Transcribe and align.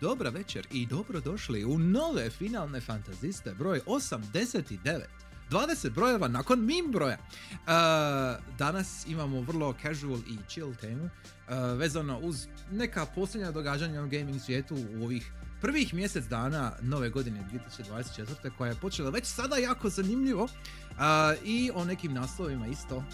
dobra 0.00 0.30
večer 0.30 0.66
i 0.72 0.86
dobrodošli 0.86 1.64
u 1.64 1.78
nove 1.78 2.30
finalne 2.30 2.80
fantaziste 2.80 3.54
broj 3.54 3.80
89. 3.86 5.00
20 5.50 5.90
brojeva 5.90 6.28
nakon 6.28 6.64
mim 6.66 6.92
broja. 6.92 7.18
Uh, 7.18 7.66
danas 8.58 9.06
imamo 9.06 9.40
vrlo 9.40 9.74
casual 9.82 10.18
i 10.18 10.36
chill 10.48 10.74
temu 10.74 11.04
uh, 11.04 11.78
vezano 11.78 12.18
uz 12.18 12.46
neka 12.70 13.06
posljednja 13.06 13.50
događanja 13.50 14.02
u 14.02 14.08
gaming 14.08 14.40
svijetu 14.40 14.74
u 14.74 15.04
ovih 15.04 15.32
prvih 15.60 15.94
mjesec 15.94 16.24
dana 16.24 16.72
nove 16.82 17.10
godine 17.10 17.48
2024. 17.78 18.50
koja 18.58 18.68
je 18.68 18.80
počela 18.80 19.10
već 19.10 19.26
sada 19.26 19.56
jako 19.56 19.88
zanimljivo 19.88 20.42
uh, 20.42 20.48
i 21.44 21.70
o 21.74 21.84
nekim 21.84 22.12
naslovima 22.12 22.66
isto 22.66 23.04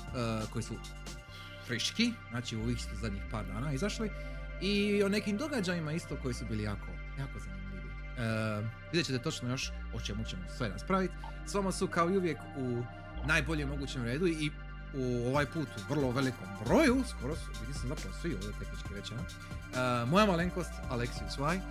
koji 0.52 0.62
su 0.62 0.74
friški, 1.66 2.12
znači 2.30 2.56
u 2.56 2.62
ovih 2.62 2.78
zadnjih 3.00 3.22
par 3.30 3.46
dana 3.46 3.72
izašli 3.72 4.10
i 4.64 5.02
o 5.02 5.08
nekim 5.08 5.36
događajima 5.36 5.92
isto 5.92 6.16
koji 6.22 6.34
su 6.34 6.44
bili 6.44 6.62
jako, 6.62 6.86
jako 7.18 7.38
zanimljivi. 7.38 7.88
Uh, 7.88 8.64
vidjet 8.92 9.06
ćete 9.06 9.18
točno 9.18 9.48
još 9.50 9.70
o 9.94 10.00
čemu 10.00 10.24
ćemo 10.24 10.42
sve 10.56 10.68
raspraviti. 10.68 11.14
S 11.46 11.54
vama 11.54 11.72
su 11.72 11.86
kao 11.88 12.10
i 12.10 12.16
uvijek 12.16 12.38
u 12.56 12.82
najboljem 13.26 13.68
mogućem 13.68 14.04
redu 14.04 14.26
i 14.26 14.50
u 14.94 15.28
ovaj 15.28 15.46
put 15.46 15.68
u 15.68 15.94
vrlo 15.94 16.10
velikom 16.10 16.46
broju, 16.64 17.02
skoro 17.08 17.36
su, 17.36 17.42
vidim 17.60 17.74
sam 17.74 17.88
zapravo 17.88 18.14
svi 18.22 18.34
ovdje 18.34 18.50
tehnički 18.58 18.94
rečeno. 18.94 19.20
Uh, 19.22 20.10
moja 20.10 20.26
malenkost, 20.26 20.72
Aleksius 20.90 21.38
Vaj, 21.38 21.56
uh, 21.56 21.62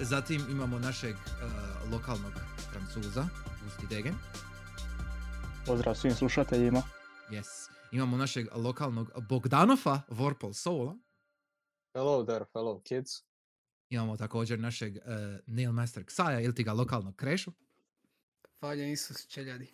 zatim 0.00 0.46
imamo 0.50 0.78
našeg 0.78 1.14
uh, 1.14 1.92
lokalnog 1.92 2.32
francuza, 2.70 3.26
Gusti 3.64 3.86
Degen. 3.86 4.14
Pozdrav 5.66 5.94
svim 5.94 6.14
slušateljima. 6.14 6.82
Yes. 7.30 7.68
Imamo 7.90 8.16
našeg 8.16 8.46
lokalnog 8.54 9.10
Bogdanova, 9.28 10.00
Vorpal 10.08 10.52
Soula. 10.52 10.96
Hello 11.94 12.24
there, 12.24 12.44
fellow 12.52 12.82
kids. 12.82 13.22
Imamo 13.88 14.16
također 14.16 14.58
našeg 14.58 14.96
uh, 14.96 15.02
Nailmaster 15.46 16.06
Ksaja, 16.06 16.40
ili 16.40 16.54
ti 16.54 16.64
ga 16.64 16.72
lokalnog 16.72 17.16
krešu. 17.16 17.52
Hvala 18.60 18.74
Isus 18.74 19.26
čeljadi. 19.28 19.66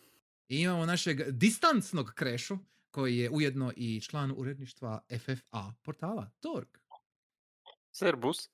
I 0.48 0.60
imamo 0.60 0.86
našeg 0.86 1.30
distancnog 1.30 2.12
krešu, 2.14 2.58
koji 2.90 3.18
je 3.18 3.30
ujedno 3.30 3.72
i 3.76 4.00
član 4.00 4.34
uredništva 4.36 5.00
FFA 5.18 5.74
portala 5.82 6.30
Torg. 6.40 6.68
Serbus. 7.92 8.48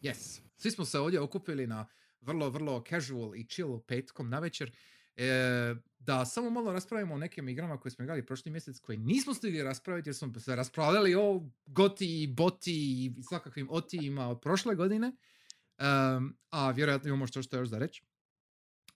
Yes. 0.00 0.40
Svi 0.56 0.70
smo 0.70 0.84
se 0.84 0.98
ovdje 0.98 1.20
okupili 1.20 1.66
na 1.66 1.88
vrlo, 2.20 2.50
vrlo 2.50 2.84
casual 2.88 3.36
i 3.36 3.46
chill 3.48 3.80
petkom 3.80 4.30
na 4.30 4.38
večer. 4.38 4.76
E, 5.16 5.74
da 6.06 6.24
samo 6.24 6.50
malo 6.50 6.72
raspravimo 6.72 7.14
o 7.14 7.18
nekim 7.18 7.48
igrama 7.48 7.80
koje 7.80 7.92
smo 7.92 8.02
igrali 8.02 8.26
prošli 8.26 8.50
mjesec 8.50 8.78
koje 8.78 8.98
nismo 8.98 9.34
stigli 9.34 9.62
raspraviti 9.62 10.08
jer 10.08 10.14
smo 10.14 10.40
se 10.40 10.56
raspravljali 10.56 11.14
o 11.14 11.50
goti 11.66 12.34
boti 12.36 12.72
i 12.72 13.22
svakakvim 13.22 13.68
otijima 13.70 14.28
od 14.28 14.40
prošle 14.40 14.74
godine. 14.74 15.06
Um, 15.08 16.38
a 16.50 16.70
vjerojatno 16.70 17.08
imamo 17.08 17.26
što 17.26 17.42
što 17.42 17.56
još 17.56 17.68
za 17.68 17.78
reći 17.78 18.02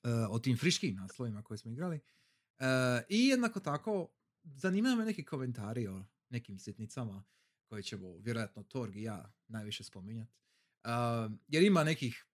uh, 0.02 0.10
o 0.30 0.38
tim 0.38 0.56
friškim 0.56 0.94
naslovima 0.94 1.42
koje 1.42 1.58
smo 1.58 1.70
igrali. 1.70 1.96
Uh, 1.96 2.66
I 3.08 3.28
jednako 3.28 3.60
tako, 3.60 4.08
zanimaju 4.42 4.96
me 4.96 5.04
neki 5.04 5.24
komentari 5.24 5.86
o 5.86 6.04
nekim 6.28 6.58
sitnicama 6.58 7.24
koje 7.66 7.82
ćemo 7.82 8.16
vjerojatno 8.18 8.62
Torg 8.62 8.96
i 8.96 9.02
ja 9.02 9.32
najviše 9.48 9.84
spominjati. 9.84 10.32
Uh, 10.84 11.32
jer 11.48 11.62
ima 11.62 11.84
nekih 11.84 12.26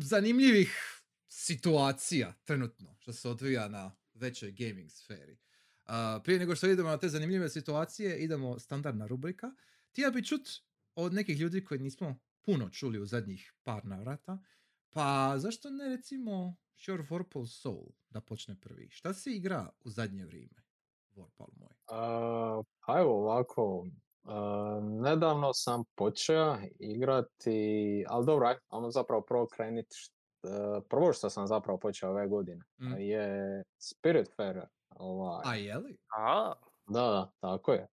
zanimljivih 0.00 0.98
situacija 1.28 2.32
trenutno 2.44 2.96
što 2.98 3.12
se 3.12 3.28
odvija 3.28 3.68
na 3.68 3.92
većoj 4.14 4.52
gaming 4.52 4.90
sferi. 4.90 5.32
Uh, 5.32 5.94
prije 6.24 6.38
nego 6.38 6.56
što 6.56 6.66
idemo 6.66 6.88
na 6.88 6.98
te 6.98 7.08
zanimljive 7.08 7.48
situacije, 7.48 8.18
idemo 8.18 8.58
standardna 8.58 9.06
rubrika. 9.06 9.50
Htio 9.90 10.10
bi 10.10 10.24
čut 10.24 10.48
od 10.94 11.14
nekih 11.14 11.40
ljudi 11.40 11.64
koji 11.64 11.80
nismo 11.80 12.18
puno 12.40 12.70
čuli 12.70 13.00
u 13.00 13.06
zadnjih 13.06 13.54
par 13.62 13.84
navrata, 13.84 14.38
pa 14.90 15.34
zašto 15.36 15.70
ne 15.70 15.88
recimo 15.88 16.56
Sure 16.76 17.04
Vorpal 17.10 17.46
Soul 17.46 17.86
da 18.10 18.20
počne 18.20 18.60
prvi? 18.60 18.88
Šta 18.90 19.14
se 19.14 19.30
igra 19.30 19.70
u 19.84 19.90
zadnje 19.90 20.24
vrijeme, 20.24 20.62
Vorpal 21.14 21.46
moj? 21.56 21.68
Uh, 21.68 22.66
pa 22.86 22.98
evo 23.00 23.22
ovako, 23.22 23.78
uh, 23.78 24.32
nedavno 25.02 25.52
sam 25.52 25.84
počeo 25.94 26.58
igrati, 26.78 28.04
ali 28.08 28.26
dobro, 28.26 28.46
aj, 28.46 28.56
ajmo 28.68 28.90
zapravo 28.90 29.22
prvo 29.22 29.46
krenuti 29.46 29.96
prvo 30.88 31.12
što 31.12 31.30
sam 31.30 31.46
zapravo 31.46 31.78
počeo 31.78 32.10
ove 32.10 32.28
godine 32.28 32.64
Mm. 32.80 32.92
je 32.98 33.62
Spiritfarer. 33.78 34.66
Ovaj. 34.96 35.42
A 35.44 35.54
je 35.54 35.78
li? 35.78 35.96
A, 36.18 36.52
Da, 36.90 37.00
da, 37.00 37.30
tako 37.40 37.72
je. 37.72 37.80
E, 37.80 37.86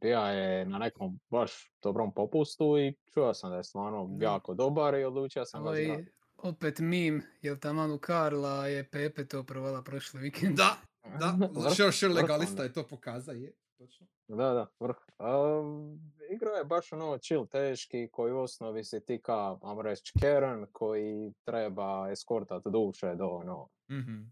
Bio 0.00 0.18
je 0.20 0.66
na 0.66 0.78
nekom 0.78 1.20
baš 1.30 1.72
dobrom 1.82 2.14
popustu 2.14 2.78
i 2.78 2.94
čuo 3.14 3.34
sam 3.34 3.50
da 3.50 3.56
je 3.56 3.64
stvarno 3.64 4.06
Da. 4.10 4.24
jako 4.24 4.54
dobar 4.54 4.94
i 4.94 5.04
odlučio 5.04 5.44
sam 5.44 5.62
ga 5.62 5.68
Ovo 5.68 5.76
je 5.76 6.06
opet 6.36 6.78
mim, 6.78 7.22
jel 7.42 7.56
taman 7.58 7.92
u 7.92 7.98
Karla 7.98 8.66
je 8.66 8.90
Pepe 8.90 9.28
to 9.28 9.44
provala 9.44 9.82
prošli 9.82 10.20
vikend. 10.20 10.56
Da, 10.56 10.76
da, 11.18 11.36
vrh 11.70 12.14
legalista 12.14 12.62
je 12.62 12.72
to 12.72 12.86
pokaza, 12.86 13.32
je, 13.32 13.52
točno. 13.78 14.06
Da, 14.28 14.36
da, 14.36 14.66
vrh. 14.80 14.96
Um, 15.18 16.12
igra 16.34 16.50
je 16.50 16.64
baš 16.64 16.92
ono 16.92 17.18
chill 17.18 17.46
teški 17.46 18.08
koji 18.12 18.32
u 18.32 18.38
osnovi 18.38 18.84
si 18.84 19.04
ti 19.04 19.22
ka, 19.22 19.58
reći, 19.82 20.12
Karen 20.20 20.66
koji 20.72 21.32
treba 21.44 22.08
eskortat 22.10 22.62
duše 22.64 23.14
do 23.14 23.26
ono, 23.26 23.68
Mhm. 23.90 24.22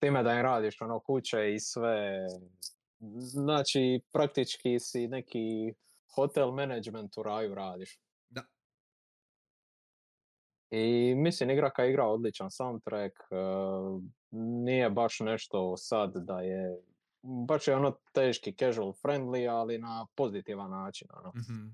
time 0.00 0.22
da 0.22 0.32
im 0.32 0.42
radiš 0.42 0.80
ono 0.80 1.00
kuće 1.00 1.54
i 1.54 1.60
sve. 1.60 2.26
Znači, 3.18 4.00
praktički 4.12 4.80
si 4.80 5.08
neki 5.08 5.74
hotel 6.14 6.50
management 6.50 7.16
u 7.16 7.22
raju 7.22 7.54
radiš. 7.54 8.00
Da. 8.28 8.42
I 10.70 11.14
mislim, 11.14 11.50
igra 11.50 11.70
ka 11.70 11.84
igra 11.84 12.06
odličan 12.06 12.50
soundtrack, 12.50 13.14
eh, 13.30 13.36
nije 14.30 14.90
baš 14.90 15.20
nešto 15.20 15.76
sad 15.76 16.12
da 16.16 16.40
je, 16.40 16.82
baš 17.46 17.68
je 17.68 17.76
ono 17.76 17.90
teški 18.12 18.52
casual 18.54 18.92
friendly, 18.94 19.50
ali 19.50 19.78
na 19.78 20.06
pozitivan 20.08 20.70
način. 20.70 21.08
Ono. 21.12 21.28
Mhm. 21.30 21.66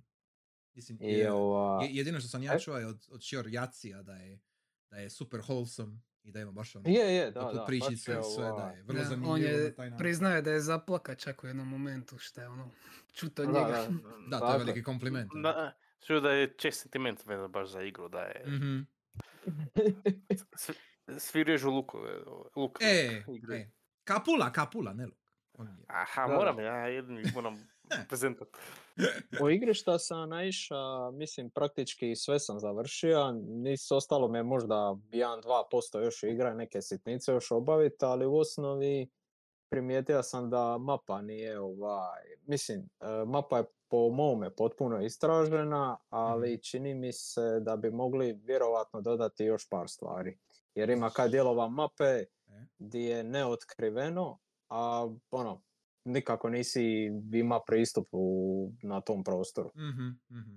Mislim, 0.75 0.99
I 1.01 1.09
je- 1.09 1.33
ova, 1.33 1.83
je- 1.85 1.91
jedino 1.93 2.21
što 2.21 2.29
sam 2.29 2.43
ja 2.43 2.55
E? 2.55 2.59
čuo 2.59 2.77
je 2.77 2.87
od, 2.87 3.07
od 3.11 3.21
Sure 3.23 3.51
Jacija 3.51 4.03
da 4.03 4.13
je, 4.13 4.41
da 4.91 4.97
je 4.97 5.11
super 5.11 5.41
wholesome 5.41 5.99
i 6.23 6.33
da 6.33 6.41
ima 6.41 6.53
baš 6.53 6.77
ono, 6.77 6.89
je, 6.89 7.15
je, 7.15 7.31
da, 7.31 7.41
da, 7.45 7.65
pričice 7.65 7.89
baš 8.09 8.27
i 8.27 8.29
je, 8.29 8.35
sve, 8.35 8.45
da 8.53 8.67
je 8.67 8.83
vrlo 8.83 8.99
Da, 8.99 9.05
zanimljivo 9.05 9.33
on 9.35 9.41
na 9.41 9.47
je 9.49 9.75
taj 9.75 9.87
način. 9.87 9.99
priznaje 9.99 10.43
da 10.43 10.51
je 10.51 10.61
zaplaka 10.61 11.15
čak 11.15 11.45
u 11.45 11.47
jednom 11.47 11.69
momentu 11.69 12.19
što 12.19 12.41
je 12.41 12.49
ono 12.49 12.71
čuto 13.13 13.43
Da, 13.43 13.53
njega. 13.53 13.69
da, 13.69 13.89
Da, 14.31 14.39
to 14.39 14.41
tako 14.41 14.53
je 14.53 14.59
veliki 14.59 14.83
kompliment. 14.83 15.31
ono. 15.35 15.43
da, 15.43 15.73
čuo 16.01 16.21
da 16.21 16.31
je 16.31 16.55
čest 16.55 16.81
sentiment 16.81 17.27
vezan 17.27 17.53
baš 17.53 17.69
za 17.69 17.83
igru, 17.83 18.09
da 18.09 18.21
je... 18.21 18.45
Mhm. 18.49 18.81
Svi, 20.57 20.75
svi 21.19 21.45
režu 21.45 21.71
lukove, 21.71 22.23
ove, 22.27 22.51
luk. 22.57 22.79
E, 22.83 23.23
e, 23.53 23.71
kapula, 24.05 24.53
kapula, 24.53 24.93
ne 24.93 25.07
luk. 25.07 25.20
On 25.61 25.67
je. 25.67 25.85
Aha, 25.89 26.27
Da, 26.27 26.35
moram 26.35 26.57
da. 26.57 26.63
ja 26.63 26.87
jedni 26.87 27.23
moram 27.35 27.69
prezentat. 28.09 28.49
U 29.43 29.51
igri 29.51 29.75
šta 29.75 29.99
sam 29.99 30.29
naiša, 30.29 31.11
mislim 31.13 31.51
praktički 31.51 32.17
sve 32.17 32.39
sam 32.39 32.59
završio, 32.59 33.33
nis 33.33 33.91
ostalo 33.91 34.29
me 34.29 34.43
možda 34.43 34.75
1-2% 34.75 36.05
još 36.05 36.23
igra, 36.23 36.55
neke 36.55 36.83
sitnice 36.83 37.33
još 37.33 37.51
obaviti, 37.51 38.05
ali 38.05 38.27
u 38.27 38.37
osnovi 38.37 39.11
primijetio 39.71 40.23
sam 40.23 40.51
da 40.51 40.79
mapa 40.79 41.23
nije 41.23 41.61
ovaj, 41.61 42.23
mislim, 42.47 42.89
e, 43.01 43.25
mapa 43.27 43.59
je 43.59 43.65
po 43.89 44.09
mome 44.09 44.51
potpuno 44.51 45.01
istražena, 45.01 45.97
ali 46.11 46.63
čini 46.63 46.95
mi 46.95 47.13
se 47.13 47.61
da 47.61 47.77
bi 47.77 47.91
mogli 47.91 48.33
vjerovatno 48.33 49.01
dodati 49.01 49.45
još 49.45 49.69
par 49.69 49.89
stvari. 49.89 50.39
Jer 50.75 50.91
ima 50.91 51.11
kad 51.11 51.31
dijelova 51.31 51.69
mape 51.69 52.25
gdje 52.79 53.01
je 53.01 53.25
neotkriveno, 53.25 54.39
a 54.71 55.09
ono, 55.31 55.63
nikako 56.05 56.49
nisi 56.51 56.83
ima 57.35 57.61
pristup 57.67 58.09
u, 58.13 58.71
na 58.83 59.01
tom 59.01 59.25
prostoru. 59.25 59.71
Mhm, 59.77 60.09
mhm. 60.41 60.57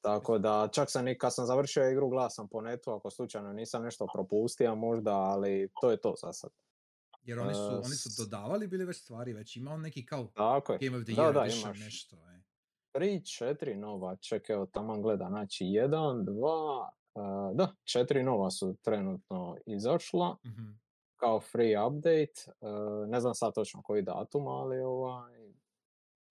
Tako 0.00 0.38
da, 0.38 0.68
čak 0.72 0.90
sam 0.90 1.08
i 1.08 1.18
kad 1.18 1.34
sam 1.34 1.46
završio 1.46 1.90
igru, 1.90 2.08
gledao 2.08 2.30
sam 2.30 2.48
po 2.48 2.60
netu, 2.60 2.90
ako 2.90 3.10
slučajno 3.10 3.52
nisam 3.52 3.82
nešto 3.82 4.06
propustio 4.14 4.74
možda, 4.74 5.12
ali 5.14 5.68
to 5.80 5.90
je 5.90 6.00
to 6.00 6.14
za 6.22 6.32
sad. 6.32 6.50
Jer 7.22 7.38
oni 7.38 7.54
su, 7.54 7.60
E, 7.60 7.76
oni 7.76 7.94
su 7.94 8.24
dodavali 8.24 8.66
bili 8.66 8.84
već 8.84 8.96
stvari, 9.02 9.32
već 9.32 9.56
ima 9.56 9.70
on 9.72 9.80
neki 9.80 10.06
kao 10.06 10.24
Tako 10.26 10.72
je. 10.72 10.78
Game 10.78 10.98
of 10.98 11.04
the 11.04 11.12
Da, 11.12 11.22
Year 11.22 11.32
da, 11.32 11.46
imaš. 11.46 11.78
nešto. 11.80 12.16
E. 12.16 12.40
Tri, 12.92 13.24
četiri 13.24 13.76
nova, 13.76 14.16
čekaj, 14.16 14.54
evo 14.56 14.66
taman 14.66 15.02
gleda, 15.02 15.26
znači 15.28 15.64
jedan, 15.64 16.24
dva, 16.24 16.90
e, 17.14 17.20
da, 17.54 17.74
četiri 17.84 18.22
nova 18.22 18.50
su 18.50 18.76
trenutno 18.82 19.56
izašla 19.66 20.36
Mhm. 20.46 20.80
Kao 21.20 21.40
free 21.40 21.76
update, 21.78 22.32
e, 22.60 22.66
ne 23.06 23.20
znam 23.20 23.34
sad 23.34 23.54
točno 23.54 23.82
koji 23.82 24.02
datum, 24.02 24.48
ali 24.48 24.78
ovaj, 24.80 25.52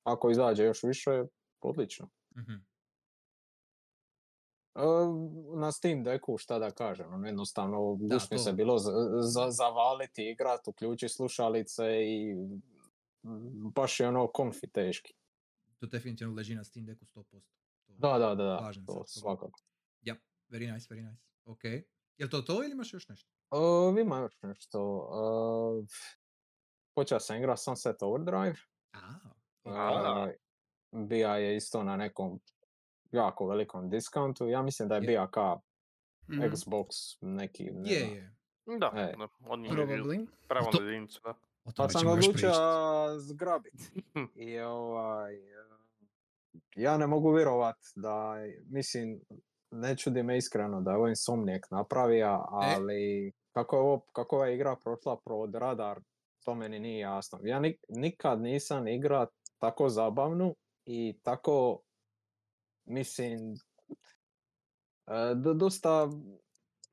ako 0.03 0.29
izađe 0.31 0.63
još 0.63 0.83
više, 0.83 1.23
odlično. 1.61 2.09
mhm. 2.37 2.53
E, 4.75 4.81
na 5.55 5.71
Steam 5.71 6.03
Decku 6.03 6.37
šta 6.37 6.59
da 6.59 6.71
kažem, 6.71 7.13
ono 7.13 7.27
jednostavno 7.27 7.97
to. 8.29 8.37
se 8.37 8.53
bilo 8.53 8.77
za, 8.77 8.91
za, 9.21 9.47
zavaliti, 9.49 10.29
igrat, 10.29 10.67
uključi 10.67 11.09
slušalice 11.09 11.85
i 12.03 12.35
mm, 13.23 13.71
baš 13.71 13.99
je 13.99 14.07
ono 14.07 14.27
konfi 14.27 14.67
teški. 14.67 15.13
To 15.79 15.85
definitivno 15.85 16.33
leži 16.33 16.55
na 16.55 16.63
Steam 16.63 16.85
Decku 16.85 17.05
100%. 17.05 17.23
To- 17.31 17.41
Da, 17.87 18.09
da, 18.09 18.35
da, 18.35 18.35
da, 18.35 18.71
to 18.85 19.03
svakako. 19.07 19.59
Ja. 20.01 20.15
very 20.49 20.73
nice, 20.73 20.87
very 20.89 21.09
nice. 21.09 21.23
Ok. 21.45 21.63
Jel 22.17 22.29
to 22.29 22.41
to 22.41 22.63
ili 22.63 22.71
imaš 22.71 22.93
još 22.93 23.07
nešto? 23.07 23.31
O, 23.51 23.95
ima 23.99 24.17
još 24.17 24.41
nešto. 24.41 24.95
Uh, 24.97 25.85
počeo 26.95 27.19
sam 27.19 27.37
igrati 27.37 27.61
Sunset 27.61 28.01
Overdrive. 28.01 28.55
A. 28.93 28.99
Uh, 29.63 30.29
bija 30.99 31.35
je 31.35 31.55
isto 31.55 31.83
na 31.83 31.97
nekom 31.97 32.39
jako 33.11 33.47
velikom 33.47 33.89
diskantu. 33.89 34.47
Ja 34.47 34.61
mislim 34.61 34.89
da 34.89 34.95
je 34.95 35.01
Je. 35.01 35.07
bija 35.07 35.27
ka 35.27 35.55
Mhm. 36.27 36.41
Xbox 36.41 36.85
neki. 37.21 37.63
ne 37.73 37.91
je, 37.91 37.99
je. 37.99 38.35
Da, 38.79 38.91
E. 38.95 39.13
Probably. 39.69 40.27
pravo 40.47 40.71
to- 40.71 40.79
na 40.79 40.85
jedinicu, 40.85 41.21
da. 41.23 41.33
Pa 41.77 41.89
sam 41.89 42.07
odlučio 42.07 42.51
zgrabit. 43.19 43.73
I 44.35 44.59
ovaj, 44.59 45.35
ja 46.75 46.97
ne 46.97 47.07
mogu 47.07 47.31
vjerovat 47.31 47.75
da, 47.95 48.35
mislim, 48.65 49.21
ne 49.71 49.97
čudi 49.97 50.23
me 50.23 50.37
iskreno 50.37 50.81
da 50.81 50.91
je 50.91 50.97
ovo 50.97 51.07
Insomniac 51.07 51.61
napravio, 51.71 52.45
ali 52.49 53.31
kako 53.51 53.75
je 53.75 53.81
ovo, 53.81 53.99
kako 54.13 54.35
je 54.35 54.39
ova 54.39 54.49
igra 54.49 54.75
prošla 54.75 55.17
pod 55.17 55.55
radar, 55.55 55.99
to 56.45 56.55
meni 56.55 56.79
nije 56.79 56.99
jasno. 56.99 57.39
Ja 57.43 57.59
nik- 57.59 57.83
nikad 57.89 58.41
nisam 58.41 58.87
igra 58.87 59.27
tako 59.57 59.89
zabavnu 59.89 60.55
i 60.85 61.19
tako, 61.23 61.79
mislim, 62.85 63.39
e, 65.07 65.35
do- 65.35 65.53
dosta, 65.53 66.03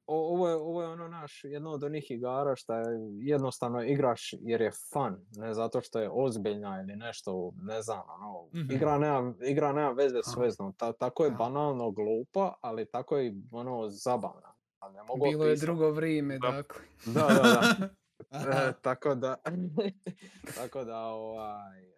o- 0.07 0.29
ovo 0.29 0.49
je, 0.49 0.55
ovo 0.55 0.83
je 0.83 0.89
ono 0.89 1.09
naš, 1.09 1.45
jedno 1.45 1.71
od 1.71 1.85
onih 1.85 2.11
igara 2.11 2.57
što 2.57 2.75
je 2.75 2.85
jednostavno 3.13 3.83
igraš 3.83 4.31
jer 4.41 4.61
je 4.61 4.71
fun, 4.93 5.17
ne 5.33 5.55
zato 5.55 5.81
što 5.81 6.01
je 6.01 6.11
ozbiljna 6.13 6.81
ili 6.81 6.97
nešto, 6.97 7.53
ne 7.57 7.83
znam, 7.83 8.03
ono, 8.11 8.49
Mhm. 8.55 8.73
igra, 8.73 8.99
nema, 8.99 9.35
igra 9.43 9.73
nema 9.73 9.91
veze 9.91 10.19
s 10.19 10.37
veznom, 10.37 10.73
Ta, 10.73 10.93
tako 10.93 11.25
je 11.25 11.31
banalno 11.31 11.91
glupa, 11.91 12.55
ali 12.61 12.87
tako 12.87 13.17
je 13.17 13.35
ono 13.53 13.89
zabavna. 13.89 14.56
A 14.79 14.91
ne 14.91 15.03
mogu 15.03 15.25
Bilo 15.25 15.45
je 15.45 15.51
opisat. 15.53 15.67
drugo 15.67 15.91
vrijeme, 15.91 16.39
Da. 16.39 16.51
dakle. 16.51 16.81
Da, 17.07 17.21
da, 17.21 17.43
da. 17.43 17.89
E, 18.31 18.73
tako 18.83 19.15
da, 19.15 19.37
tako 20.57 20.85
da, 20.85 20.99
ovaj, 20.99 21.83
e, 21.83 21.93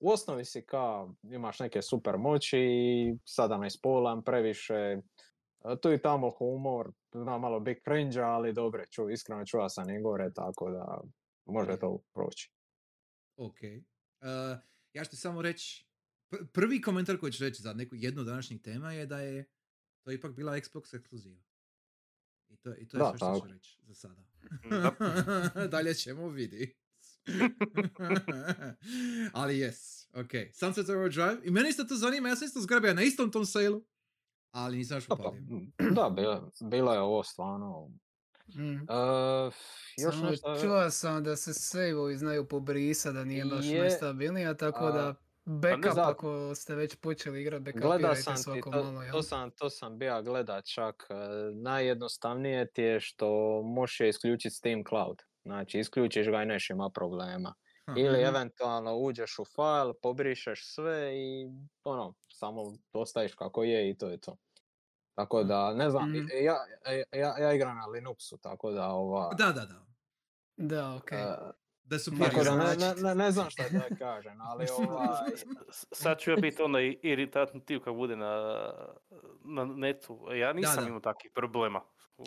u 0.00 0.10
osnovi 0.10 0.44
si 0.44 0.62
ka, 0.66 1.06
imaš 1.22 1.60
neke 1.60 1.82
super 1.82 2.16
moći, 2.18 2.58
i 2.58 3.14
sada 3.24 3.58
ne 3.58 3.70
spolam 3.70 4.24
previše, 4.24 4.74
e, 4.74 5.00
tu 5.82 5.92
i 5.92 6.02
tamo 6.02 6.30
humor, 6.30 6.92
zna 7.14 7.38
malo 7.38 7.60
big 7.60 7.76
cringe 7.84 8.20
ali 8.20 8.52
dobre, 8.52 8.86
ču, 8.90 9.10
iskreno 9.10 9.44
čuva 9.46 9.68
sam 9.68 9.90
i 9.90 10.02
gore, 10.02 10.32
tako 10.34 10.70
da 10.70 11.00
može 11.44 11.78
to 11.78 11.98
proći. 12.14 12.52
Ok. 13.36 13.58
Uh, 14.20 14.58
ja 14.92 15.04
ću 15.04 15.10
ti 15.10 15.16
samo 15.16 15.42
reći, 15.42 15.86
pr- 16.30 16.46
prvi 16.52 16.80
komentar 16.82 17.18
koji 17.20 17.32
ću 17.32 17.44
reći 17.44 17.62
za 17.62 17.72
neku 17.72 17.94
jednu 17.96 18.24
današnjih 18.24 18.62
tema 18.62 18.92
je 18.92 19.06
da 19.06 19.20
je 19.20 19.44
to 20.04 20.10
ipak 20.12 20.32
bila 20.32 20.52
Xbox 20.52 20.96
ekskluziva. 20.96 21.40
I 22.52 22.56
to, 22.56 22.74
i 22.78 22.88
to 22.88 22.96
je 22.96 22.98
Da, 22.98 23.14
sve 23.18 23.18
što 23.18 23.40
ću 23.40 23.52
reći 23.52 23.78
za 23.82 23.94
sada. 23.94 24.22
Da. 24.70 25.66
Dalje 25.76 25.94
ćemo 25.94 26.28
vidjeti. 26.28 26.76
Ali 29.32 29.54
yes, 29.54 30.08
ok. 30.20 30.54
Sunset 30.54 30.88
Overdrive. 30.88 31.36
I 31.44 31.50
meni 31.50 31.68
isto 31.68 31.84
to 31.84 31.96
zanima, 31.96 32.28
ja 32.28 32.36
sam 32.36 32.46
isto 32.46 32.60
zgrabio 32.60 32.94
na 32.94 33.02
istom 33.02 33.30
tom 33.30 33.46
sailu, 33.46 33.84
ali 34.50 34.76
nisam 34.76 34.96
još 34.96 35.06
Da, 35.06 35.16
pa, 35.16 35.22
upalio. 35.22 35.42
da 35.96 36.10
bila, 36.10 36.50
bila 36.60 36.94
je 36.94 37.00
ovo 37.00 37.22
stvarno... 37.22 37.88
Mm. 38.54 38.74
e, 38.74 39.50
još 39.98 40.14
Samo 40.14 40.30
nešto... 40.30 40.60
čuo 40.62 40.90
sam 40.90 41.24
da 41.24 41.36
se 41.36 41.54
save 41.54 42.16
znaju 42.16 42.48
pobrisati, 42.48 43.14
da 43.14 43.24
nije 43.24 43.44
baš 43.44 43.66
Je, 43.66 43.80
najstabilnija, 43.80 44.54
tako 44.54 44.84
a, 44.84 44.92
da 44.92 45.14
backup 45.44 45.94
da. 45.94 46.10
ako 46.10 46.54
ste 46.54 46.74
već 46.74 46.96
počeli 46.96 47.40
igrati, 47.40 47.72
Gleda 47.72 47.80
backupirajte 47.80 48.22
sam 48.22 48.34
ti, 48.34 48.40
svako 48.40 48.70
to, 48.70 48.82
malo, 48.82 49.02
jel? 49.02 49.12
to, 49.12 49.22
sam, 49.22 49.50
to 49.50 49.70
sam 49.70 49.98
bija 49.98 50.22
gledat 50.22 50.64
čak. 50.66 51.06
e, 51.10 51.14
Najjednostavnije 51.54 52.66
ti 52.66 52.82
je 52.82 53.00
što 53.00 53.28
možeš 53.64 54.00
isključiti 54.00 54.50
Steam 54.50 54.82
Cloud. 54.84 55.16
Znači, 55.42 55.78
isključiš 55.78 56.28
ga 56.28 56.42
i 56.42 56.46
neš 56.46 56.70
ima 56.70 56.90
problema. 56.90 57.54
Ha. 57.86 57.94
Ili 57.96 58.20
eventualno 58.20 58.96
uđeš 58.96 59.38
u 59.38 59.44
file, 59.46 59.92
pobrišeš 60.02 60.60
sve 60.66 61.12
i 61.16 61.46
ono, 61.84 62.14
samo 62.28 62.62
ostaviš 62.92 63.34
kako 63.34 63.62
je 63.64 63.90
i 63.90 63.96
to 63.96 64.08
je 64.08 64.18
to. 64.18 64.36
Tako 65.14 65.42
da, 65.44 65.74
ne 65.74 65.90
znam, 65.90 66.14
i- 66.14 66.18
Mhm. 66.18 66.26
ja, 66.42 66.56
ja, 67.12 67.38
ja 67.38 67.52
igram 67.52 67.76
na 67.76 67.84
Linuxu, 67.84 68.40
tako 68.40 68.70
da 68.70 68.88
ova... 68.88 69.30
Da, 69.34 69.46
da, 69.46 69.66
da. 69.66 69.86
Da, 70.56 70.94
okej. 70.94 71.18
e, 71.18 71.36
Da 71.84 71.98
su 71.98 72.10
Tako 72.18 72.44
da 72.44 72.56
ne, 72.56 72.64
ne, 72.76 72.94
ne, 73.02 73.14
ne 73.14 73.30
znam 73.30 73.50
šta 73.50 73.62
da 73.68 73.96
kažem, 73.98 74.40
ali 74.40 74.66
ovaj... 74.78 75.30
Sad 75.92 76.18
ću 76.18 76.30
ja 76.30 76.36
biti 76.36 76.62
onaj 76.62 76.98
iritantan 77.02 77.60
tip 77.60 77.84
kad 77.84 77.94
bude 77.94 78.16
na, 78.16 78.62
na 79.44 79.64
netu. 79.64 80.26
Ja 80.34 80.52
nisam 80.52 80.82
da. 80.84 80.88
imao 80.88 81.00
takvih 81.00 81.32
problema. 81.34 81.80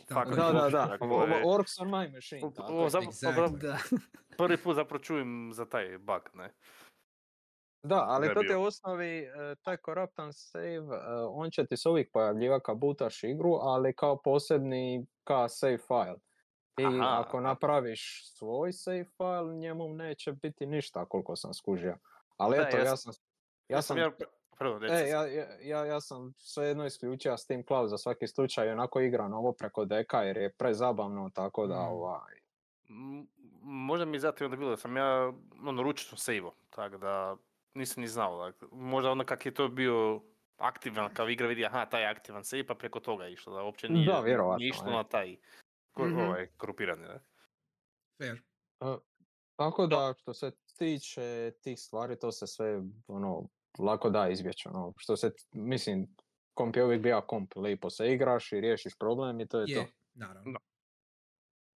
Tako 0.07 0.13
Fakat. 0.13 0.35
Da, 0.35 0.51
da, 0.51 0.69
da, 0.69 0.85
dakle, 0.85 1.07
ovo 1.07 1.25
works 1.25 1.81
on 1.81 1.89
my 1.89 2.13
machine. 2.13 2.41
ovo- 2.43 2.51
tako 2.51 2.89
zapravo- 2.89 3.11
Exactly. 3.11 3.57
Da. 3.57 3.77
Prvi 4.37 4.57
put 4.57 4.75
zapravo 4.75 5.03
čujem 5.03 5.51
za 5.53 5.65
taj 5.65 5.97
bug, 5.97 6.21
ne? 6.33 6.53
Da, 7.83 8.03
ali 8.07 8.33
to 8.33 8.59
u 8.59 8.63
osnovi, 8.63 9.19
e, 9.19 9.55
taj 9.61 9.77
corruptan 9.85 10.33
save, 10.33 10.75
e, 10.75 10.81
on 11.29 11.51
će 11.51 11.65
ti 11.65 11.77
se 11.77 11.89
uvijek 11.89 12.11
pojavljivati 12.11 12.63
kad 12.65 12.77
butaš 12.77 13.23
igru, 13.23 13.53
ali 13.61 13.95
kao 13.95 14.21
posebni 14.21 15.05
ka 15.23 15.49
save 15.49 15.77
file. 15.77 16.15
I 16.77 16.85
Aha, 16.85 17.19
ako 17.19 17.39
napraviš 17.41 18.01
svoj 18.27 18.73
save 18.73 19.05
file, 19.07 19.55
njemu 19.55 19.89
neće 19.89 20.31
biti 20.31 20.65
ništa 20.65 21.05
koliko 21.05 21.35
sam 21.35 21.53
skužio. 21.53 21.97
Ali 22.37 22.57
Da, 22.57 22.63
eto, 22.63 22.77
ja 22.77 22.83
ja 22.83 22.97
sam- 22.97 23.13
sam... 23.13 23.23
Ja 23.69 23.81
sam, 23.81 23.97
ja, 23.97 24.11
pardon, 24.57 24.81
reci 24.81 24.95
e, 24.95 25.07
ja, 25.07 25.25
ja, 25.61 25.85
ja, 25.85 26.01
sam 26.01 26.33
svejedno 26.37 26.85
isključio 26.85 27.37
Steam 27.37 27.63
Cloud 27.63 27.89
za 27.89 27.97
svaki 27.97 28.27
slučaj, 28.27 28.69
onako 28.69 28.99
igram 29.01 29.33
ovo 29.33 29.51
preko 29.51 29.85
deka 29.85 30.17
jer 30.17 30.37
je 30.37 30.49
prezabavno, 30.51 31.29
tako 31.29 31.67
da 31.67 31.75
Mm. 31.75 31.87
ovaj... 31.87 32.35
M- 32.89 33.27
Možda 33.61 34.05
mi 34.05 34.19
zato 34.19 34.45
onda 34.45 34.57
bilo 34.57 34.69
da 34.69 34.77
sam 34.77 34.97
ja 34.97 35.33
ono 35.61 35.83
ručno 35.83 36.17
sejvo, 36.17 36.53
tako 36.69 36.97
da 36.97 37.35
nisam 37.73 38.01
ni 38.01 38.07
znao. 38.07 38.45
dakle, 38.45 38.67
možda 38.71 39.11
onda 39.11 39.23
kak 39.23 39.45
je 39.45 39.53
to 39.53 39.67
bio 39.67 40.21
aktivan, 40.57 41.13
kao 41.13 41.29
igra 41.29 41.47
vidi, 41.47 41.65
aha, 41.65 41.85
taj 41.85 42.01
je 42.01 42.07
aktivan 42.07 42.43
save, 42.43 42.67
pa 42.67 42.75
preko 42.75 42.99
toga 42.99 43.27
išlo, 43.27 43.53
da 43.53 43.63
uopće 43.63 43.89
nije, 43.89 44.05
Da, 44.05 44.21
nije 44.21 44.69
išlo 44.69 44.87
je. 44.87 44.93
na 44.93 45.03
taj 45.03 45.35
ko- 45.95 46.05
Mhm. 46.05 46.19
ovaj, 46.19 46.47
korupirani. 46.47 47.01
Ne? 47.03 47.19
Fair. 48.17 48.41
Tako 49.55 49.87
da, 49.87 50.13
što 50.17 50.33
se 50.33 50.51
tiče 50.77 51.51
tih 51.53 51.79
stvari, 51.79 52.19
to 52.19 52.31
se 52.31 52.47
sve, 52.47 52.77
ono, 53.07 53.47
lako 53.79 54.09
da 54.09 54.29
izbjeći, 54.29 54.67
ono, 54.67 54.93
što 54.97 55.17
se, 55.17 55.31
mislim, 55.51 56.07
komp 56.53 56.75
je 56.75 56.83
uvijek 56.85 57.01
bio 57.01 57.21
komp, 57.21 57.55
lipo 57.55 57.89
se 57.89 58.13
igraš 58.13 58.51
i 58.51 58.61
riješiš 58.61 58.97
problem 58.97 59.39
i 59.39 59.47
to 59.47 59.59
je, 59.59 59.65
Je, 59.67 59.75
to. 59.77 59.91
naravno. 60.15 60.59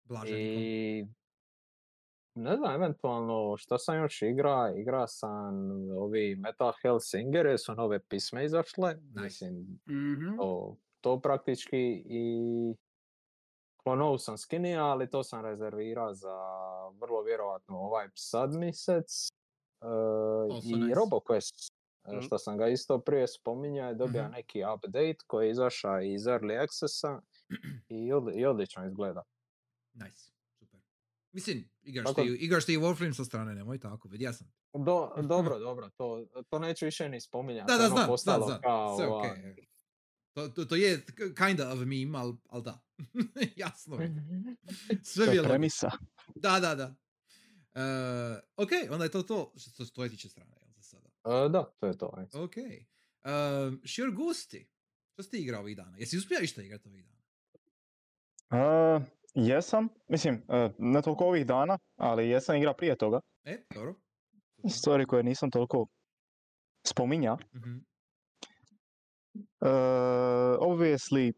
Blaženi 0.03 0.39
I, 0.41 1.05
ne 2.35 2.55
znam, 2.55 2.75
eventualno, 2.75 3.57
što 3.57 3.77
sam 3.77 3.97
još 3.97 4.21
igra, 4.21 4.73
igra 4.77 5.07
sam 5.07 5.53
ovi 5.91 6.35
Metal 6.35 6.73
Hellsinger, 6.81 7.45
jer 7.45 7.59
su 7.59 7.73
nove 7.73 7.99
pisme 7.99 8.45
izašle, 8.45 8.95
mislim, 9.15 9.79
Mhm. 9.87 10.37
to, 10.37 10.77
to 11.01 11.19
praktički 11.21 11.77
i 12.05 12.25
klonovu 13.79 14.17
sam 14.17 14.37
skinija, 14.37 14.85
ali 14.85 15.09
to 15.09 15.23
sam 15.23 15.41
rezervirao 15.41 16.13
za 16.13 16.35
vrlo 16.91 17.21
vjerojatno 17.21 17.77
ovaj 17.77 18.09
sad 18.15 18.53
mjesec. 18.53 19.29
Also 19.81 20.61
I 20.65 20.73
nice. 20.73 20.95
RoboQuest, 20.95 21.71
e, 22.05 22.11
Mhm. 22.11 22.21
što 22.21 22.37
sam 22.37 22.57
ga 22.57 22.67
isto 22.67 22.99
prije 22.99 23.27
spominjao, 23.29 23.87
je 23.87 23.95
dobio 23.95 24.23
Mhm. 24.23 24.31
neki 24.31 24.63
update 24.75 25.17
koji 25.27 25.47
je 25.47 25.51
izašao 25.51 26.01
iz 26.01 26.21
Early 26.21 26.63
Accessa 26.63 27.21
i, 27.89 28.13
odli- 28.13 28.33
i 28.33 28.45
odlično 28.45 28.85
izgleda. 28.85 29.23
Nice, 29.93 30.31
super. 30.51 30.79
Mislim, 31.31 31.69
igraš 31.81 32.05
Tako- 32.05 32.21
ti, 32.21 32.27
igraš 32.29 32.65
ti 32.65 32.73
i 32.73 32.77
Warframe 32.77 33.13
sa 33.13 33.25
strane, 33.25 33.55
nemoj 33.55 33.79
tako, 33.79 34.07
vidi, 34.07 34.23
ja 34.23 34.33
sam. 34.33 34.51
Do, 34.75 35.09
dobro, 35.33 35.59
dobro, 35.59 35.89
to, 35.89 36.25
to 36.49 36.59
neću 36.59 36.85
više 36.85 37.09
ni 37.09 37.21
spominjati. 37.21 37.67
Da, 37.67 37.77
da, 37.77 37.87
znam, 37.89 38.07
postalo 38.07 38.37
znam, 38.37 38.47
znam, 38.49 38.61
kao, 38.61 38.97
sve 38.97 39.07
okej. 39.07 39.55
To, 40.33 40.49
to, 40.49 40.65
to 40.65 40.75
je 40.75 41.05
kinda 41.37 41.71
of 41.73 41.81
a 41.81 41.85
meme, 41.85 42.17
ali 42.19 42.37
al 42.49 42.61
da. 42.61 42.79
Jasno 43.55 44.01
je. 44.01 44.15
Sve 45.03 45.25
To 45.25 45.31
je 45.31 45.43
premisa. 45.43 45.91
Da, 46.35 46.59
da, 46.59 46.75
da. 46.75 46.95
Uh, 47.75 48.39
ok, 48.55 48.69
onda 48.91 49.03
je 49.05 49.11
to 49.11 49.23
to 49.23 49.53
što 49.57 49.85
se 49.85 49.93
tvoje 49.93 50.09
tiče 50.09 50.29
strane, 50.29 50.55
jel, 50.61 50.69
za 50.75 50.81
sada. 50.81 51.07
e, 51.45 51.49
da, 51.49 51.63
to 51.79 51.87
je 51.87 51.97
to. 51.97 52.13
aj. 52.17 52.25
Ok. 52.33 52.55
Um, 53.25 53.81
Šior 53.83 54.11
Gusti, 54.11 54.69
što 55.13 55.23
si 55.23 55.29
ti 55.29 55.37
igrao 55.37 55.61
ovih 55.61 55.77
dana? 55.77 55.97
Jesi 55.97 56.17
uspio 56.17 56.39
išta 56.41 56.61
igrati 56.61 56.89
ovih 56.89 57.05
dana? 57.05 57.19
Uh, 58.51 59.03
jesam, 59.33 59.87
mislim, 60.07 60.35
uh, 60.35 60.71
ne 60.77 61.01
toliko 61.01 61.25
ovih 61.25 61.45
dana, 61.45 61.77
ali 61.95 62.29
jesam 62.29 62.55
igra 62.55 62.73
prije 62.73 62.97
toga. 62.97 63.19
E, 63.43 63.63
dobro. 63.73 63.95
Stvari 64.69 65.05
koje 65.05 65.23
nisam 65.23 65.51
toliko 65.51 65.87
spominja. 66.87 67.37
Mhm. 67.55 67.77
Uh, 69.35 70.57
obviously, 70.59 71.33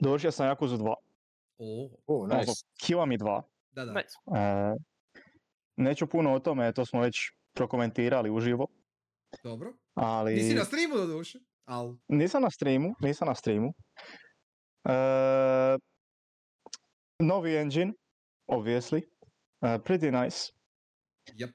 došao 0.00 0.30
sam 0.30 0.46
Yakuza 0.46 0.76
2. 0.76 0.84
O, 0.88 0.94
Uh, 1.58 1.90
Odnosno, 2.06 2.38
nice. 2.38 2.64
Kiwami 2.82 3.18
2. 3.18 3.42
da, 3.70 3.84
da. 3.84 3.92
Nice. 3.92 4.14
Uh, 4.26 4.36
neću 5.76 6.06
puno 6.06 6.34
o 6.34 6.38
tome, 6.40 6.72
to 6.72 6.86
smo 6.86 7.00
već 7.00 7.16
prokomentirali 7.54 8.30
uživo. 8.30 8.66
Dobro. 9.42 9.72
Ali... 9.94 10.34
Nisi 10.34 10.54
na 10.54 10.64
streamu 10.64 10.94
do 10.96 11.06
duše, 11.06 11.38
Al, 11.64 11.96
Nisam 12.08 12.42
na 12.42 12.50
streamu, 12.50 12.94
nisam 13.00 13.28
na 13.28 13.34
streamu. 13.34 13.72
E, 14.88 14.92
novi 17.18 17.56
engine, 17.56 17.92
obviously. 18.46 19.02
E, 19.62 19.78
pretty 19.78 20.10
nice. 20.10 20.52
yep. 21.34 21.50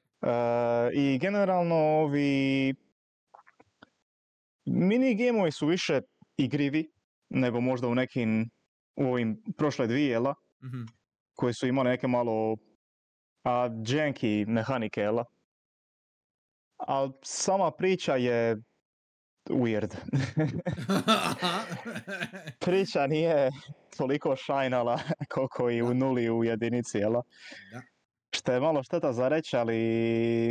I 0.93 1.19
generalno 1.19 1.75
ovi 1.75 2.73
mini 4.73 5.15
gameovi 5.15 5.51
su 5.51 5.67
više 5.67 6.01
igrivi 6.37 6.91
nego 7.29 7.61
možda 7.61 7.87
u 7.87 7.95
nekim 7.95 8.49
u 8.95 9.03
ovim 9.05 9.43
prošle 9.57 9.87
dvije, 9.87 10.09
jela, 10.09 10.35
Mhm. 10.63 10.81
koji 11.33 11.53
su 11.53 11.67
imali 11.67 11.89
neke 11.89 12.07
malo 12.07 12.57
a, 13.43 13.69
janky 13.69 14.47
mehanike, 14.47 15.01
jela. 15.01 15.25
Ali 16.77 17.11
sama 17.23 17.71
priča 17.71 18.15
je 18.15 18.57
weird. 19.49 19.95
priča 22.65 23.07
nije 23.07 23.49
toliko 23.97 24.35
šajnala 24.35 24.99
koliko 25.33 25.69
i 25.69 25.81
u 25.81 25.93
nuli 25.93 26.29
u 26.29 26.43
jedinici, 26.43 26.97
jela. 26.97 27.21
da. 27.71 27.81
Što 28.33 28.51
je 28.53 28.59
malo 28.59 28.83
šteta 28.83 29.13
za 29.13 29.27
reći, 29.27 29.57
ali 29.57 29.75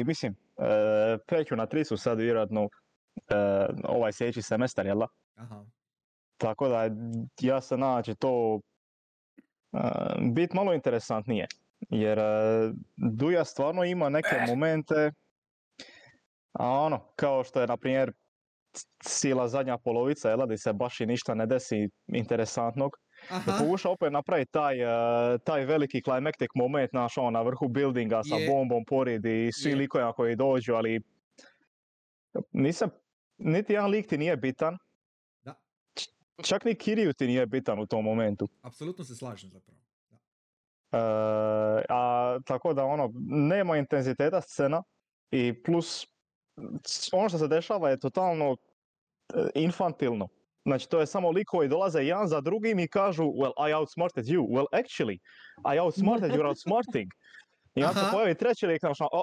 mislim, 0.07 0.33
e, 0.33 0.37
preću 1.27 1.57
na 1.57 1.67
tri 1.67 1.85
su 1.85 1.97
sad 1.97 2.19
vjerojatno 2.21 2.69
ovaj 3.85 4.13
sljedeći 4.13 4.43
semestar, 4.43 4.87
jel 4.87 4.99
da? 4.99 5.07
Aha. 5.37 5.65
Tako 6.37 6.69
da 6.69 6.91
ja 7.41 7.61
se 7.61 7.77
nadam 7.77 7.97
da 7.97 8.03
će 8.03 8.15
to 8.15 8.61
e, 9.73 9.79
bit 10.33 10.53
malo 10.53 10.75
interesantnije. 10.75 11.47
Jer 11.89 12.19
e, 12.19 12.23
Duja 12.97 13.45
stvarno 13.45 13.85
ima 13.85 14.09
neke 14.09 14.37
momente, 14.49 15.13
a 16.53 16.69
ono, 16.69 17.01
kao 17.17 17.45
što 17.45 17.61
je 17.61 17.67
na 17.67 17.77
primjer 17.77 18.13
sila 19.03 19.49
zadnja 19.49 19.79
polovica, 19.79 20.29
jel 20.29 20.47
da, 20.47 20.57
se 20.57 20.73
baš 20.73 21.01
i 21.01 21.07
ništa 21.07 21.35
ne 21.35 21.47
desi 21.47 21.89
interesantnog. 22.07 22.97
Da 23.29 23.37
Aha. 23.37 23.53
pokuša 23.59 23.91
opet 23.91 24.13
napraviti 24.13 24.53
taj, 24.53 24.81
e, 24.81 25.39
taj 25.39 25.65
veliki 25.65 26.03
climactic 26.03 26.51
moment 26.55 26.93
naš, 26.93 27.19
ono, 27.19 27.31
na 27.31 27.43
vrhu 27.43 27.69
buildinga 27.69 28.23
sa 28.23 28.37
Je. 28.37 28.49
bombom 28.49 28.85
pored 28.85 29.25
i 29.25 29.51
svi 29.53 29.71
Je. 29.71 29.77
likovima 29.77 30.13
koji 30.13 30.37
dođu, 30.37 30.75
ali 30.75 31.01
nisam, 32.53 32.91
niti 33.39 33.73
jedan 33.73 33.91
lik 33.91 34.09
ti 34.09 34.19
nije 34.19 34.37
bitan. 34.37 34.79
Da. 35.43 35.55
Čak 36.43 36.65
ni 36.65 36.75
Kiriju 36.75 37.13
ti 37.13 37.27
nije 37.27 37.47
bitan 37.47 37.79
u 37.79 37.87
tom 37.87 38.05
momentu. 38.05 38.49
Apsolutno 38.63 39.05
se 39.05 39.17
slažem 39.17 39.51
zapravo. 39.51 39.79
Da. 40.11 40.19
E, 40.99 41.85
a 41.89 42.39
tako 42.47 42.75
da 42.75 42.85
ono, 42.85 43.13
nema 43.29 43.77
intenziteta 43.77 44.41
scena 44.41 44.83
i 45.31 45.63
plus 45.63 46.07
ono 47.13 47.29
što 47.29 47.39
se 47.39 47.49
dešava 47.49 47.91
je 47.91 47.99
totalno 47.99 48.57
e, 49.35 49.49
infantilno. 49.55 50.29
Znači 50.65 50.89
to 50.89 51.01
je 51.01 51.07
samo 51.07 51.31
likovi 51.31 51.69
dolaze 51.69 52.03
jedan 52.03 52.29
za 52.29 52.41
drugim 52.41 52.79
i 52.79 52.89
kažu 52.89 53.23
well 53.23 53.71
I 53.71 53.75
outsmarted 53.75 54.25
you. 54.25 54.47
Well 54.49 54.67
actually 54.73 55.19
I 55.75 55.79
outsmarted 55.81 56.31
your 56.31 56.49
outsmarting. 56.49 57.11
I 57.75 57.85
onda 57.85 58.01
se 58.01 58.07
pojavi 58.13 58.35
treći 58.35 58.67
lik 58.67 58.81
znaš, 58.81 58.99
oh, 59.01 59.23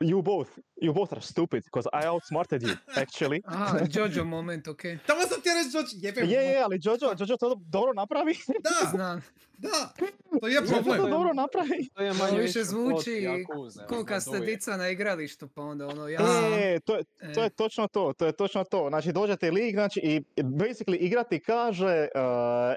you 0.00 0.22
both, 0.22 0.58
you 0.82 0.92
both 0.92 1.12
are 1.12 1.20
stupid 1.20 1.64
because 1.64 1.86
I 1.92 2.06
outsmarted 2.06 2.62
you 2.62 2.76
actually. 2.96 3.42
Aha, 3.46 3.78
Jojo 3.90 4.24
moment, 4.24 4.68
okej. 4.68 4.98
Tamo 5.06 5.20
sam 5.20 5.40
ti 5.40 5.48
reći, 5.48 5.76
Jođ, 5.76 5.86
jebe. 5.94 6.20
Je, 6.20 6.42
je, 6.42 6.62
ali 6.62 6.80
Jojo, 6.82 7.14
Jojo 7.18 7.36
to 7.36 7.54
dobro 7.54 7.92
napravi. 7.92 8.34
Da, 8.62 8.88
Znam. 8.90 9.22
da, 9.58 9.92
to 10.40 10.46
je 10.46 10.54
Jojo 10.54 10.66
to 10.66 10.82
problem. 10.82 11.10
dobro 11.10 11.32
napravi. 11.34 11.88
To 11.94 12.02
je 12.02 12.12
manje 12.12 12.38
više 12.38 12.58
više 12.58 12.64
zvuči 12.64 13.44
Ko 13.88 14.04
kad 14.04 14.22
ste 14.22 14.40
dica 14.40 14.76
na 14.76 14.88
igralištu, 14.88 15.48
pa 15.48 15.62
onda 15.62 15.86
ono, 15.86 16.08
ja... 16.08 16.18
E, 16.58 16.80
to 16.80 16.96
je, 16.96 17.04
to 17.34 17.40
je 17.40 17.46
E. 17.46 17.50
točno 17.50 17.88
to, 17.88 18.12
to 18.12 18.26
je 18.26 18.32
točno 18.32 18.64
to. 18.64 18.86
Znači 18.88 19.12
dođete 19.12 19.50
lik, 19.50 19.74
znači 19.74 20.00
i 20.02 20.20
basically 20.42 20.96
igra 21.00 21.24
ti 21.24 21.40
kaže, 21.40 22.08
uh, 22.14 22.20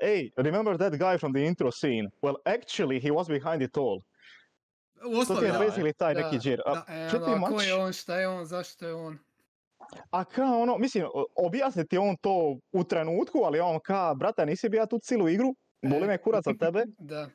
hey, 0.01 0.31
remember 0.35 0.77
that 0.77 0.93
guy 0.93 1.19
from 1.19 1.33
the 1.33 1.41
intro 1.41 1.71
scene? 1.71 2.09
Well, 2.21 2.35
actually, 2.45 3.01
he 3.01 3.09
was 3.11 3.27
behind 3.27 3.61
it 3.61 3.77
all. 3.77 4.08
U 5.05 5.19
osnovi, 5.19 5.45
je 5.45 5.53
basically 5.53 5.93
taj 5.93 6.13
Da, 6.13 6.21
neki 6.21 6.39
džir. 6.39 6.61
A, 6.65 6.73
da. 6.73 6.85
E, 6.93 7.09
ono, 7.15 7.45
a 7.45 7.49
ko 7.49 7.61
je 7.61 7.75
on, 7.75 7.93
šta 7.93 8.19
je 8.19 8.27
on, 8.27 8.45
zašto 8.45 8.87
je 8.87 8.93
on? 8.93 9.17
a 10.11 10.23
kao 10.23 10.61
ono, 10.61 10.77
mislim, 10.77 11.05
objasniti 11.35 11.97
on 11.97 12.17
to 12.17 12.57
u 12.71 12.83
trenutku, 12.83 13.39
ali 13.43 13.59
on 13.59 13.79
ka, 13.79 14.13
brate, 14.17 14.45
nisi 14.45 14.69
bio 14.69 14.85
tu 14.85 14.99
cijelu 14.99 15.29
igru, 15.29 15.55
boli 15.81 16.07
me 16.07 16.17
kurac 16.17 16.45
za 16.45 16.53
tebe. 16.65 16.85
Da. 16.97 17.29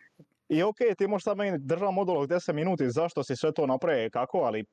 I 0.49 0.63
okej, 0.63 0.95
ti 0.95 1.07
možeš 1.07 1.25
sad 1.25 1.37
meni 1.37 1.59
držati 1.59 1.95
monolog 1.95 2.29
10 2.29 2.53
minuti 2.53 2.91
zašto 2.91 3.25
si 3.25 3.37
sve 3.37 3.53
to 3.53 3.67
napravio 3.67 4.11
kako, 4.13 4.39
ali 4.39 4.65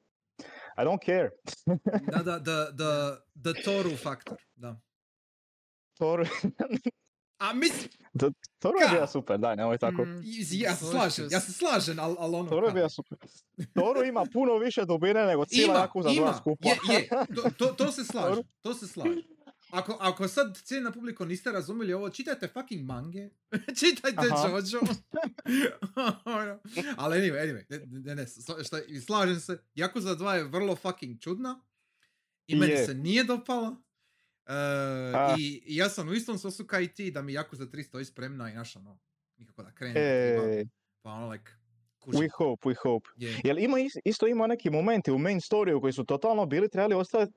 I 0.77 0.83
don't 0.85 1.05
care. 1.05 1.29
Da, 2.11 2.23
da, 2.23 2.39
da, 2.39 2.71
da, 2.71 3.17
da 3.33 3.53
Toru 3.53 3.95
faktor, 3.97 4.37
da. 4.55 4.79
Toru, 5.97 6.25
A 7.41 7.53
mislim, 7.53 7.89
Toru 8.59 8.79
je 8.79 8.87
bio 8.91 9.07
super, 9.07 9.39
daj, 9.39 9.55
nemoj 9.55 9.77
tako. 9.77 10.05
Mm, 10.05 10.21
ja 10.51 10.75
se 10.75 10.85
slažem, 10.85 11.27
ja 11.31 11.39
se. 11.39 11.53
slažem, 11.53 11.99
ali 11.99 12.15
al 12.19 12.35
ono... 12.35 12.49
Toru 12.49 12.67
je 12.67 12.73
bio 12.73 12.89
super. 12.89 13.17
Toru 13.73 14.03
ima 14.03 14.25
puno 14.33 14.57
više 14.57 14.85
dubine 14.85 15.25
nego 15.25 15.45
cijela 15.45 15.73
Ima, 15.73 15.87
Yakuza 15.87 16.09
2 16.09 16.17
ima, 16.17 16.33
skupa. 16.33 16.69
je, 16.69 16.77
je, 16.93 17.09
to, 17.35 17.49
to, 17.57 17.73
to 17.73 17.91
se 17.91 18.03
slažem, 18.03 18.43
to 18.61 18.73
se 18.73 18.87
slažem. 18.87 19.21
Ako, 19.69 19.97
ako 19.99 20.27
sad 20.27 20.57
cijena 20.63 20.91
publiko 20.91 21.25
niste 21.25 21.51
razumjeli 21.51 21.93
ovo, 21.93 22.09
čitajte 22.09 22.47
fucking 22.47 22.85
mange, 22.85 23.29
čitajte 23.79 24.27
Aha. 24.31 24.47
Jojo. 24.47 24.81
Ono, 26.25 26.59
Ali 26.97 27.17
anyway, 27.17 27.43
anyway, 27.43 27.63
ne, 27.69 27.99
ne, 27.99 28.15
ne, 28.15 28.25
šta, 28.65 28.77
slažem 29.05 29.39
se, 29.39 29.57
Yakuza 29.75 30.15
2 30.15 30.31
je 30.31 30.43
vrlo 30.43 30.75
fucking 30.75 31.19
čudna 31.19 31.61
i 32.47 32.55
meni 32.55 32.71
Je. 32.71 32.85
se 32.85 32.93
nije 32.93 33.23
dopala. 33.23 33.75
E, 34.47 34.53
i, 35.39 35.63
I 35.65 35.75
ja 35.75 35.89
sam 35.89 36.09
u 36.09 36.13
istom 36.13 36.37
sosu 36.37 36.65
kao 36.65 36.81
i 36.81 36.87
ti 36.87 37.11
da 37.11 37.21
mi 37.21 37.33
Yakuza 37.33 37.65
3 37.65 37.83
stoji 37.83 38.05
spremna 38.05 38.49
i 38.49 38.53
naša 38.53 38.79
ono, 38.79 38.99
nikako 39.37 39.63
da 39.63 39.71
krene. 39.71 39.93
treba, 39.93 40.43
E, 40.43 40.63
pa 41.01 41.11
ono 41.11 41.29
like, 41.29 41.51
kuži, 41.99 42.17
we 42.17 42.29
hope, 42.29 42.69
we 42.69 42.75
hope. 42.83 43.09
je. 43.15 43.35
Jel 43.43 43.59
ima 43.59 43.77
is- 43.79 44.01
isto 44.05 44.27
ima 44.27 44.47
neki 44.47 44.69
momenti 44.69 45.11
u 45.11 45.17
main 45.17 45.41
storiju 45.41 45.81
koji 45.81 45.93
su 45.93 46.03
totalno 46.05 46.45
bili 46.45 46.69
trebali 46.69 46.95
ostati 46.95 47.31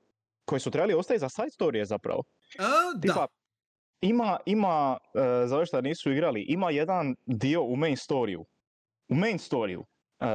koji 0.45 0.59
su 0.59 0.71
trebali 0.71 0.93
ostati 0.93 1.19
za 1.19 1.29
side 1.29 1.49
storije 1.51 1.85
zapravo. 1.85 2.23
A, 2.59 2.63
da, 2.95 3.01
Tipa, 3.01 3.27
ima, 4.01 4.37
ima, 4.45 4.97
e, 5.43 5.47
za 5.47 5.55
ove 5.55 5.65
što 5.65 5.81
nisu 5.81 6.11
igrali, 6.11 6.41
ima 6.41 6.71
jedan 6.71 7.15
dio 7.25 7.63
u 7.63 7.75
main 7.75 7.97
storiju. 7.97 8.45
U 9.09 9.15
main 9.15 9.39
storiju. 9.39 9.79
Uh, 10.19 10.27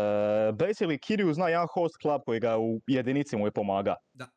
basically, 0.55 0.99
Kiryu 0.99 1.33
zna 1.35 1.49
jedan 1.49 1.67
host 1.75 1.95
club 2.03 2.23
koji 2.27 2.41
ga 2.41 2.59
u 2.59 2.81
jedinici 2.87 3.37
mu 3.37 3.47
je 3.47 3.51
pomaga. 3.53 3.95
Da. 4.13 4.29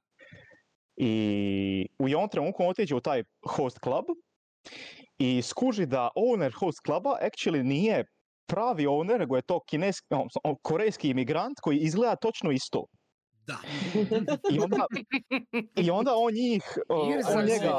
I 0.98 1.88
u 2.00 2.08
jednom 2.08 2.30
trenutku 2.30 2.64
on 2.64 2.70
otiđe 2.70 2.96
u 2.96 3.00
taj 3.00 3.24
host 3.48 3.80
club 3.84 4.06
i 5.18 5.42
skuži 5.42 5.86
da 5.86 6.10
owner 6.16 6.52
host 6.60 6.80
kluba 6.80 7.18
actually 7.22 7.64
nije 7.64 8.06
pravi 8.46 8.86
owner, 8.86 9.20
nego 9.20 9.36
je 9.36 9.42
to 9.42 9.60
kineski, 9.60 10.08
no, 10.10 10.28
o, 10.44 10.56
korejski 10.56 11.10
imigrant 11.10 11.60
koji 11.60 11.78
izgleda 11.78 12.16
točno 12.16 12.52
isto. 12.52 12.86
da. 13.48 13.58
I 14.52 14.60
onda, 14.60 14.86
i 15.76 15.90
onda 15.92 16.12
on 16.16 16.34
njih, 16.34 16.64
Years 16.90 17.38
on 17.38 17.46
njega. 17.46 17.78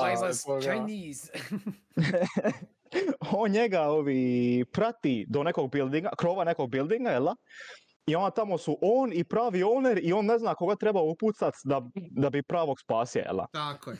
Chinese. 0.60 1.32
on 3.40 3.50
njega 3.50 3.82
ovi 3.82 4.64
prati 4.72 5.26
do 5.28 5.42
nekog 5.42 5.70
buildinga, 5.70 6.10
krova 6.18 6.44
nekog 6.44 6.70
buildinga, 6.70 7.10
jel 7.10 7.24
da? 7.24 7.34
I 8.06 8.14
onda 8.14 8.30
tamo 8.30 8.58
su 8.58 8.78
on 8.82 9.12
i 9.12 9.24
pravi 9.24 9.62
owner 9.62 10.00
i 10.02 10.12
on 10.12 10.26
ne 10.26 10.38
zna 10.38 10.54
koga 10.54 10.76
treba 10.76 11.00
upucat 11.02 11.54
da, 11.64 11.82
da 12.10 12.30
bi 12.30 12.42
pravog 12.42 12.80
spasio, 12.80 13.20
jel? 13.20 13.38
Tako 13.52 13.90
je. 13.90 13.96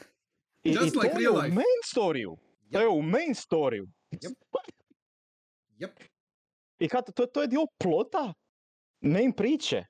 I, 0.62 0.70
Just 0.70 0.86
i 0.86 0.90
to 0.90 1.00
like 1.00 1.14
je 1.14 1.20
real 1.20 1.34
u 1.34 1.36
life. 1.36 1.48
main 1.48 1.80
storiju. 1.84 2.36
To 2.72 2.80
je 2.80 2.88
u 2.88 3.02
main 3.02 3.34
storiju. 3.34 3.86
Yep. 5.78 5.90
I 6.78 6.88
kad, 6.88 7.14
to, 7.14 7.26
to 7.26 7.40
je 7.40 7.48
dio 7.48 7.66
plota 7.78 8.34
main 9.00 9.32
priče. 9.32 9.84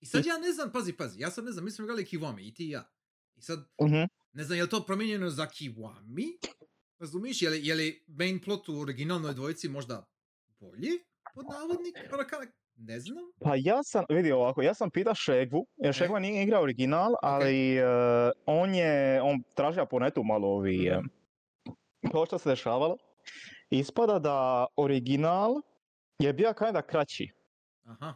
I 0.00 0.06
sad 0.06 0.26
ja 0.26 0.38
ne 0.38 0.52
znam, 0.52 0.72
pazi, 0.72 0.92
pazi, 0.92 1.20
ja 1.20 1.30
sad 1.30 1.44
ne 1.44 1.52
znam, 1.52 1.64
mi 1.64 1.70
smo 1.70 1.84
igrali 1.84 2.04
Kiwami, 2.04 2.40
i 2.40 2.54
ti 2.54 2.66
i 2.66 2.70
ja. 2.70 2.90
I 3.36 3.42
sad, 3.42 3.58
Mhm. 3.82 4.02
ne 4.32 4.44
znam, 4.44 4.56
je 4.58 4.62
li 4.62 4.70
to 4.70 4.84
promijenjeno 4.84 5.30
za 5.30 5.42
Kiwami? 5.44 6.26
Razumiješ, 6.98 7.42
je 7.42 7.50
li, 7.50 7.66
je 7.66 7.74
li 7.74 8.04
main 8.08 8.40
plot 8.40 8.68
u 8.68 8.80
originalnoj 8.80 9.34
dvojici 9.34 9.68
možda 9.68 10.06
bolji? 10.50 10.90
Pod 11.34 11.46
navodnik? 11.46 11.94
Ne 12.76 13.00
znam. 13.00 13.24
Pa 13.40 13.54
ja 13.56 13.82
sam, 13.82 14.04
vidi 14.08 14.32
ovako, 14.32 14.62
ja 14.62 14.74
sam 14.74 14.90
pitao 14.90 15.14
Šegvu, 15.14 15.66
jer. 15.76 15.94
Šegva 15.94 16.18
nije 16.18 16.42
igrao 16.42 16.62
original, 16.62 17.12
ali 17.22 17.76
eh, 17.76 17.84
on 18.46 18.74
je, 18.74 19.22
on 19.22 19.42
tražio 19.54 19.86
po 19.86 19.98
netu 19.98 20.22
malo 20.24 20.48
ovi, 20.48 20.92
kao 22.12 22.26
što 22.26 22.38
se 22.38 22.48
dešavalo. 22.48 22.96
Ispada 23.70 24.18
da 24.18 24.66
original 24.76 25.52
je 26.18 26.32
bio 26.32 26.54
kinda 26.58 26.82
kraći. 26.82 27.28
Aha, 27.84 28.14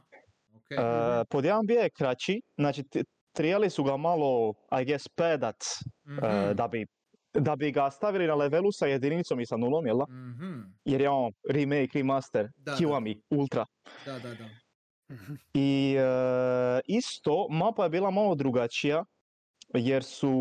ok. 0.56 0.70
Eh, 0.70 1.24
pod 1.30 1.44
jedan 1.44 1.66
bio 1.66 1.80
je 1.80 1.90
kraći, 1.90 2.40
znači 2.58 2.82
t- 2.82 3.04
su 3.70 3.84
ga 3.84 3.96
malo, 3.96 4.54
I 4.80 4.84
guess, 4.84 5.08
pedat 5.08 5.56
Mhm, 6.06 6.54
da 6.54 6.68
bi 6.68 6.86
da 7.38 7.56
bi 7.56 7.72
ga 7.72 7.90
stavili 7.90 8.26
na 8.26 8.34
levelu 8.34 8.72
sa 8.72 8.86
jedinicom 8.86 9.40
i 9.40 9.46
sa 9.46 9.56
nulom, 9.56 9.86
jel 9.86 9.98
da? 9.98 10.04
mhm, 10.04 10.62
Jer 10.84 11.00
je 11.00 11.08
on 11.10 11.32
remake, 11.44 11.90
remaster, 11.94 12.48
Da, 12.56 12.72
da. 12.72 12.76
Kiwami, 12.76 13.20
Ultra. 13.30 13.66
Da, 14.04 14.12
da, 14.14 14.28
da. 14.30 14.48
I 15.54 15.94
e, 15.94 16.02
isto, 16.86 17.46
mapa 17.50 17.84
je 17.84 17.90
bila 17.90 18.10
malo 18.10 18.34
drugačija, 18.34 19.04
jer 19.74 20.04
su 20.04 20.32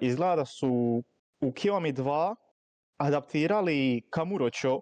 izgleda 0.00 0.36
da 0.36 0.44
su 0.44 1.02
u 1.40 1.52
Kiwami 1.52 1.92
2 1.94 2.34
adaptirali 2.96 4.02
Kamurocho 4.10 4.80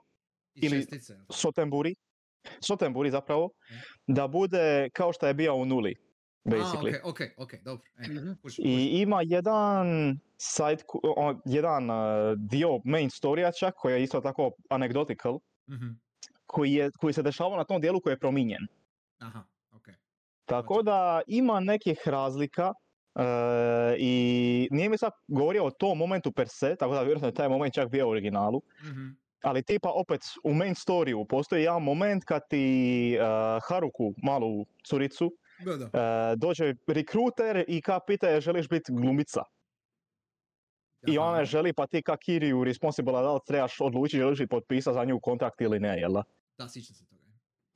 I 0.55 0.67
Ili- 0.67 0.81
čestice. 0.81 1.13
jel? 1.13 1.21
Sotenburi, 1.31 1.95
Sotenburi 2.61 3.11
zapravo, 3.11 3.51
da 4.07 4.27
bude 4.29 4.91
kao 4.91 5.13
što 5.13 5.27
je 5.27 5.35
bio 5.35 5.55
u 5.55 5.65
nuli, 5.65 5.95
basically. 6.51 6.95
A, 6.95 7.01
ok, 7.05 7.21
ok, 7.37 7.51
ok, 7.51 7.53
dobro. 7.65 7.85
E, 7.99 8.09
Mhm. 8.09 8.33
kužim, 8.43 8.65
I 8.65 8.75
kužim. 8.77 8.99
ima 8.99 9.21
jedan 9.23 9.87
side, 10.39 10.83
jedan 11.45 11.91
uh, 11.91 11.97
dio 12.39 12.81
main 12.85 13.11
storija 13.11 13.53
čak 13.53 13.75
koji 13.75 13.93
je 13.95 14.03
isto 14.03 14.21
tako 14.21 14.51
anecdotical, 14.69 15.39
Mhm. 15.69 15.87
koji, 16.47 16.73
je, 16.73 16.91
koji 16.91 17.13
se 17.13 17.23
dešava 17.23 17.57
na 17.57 17.65
tom 17.65 17.81
dijelu 17.81 18.01
koji 18.01 18.13
je 18.13 18.19
promijenjen. 18.19 18.67
Aha, 19.19 19.43
ok. 19.73 19.87
Tako 20.45 20.75
Hoće. 20.75 20.85
da 20.85 21.21
ima 21.27 21.61
nekih 21.61 21.99
razlika 22.07 22.73
uh, 23.15 23.23
i 23.99 24.13
nije 24.71 24.89
mi 24.89 24.99
sad 24.99 25.13
govorio 25.29 25.65
o 25.65 25.71
tom 25.71 25.99
momentu 25.99 26.33
per 26.33 26.49
se, 26.49 26.77
tako 26.77 26.95
da 26.95 27.01
vjerojatno 27.01 27.29
je 27.29 27.35
taj 27.35 27.49
moment 27.49 27.75
čak 27.75 27.91
bio 27.91 28.07
u 28.07 28.11
originalu. 28.11 28.63
Mhm. 28.83 29.09
Ali 29.43 29.63
tipa 29.63 29.91
opet 29.91 30.21
u 30.45 30.55
main 30.55 30.75
storiju 30.75 31.25
postoji 31.25 31.63
jedan 31.63 31.83
moment 31.83 32.25
kad 32.25 32.43
ti 32.49 32.65
uh, 33.17 33.25
Haruku, 33.65 34.15
malu 34.23 34.67
curicu, 34.85 35.33
Da, 35.65 35.77
da. 35.77 35.85
uh, 35.85 36.39
dođe 36.39 36.75
rekruter 36.87 37.65
i 37.69 37.83
ka 37.83 38.01
pita 38.07 38.29
je 38.29 38.41
želiš 38.41 38.69
biti 38.69 38.93
glumica. 38.93 39.43
I 41.07 41.19
ona 41.19 41.45
želi 41.45 41.73
pa 41.73 41.87
ti 41.87 42.03
ka 42.03 42.17
Kiriju 42.17 42.65
responsible 42.65 43.13
da 43.13 43.33
li 43.33 43.41
trebaš 43.47 43.81
odlučiti 43.81 44.19
želiš 44.19 44.39
li 44.39 44.47
potpisati 44.47 44.95
za 44.95 45.05
nju 45.05 45.21
kontrakt 45.21 45.61
ili 45.61 45.81
ne, 45.81 45.99
jel 46.01 46.13
da? 46.13 46.23
Da, 46.59 46.69
sjećam 46.69 46.95
se 46.95 47.07
toga. 47.07 47.23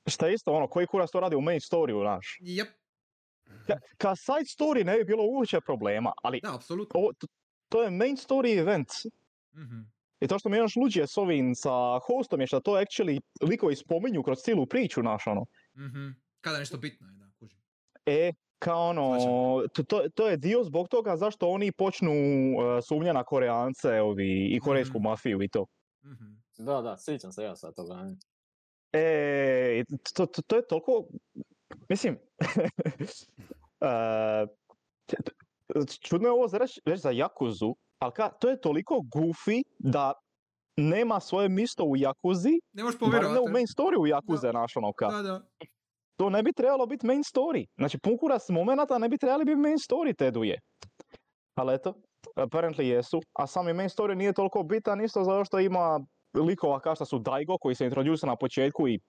Šta 0.07 0.29
isto 0.29 0.53
ono, 0.53 0.67
koji 0.69 0.87
kurac 0.87 1.11
to 1.11 1.21
radi 1.21 1.37
u 1.37 1.41
main 1.41 1.61
storiju, 1.61 2.01
znaš? 2.01 2.39
Jep, 2.41 2.69
Ka, 3.67 3.77
ka 3.97 4.17
side 4.17 4.49
story 4.57 4.85
ne 4.85 4.97
bi 4.97 5.05
bilo 5.05 5.25
uopće 5.25 5.61
problema, 5.61 6.13
ali 6.23 6.41
da, 6.43 6.55
apsolutno. 6.55 7.01
to, 7.19 7.27
to 7.69 7.83
je 7.83 7.91
main 7.91 8.17
story 8.17 8.59
event. 8.59 8.89
Mhm. 9.55 9.81
I 10.21 10.29
to 10.29 10.39
što 10.39 10.49
mi 10.49 10.57
je 10.57 10.61
još 10.61 10.77
luđe 10.77 11.07
s 11.07 11.17
ovim, 11.17 11.55
sa 11.55 11.99
hostom 12.07 12.41
je 12.41 12.47
što 12.47 12.61
to 12.61 12.73
actually 12.73 13.21
likovi 13.43 13.77
spominju 13.77 14.23
kroz 14.23 14.39
cijelu 14.39 14.67
priču, 14.67 15.03
naš 15.03 15.27
ono. 15.27 15.45
Mhm. 15.77 16.09
Kada 16.41 16.59
nešto 16.59 16.79
bitno 16.79 17.07
je. 17.09 17.22
E, 18.07 18.33
kao 18.59 18.89
ono, 18.89 19.19
to, 19.69 19.83
to, 19.83 20.09
to 20.09 20.29
je 20.29 20.37
dio 20.37 20.65
zbog 20.65 20.89
toga 20.89 21.17
zašto 21.17 21.49
oni 21.49 21.73
počnu 21.73 22.11
uh, 22.11 22.57
sumnja 22.83 23.13
na 23.13 23.25
Koreance 23.25 23.91
ovi, 23.93 24.47
i 24.47 24.61
korejsku 24.61 24.99
Mhm. 24.99 25.03
mafiju 25.03 25.43
i 25.43 25.49
to. 25.49 25.67
Mhm. 26.05 26.25
Da, 26.59 26.81
da, 26.81 26.97
sjećam 26.99 27.33
se 27.33 27.43
ja 27.43 27.57
sad 27.57 27.75
toga. 27.75 27.95
ne. 27.97 28.17
E, 28.95 29.85
to, 30.15 30.27
to, 30.27 30.43
to 30.43 30.57
je 30.57 30.67
toliko, 30.67 31.05
mislim, 31.89 32.19
e, 33.81 34.47
t- 35.07 35.17
čudno 36.01 36.29
je 36.29 36.33
ovo 36.33 36.49
za 36.49 36.59
reći 36.59 36.81
reći 36.85 37.01
za 37.01 37.11
Jakuzu, 37.11 37.75
ali 37.99 38.13
ka, 38.13 38.29
to 38.31 38.49
je 38.51 38.61
toliko 38.61 38.95
goofy 38.97 39.63
da 39.79 40.13
nema 40.77 41.21
svoje 41.21 41.49
mjesto 41.49 41.85
u 41.85 41.97
Jakuzi, 41.97 42.61
Ne 42.73 42.83
možeš 42.85 43.01
bar 43.01 43.11
ne 43.11 43.19
u 43.19 43.21
povjerovati. 43.21 43.53
main 43.53 43.67
story 43.69 44.01
u 44.01 44.07
Jakuze, 44.07 44.53
naš 44.53 44.77
ono 44.77 44.93
ka. 44.93 45.07
Da, 45.07 45.23
da. 45.23 45.41
To 46.23 46.31
ne 46.31 46.43
bi 46.43 46.53
trebalo 46.53 46.87
biti 46.87 47.07
main 47.07 47.23
story. 47.23 47.67
Znači, 47.77 47.99
pun 47.99 48.17
kurac 48.17 48.49
momenata 48.49 48.99
ne 48.99 49.09
bi 49.09 49.19
trebali 49.19 49.45
biti 49.45 49.57
main 49.57 49.77
story 49.77 50.17
te 50.17 50.31
duje. 50.31 50.61
Ali 51.55 51.75
eto, 51.75 51.95
apparently 52.37 52.83
jesu. 52.83 53.21
A 53.33 53.47
sami 53.47 53.73
main 53.73 53.89
story 53.89 54.15
nije 54.15 54.33
toliko 54.33 54.63
bitan 54.63 55.05
isto 55.05 55.25
zato 55.25 55.45
što 55.45 55.59
ima 55.61 56.01
likova 56.35 56.81
kao 56.81 56.95
što 56.95 57.05
su 57.05 57.19
Daigo 57.19 57.59
koji 57.59 57.75
se 57.75 57.85
introduce 57.85 58.27
na 58.27 58.37
početku 58.37 58.89
i 58.89 59.01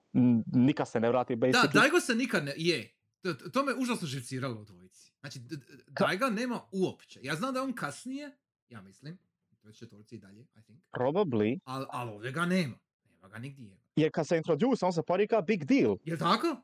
nikad 0.54 0.90
se 0.90 1.00
ne 1.00 1.10
vrati 1.10 1.36
Da, 1.36 1.48
basically. 1.48 1.74
Daigo 1.74 2.00
se 2.00 2.16
nikad 2.16 2.44
ne... 2.46 2.54
Je. 2.58 2.92
To, 3.22 3.34
to- 3.34 3.64
me 3.64 3.74
užasno 3.74 4.08
živciralo 4.08 4.62
u 4.62 4.66
dvojici. 4.66 5.14
Znači, 5.20 5.40
Daiga 5.88 6.30
nema 6.30 6.62
uopće. 6.72 7.20
Ja 7.24 7.36
znam 7.36 7.54
da 7.54 7.60
je 7.60 7.64
on 7.64 7.74
kasnije, 7.74 8.32
ja 8.70 8.82
mislim, 8.82 9.18
je 9.64 9.74
četvorci 9.74 10.16
i 10.16 10.20
dalje, 10.20 10.42
I 10.42 10.62
think, 10.62 10.80
Probably. 10.92 11.60
ali 11.64 11.86
al 11.90 12.10
ovdje 12.10 12.32
ga 12.32 12.46
nema. 12.46 12.76
Nema 13.10 13.28
ga 13.28 13.38
nigdje. 13.38 13.78
Jer 13.96 14.12
kad 14.14 14.28
se 14.28 14.38
introduce, 14.38 14.86
on 14.86 14.94
se 14.94 15.02
pari 15.08 15.28
kao 15.28 15.42
big 15.42 15.66
deal. 15.66 15.98
Jel 16.04 16.18
tako? 16.18 16.58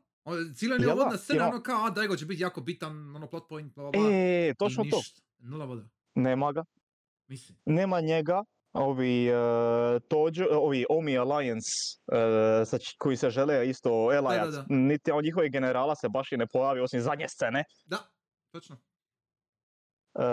Cijela 0.56 0.76
je 0.76 0.80
da? 0.80 0.86
neuvodna 0.86 1.18
scena, 1.18 1.44
Ja. 1.44 1.48
ono 1.50 1.64
kao, 1.64 1.86
a 1.86 1.90
Daigo 1.90 2.16
će 2.16 2.26
biti 2.26 2.42
jako 2.42 2.62
bitan, 2.62 3.16
ono 3.16 3.28
plot 3.28 3.50
point, 3.50 3.76
bla, 3.76 3.92
bla. 3.92 4.02
E, 4.12 4.54
točno 4.58 4.84
to. 4.92 5.02
Nula 5.40 5.66
voda. 5.66 5.84
Nema 6.16 6.52
ga. 6.52 6.66
Mislim. 7.28 7.58
Nema 7.66 8.02
njega. 8.02 8.44
Ovi, 8.74 9.30
uh, 9.32 10.02
Tojo, 10.08 10.60
ovi 10.60 10.86
Omi 10.90 11.18
Alliance 11.18 11.70
uh, 12.08 12.68
sa 12.68 12.78
koji 12.98 13.18
se 13.18 13.30
žele 13.30 13.70
isto 13.70 14.14
elajac, 14.14 14.54
da. 14.54 14.66
niti 14.70 15.12
od 15.12 15.24
njihovih 15.24 15.52
generala 15.52 15.96
se 15.96 16.10
baš 16.10 16.32
i 16.32 16.38
ne 16.38 16.48
pojavi 16.48 16.82
osim 16.82 17.02
zadnje 17.02 17.28
scene. 17.28 17.64
Da, 17.86 17.98
točno. 18.52 18.78
Uh, 20.14 20.24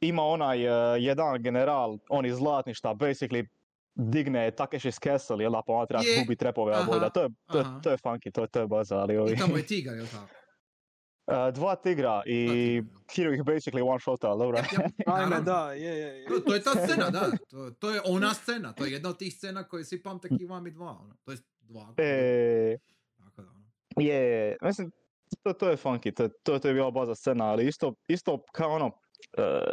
ima 0.00 0.22
onaj 0.22 0.68
uh, 0.68 1.02
jedan 1.02 1.42
general, 1.42 1.98
on 2.08 2.26
iz 2.26 2.36
zlatništa, 2.36 2.88
basically 2.94 3.46
digne 3.96 4.50
Takeshi's 4.50 4.98
Castle, 4.98 5.40
jel 5.40 5.52
da, 5.52 5.62
pa 5.62 5.72
ona 5.72 5.86
trebaš 5.86 6.06
Je, 6.06 6.18
gubi 6.18 6.36
trepove 6.36 6.72
aha, 6.72 6.82
obojda. 6.82 7.10
To 7.10 7.22
je, 7.22 7.28
to, 7.46 7.58
je, 7.58 7.64
aha. 7.64 7.80
to 7.80 7.90
je 7.90 7.96
funky, 7.96 8.30
to, 8.30 8.40
je- 8.40 8.48
to 8.48 8.60
je 8.60 8.66
baza, 8.66 8.96
ali 8.96 9.16
ovi... 9.16 9.32
I 9.32 9.36
tamo 9.36 9.56
je 9.56 9.66
tigar, 9.66 9.96
jel 9.96 10.06
tako? 10.06 10.26
Uh, 11.26 11.54
dva 11.56 11.76
tigra 11.76 12.22
i. 12.26 12.82
Kiryu 13.06 13.32
ih 13.32 13.42
basically 13.42 13.82
one 13.82 14.00
shota, 14.00 14.28
ali 14.28 14.38
dobro. 14.38 14.58
Ajme, 15.08 15.40
da, 15.40 15.72
je, 15.72 15.82
je, 15.82 16.18
je. 16.18 16.26
To, 16.26 16.40
to 16.40 16.54
je 16.54 16.62
ta 16.62 16.70
scena, 16.82 17.10
da. 17.10 17.30
To, 17.50 17.70
to 17.70 17.90
je 17.90 18.00
ona 18.04 18.34
scena. 18.34 18.72
To 18.72 18.84
je 18.84 18.92
jedna 18.92 19.08
od 19.08 19.18
tih 19.18 19.34
scena 19.34 19.62
koje 19.62 19.84
svi 19.84 20.02
pamte 20.02 20.28
Kiwami 20.28 20.72
2. 20.72 20.80
Ono. 20.82 21.16
To 21.24 21.32
je 21.32 21.38
dva. 21.60 21.94
E, 21.98 22.76
Tako 23.18 23.42
da, 23.42 23.48
ono. 23.50 23.64
je, 23.98 24.56
mislim, 24.62 24.90
to, 25.42 25.52
to 25.52 25.68
je 25.68 25.76
funky, 25.76 26.14
to, 26.14 26.28
to, 26.42 26.58
to 26.58 26.68
je 26.68 26.74
bila 26.74 26.90
baza 26.90 27.14
scena, 27.14 27.44
ali 27.44 27.66
isto, 27.66 27.94
isto 28.08 28.42
kao 28.52 28.70
ono, 28.70 28.86
uh, 28.86 28.92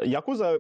Yakuza, 0.04 0.46
je- 0.46 0.60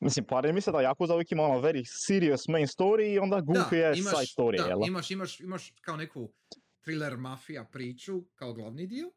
mislim, 0.00 0.24
pa 0.24 0.40
ne 0.40 0.52
mislim 0.52 0.72
da 0.72 0.78
Yakuza 0.78 1.12
uvijek 1.12 1.32
ima 1.32 1.42
ono 1.42 1.60
very 1.60 1.84
serious 2.06 2.48
main 2.48 2.66
story 2.66 3.14
i 3.14 3.18
onda 3.18 3.36
goofy 3.36 3.74
je 3.74 3.94
side 3.94 4.06
story, 4.06 4.56
da, 4.56 4.64
jel? 4.64 4.78
da? 4.78 4.86
imaš, 4.86 5.10
imaš, 5.10 5.40
imaš 5.40 5.72
kao 5.80 5.96
neku 5.96 6.32
thriller 6.80 7.16
mafija 7.16 7.64
priču 7.64 8.24
kao 8.34 8.52
glavni 8.52 8.86
dio, 8.86 9.10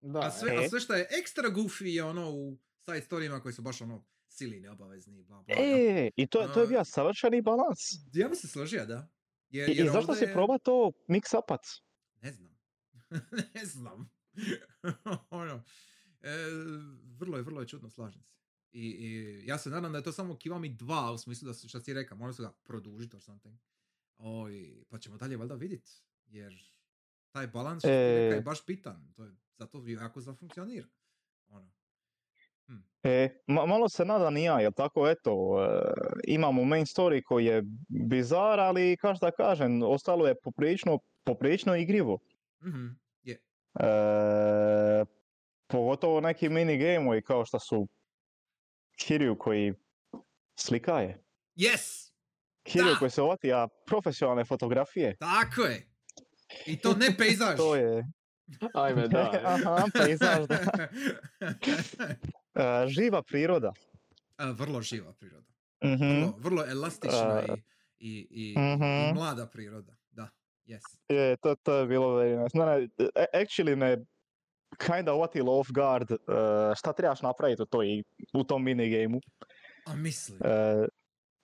Da, 0.00 0.20
a 0.20 0.30
sve, 0.30 0.52
e. 0.52 0.56
a 0.56 0.68
sve 0.68 0.80
što 0.80 0.94
je 0.94 1.06
ekstra 1.12 1.48
goofy 1.50 1.84
je 1.84 2.04
ono 2.04 2.30
u 2.30 2.58
side 2.80 3.00
storijima 3.00 3.40
koji 3.40 3.52
su 3.52 3.62
baš 3.62 3.80
ono 3.80 4.04
sili, 4.28 4.60
neobavezni, 4.60 5.22
bla 5.24 5.42
bla. 5.42 5.54
E, 5.58 6.10
i 6.16 6.26
to, 6.26 6.40
je- 6.40 6.52
to 6.54 6.60
je 6.60 6.66
bio 6.66 6.84
savršeni 6.84 7.42
balans. 7.42 7.78
Ja 8.12 8.28
bi 8.28 8.36
se 8.36 8.48
složio, 8.48 8.86
da. 8.86 9.08
Jer, 9.48 9.68
I, 9.68 9.72
i 9.72 9.76
jer 9.76 9.86
zašto 9.86 9.98
ovdje 10.00 10.16
si 10.16 10.24
je- 10.24 10.32
proba 10.32 10.58
to 10.58 10.92
mix 11.08 11.38
upat? 11.38 11.60
Ne 12.22 12.32
znam. 12.32 12.58
ne 13.54 13.64
znam. 13.64 14.10
ono, 15.30 15.62
e, 16.22 16.30
vrlo 17.16 17.36
je, 17.36 17.42
vrlo 17.42 17.60
je 17.60 17.68
čudno, 17.68 17.90
slažem 17.90 18.22
se. 18.22 18.36
I, 18.76 18.88
I 18.88 19.42
ja 19.46 19.58
se 19.58 19.70
nadam 19.70 19.92
da 19.92 19.98
je 19.98 20.04
to 20.04 20.12
samo 20.12 20.34
Kiwami 20.34 20.76
2 20.76 21.12
u 21.14 21.18
smislu 21.18 21.46
da 21.46 21.54
su, 21.54 21.68
što 21.68 21.80
si 21.80 21.94
rekao, 21.94 22.18
morali 22.18 22.34
su 22.34 22.42
ga 22.42 22.52
produžiti 22.52 23.16
or 23.16 23.22
something. 23.22 23.58
Oj, 24.18 24.84
pa 24.88 24.98
ćemo 24.98 25.16
dalje 25.16 25.36
valjda 25.36 25.54
vidjeti, 25.54 25.90
jer 26.26 26.52
taj 27.30 27.46
balans 27.46 27.82
ti 27.82 27.88
rekao 27.88 28.34
je 28.34 28.38
E. 28.38 28.40
baš 28.40 28.58
bitan. 28.66 29.12
To 29.16 29.24
je, 29.24 29.30
zato 29.58 29.82
jako 29.86 30.20
zafunkcionira. 30.20 30.86
Ono. 31.48 31.72
E, 33.02 33.42
ma- 33.46 33.66
malo 33.66 33.88
se 33.88 34.04
nada 34.04 34.30
ni 34.30 34.44
ja, 34.44 34.60
jer 34.60 34.72
tako 34.72 35.08
eto, 35.08 35.56
e, 35.62 35.92
imamo 36.26 36.64
main 36.64 36.84
story 36.84 37.22
koji 37.22 37.44
je 37.44 37.62
bizar, 37.88 38.60
ali 38.60 38.96
kao 38.96 39.14
što 39.14 39.30
kažem, 39.30 39.82
ostalo 39.82 40.26
je 40.26 40.34
poprilično, 40.42 40.98
poprilično 41.24 41.76
igrivo. 41.76 42.18
Mhm, 42.64 42.86
je. 43.22 43.40
E, 43.80 45.04
pogotovo 45.66 46.20
neki 46.20 46.48
mini 46.48 46.78
gameovi 46.78 47.22
kao 47.22 47.44
što 47.44 47.58
su 47.58 47.88
Kiryu 48.96 49.38
koji 49.38 49.72
slika 50.58 51.00
je. 51.00 51.22
Yes! 51.56 52.12
Kiryu 52.64 52.92
Da. 52.92 52.98
koji 52.98 53.10
se 53.10 53.22
otija 53.22 53.68
profesionalne 53.86 54.44
fotografije. 54.44 55.16
Tako 55.16 55.62
je! 55.62 55.86
I 56.66 56.78
to 56.78 56.94
ne 56.94 57.16
pejzaž! 57.18 57.56
To 57.66 57.76
je, 57.76 58.04
Ajme, 58.74 59.08
da. 59.08 59.40
aha, 59.44 59.86
pejzaž, 59.92 60.46
da. 60.48 60.58
E, 62.56 62.88
živa 62.88 63.22
priroda. 63.22 63.72
A, 64.36 64.50
vrlo 64.50 64.82
živa 64.82 65.12
priroda. 65.12 65.52
Mhm. 65.84 66.04
Vrlo, 66.04 66.34
vrlo 66.38 66.64
elastična 66.70 67.42
Uh, 67.48 67.58
i, 67.98 68.08
i, 68.08 68.26
i, 68.30 68.52
i 68.52 68.58
mhm. 68.58 69.14
mlada 69.14 69.46
priroda. 69.46 69.96
Da, 70.10 70.28
yes. 70.66 70.82
Je, 71.08 71.36
to, 71.36 71.54
to 71.54 71.74
je 71.74 71.86
bilo 71.86 72.16
very 72.16 72.42
nice. 72.42 72.58
Ne, 72.58 72.64
ne, 72.66 72.88
a- 73.14 73.38
actually 73.40 73.76
me 73.76 73.96
kinda 74.78 75.14
uvatilo 75.14 75.58
off 75.60 75.70
guard 75.70 76.10
uh, 76.10 76.18
šta 76.76 76.92
trebaš 76.92 77.22
napraviti 77.22 77.62
u, 77.62 77.66
toj, 77.66 78.02
u 78.34 78.44
tom 78.44 78.64
minigameu. 78.64 79.20
A 79.86 79.96
misli. 79.96 80.36
Uh, 80.36 80.86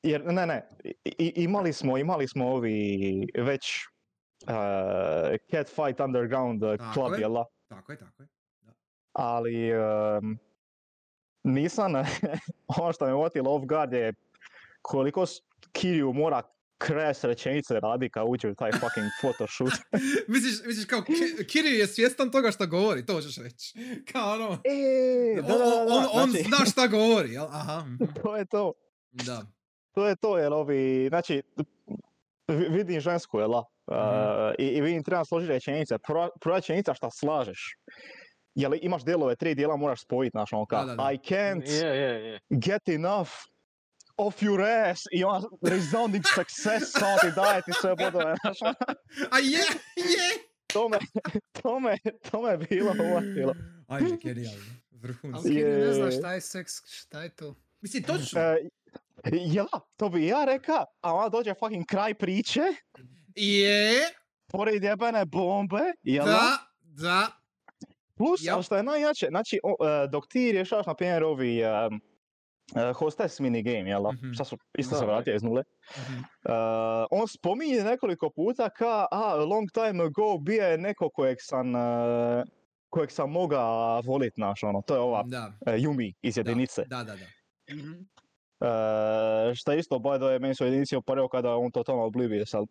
jer, 0.03 0.25
ne, 0.25 0.47
ne, 0.47 0.69
i- 1.05 1.33
imali 1.37 1.73
smo, 1.73 1.99
imali 1.99 2.29
smo 2.29 2.49
ovi 2.49 2.99
već 3.39 3.63
uh, 4.43 4.49
Cat 5.51 5.69
Fight 5.69 6.01
Underground 6.01 6.63
uh, 6.63 6.77
Tako 6.77 6.93
club, 6.93 7.13
je. 7.13 7.21
jel 7.21 7.33
da? 7.33 7.45
Tako 7.69 7.93
je, 7.93 7.99
tako 7.99 8.23
je. 8.23 8.29
Ali 9.13 9.71
um, 9.75 10.39
nisam, 11.45 11.93
ono 12.81 12.93
što 12.93 13.07
me 13.07 13.15
uvatilo 13.15 13.55
off 13.55 13.67
guard 13.67 13.93
je 13.93 14.13
koliko 14.83 15.25
Kiryu 15.73 16.13
mora 16.13 16.43
crash 16.87 17.25
rečenice 17.25 17.81
radi 17.81 18.11
kad 18.11 18.25
uđe 18.29 18.49
u 18.49 18.55
taj 18.55 18.73
fucking 18.73 19.07
photoshoot. 19.21 19.73
misliš, 20.29 20.67
misliš 20.67 20.87
kao 20.87 21.01
Ki- 21.01 21.13
Kiryu 21.45 21.73
je 21.73 21.87
svjestan 21.87 22.31
toga 22.31 22.51
šta 22.51 22.67
govori, 22.67 23.07
to 23.07 23.21
ćeš 23.21 23.37
reći. 23.37 23.73
Kao 24.13 24.33
ono, 24.33 24.59
E, 24.65 25.35
da, 25.37 25.43
da, 25.43 25.55
on, 25.55 25.59
da, 25.61 25.67
da, 25.67 25.95
on, 25.95 26.07
on 26.15 26.31
znači, 26.31 26.45
zna 26.47 26.67
šta 26.67 26.87
govori, 26.87 27.33
jel? 27.33 27.45
Aha, 27.45 27.85
to 28.23 28.37
je 28.37 28.45
to. 28.45 28.73
da. 29.11 29.43
To 29.95 30.07
je 30.07 30.17
to, 30.17 30.39
jer 30.39 30.53
ovi, 30.53 31.07
znači, 31.09 31.43
vi- 32.49 32.69
vidim 32.69 33.01
žensku, 33.01 33.39
jel? 33.39 33.51
Uh, 33.51 33.95
i, 34.59 34.67
I 34.67 34.81
vidim 34.81 35.03
trebam 35.05 35.25
složiti 35.25 35.53
rečenice. 35.53 35.99
Prva, 35.99 36.29
prva 36.41 36.57
rečenica 36.57 36.95
šta 36.95 37.11
slažeš. 37.11 37.77
Jel 38.55 38.73
imaš 38.75 39.05
dijelove, 39.05 39.37
tri 39.37 39.55
dijela 39.55 39.77
moraš 39.77 40.03
spojiti, 40.03 40.31
znaš, 40.31 40.53
ono 40.53 40.67
kao. 40.67 40.85
I 40.85 41.19
can't 41.19 41.69
Je, 41.69 41.89
je, 41.89 42.27
je. 42.27 42.41
get 42.51 42.89
enough 42.89 43.31
of 44.17 44.35
your 44.37 44.61
ass 44.63 45.03
i 45.13 45.25
ona 45.25 45.41
resounding 45.63 46.25
success 46.27 46.93
samo 46.93 47.17
ti 47.21 47.31
daje 47.37 47.63
ti 47.63 47.73
sve 47.73 47.97
bodove, 47.97 48.35
znaš, 48.37 48.59
A 49.31 49.39
je, 49.39 49.65
je! 49.97 50.29
to 50.67 50.89
me, 50.89 50.99
to 51.53 51.81
me, 51.81 51.97
to 52.31 52.43
me 52.43 52.57
bilo 52.59 52.95
uvatilo. 53.03 53.55
Ajde, 53.89 54.17
genijalno. 54.23 54.61
Ali 54.93 55.01
Vrhunski. 55.03 55.49
Kiryu 55.49 55.79
ne 55.79 55.93
zna 55.93 56.05
Je. 56.05 56.13
šta 56.13 56.33
je 56.33 56.41
seks, 56.41 56.73
šta 56.85 57.23
je 57.23 57.29
to. 57.29 57.55
Mislim, 57.81 58.03
točno. 58.03 58.41
E, 58.41 58.59
ja, 59.47 59.67
to 59.97 60.09
bi 60.09 60.27
ja 60.27 60.45
reka, 60.45 60.85
a 61.01 61.15
ona 61.15 61.29
dođe 61.29 61.55
fucking 61.55 61.87
kraj 61.87 62.15
priče, 62.15 62.63
Je, 63.35 64.01
pored 64.47 64.85
jebene 64.85 65.25
bombe, 65.25 65.93
jel 66.03 66.25
da? 66.27 66.59
da. 66.83 67.27
Plus, 68.15 68.45
Ja. 68.45 68.55
ali 68.55 68.63
što 68.65 68.77
je 68.77 68.83
najjače, 68.83 69.27
znači, 69.31 69.61
o, 69.63 69.77
e, 69.87 70.09
dok 70.09 70.29
ti 70.29 70.53
rješavaš, 70.53 70.87
na 70.87 70.95
primjer, 70.95 71.25
ovi 71.25 71.63
hostess 72.95 73.41
minigame, 73.41 73.91
jel 73.91 74.03
da? 74.03 74.13
Mhm. 74.13 74.33
Šta 74.33 74.45
su, 74.45 74.59
isto 74.79 74.95
Da, 74.95 74.99
se 74.99 75.07
da. 75.07 75.13
vratio 75.13 75.35
iz 75.35 75.43
nule. 75.43 75.63
Mhm. 75.99 76.19
E, 76.45 76.53
on 77.11 77.29
spominje 77.29 77.85
nekoliko 77.85 78.31
puta 78.31 78.71
ka, 78.71 79.07
a, 79.11 79.35
long 79.37 79.71
time 79.71 80.05
ago 80.05 80.39
bio 80.39 80.63
je 80.65 80.79
neko 80.79 81.11
kojeg 81.11 81.37
sam, 81.41 81.77
e, 81.77 82.45
kojeg 82.89 83.11
sam 83.11 83.31
moga 83.31 83.61
volit, 84.01 84.37
naš, 84.37 84.63
ono, 84.63 84.83
to 84.83 84.95
je 84.95 85.01
ova 85.01 85.23
Da, 85.23 85.53
Yumi 85.67 86.13
iz 86.23 86.35
da, 86.35 86.41
jedinice. 86.41 86.85
da, 86.85 86.97
da, 86.97 87.17
da. 87.17 87.27
Mhm. 87.75 87.93
E, 88.61 89.55
šta 89.55 89.75
isto, 89.75 89.97
by 89.97 90.17
the 90.17 90.25
way, 90.25 90.41
meni 90.41 90.55
su 90.55 90.65
jedinici 90.65 90.97
opario 90.97 91.29
kada 91.29 91.57
on 91.57 91.71
totalno 91.71 92.03
oblivious, 92.05 92.55
ali 92.55 92.67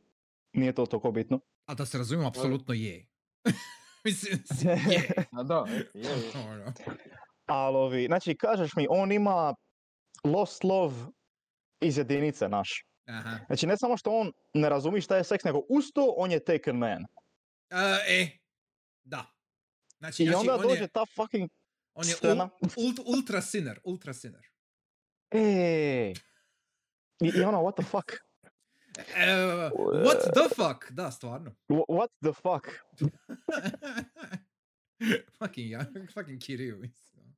nije 0.53 0.73
to 0.73 0.85
toliko 0.85 1.11
bitno. 1.11 1.39
A 1.65 1.73
da 1.73 1.85
se 1.85 1.97
razumijemo, 1.97 2.27
apsolutno 2.27 2.73
je. 2.73 3.05
Mislim, 4.05 4.39
je. 4.91 5.09
A 5.31 5.43
da, 5.43 5.65
je, 5.67 5.91
je. 5.93 6.09
Ono. 6.47 6.73
Ali 7.45 7.77
ovi, 7.77 8.05
znači 8.05 8.35
kažeš 8.35 8.75
mi, 8.75 8.87
on 8.89 9.11
ima 9.11 9.55
lost 10.23 10.63
love 10.63 10.95
iz 11.81 11.97
jedinice 11.97 12.49
naš. 12.49 12.85
Aha. 13.05 13.39
Znači 13.47 13.67
ne 13.67 13.77
samo 13.77 13.97
što 13.97 14.11
on 14.11 14.31
ne 14.53 14.69
razumi 14.69 15.01
šta 15.01 15.17
je 15.17 15.23
seks, 15.23 15.43
nego 15.43 15.61
uz 15.69 15.85
to 15.93 16.13
on 16.17 16.31
je 16.31 16.43
taken 16.43 16.77
man. 16.77 17.05
A, 17.69 17.97
e, 18.07 18.27
da. 19.03 19.25
Znači, 19.97 20.23
I 20.23 20.25
znači 20.25 20.39
onda 20.39 20.55
on 20.55 20.61
dođe 20.61 20.81
je, 20.81 20.87
ta 20.87 21.05
fucking 21.15 21.49
on 21.93 22.07
je 22.07 22.13
scena. 22.13 22.49
ul, 22.77 22.85
ult, 22.85 22.99
ultra 23.05 23.41
sinner, 23.41 23.79
ultra 23.83 24.13
sinner. 24.13 24.47
Ej. 25.31 26.11
I, 27.21 27.27
I 27.35 27.41
ono, 27.41 27.61
what 27.61 27.73
the 27.75 27.83
fuck? 27.83 28.11
E, 29.15 29.25
what 30.05 30.19
the 30.33 30.55
fuck? 30.55 30.91
Da, 30.91 31.11
stvarno. 31.11 31.51
Wh- 31.69 31.85
What 31.87 32.09
the 32.23 32.33
fuck? 32.33 32.67
fucking 35.39 35.69
ja, 35.71 35.85
fucking 36.13 36.41
Kiryu, 36.41 36.77
mislim. 36.77 37.35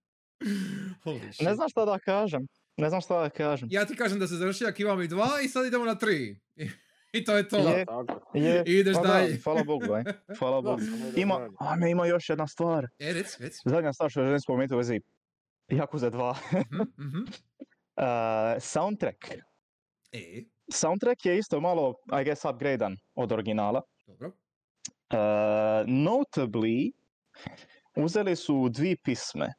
Holy 1.04 1.34
shit. 1.34 1.48
Ne 1.48 1.56
znam 1.56 1.70
šta 1.70 1.86
da 1.86 2.00
kažem. 2.00 2.48
Ne 2.78 2.90
znam 2.90 3.02
šta 3.02 3.22
da 3.22 3.30
kažem. 3.30 3.68
Ja 3.72 3.86
ti 3.86 3.96
kažem 3.96 4.20
da 4.20 4.28
se 4.28 4.36
završio 4.36 4.68
Kiwami 4.68 5.08
2 5.10 5.46
i 5.46 5.48
sad 5.48 5.66
idemo 5.66 5.86
na 5.86 5.96
3. 5.96 6.36
I, 6.56 6.70
i 7.14 7.24
to 7.24 7.38
je 7.38 7.48
to. 7.50 7.58
Je. 7.58 7.86
Je, 8.34 8.64
I 8.68 8.72
ideš 8.80 8.96
pa 8.96 9.02
da, 9.02 9.08
dalje. 9.08 9.40
hvala 9.44 9.64
Bogu, 9.64 9.94
aj. 9.94 10.04
Hvala 10.40 10.62
Da, 10.62 10.70
Bogu. 10.70 10.82
Ima, 11.16 11.50
a 11.60 11.76
me 11.76 11.92
ima 11.92 12.06
još 12.06 12.30
jedna 12.30 12.48
stvar. 12.48 12.88
E, 13.00 13.14
rec, 13.14 13.40
rec. 13.40 13.56
Zadnja 13.66 13.94
stvar 13.94 14.10
što 14.10 14.24
želim 14.24 14.40
spomenuti 14.40 14.74
u 14.74 14.78
vezi 14.78 15.00
Yakuza 15.70 16.12
2. 16.12 16.36
Mhm, 16.72 16.82
mhm. 17.08 17.24
Uh, 17.96 18.04
soundtrack. 18.62 19.18
E, 20.12 20.44
Soundtrack 20.74 21.26
je 21.26 21.38
isto 21.38 21.60
malo, 21.62 21.94
I 22.22 22.24
guess, 22.26 22.46
upgradean 22.46 22.98
od 23.16 23.32
originala. 23.32 23.82
dobro. 24.08 24.28
Uh, 24.28 25.16
notably, 25.88 26.92
uzeli 27.96 28.36
su 28.36 28.70
dvi 28.70 28.96
pisme. 29.04 29.54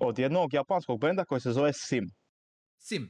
Od 0.00 0.18
jednog 0.18 0.54
japanskog 0.54 1.00
benda 1.00 1.24
koji 1.24 1.40
se 1.40 1.50
zove 1.52 1.72
Sim. 1.72 2.04
Sim. 2.78 3.08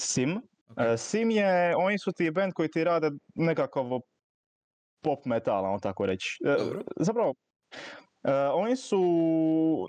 Sim. 0.00 0.36
ok. 0.68 0.76
Uh, 0.78 0.84
Sim 0.98 1.30
je, 1.30 1.76
oni 1.76 1.98
su 1.98 2.12
ti 2.12 2.30
band 2.30 2.52
koji 2.52 2.70
ti 2.70 2.84
rade 2.84 3.10
nekakav 3.34 3.84
pop 5.02 5.24
metal, 5.24 5.64
on 5.64 5.80
tako 5.80 6.06
reći. 6.06 6.38
Uh, 6.44 6.64
Dobro. 6.66 6.82
zapravo, 6.96 7.30
uh, 7.30 8.30
oni 8.54 8.76
su, 8.76 9.00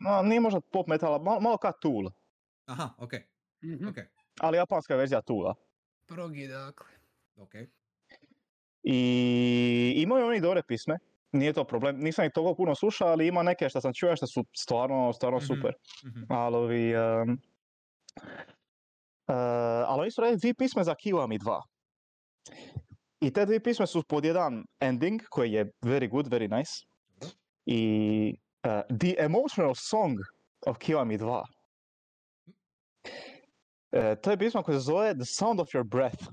no, 0.02 0.22
nije 0.24 0.40
možda 0.40 0.62
pop 0.62 0.88
metala, 0.88 1.20
malo, 1.20 1.40
malo 1.40 1.58
ka 1.58 1.72
Tool, 1.72 2.10
Aha, 2.66 2.90
ok, 2.98 3.12
Mhm. 3.64 3.88
ok, 3.88 3.96
ali 4.40 4.58
japanska 4.58 4.96
verzija 4.96 5.22
Toola. 5.22 5.56
Progi, 6.08 6.48
dakle. 6.48 6.88
ok. 7.36 7.54
I 8.84 9.94
imaju 9.98 10.26
oni 10.26 10.42
dobre 10.42 10.64
pisme, 10.68 10.98
nije 11.34 11.54
to 11.54 11.64
problem. 11.64 11.96
Nisam 12.00 12.26
ih 12.26 12.32
toliko 12.34 12.56
puno 12.56 12.76
slušao, 12.76 13.08
ali 13.08 13.28
ima 13.28 13.44
neke 13.44 13.70
što 13.70 13.82
sam 13.82 13.94
čuo 13.94 14.16
što 14.16 14.28
su 14.28 14.46
stvarno, 14.58 15.14
stvarno 15.14 15.38
Mhm. 15.38 15.46
super. 15.46 15.74
Mhm. 16.06 16.24
Ali 16.30 16.56
ovi... 16.56 16.96
Um, 16.96 17.32
uh, 19.28 19.36
ali 19.88 20.02
oni 20.02 20.12
su 20.12 20.22
radili 20.22 20.40
dvije 20.40 20.54
pisme 20.54 20.84
za 20.84 20.96
Kiwami 20.96 21.40
2. 21.40 21.62
I 23.22 23.34
te 23.34 23.46
dvije 23.46 23.64
pisme 23.64 23.88
su 23.88 24.04
pod 24.04 24.26
jedan 24.26 24.66
ending 24.80 25.22
koji 25.30 25.52
je 25.52 25.72
very 25.82 26.10
good, 26.10 26.28
very 26.28 26.58
nice. 26.58 26.72
I 27.66 28.36
uh, 28.64 28.98
the 29.00 29.16
emotional 29.20 29.74
song 29.76 30.18
of 30.68 30.78
Kiwami 30.78 31.18
2. 31.18 31.44
Uh, 33.92 34.22
to 34.22 34.32
je 34.32 34.38
pisma 34.38 34.64
koja 34.64 34.76
se 34.80 34.84
zove 34.84 35.14
The 35.14 35.26
Sound 35.26 35.60
of 35.60 35.68
Your 35.68 35.84
Breath. 35.84 36.24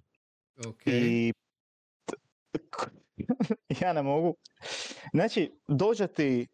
Ok. 0.68 0.86
I 0.86 1.32
ja 3.82 3.92
ne 3.92 4.02
mogu. 4.02 4.36
Znači, 5.12 5.52
dođe 5.68 6.06
ti, 6.06 6.46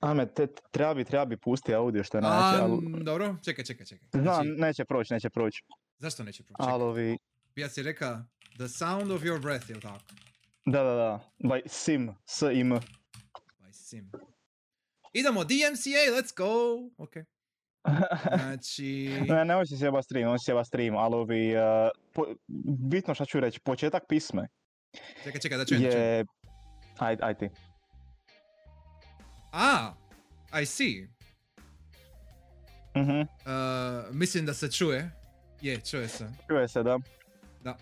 ajme, 0.00 0.26
te, 0.26 0.46
treba 0.70 0.94
bi, 0.94 1.04
treba 1.04 1.24
bi 1.24 1.36
pusti 1.36 1.74
audio 1.74 2.04
što 2.04 2.18
je 2.18 2.22
A, 2.24 2.58
ali, 2.62 3.02
dobro, 3.04 3.36
čekaj, 3.44 3.64
čekaj, 3.64 3.86
čekaj. 3.86 4.08
znam, 4.12 4.22
Znači, 4.24 4.48
neće 4.48 4.84
proći, 4.84 5.12
neće 5.14 5.30
proći. 5.30 5.62
zašto 5.98 6.24
neće 6.24 6.42
proći? 6.42 6.56
Ali 6.58 6.72
Čekaj. 6.80 6.88
ovi, 6.88 7.18
Ja 7.56 7.68
si 7.68 7.82
reka 7.82 8.24
The 8.58 8.68
sound 8.68 9.10
of 9.10 9.22
your 9.22 9.40
breath, 9.42 9.70
jel 9.70 9.80
tako? 9.80 10.04
da, 10.66 10.82
da, 10.82 10.94
da, 10.94 11.20
by 11.38 11.62
Sim, 11.66 12.14
S 12.26 12.42
i 12.42 12.60
M. 12.60 12.70
By 13.60 13.72
Sim. 13.72 14.10
Idemo, 15.12 15.44
DMCA, 15.44 16.02
let's 16.16 16.36
go! 16.36 16.90
Ok. 16.98 17.12
Znači... 18.38 19.08
ne, 19.28 19.44
ne 19.44 19.54
hoće 19.54 19.76
se 19.76 19.84
jeba 19.84 20.02
stream, 20.02 20.30
hoće 20.30 20.44
se 20.44 20.50
jeba 20.50 20.64
stream, 20.64 20.96
ali 20.96 21.14
ovi, 21.14 21.56
uh, 21.56 21.62
po, 22.12 22.26
bitno 22.90 23.14
što 23.14 23.24
ću 23.24 23.40
reći, 23.40 23.60
početak 23.60 24.02
pisme 24.08 24.48
Čekaj, 25.24 25.40
čekaj, 25.40 25.58
da 25.58 25.64
čujem, 25.64 25.82
je, 25.82 26.24
aj, 26.98 27.16
aj 27.20 27.34
ti. 27.34 27.48
A, 29.52 29.92
I 30.52 30.66
see. 30.66 31.08
Mhm, 32.96 33.20
Uh, 33.20 33.26
mislim 34.10 34.46
da 34.46 34.54
se 34.54 34.70
čuje. 34.70 35.10
Je, 35.60 35.80
čuje 35.80 36.08
se. 36.08 36.28
čuje 36.48 36.68
se, 36.68 36.82
da. 36.82 36.98
Da. 37.60 37.76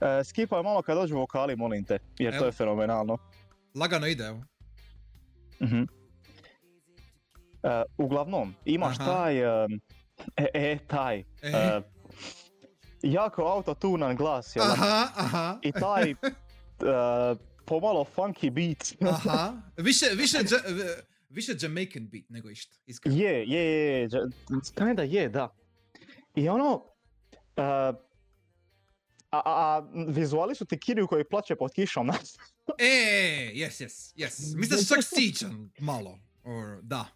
E, 0.00 0.24
skipaj 0.24 0.62
malo 0.62 0.82
kad 0.82 0.96
dođu 0.96 1.16
vokali, 1.16 1.56
molim 1.56 1.84
te, 1.84 1.98
jer 2.18 2.32
to 2.32 2.36
Evo. 2.36 2.46
je 2.46 2.52
fenomenalno. 2.52 3.18
Lagano 3.74 4.06
ide, 4.06 4.24
evo. 4.24 4.42
E, 7.62 7.82
uglavnom, 7.98 8.54
imaš 8.64 8.96
Aha. 9.00 9.04
taj, 9.06 9.38
e, 9.38 9.66
e, 10.54 10.78
taj, 10.86 11.18
E, 11.18 11.24
e, 11.42 11.82
jako 13.12 13.42
autotunan 13.42 14.16
glas, 14.16 14.56
jel? 14.56 14.64
aha, 14.64 15.08
aha, 15.14 15.58
I 15.62 15.72
taj 15.72 16.10
e, 16.10 16.14
pomalo 17.64 18.06
funky 18.16 18.50
beat. 18.50 18.94
aha. 19.14 19.54
Više, 19.76 20.06
više, 20.14 20.38
više 21.28 21.52
Jamaican 21.60 22.08
beat 22.08 22.24
nego 22.28 22.50
išta, 22.50 22.76
iskreno. 22.86 23.16
je, 23.16 23.44
je, 23.46 24.00
je, 24.00 24.08
kinda 24.78 25.02
je, 25.02 25.28
da. 25.28 25.54
I 26.34 26.48
ono, 26.48 26.84
e, 27.56 27.62
a, 27.62 27.94
a, 29.30 29.40
a 29.44 29.88
vizuali 30.08 30.54
su 30.54 30.64
ti 30.64 30.76
Kiryu 30.76 31.06
koji 31.06 31.24
plaće 31.24 31.56
pod 31.56 31.72
kišom, 31.72 32.06
znaš? 32.06 32.28
E, 32.78 33.52
yes, 33.54 33.84
yes, 33.84 34.16
yes. 34.16 34.56
Mislim 34.56 34.68
da 34.68 34.76
se 34.76 34.94
čak 34.94 35.04
malo. 35.78 36.18
Or, 36.44 36.82
da. 36.82 37.15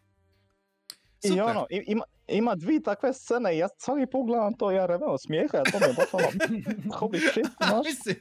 I 1.23 1.29
Super. 1.29 1.43
ono, 1.43 1.67
i- 1.71 1.85
ima, 1.87 2.05
ima 2.29 2.55
dvi 2.55 2.83
takve 2.83 3.13
scene 3.13 3.55
i 3.55 3.59
ja 3.59 3.69
svaki 3.79 4.07
put 4.07 4.27
gledam 4.27 4.55
to, 4.55 4.71
ja 4.71 4.87
reveo 4.87 5.19
smijeha, 5.19 5.59
a 5.59 5.63
to 5.63 5.79
mi 5.79 5.87
je 5.87 5.93
baš 5.93 6.15
ono, 6.15 6.27
holy 6.99 7.31
shit, 7.31 7.47
znaš? 7.59 8.17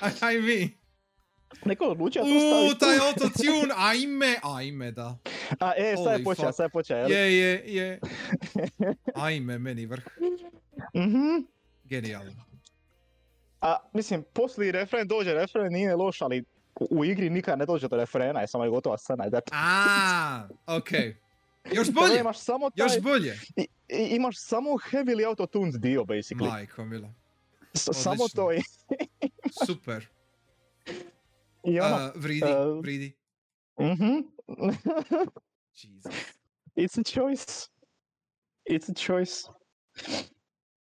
Aj, 0.00 0.12
aj 0.22 0.38
mi. 0.38 0.80
Neko 1.64 1.84
odlučio 1.84 2.22
to 2.22 2.28
Uuu, 2.28 2.40
staviti. 2.40 2.78
taj 2.78 2.98
autotune, 2.98 3.74
ajme, 3.76 4.36
ajme, 4.44 4.90
da. 4.90 5.18
A, 5.60 5.72
e, 5.76 5.94
sad 5.96 6.18
je 6.18 6.24
počeo, 6.24 6.52
sad 6.52 6.64
je 6.64 6.70
počeo, 6.70 6.96
jel? 6.98 7.10
Je, 7.10 7.38
je, 7.38 7.62
je. 7.66 8.00
Ajme, 9.16 9.58
meni 9.58 9.86
vrh. 9.86 10.04
Mhm. 10.96 11.36
Genijalno. 11.84 12.32
A, 13.60 13.76
mislim, 13.92 14.24
poslije 14.32 14.72
refren 14.72 15.08
dođe, 15.08 15.34
refren 15.34 15.72
nije 15.72 15.96
loš, 15.96 16.22
ali 16.22 16.44
u, 16.80 17.04
igri 17.04 17.30
nikad 17.30 17.58
ne 17.58 17.66
dođe 17.66 17.88
do 17.88 17.96
refrena, 17.96 18.40
je 18.40 18.46
samo 18.46 18.64
je 18.64 18.70
gotova 18.70 18.98
scena. 18.98 19.26
i 19.26 19.30
that's- 19.30 19.50
A, 19.52 20.48
okej. 20.68 21.16
Još 21.66 21.90
bolje, 21.90 22.20
Imaš 22.20 22.38
samo 22.38 22.70
taj, 22.70 22.84
još 22.86 23.00
bolje. 23.00 23.38
i, 23.56 23.66
i- 23.88 24.08
imaš 24.10 24.38
samo 24.38 24.70
heavily 24.70 25.26
autotuned 25.26 25.74
dio, 25.74 26.02
basically. 26.02 26.48
Majko 26.48 26.84
mila, 26.84 27.14
S- 27.74 27.88
samo 27.94 28.28
to 28.28 28.52
i, 28.52 28.60
super. 29.66 30.06
i 31.64 31.80
ono, 31.80 31.96
Uh, 32.06 32.12
vridi, 32.16 32.44
uh, 32.44 32.80
vridi. 32.80 33.16
mhm. 33.80 34.16
Jesus. 35.74 36.14
It's 36.76 36.98
a 36.98 37.04
choice. 37.04 37.68
It's 38.66 38.90
a 38.90 38.94
choice. 38.96 39.48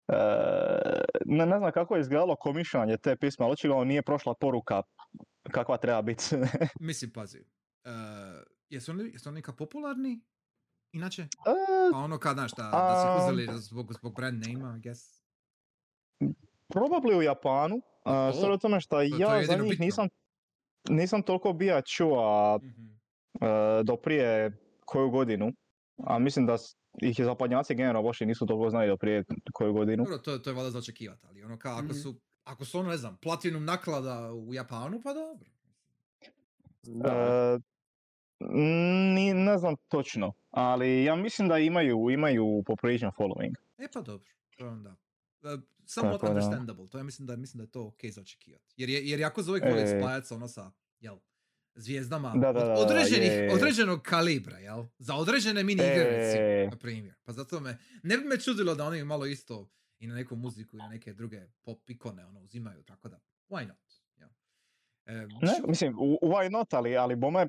E, 0.08 0.16
ne, 1.26 1.46
ne 1.46 1.58
znam 1.58 1.72
kako 1.72 1.96
je 1.96 2.02
izgledalo 2.02 2.36
komišljanje 2.36 2.98
te 2.98 3.16
pisme, 3.16 3.46
ali 3.46 3.54
očigledno 3.54 3.84
nije 3.84 4.02
prošla 4.02 4.34
poruka 4.34 4.82
kakva 5.44 5.78
treba 5.78 6.02
biti. 6.02 6.24
Mislim, 6.80 7.12
pazi. 7.12 7.40
Uh, 7.40 7.92
jesu 8.70 8.92
oni, 8.92 9.04
jesu 9.04 9.30
oni 9.30 9.42
popularni? 9.58 10.22
Inače? 10.94 11.22
E, 11.22 11.28
Pa 11.92 11.98
ono 11.98 12.18
kad, 12.18 12.34
znaš, 12.34 12.52
da, 12.52 12.64
da 12.64 12.70
se 12.96 13.08
A- 13.08 13.18
uzeli 13.24 13.48
zbog, 13.54 13.94
zbog 13.94 14.16
brand 14.16 14.42
name 14.42 14.78
I 14.78 14.82
guess. 14.82 15.24
probably 16.70 17.16
u 17.16 17.22
Japanu. 17.22 17.76
Uh, 17.76 18.52
o 18.52 18.58
tome 18.58 18.82
što 18.82 18.90
to 18.90 19.02
je 19.02 19.10
ja 19.10 19.28
za 19.30 19.36
jedino 19.36 19.58
njih 19.58 19.70
bitno. 19.70 19.86
nisam, 19.86 20.08
nisam 20.90 21.22
toliko 21.22 21.54
bija 21.54 21.82
čuo 21.82 22.58
Mhm. 22.58 22.86
e, 23.42 23.84
do 23.84 23.96
prije 23.96 24.58
koju 24.86 25.10
godinu. 25.10 25.52
A 25.98 26.20
mislim 26.20 26.46
da 26.46 26.56
ih 26.96 27.20
je 27.20 27.26
zapadnjaci 27.26 27.76
generalno 27.76 28.04
baš 28.04 28.22
i 28.22 28.26
nisu 28.26 28.46
toliko 28.46 28.70
znali 28.70 28.88
do 28.88 28.98
prije 28.98 29.24
koju 29.54 29.74
godinu. 29.74 30.04
Dobro, 30.04 30.18
to, 30.18 30.38
to 30.38 30.50
je 30.50 30.54
valjda 30.54 30.72
za 30.72 30.80
očekivati, 30.80 31.26
ali 31.26 31.44
ono 31.44 31.58
kao, 31.58 31.74
ako 31.74 31.84
Mhm. 31.84 31.94
su, 31.94 32.16
ako 32.44 32.66
su 32.66 32.80
ono, 32.80 32.90
ne 32.90 32.98
znam, 32.98 33.18
platinum 33.18 33.66
naklada 33.66 34.34
u 34.34 34.54
Japanu, 34.54 35.02
pa 35.04 35.14
dobro. 35.14 35.50
Da. 36.84 37.60
Ni, 39.14 39.34
ne 39.34 39.58
znam 39.58 39.76
točno, 39.88 40.34
ali 40.52 41.04
ja 41.04 41.16
mislim 41.16 41.48
da 41.48 41.58
imaju, 41.58 42.10
imaju 42.10 42.64
popriličan 42.66 43.12
following. 43.12 43.56
E 43.78 43.88
pa 43.94 44.02
dobro, 44.02 44.30
to 44.58 44.68
onda. 44.68 44.96
Uh, 45.42 45.60
da. 46.22 46.30
understandable, 46.30 46.88
to 46.88 46.98
ja 46.98 47.04
mislim 47.04 47.28
da, 47.28 47.36
mislim 47.36 47.58
da 47.58 47.64
je 47.64 47.72
to 47.72 47.86
ok 47.88 48.06
za 48.12 48.22
očekivati. 48.22 48.74
Jer, 48.78 48.90
je, 48.90 49.10
jer 49.10 49.20
jako 49.20 49.42
za 49.42 49.52
uvijek 49.52 49.66
voli 49.66 49.88
spajat 49.88 50.28
se 50.28 50.34
ono 50.34 50.48
sa, 50.48 50.72
jel, 51.00 51.18
zvijezdama 51.76 52.34
Da, 52.36 52.40
da, 52.40 52.48
od- 52.50 52.56
da, 52.56 52.66
da, 52.66 52.74
određenih, 52.74 53.32
je, 53.32 53.38
je, 53.38 53.54
određenog 53.54 54.02
kalibra, 54.02 54.58
jel? 54.58 54.86
Za 54.98 55.16
određene 55.16 55.64
mini 55.64 55.82
igre, 55.84 56.32
E. 56.36 56.68
na 56.72 56.78
primjer. 56.78 57.16
Pa 57.24 57.32
zato 57.32 57.60
me, 57.60 57.78
ne 58.04 58.18
bi 58.18 58.24
me 58.24 58.40
čudilo 58.40 58.76
da 58.76 58.86
oni 58.86 59.04
malo 59.04 59.26
isto 59.26 59.70
i 60.00 60.08
na 60.08 60.16
neku 60.16 60.36
muziku 60.36 60.76
i 60.76 60.80
na 60.80 60.88
neke 60.88 61.14
druge 61.14 61.42
pop 61.62 61.90
ikone 61.90 62.26
ono 62.26 62.40
uzimaju, 62.42 62.84
tako 62.84 63.10
da, 63.10 63.20
why 63.50 63.68
not? 63.68 64.03
E, 65.06 65.14
Ne, 65.14 65.54
mislim, 65.68 65.94
why 66.22 66.52
not, 66.52 66.74
ali, 66.74 66.98
ali 66.98 67.16
bome... 67.16 67.48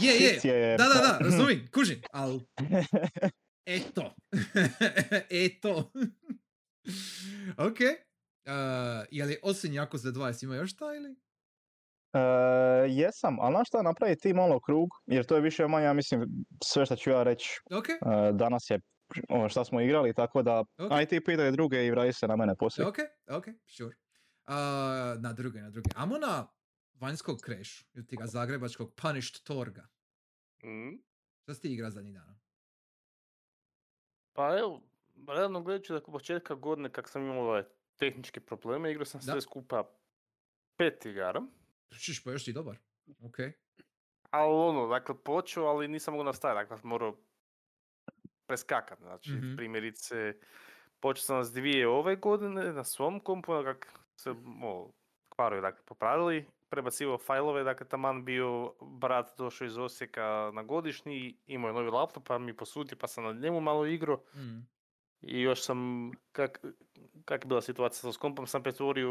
Je, 0.00 0.12
je, 0.12 0.40
je... 0.44 0.76
Da, 0.76 0.84
da, 0.84 0.94
da, 0.94 1.18
razumijem, 1.24 1.66
kužim, 1.74 2.00
ali 2.12 2.40
eto, 3.78 4.14
eto. 5.46 5.90
ok, 7.58 7.78
uh, 7.80 9.06
je 9.10 9.24
li 9.24 9.38
osim 9.42 9.72
Yakuza 9.72 10.12
2 10.12 10.26
jesi 10.26 10.44
imao 10.44 10.56
još 10.56 10.72
šta 10.72 10.84
ili? 10.94 11.16
E, 12.12 12.20
jesam, 12.88 13.40
ali 13.40 13.52
znaš 13.52 13.68
šta, 13.68 13.82
napravi 13.82 14.16
ti 14.16 14.34
malo 14.34 14.60
krug, 14.60 14.88
jer 15.06 15.24
to 15.24 15.34
je 15.34 15.40
više 15.40 15.66
manje, 15.66 15.86
ja 15.86 15.92
mislim, 15.92 16.26
sve 16.64 16.86
što 16.86 16.96
ću 16.96 17.10
ja 17.10 17.22
reći 17.22 17.60
Ok, 17.72 17.88
e, 17.88 17.96
danas 18.32 18.70
je 18.70 18.80
ono 19.28 19.48
šta 19.48 19.64
smo 19.64 19.80
igrali, 19.80 20.14
tako 20.14 20.42
da 20.42 20.60
Ok. 20.60 20.92
aj 20.92 21.06
ti 21.06 21.24
pitaj 21.24 21.50
druge 21.50 21.86
i 21.86 21.90
vrati 21.90 22.12
se 22.12 22.26
na 22.28 22.36
mene 22.36 22.54
poslije. 22.58 22.86
ok, 22.86 22.96
ok, 23.30 23.44
sure. 23.66 23.96
Uh, 24.48 24.52
na 25.20 25.32
druge, 25.32 25.60
na 25.60 25.70
druge. 25.70 25.90
Amo 25.96 26.18
na 26.18 26.48
vanjskog 26.94 27.40
krešu, 27.40 27.84
ili 27.94 28.06
ti 28.06 28.16
ga 28.16 28.26
zagrebačkog 28.26 28.94
Punished 28.94 29.42
Torga. 29.42 29.88
Mm. 30.64 30.96
Šta 31.42 31.54
si 31.54 31.60
ti 31.60 31.72
igra 31.74 31.90
zadnjih 31.90 32.14
dana? 32.14 32.38
Pa 34.32 34.58
evo, 34.58 34.82
realno 35.28 35.62
gledajući 35.62 35.92
da 35.92 36.00
početka 36.02 36.54
godine 36.54 36.92
kak 36.92 37.08
sam 37.08 37.22
imao 37.22 37.40
ove 37.40 37.68
tehničke 37.96 38.40
probleme, 38.40 38.90
igrao 38.90 39.04
sam 39.04 39.20
Da. 39.20 39.32
sve 39.32 39.40
skupa 39.40 39.90
pet 40.76 41.06
igara. 41.06 41.42
Šiš, 41.92 42.24
pa 42.24 42.30
još 42.30 42.44
ti 42.44 42.52
dobar. 42.52 42.76
Ok. 43.20 43.36
Ali 44.30 44.52
ono, 44.54 44.86
dakle, 44.86 45.14
počeo, 45.24 45.64
ali 45.64 45.88
nisam 45.88 46.14
mogao 46.14 46.24
nastaviti, 46.24 46.68
dakle, 46.70 46.88
morao 46.88 47.16
preskakat. 48.46 48.98
Znači, 48.98 49.30
Mhm. 49.30 49.56
primjerice, 49.56 50.34
počeo 51.00 51.22
sam 51.22 51.44
s 51.44 51.52
dvije 51.52 51.88
ove 51.88 52.16
godine 52.16 52.72
na 52.72 52.84
svom 52.84 53.20
kompu, 53.20 53.52
ono 53.52 53.64
kak 53.64 53.98
se 54.16 54.30
o, 54.62 54.92
kvarovi, 55.28 55.62
dakle, 55.62 55.84
popravili, 55.84 56.46
prebacivao 56.68 57.18
fajlove, 57.18 57.64
dakle, 57.64 57.88
taman 57.88 58.24
bio 58.24 58.74
brat 58.80 59.38
došao 59.38 59.66
iz 59.66 59.78
Osijeka 59.78 60.50
na 60.54 60.62
godišnji, 60.62 61.38
imao 61.46 61.68
je 61.68 61.74
novi 61.74 61.90
laptop, 61.90 62.26
pa 62.26 62.38
mi 62.38 62.56
posudio, 62.56 62.96
pa 63.00 63.06
sam 63.06 63.24
na 63.24 63.32
njemu 63.32 63.60
malo 63.60 63.86
igrao. 63.86 64.16
Mm. 64.34 64.66
I 65.20 65.40
još 65.40 65.62
sam, 65.62 66.10
kak, 66.32 66.64
kak 67.24 67.44
je 67.44 67.48
bila 67.48 67.62
situacija 67.62 68.12
s 68.12 68.16
kompom, 68.16 68.46
sam 68.46 68.62
pretvorio 68.62 69.10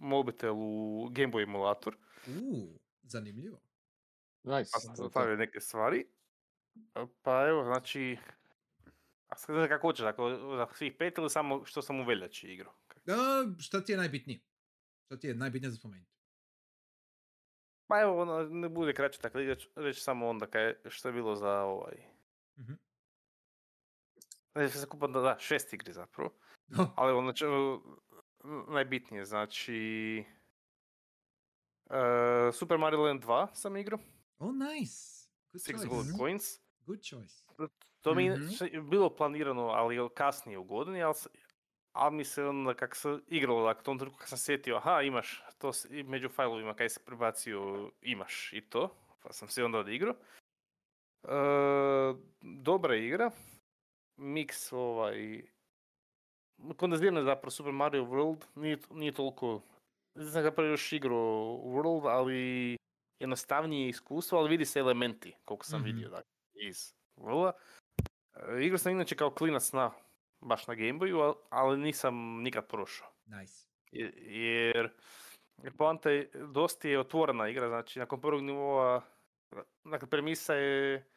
mobitel 0.00 0.54
u 0.56 1.08
Game 1.10 1.32
Boy 1.32 1.42
emulator. 1.42 1.96
Uh, 2.26 2.68
zanimljivo. 3.02 3.58
Nice. 4.42 4.70
Pa 4.72 4.78
sam 4.78 5.04
je 5.04 5.10
stavio 5.10 5.36
neke 5.36 5.60
stvari. 5.60 6.06
Pa 7.22 7.48
evo, 7.48 7.64
znači... 7.64 8.18
A 9.28 9.36
sad 9.36 9.54
ne 9.54 9.60
znam 9.60 9.68
kako 9.68 9.88
hoćeš, 9.88 10.06
ako 10.06 10.30
za 10.56 10.66
svih 10.72 10.94
pet 10.98 11.18
ili 11.18 11.30
samo 11.30 11.64
što 11.64 11.82
sam 11.82 12.00
u 12.00 12.04
veljači 12.04 12.48
igrao. 12.48 12.72
A, 13.08 13.44
šta 13.60 13.84
ti 13.84 13.92
je 13.92 13.98
najbitnije? 13.98 14.40
Šta 15.06 15.18
ti 15.18 15.26
je 15.26 15.34
najbitnije 15.34 15.70
za 15.70 15.76
spomenuti? 15.76 16.10
Pa 17.88 18.00
evo, 18.00 18.22
ono, 18.22 18.42
ne 18.42 18.68
bude 18.68 18.94
kraće, 18.94 19.18
tako 19.18 19.38
reći, 19.38 19.68
reći 19.76 20.00
samo 20.00 20.28
onda 20.28 20.46
kaj, 20.46 20.74
što 20.88 21.08
je 21.08 21.12
bilo 21.12 21.36
za 21.36 21.50
ovaj... 21.60 21.94
Mhm. 22.58 22.72
Ne, 24.54 24.68
sve 24.68 24.80
skupa 24.80 25.06
da, 25.06 25.20
da, 25.20 25.36
šest 25.38 25.72
igri 25.72 25.92
zapravo. 25.92 26.30
Ali 26.96 27.12
ono 27.12 27.32
će, 27.32 27.44
najbitnije, 28.68 29.24
znači... 29.24 29.74
e, 31.90 32.52
Super 32.52 32.78
Mario 32.78 33.02
Land 33.02 33.24
2 33.24 33.48
sam 33.54 33.76
igrao, 33.76 33.98
oh, 34.38 34.52
nice. 34.54 35.28
Good 35.52 35.62
Six 35.62 35.72
choice. 35.72 35.86
Gold 35.88 36.06
Coins. 36.18 36.60
Good 36.86 37.00
choice. 37.00 37.44
To 38.00 38.14
mi 38.14 38.30
Mhm. 38.30 38.42
je 38.72 38.80
bilo 38.80 39.16
planirano, 39.16 39.62
ali 39.62 40.08
kasnije 40.14 40.58
u 40.58 40.64
godini, 40.64 41.02
ali, 41.02 41.14
ali 41.96 42.16
mi 42.16 42.24
se 42.24 42.44
onda 42.44 42.74
kak 42.74 42.96
se 42.96 43.18
igralo, 43.28 43.66
dakle, 43.66 43.80
u 43.80 43.84
tom 43.84 43.98
trenutku 43.98 44.20
kad 44.20 44.28
sam 44.28 44.38
sjetio, 44.38 44.76
aha, 44.76 45.02
imaš, 45.02 45.42
to 45.58 45.70
i 45.90 46.02
među 46.02 46.28
failovima 46.28 46.74
kaj 46.74 46.88
se 46.88 47.00
prebacio, 47.04 47.90
imaš 48.02 48.52
i 48.52 48.60
to, 48.60 48.94
pa 49.22 49.32
sam 49.32 49.48
se 49.48 49.64
onda 49.64 49.78
odigrao. 49.78 50.14
E, 51.24 51.28
dobra 52.40 52.96
igra, 52.96 53.30
miks 54.16 54.72
ovaj, 54.72 55.42
kondenzirano 56.76 57.20
je 57.20 57.24
zapravo 57.24 57.50
Super 57.50 57.72
Mario 57.72 58.04
World, 58.04 58.44
nije, 58.54 58.78
nije 58.90 59.12
toliko, 59.12 59.62
nisam 60.14 60.42
ga 60.42 60.50
prvo 60.50 60.68
još 60.68 60.92
igrao 60.92 61.60
World, 61.64 62.08
ali 62.08 62.76
jednostavnije 63.20 63.88
iskustvo, 63.88 64.38
ali 64.38 64.50
vidi 64.50 64.64
se 64.64 64.78
elementi, 64.78 65.34
koliko 65.44 65.64
sam 65.64 65.80
Mhm. 65.80 65.86
vidio, 65.86 66.08
dakle, 66.08 66.30
iz 66.54 66.94
Worlda. 67.16 67.52
E, 68.34 68.64
Igrao 68.64 68.78
sam 68.78 68.92
inače 68.92 69.16
kao 69.16 69.30
klinac 69.30 69.72
na, 69.72 69.90
baš 70.40 70.66
na 70.66 70.74
Game 70.74 70.92
Boyu, 70.92 71.16
al- 71.16 71.34
ali 71.50 71.78
nisam 71.78 72.14
nikad 72.42 72.66
prošao. 72.68 73.08
Nice. 73.26 73.66
Je- 73.92 74.12
Jer, 74.16 74.92
jer 75.62 75.76
poanta 75.76 76.10
je, 76.10 76.30
dosta 76.34 76.88
je 76.88 77.00
otvorena 77.00 77.48
igra, 77.48 77.68
znači 77.68 77.98
nakon 77.98 78.20
prvog 78.20 78.42
nivoa, 78.42 79.02
dakle 79.84 80.08
premisa 80.08 80.54
je 80.54 81.10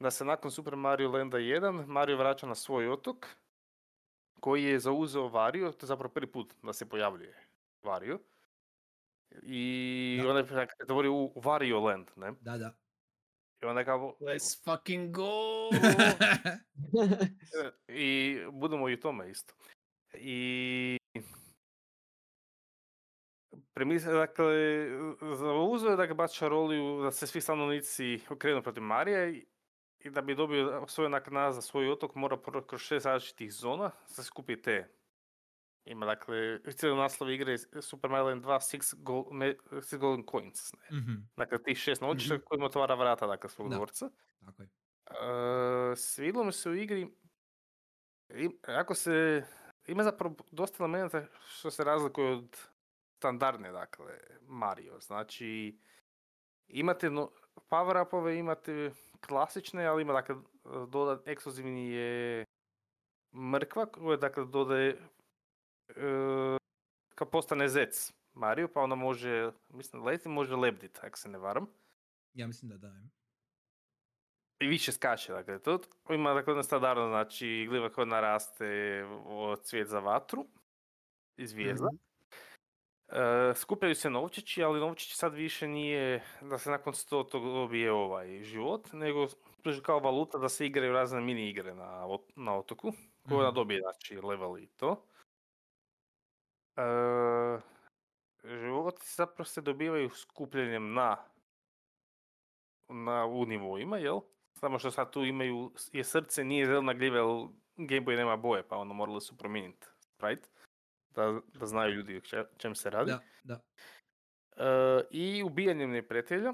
da 0.00 0.10
se 0.10 0.24
nakon 0.24 0.50
Super 0.50 0.76
Mario 0.76 1.10
Landa 1.10 1.38
1 1.38 1.86
Mario 1.86 2.16
vraća 2.16 2.46
na 2.46 2.54
svoj 2.54 2.88
otok 2.88 3.26
koji 4.40 4.64
je 4.64 4.78
zauzeo 4.78 5.28
Vario, 5.28 5.72
to 5.72 5.84
je 5.84 5.88
zapravo 5.88 6.12
prvi 6.14 6.32
put 6.32 6.54
da 6.62 6.72
se 6.72 6.88
pojavljuje 6.88 7.46
Vario. 7.82 8.18
I 9.42 10.20
Da. 10.22 10.28
onda 10.28 10.40
je 10.40 10.46
u 11.10 11.32
Wario 11.36 11.84
Land, 11.84 12.10
ne? 12.16 12.32
Da, 12.40 12.58
da. 12.58 12.74
I 13.62 13.66
onda 13.66 13.84
kao, 13.84 14.16
Let's 14.20 14.64
fucking 14.64 15.14
go! 15.14 15.70
I 17.88 18.38
budemo 18.52 18.88
i 18.88 18.94
u 18.94 19.00
tome 19.00 19.30
isto. 19.30 19.54
I 20.14 20.98
premisa, 23.74 24.12
dakle, 24.12 24.54
zauzeo 25.38 25.90
je 25.90 25.96
da 25.96 26.06
ga 26.06 26.14
bača 26.14 26.48
roliju 26.48 27.02
da 27.02 27.10
se 27.10 27.26
svi 27.26 27.40
stanovnici 27.40 28.20
okrenu 28.30 28.62
protiv 28.62 28.82
Marija 28.82 29.28
i, 29.28 29.46
i 29.98 30.10
da 30.10 30.20
bi 30.22 30.34
dobio 30.34 30.84
svoj 30.88 31.08
naknad 31.08 31.54
za 31.54 31.60
svoj 31.60 31.90
otok 31.90 32.14
mora 32.14 32.38
kroz 32.66 32.80
šest 32.80 33.06
različitih 33.06 33.52
zona 33.52 33.90
se 34.06 34.24
skupi 34.24 34.62
te. 34.62 35.01
Ima 35.84 36.06
dakle, 36.06 36.36
cijeli 36.70 36.96
naslov 36.96 37.30
igre 37.30 37.58
Super 37.58 38.10
Mario 38.10 38.24
Land 38.24 38.44
2 38.44 38.60
Six, 38.60 38.94
gol, 38.96 39.24
me- 39.30 39.56
six 39.72 39.98
Golden 39.98 40.26
Coins. 40.26 40.72
Ne? 40.72 40.98
Mhm, 40.98 41.12
Dakle, 41.36 41.62
tih 41.62 41.78
šest 41.78 42.02
noći 42.02 42.26
Mhm. 42.26 42.42
kojima 42.44 42.66
otvara 42.66 42.94
vrata 42.94 43.26
dakle, 43.26 43.50
svog 43.50 43.68
Da. 43.68 43.76
dvorca. 43.76 44.10
Tako 44.40 44.62
je. 44.62 44.68
Uh, 45.10 45.96
svidilo 45.96 46.44
mi 46.44 46.52
se 46.52 46.70
u 46.70 46.74
igri, 46.74 47.08
i- 48.30 48.50
ako 48.64 48.94
se 48.94 49.44
ima 49.86 50.02
zapravo 50.02 50.34
dosta 50.50 50.76
elementa 50.78 51.26
što 51.46 51.70
se 51.70 51.84
razlikuje 51.84 52.32
od 52.32 52.56
standardne, 53.16 53.72
dakle, 53.72 54.12
Mario. 54.42 55.00
Znači, 55.00 55.78
imate 56.68 57.10
no, 57.10 57.30
power 57.68 58.02
upove, 58.02 58.38
imate 58.38 58.90
klasične, 59.20 59.86
ali 59.86 60.02
ima, 60.02 60.12
dakle, 60.12 60.36
dodat, 60.88 61.28
ekskluzivni 61.28 61.88
je 61.88 62.44
mrkva, 63.34 63.86
koja, 63.86 64.16
dakle, 64.18 64.44
dodaje, 64.44 64.96
kad 67.14 67.30
postane 67.30 67.68
zec 67.68 68.12
Mario, 68.34 68.68
pa 68.68 68.80
onda 68.80 68.94
može, 68.96 69.52
mislim, 69.68 70.02
leti, 70.04 70.28
može 70.28 70.56
lebdit, 70.56 70.98
ako 71.04 71.18
se 71.18 71.28
ne 71.28 71.38
varam. 71.38 71.66
Ja 72.34 72.46
mislim 72.46 72.68
da 72.70 72.78
dajem. 72.78 73.10
I 74.60 74.66
više 74.66 74.92
skače, 74.92 75.32
dakle, 75.32 75.58
to 75.58 75.80
ima 76.10 76.34
dakle 76.34 76.52
ono 76.52 76.62
standardno, 76.62 77.08
znači 77.08 77.66
gliva 77.68 77.92
koja 77.92 78.04
naraste 78.04 78.66
od 79.26 79.62
cvijet 79.62 79.88
za 79.88 79.98
vatru 79.98 80.46
iz 81.36 81.50
zvijezda. 81.50 81.86
Mhm. 81.86 81.96
E, 83.08 83.54
skupljaju 83.54 83.94
se 83.94 84.10
novčići, 84.10 84.62
ali 84.62 84.80
novčići 84.80 85.16
sad 85.16 85.34
više 85.34 85.68
nije 85.68 86.22
da 86.40 86.58
se 86.58 86.70
nakon 86.70 86.92
100 86.92 87.28
to 87.30 87.40
dobije 87.40 87.92
ovaj 87.92 88.42
život, 88.42 88.92
nego 88.92 89.26
kao 89.82 89.98
valuta 90.00 90.38
da 90.38 90.48
se 90.48 90.66
igraju 90.66 90.92
razne 90.92 91.20
mini 91.20 91.48
igre 91.50 91.74
na, 91.74 92.06
na 92.36 92.58
otoku, 92.58 92.92
koja 93.28 93.38
ona 93.40 93.48
Mhm. 93.48 93.54
dobije 93.54 93.80
znači 93.80 94.16
level 94.20 94.58
i 94.58 94.66
to. 94.66 95.04
E, 96.76 97.60
životi 98.44 99.02
zapravo 99.04 99.44
se 99.44 99.60
dobivaju 99.60 100.10
skupljanjem 100.10 100.92
na 100.92 101.16
na 102.88 103.26
u 103.26 103.46
nivoima, 103.46 103.98
jel? 103.98 104.20
Samo 104.58 104.78
što 104.78 104.90
sad 104.90 105.12
tu 105.12 105.24
imaju, 105.24 105.72
je 105.92 106.04
srce 106.04 106.44
nije 106.44 106.66
zelena 106.66 106.94
gljiva, 106.94 107.16
jer 107.18 107.26
Game 107.76 108.00
Boy 108.00 108.16
nema 108.16 108.36
boje, 108.36 108.62
pa 108.68 108.76
ono 108.76 108.94
morali 108.94 109.20
su 109.20 109.36
promijeniti 109.36 109.86
sprite. 110.00 110.48
Da, 111.14 111.40
da 111.54 111.66
znaju 111.66 111.94
ljudi 111.94 112.16
o 112.16 112.20
če- 112.20 112.46
čem 112.56 112.74
se 112.74 112.90
radi. 112.90 113.10
Da, 113.10 113.20
da. 113.42 113.60
E, 114.56 115.04
I 115.10 115.42
ubijanjem 115.42 115.90
neprijatelja. 115.90 116.52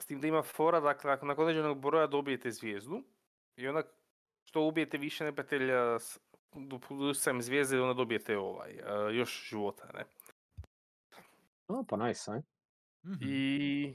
S 0.00 0.06
tim 0.06 0.20
da 0.20 0.26
ima 0.26 0.42
fora, 0.42 0.80
dakle, 0.80 1.12
ako 1.12 1.26
nakon 1.26 1.44
određenog 1.44 1.80
broja 1.80 2.06
dobijete 2.06 2.50
zvijezdu 2.50 3.02
i 3.56 3.68
onda 3.68 3.82
što 4.44 4.62
ubijete 4.62 4.98
više 4.98 5.24
neprijatelja 5.24 5.98
s 7.14 7.22
sam 7.22 7.42
zvijezde, 7.42 7.80
onda 7.80 7.94
dobijete 7.94 8.38
ovaj, 8.38 8.70
e, 8.70 9.14
još 9.16 9.48
života, 9.48 9.90
ne? 9.94 10.04
O, 11.68 11.84
pa 11.88 11.96
nice, 11.96 12.30
aj. 12.30 12.40
Mhm. 13.04 13.18
I, 13.20 13.94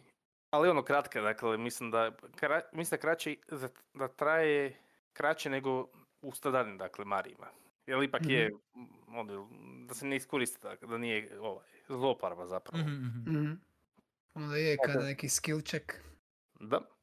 ali 0.49 0.69
ono 0.69 0.83
kratke, 0.83 1.21
dakle, 1.21 1.57
mislim 1.57 1.91
da, 1.91 2.11
kra, 2.35 2.61
mislim 2.73 2.97
da 2.97 3.01
kraće, 3.01 3.35
da, 3.49 3.69
da 3.93 4.07
traje 4.07 4.77
kraće 5.13 5.49
nego 5.49 5.87
u 6.21 6.31
standardnim, 6.31 6.77
dakle, 6.77 7.05
Marijima. 7.05 7.47
Jer 7.87 8.03
ipak 8.03 8.21
je, 8.27 8.51
m, 8.75 8.87
ono, 9.17 9.49
da 9.87 9.93
se 9.93 10.05
ne 10.05 10.15
iskoristi, 10.15 10.59
dakle, 10.63 10.87
da 10.87 10.97
nije 10.97 11.39
ovaj, 11.39 11.67
zloparba 11.87 12.47
zapravo. 12.47 12.83
Mhm, 12.83 12.93
mhm. 12.93 13.39
Mhm. 13.39 13.53
Onda 14.33 14.55
je 14.55 14.77
kada 14.77 14.99
neki 15.05 15.29
skill 15.29 15.61
check. 15.61 15.91
Da. 16.59 17.00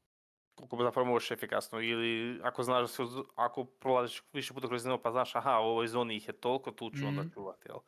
Koliko 0.60 0.82
zapravo 0.82 1.08
možeš 1.08 1.30
efikasno 1.30 1.80
ili 1.80 2.40
ako 2.42 2.62
znaš 2.62 2.80
da 2.80 2.88
se, 2.88 3.02
ako 3.36 3.64
prolaziš 3.64 4.22
više 4.32 4.54
puta 4.54 4.68
kroz 4.68 4.84
nivo 4.84 4.98
pa 4.98 5.10
znaš 5.10 5.36
aha 5.36 5.58
u 5.58 5.64
ovoj 5.64 5.88
zoni 5.88 6.16
ih 6.16 6.28
je 6.28 6.34
toliko, 6.34 6.70
tu 6.70 6.90
ću 6.90 7.06
onda 7.06 7.22
Mhm. 7.22 7.30
čuvati, 7.30 7.68
jel? 7.68 7.78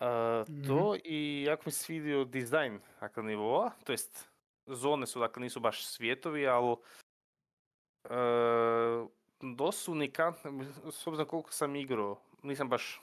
E, 0.00 0.44
to 0.66 0.96
i 1.04 1.42
jako 1.42 1.62
mi 1.66 1.72
se 1.72 1.78
svidio 1.78 2.24
dizajn 2.24 2.80
dakle, 3.00 3.22
nivoa, 3.22 3.70
to 3.84 3.92
jest 3.92 4.28
zone 4.66 5.06
su 5.06 5.20
dakle 5.20 5.42
nisu 5.42 5.60
baš 5.60 5.86
svijetovi, 5.86 6.48
ali 6.48 6.76
e, 8.04 9.06
dosta 9.40 9.82
su 9.82 9.92
unikatne, 9.92 10.50
m- 10.50 10.72
s 10.90 11.06
obzirom 11.06 11.28
koliko 11.28 11.52
sam 11.52 11.76
igrao, 11.76 12.20
nisam 12.42 12.68
baš 12.68 13.02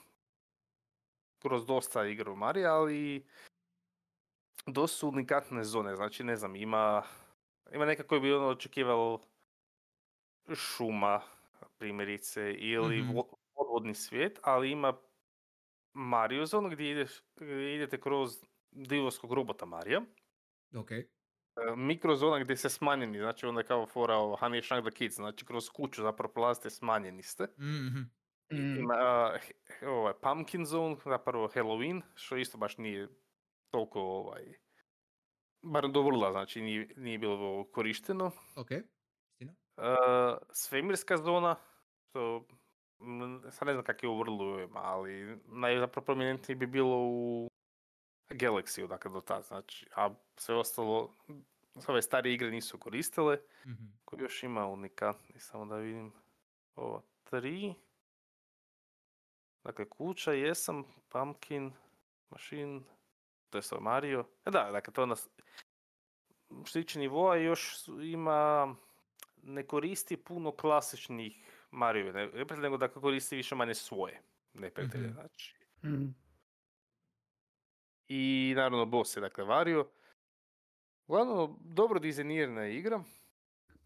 kroz 1.38 1.66
dosta 1.66 2.04
igrao 2.04 2.36
Marija, 2.36 2.74
ali 2.74 3.26
dosta 4.66 4.96
su 4.96 5.08
unikatne 5.08 5.64
zone, 5.64 5.96
znači 5.96 6.24
ne 6.24 6.36
znam, 6.36 6.56
ima, 6.56 7.02
ima 7.72 7.86
neka 7.86 8.02
koji 8.02 8.20
bi 8.20 8.32
ono 8.32 8.46
očekivao 8.46 9.20
šuma, 10.54 11.20
primjerice, 11.78 12.52
ili 12.52 13.02
Mhm. 13.02 13.12
vo- 13.12 13.36
podvodni 13.54 13.94
svijet, 13.94 14.38
ali 14.42 14.70
ima 14.70 14.92
Mario 15.92 16.46
zonu 16.46 16.70
gdje, 16.70 16.90
ideš, 16.90 17.10
gdje 17.36 17.74
idete 17.74 18.00
kroz 18.00 18.44
divovskog 18.70 19.32
robota 19.32 19.66
Marija. 19.66 20.00
Ok. 20.74 20.90
E, 20.90 21.06
Mikrozona 21.76 22.38
gdje 22.38 22.56
ste 22.56 22.68
smanjeni, 22.68 23.18
znači 23.18 23.46
onda 23.46 23.60
je 23.60 23.66
kao 23.66 23.86
fora 23.86 24.14
ovo 24.14 24.36
Honey 24.36 24.62
Shrunk 24.62 24.84
the 24.84 24.96
Kids, 24.96 25.14
znači 25.14 25.46
kroz 25.46 25.70
kuću 25.70 26.02
zapravo 26.02 26.32
prolazite 26.32 26.70
smanjeni 26.70 27.22
ste. 27.22 27.44
Mhm. 27.58 27.98
Mm. 28.52 28.78
Ima 28.78 28.94
he- 29.40 29.86
ovaj, 29.86 30.12
Pumpkin 30.14 30.66
Zone, 30.66 30.96
zapravo 31.04 31.48
Halloween, 31.48 32.02
što 32.14 32.36
isto 32.36 32.58
baš 32.58 32.78
nije 32.78 33.08
toliko, 33.70 34.00
ovaj, 34.00 34.54
bar 35.66 35.88
do 35.88 36.02
vrla, 36.02 36.32
znači 36.32 36.60
nije, 36.60 36.88
nije 36.96 37.18
bilo 37.18 37.64
korišteno. 37.64 38.30
Ok. 38.56 38.70
Istina. 39.32 39.54
E, 39.76 39.82
svemirska 40.52 41.16
zona, 41.16 41.56
što 42.08 42.44
sad 43.50 43.66
ne 43.66 43.72
znam 43.72 43.84
kak 43.84 44.02
je 44.02 44.08
u 44.08 44.18
vrlu, 44.18 44.68
ali 44.74 45.38
naj 45.46 45.78
zapravo 45.78 46.04
prominentnije 46.04 46.56
bi 46.56 46.66
bilo 46.66 46.96
u 46.98 47.48
Galaxy, 48.28 48.86
dakle 48.86 49.10
do 49.10 49.20
tad, 49.20 49.44
znači, 49.44 49.86
a 49.94 50.10
sve 50.36 50.54
ostalo, 50.54 51.14
sve 51.80 51.92
ove 51.92 52.02
starije 52.02 52.34
igre 52.34 52.50
nisu 52.50 52.78
koristile. 52.78 53.38
Mhm. 53.66 53.84
Ko 54.04 54.16
još 54.20 54.42
ima 54.42 54.66
unikatni, 54.66 55.40
samo 55.40 55.66
da 55.66 55.76
vidim. 55.76 56.12
Ovo, 56.74 57.02
tri. 57.24 57.74
Dakle, 59.64 59.88
kuća, 59.88 60.32
jesam, 60.32 60.84
pumpkin, 61.08 61.72
machine, 62.30 62.80
to 63.50 63.58
je 63.58 63.80
Mario. 63.80 64.24
E 64.44 64.50
da, 64.50 64.70
dakle, 64.72 64.92
to 64.92 65.06
nas 65.06 65.28
što 66.64 66.80
tiče 66.80 66.98
nivoa 66.98 67.36
još 67.36 67.74
ima, 68.02 68.74
ne 69.36 69.66
koristi 69.66 70.16
puno 70.16 70.52
klasičnih 70.52 71.36
Mario, 71.70 72.12
ne, 72.12 72.30
nego 72.58 72.76
da 72.76 72.88
koristi 72.88 73.36
više 73.36 73.54
manje 73.54 73.74
svoje 73.74 74.22
neprijatelje, 74.54 75.04
Mhm. 75.06 75.12
znači. 75.12 75.54
Mhm. 75.84 76.06
I 78.08 78.52
naravno 78.56 78.86
boss 78.86 79.16
je 79.16 79.20
dakle 79.20 79.44
Vario. 79.44 79.88
Uglavnom, 81.06 81.58
dobro 81.60 81.98
dizajnirana 82.00 82.68
igra. 82.68 83.02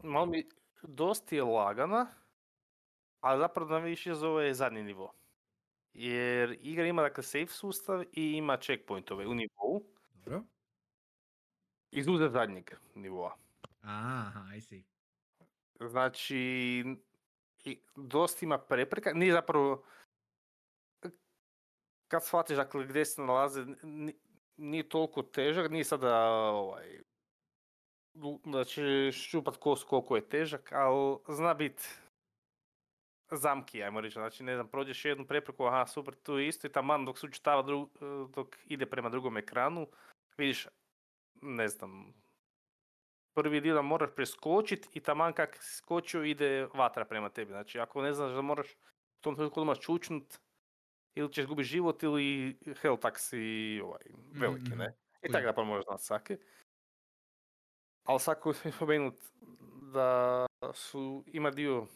Malo 0.03 0.27
mi 0.27 0.49
dosta 0.83 1.35
je 1.37 1.42
lagana, 1.42 2.07
ali 3.20 3.40
zapravo 3.40 3.70
najviše 3.70 4.14
zove 4.14 4.55
zadnji 4.55 4.83
nivo. 4.83 5.12
Jer 5.92 6.59
igra 6.61 6.87
ima 6.87 7.03
dakle 7.03 7.23
save 7.23 7.46
sustav 7.46 8.03
i 8.12 8.33
ima 8.33 8.57
checkpointove 8.57 9.27
u 9.27 9.35
nivou, 9.35 9.83
Dobro. 10.14 10.44
Izuzev 11.90 12.31
zadnjeg 12.31 12.70
nivoa. 12.94 13.37
Aha, 13.83 14.55
I 14.57 14.61
see. 14.61 14.83
Znači, 15.81 16.85
dosta 17.96 18.44
ima 18.46 18.59
prepreka, 18.59 19.12
nije 19.12 19.33
zapravo, 19.33 19.85
kad 22.09 22.24
shvatiš 22.24 22.57
dakle 22.57 22.87
gdje 22.87 23.05
se 23.05 23.22
nalaze, 23.22 23.64
ni- 23.83 24.18
nije 24.57 24.88
toliko 24.88 25.22
težak, 25.22 25.70
nije 25.70 25.85
sada 25.85 26.31
ovaj, 26.50 27.00
ćeš 28.66 29.31
šupat 29.31 29.57
kost 29.57 29.85
koliko 29.88 30.16
je 30.16 30.29
težak, 30.29 30.72
ali 30.72 31.18
zna 31.29 31.55
bit 31.55 32.00
zamki, 33.31 33.83
ajmo 33.83 34.00
reći, 34.00 34.12
znači 34.14 34.42
ne 34.42 34.55
znam, 34.55 34.68
prođeš 34.68 35.05
jednu 35.05 35.26
prepreku, 35.26 35.64
aha 35.64 35.87
super, 35.87 36.14
tu 36.14 36.38
je 36.38 36.48
isto 36.48 36.66
i 36.66 36.72
taman 36.72 37.05
dok 37.05 37.18
se 37.18 37.26
učitava, 37.26 37.62
dok 38.35 38.57
ide 38.64 38.86
prema 38.86 39.09
drugom 39.09 39.36
ekranu, 39.36 39.88
vidiš, 40.36 40.68
ne 41.41 41.68
znam, 41.68 42.14
prvi 43.34 43.61
dio 43.61 43.74
da 43.74 43.82
moraš 43.82 44.11
preskočiti 44.16 44.88
i 44.93 45.01
taman 45.01 45.32
kak 45.32 45.59
skočio 45.62 46.24
ide 46.24 46.68
vatra 46.74 47.05
prema 47.05 47.28
tebi. 47.28 47.51
Znači 47.51 47.80
ako 47.80 48.03
ne 48.03 48.14
znaš 48.14 48.32
da 48.32 48.43
moraš 48.43 48.72
u 48.72 49.20
tom 49.20 49.34
trenutku 49.34 49.61
odmah 49.61 49.78
čučnut 49.78 50.38
ili 51.14 51.32
ćeš 51.32 51.47
gubiti 51.47 51.68
život 51.68 52.03
ili 52.03 52.59
hell 52.80 52.97
tak 52.97 53.18
si 53.18 53.80
ovaj, 53.84 54.03
veliki, 54.32 54.70
ne? 54.70 54.97
I 55.22 55.26
Kužim. 55.26 55.32
tako 55.32 55.47
da 55.47 55.53
pa 55.53 55.64
možeš 55.64 55.84
znat 55.84 56.01
svake. 56.01 56.38
Ali 58.05 58.20
svako 58.20 58.49
je 58.64 58.72
spomenut 58.72 59.14
da 59.93 60.47
su, 60.74 61.24
ima 61.26 61.51
dio 61.51 61.86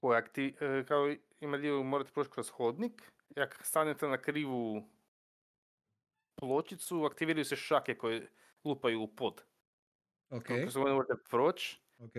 koji 0.00 0.18
akti, 0.18 0.54
e, 0.60 0.84
kao 0.88 1.14
ima 1.40 1.56
dio 1.56 1.82
morate 1.82 2.10
proći 2.12 2.30
kroz 2.30 2.50
hodnik 2.50 3.02
i 3.36 3.40
ako 3.40 3.64
stanete 3.64 4.08
na 4.08 4.18
krivu 4.18 4.82
pločicu, 6.42 7.04
aktiviraju 7.04 7.44
se 7.44 7.56
šake 7.56 7.98
koje 7.98 8.30
lupaju 8.64 9.02
u 9.02 9.08
pod. 9.08 9.42
Ok. 10.30 10.50
Ako 10.50 10.70
se 10.70 10.78
ne 10.80 10.92
možete 10.92 11.14
proći, 11.30 11.80
Ok. 11.98 12.12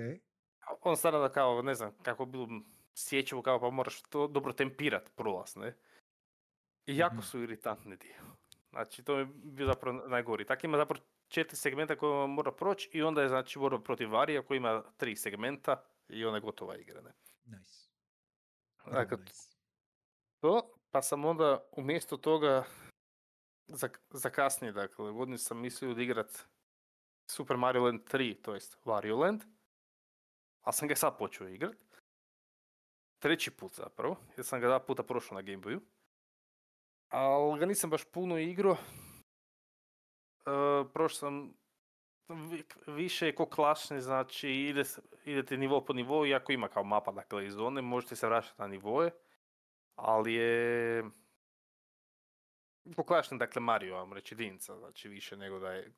on 0.82 0.98
sada 0.98 1.18
da 1.20 1.32
kao, 1.32 1.62
ne 1.62 1.74
znam, 1.74 1.92
kako 2.02 2.26
bilo 2.26 2.48
sjećavo, 2.96 3.42
kao 3.42 3.60
pa 3.60 3.70
moraš 3.70 4.02
to 4.02 4.28
dobro 4.28 4.54
tempirat 4.54 5.12
prolaz, 5.16 5.56
ne? 5.56 5.76
I 6.86 6.98
jako 6.98 7.16
Mhm. 7.16 7.24
su 7.24 7.44
iritantni 7.44 7.98
dio. 7.98 8.16
Znači, 8.70 9.04
to 9.04 9.18
je 9.20 9.26
bio 9.36 9.66
zapravo 9.66 10.08
najgori. 10.08 10.46
Tako 10.46 10.66
ima 10.66 10.78
zapravo 10.78 11.06
četiri 11.28 11.56
segmenta 11.56 11.96
koje 11.96 12.28
mora 12.28 12.52
proći 12.52 12.90
i 12.94 13.02
onda 13.04 13.22
je 13.22 13.30
znači 13.30 13.60
borba 13.60 13.84
protiv 13.84 14.12
Varija 14.12 14.42
koji 14.42 14.58
ima 14.58 14.84
tri 14.98 15.16
segmenta 15.16 15.84
i 16.10 16.26
onda 16.26 16.38
je 16.38 16.42
gotova 16.42 16.78
igra, 16.78 17.02
ne? 17.02 17.12
Nice. 17.46 17.90
Dakle, 18.86 19.18
nice. 19.18 19.56
to, 20.40 20.74
pa 20.92 21.02
sam 21.02 21.26
onda 21.26 21.68
umjesto 21.72 22.18
toga 22.18 22.64
zak- 23.68 24.00
zakasnije, 24.10 24.72
dakle, 24.72 25.12
godinu 25.12 25.38
sam 25.38 25.58
mislio 25.62 25.92
odigrat 25.92 26.48
Super 27.28 27.58
Mario 27.58 27.84
Land 27.84 28.02
3, 28.04 28.42
to 28.42 28.54
jest 28.54 28.78
Wario 28.86 29.20
Land, 29.20 29.44
ali 30.62 30.74
sam 30.74 30.88
ga 30.88 30.96
sad 30.96 31.18
počeo 31.18 31.48
igrat. 31.48 31.78
Treći 33.20 33.52
put 33.52 33.74
zapravo, 33.74 34.18
jer 34.38 34.46
sam 34.46 34.62
ga 34.62 34.68
dva 34.68 34.80
puta 34.80 35.04
prošao 35.04 35.36
na 35.36 35.42
Game 35.42 35.58
Boyu. 35.58 35.80
Ali 37.10 37.60
ga 37.60 37.66
nisam 37.66 37.90
baš 37.90 38.06
puno 38.06 38.38
igrao. 38.38 38.78
E, 40.46 40.50
prošao 40.94 41.18
sam 41.20 41.54
vi- 42.30 42.64
više 42.88 43.36
ko 43.36 43.46
klasni, 43.46 44.02
znači 44.02 44.50
ide, 44.50 44.84
idete 45.26 45.58
nivo 45.58 45.86
po 45.86 45.94
nivou, 45.94 46.26
iako 46.26 46.52
ima 46.52 46.68
kao 46.68 46.84
mapa 46.84 47.12
dakle 47.12 47.46
iz 47.46 47.54
zone, 47.54 47.82
možete 47.82 48.16
se 48.16 48.28
vraćati 48.28 48.62
na 48.62 48.68
nivoje, 48.68 49.12
ali 49.96 50.34
je 50.34 51.04
poklašten, 52.96 53.38
dakle 53.38 53.62
Mario, 53.62 53.96
vam 53.96 54.14
reći 54.14 54.34
jedinica, 54.34 54.78
znači 54.78 55.10
više 55.10 55.38
nego 55.38 55.60
da 55.60 55.72
je 55.72 55.92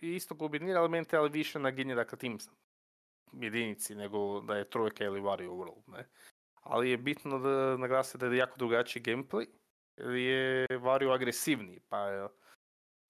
isto 0.00 0.38
kombinira 0.38 0.78
elemente, 0.78 1.16
ali 1.16 1.30
više 1.30 1.58
naginje 1.58 1.94
dakle 1.94 2.18
tim 2.18 2.38
jedinici 3.32 3.94
nego 3.94 4.40
da 4.40 4.56
je 4.56 4.70
trojka 4.70 5.04
ili 5.04 5.20
Wario 5.20 5.50
World, 5.50 5.82
ne. 5.86 6.08
Ali 6.62 6.90
je 6.90 6.96
bitno 6.96 7.38
da 7.38 7.76
naglasiti 7.76 8.18
da 8.18 8.26
je 8.26 8.36
jako 8.36 8.58
drugačiji 8.58 9.02
gameplay, 9.02 9.46
jer 9.96 10.10
je 10.14 10.66
Wario 10.68 11.14
agresivniji, 11.14 11.80
pa 11.88 11.98
je- 11.98 12.28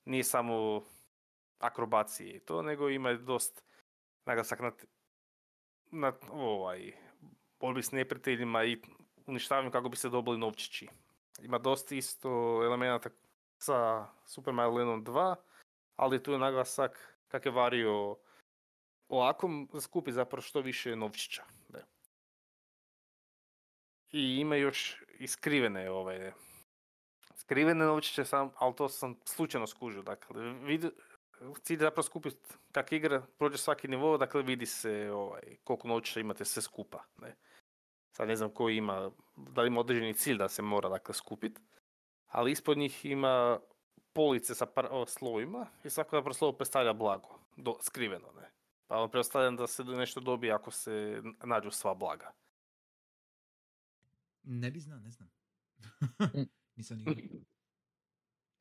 nije 0.05 0.25
samo 0.25 0.83
akrobacije 1.59 2.37
i 2.37 2.41
to, 2.41 2.63
nego 2.63 2.91
ima 2.91 3.11
i 3.11 3.19
dost 3.19 3.65
naglasak 4.27 4.61
na, 4.61 4.73
na 5.91 6.13
ovaj, 6.31 6.93
borbi 7.61 7.83
s 7.83 7.93
neprijateljima 7.93 8.65
i 8.65 8.81
uništavanju 9.27 9.71
kako 9.71 9.89
bi 9.89 9.97
se 9.97 10.09
dobili 10.09 10.39
novčići. 10.39 10.89
Ima 11.43 11.59
dosta 11.59 11.95
isto 11.95 12.29
elemenata 12.65 13.11
sa 13.59 14.07
Super 14.25 14.53
Mario 14.53 14.73
Landom 14.73 15.05
2, 15.05 15.35
ali 15.97 16.23
tu 16.23 16.33
je 16.33 16.39
naglasak 16.39 17.19
kak 17.29 17.47
je 17.47 17.53
vario 17.53 18.17
ovako 19.09 19.49
skupi 19.81 20.13
zapravo 20.13 20.43
što 20.43 20.61
više 20.61 20.97
novčića. 20.97 21.45
Da. 21.69 21.79
I 24.13 24.37
ima 24.41 24.57
još 24.57 25.03
i 25.19 25.27
skrivene 25.27 25.91
ove 25.91 26.33
skrivene 27.45 27.85
novčiće 27.85 28.25
sam, 28.25 28.51
ali 28.57 28.75
to 28.75 28.89
sam 28.89 29.17
slučajno 29.25 29.67
skužio. 29.67 30.03
Dakle, 30.03 30.53
vidi, 30.53 30.91
cilj 31.63 31.75
je 31.75 31.87
zapravo 31.87 32.03
skupiti 32.03 32.55
kak 32.73 32.93
igra, 32.93 33.23
prođe 33.39 33.59
svaki 33.59 33.89
nivo, 33.89 34.19
dakle 34.19 34.43
vidi 34.43 34.67
se 34.67 35.11
ovaj, 35.13 35.43
koliko 35.65 35.89
novčića 35.89 36.21
imate 36.21 36.45
sve 36.45 36.63
skupa. 36.63 37.05
Ne? 37.19 37.37
Sad 38.17 38.29
ne 38.29 38.37
znam 38.37 38.51
koji 38.51 38.77
ima, 38.77 39.11
da 39.37 39.63
li 39.63 39.69
ima 39.69 39.81
određeni 39.81 40.15
cilj 40.15 40.39
da 40.39 40.49
se 40.49 40.63
mora 40.63 40.89
dakle 40.89 41.15
skupiti, 41.15 41.61
ali 42.27 42.53
ispod 42.53 42.79
njih 42.79 43.05
ima 43.05 43.61
police 44.13 44.55
sa 44.55 44.67
par, 44.67 44.89
o, 44.91 45.07
slojima 45.07 45.67
i 45.85 45.91
svako 45.91 46.17
zapravo 46.17 46.35
slovo 46.35 46.53
predstavlja 46.53 46.93
blago, 46.93 47.39
do, 47.57 47.77
skriveno. 47.81 48.33
Ne? 48.33 48.51
Pa 48.87 48.97
vam 48.97 49.11
pretpostavljam 49.11 49.57
da 49.57 49.67
se 49.67 49.85
nešto 49.85 50.21
dobije 50.21 50.53
ako 50.53 50.71
se 50.71 51.23
nađu 51.45 51.71
sva 51.71 51.95
blaga. 51.95 52.33
Ne 54.43 54.71
bi 54.71 54.81
znao, 54.81 54.99
ne 54.99 55.11
znam. 55.11 55.31
Mm. 56.21 56.49
Nisam 56.77 57.01
igrao. 57.01 57.15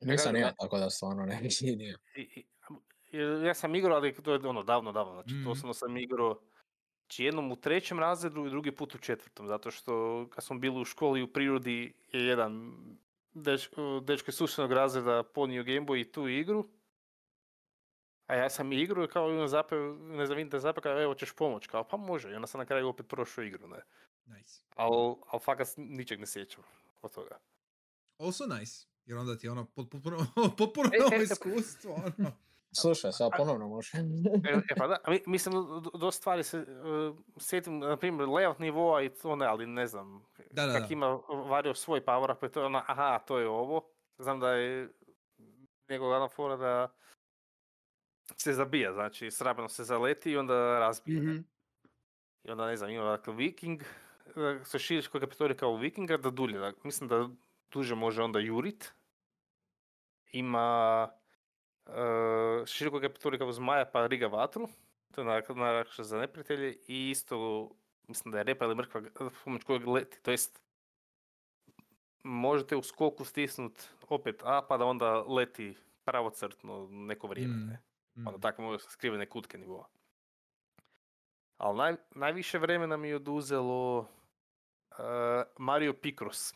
Nisam 0.00 0.36
ja, 0.36 0.52
tako 0.58 0.78
da 0.78 0.90
stvarno 0.90 1.26
ne 1.26 1.40
bi 1.42 1.48
ja 3.46 3.54
sam 3.54 3.74
igrao, 3.74 3.96
ali 3.96 4.14
to 4.14 4.32
je 4.32 4.48
ono 4.48 4.62
davno, 4.62 4.92
davno, 4.92 5.12
znači 5.12 5.34
Mhm. 5.34 5.44
doslovno 5.44 5.74
sam 5.74 5.96
igrao 5.96 6.40
znači 7.14 7.24
jednom 7.24 7.52
u 7.52 7.56
trećem 7.56 7.98
razredu 7.98 8.46
i 8.46 8.50
drugi 8.50 8.72
put 8.72 8.94
u 8.94 8.98
četvrtom, 8.98 9.46
zato 9.46 9.70
što 9.70 10.26
kad 10.30 10.44
smo 10.44 10.58
bili 10.58 10.80
u 10.80 10.84
školi 10.84 11.22
u 11.22 11.32
prirodi 11.32 11.94
je 12.12 12.26
jedan 12.26 12.72
deš, 13.34 13.70
dečko 14.02 14.30
iz 14.30 14.34
susjednog 14.34 14.72
razreda 14.72 15.22
ponio 15.22 15.64
Game 15.64 15.80
Boy 15.80 16.00
i 16.00 16.12
tu 16.12 16.28
igru, 16.28 16.68
a 18.26 18.34
ja 18.34 18.50
sam 18.50 18.72
igrao 18.72 19.04
i 19.04 19.08
kao 19.08 19.48
zapeo, 19.48 19.94
ne 19.94 20.26
znam, 20.26 20.48
da 20.48 20.58
zapeo, 20.58 20.82
kao 20.82 21.02
evo 21.02 21.14
ćeš 21.14 21.32
pomoć, 21.32 21.66
kao 21.66 21.84
pa 21.84 21.96
može, 21.96 22.30
i 22.30 22.34
onda 22.34 22.46
sam 22.46 22.58
na 22.58 22.66
kraju 22.66 22.88
opet 22.88 23.08
prošao 23.08 23.44
igru, 23.44 23.68
ne. 23.68 23.82
Nice. 24.26 24.60
Al, 24.76 25.16
al 25.26 25.38
fakat 25.38 25.68
ničeg 25.76 26.20
ne 26.20 26.26
sjećam 26.26 26.62
od 27.02 27.14
toga. 27.14 27.38
Also 28.18 28.46
nice. 28.46 28.86
Jer 29.06 29.18
onda 29.18 29.38
ti 29.38 29.46
je 29.46 29.50
ono 29.50 29.64
pot- 29.64 29.90
potpuno, 29.90 30.26
potpuno 30.58 30.90
E, 30.92 30.98
novo 30.98 31.14
e, 31.14 31.18
e, 31.18 31.22
iskustvo. 31.22 31.94
Ono. 31.94 32.32
Slušaj, 32.80 33.12
sad 33.12 33.30
ponovno 33.36 33.68
može. 33.68 33.98
E, 34.44 34.60
e 34.70 34.74
pa 34.76 34.86
da, 34.86 34.96
mislim, 35.26 35.54
do, 35.94 36.10
stvari 36.10 36.42
se 36.42 36.58
uh, 36.58 37.16
sjetim, 37.38 37.78
na 37.78 37.96
primjer, 37.96 38.28
layout 38.28 38.60
nivoa 38.60 39.02
i 39.02 39.08
to 39.08 39.36
ne, 39.36 39.46
ali 39.46 39.66
ne 39.66 39.86
znam, 39.86 40.24
Da, 40.50 40.66
da, 40.66 40.72
kak 40.72 40.88
da. 40.88 40.92
ima 40.94 41.06
vario 41.28 41.74
svoj 41.74 42.04
power 42.04 42.32
up, 42.32 42.40
pa 42.40 42.46
je 42.46 42.52
to 42.52 42.66
ono, 42.66 42.82
aha, 42.86 43.18
to 43.18 43.38
je 43.38 43.48
ovo. 43.48 43.90
Znam 44.18 44.40
da 44.40 44.50
je 44.50 44.88
njegova 45.88 46.10
glavna 46.10 46.28
fora 46.28 46.56
da 46.56 46.94
se 48.36 48.52
zabija, 48.52 48.92
znači 48.92 49.30
srabeno 49.30 49.68
se 49.68 49.84
zaleti 49.84 50.30
i 50.30 50.36
onda 50.36 50.78
razbije. 50.78 51.20
Mhm. 51.20 51.36
I 52.44 52.50
onda 52.50 52.66
ne 52.66 52.76
znam, 52.76 52.90
ima 52.90 53.04
dakle 53.04 53.34
viking, 53.34 53.82
da 54.34 54.64
se 54.64 54.78
širiš 54.78 55.08
koji 55.08 55.20
kapitori 55.20 55.56
kao 55.56 55.76
vikinga, 55.76 56.16
da 56.16 56.30
dulje, 56.30 56.58
da, 56.58 56.72
mislim 56.84 57.08
da 57.08 57.28
duže 57.70 57.94
može 57.94 58.22
onda 58.22 58.38
jurit. 58.38 58.92
Ima 60.32 61.08
uh, 61.86 62.66
široko 62.66 63.00
kapitori 63.00 63.38
kao 63.38 63.52
zmaja 63.52 63.84
pa 63.84 64.06
riga 64.06 64.26
vatru, 64.26 64.68
to 65.14 65.20
je 65.20 65.26
narak- 65.26 65.54
najlakše 65.56 66.04
za 66.04 66.18
neprijatelje 66.18 66.76
i 66.88 67.10
isto 67.10 67.70
mislim 68.08 68.32
da 68.32 68.38
je 68.38 68.44
repa 68.44 68.64
ili 68.64 68.74
mrkva 68.74 69.02
pomoć 69.44 69.64
kojeg 69.64 69.86
leti, 69.86 70.22
to 70.22 70.30
jest 70.30 70.60
možete 72.22 72.76
u 72.76 72.82
skoku 72.82 73.24
stisnut 73.24 73.82
opet 74.08 74.42
A 74.44 74.62
pa 74.68 74.76
da 74.76 74.84
onda 74.84 75.20
leti 75.22 75.76
pravocrtno 76.04 76.88
neko 76.90 77.26
vrijeme. 77.26 77.54
Mm, 77.54 77.66
Ne? 77.66 77.82
mm. 78.16 78.26
Onda 78.26 78.40
tako 78.40 78.62
može 78.62 78.78
skrivene 78.78 79.26
kutke 79.26 79.58
nivoa. 79.58 79.88
Ali 81.56 81.78
naj, 81.78 81.96
najviše 82.14 82.58
vremena 82.58 82.96
mi 82.96 83.08
je 83.08 83.16
oduzelo 83.16 83.98
uh, 83.98 84.06
Mario 85.58 85.92
Picross. 85.92 86.54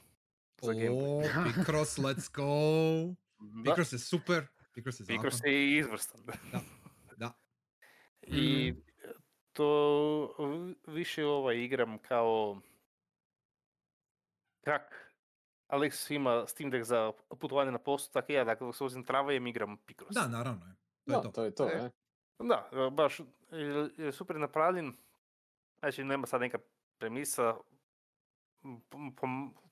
Za 0.63 0.73
Game 0.73 0.89
Boy. 0.91 1.25
O, 1.25 1.45
Picross, 1.45 1.99
let's 1.99 2.33
go. 2.35 3.15
Da, 3.39 3.71
Picross 3.71 3.93
je 3.93 3.99
super. 3.99 4.47
Picross 4.73 5.01
je 5.01 5.07
Picross 5.07 5.41
je 5.45 5.77
izvrstan. 5.79 6.21
Da, 6.27 6.61
da. 7.17 7.33
I 8.23 8.75
to 9.53 10.35
vi- 10.39 10.93
više 10.95 11.27
ovaj 11.27 11.57
igram 11.57 11.99
kao 11.99 12.61
kak 14.65 15.15
Alex 15.69 16.15
ima 16.15 16.47
Steam 16.47 16.71
Deck 16.71 16.85
za 16.85 17.13
putovanje 17.41 17.71
na 17.71 17.79
poslu, 17.79 18.13
tako 18.13 18.33
i 18.33 18.35
ja, 18.35 18.45
dakle, 18.45 18.67
dok 18.67 18.77
se 18.77 18.85
vozim 18.85 19.05
tramvajem 19.05 19.47
igram 19.47 19.77
Picross. 19.77 20.15
Da, 20.15 20.29
naravno 20.29 20.67
je. 20.67 20.75
To 21.07 21.13
je 21.13 21.23
to. 21.23 21.31
to 21.31 21.45
je 21.45 21.55
to, 21.55 21.69
E. 21.69 21.91
Da, 22.39 22.91
baš 22.93 23.21
je, 23.51 23.91
je 23.97 24.13
super 24.13 24.37
napravljen. 24.37 24.97
Znači, 25.79 26.05
nema 26.05 26.27
sad 26.27 26.41
neka 26.41 26.59
premisa. 26.99 27.57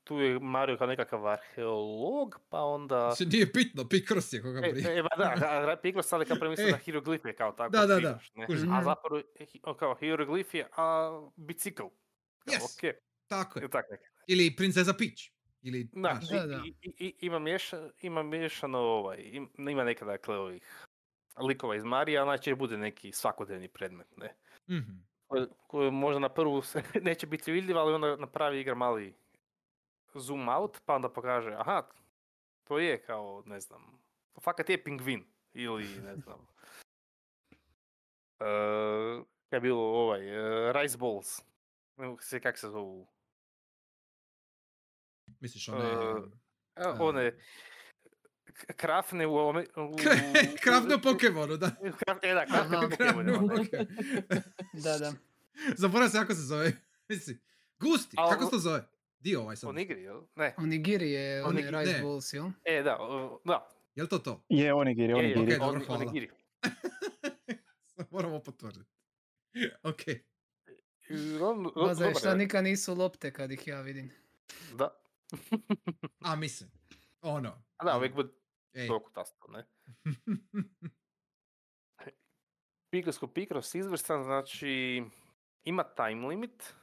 Tu 0.05 0.17
je 0.17 0.39
Mario 0.41 0.77
kao 0.77 0.87
nekakav 0.87 1.27
arheolog, 1.27 2.41
pa 2.49 2.61
onda... 2.61 3.09
Mislim, 3.11 3.29
nije 3.29 3.47
bitno, 3.47 3.85
Picross 3.85 4.33
je 4.33 4.43
koga 4.43 4.59
E, 4.59 4.73
brije. 4.73 4.99
e, 4.99 5.03
ba 5.03 5.09
da, 5.19 5.77
Picross 5.77 6.09
sad 6.09 6.21
je 6.21 6.27
kao 6.27 6.37
premisa 6.37 6.63
E. 6.63 6.71
da 6.71 6.77
hieroglife 6.77 7.33
kao 7.33 7.53
tako. 7.53 7.71
Da, 7.71 7.87
da, 7.87 8.01
da. 8.01 8.19
A 8.39 8.43
Mhm. 8.45 8.85
zapravo 8.85 9.23
kao 9.79 9.95
hieroglif 9.95 10.55
je 10.55 10.69
a, 10.73 11.11
bicikl. 11.37 11.83
Kao, 12.39 12.55
Yes. 12.55 12.77
okej, 12.79 12.93
Tako 13.27 13.59
je. 13.59 13.63
je 13.63 13.69
tak 13.69 13.87
neka. 13.91 14.05
Ili 14.27 14.57
Princeza 14.57 14.93
Peach. 14.93 15.23
Ili, 15.63 15.89
Da, 15.93 16.21
Da, 16.33 16.47
da. 16.47 16.63
i- 16.65 16.75
i- 16.99 17.15
ima, 17.21 17.39
miješa, 17.39 17.91
ima 18.01 18.23
miješano, 18.23 18.79
ovaj, 18.79 19.19
im- 19.23 19.51
ima 19.61 19.85
neka 19.85 20.05
dakle 20.05 20.37
ovih 20.37 20.87
likova 21.39 21.77
iz 21.77 21.85
Marija, 21.85 22.23
a 22.23 22.27
najčešće 22.27 22.55
bude 22.55 22.79
neki 22.79 23.13
svakodnevni 23.13 23.69
predmet, 23.69 24.17
ne? 24.17 24.35
mhm. 24.69 24.93
Koje 25.67 25.91
možda 25.91 26.19
na 26.19 26.29
prvu 26.29 26.63
se 26.63 26.83
neće 27.09 27.27
biti 27.27 27.53
vidljiv, 27.53 27.79
ali 27.79 27.95
onda 27.95 28.17
napravi 28.17 28.61
igra 28.61 28.75
mali 28.75 29.15
zoom 30.15 30.49
out, 30.49 30.79
pa 30.85 30.95
onda 30.95 31.09
pokaže, 31.09 31.55
aha, 31.59 31.83
to 32.65 32.79
je 32.79 33.03
kao, 33.03 33.43
ne 33.47 33.61
znam, 33.61 34.03
fakat 34.41 34.71
je 34.71 34.85
pingvin, 34.85 35.25
ili 35.53 35.85
ne 35.85 36.17
znam. 36.25 36.47
Uh, 38.41 39.27
je 39.51 39.61
bilo 39.61 39.83
ovaj, 39.83 40.21
uh, 40.21 40.73
Rice 40.73 40.99
Balls, 40.99 41.43
se 42.21 42.41
kak 42.41 42.59
se 42.59 42.69
zovu, 42.69 43.07
Misliš 45.41 45.69
one... 45.69 45.99
Uh, 45.99 47.01
one 47.01 47.39
krafne 48.77 49.27
u 49.27 49.33
ovome... 49.33 49.67
u- 49.77 49.97
Kravno 50.65 50.99
Pokemonu, 51.01 51.57
da. 51.57 51.67
Kraf- 52.01 52.19
E 52.23 52.35
da, 52.35 52.47
krafne 52.47 52.77
Aha. 52.77 52.87
u. 52.87 52.91
Pokemonu. 52.91 53.49
Da, 54.85 54.99
da. 54.99 55.13
Zaboravim 55.77 56.11
se 56.11 56.19
kako 56.19 56.35
se 56.35 56.43
zove. 56.43 56.73
Mislim, 57.09 57.41
Gusti, 57.81 58.17
A 58.19 58.31
kako 58.31 58.45
se 58.45 58.51
to 58.51 58.59
zove? 58.59 58.85
Dio 59.19 59.41
ovaj 59.41 59.57
sad. 59.57 59.71
Onigiri, 59.71 60.03
jel? 60.03 60.21
Ne. 60.35 60.55
Onigiri 60.59 61.11
je 61.11 61.45
onaj 61.45 61.63
Onigi- 61.63 61.79
rice 61.81 61.93
ne. 61.93 62.03
balls, 62.03 62.33
jel? 62.33 62.47
E, 62.65 62.83
da, 62.83 62.97
o- 63.01 63.41
da. 63.45 63.69
Je 63.95 64.03
li 64.03 64.09
to 64.09 64.19
to? 64.19 64.45
Je 64.49 64.75
onigiri, 64.75 65.05
Je, 65.05 65.09
je, 65.09 65.15
onigiri. 65.17 65.55
Ok, 65.55 65.59
dobro, 65.59 65.69
oni- 65.71 65.85
hvala. 65.85 66.01
onigiri. 66.01 66.31
Moramo 68.11 68.39
potvrditi. 68.41 68.91
ok. 69.83 70.01
I 71.09 71.39
on- 71.39 71.63
do- 71.65 71.73
Baza 71.77 72.05
je 72.05 72.09
dobar 72.09 72.21
šta 72.21 72.31
je. 72.31 72.37
nikad 72.37 72.65
nisu 72.65 72.95
lopte 72.95 73.33
kad 73.33 73.51
ih 73.51 73.67
ja 73.67 73.81
vidim. 73.81 74.11
Da. 74.75 74.89
A 76.21 76.37
mislim, 76.37 76.71
ono. 77.23 77.63
A 77.77 77.85
da, 77.85 77.97
uvijek 77.97 78.15
bude 78.15 78.29
Ej. 78.77 78.89
toliko 78.89 79.11
tasto, 79.11 79.49
ne? 79.49 79.67
Picross 82.91 83.19
ko 83.19 83.27
Picross 83.27 83.75
izvrstan, 83.75 84.23
znači 84.23 85.03
ima 85.65 85.85
time 85.85 86.27
limit, 86.27 86.75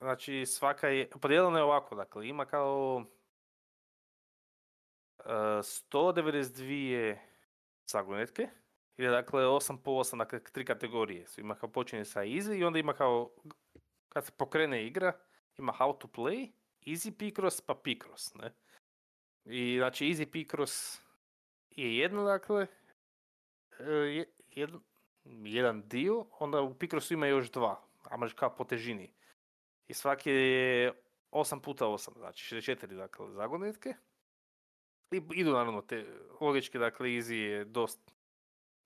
znači 0.00 0.46
svaka 0.46 0.88
je, 0.88 1.10
podijeljeno 1.10 1.58
je 1.58 1.64
ovako, 1.64 1.94
dakle 1.94 2.28
ima 2.28 2.46
kao 2.46 3.04
uh, 5.18 5.24
192 5.24 7.16
zagonetke, 7.90 8.48
ili 8.96 9.10
dakle 9.10 9.44
8 9.44 9.82
po 9.82 9.90
8, 9.90 10.18
dakle 10.18 10.44
tri 10.44 10.64
kategorije, 10.64 11.26
ima 11.36 11.54
kao 11.54 11.68
počinje 11.68 12.04
sa 12.04 12.20
easy 12.20 12.58
i 12.58 12.64
onda 12.64 12.78
ima 12.78 12.92
kao, 12.92 13.34
kad 14.08 14.24
se 14.24 14.32
pokrene 14.32 14.86
igra, 14.86 15.12
ima 15.58 15.72
how 15.72 15.98
to 15.98 16.08
play, 16.08 16.52
easy 16.86 17.18
Picross 17.18 17.60
pa 17.60 17.74
Picross, 17.74 18.34
ne? 18.34 18.54
I 19.44 19.76
znači 19.78 20.04
easy 20.04 20.30
Picross 20.30 21.03
je 21.74 21.96
jedno, 21.96 22.24
dakle, 22.24 22.66
e, 23.78 23.84
je- 23.92 24.32
jedan, 24.50 24.80
jedan 25.44 25.88
dio, 25.88 26.26
onda 26.38 26.60
u 26.60 26.74
Picrossu 26.74 27.14
ima 27.14 27.26
još 27.26 27.50
dva, 27.50 27.80
a 28.02 28.16
može 28.16 28.34
kao 28.36 28.56
po 28.56 28.64
težini. 28.64 29.12
I 29.88 29.94
svaki 29.94 30.30
je 30.30 30.92
8 31.30 31.60
puta 31.60 31.86
8, 31.86 32.18
znači 32.18 32.56
64 32.56 32.96
dakle, 32.96 33.30
zagonetke. 33.30 33.94
I 35.10 35.22
idu 35.34 35.52
naravno 35.52 35.82
te, 35.82 36.06
logički 36.40 36.78
dakle 36.78 37.08
easy 37.08 37.34
je 37.34 37.64
dosta 37.64 38.12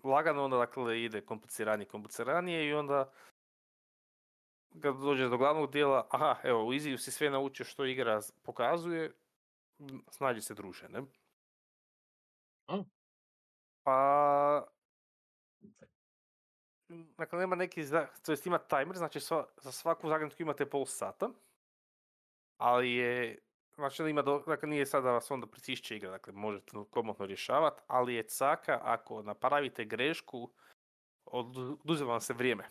lagano, 0.05 0.45
onda 0.45 0.57
dakle 0.57 1.03
ide 1.03 1.21
kompliciranije, 1.21 1.89
kompliciranije 1.89 2.69
i 2.69 2.75
onda 2.75 3.13
kad 4.83 4.97
dođe 4.97 5.29
do 5.29 5.39
glavnog 5.39 5.73
dijela, 5.73 6.07
aha, 6.11 6.37
evo 6.43 6.67
u 6.67 6.73
easy 6.73 6.99
si 6.99 7.11
sve 7.11 7.31
naučio 7.31 7.67
što 7.67 7.85
igra 7.85 8.21
pokazuje, 8.43 9.13
snađi 10.11 10.41
se 10.41 10.55
druže, 10.55 10.89
ne? 10.89 11.03
Pa... 13.83 14.69
Dakle, 17.19 17.39
nema 17.39 17.57
neki, 17.57 17.83
to 18.23 18.33
jest 18.33 18.47
ima 18.47 18.59
timer, 18.59 18.97
znači 18.97 19.21
sva, 19.21 19.47
za 19.57 19.73
svaku 19.73 20.09
zagonetku 20.09 20.43
imate 20.43 20.71
pol 20.71 20.87
sata, 20.87 21.31
ali 22.57 22.93
je, 22.93 23.39
znači 23.75 24.03
ima, 24.03 24.23
do, 24.23 24.43
dakle 24.47 24.69
nije 24.69 24.85
da 24.85 24.99
vas 24.99 25.31
onda 25.31 25.47
pritišće 25.47 25.97
igra, 25.97 26.11
dakle 26.11 26.33
možete 26.33 26.73
komotno 26.91 27.27
rješavati, 27.27 27.83
ali 27.87 28.15
je 28.15 28.29
caka 28.29 28.81
ako 28.83 29.23
napravite 29.23 29.85
grešku, 29.85 30.51
odu- 31.25 31.79
oduzima 31.85 32.11
vam 32.11 32.21
se 32.21 32.35
vrijeme. 32.35 32.69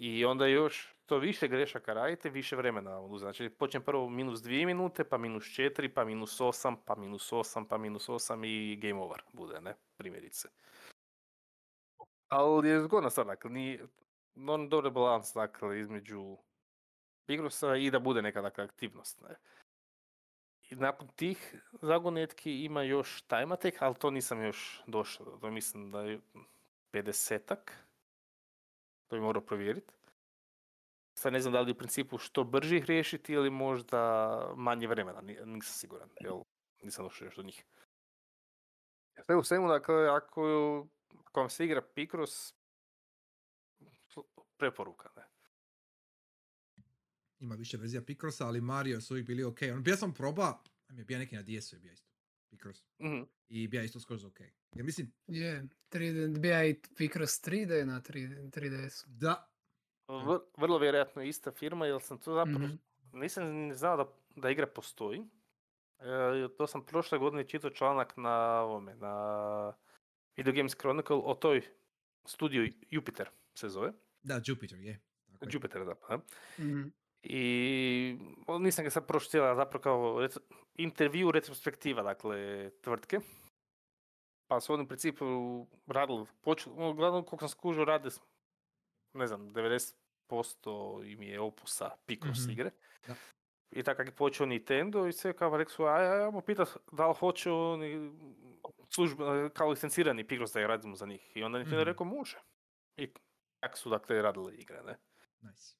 I 0.00 0.24
onda 0.24 0.46
još 0.46 0.94
to 1.06 1.18
više 1.18 1.48
grešaka 1.48 1.94
radite, 1.94 2.30
više 2.30 2.56
vremena. 2.56 3.18
Znači 3.18 3.48
počne 3.48 3.80
prvo 3.80 4.08
minus 4.08 4.40
2 4.40 4.66
minute, 4.66 5.04
pa 5.04 5.18
minus 5.18 5.44
4, 5.44 5.88
pa 5.94 6.04
minus 6.04 6.40
8, 6.40 6.76
pa 6.84 6.94
minus 6.94 7.32
8, 7.32 7.66
pa 7.68 7.78
minus 7.78 8.08
8 8.08 8.46
i 8.46 8.76
game 8.76 9.00
over 9.00 9.22
bude, 9.32 9.60
ne? 9.60 9.74
Primjerice. 9.96 10.48
Ali 12.28 12.68
je 12.68 12.80
zgodna 12.80 13.10
stvar, 13.10 13.26
dakle, 13.26 13.50
nije, 13.50 13.86
on 14.36 14.68
dobar 14.68 14.92
balans, 14.92 15.34
dakle, 15.34 15.80
između 15.80 16.36
Picrossa 17.26 17.76
i 17.76 17.90
da 17.90 17.98
bude 17.98 18.22
neka 18.22 18.42
dakle, 18.42 18.64
aktivnost, 18.64 19.20
ne? 19.20 19.36
I 20.70 20.74
nakon 20.74 21.08
tih 21.08 21.54
zagonetki 21.82 22.64
ima 22.64 22.82
još 22.82 23.22
time 23.22 23.54
attack, 23.54 23.76
ali 23.80 23.94
to 23.94 24.10
nisam 24.10 24.42
još 24.42 24.82
došao, 24.86 25.38
to 25.40 25.50
mislim 25.50 25.90
da 25.90 26.02
je 26.02 26.20
50-ak. 26.92 27.87
To 29.08 29.16
bi 29.16 29.22
morao 29.22 29.46
provjeriti. 29.46 29.92
Sad 31.14 31.32
ne 31.32 31.40
znam 31.40 31.52
da 31.52 31.60
li 31.60 31.72
u 31.72 31.78
principu 31.78 32.18
što 32.18 32.44
brže 32.44 32.76
ih 32.76 32.84
riješiti 32.84 33.32
ili 33.32 33.50
možda 33.50 34.00
manje 34.56 34.86
vremena, 34.86 35.20
ni- 35.20 35.38
nisam 35.44 35.74
siguran, 35.74 36.08
jel 36.20 36.42
nisam 36.82 37.04
došao 37.04 37.24
još 37.26 37.36
do 37.36 37.42
njih. 37.42 37.64
Sve 39.26 39.36
u 39.36 39.42
svemu, 39.42 39.68
dakle, 39.68 40.08
ako, 40.08 40.42
ako 41.26 41.40
vam 41.40 41.50
se 41.50 41.64
igra 41.64 41.82
Picross, 41.94 42.54
preporuka, 44.56 45.08
ne. 45.16 45.22
Ima 47.38 47.54
više 47.54 47.76
verzija 47.76 48.02
Picrossa, 48.02 48.46
ali 48.46 48.60
Mario 48.60 49.00
su 49.00 49.14
uvijek 49.14 49.26
bili 49.26 49.44
ok. 49.44 49.58
On 49.74 49.82
bija 49.82 49.96
sam 49.96 50.14
proba, 50.14 50.62
mi 50.88 51.00
je 51.00 51.04
bija 51.04 51.18
neki 51.18 51.36
na 51.36 51.42
DS-u 51.42 51.76
je 51.76 51.80
bija 51.80 51.92
isto. 51.92 52.10
Picross. 52.50 52.84
Mhm. 53.02 53.22
I 53.48 53.68
bija 53.68 53.82
isto 53.82 54.00
skroz 54.00 54.24
ok. 54.24 54.40
Ja 54.72 54.84
mislim, 54.84 55.12
Je, 55.26 55.62
3D, 55.90 56.40
bija 56.40 56.64
i 56.64 56.74
Picross 56.96 57.40
3D 57.40 57.84
na 57.84 58.00
3D, 58.00 58.50
3DS-u. 58.50 59.06
da, 59.08 59.48
Vr- 60.08 60.40
vrlo 60.56 60.78
vjerojatno 60.78 61.22
ista 61.22 61.52
firma, 61.52 61.86
jer 61.86 62.02
sam 62.02 62.18
to 62.18 62.34
zapravo, 62.34 62.58
Mhm. 62.58 62.76
nisam 63.14 63.44
ni 63.46 63.74
znao 63.74 63.96
da, 63.96 64.06
da 64.36 64.50
igra 64.50 64.66
postoji. 64.66 65.20
E, 65.98 66.04
to 66.50 66.66
sam 66.66 66.82
prošle 66.82 67.18
godine 67.18 67.44
čitao 67.44 67.70
članak 67.70 68.16
na 68.16 68.32
ovome, 68.60 68.94
na 68.94 69.72
Video 70.36 70.54
Games 70.54 70.74
Chronicle 70.74 71.16
o 71.16 71.34
toj 71.34 71.62
studiju 72.26 72.72
Jupiter 72.82 73.28
se 73.54 73.68
zove. 73.68 73.92
da, 74.22 74.40
Jupiter, 74.44 74.78
je. 74.78 75.00
Tako 75.32 75.44
je. 75.44 75.50
Jupiter 75.52 75.84
da, 75.84 75.94
pa. 75.96 76.16
Mhm. 76.58 76.82
I 77.22 78.18
nisam 78.60 78.84
ga 78.84 78.90
sad 78.90 79.06
pročitala 79.06 79.54
zapravo 79.56 79.82
kao 79.82 80.28
intervju 80.74 81.30
retrospektiva, 81.30 82.02
dakle, 82.02 82.70
tvrtke. 82.72 83.20
Pa 84.48 84.60
su 84.60 84.74
oni 84.74 84.82
u 84.82 84.88
principu 84.88 85.24
radili, 85.86 86.26
počeli, 86.40 86.76
uglavnom 86.80 87.24
koliko 87.24 87.38
sam 87.38 87.48
skužio 87.48 87.84
rade, 87.84 88.08
ne 89.14 89.26
znam, 89.26 89.50
90% 89.50 89.92
im 91.04 91.22
je 91.22 91.40
opusa 91.40 91.90
Picross 92.06 92.40
Mhm, 92.40 92.50
igre. 92.50 92.70
da. 93.06 93.14
I 93.70 93.82
tako 93.82 93.96
kako 93.96 94.08
je 94.08 94.14
počeo 94.14 94.46
Nintendo 94.46 95.06
i 95.06 95.12
sve 95.12 95.32
kao 95.32 95.56
rekli 95.56 95.72
su, 95.72 95.84
aj, 95.84 96.06
aj, 96.06 96.22
ajmo 96.22 96.40
pitat 96.40 96.68
da 96.92 97.08
li 97.08 97.14
hoće 97.14 97.50
oni 97.50 98.12
službe, 98.90 99.24
kao 99.50 99.70
licencirani 99.70 100.26
Picross 100.26 100.52
da 100.54 100.60
je 100.60 100.66
radimo 100.66 100.96
za 100.96 101.06
njih. 101.06 101.32
I 101.34 101.42
onda 101.42 101.58
Nintendo 101.58 101.80
Mhm. 101.80 101.88
rekao 101.88 102.06
može. 102.06 102.38
I 102.96 103.12
tako 103.60 103.78
su 103.78 103.90
dakle 103.90 104.22
radili 104.22 104.54
igre, 104.54 104.82
ne? 104.82 104.98
Nice. 105.42 105.74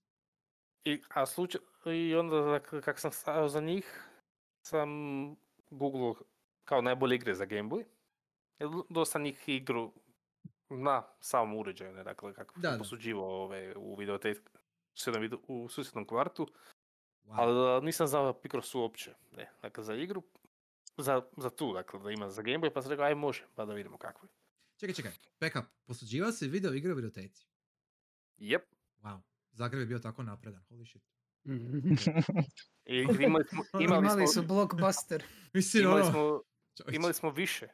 I, 0.84 1.02
a 1.08 1.26
slučaj, 1.26 1.60
i 1.86 2.14
onda 2.14 2.40
dakle, 2.40 2.82
kak 2.82 2.98
sam 2.98 3.12
stavio 3.12 3.48
za 3.48 3.60
njih, 3.60 4.08
sam 4.62 4.88
googlao 5.70 6.14
kao 6.64 6.80
najbolje 6.82 7.14
igre 7.14 7.34
za 7.34 7.44
Game 7.44 7.62
Boy. 7.62 7.84
Dosta 8.90 9.18
njih 9.18 9.48
igru 9.48 9.92
na 10.70 11.02
samom 11.20 11.56
uređaju, 11.58 11.92
ne, 11.92 12.04
dakle 12.04 12.34
kako 12.34 12.60
Da, 12.60 12.70
da. 12.70 12.78
posuđivao 12.78 13.42
ove 13.44 13.74
u 13.76 13.94
videotek 13.96 14.50
u 15.48 15.68
susjednom 15.68 16.06
kvartu, 16.06 16.48
Wow. 17.24 17.34
ali 17.36 17.54
da, 17.54 17.80
nisam 17.80 18.06
znao 18.06 18.32
Picross 18.32 18.74
uopće, 18.74 19.14
ne, 19.36 19.50
dakle 19.62 19.84
za 19.84 19.94
igru, 19.94 20.22
za, 20.96 21.22
za 21.36 21.50
tu, 21.50 21.72
dakle 21.72 22.00
da 22.00 22.10
ima 22.10 22.30
za 22.30 22.42
Game 22.42 22.58
Boy, 22.58 22.72
pa 22.74 22.82
sam 22.82 22.90
rekao 22.90 23.04
aj 23.06 23.14
može, 23.14 23.46
pa 23.54 23.64
da 23.64 23.74
vidimo 23.74 23.98
kako 23.98 24.26
je. 24.26 24.30
Čekaj, 24.76 24.94
čekaj. 24.94 25.12
Backup. 25.40 25.64
Posuđivao 25.86 26.32
si 26.32 26.48
video 26.48 26.74
igre 26.74 26.92
u 26.92 26.96
videoteci. 26.96 27.46
Jep. 28.36 28.62
Wow. 29.02 29.20
Zagreb 29.52 29.80
je 29.80 29.86
bio 29.86 29.98
tako 29.98 30.22
napredan. 30.22 30.64
Holy 30.70 30.86
shit. 30.88 31.02
I 32.86 32.96
imali 33.24 33.44
smo, 33.44 33.64
imali 33.80 33.98
Imali 33.98 34.26
smo, 34.26 34.42
su 34.42 34.48
blockbuster. 34.48 35.24
Mislim, 35.52 35.82
imali 35.84 36.02
ono, 36.02 36.10
smo 36.12 36.42
Imali 36.92 37.14
smo 37.14 37.30
više 37.30 37.68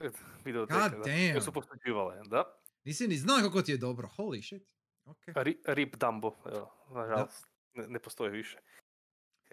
videoteke 0.44 0.80
God 0.80 0.90
da, 0.92 0.98
damn. 0.98 1.32
koje 1.32 1.40
su 1.40 1.52
posuđivale, 1.52 2.22
da. 2.24 2.44
Nisi 2.84 3.08
ni 3.08 3.16
znao 3.16 3.38
kako 3.42 3.62
ti 3.62 3.72
je 3.72 3.78
dobro. 3.78 4.08
Holy 4.08 4.42
shit. 4.42 4.62
Ok. 5.04 5.18
Ri, 5.36 5.58
rip 5.64 5.96
Dumbo, 5.96 6.34
evo, 6.46 6.74
nažalost, 6.90 7.46
ne, 7.74 7.88
ne 7.88 7.98
postoje 7.98 8.30
više. 8.30 8.58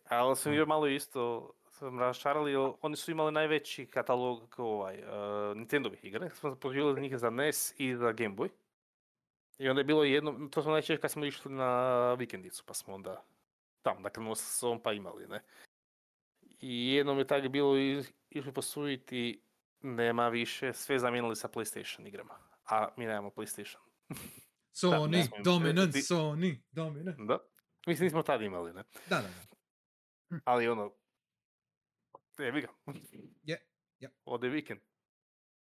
Ali 0.03 0.35
mi 0.45 0.63
Mm. 0.63 0.67
malo 0.67 0.87
isto 0.87 1.51
sam 1.69 1.99
raščarali, 1.99 2.55
oni 2.81 2.95
su 2.95 3.11
imali 3.11 3.31
najveći 3.31 3.85
katalog 3.85 4.55
ovaj, 4.57 4.99
uh, 4.99 5.57
Nintendovih 5.57 6.05
igara, 6.05 6.29
smo 6.29 6.55
posuđivali 6.55 7.01
njih 7.01 7.17
za 7.17 7.29
NES 7.29 7.73
i 7.77 7.95
za 7.95 8.11
Game 8.11 8.35
Boy. 8.35 8.49
I 9.57 9.69
onda 9.69 9.79
je 9.79 9.85
bilo 9.85 10.03
jedno, 10.03 10.49
to 10.51 10.61
smo 10.61 10.71
najčešće 10.71 11.01
kad 11.01 11.11
smo 11.11 11.25
išli 11.25 11.51
na 11.51 11.69
vikendicu, 12.13 12.63
pa 12.65 12.73
smo 12.73 12.93
onda 12.93 13.23
tam, 13.81 14.03
dakle, 14.03 14.23
nos 14.23 14.39
s 14.41 14.59
sobom 14.59 14.81
pa 14.81 14.93
imali, 14.93 15.27
ne. 15.27 15.41
I 16.59 16.93
jednom 16.93 17.17
je 17.19 17.27
tako 17.27 17.49
bilo 17.49 17.77
i- 17.77 18.03
išli 18.29 18.53
posuditi, 18.53 19.41
nema 19.85 20.29
više, 20.29 20.73
sve 20.73 20.99
zamijenili 20.99 21.35
sa 21.35 21.47
PlayStation 21.47 22.07
igrama. 22.07 22.39
A 22.69 22.89
mi 22.97 23.05
nemamo 23.05 23.29
PlayStation. 23.29 23.77
Sony, 24.81 25.25
imali. 25.25 25.43
dominant, 25.43 25.93
Di- 25.93 26.01
Sony, 26.01 26.61
dominant. 26.71 27.27
Da. 27.27 27.39
Mislim, 27.87 28.05
nismo 28.05 28.23
tad 28.23 28.41
imali, 28.41 28.73
ne? 28.73 28.83
Da, 29.09 29.15
da, 29.15 29.21
da. 29.21 30.37
Ali 30.51 30.67
ono... 30.67 30.93
Evi 32.39 32.61
ga. 32.61 32.67
Je, 33.43 33.67
je. 33.99 34.09
Ode 34.25 34.49
vikend. 34.49 34.79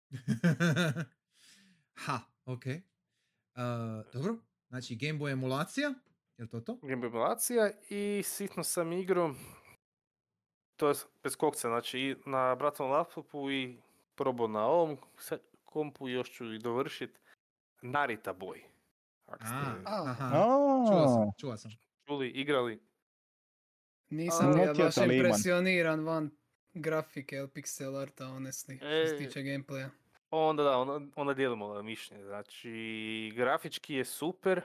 ha, 2.05 2.19
ok. 2.45 2.63
Uh, 2.65 4.13
dobro, 4.13 4.37
znači 4.69 4.95
Game 4.95 5.19
Boy 5.19 5.31
emulacija, 5.31 5.93
je 6.37 6.43
li 6.43 6.49
to 6.49 6.61
to? 6.61 6.79
Game 6.81 7.01
Boy 7.01 7.07
emulacija 7.07 7.71
i 7.89 8.23
sitno 8.25 8.63
sam 8.63 8.93
igrom 8.93 9.37
to 10.75 10.87
je 10.87 10.95
bez 11.23 11.35
kokca, 11.35 11.67
znači 11.67 11.99
i 11.99 12.15
na 12.25 12.55
bratovom 12.55 12.91
laptopu 12.91 13.51
i 13.51 13.77
probao 14.15 14.47
na 14.47 14.65
ovom 14.65 14.97
kompu 15.65 16.09
još 16.09 16.31
ću 16.31 16.53
i 16.53 16.59
dovršit 16.59 17.19
Narita 17.81 18.33
Boy. 18.33 18.61
Ako 19.25 19.45
ste 19.45 19.55
čuo 20.89 21.07
sam, 21.07 21.31
čuo 21.39 21.57
sam. 21.57 21.71
čuli, 22.05 22.29
igrali, 22.29 22.79
Nisam 24.09 24.57
ja 24.57 24.73
baš 24.73 24.97
impresioniran 24.97 26.05
van 26.05 26.31
grafike 26.73 27.35
ili 27.35 27.47
pixel 27.47 28.01
arta, 28.01 28.25
honestly, 28.25 28.77
što 28.77 29.07
se 29.07 29.15
E, 29.15 29.17
tiče 29.17 29.39
gameplaya. 29.39 29.89
Onda 30.29 30.63
da, 30.63 30.77
onda, 30.77 31.11
onda 31.15 31.33
dijelimo 31.33 31.81
mišljenje. 31.83 32.23
Znači, 32.23 33.33
grafički 33.35 33.95
je 33.95 34.05
super. 34.05 34.61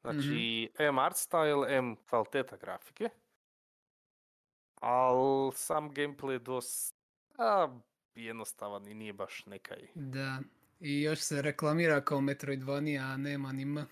Znači, 0.00 0.70
M 0.78 0.98
art 0.98 1.16
style, 1.16 1.78
M 1.78 1.96
kvaliteta 2.08 2.56
grafike. 2.56 3.08
Al 4.74 5.50
sam 5.52 5.90
gameplay 5.90 6.32
je 6.32 6.38
dosta 6.38 7.80
jednostavan 8.16 8.88
i 8.88 8.94
nije 8.94 9.12
baš 9.12 9.46
nekaj. 9.46 9.88
Da. 9.94 10.40
I 10.80 11.02
još 11.02 11.18
se 11.18 11.42
reklamira 11.42 12.00
kao 12.00 12.20
Metroidvania, 12.20 13.02
a 13.04 13.16
nema 13.16 13.52
ni 13.52 13.62
M 13.62 13.76
od 13.76 13.86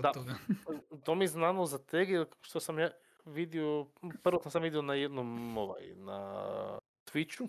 Da, 0.00 0.12
toga. 0.12 0.34
to 1.04 1.14
mi 1.14 1.24
je 1.24 1.28
znano 1.28 1.66
za 1.66 1.78
tege, 1.80 2.24
što 2.40 2.60
sam 2.60 2.78
ja 2.78 2.90
vidio, 3.26 3.86
prvo 4.22 4.42
sam 4.42 4.62
vidio 4.62 4.82
na 4.82 4.94
jednom 4.94 5.58
ovaj, 5.58 5.94
na 5.94 6.42
Twitchu. 7.04 7.48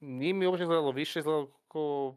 Nije 0.00 0.34
mi 0.34 0.46
uopće 0.46 0.62
izgledalo 0.62 0.90
više, 0.90 1.18
izgledalo 1.18 1.52
ko, 1.68 2.14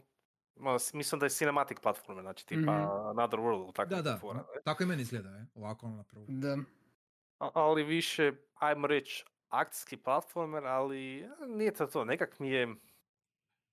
ma, 0.56 0.78
mislim 0.94 1.20
da 1.20 1.26
je 1.26 1.30
cinematic 1.30 1.78
platforme, 1.80 2.22
znači 2.22 2.48
tipa 2.48 2.62
Mhm. 2.74 3.10
Another 3.10 3.40
World, 3.40 3.74
tako 3.74 3.90
Da, 3.90 4.02
da, 4.02 4.20
tako 4.64 4.84
i 4.84 4.88
meni 4.88 5.02
izgleda, 5.02 5.30
je. 5.30 5.46
ovako 5.56 5.86
ono 5.86 5.96
na 5.96 6.04
prvu. 6.04 6.26
Da. 6.30 6.58
A- 7.40 7.50
ali 7.54 7.84
više, 7.84 8.32
ajmo 8.56 8.88
reći, 8.88 9.26
akcijski 9.52 9.98
platformer, 9.98 10.66
ali 10.66 11.26
nije 11.48 11.74
to 11.74 11.88
to, 11.88 12.06
nekak 12.06 12.40
mi 12.40 12.50
je, 12.50 12.76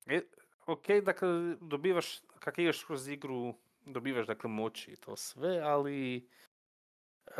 e, 0.06 0.20
ok, 0.66 0.86
dakle, 1.04 1.28
dobivaš, 1.60 2.06
kak 2.38 2.58
ideš 2.58 2.84
kroz 2.84 3.08
igru, 3.08 3.54
dobivaš, 3.80 4.26
dakle, 4.26 4.50
moći 4.50 4.90
i 4.90 4.96
to 4.96 5.16
sve, 5.16 5.58
ali 5.58 6.28
e, 7.26 7.32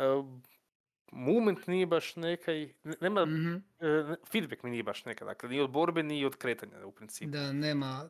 moment 1.11 1.67
nije 1.67 1.85
baš 1.85 2.15
nekaj, 2.15 2.73
ne- 2.83 2.95
nema, 3.01 3.25
Mhm. 3.25 3.55
e, 3.79 4.15
feedback 4.25 4.63
mi 4.63 4.69
nije 4.71 4.83
baš 4.83 5.05
nekaj, 5.05 5.25
dakle, 5.25 5.49
ni 5.49 5.59
od 5.59 5.71
borbe, 5.71 6.03
ni 6.03 6.25
od 6.25 6.35
kretanja, 6.35 6.85
u 6.85 6.91
principu. 6.91 7.31
Da, 7.31 7.53
nema, 7.53 8.09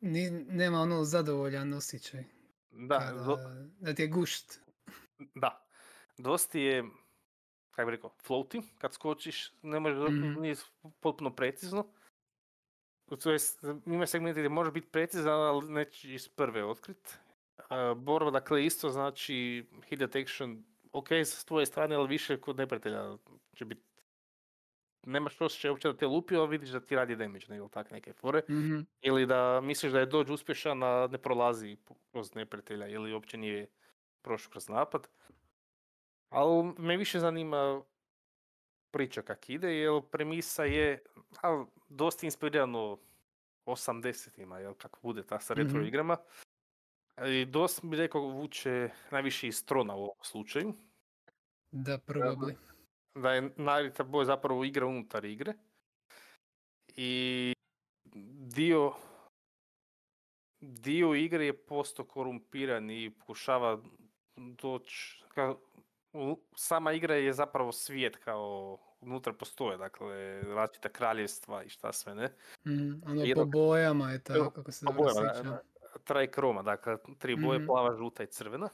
ni, 0.00 0.30
nema 0.30 0.78
ono 0.78 1.04
zadovoljan 1.04 1.72
osjećaj. 1.72 2.24
Da, 2.70 2.98
kada- 2.98 3.22
do- 3.24 3.38
da 3.80 3.94
ti 3.94 4.02
je 4.02 4.08
gušt. 4.08 4.60
Da, 5.34 5.66
dosti 6.18 6.60
je, 6.60 6.84
kako 7.72 7.86
bi 7.86 7.96
rekao, 7.96 8.10
floaty, 8.28 8.62
kad 8.78 8.94
skočiš, 8.94 9.52
ne 9.62 9.80
može, 9.80 9.98
Mhm. 10.00 10.40
nije 10.40 10.54
potpuno 11.00 11.34
precizno. 11.34 11.86
To 13.22 13.32
jest, 13.32 13.64
ima 13.86 14.06
segmenti 14.06 14.40
gdje 14.40 14.48
može 14.48 14.70
biti 14.72 14.88
precizan, 14.90 15.40
ali 15.40 15.72
neće 15.72 16.14
iz 16.14 16.28
prve 16.28 16.64
otkrit. 16.64 17.18
A, 17.68 17.94
borba, 17.94 18.30
dakle, 18.30 18.64
isto 18.64 18.90
znači 18.90 19.66
hit 19.88 19.98
detection, 19.98 20.64
ok, 20.92 21.12
s 21.12 21.44
tvoje 21.44 21.66
strane, 21.66 21.94
ali 21.94 22.08
više 22.08 22.40
kod 22.40 22.56
neprijatelja 22.56 23.16
će 23.54 23.64
biti 23.64 23.82
Nemaš 25.06 25.40
osjećaj 25.40 25.70
uopće 25.70 25.88
da 25.88 25.96
te 25.96 26.06
lupio, 26.06 26.40
ali 26.40 26.50
vidiš 26.50 26.68
da 26.70 26.80
ti 26.80 26.96
radi 26.96 27.16
damage, 27.16 27.46
nego 27.48 27.68
tak 27.68 27.90
neke 27.90 28.12
fore. 28.12 28.42
Mhm. 28.50 28.80
Ili 29.00 29.26
da 29.26 29.60
misliš 29.60 29.92
da 29.92 30.00
je 30.00 30.06
dođ 30.06 30.30
uspješan, 30.30 30.82
a 30.82 31.08
ne 31.10 31.18
prolazi 31.18 31.76
kroz 32.12 32.34
neprijatelja 32.34 32.88
ili 32.88 33.12
uopće 33.12 33.36
nije 33.38 33.70
prošao 34.22 34.50
kroz 34.50 34.68
napad. 34.68 35.08
Ali 36.32 36.72
me 36.78 36.96
više 36.96 37.18
zanima 37.20 37.82
priča 38.90 39.22
kak 39.22 39.50
ide, 39.50 39.74
jer 39.76 40.02
premisa 40.10 40.64
je 40.64 41.02
a, 41.42 41.64
dosta 41.88 42.26
inspirirano 42.26 42.98
80-ima, 43.66 44.58
jel, 44.58 44.74
kako 44.74 44.98
bude 45.02 45.22
ta 45.22 45.40
sa 45.40 45.54
retro 45.54 45.78
Mhm. 45.78 45.86
igrama. 45.86 46.16
I 47.26 47.44
dosta 47.44 47.86
bi 47.86 47.96
rekao 47.96 48.22
vuče 48.22 48.90
najviše 49.10 49.48
iz 49.48 49.64
trona 49.64 49.94
u 49.94 50.02
ovom 50.02 50.16
slučaju. 50.22 50.74
Da, 51.70 51.98
probably. 51.98 52.54
Da 53.14 53.32
je 53.32 53.50
Narita 53.56 54.04
Boy 54.04 54.24
zapravo 54.24 54.64
igra 54.64 54.86
unutar 54.86 55.24
igre. 55.24 55.52
I 56.96 57.54
dio 58.54 58.92
dio 60.60 61.14
igre 61.14 61.46
je 61.46 61.66
posto 61.66 62.04
korumpiran 62.04 62.90
i 62.90 63.10
pokušava 63.18 63.82
doći 64.36 65.22
sama 66.54 66.92
igra 66.92 67.14
je 67.14 67.32
zapravo 67.32 67.72
svijet 67.72 68.16
kao 68.16 68.78
unutra 69.00 69.32
postoje, 69.32 69.76
dakle 69.76 70.42
različita 70.44 70.88
kraljevstva 70.88 71.62
i 71.62 71.68
šta 71.68 71.92
sve 71.92 72.14
ne. 72.14 72.34
Mhm. 72.66 72.90
Ono 73.04 73.14
po 73.14 73.20
Jednog- 73.22 73.50
bojama 73.50 74.10
je 74.10 74.22
tako, 74.22 74.50
kako 74.50 74.72
se 74.72 74.86
Po 74.86 74.92
dobro 74.92 75.12
da, 75.14 75.62
traj 75.98 76.26
kroma, 76.26 76.62
dakle 76.62 76.96
tri 77.18 77.36
boje, 77.36 77.58
Mhm. 77.58 77.66
plava, 77.66 77.96
žuta 77.96 78.22
i 78.22 78.26
crvena. 78.26 78.68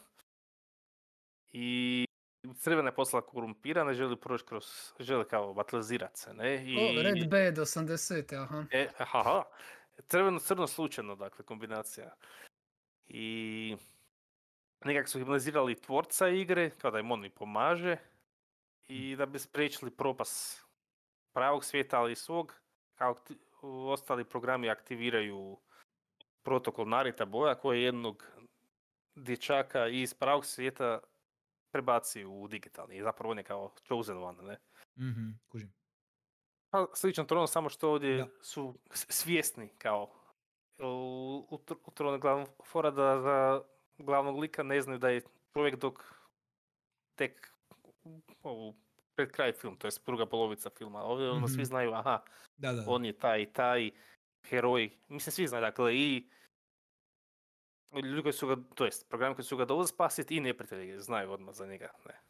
I 1.47 2.07
crvena 2.55 2.89
je 2.89 2.95
postala 2.95 3.23
korumpirana, 3.23 3.93
želi 3.95 4.17
proći 4.17 4.45
kroz, 4.45 4.65
želi 5.01 5.25
kao 5.25 5.55
batlizirat 5.55 6.17
se, 6.17 6.35
ne? 6.35 6.65
I, 6.65 6.77
O, 6.79 7.03
Red 7.03 7.31
Bad 7.31 7.59
80, 7.59 8.33
aha. 8.35 8.65
E, 8.71 8.89
aha, 8.99 9.43
crveno-crno 10.01 10.67
slučajno, 10.67 11.17
dakle, 11.17 11.45
kombinacija. 11.45 12.15
I 13.09 13.77
nekako 14.85 15.09
su 15.09 15.19
hipnotizirali 15.19 15.81
tvorca 15.81 16.29
igre, 16.29 16.71
kao 16.71 16.91
da 16.91 16.99
im 16.99 17.11
on 17.11 17.25
i 17.25 17.31
pomaže, 17.31 17.97
i 18.89 19.17
da 19.17 19.27
bi 19.27 19.39
spriječili 19.39 19.91
propas 19.91 20.63
pravog 21.33 21.65
svijeta, 21.65 21.99
ali 22.01 22.13
i 22.13 22.17
svog, 22.17 22.55
kao 22.95 23.17
ostali 23.63 24.25
programi 24.25 24.71
aktiviraju 24.71 25.59
protokol 26.43 26.89
Narita 26.89 27.25
Boja, 27.25 27.55
koji 27.55 27.83
jednog 27.83 28.25
dječaka 29.15 29.89
iz 29.89 30.15
pravog 30.15 30.45
svijeta 30.45 31.01
prebaci 31.73 32.25
u 32.25 32.49
digitalni. 32.49 32.97
I 32.97 33.03
zapravo 33.03 33.31
on 33.31 33.39
je 33.39 33.45
kao 33.45 33.75
chosen 33.87 34.19
one, 34.19 34.43
ne? 34.43 34.59
Mhm, 34.99 35.31
kužim. 35.49 35.73
Pa 36.71 36.87
slično 36.95 37.25
tronu, 37.25 37.47
samo 37.47 37.69
što 37.69 37.91
ovdje 37.91 38.17
Da. 38.17 38.29
su 38.41 38.75
svjesni 38.91 39.69
kao 39.79 40.11
u, 40.79 41.47
u, 41.51 41.61
u 41.87 41.91
tronu 41.91 42.19
glavnog 42.19 42.49
fora 42.65 42.91
da 42.91 43.21
za 43.21 43.63
glavnog 43.99 44.39
lika 44.39 44.63
ne 44.63 44.81
znaju 44.81 44.99
da 44.99 45.09
je 45.09 45.23
čovjek 45.53 45.77
dok 45.77 46.05
tek 47.15 47.53
u, 48.43 48.75
pred 49.15 49.31
kraj 49.33 49.53
film, 49.53 49.77
to 49.77 49.87
je 49.87 49.93
druga 50.07 50.27
polovica 50.27 50.71
filma. 50.71 51.03
Ovdje 51.03 51.31
ono 51.31 51.49
svi 51.49 51.65
znaju, 51.65 51.93
aha, 51.93 52.23
Da, 52.57 52.73
da, 52.73 52.85
on 52.87 53.05
je 53.05 53.13
taj 53.19 53.43
i 53.43 53.53
taj 53.53 53.91
heroj. 54.45 54.91
Mislim, 55.09 55.33
svi 55.33 55.47
znaju, 55.47 55.63
dakle, 55.63 55.97
i 55.97 56.29
ljudi 57.95 58.23
koji 58.23 58.33
su 58.33 58.47
ga, 58.47 58.57
to 58.75 58.85
jest, 58.85 59.09
programi 59.09 59.35
koji 59.35 59.45
su 59.45 59.57
ga 59.57 59.65
doveli 59.65 59.87
spasiti 59.87 60.37
i 60.37 60.41
neprijatelji 60.41 61.01
znaju 61.01 61.33
odmah 61.33 61.55
za 61.55 61.67
njega. 61.67 61.91
Ne. 62.07 62.21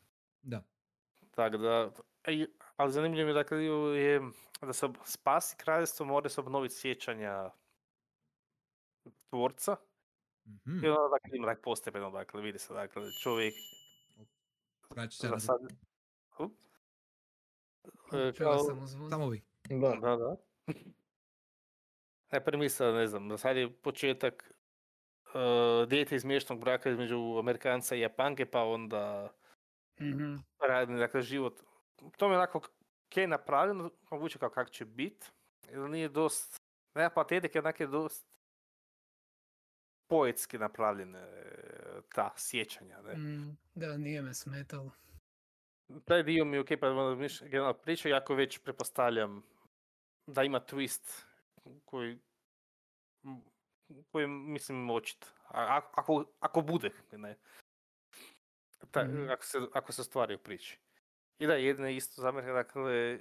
Da. 0.42 0.62
Tako 1.30 1.56
da, 1.56 1.90
ali 2.76 2.92
zanimljivo 2.92 3.26
mi 3.26 3.30
je 3.30 3.34
dakle 3.34 3.64
je 3.98 4.20
da 4.60 4.72
se 4.72 4.88
spasi 5.04 5.56
kraljevstvo 5.56 6.06
mora 6.06 6.28
se 6.28 6.40
obnoviti 6.40 6.74
sjećanja 6.74 7.50
tvorca. 9.30 9.76
Mhm. 10.48 10.84
I 10.84 10.88
onda 10.88 11.08
dakle 11.12 11.30
ima 11.36 11.46
tak 11.46 11.62
postepeno, 11.62 12.10
dakle 12.10 12.42
vidi 12.42 12.58
se 12.58 12.74
dakle 12.74 13.02
čovjek 13.22 13.54
Vraću 14.90 15.16
se 15.16 15.28
sad... 15.38 15.60
Up. 16.38 16.52
E, 18.12 18.32
kao-. 18.32 18.86
Samo 19.10 19.28
vi. 19.28 19.42
Da. 19.68 19.94
Da, 20.00 20.16
da. 20.16 20.36
E, 22.30 22.44
premisa, 22.44 22.92
ne 22.92 23.06
znam, 23.06 23.28
da 23.28 23.38
sad 23.38 23.56
je 23.56 23.72
početak 23.72 24.52
uh, 25.24 25.88
dijete 25.88 26.16
iz 26.16 26.24
miješnog 26.24 26.60
braka 26.60 26.90
između 26.90 27.36
Amerikanca 27.38 27.94
i 27.96 28.00
Japanke, 28.00 28.46
pa 28.46 28.62
onda 28.64 29.32
Mhm. 30.00 30.34
radni, 30.58 30.98
dakle, 30.98 31.22
život. 31.22 31.60
To 32.16 32.28
mi 32.28 32.34
je 32.34 32.38
onako 32.38 32.58
ok 32.58 33.16
napravljeno, 33.28 33.90
moguće 34.10 34.38
kao 34.38 34.50
kak 34.50 34.70
će 34.70 34.84
bit, 34.84 35.32
jer 35.70 35.78
nije 35.78 36.08
dost, 36.08 36.62
nema 36.94 37.10
patetike, 37.10 37.58
onak 37.58 37.80
je 37.80 37.86
dost 37.86 38.26
poetski 40.08 40.58
napravljene 40.58 41.26
ta 42.14 42.32
sjećanja, 42.36 43.02
ne. 43.02 43.14
Mm, 43.16 43.56
Da, 43.74 43.96
nije 43.96 44.22
me 44.22 44.34
smetalo. 44.34 44.90
Taj 46.04 46.22
dio 46.22 46.44
mi 46.44 46.56
je 46.56 46.60
ok, 46.60 46.68
pa 46.80 47.16
priča, 47.82 48.08
jako 48.08 48.34
već 48.34 48.58
prepostavljam 48.58 49.42
da 50.26 50.42
ima 50.42 50.60
twist 50.60 51.22
koji, 51.84 52.18
koji 54.12 54.26
mislim 54.26 54.90
očit. 54.90 55.26
A, 55.48 55.80
ako, 55.92 56.24
ako 56.40 56.60
bude, 56.60 56.90
ne. 57.12 57.36
Ta, 58.90 59.04
Mhm. 59.04 59.30
ako, 59.30 59.44
se, 59.44 59.58
ako 59.72 59.92
se 59.92 60.04
stvari 60.04 60.34
u 60.34 60.38
priči. 60.38 60.78
I 61.38 61.46
da, 61.46 61.54
jedna 61.54 61.90
isto 61.90 62.22
zamjerka, 62.22 62.52
dakle, 62.52 63.18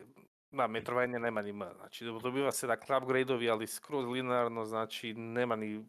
da, 0.51 0.67
Metroidvania 0.67 1.19
nema 1.19 1.41
ni 1.41 1.49
M, 1.49 1.63
znači 1.75 2.05
dobiva 2.05 2.51
se 2.51 2.67
dakle 2.67 2.95
upgrade-ovi, 2.95 3.51
ali 3.51 3.67
skroz 3.67 4.05
linearno, 4.05 4.65
znači 4.65 5.13
nema 5.13 5.55
ni, 5.55 5.85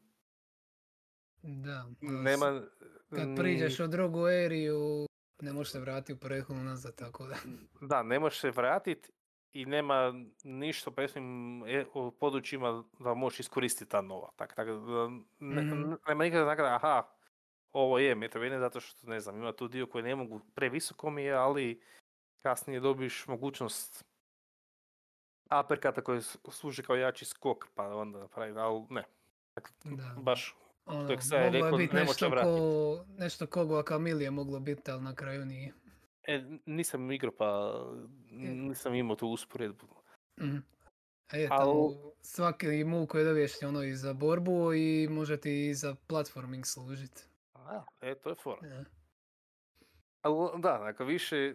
Da. 1.42 1.86
nema 2.00 2.62
Kad 3.10 3.36
priđeš 3.36 3.80
u 3.80 3.86
drugu 3.86 4.28
eriju, 4.28 5.06
ne 5.40 5.52
možeš 5.52 5.72
se 5.72 5.80
vratiti 5.80 6.12
u 6.12 6.18
prethodnu 6.18 6.64
nazad, 6.64 6.94
tako 6.94 7.26
da. 7.26 7.36
Da, 7.80 8.02
ne 8.02 8.18
možeš 8.18 8.40
se 8.40 8.50
vratit 8.50 9.10
i 9.52 9.66
nema 9.66 10.12
ništa 10.44 10.90
po 10.90 11.08
svim 11.08 11.24
e- 11.64 11.84
područjima 12.20 12.84
da 12.98 13.14
možeš 13.14 13.40
iskoristiti 13.40 13.90
ta 13.90 14.00
nova. 14.00 14.30
Tak, 14.36 14.54
tak, 14.54 14.66
ne, 15.38 15.62
Mhm. 15.62 15.72
n- 15.82 15.96
nema 16.08 16.24
nikada 16.24 16.44
znaka 16.44 16.62
da 16.62 16.74
aha, 16.74 17.08
ovo 17.72 17.98
je 17.98 18.14
Metroidvania 18.14 18.60
zato 18.60 18.80
što 18.80 19.06
ne 19.06 19.20
znam, 19.20 19.36
ima 19.36 19.52
tu 19.52 19.68
dio 19.68 19.86
koji 19.86 20.04
ne 20.04 20.14
mogu, 20.16 20.40
previsoko 20.54 21.10
mi 21.10 21.22
je, 21.22 21.32
ali 21.32 21.82
kasnije 22.36 22.80
dobiš 22.80 23.26
mogućnost 23.26 24.04
aperkata 25.48 26.00
koji 26.00 26.20
služi 26.50 26.82
kao 26.82 26.96
jači 26.96 27.24
skok, 27.24 27.64
pa 27.74 27.86
onda 27.86 28.18
napravi, 28.18 28.52
ali 28.52 28.86
ne. 28.90 29.04
Dakle, 29.54 29.72
Da. 29.86 30.14
baš 30.16 30.56
Ono, 30.88 31.10
je 31.10 31.16
Ksa 31.16 31.36
je 31.36 31.62
moglo 31.62 31.78
je 31.78 31.88
nešto 31.92 32.30
ko, 32.30 33.04
nešto 33.18 33.46
ko 33.46 33.66
Guacamole 33.66 34.24
je 34.24 34.30
moglo 34.30 34.60
biti, 34.60 34.90
ali 34.90 35.02
na 35.02 35.14
kraju 35.14 35.46
nije. 35.46 35.72
E, 36.22 36.44
nisam 36.66 37.10
igrao 37.10 37.32
pa 37.38 37.72
nisam 38.30 38.94
imao 38.94 39.16
tu 39.16 39.28
usporedbu. 39.28 39.86
Je, 41.32 41.48
Al- 41.50 41.58
tamo 41.58 42.12
svaki 42.20 42.84
move 42.84 43.06
koji 43.06 43.24
dobiješ 43.24 43.62
je 43.62 43.68
ono 43.68 43.82
i 43.82 43.96
za 43.96 44.12
borbu 44.12 44.74
i 44.74 45.08
može 45.10 45.36
ti 45.36 45.68
i 45.68 45.74
za 45.74 45.94
platforming 46.06 46.66
služiti. 46.66 47.22
A, 47.54 47.84
e, 48.00 48.14
to 48.14 48.28
je 48.28 48.34
fora. 48.34 48.66
Ja. 48.66 48.84
Ali 50.22 50.62
da, 50.62 50.78
dakle, 50.78 51.06
više, 51.06 51.54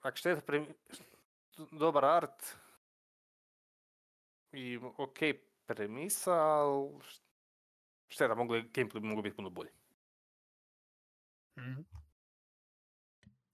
ako 0.00 0.16
šteta 0.16 0.40
premi- 0.40 0.74
dobar 1.70 2.04
art 2.04 2.56
i 4.52 4.78
ok 4.96 5.18
premisa, 5.66 6.34
ali 6.34 6.90
šteta, 8.10 8.34
mogu, 8.34 8.54
gameplay 8.54 9.00
mogu 9.00 9.22
biti 9.22 9.36
puno 9.36 9.50
bolji. 9.50 9.70
Mhm. 11.58 11.80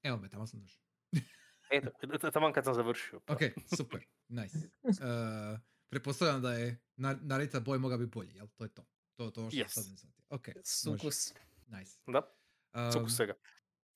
Evo 0.03 0.17
me, 0.17 0.29
tamo 0.29 0.47
sam 0.47 0.61
došao. 0.61 0.83
Eto, 1.71 1.91
t- 2.19 2.31
taman 2.31 2.53
kad 2.53 2.65
sam 2.65 2.75
završio. 2.75 3.21
pa. 3.21 3.33
Ok, 3.33 3.41
super, 3.77 4.07
nice. 4.29 4.59
Uh, 4.83 4.93
pretpostavljam 5.91 6.43
da 6.43 6.53
je 6.53 6.83
na- 6.97 7.19
Narita 7.23 7.61
Boy 7.61 7.79
mogao 7.79 7.99
biti 7.99 8.11
bolji, 8.11 8.35
jel? 8.35 8.47
To 8.49 8.65
je 8.65 8.71
to. 8.71 8.85
To, 9.15 9.31
to 9.31 9.51
što 9.51 9.59
Yes. 9.59 9.69
sad 9.69 9.85
ne 9.87 9.97
shvatio. 9.97 10.25
Ok, 10.29 10.47
može. 10.49 10.61
Sukus. 10.65 11.33
Nice. 11.69 11.99
Da, 12.07 12.33
Um, 12.75 12.93
sukus 12.93 13.17
svega. 13.17 13.35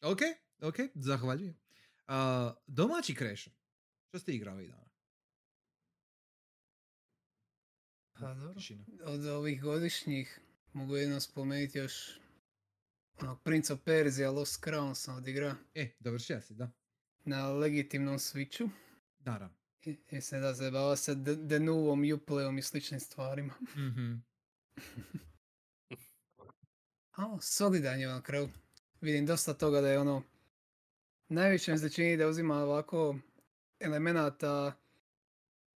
ok, 0.02 0.18
ok, 0.62 0.74
zahvaljujem. 0.94 1.54
Uh, 2.00 2.14
domaći 2.66 3.14
Creation. 3.14 3.54
Što 4.08 4.18
ste 4.18 4.32
igrali 4.32 4.56
ovih 4.56 4.70
dana? 4.70 4.90
Pa 8.12 8.34
dobro. 8.34 8.60
Od 9.04 9.26
ovih 9.26 9.62
godišnjih 9.62 10.40
mogu 10.72 10.96
jedno 10.96 11.20
spomenuti 11.20 11.78
još 11.78 12.20
ono, 13.20 13.36
Prince 13.36 13.72
of 13.72 13.80
Persia 13.84 14.30
Lost 14.30 14.64
Crown 14.64 14.94
sam 14.94 15.16
odigrao 15.16 15.54
E, 15.74 15.90
dovršio 16.00 16.40
si, 16.40 16.54
da. 16.54 16.70
na 17.24 17.48
legitimnom 17.48 18.18
switchu. 18.18 18.68
Naravno. 19.18 19.54
I- 19.84 19.98
Mislim 20.10 20.40
da 20.40 20.54
zabava 20.54 20.96
se 20.96 21.14
Denuvom, 21.14 22.12
Upleom 22.14 22.58
i 22.58 22.62
sličnim 22.62 23.00
stvarima. 23.00 23.54
Mhm. 23.76 24.14
A, 27.12 27.38
solidan 27.40 28.00
je 28.00 28.06
na 28.08 28.22
kraju. 28.22 28.48
Vidim 29.00 29.26
dosta 29.26 29.54
toga 29.54 29.80
da 29.80 29.88
je 29.88 29.98
ono... 29.98 30.22
Najviše 31.28 31.72
mi 31.72 31.78
se 31.78 31.90
čini 31.90 32.16
da 32.16 32.28
uzima 32.28 32.54
ovako 32.56 33.16
elemenata 33.80 34.72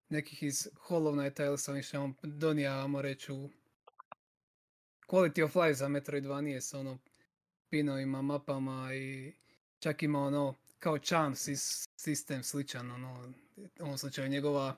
nekih 0.09 0.43
iz 0.43 0.67
Hollow 0.87 1.13
Knighta 1.13 1.45
ili 1.45 1.57
sam 1.57 1.73
više 1.75 1.99
on 1.99 2.13
donija, 2.23 2.87
reći, 3.01 3.31
u 3.31 3.49
Quality 5.11 5.43
of 5.43 5.55
Life 5.55 5.73
za 5.73 5.87
Metroidvanije 5.87 6.61
s 6.61 6.73
ono 6.73 6.97
pinovima, 7.69 8.21
mapama 8.21 8.93
i 8.95 9.33
čak 9.79 10.03
ima 10.03 10.19
ono 10.19 10.55
kao 10.79 10.97
charm 10.97 11.33
sis- 11.33 11.89
sistem 11.95 12.43
sličan, 12.43 12.91
ono, 12.91 13.33
u 13.57 13.83
ovom 13.83 13.97
slučaju 13.97 14.29
njegova 14.29 14.77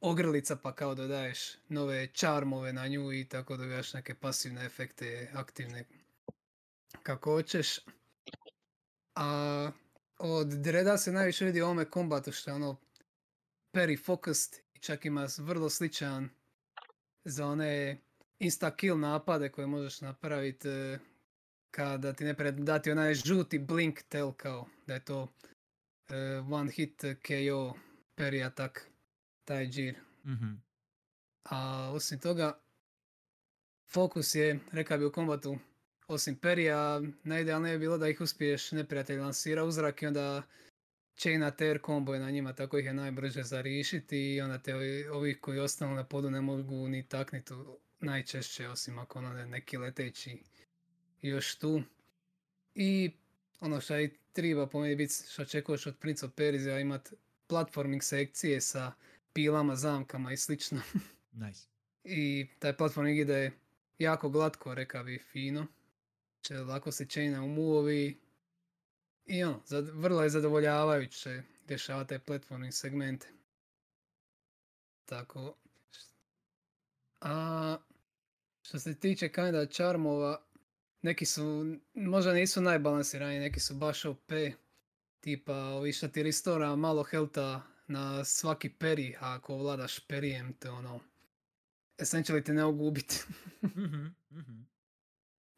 ogrlica 0.00 0.56
pa 0.56 0.74
kao 0.74 0.94
dodaješ 0.94 1.56
nove 1.68 2.06
čarmove 2.06 2.72
na 2.72 2.88
nju 2.88 3.12
i 3.12 3.24
tako 3.24 3.56
dobijaš 3.56 3.94
neke 3.94 4.14
pasivne 4.14 4.66
efekte, 4.66 5.30
aktivne 5.34 5.84
kako 7.02 7.30
hoćeš. 7.30 7.78
A 9.14 9.70
od 10.18 10.46
Dreda 10.46 10.98
se 10.98 11.12
najviše 11.12 11.44
vidi 11.44 11.62
u 11.62 11.64
ovome 11.64 11.84
kombatu 11.84 12.32
što 12.32 12.50
je 12.50 12.54
ono 12.54 12.76
peri 13.72 13.96
focused 13.96 14.60
čak 14.80 15.04
ima 15.04 15.28
vrlo 15.38 15.70
sličan 15.70 16.28
za 17.24 17.46
one 17.46 18.00
insta 18.38 18.76
kill 18.76 18.98
napade 18.98 19.48
koje 19.48 19.66
možeš 19.66 20.00
napraviti 20.00 20.68
e, 20.68 20.98
kada 21.70 22.12
ti 22.12 22.24
ne 22.24 22.34
dati 22.52 22.90
onaj 22.90 23.14
žuti 23.14 23.58
blink 23.58 24.02
tel 24.08 24.32
kao 24.32 24.66
da 24.86 24.94
je 24.94 25.04
to 25.04 25.28
e, 26.08 26.14
one 26.50 26.70
hit 26.70 27.00
KO 27.00 27.74
peri 28.14 28.42
atak 28.42 28.88
taj 29.44 29.68
džir. 29.68 29.94
Mhm. 30.26 30.54
A 31.50 31.90
osim 31.94 32.18
toga, 32.18 32.58
fokus 33.92 34.34
je, 34.34 34.58
rekao 34.72 34.98
bi 34.98 35.04
u 35.04 35.12
kombatu, 35.12 35.58
osim 36.08 36.36
perija, 36.36 37.00
najidealnije 37.24 37.72
je 37.72 37.78
bilo 37.78 37.98
da 37.98 38.08
ih 38.08 38.20
uspiješ 38.20 38.72
neprijatelj 38.72 39.18
lansira 39.18 39.64
u 39.64 39.70
zrak 39.70 40.02
i 40.02 40.06
onda 40.06 40.42
chaina 41.16 41.50
ter 41.50 41.80
combo 41.86 42.14
je 42.14 42.20
na 42.20 42.30
njima, 42.30 42.52
tako 42.52 42.78
ih 42.78 42.86
je 42.86 42.94
najbrže 42.94 43.42
zarišiti 43.42 44.34
i 44.34 44.40
onda 44.40 44.58
te 44.58 44.74
ovi, 44.74 45.08
ovi 45.08 45.40
koji 45.40 45.58
ostanu 45.58 45.94
na 45.94 46.04
podu 46.04 46.30
ne 46.30 46.40
mogu 46.40 46.88
ni 46.88 47.08
takniti 47.08 47.54
najčešće, 48.00 48.68
osim 48.68 48.98
ako 48.98 49.18
ono 49.18 49.32
ne- 49.32 49.46
neki 49.46 49.76
leteći 49.76 50.42
još 51.22 51.58
tu. 51.58 51.82
I 52.74 53.10
ono 53.60 53.80
što 53.80 53.98
i 54.00 54.10
treba 54.32 54.66
po 54.66 54.80
meni 54.80 54.96
biti, 54.96 55.14
što 55.28 55.42
očekuješ 55.42 55.86
od 55.86 55.98
Prince 55.98 56.26
of 56.26 56.32
Persia, 56.34 56.80
imat 56.80 57.12
platforming 57.46 58.02
sekcije 58.02 58.60
sa 58.60 58.92
pilama, 59.32 59.76
zamkama 59.76 60.32
i 60.32 60.36
slično. 60.36 60.80
Nice. 61.32 61.68
I 62.04 62.48
taj 62.58 62.76
platforming 62.76 63.18
ide 63.18 63.50
jako 63.98 64.28
glatko, 64.28 64.74
reka 64.74 65.02
bi 65.02 65.18
fino. 65.18 65.66
Če 66.40 66.54
lako 66.54 66.92
se 66.92 67.06
chaina 67.06 67.42
u 67.42 67.48
moveovi. 67.48 68.20
I 69.26 69.44
ono, 69.44 69.62
vrlo 69.92 70.22
je 70.22 70.30
zadovoljavajuće 70.30 71.42
rješavati 71.68 72.08
te 72.08 72.18
platforming 72.18 72.72
segmente. 72.72 73.28
Tako. 75.04 75.54
A 77.20 77.76
što 78.68 78.78
se 78.78 78.94
tiče 79.00 79.28
kinda 79.28 79.66
charmova, 79.66 80.42
neki 81.02 81.24
su, 81.26 81.76
možda 81.94 82.32
nisu 82.32 82.60
najbalansirani, 82.60 83.38
neki 83.38 83.60
su 83.60 83.74
baš 83.74 84.04
OP. 84.04 84.32
Tipa 85.20 85.54
ovi 85.54 85.92
što 85.92 86.08
ti 86.08 86.22
restora 86.22 86.76
malo 86.76 87.02
helta 87.02 87.62
na 87.86 88.24
svaki 88.24 88.68
peri, 88.68 89.16
a 89.20 89.34
ako 89.34 89.56
vladaš 89.56 90.06
perijem, 90.06 90.52
te 90.52 90.70
ono, 90.70 91.00
essentially 91.98 92.44
te 92.44 92.52
ne 92.52 92.64
mogu 92.64 92.84
ubiti. 92.84 93.24
Mhm, 93.62 94.06
mhm. 94.30 94.62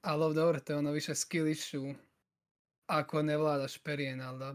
Ali 0.00 0.22
ovdje 0.24 0.40
dobro, 0.40 0.60
te 0.60 0.76
ono 0.76 0.92
više 0.92 1.14
skill 1.14 1.48
issue 1.48 1.94
ako 2.86 3.22
ne 3.22 3.36
vladaš 3.36 3.78
perijem, 3.78 4.20
ali 4.20 4.38
da. 4.38 4.54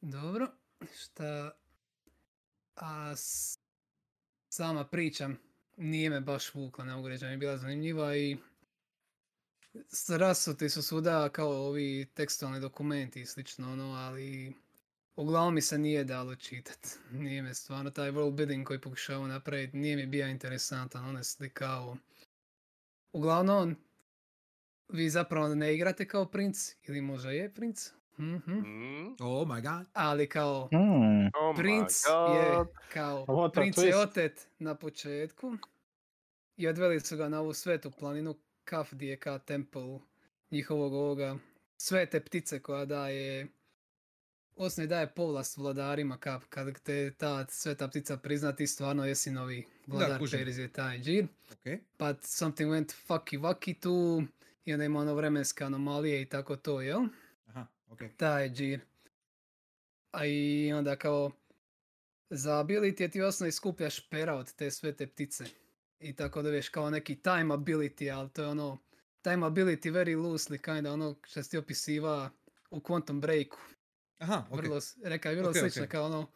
Dobro, 0.00 0.48
šta... 0.94 1.50
A 2.76 3.16
s- 3.16 3.58
sama 4.48 4.84
priča 4.84 5.30
nije 5.76 6.10
me 6.10 6.20
baš 6.20 6.54
vukla, 6.54 6.84
mi 6.84 7.26
je 7.26 7.36
bila 7.36 7.58
zanimljiva 7.58 8.16
i 8.16 8.36
rasuti 10.08 10.68
su 10.68 10.82
svuda 10.82 11.28
kao 11.28 11.66
ovi 11.66 12.06
tekstualni 12.14 12.60
dokumenti 12.60 13.20
i 13.20 13.26
slično 13.26 13.72
ono, 13.72 13.84
ali 13.84 14.54
uglavnom 15.16 15.54
mi 15.54 15.62
se 15.62 15.78
nije 15.78 16.04
dalo 16.04 16.36
čitat. 16.36 16.88
Nije 17.12 17.42
me 17.42 17.54
stvarno 17.54 17.90
taj 17.90 18.10
world 18.10 18.36
building 18.36 18.66
koji 18.66 18.80
pokušavamo 18.80 19.26
napraviti, 19.26 19.76
nije 19.76 19.96
mi 19.96 20.06
bio 20.06 20.28
interesantan, 20.28 21.04
honestly, 21.04 21.48
kao... 21.48 21.96
Uglavnom, 23.12 23.76
vi 24.88 25.10
zapravo 25.10 25.54
ne 25.54 25.74
igrate 25.74 26.08
kao 26.08 26.26
princ, 26.26 26.72
ili 26.82 27.00
možda 27.00 27.30
je 27.30 27.54
princ, 27.54 27.90
mhm, 28.18 28.52
Mm. 28.56 29.16
Oh 29.20 29.46
my 29.46 29.60
god. 29.62 29.86
ali 29.92 30.28
kao. 30.28 30.68
Oh 30.72 30.80
my 31.52 31.56
princ 31.56 31.92
je 32.34 32.54
god. 32.56 32.68
kao 32.92 33.24
What 33.26 33.52
princ 33.52 33.78
je 33.78 33.96
otet 33.96 34.48
na 34.58 34.74
početku 34.74 35.56
i 36.56 36.68
odveli 36.68 37.00
su 37.00 37.16
ga 37.16 37.28
na 37.28 37.40
ovu 37.40 37.52
svetu 37.52 37.90
planinu 37.90 38.34
Kaf 38.64 38.92
gdje 38.92 39.08
je 39.08 39.16
ka 39.16 39.38
temple 39.38 39.98
njihovog 40.50 40.92
ovoga 40.94 41.36
svete 41.76 42.20
ptice 42.20 42.60
koja 42.60 42.84
daje 42.84 43.46
osnovi 44.56 44.88
daje 44.88 45.06
povlast 45.06 45.56
vladarima 45.56 46.18
kap 46.18 46.42
kad 46.48 46.80
te 46.80 47.10
ta 47.10 47.46
sveta 47.48 47.88
ptica 47.88 48.16
prizna 48.16 48.52
ti 48.52 48.66
stvarno 48.66 49.04
jesi 49.06 49.30
novi 49.30 49.64
vladar 49.86 50.18
kužim. 50.18 50.38
Perizije 50.38 50.68
taj 50.68 50.98
džir 50.98 51.26
Ok. 51.52 51.80
pa 51.96 52.14
something 52.22 52.70
went 52.70 52.94
fucky 53.08 53.40
wacky 53.40 53.80
tu 53.80 54.22
i 54.64 54.72
onda 54.72 54.84
ima 54.84 55.00
ono 55.00 55.14
vremenske 55.14 55.64
anomalije 55.64 56.22
i 56.22 56.26
tako 56.26 56.56
to, 56.56 56.80
jel? 56.80 57.00
Aha, 57.86 57.94
ok. 57.94 58.00
taj 58.16 58.50
džir. 58.50 58.80
A 60.12 60.26
i 60.26 60.72
onda 60.72 60.96
kao 60.96 61.30
za 62.30 62.52
ability 62.64 63.00
je 63.02 63.10
ti 63.10 63.22
osnovi 63.22 63.52
skupljaš 63.52 64.08
pera 64.08 64.34
od 64.34 64.52
te 64.54 64.70
sve 64.70 64.96
te 64.96 65.06
ptice. 65.06 65.44
I 66.00 66.16
tako 66.16 66.42
dobiješ 66.42 66.68
kao 66.68 66.90
neki 66.90 67.22
time 67.22 67.54
ability, 67.54 68.10
ali 68.12 68.30
to 68.30 68.42
je 68.42 68.48
ono 68.48 68.78
time 69.22 69.46
ability 69.46 69.90
very 69.92 70.16
loosely, 70.16 70.74
kinda 70.74 70.92
ono 70.92 71.16
što 71.24 71.42
si 71.42 71.50
ti 71.50 71.58
opisiva 71.58 72.30
u 72.70 72.80
Quantum 72.80 73.20
Breaku. 73.20 73.58
Aha, 74.18 74.46
ok. 74.50 74.56
Vrlo, 74.58 74.80
s- 74.80 74.96
reka 75.04 75.30
je 75.30 75.36
vrlo 75.36 75.50
Ok, 75.50 75.56
slično 75.56 75.82
ok. 75.84 75.88
kao 75.90 76.04
ono 76.04 76.32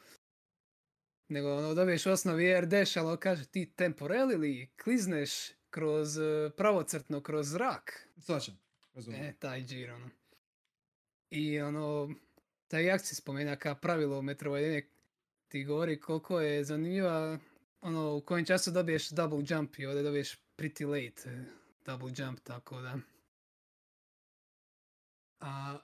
nego 1.29 1.57
ono 1.57 1.75
dobiješ 1.75 2.07
u 2.07 2.11
osnovi 2.11 2.55
air 2.55 2.67
dash, 2.67 2.99
ali 2.99 3.19
kaže 3.19 3.45
ti 3.45 3.73
temporarily 3.77 4.69
klizneš 4.85 5.31
kroz 5.71 6.19
eh, 6.19 6.51
pravocrtno 6.57 7.23
kroz 7.23 7.47
zrak. 7.49 8.09
Svačam. 8.19 8.59
E, 9.13 9.33
taj 9.39 9.63
džir, 9.65 9.91
ono. 9.91 10.11
I 11.31 11.61
ono, 11.61 12.15
taj 12.69 12.91
akcij 12.91 13.15
spomena 13.15 13.57
kao 13.57 13.75
pravilo 13.75 14.23
Metroidvania 14.23 14.83
ti 15.49 15.65
govori 15.65 16.01
koliko 16.01 16.41
je 16.41 16.65
zanimljiva 16.65 17.39
ono 17.81 18.15
u 18.17 18.21
kojem 18.21 18.47
času 18.47 18.71
dobiješ 18.71 19.11
double 19.11 19.45
jump 19.49 19.79
i 19.79 19.87
ovdje 19.87 20.03
dobiješ 20.03 20.39
pretty 20.57 20.87
late 20.87 21.31
eh, 21.31 21.45
double 21.85 22.13
jump, 22.17 22.41
tako 22.41 22.81
da. 22.81 22.99
A 25.41 25.79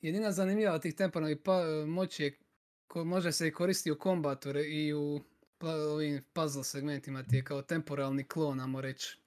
jedina 0.00 0.32
zanimljiva 0.32 0.78
tih 0.78 0.94
temporalnih 0.94 1.38
pa, 1.44 1.62
moći 1.86 2.22
je 2.22 2.38
ko 2.86 3.04
može 3.04 3.32
se 3.32 3.52
koristiti 3.52 3.90
u 3.90 3.98
kombatu 3.98 4.58
i 4.58 4.94
u 4.94 5.20
pla- 5.60 5.92
ovim 5.92 6.24
puzzle 6.32 6.64
segmentima 6.64 7.22
ti 7.22 7.36
je 7.36 7.44
kao 7.44 7.62
temporalni 7.62 8.24
klon, 8.28 8.60
amo 8.60 8.80
reći. 8.80 9.18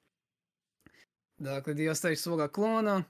Dakle, 1.38 1.74
di 1.74 1.90
ostaviš 1.90 2.20
svoga 2.20 2.48
klona, 2.48 3.04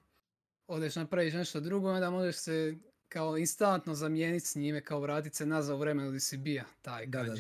odeš 0.70 0.96
napraviš 0.96 1.34
nešto 1.34 1.60
drugo, 1.60 1.92
onda 1.92 2.10
možeš 2.10 2.36
se 2.36 2.76
kao 3.10 3.38
instantno 3.38 3.96
zamijeniti 3.96 4.46
s 4.46 4.56
njime, 4.56 4.82
kao 4.82 5.00
vratit 5.00 5.34
se 5.34 5.46
nazad 5.46 5.76
u 5.76 5.80
vremenu 5.80 6.10
gdje 6.10 6.20
si 6.20 6.38
bija, 6.38 6.66
taj 6.82 7.06
Da, 7.06 7.24
da, 7.24 7.36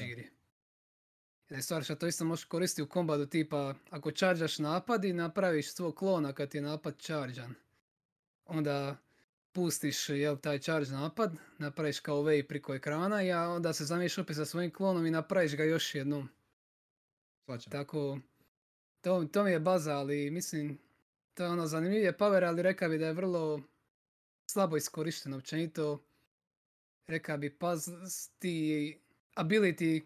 da. 1.50 1.62
Stvar 1.62 1.84
što 1.84 1.96
to 1.96 2.08
isto 2.08 2.26
možeš 2.26 2.46
koristiti 2.46 2.82
u 2.82 2.90
kombatu 2.90 3.26
tipa, 3.26 3.76
ako 3.90 4.12
čarđaš 4.12 4.60
napad 4.60 5.06
i 5.06 5.14
napraviš 5.14 5.74
svog 5.74 5.96
klona 5.96 6.34
kad 6.34 6.50
ti 6.50 6.58
je 6.58 6.62
napad 6.62 6.98
čarđan, 6.98 7.54
onda 8.46 8.98
pustiš 9.52 10.10
jel, 10.10 10.38
taj 10.38 10.60
charge 10.60 10.92
napad, 10.92 11.34
napraviš 11.58 12.00
kao 12.00 12.24
wave 12.24 12.48
priko 12.48 12.76
ekrana 12.76 13.24
i 13.24 13.32
onda 13.32 13.74
se 13.74 13.86
zamiješ 13.86 14.18
opet 14.18 14.36
sa 14.36 14.46
svojim 14.46 14.72
klonom 14.72 15.06
i 15.06 15.12
napraviš 15.12 15.56
ga 15.56 15.64
još 15.64 15.96
jednom. 15.96 16.30
Svačam. 17.46 17.72
Tako, 17.72 18.20
to, 19.02 19.26
to 19.32 19.44
mi 19.44 19.52
je 19.52 19.60
baza, 19.60 19.98
ali 19.98 20.32
mislim, 20.32 20.80
to 21.34 21.44
je 21.44 21.50
ono 21.50 21.68
zanimljivije 21.68 22.18
power, 22.18 22.44
ali 22.44 22.62
rekao 22.62 22.90
bi 22.90 22.98
da 22.98 23.08
je 23.08 23.14
vrlo 23.14 23.62
slabo 24.52 24.78
iskorišteno 24.78 25.38
općenito. 25.38 26.04
Rekao 27.08 27.38
bi 27.38 27.50
paz 27.50 27.90
ti 28.40 28.98
ability 29.36 30.02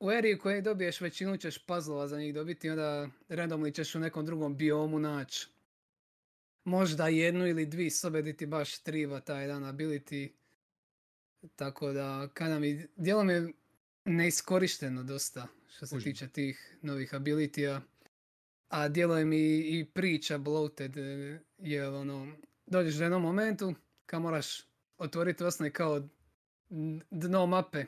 u 0.00 0.10
eri 0.10 0.34
u 0.34 0.38
kojoj 0.38 0.62
dobiješ 0.62 1.00
većinu 1.00 1.36
ćeš 1.36 1.58
puzzlova 1.58 2.08
za 2.08 2.18
njih 2.18 2.34
dobiti, 2.34 2.70
onda 2.70 3.08
randomly 3.28 3.74
ćeš 3.74 3.94
u 3.94 3.98
nekom 3.98 4.26
drugom 4.26 4.56
biomu 4.56 4.98
naći 4.98 5.54
možda 6.64 7.08
jednu 7.08 7.46
ili 7.46 7.66
dvi 7.66 7.90
sobe 7.90 8.22
di 8.22 8.36
ti 8.36 8.46
baš 8.46 8.78
triba 8.78 9.20
taj 9.20 9.42
jedan 9.42 9.64
ability. 9.64 10.28
Tako 11.56 11.92
da, 11.92 12.28
kada 12.34 12.58
mi, 12.58 12.86
djelom 12.96 13.30
je 13.30 13.52
neiskorišteno 14.04 15.02
dosta 15.02 15.46
što 15.68 15.86
se 15.86 15.98
tiče 15.98 16.28
tih 16.28 16.76
novih 16.82 17.14
abilitija. 17.14 17.82
A 18.68 18.88
djeluje 18.88 19.24
mi 19.24 19.58
i 19.58 19.84
priča 19.94 20.38
bloated, 20.38 20.96
e, 20.96 21.40
jer 21.58 21.84
ono, 21.88 22.36
dođeš 22.66 22.94
do 22.94 23.02
jednom 23.04 23.22
momentu 23.22 23.74
kad 24.06 24.22
moraš 24.22 24.68
otvoriti 24.98 25.44
osnovni 25.44 25.72
kao 25.72 26.08
dno 27.10 27.46
mape. 27.46 27.84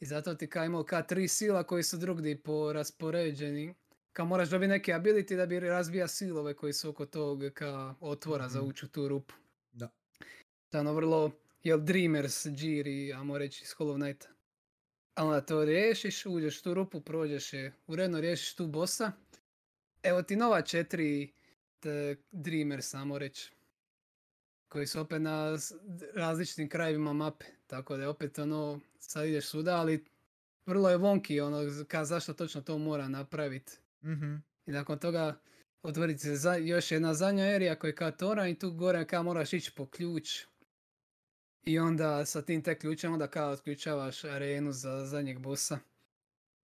I 0.00 0.06
zato 0.06 0.34
ti 0.34 0.46
kao 0.46 0.64
imao 0.64 0.84
ka 0.84 1.02
tri 1.02 1.28
sila 1.28 1.62
koji 1.64 1.82
su 1.82 1.96
drugdje 1.96 2.42
poraspoređeni. 2.42 3.74
Kao 4.12 4.26
moraš 4.26 4.48
dobiti 4.50 4.68
neke 4.68 4.92
ability 4.92 5.36
da 5.36 5.46
bi 5.46 5.60
razbija 5.60 6.08
silove 6.08 6.54
koji 6.54 6.72
su 6.72 6.90
oko 6.90 7.06
tog 7.06 7.42
ka 7.54 7.94
otvora 8.00 8.48
za 8.48 8.58
Mhm. 8.60 8.68
ući 8.68 8.84
u 8.84 8.88
tu 8.88 9.08
rupu. 9.08 9.34
Da. 9.72 9.88
Ono 10.72 10.92
vrlo, 10.92 11.30
jel 11.62 11.80
Dreamers, 11.80 12.46
Jiri, 12.56 13.12
ajmo 13.12 13.38
reći 13.38 13.64
iz 13.64 13.70
Hollow 13.70 13.96
Knighta. 13.96 14.28
A 15.14 15.24
onda 15.24 15.40
to 15.40 15.64
riješiš, 15.64 16.26
uđeš 16.26 16.62
tu 16.62 16.74
rupu, 16.74 17.00
prođeš 17.00 17.52
je, 17.52 17.72
uredno 17.86 18.20
riješiš 18.20 18.54
tu 18.54 18.66
bossa. 18.66 19.12
Evo 20.02 20.22
ti 20.22 20.36
nova 20.36 20.62
četiri 20.62 21.32
te 21.80 22.16
Dreamers, 22.32 22.94
ajmo 22.94 23.18
reći. 23.18 23.52
Koji 24.68 24.86
su 24.86 25.00
opet 25.00 25.22
na 25.22 25.58
različitim 26.14 26.68
krajevima 26.68 27.12
mape. 27.12 27.44
Tako 27.66 27.96
da 27.96 28.02
je 28.02 28.08
opet 28.08 28.38
ono, 28.38 28.80
sad 28.98 29.26
ideš 29.26 29.46
svuda, 29.46 29.76
ali 29.76 30.04
vrlo 30.66 30.90
je 30.90 30.98
wonky 30.98 31.42
ono, 31.42 31.84
ka 31.88 32.04
zašto 32.04 32.32
točno 32.32 32.60
to 32.60 32.78
mora 32.78 33.08
napraviti. 33.08 33.72
Mhm. 34.04 34.34
I 34.66 34.70
nakon 34.70 34.98
toga 34.98 35.40
otvoriti 35.82 36.20
se 36.20 36.36
za, 36.36 36.54
još 36.54 36.90
jedna 36.90 37.14
zadnja 37.14 37.44
erija 37.44 37.78
koja 37.78 37.88
je 37.88 37.94
kao 37.94 38.10
tora 38.10 38.48
i 38.48 38.54
tu 38.54 38.70
gore 38.70 39.06
kao 39.06 39.22
moraš 39.22 39.52
ići 39.52 39.72
po 39.76 39.86
ključ. 39.86 40.44
I 41.62 41.78
onda 41.78 42.26
sa 42.26 42.42
tim 42.42 42.62
te 42.62 42.78
ključem 42.78 43.12
onda 43.12 43.26
kao 43.26 43.50
otključavaš 43.50 44.24
arenu 44.24 44.72
za 44.72 45.06
zadnjeg 45.06 45.38
bossa. 45.38 45.78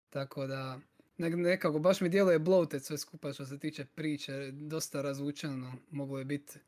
Tako 0.09 0.47
da 0.47 0.79
nekako 1.19 1.79
baš 1.79 2.01
mi 2.01 2.09
djeluje 2.09 2.39
bloated 2.39 2.83
sve 2.83 2.97
skupa 2.97 3.33
što 3.33 3.45
se 3.45 3.59
tiče 3.59 3.85
priče, 3.85 4.31
dosta 4.51 5.01
razvučeno 5.01 5.73
moglo 5.91 6.19
je 6.19 6.25
biti. 6.25 6.59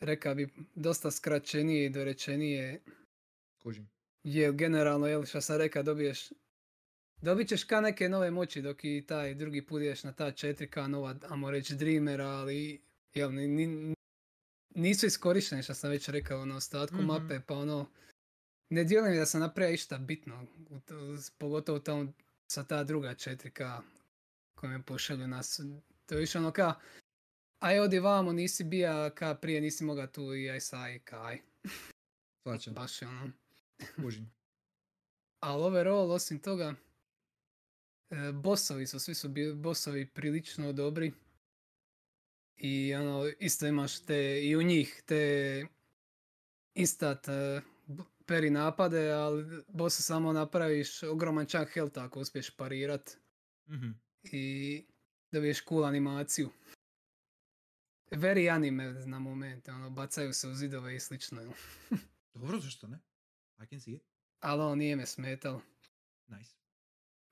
Rekao 0.00 0.34
bi 0.34 0.48
dosta 0.74 1.10
skraćenije 1.10 1.86
i 1.86 1.90
dorečenije 1.90 2.80
Kužim. 3.58 3.88
je 4.24 4.52
generalno, 4.52 5.06
jel, 5.06 5.24
što 5.24 5.40
sam 5.40 5.56
rekao, 5.56 5.82
dobiješ 5.82 6.28
Dobit 7.22 7.48
ćeš 7.48 7.64
ka 7.64 7.80
neke 7.80 8.08
nove 8.08 8.30
moći 8.30 8.62
dok 8.62 8.84
i 8.84 9.04
taj 9.08 9.34
drugi 9.34 9.62
put 9.62 9.82
ideš 9.82 10.04
na 10.04 10.12
ta 10.12 10.26
4K 10.26 10.86
nova, 10.86 11.14
amo 11.22 11.50
reći 11.50 11.74
Dreamera, 11.74 12.26
ali 12.26 12.80
jel, 13.14 13.34
ni, 13.34 13.48
ni- 13.48 13.94
nisu 14.70 15.06
iskorištene 15.06 15.62
što 15.62 15.74
sam 15.74 15.90
već 15.90 16.08
rekao 16.08 16.44
na 16.46 16.56
ostatku 16.56 16.96
Mhm. 16.96 17.06
mape, 17.06 17.40
pa 17.46 17.54
ono, 17.54 17.86
ne 18.70 18.84
djelujem 18.84 19.16
da 19.16 19.26
sam 19.26 19.40
napravio 19.40 19.74
išta 19.74 19.98
bitno, 19.98 20.46
u 20.70 20.78
pogotovo 21.38 21.78
tamo 21.78 22.12
sa 22.52 22.64
ta 22.64 22.84
druga 22.84 23.14
4K 23.14 23.80
koje 24.54 24.70
me 24.70 24.82
pošalju 24.82 25.26
nas. 25.26 25.60
To 26.06 26.14
je 26.14 26.20
više 26.20 26.38
ono 26.38 26.52
ka, 26.52 26.74
aj 27.58 27.78
odi 27.78 27.98
vamo, 27.98 28.32
nisi 28.32 28.64
bija 28.64 29.10
ka 29.10 29.34
prije, 29.34 29.60
nisi 29.60 29.84
moga 29.84 30.06
tu 30.06 30.34
i 30.34 30.50
aj 30.50 30.60
saj, 30.60 30.98
kaj. 30.98 31.38
Svačam. 32.42 32.74
Baš 32.74 33.02
je 33.02 33.08
ono. 33.08 33.30
Kužim. 33.96 34.32
Ali 35.46 35.62
overall, 35.62 36.10
osim 36.10 36.38
toga, 36.38 36.74
e, 38.10 38.32
bossovi 38.32 38.86
su, 38.86 39.00
svi 39.00 39.14
su 39.14 39.28
bili 39.28 39.54
bossovi 39.54 40.06
prilično 40.06 40.72
dobri. 40.72 41.12
I 42.56 42.94
ono, 42.94 43.26
isto 43.38 43.66
imaš 43.66 44.00
te, 44.00 44.40
i 44.42 44.56
u 44.56 44.62
njih 44.62 45.02
te 45.06 45.66
instant 46.74 47.26
b- 47.26 47.71
peri 48.26 48.50
napade, 48.50 49.10
ali 49.10 49.62
bossa 49.68 50.02
samo 50.02 50.32
napraviš 50.32 51.02
ogroman 51.02 51.46
čak 51.46 51.70
health 51.74 51.98
ako 51.98 52.20
uspiješ 52.20 52.56
parirat 52.56 53.16
Mhm. 53.68 53.90
i 54.22 54.84
dobiješ 55.32 55.64
cool 55.64 55.84
animaciju. 55.84 56.50
Very 58.10 58.54
anime 58.54 58.84
na 58.92 59.18
momente, 59.18 59.72
ono, 59.72 59.90
bacaju 59.90 60.32
se 60.32 60.48
u 60.48 60.54
zidove 60.54 60.96
i 60.96 61.00
slično. 61.00 61.52
Dobro, 62.34 62.60
zašto 62.60 62.88
ne? 62.88 62.98
I 63.62 63.66
can 63.66 63.80
see 63.80 63.94
it. 63.94 64.02
Ali 64.40 64.62
ono 64.62 64.74
nije 64.74 64.96
me 64.96 65.06
smetalo. 65.06 65.62
Nice. 66.26 66.54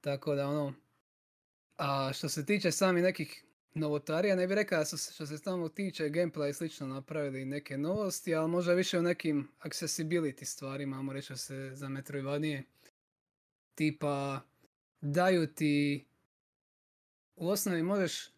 Tako 0.01 0.35
da 0.35 0.49
ono, 0.49 0.75
a 1.77 2.13
što 2.13 2.29
se 2.29 2.47
tiče 2.47 2.73
sami 2.73 3.03
nekih 3.03 3.45
novotarija, 3.75 4.37
ne 4.37 4.47
bih 4.47 4.55
rekao 4.55 4.79
da 4.79 4.85
su 4.85 4.99
se- 4.99 5.13
što 5.13 5.27
se 5.27 5.43
tamo 5.43 5.69
tiče 5.69 6.05
gameplay 6.05 6.51
i 6.51 6.55
slično 6.55 6.87
napravili 6.87 7.45
neke 7.45 7.79
novosti, 7.79 8.35
ali 8.35 8.51
možda 8.51 8.73
više 8.73 8.99
u 8.99 9.03
nekim 9.03 9.49
accessibility 9.63 10.45
stvarima, 10.45 10.97
ajmo 10.97 11.13
reći 11.13 11.33
da 11.33 11.37
se 11.37 11.71
za 11.75 11.89
Metroidvanie. 11.89 12.65
Tipa, 13.75 14.41
daju 15.01 15.47
ti, 15.47 16.07
u 17.37 17.49
osnovi 17.49 17.83
možeš 17.83 18.31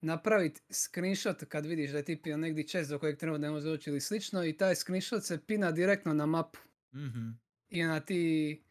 napraviti 0.00 0.60
screenshot 0.70 1.44
kad 1.44 1.66
vidiš 1.66 1.90
da 1.90 1.96
je 1.96 2.04
tipa 2.04 2.36
negdje 2.36 2.66
čest 2.68 2.90
do 2.90 2.98
kojeg 2.98 3.18
treba 3.18 3.38
ne 3.38 3.50
može 3.50 3.66
doći 3.66 3.90
ili 3.90 4.00
slično 4.00 4.44
i 4.44 4.56
taj 4.56 4.74
screenshot 4.74 5.24
se 5.24 5.40
pina 5.46 5.72
direktno 5.72 6.14
na 6.14 6.26
mapu. 6.26 6.58
Mhm. 6.94 7.28
I 7.70 7.82
onda 7.82 8.00
ti 8.00 8.62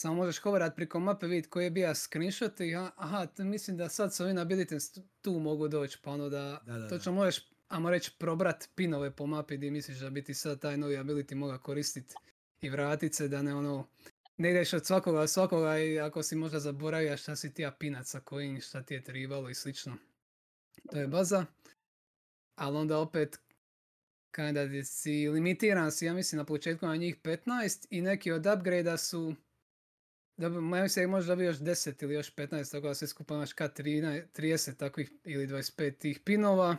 samo 0.00 0.14
možeš 0.14 0.38
hoverat 0.38 0.76
priko 0.76 1.00
mape, 1.00 1.26
vidjeti 1.26 1.48
koji 1.48 1.64
je 1.64 1.70
bio 1.70 1.94
screenshot 1.94 2.60
i 2.60 2.74
aha, 2.96 3.26
mislim 3.38 3.76
da 3.76 3.88
sad 3.88 4.14
s 4.14 4.20
ovim 4.20 4.38
abilities 4.38 4.92
tu 5.22 5.32
mogu 5.32 5.68
doći, 5.68 5.98
pa 6.02 6.10
ono 6.10 6.28
da, 6.28 6.60
Da, 6.66 6.78
da, 6.78 6.88
točno 6.88 7.12
možeš, 7.12 7.48
ajmo 7.68 7.90
reći, 7.90 8.10
probrat 8.18 8.68
pinove 8.74 9.10
po 9.10 9.26
mapi 9.26 9.56
gdje 9.56 9.70
misliš 9.70 9.98
da 9.98 10.10
bi 10.10 10.24
ti 10.24 10.34
sad 10.34 10.60
taj 10.60 10.76
novi 10.76 10.96
ability 10.96 11.34
mogao 11.34 11.58
koristiti 11.58 12.14
i 12.60 12.70
vratit 12.70 13.14
se 13.14 13.28
da 13.28 13.42
ne 13.42 13.54
ono, 13.54 13.88
ne 14.36 14.50
ideš 14.50 14.72
od 14.72 14.86
svakoga 14.86 15.20
od 15.20 15.30
svakoga 15.30 15.78
i 15.78 16.00
ako 16.00 16.22
si 16.22 16.36
možda 16.36 16.60
zaboravio 16.60 17.16
šta 17.16 17.36
si 17.36 17.54
ti 17.54 17.62
ja 17.62 17.70
pinat 17.70 18.06
sa 18.06 18.20
kojim, 18.20 18.60
šta 18.60 18.82
ti 18.82 18.94
je 18.94 19.04
tribalo 19.04 19.50
i 19.50 19.54
slično. 19.54 19.96
To 20.90 20.98
je 20.98 21.08
baza. 21.08 21.46
Ali 22.54 22.76
onda 22.76 22.98
opet 22.98 23.40
kada 24.30 24.84
si 24.84 25.28
limitiran 25.28 25.92
si, 25.92 26.06
ja 26.06 26.14
mislim 26.14 26.36
na 26.36 26.44
početku 26.44 26.86
na 26.86 26.96
njih 26.96 27.16
15 27.22 27.86
i 27.90 28.02
neki 28.02 28.32
od 28.32 28.46
upgrade 28.46 28.98
su 28.98 29.34
dobro, 30.40 30.60
mislim 30.60 31.04
da 31.04 31.10
možda 31.10 31.36
bi 31.36 31.44
još 31.44 31.56
10 31.56 32.02
ili 32.02 32.14
još 32.14 32.34
15, 32.34 32.72
tako 32.72 32.86
da 32.86 32.94
sve 32.94 33.08
skupa 33.08 33.34
imaš 33.34 33.52
ka 33.52 33.68
13 33.68 34.22
30 34.32 34.76
takvih 34.76 35.12
ili 35.24 35.46
25 35.46 35.98
tih 35.98 36.20
pinova. 36.24 36.76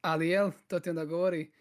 Ali 0.00 0.28
jel, 0.28 0.50
to 0.68 0.80
ti 0.80 0.90
onda 0.90 1.04
govori 1.04 1.52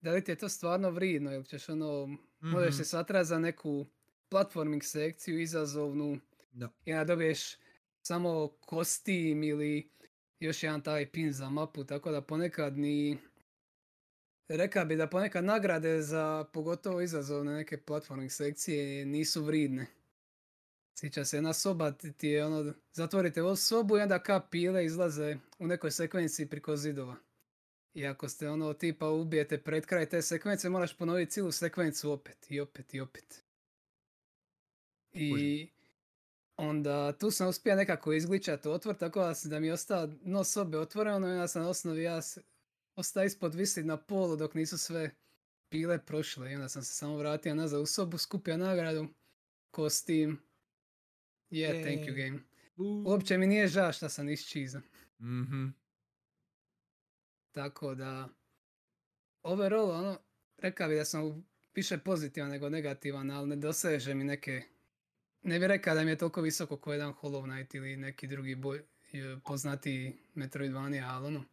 da 0.00 0.12
li 0.12 0.24
ti 0.24 0.30
je 0.30 0.36
to 0.36 0.48
stvarno 0.48 0.90
vridno, 0.90 1.30
jel 1.30 1.42
ćeš 1.42 1.68
ono, 1.68 2.06
možeš 2.40 2.68
Mhm. 2.70 2.76
se 2.78 2.84
satra 2.84 3.24
za 3.24 3.38
neku 3.38 3.86
platforming 4.28 4.84
sekciju 4.84 5.40
izazovnu 5.40 6.18
Da. 6.52 6.68
i 6.84 6.92
onda 6.92 7.04
dobiješ 7.04 7.56
samo 8.02 8.48
kostim 8.48 9.42
ili 9.42 9.90
još 10.40 10.62
jedan 10.62 10.82
taj 10.82 11.10
pin 11.10 11.32
za 11.32 11.50
mapu, 11.50 11.84
tako 11.84 12.10
da 12.10 12.22
ponekad 12.22 12.78
ni 12.78 13.18
Rekao 14.48 14.84
bi 14.84 14.96
da 14.96 15.06
ponekad 15.06 15.44
nagrade 15.44 16.02
za 16.02 16.44
pogotovo 16.52 17.00
izazovne 17.00 17.52
neke 17.52 17.82
platforming 17.82 18.30
sekcije 18.32 19.06
nisu 19.06 19.44
vridne. 19.44 19.86
Sjeća 21.00 21.24
se 21.24 21.36
jedna 21.36 21.52
soba, 21.52 21.90
ti 21.92 22.12
ti 22.12 22.28
je 22.28 22.46
ono, 22.46 22.72
zatvorite 22.92 23.42
ovu 23.42 23.56
sobu 23.56 23.98
i 23.98 24.00
onda 24.00 24.22
kap 24.22 24.50
pile 24.50 24.84
izlaze 24.84 25.36
u 25.58 25.66
nekoj 25.66 25.90
sekvenciji 25.90 26.48
priko 26.48 26.76
zidova. 26.76 27.16
I 27.94 28.06
ako 28.06 28.28
ste 28.28 28.48
ono 28.50 28.72
tipa 28.74 29.08
ubijete 29.08 29.62
pred 29.62 29.86
kraj 29.86 30.08
te 30.08 30.22
sekvence, 30.22 30.68
moraš 30.68 30.96
ponoviti 30.96 31.30
cijelu 31.32 31.52
sekvencu 31.52 32.10
opet 32.12 32.50
i 32.50 32.60
opet 32.60 32.94
i 32.94 33.00
opet. 33.00 33.44
I 35.12 35.68
onda 36.56 37.12
tu 37.18 37.30
sam 37.30 37.48
uspio 37.48 37.76
nekako 37.76 38.12
izgličati 38.12 38.68
otvor, 38.68 38.94
tako 38.96 39.20
da, 39.20 39.34
s- 39.34 39.44
da 39.44 39.60
mi 39.60 39.66
je 39.66 39.72
ostao 39.72 40.06
dno 40.06 40.44
sobe 40.44 40.78
otvoreno 40.78 41.28
i 41.28 41.32
onda 41.32 41.48
sam 41.48 41.62
na 41.62 41.68
osnovi 41.68 42.02
ja 42.02 42.20
ostao 42.96 43.24
ispod 43.24 43.54
visit 43.54 43.86
na 43.86 43.96
polu 43.96 44.36
dok 44.36 44.54
nisu 44.54 44.78
sve 44.78 45.10
pile 45.68 46.04
prošle. 46.04 46.52
I 46.52 46.54
onda 46.54 46.68
sam 46.68 46.82
se 46.82 46.94
samo 46.94 47.16
vratio 47.16 47.54
nazad 47.54 47.80
u 47.80 47.86
sobu, 47.86 48.18
skupio 48.18 48.56
nagradu, 48.56 49.08
kostim. 49.70 50.47
Yeah, 51.50 51.82
thank 51.82 52.00
you 52.00 52.16
Jej. 52.16 52.30
game. 52.30 52.40
Uopće 53.06 53.38
mi 53.38 53.46
nije 53.46 53.68
žao 53.68 53.92
šta 53.92 54.08
sam 54.08 54.28
iščizao. 54.28 54.80
Mhm. 55.20 55.66
Tako 57.52 57.94
da, 57.94 58.28
overall, 59.42 59.90
ono, 59.90 60.18
rekao 60.58 60.88
bi 60.88 60.96
da 60.96 61.04
sam 61.04 61.44
više 61.74 61.98
pozitivan 61.98 62.50
nego 62.50 62.68
negativan, 62.68 63.30
ali 63.30 63.48
ne 63.48 63.56
doseže 63.56 64.14
mi 64.14 64.24
neke, 64.24 64.62
ne 65.42 65.58
bih 65.58 65.68
rekao 65.68 65.94
da 65.94 66.04
mi 66.04 66.10
je 66.10 66.18
toliko 66.18 66.40
visoko 66.40 66.76
kao 66.76 66.92
jedan 66.92 67.14
Hollow 67.14 67.44
Knight 67.54 67.74
ili 67.74 67.96
neki 67.96 68.26
drugi 68.26 68.54
boj, 68.54 68.78
e, 68.78 68.82
poznatiji 69.44 70.18
Metroidvania, 70.34 71.06
ali 71.10 71.26
ono, 71.26 71.44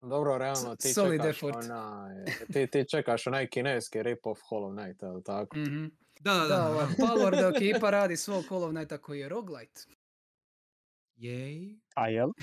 Dobro, 0.00 0.38
realno, 0.38 0.76
ti 0.76 0.88
solid 0.92 1.20
čekaš 1.20 1.36
effort. 1.36 1.56
onaj, 1.64 2.24
ti, 2.52 2.66
ti 2.66 2.84
čekaš 2.90 3.26
onaj 3.26 3.46
kineski 3.46 3.98
rip-off 3.98 4.40
Hollow 4.50 4.82
Knight, 4.82 5.02
jel 5.02 5.22
tako? 5.22 5.56
mhm. 5.56 5.86
Da, 6.20 6.34
da, 6.34 6.40
da. 6.40 6.48
Da, 6.48 6.68
ova. 6.68 6.88
Palworld 6.98 7.56
ekipa 7.56 7.90
radi 7.90 8.16
svog 8.16 8.44
Hollow 8.48 8.70
Knighta 8.70 8.98
koji 8.98 9.20
je 9.20 9.28
roguelite. 9.28 9.80
Jej. 11.16 11.76
A 11.94 12.08
jel? 12.08 12.28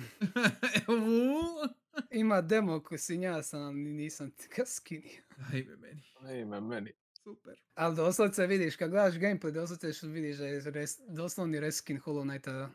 Ima 2.12 2.42
demo 2.42 2.84
koji 2.84 3.00
si 3.00 3.16
ja 3.16 3.44
sam, 3.44 3.76
nisam 3.76 4.32
ga 4.58 4.66
skinio. 4.66 5.22
Ajme 5.54 5.76
meni. 5.78 6.04
Ime 6.42 6.62
meni. 6.62 6.92
Super. 7.24 7.54
Ali 7.76 7.96
doslovce 7.96 8.48
vidiš, 8.48 8.76
kad 8.76 8.90
gledaš 8.92 9.14
gameplay, 9.14 9.52
doslovce 9.52 9.94
što 9.94 10.08
vidiš 10.08 10.38
da 10.38 10.46
je 10.46 10.62
res, 10.72 11.00
doslovni 11.08 11.60
reskin 11.60 12.00
Hollow 12.00 12.30
Knighta. 12.30 12.70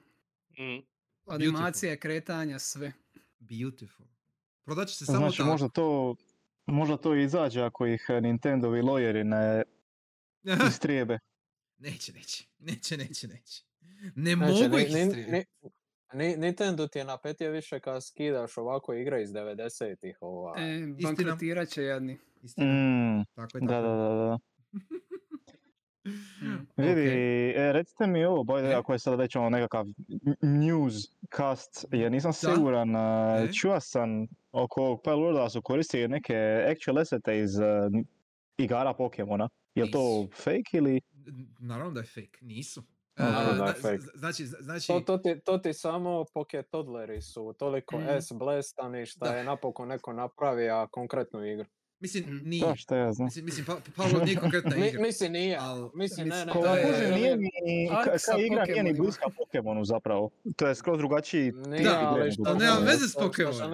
Mm. 0.58 0.82
Animacije, 1.26 1.96
kretanja, 1.96 2.58
sve. 2.58 2.92
Beautiful. 3.38 4.06
Prodat 4.64 4.88
će 4.88 4.96
se 4.96 5.06
samo 5.06 5.18
Znači 5.18 5.36
tako. 5.36 5.50
možda 5.50 5.68
to, 5.68 6.16
možda 6.66 6.96
to 6.96 7.14
izađe 7.14 7.62
ako 7.62 7.86
ih 7.86 8.06
Nintendovi 8.22 8.82
lojeri 8.82 9.24
ne 9.24 9.62
istrijebe. 10.68 11.18
neće, 11.78 12.12
neće. 12.12 12.44
Neće, 12.58 12.96
neće, 12.96 13.28
neće. 13.28 13.62
Ne 14.14 14.32
Znači, 14.32 14.52
mogu 14.62 14.76
ni- 14.76 14.82
ih 14.82 15.44
ni- 16.14 16.36
Nintendo 16.36 16.86
ti 16.86 16.98
je 16.98 17.04
napetio 17.04 17.50
više 17.50 17.80
kad 17.80 18.04
skidaš 18.04 18.56
ovako 18.56 18.94
igre 18.94 19.22
iz 19.22 19.30
90-ih. 19.30 20.18
Ovaj. 20.20 20.76
E, 20.76 20.86
bankrotirat 21.02 21.68
će 21.68 21.82
jadni. 21.84 22.18
Istina. 22.42 22.66
Mm, 22.66 23.24
Tako 23.34 23.58
je, 23.58 23.60
da, 23.60 23.66
tako 23.66 23.82
da, 23.82 23.88
je. 23.88 24.08
da, 24.08 24.14
da. 24.16 24.38
Mm. 26.42 26.66
Vidi, 26.76 26.90
Okej. 26.92 27.50
e, 27.60 27.72
recite 27.72 28.06
mi 28.06 28.24
ovo, 28.24 28.44
bojde, 28.44 28.74
ako 28.74 28.92
je 28.92 28.98
sad 28.98 29.18
već 29.18 29.36
ono 29.36 29.50
nekakav 29.50 29.86
news 30.42 30.94
cast, 31.30 31.84
jer 31.92 32.12
nisam 32.12 32.30
Da. 32.30 32.34
siguran, 32.52 32.96
E? 32.96 33.52
čuo 33.52 33.80
sam 33.80 34.26
oko 34.52 34.82
ovog 34.82 35.00
Palworlda 35.04 35.34
da 35.34 35.50
su 35.50 35.62
koristili 35.62 36.08
neke 36.08 36.34
actual 36.68 36.98
assete 36.98 37.38
iz 37.38 37.58
n- 37.58 38.04
igara 38.58 38.94
Pokemona. 38.94 39.48
Je 39.76 39.90
to 39.90 40.26
fake 40.34 40.70
ili? 40.72 41.00
Naravno 41.60 41.92
da 41.92 42.00
je 42.00 42.06
fake. 42.06 42.38
Nisu. 42.40 42.82
Da 43.16 43.74
Znači, 44.14 44.46
znači, 44.46 44.86
To, 44.86 45.00
to, 45.00 45.18
ti, 45.18 45.40
to 45.40 45.58
ti 45.58 45.72
samo 45.74 46.24
Pocket 46.26 46.70
Toddleri 46.70 47.22
su 47.22 47.54
toliko 47.54 47.98
Mhm. 47.98 48.08
S 48.10 48.32
blestani 48.32 49.06
šta 49.06 49.24
Da. 49.24 49.36
je 49.36 49.44
napokon 49.44 49.88
neko 49.88 50.12
napravio 50.12 50.88
konkretnu 50.88 51.46
igru. 51.46 51.64
mislim, 52.00 52.24
Mm. 52.26 52.40
nije. 52.44 52.60
Da, 52.62 52.76
šta 52.76 52.96
ja 52.96 53.12
znam. 53.12 53.26
Mislim, 53.26 53.44
mislim 53.44 53.66
pa, 53.66 53.76
Pavlo 53.96 54.20
nije 54.20 54.36
konkretna 54.36 54.76
Mi, 54.76 54.88
igra. 54.88 55.02
mislim 55.02 55.32
nije, 55.32 55.58
Al- 55.58 55.90
mislim 55.94 56.28
ne, 56.28 56.44
ne. 56.44 56.52
Ko- 56.52 56.62
To 56.62 56.74
je- 56.74 57.10
nije 57.12 57.36
ni, 57.36 57.88
ka, 58.04 58.38
igra 58.38 58.64
nije 58.64 58.82
ni 58.82 58.92
bliska 58.94 59.26
Pokemonu 59.30 59.84
zapravo. 59.84 60.30
To 60.56 60.66
je 60.66 60.74
skroz 60.74 60.98
drugačiji 60.98 61.52
Nije, 61.52 61.82
Da, 61.82 62.00
ali 62.00 62.18
igre 62.18 62.32
šta 62.32 62.42
nego 62.42 62.50
to 62.50 62.64
nema 62.64 62.78
veze 62.82 63.08
s 63.08 63.14
Pokemonom. 63.14 63.70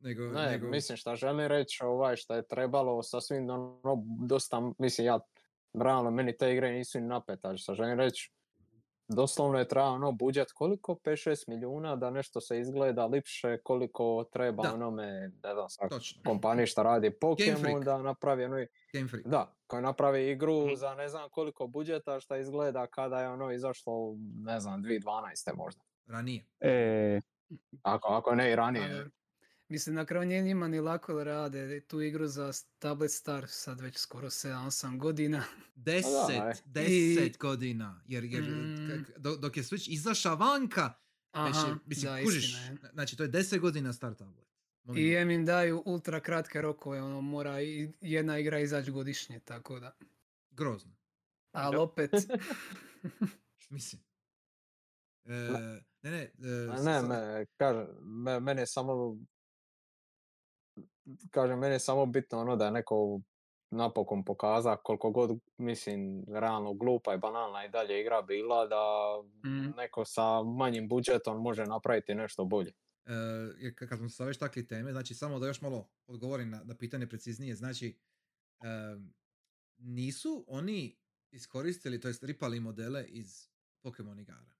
Nego, 0.00 0.22
ne, 0.24 0.46
nego, 0.46 0.66
mislim 0.66 0.96
šta 0.96 1.14
želim 1.14 1.46
reći 1.46 1.84
ovaj 1.84 2.16
šta 2.16 2.36
je 2.36 2.46
trebalo 2.46 3.02
sasvim 3.02 3.50
ono 3.50 3.82
dosta, 4.20 4.72
mislim 4.78 5.06
ja, 5.06 5.20
realno 5.74 6.10
meni 6.10 6.36
te 6.36 6.52
igre 6.52 6.70
nisu 6.70 7.00
ni 7.00 7.06
napetač, 7.06 7.60
šta 7.60 7.74
želim 7.74 7.98
reći, 7.98 8.32
doslovno 9.08 9.58
je 9.58 9.68
treba 9.68 9.86
ono 9.86 10.12
budžet 10.12 10.52
koliko, 10.52 10.94
5-6 10.94 11.48
milijuna 11.48 11.96
da 11.96 12.10
nešto 12.10 12.40
se 12.40 12.60
izgleda 12.60 13.06
lipše, 13.06 13.58
koliko 13.58 14.24
treba 14.24 14.62
Da. 14.62 14.74
onome, 14.74 15.06
ne 15.44 15.54
znam, 15.54 15.68
sad 15.68 15.90
kompaniji 16.24 16.66
šta 16.66 16.82
radi 16.82 17.10
Pokemon 17.12 17.56
Freak. 17.56 17.84
da 17.84 17.98
napravi 17.98 18.44
ono, 18.44 18.56
Game 18.92 19.08
Freak. 19.08 19.26
da, 19.26 19.54
koji 19.66 19.82
napravi 19.82 20.30
igru 20.30 20.66
Mhm. 20.66 20.74
za 20.74 20.94
ne 20.94 21.08
znam 21.08 21.28
koliko 21.30 21.66
budžeta 21.66 22.20
šta 22.20 22.36
izgleda 22.36 22.86
kada 22.86 23.20
je 23.20 23.28
ono 23.28 23.52
izašlo, 23.52 23.92
ne 24.36 24.60
znam, 24.60 24.82
2012. 24.82 25.54
možda. 25.54 25.80
Ranije. 26.06 26.44
E, 26.60 27.20
Ako, 27.82 28.08
ako 28.08 28.34
ne 28.34 28.52
i 28.52 28.56
ranije. 28.56 29.06
Mislim, 29.68 29.94
na 29.94 30.04
kraju 30.04 30.26
nije 30.26 30.42
njima 30.42 30.68
ni 30.68 30.80
lako 30.80 31.14
da 31.14 31.24
rade 31.24 31.80
tu 31.80 32.00
igru 32.00 32.26
za 32.26 32.50
Tablet 32.78 33.10
Star 33.12 33.44
sad 33.48 33.80
već 33.80 33.96
skoro 33.96 34.28
7-8 34.28 34.98
godina. 34.98 35.44
Deset, 35.76 36.40
aj. 36.42 36.52
deset 36.64 37.34
I- 37.34 37.38
godina. 37.38 38.02
Jer, 38.06 38.24
jer 38.24 38.42
Mm. 38.42 38.76
kak- 38.88 39.18
dok, 39.38 39.56
je 39.56 39.62
Switch 39.62 39.90
izašao 39.90 40.36
vanka, 40.36 40.82
već 41.36 41.56
je, 41.56 41.60
Aha, 41.62 41.78
mislim, 41.86 42.12
da, 42.12 42.22
kužiš, 42.22 42.44
istina 42.44 42.90
znači 42.92 43.16
to 43.16 43.22
je 43.22 43.28
deset 43.28 43.60
godina 43.60 43.92
star 43.92 44.14
tablet. 44.14 44.48
Molim 44.84 45.02
I 45.02 45.14
em 45.14 45.30
im 45.30 45.46
daju 45.46 45.82
ultra 45.86 46.20
kratke 46.20 46.60
rokove, 46.62 47.02
ono 47.02 47.20
mora 47.20 47.62
i 47.62 47.92
jedna 48.00 48.38
igra 48.38 48.58
izaći 48.58 48.90
godišnje, 48.90 49.40
tako 49.40 49.80
da. 49.80 49.96
Grozno. 50.50 50.96
Ali 51.52 51.76
opet, 51.76 52.10
Mislim. 53.70 54.02
E, 55.24 55.32
ne, 56.02 56.10
ne, 56.10 56.22
e, 56.22 56.82
Ne, 56.82 57.02
me, 57.02 57.46
kažem, 57.56 57.86
me, 58.00 58.40
mene 58.40 58.62
je 58.62 58.66
samo, 58.66 59.18
kažem, 61.30 61.58
meni 61.58 61.74
je 61.74 61.78
samo 61.78 62.06
bitno 62.06 62.40
ono 62.40 62.56
da 62.56 62.64
je 62.64 62.70
neko 62.70 63.20
napokon 63.70 64.24
pokaza 64.24 64.76
koliko 64.76 65.10
god, 65.10 65.38
mislim, 65.58 66.24
realno 66.28 66.74
glupa 66.74 67.14
i 67.14 67.18
banalna 67.18 67.64
i 67.64 67.68
dalje 67.68 68.00
igra 68.00 68.22
bila, 68.22 68.66
da 68.66 68.76
Mm. 69.44 69.76
neko 69.76 70.04
sa 70.04 70.42
manjim 70.42 70.88
budžetom 70.88 71.42
može 71.42 71.66
napraviti 71.66 72.14
nešto 72.14 72.44
bolje. 72.44 72.72
E, 73.06 73.12
jer 73.58 73.88
kad 73.88 73.98
smo 73.98 74.08
se 74.08 74.24
već 74.24 74.38
takli 74.38 74.66
teme, 74.66 74.92
znači 74.92 75.14
samo 75.14 75.38
da 75.38 75.46
još 75.46 75.60
malo 75.60 75.88
odgovorim 76.06 76.50
na, 76.50 76.64
na 76.64 76.74
pitanje 76.76 77.06
preciznije, 77.06 77.54
znači 77.54 77.98
em, 78.60 79.14
nisu 79.78 80.44
oni 80.48 80.98
iskoristili, 81.30 82.00
to 82.00 82.08
jest 82.08 82.22
ripali 82.22 82.60
modele 82.60 83.04
iz 83.04 83.48
Pokemon 83.82 84.18
igara, 84.18 84.54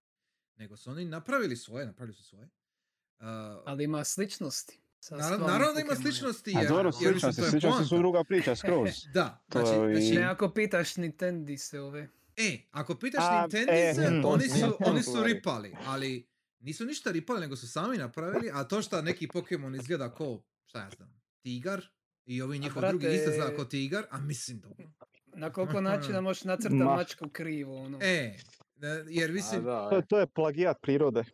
nego 0.57 0.77
su 0.77 0.91
oni 0.91 1.05
napravili 1.05 1.57
svoje, 1.57 1.87
napravili 1.87 2.15
su 2.15 2.25
svoje. 2.25 2.45
Uh, 2.45 3.27
ali 3.65 3.85
ima 3.85 4.05
sličnosti. 4.05 4.81
Naravno, 5.11 5.47
naravno 5.47 5.75
da 5.75 5.81
ima 5.81 5.95
sličnosti, 5.95 6.55
a 6.57 6.61
jer, 6.61 6.69
dobro, 6.69 6.91
jer 6.95 7.15
mislim, 7.15 7.33
sličnosti, 7.33 7.51
sličnosti 7.51 7.85
su 7.85 7.99
druga 7.99 8.25
priča 8.25 8.57
skroz. 8.57 8.91
Da, 9.15 9.45
To 9.49 9.59
znači, 9.61 9.93
i- 9.93 10.01
znači 10.01 10.15
Ne, 10.15 10.25
ako 10.25 10.49
pitaš 10.51 10.97
Nintendo 10.97 11.57
se 11.59 11.81
ove. 11.81 12.09
E, 12.39 12.59
ako 12.71 12.95
pitaš 12.97 13.23
A, 13.23 13.41
Nintendise, 13.41 13.73
e, 14.03 14.09
hm. 14.11 14.25
oni, 14.25 14.45
su, 14.45 14.77
oni 14.83 15.03
su 15.03 15.11
Stvari. 15.11 15.33
ripali, 15.33 15.75
ali 15.87 16.29
nisu 16.61 16.85
ništa 16.85 17.11
ripali, 17.11 17.41
nego 17.41 17.57
su 17.57 17.69
sami 17.69 17.97
napravili, 17.97 18.51
a 18.53 18.65
to 18.65 18.83
što 18.83 19.03
neki 19.03 19.29
Pokemon 19.29 19.75
izgleda 19.75 20.11
ko, 20.11 20.43
šta 20.65 20.79
ja 20.79 20.91
znam, 20.91 21.09
tigar, 21.41 21.83
i 22.27 22.43
ovi 22.43 22.59
njihov 22.59 22.83
drugi 22.83 23.07
isto 23.09 23.31
izgleda 23.31 23.57
ko 23.57 23.65
tigar, 23.65 24.05
a 24.11 24.19
mislim 24.19 24.61
dobro. 24.61 24.89
Na 25.27 25.51
koliko 25.51 25.81
načina 25.81 26.21
možeš 26.21 26.45
nacrtati 26.45 26.75
Ma. 26.75 26.85
mačku 26.87 27.29
krivo, 27.29 27.77
ono. 27.77 27.99
E, 28.03 28.07
e, 28.07 28.37
jer 29.09 29.31
A 29.31 29.33
mislim, 29.33 29.65
da, 29.65 29.89
To, 29.91 29.97
je- 29.97 30.03
to 30.03 30.19
je 30.19 30.27
plagijat 30.27 30.77
prirode. 30.83 31.25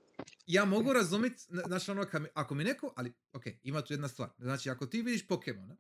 Ja 0.47 0.65
mogu 0.65 0.93
razumjeti, 0.93 1.43
znači 1.67 1.91
ono, 1.91 2.05
kad 2.05 2.23
mi- 2.23 2.29
ako 2.35 2.55
mi 2.55 2.65
neko, 2.65 2.93
ali, 2.97 3.13
ok, 3.33 3.43
ima 3.63 3.83
tu 3.83 3.93
jedna 3.93 4.09
stvar, 4.09 4.31
znači 4.39 4.71
ako 4.71 4.87
ti 4.87 5.03
vidiš 5.03 5.27
Pokemona, 5.27 5.77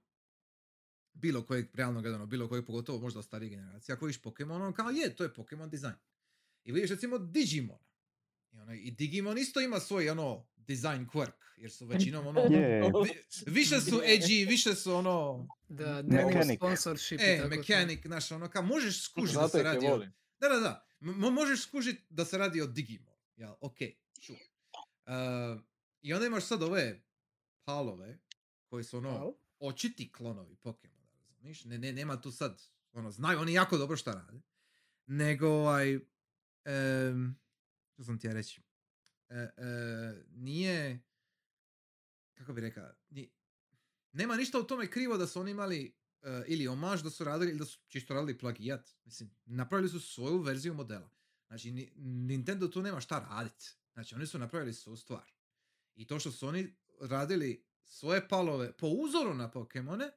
bilo 1.12 1.42
kojeg, 1.42 1.66
realno 1.74 2.00
gledano, 2.02 2.26
bilo 2.26 2.48
kojeg, 2.48 2.66
pogotovo 2.66 2.98
možda 2.98 3.18
od 3.18 3.24
starije 3.24 3.50
generacije, 3.50 3.92
ako 3.94 4.06
vidiš 4.06 4.22
Pokemon, 4.22 4.62
on 4.62 4.72
kao 4.72 4.90
je, 4.90 5.16
to 5.16 5.22
je 5.22 5.34
Pokemon 5.34 5.70
dizajn. 5.70 5.94
I 6.64 6.72
vidiš 6.72 6.90
recimo 6.90 7.18
Digimona. 7.18 7.84
I, 8.52 8.58
ono, 8.58 8.72
I 8.72 8.90
Digimon 8.90 9.38
isto 9.38 9.60
ima 9.60 9.80
svoj 9.80 10.10
ono 10.10 10.46
design 10.56 11.04
quirk, 11.04 11.32
jer 11.56 11.70
su 11.70 11.86
većinom 11.86 12.26
ono, 12.26 12.42
vi- 13.04 13.20
više 13.46 13.80
su 13.80 13.96
edgy, 13.98 14.48
više 14.48 14.74
su 14.74 14.94
ono, 14.94 15.48
Da, 15.68 16.02
Mechanic. 16.02 16.58
sponsorship 16.58 17.20
i 17.20 17.24
e, 17.24 17.36
tako 17.36 17.50
to. 17.50 17.56
mechanic, 17.56 18.06
znaš, 18.06 18.30
ono, 18.32 18.50
kao 18.50 18.62
možeš 18.62 19.02
skužiti 19.02 19.36
da 19.36 19.48
se 19.48 19.62
radi 19.64 19.86
o, 19.86 19.98
da, 20.40 20.48
da, 20.48 20.56
da. 20.56 20.86
M- 21.00 21.34
možeš 21.34 21.62
skužiti 21.62 22.02
da 22.08 22.24
se 22.24 22.38
radi 22.38 22.60
o 22.60 22.66
Digimon. 22.66 23.14
Ja, 23.36 23.54
ok, 23.60 23.76
sure. 23.78 23.94
Uh, 24.32 25.60
I 26.02 26.14
onda 26.14 26.26
imaš 26.26 26.44
sad 26.44 26.62
ove 26.62 27.02
palove 27.64 28.18
koji 28.66 28.84
su 28.84 28.96
ono 28.98 29.10
očiti 29.58 30.12
klonovi 30.12 30.56
Pokemona, 30.56 31.08
razumiješ? 31.20 31.64
Ne, 31.64 31.78
ne, 31.78 31.92
nema 31.92 32.20
tu 32.20 32.32
sad, 32.32 32.62
ono, 32.92 33.10
znaju 33.10 33.38
oni 33.38 33.52
jako 33.52 33.78
dobro 33.78 33.96
šta 33.96 34.12
rade. 34.12 34.40
Nego, 35.06 35.48
ovaj, 35.48 35.98
em, 36.64 37.38
što 37.92 38.04
sam 38.04 38.18
ti 38.18 38.26
ja 38.26 38.32
reći, 38.32 38.60
E, 39.28 39.36
e, 39.36 39.50
nije, 40.28 41.00
kako 42.34 42.52
bi 42.52 42.60
rekao, 42.60 42.90
ni- 43.10 43.30
nema 44.12 44.36
ništa 44.36 44.58
u 44.58 44.64
tome 44.64 44.90
krivo 44.90 45.16
da 45.16 45.26
su 45.26 45.40
oni 45.40 45.50
imali 45.50 45.96
e, 46.22 46.44
ili 46.46 46.68
omaž 46.68 47.02
da 47.02 47.10
su 47.10 47.24
radili 47.24 47.50
ili 47.50 47.58
da 47.58 47.64
su 47.64 47.78
čisto 47.88 48.14
radili 48.14 48.38
plagijat. 48.38 48.90
Mislim, 49.04 49.30
napravili 49.44 49.88
su 49.88 50.00
svoju 50.00 50.38
verziju 50.38 50.74
modela. 50.74 51.10
Znači, 51.46 51.70
ni- 51.70 51.92
Nintendo 51.96 52.68
tu 52.68 52.82
nema 52.82 53.00
šta 53.00 53.18
raditi. 53.18 53.66
Znači, 53.94 54.14
oni 54.14 54.26
su 54.26 54.38
napravili 54.38 54.72
svoju 54.72 54.96
stvar. 54.96 55.32
I 55.94 56.06
to 56.06 56.18
što 56.18 56.30
su 56.32 56.48
oni 56.48 56.74
radili 57.00 57.64
svoje 57.84 58.28
palove 58.28 58.72
po 58.72 58.86
uzoru 58.86 59.34
na 59.34 59.50
Pokemone, 59.50 60.10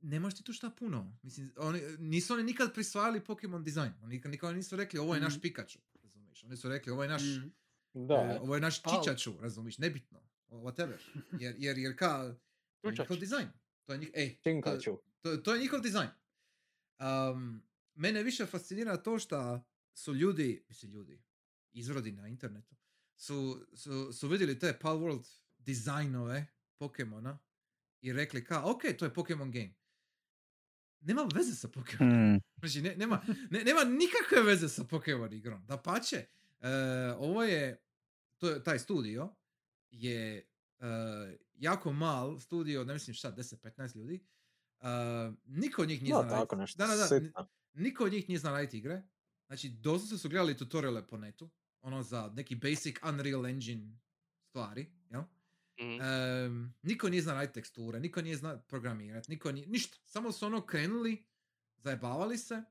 nemaš 0.00 0.34
ti 0.36 0.44
tu 0.44 0.52
šta 0.52 0.70
puno. 0.70 1.18
Mislim, 1.22 1.52
oni, 1.56 1.80
nisu 1.98 2.34
oni 2.34 2.42
nikad 2.42 2.74
prisvajali 2.74 3.24
Pokemon 3.24 3.64
dizajn. 3.64 3.92
Oni 4.02 4.14
nikad, 4.14 4.30
nikad 4.30 4.56
nisu 4.56 4.76
rekli 4.76 4.98
ovo 4.98 5.14
je 5.14 5.20
naš 5.20 5.32
Mhm. 5.32 5.40
Pikachu. 5.40 5.78
Razumiješ? 6.02 6.44
Oni 6.44 6.56
su 6.56 6.68
rekli 6.68 6.92
ovo 6.92 7.02
je 7.02 7.08
naš, 7.08 7.22
Mm. 7.22 8.06
Da, 8.06 8.14
e, 8.14 8.38
ovo 8.40 8.54
je 8.54 8.60
naš 8.60 8.82
Čičaču, 8.82 9.32
razumiješ? 9.40 9.78
Nebitno. 9.78 10.20
Whatever. 10.48 10.96
Jer, 11.42 11.54
jer, 11.58 11.78
jer 11.78 11.96
ka, 11.98 12.34
to 12.80 12.88
je 12.88 12.94
njihov 12.98 13.16
dizajn. 13.16 13.48
To 13.84 13.92
je 13.92 13.98
njih, 13.98 14.10
ej, 14.14 14.38
to, 14.62 14.70
to, 15.20 15.36
to 15.36 15.54
je 15.54 15.60
njihov 15.60 15.80
dizajn. 15.80 16.08
Um, 16.98 17.62
mene 17.94 18.22
više 18.22 18.46
fascinira 18.46 18.96
to 18.96 19.18
što 19.18 19.64
su 19.94 20.14
ljudi, 20.14 20.64
mislim 20.68 20.92
ljudi, 20.92 21.22
izrodi 21.72 22.12
na 22.12 22.28
internetu, 22.28 22.76
su, 23.16 23.66
su, 23.74 24.12
su 24.12 24.28
vidjeli 24.28 24.58
te 24.58 24.78
Palworld 24.82 25.28
dizajnove 25.58 26.46
Pokemona 26.76 27.38
i 28.00 28.12
rekli 28.12 28.44
ka, 28.44 28.62
ok, 28.64 28.82
to 28.98 29.04
je 29.04 29.14
Pokemon 29.14 29.50
game. 29.50 29.74
Nema 31.00 31.28
veze 31.34 31.54
sa 31.54 31.68
Pokemon. 31.68 32.32
Mm. 32.34 32.40
Znači, 32.60 32.82
ne, 32.82 32.96
nema, 32.96 33.22
ne, 33.50 33.64
nema 33.64 33.84
nikakve 33.84 34.42
veze 34.42 34.68
sa 34.68 34.84
Pokemon 34.84 35.32
igrom. 35.32 35.66
Da 35.66 35.76
pače, 35.76 36.26
ovo 37.16 37.44
je, 37.44 37.82
to 38.38 38.48
je, 38.48 38.62
taj 38.62 38.78
studio 38.78 39.34
je 39.90 40.48
e, 40.78 40.86
jako 41.54 41.92
mal 41.92 42.38
studio, 42.38 42.84
ne 42.84 42.92
mislim 42.92 43.14
šta, 43.14 43.32
10-15 43.32 43.96
ljudi. 43.96 44.24
Uh, 44.80 44.86
niko 45.44 45.82
od 45.82 45.88
njih 45.88 46.02
nije 46.02 46.12
Da, 46.12 46.20
zna 46.20 46.30
tako 46.30 46.56
raditi- 46.56 46.56
nešto. 46.56 46.78
Da, 46.78 46.86
da, 46.86 47.30
da, 47.30 47.48
niko 47.74 48.04
od 48.04 48.12
njih 48.12 48.28
nije 48.28 48.38
zna 48.38 48.50
raditi 48.50 48.78
igre. 48.78 49.02
Znači, 49.50 49.68
doslovno 49.68 50.18
su 50.18 50.28
gledali 50.28 50.56
tutoriale 50.56 51.06
po 51.06 51.16
netu, 51.16 51.50
ono 51.82 52.02
za 52.02 52.32
neki 52.36 52.54
basic 52.54 52.96
Unreal 53.08 53.46
Engine 53.46 53.98
stvari, 54.48 54.86
jel? 55.10 55.22
Mhm. 55.80 56.00
Em, 56.00 56.74
niko 56.82 57.08
nije 57.08 57.22
zna 57.22 57.34
raditi 57.34 57.54
teksture, 57.54 58.00
niko 58.00 58.22
nije 58.22 58.36
zna 58.36 58.58
programirati, 58.58 59.30
niko 59.30 59.52
nije, 59.52 59.66
ništa. 59.66 59.96
Samo 60.06 60.32
su 60.32 60.46
ono 60.46 60.66
krenuli, 60.66 61.24
zajebavali 61.76 62.38
se 62.38 62.62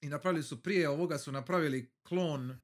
i 0.00 0.08
napravili 0.08 0.42
su 0.42 0.62
prije 0.62 0.88
ovoga 0.88 1.18
su 1.18 1.32
napravili 1.32 1.92
klon 2.02 2.50
uh, 2.50 2.56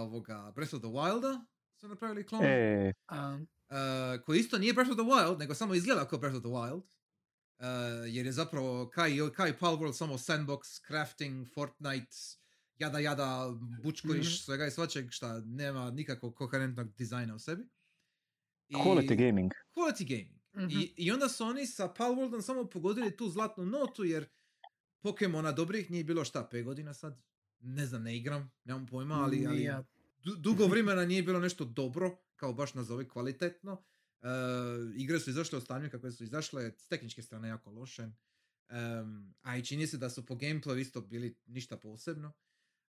ovoga 0.00 0.52
Breath 0.54 0.74
of 0.74 0.80
the 0.80 0.88
Wilda 0.88 1.44
su 1.76 1.88
napravili 1.88 2.26
klon 2.26 2.44
E, 2.44 2.92
A, 3.06 3.38
uh, 3.68 4.24
koji 4.24 4.38
isto 4.38 4.58
nije 4.58 4.72
Breath 4.72 4.90
of 4.90 4.96
the 4.96 5.04
Wild, 5.04 5.38
nego 5.38 5.54
samo 5.54 5.74
izgleda 5.74 6.08
kao 6.08 6.18
Breath 6.18 6.36
of 6.36 6.42
the 6.42 6.50
Wild. 6.50 6.82
Uh, 7.58 7.64
jer 8.06 8.26
je 8.26 8.32
zapravo 8.32 8.88
Kai, 8.88 9.12
Kai 9.30 9.52
Palworld 9.52 9.92
samo 9.92 10.14
sandbox, 10.14 10.86
crafting, 10.86 11.46
Fortnite, 11.48 12.16
jada 12.78 12.98
jada, 12.98 13.50
bučkuriš, 13.82 14.26
Mhm. 14.26 14.34
svega 14.34 14.66
i 14.66 14.70
svačeg 14.70 15.06
šta 15.10 15.40
nema 15.40 15.90
nikakvog 15.90 16.34
koherentnog 16.34 16.92
dizajna 16.92 17.34
u 17.34 17.38
sebi. 17.38 17.62
I- 18.68 18.74
quality 18.74 19.16
gaming. 19.16 19.52
Quality 19.74 20.04
gaming. 20.08 20.38
mhm. 20.56 20.78
I, 20.78 20.94
I 20.96 21.10
onda 21.12 21.28
su 21.28 21.44
oni 21.44 21.66
sa 21.66 21.88
Palworldom 21.88 22.42
samo 22.42 22.64
pogodili 22.64 23.16
tu 23.16 23.28
zlatnu 23.28 23.66
notu 23.66 24.04
jer 24.04 24.26
Pokemona 25.00 25.52
dobrih 25.52 25.90
nije 25.90 26.04
bilo 26.04 26.24
šta, 26.24 26.48
5 26.52 26.64
godina 26.64 26.94
sad? 26.94 27.22
Ne 27.60 27.86
znam, 27.86 28.02
ne 28.02 28.16
igram, 28.16 28.50
nemam 28.64 28.86
pojma, 28.86 29.14
ali, 29.14 29.46
ali 29.46 29.68
dugo 30.38 30.66
vremena 30.66 31.04
nije 31.04 31.22
bilo 31.22 31.40
nešto 31.40 31.64
dobro, 31.64 32.16
kao 32.36 32.52
baš 32.52 32.74
nazovi 32.74 33.08
kvalitetno. 33.08 33.84
E, 34.22 34.28
igre 34.96 35.20
su 35.20 35.30
izašle 35.30 35.58
u 35.58 35.62
stanju 35.62 35.90
kako 35.90 36.10
su 36.10 36.24
izašle, 36.24 36.72
s 36.72 36.88
tehničke 36.88 37.22
strane 37.22 37.48
jako 37.48 37.70
loše. 37.70 38.02
Em, 38.68 39.34
a 39.42 39.56
i 39.56 39.64
čini 39.64 39.86
se 39.86 39.96
da 39.98 40.10
su 40.10 40.26
po 40.26 40.34
gameplayu 40.34 40.78
isto 40.78 41.00
bili 41.00 41.36
ništa 41.46 41.76
posebno. 41.76 42.32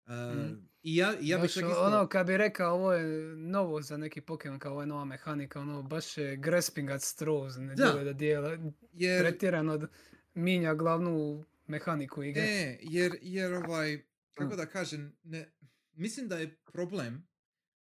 E, 0.06 0.12
Mhm. 0.34 0.54
I 0.82 0.96
ja, 0.96 1.14
i 1.20 1.28
ja 1.28 1.38
bih 1.38 1.50
čak 1.50 1.62
isto... 1.64 1.82
ono, 1.82 2.06
kad 2.06 2.26
bi 2.26 2.36
rekao 2.36 2.74
ovo 2.74 2.92
je 2.92 3.06
novo 3.36 3.82
za 3.82 3.96
neki 3.96 4.20
Pokemon, 4.20 4.58
kao 4.58 4.72
ovo 4.72 4.80
je 4.82 4.86
nova 4.86 5.04
mehanika, 5.04 5.60
ono, 5.60 5.82
baš 5.82 6.18
je 6.18 6.36
grasping 6.36 6.90
at 6.90 7.00
straws, 7.00 7.56
ne 7.58 7.74
Da. 7.74 7.92
da 7.94 8.12
dijela, 8.12 8.58
jer, 8.92 9.22
pretjerano 9.22 9.78
d- 9.78 9.86
minja 10.34 10.74
glavnu 10.74 11.44
mehaniku 11.66 12.22
igre. 12.22 12.42
E, 12.42 12.78
jer, 12.82 13.12
jer 13.22 13.52
ovaj, 13.54 14.04
kako 14.32 14.54
Mm. 14.54 14.56
da 14.56 14.66
kažem, 14.66 15.16
ne, 15.22 15.52
mislim 15.92 16.28
da 16.28 16.38
je 16.38 16.56
problem 16.56 17.28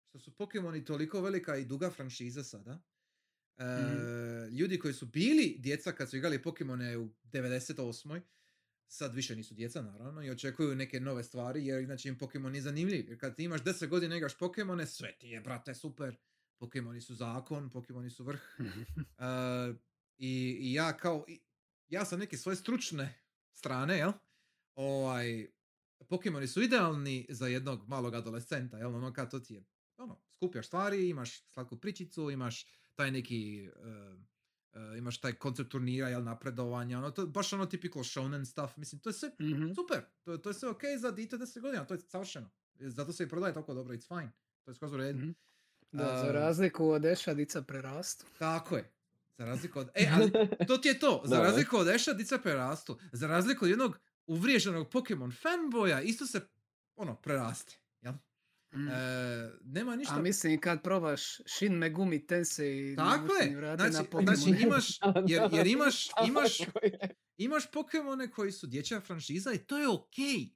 što 0.02 0.18
su 0.18 0.30
Pokemoni 0.32 0.84
toliko 0.84 1.20
velika 1.20 1.56
i 1.56 1.64
duga 1.64 1.90
franšiza 1.90 2.44
sada. 2.44 2.78
Mhm. 3.60 4.04
Ljudi 4.50 4.78
koji 4.78 4.94
su 4.94 5.06
bili 5.06 5.56
djeca 5.58 5.92
kad 5.92 6.10
su 6.10 6.16
igrali 6.16 6.42
Pokemone 6.42 6.96
u 6.96 7.08
98. 7.24 8.20
Sad 8.86 9.14
više 9.14 9.36
nisu 9.36 9.54
djeca, 9.54 9.82
naravno, 9.82 10.22
i 10.22 10.30
očekuju 10.30 10.74
neke 10.74 11.00
nove 11.00 11.24
stvari, 11.24 11.66
jer 11.66 11.82
inače 11.82 12.08
im 12.08 12.18
Pokemon 12.18 12.52
nije 12.52 12.62
zanimljiv. 12.62 13.08
Jer 13.08 13.20
kad 13.20 13.36
ti 13.36 13.44
imaš 13.44 13.60
10 13.60 13.86
godina 13.88 14.16
igraš 14.16 14.38
Pokemone, 14.38 14.86
sve 14.86 15.16
ti 15.18 15.28
je, 15.28 15.40
brate, 15.40 15.74
super. 15.74 16.16
Pokemoni 16.58 17.00
su 17.00 17.14
zakon, 17.14 17.70
Pokemoni 17.70 18.10
su 18.10 18.24
vrh. 18.24 18.40
Uh, 18.58 18.66
i, 20.18 20.58
i 20.60 20.72
ja 20.72 20.96
kao, 20.96 21.24
i- 21.28 21.40
ja 21.88 22.04
sam 22.04 22.18
neke 22.18 22.36
svoje 22.36 22.56
stručne 22.56 23.14
strane, 23.52 23.96
jel? 23.96 24.12
Ovaj, 24.74 25.46
Pokemoni 26.08 26.46
su 26.48 26.62
idealni 26.62 27.26
za 27.28 27.46
jednog 27.46 27.88
malog 27.88 28.14
adolescenta, 28.14 28.78
jel? 28.78 28.94
Ono 28.94 29.12
kad 29.12 29.30
to 29.30 29.40
ti 29.40 29.54
je, 29.54 29.64
ono, 29.96 30.20
skupljaš 30.30 30.66
stvari, 30.66 31.08
imaš 31.08 31.42
slatku 31.44 31.76
pričicu, 31.76 32.30
imaš 32.30 32.66
taj 32.98 33.10
neki, 33.10 33.70
uh, 33.76 34.18
uh, 34.72 34.98
imaš 34.98 35.18
taj 35.18 35.32
koncept 35.34 35.70
turnira, 35.70 36.08
jel, 36.08 36.24
napredovanja, 36.24 36.98
ono, 36.98 37.10
to 37.10 37.26
baš 37.26 37.52
ono 37.52 37.66
typical 37.66 38.04
shonen 38.04 38.46
stuff, 38.46 38.76
mislim, 38.76 39.00
to 39.00 39.08
je 39.08 39.14
sve 39.14 39.30
Mhm. 39.40 39.72
super, 39.72 40.04
to, 40.22 40.38
to 40.38 40.50
je 40.50 40.54
sve 40.54 40.68
ok 40.68 40.80
za 40.98 41.10
dite 41.10 41.36
10 41.36 41.60
godina, 41.60 41.84
to 41.84 41.94
je 41.94 42.00
savršeno. 42.00 42.50
Zato 42.74 43.12
se 43.12 43.24
i 43.24 43.28
prodaje 43.28 43.54
toliko 43.54 43.74
dobro, 43.74 43.94
it's 43.94 44.08
fine, 44.08 44.32
to 44.64 44.70
je 44.70 44.74
skroz 44.74 44.92
u 44.92 44.96
redu. 44.96 45.18
Mhm. 45.18 45.30
Da, 45.92 46.18
za 46.18 46.26
Um, 46.26 46.32
razliku 46.32 46.88
od 46.88 47.04
Eša, 47.04 47.34
dica 47.34 47.62
prerastu. 47.62 48.26
Tako 48.38 48.76
je. 48.76 48.90
Za 49.30 49.44
razliku 49.44 49.78
od... 49.78 49.88
E, 49.94 50.08
ali 50.12 50.32
to 50.68 50.78
ti 50.78 50.88
je 50.88 50.98
to. 50.98 51.22
Za 51.24 51.36
Da, 51.36 51.42
razliku 51.42 51.76
od 51.76 51.88
Eša, 51.88 52.12
dica 52.12 52.38
prerastu. 52.38 52.98
Za 53.12 53.26
razliku 53.26 53.64
od 53.64 53.70
jednog 53.70 53.98
uvriježenog 54.26 54.90
Pokemon 54.90 55.32
fanboja, 55.32 56.00
isto 56.02 56.26
se, 56.26 56.40
ono, 56.96 57.16
preraste. 57.16 57.74
Jel? 58.02 58.12
Mm. 58.72 58.88
E, 58.88 58.92
nema 59.62 59.96
ništa... 59.96 60.14
A 60.14 60.22
mislim, 60.22 60.60
kad 60.60 60.82
probaš 60.82 61.22
Shin 61.48 61.72
Megumi 61.74 62.26
Tensei, 62.26 62.96
Tako 62.96 63.32
je. 63.34 63.76
Znači, 63.76 63.92
na 64.14 64.34
znači 64.34 64.62
imaš, 64.62 64.88
jer, 65.28 65.42
jer 65.52 65.66
imaš, 65.66 66.06
imaš, 66.26 66.58
imaš 67.36 67.70
Pokemone 67.70 68.30
koji 68.30 68.52
su 68.52 68.66
dječja 68.66 69.00
franšiza 69.00 69.52
i 69.52 69.58
to 69.58 69.78
je 69.78 69.88
okej. 69.88 70.48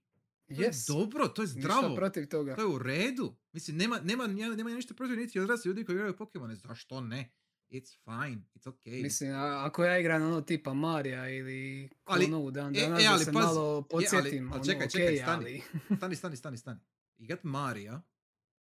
To 0.49 0.55
Yes. 0.55 0.63
je 0.65 0.71
dobro, 0.89 1.29
to 1.29 1.43
je 1.43 1.47
Ništa 1.47 1.61
zdravo. 1.61 1.97
protiv 1.97 2.27
toga. 2.27 2.55
To 2.57 2.63
je 2.63 2.67
u 2.67 2.79
redu. 2.79 3.37
Mislim, 3.53 3.77
nema, 3.77 4.01
nema, 4.01 4.27
nema, 4.27 4.55
nema 4.57 4.71
ništa 4.71 4.95
protiv 4.95 5.17
niti 5.17 5.41
odrasli 5.41 5.69
ljudi 5.69 5.85
koji 5.85 5.95
igraju 5.95 6.17
Pokemone. 6.17 6.57
Zašto 6.57 7.01
ne? 7.01 7.33
It's 7.71 7.99
fine, 8.05 8.43
it's 8.55 8.67
okay. 8.67 9.03
Mislim, 9.03 9.33
a- 9.33 9.65
ako 9.65 9.85
ja 9.85 9.99
igram 9.99 10.23
ono 10.23 10.41
tipa 10.41 10.75
Marija 10.75 11.29
ili 11.29 11.89
Ali- 12.05 12.25
Klonovu 12.25 12.51
dan 12.51 12.77
e, 12.77 12.81
danas, 12.81 13.01
e, 13.01 13.05
da 13.05 13.11
ali 13.11 13.25
se 13.25 13.33
pazi, 13.33 13.47
malo 13.47 13.75
ali- 13.75 13.85
podsjetim, 13.91 14.23
ali 14.45 14.55
ono, 14.55 14.65
čekaj, 14.65 14.89
čekaj, 14.89 15.07
okej, 15.07 15.17
stani. 15.19 15.45
ali... 15.45 15.63
stani, 15.97 16.17
stani, 16.17 16.37
stani, 16.37 16.57
stani. 16.59 16.81
Igat 17.23 17.45
Marija, 17.45 17.95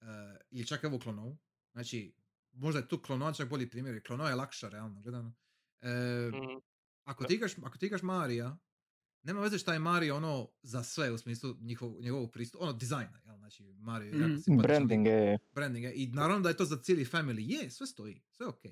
uh, 0.01 0.07
ili 0.51 0.67
čak 0.67 0.85
evo 0.85 0.99
klonovu, 0.99 1.39
znači, 1.73 2.15
možda 2.53 2.81
je 2.81 2.89
tu 2.89 3.03
klonova 3.03 3.33
čak 3.33 3.49
bolji 3.49 3.71
primjer, 3.71 3.95
jer 3.95 4.07
klonova 4.07 4.29
je 4.31 4.37
lakša, 4.37 4.69
realno 4.69 5.01
gledano. 5.01 5.35
E, 5.81 5.91
Mhm. 6.33 6.59
ako, 7.05 7.25
ti 7.25 7.35
igraš, 7.35 7.53
ako 7.63 7.79
ti 7.79 7.87
igraš 7.87 8.03
Marija, 8.03 8.59
nema 9.23 9.41
veze 9.41 9.59
šta 9.59 9.73
je 9.73 9.79
Mario 9.79 10.17
ono 10.17 10.51
za 10.63 10.83
sve 10.83 11.11
u 11.13 11.19
smislu 11.19 11.57
njihov, 11.61 12.01
njegovog 12.01 12.33
pristupa, 12.33 12.65
ono 12.65 12.73
dizajna, 12.73 13.21
jel? 13.25 13.37
Znači, 13.37 13.73
Mario 13.73 14.07
je 14.09 14.39
simpatičan 14.39 14.55
lik 14.57 14.63
Branding 14.63 15.07
je... 15.07 15.39
branding 15.53 15.85
je. 15.85 15.93
I 15.95 16.07
naravno 16.07 16.43
da 16.43 16.49
je 16.49 16.57
to 16.57 16.65
za 16.65 16.77
cijeli 16.83 17.05
family. 17.05 17.63
Je, 17.63 17.71
sve 17.71 17.87
stoji, 17.87 18.23
sve 18.31 18.47
ok. 18.47 18.63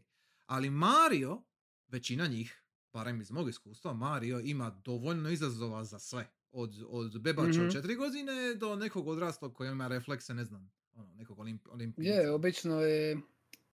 Ali 0.47 0.71
Mario, 0.71 1.43
većina 1.89 2.27
njih, 2.27 2.65
barem 2.93 3.21
iz 3.21 3.31
mog 3.31 3.49
iskustva, 3.49 3.93
Mario 3.93 4.41
ima 4.41 4.71
dovoljno 4.71 5.31
izazova 5.31 5.85
za 5.85 5.99
sve. 5.99 6.27
Od, 6.53 6.75
od 6.89 7.21
bebača 7.21 7.49
Mhm. 7.51 7.61
od 7.61 7.73
četiri 7.73 7.95
godine 7.95 8.33
do 8.55 8.77
nekog 8.77 9.09
odraslog 9.09 9.55
koji 9.55 9.69
ima 9.69 9.89
reflekse, 9.89 10.35
ne 10.35 10.45
znam, 10.45 10.71
ono, 10.93 11.15
nekog 11.15 11.39
olimp, 11.39 11.67
olimpijca. 11.69 12.11
Je, 12.11 12.31
obično 12.31 12.81
je... 12.81 13.17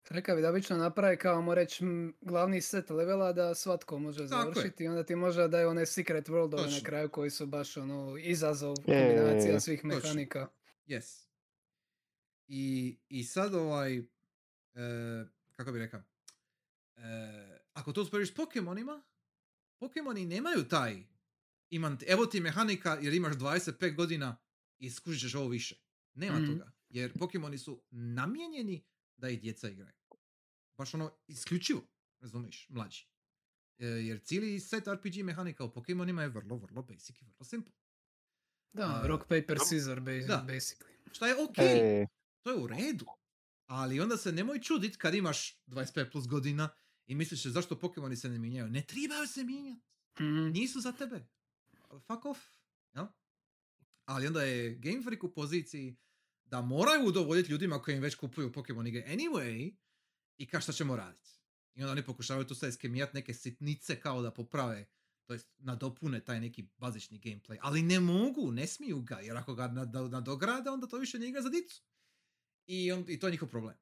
Rekao 0.06 0.36
bi 0.36 0.42
da 0.42 0.50
obično 0.50 0.78
napravi 0.78 1.18
kao 1.18 1.42
mu 1.42 1.56
reći 1.56 1.84
glavni 2.22 2.62
set 2.62 2.90
levela 2.90 3.34
da 3.34 3.56
svatko 3.56 4.00
može 4.00 4.24
je. 4.24 4.28
završiti 4.28 4.84
i 4.84 4.88
onda 4.88 5.04
ti 5.04 5.16
može 5.16 5.48
daju 5.48 5.70
one 5.70 5.86
secret 5.86 6.28
worldove 6.28 6.72
na 6.72 6.84
kraju 6.84 7.10
koji 7.10 7.30
su 7.30 7.46
baš 7.46 7.78
ono 7.78 8.18
izazov, 8.18 8.76
Je, 8.88 8.96
je, 8.96 9.08
kombinacija 9.08 9.54
je. 9.54 9.60
svih 9.60 9.82
Točno. 9.82 9.96
mehanika. 9.96 10.48
Yes. 10.88 11.26
I, 12.48 12.98
I 13.10 13.24
sad 13.24 13.54
ovaj, 13.56 13.98
e, 13.98 14.04
kako 15.52 15.72
bi 15.72 15.80
rekao, 15.80 16.02
e, 16.96 17.04
ako 17.74 17.94
to 17.94 18.02
usporediš 18.02 18.32
s 18.32 18.36
Pokemonima, 18.36 19.02
Pokemoni 19.76 20.26
nemaju 20.26 20.64
taj, 20.64 21.04
imam, 21.74 22.00
ti- 22.00 22.06
evo 22.06 22.26
ti 22.26 22.40
mehanika 22.40 22.94
jer 22.94 23.14
imaš 23.14 23.36
25 23.36 23.96
godina 23.96 24.38
i 24.80 24.90
skužit 24.90 25.22
ćeš 25.22 25.36
ovo 25.36 25.48
više. 25.48 25.76
Nema 26.14 26.40
Mhm. 26.40 26.46
toga. 26.48 26.72
Jer 26.90 27.14
Pokemoni 27.14 27.58
su 27.58 27.84
namijenjeni 27.92 28.86
da 29.18 29.30
ih 29.30 29.42
djeca 29.42 29.70
igraju. 29.70 29.96
Baš 30.74 30.94
ono, 30.94 31.18
isključivo, 31.28 31.82
razumiješ, 32.20 32.68
mlađi. 32.70 33.06
E, 33.80 33.86
jer 33.86 34.20
cijeli 34.20 34.60
set 34.60 34.84
RPG 34.88 35.24
mehanika 35.24 35.64
u 35.64 35.74
Pokemonima 35.74 36.22
je 36.22 36.30
vrlo, 36.30 36.58
vrlo 36.58 36.82
basic 36.84 37.22
i 37.22 37.26
vrlo 37.26 37.44
simple. 37.44 37.74
Da, 38.74 38.84
A, 38.86 39.08
rock, 39.08 39.22
paper, 39.24 39.58
scissor, 39.60 40.00
ba- 40.00 40.28
Da. 40.28 40.46
basically. 40.48 40.94
Šta 41.12 41.28
je 41.28 41.36
ok, 41.36 41.58
Ej, 41.58 42.08
to 42.42 42.52
je 42.52 42.58
u 42.58 42.68
redu. 42.68 43.06
Ali 43.66 44.00
onda 44.00 44.18
se 44.18 44.32
nemoj 44.32 44.60
čudit 44.60 44.98
kad 44.98 45.14
imaš 45.16 45.62
25 45.66 46.12
plus 46.12 46.28
godina 46.28 46.70
i 47.08 47.16
misliš 47.16 47.44
zašto 47.44 47.80
Pokemoni 47.80 48.16
se 48.16 48.30
ne 48.30 48.40
mijenjaju. 48.40 48.70
Ne 48.70 48.82
trebaju 48.82 49.28
se 49.28 49.44
mijenjati. 49.44 49.82
Mhm. 50.20 50.48
Nisu 50.50 50.80
za 50.80 50.92
tebe. 50.92 51.28
Fuck 52.00 52.26
off. 52.26 52.40
Jel? 52.96 53.06
Ali 54.06 54.28
onda 54.28 54.44
je 54.44 54.76
Game 54.76 55.02
Freak 55.04 55.24
u 55.24 55.34
poziciji 55.34 55.96
da 56.46 56.62
moraju 56.62 57.06
udovoljiti 57.06 57.52
ljudima 57.52 57.82
koji 57.82 57.96
im 57.96 58.02
već 58.02 58.16
kupuju 58.16 58.52
Pokemon 58.52 58.88
igre 58.88 59.06
anyway 59.08 59.76
i 60.38 60.48
ka 60.48 60.62
šta 60.62 60.72
ćemo 60.72 60.96
raditi. 60.96 61.30
I 61.76 61.82
onda 61.82 61.92
oni 61.92 62.06
pokušavaju 62.06 62.48
tu 62.48 62.56
sad 62.56 62.74
skemijat 62.74 63.14
neke 63.14 63.34
sitnice 63.34 64.00
kao 64.00 64.22
da 64.22 64.32
poprave, 64.32 64.86
to 65.26 65.34
jest 65.34 65.50
nadopune 65.58 66.20
taj 66.20 66.40
neki 66.40 66.68
bazični 66.78 67.20
gameplay. 67.20 67.58
Ali 67.62 67.82
ne 67.82 68.00
mogu, 68.00 68.52
ne 68.52 68.68
smiju 68.68 69.02
ga, 69.02 69.16
jer 69.16 69.38
ako 69.38 69.56
ga 69.56 69.68
nad- 69.68 69.94
nadograde, 70.12 70.70
onda 70.70 70.88
to 70.88 70.98
više 70.98 71.20
nije 71.20 71.30
igra 71.30 71.42
za 71.42 71.50
dicu. 71.50 71.84
I, 72.66 72.92
on, 72.92 73.06
I 73.08 73.20
to 73.20 73.28
je 73.28 73.32
njihov 73.32 73.50
problem. 73.50 73.76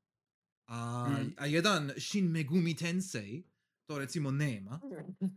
A, 0.67 1.07
Mm. 1.09 1.33
a 1.37 1.45
jedan 1.45 1.91
Shin 1.99 2.25
Megumi 2.27 2.75
Tensei 2.75 3.43
to 3.85 3.99
recimo 3.99 4.31
nema. 4.31 4.79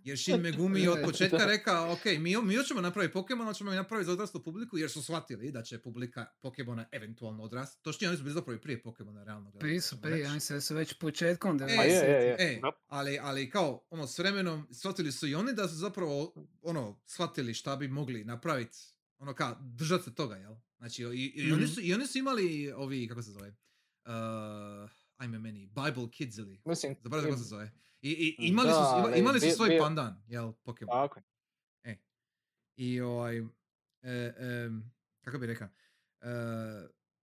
Jer 0.04 0.18
Shin 0.18 0.40
Megumi 0.40 0.80
je 0.80 0.90
od 0.90 0.98
početka 1.04 1.44
rekao, 1.46 1.92
ok, 1.92 2.04
mi, 2.04 2.36
mi 2.36 2.56
hoćemo 2.56 2.80
napraviti 2.80 3.12
Pokemon, 3.12 3.46
ali 3.46 3.54
ćemo 3.56 3.72
i 3.72 3.76
napraviti 3.76 4.06
za 4.06 4.12
odraslu 4.12 4.42
publiku, 4.42 4.78
jer 4.78 4.90
su 4.90 5.02
shvatili 5.02 5.52
da 5.52 5.62
će 5.62 5.78
publika 5.78 6.26
Pokemona 6.42 6.86
eventualno 6.92 7.42
odrasti. 7.42 7.82
Točnije, 7.82 8.08
oni 8.08 8.18
su 8.18 8.24
bili 8.24 8.34
zapravo 8.34 8.56
i 8.56 8.60
prije 8.60 8.82
Pokemona, 8.82 9.24
realno. 9.24 9.50
Prije 9.50 9.80
su, 9.80 10.02
prije, 10.02 10.28
da 10.50 10.60
su 10.60 10.74
već 10.74 10.92
početkom 10.92 11.56
E, 11.56 11.58
90. 11.58 11.80
je, 11.80 11.86
je, 11.86 12.24
je. 12.24 12.36
E, 12.38 12.58
Da. 12.62 12.70
ali, 12.86 13.18
ali 13.18 13.50
kao, 13.50 13.86
ono, 13.90 14.06
s 14.06 14.18
vremenom 14.18 14.68
shvatili 14.72 15.12
su 15.12 15.26
i 15.26 15.34
oni 15.34 15.52
da 15.52 15.68
su 15.68 15.74
zapravo, 15.74 16.34
ono, 16.62 17.00
shvatili 17.06 17.54
šta 17.54 17.76
bi 17.76 17.88
mogli 17.88 18.24
napraviti, 18.24 18.78
ono, 19.18 19.34
kao, 19.34 19.56
držati 19.60 20.04
se 20.04 20.14
toga, 20.14 20.36
jel? 20.36 20.54
Znači, 20.78 21.02
i, 21.02 21.06
i, 21.36 21.52
oni, 21.52 21.62
Mhm. 21.62 21.72
su, 21.72 21.80
i 21.80 21.94
oni 21.94 22.06
su 22.06 22.18
imali 22.18 22.72
ovi, 22.76 23.08
kako 23.08 23.22
se 23.22 23.30
zove, 23.30 23.48
uh, 23.48 24.90
ajme 25.16 25.38
meni, 25.38 25.66
Bible 25.66 26.10
Kids 26.10 26.38
ili, 26.38 26.62
Mislim, 26.64 26.96
zaboravim 27.02 27.30
kako 27.30 27.42
se 27.42 27.48
zove. 27.48 27.70
I, 28.04 28.10
i 28.10 28.36
imali, 28.38 28.68
su, 28.68 28.74
Da, 28.74 28.94
ima- 28.98 29.06
ali 29.06 29.18
imali 29.18 29.40
su 29.40 29.46
bi- 29.46 29.52
svoj 29.52 29.68
bio- 29.68 29.82
pandan, 29.82 30.22
jel, 30.26 30.52
Pokemon. 30.54 30.92
Tako 30.94 31.20
je. 31.84 31.98
I 32.76 33.00
ovaj, 33.00 33.38
e, 33.38 33.44
em, 34.38 34.92
kako 35.20 35.38
bi 35.38 35.46
rekao, 35.46 35.68
e, 36.20 36.26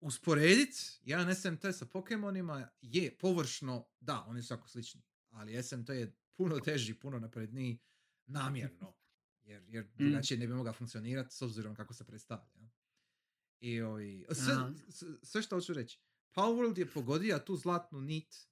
usporedit 0.00 0.74
jedan 1.02 1.34
SMT 1.34 1.72
sa 1.72 1.86
Pokemonima 1.86 2.68
je 2.80 3.18
površno, 3.18 3.88
da, 4.00 4.24
oni 4.26 4.42
su 4.42 4.54
jako 4.54 4.68
slični, 4.68 5.02
ali 5.30 5.62
SMT 5.62 5.88
je 5.88 6.16
puno 6.34 6.60
teži, 6.60 6.94
puno 6.94 7.18
napredniji 7.18 7.78
namjerno, 8.26 8.94
jer, 9.42 9.62
jer 9.68 9.88
drugačije 9.98 10.38
ne 10.38 10.46
bi 10.46 10.54
mogao 10.54 10.72
funkcionirati 10.72 11.34
s 11.34 11.42
obzirom 11.42 11.74
kako 11.74 11.94
se 11.94 12.04
predstavlja. 12.04 12.68
I 13.60 13.80
ovaj, 13.80 14.24
sve, 14.30 14.54
sve 15.22 15.42
što 15.42 15.56
hoću 15.56 15.74
reći, 15.74 16.00
Palworld 16.34 16.78
je 16.78 16.86
pogodio 16.86 17.38
tu 17.38 17.56
zlatnu 17.56 18.00
nit 18.00 18.48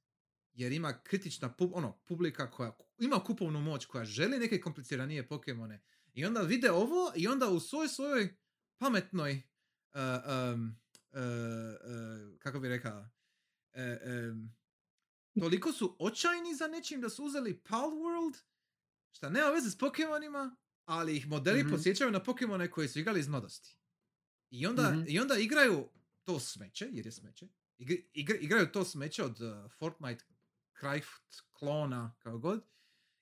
jer 0.56 0.72
ima 0.72 1.02
kritična 1.02 1.52
pub, 1.52 1.70
ono, 1.74 1.92
publika 1.98 2.50
koja 2.50 2.76
ima 2.98 3.24
kupovnu 3.24 3.60
moć, 3.60 3.86
koja 3.86 4.04
želi 4.04 4.38
neke 4.38 4.60
kompliciranije 4.60 5.28
Pokemone 5.28 5.82
i 6.14 6.24
onda 6.24 6.40
vide 6.40 6.70
ovo 6.70 7.12
i 7.16 7.28
onda 7.28 7.48
u 7.48 7.60
svojoj 7.60 7.88
svojoj 7.88 8.36
pametnoj 8.78 9.42
uh, 9.94 10.00
um, 10.54 10.76
uh, 11.12 11.18
uh, 11.18 12.38
kako 12.38 12.60
bi 12.60 12.68
rekao 12.68 12.98
uh, 12.98 13.80
um, 14.30 14.54
toliko 15.34 15.72
su 15.72 15.96
očajni 15.98 16.54
za 16.54 16.66
nečim 16.68 17.00
da 17.00 17.08
su 17.08 17.24
uzeli 17.24 17.62
Palworld 17.64 18.36
šta 19.12 19.28
nema 19.28 19.50
veze 19.50 19.70
s 19.70 19.78
Pokemonima 19.78 20.56
ali 20.84 21.16
ih 21.16 21.28
modeli 21.28 21.60
Mhm. 21.60 21.70
podsjećaju 21.70 22.10
na 22.10 22.22
Pokemone 22.22 22.70
koje 22.70 22.88
su 22.88 22.98
igrali 22.98 23.20
iz 23.20 23.28
mladosti 23.28 23.76
i 24.50 24.66
onda, 24.66 24.90
Mhm. 24.90 25.04
i 25.08 25.18
onda 25.20 25.36
igraju 25.36 25.88
to 26.22 26.40
smeće 26.40 26.88
jer 26.92 27.06
je 27.06 27.12
smeće 27.12 27.46
Igr- 27.78 28.04
igra- 28.14 28.38
igraju 28.38 28.66
to 28.66 28.84
smeće 28.84 29.24
od 29.24 29.40
uh, 29.40 29.70
Fortnite 29.72 30.24
Craft 30.80 31.42
klona 31.52 32.14
kao 32.18 32.38
god 32.38 32.64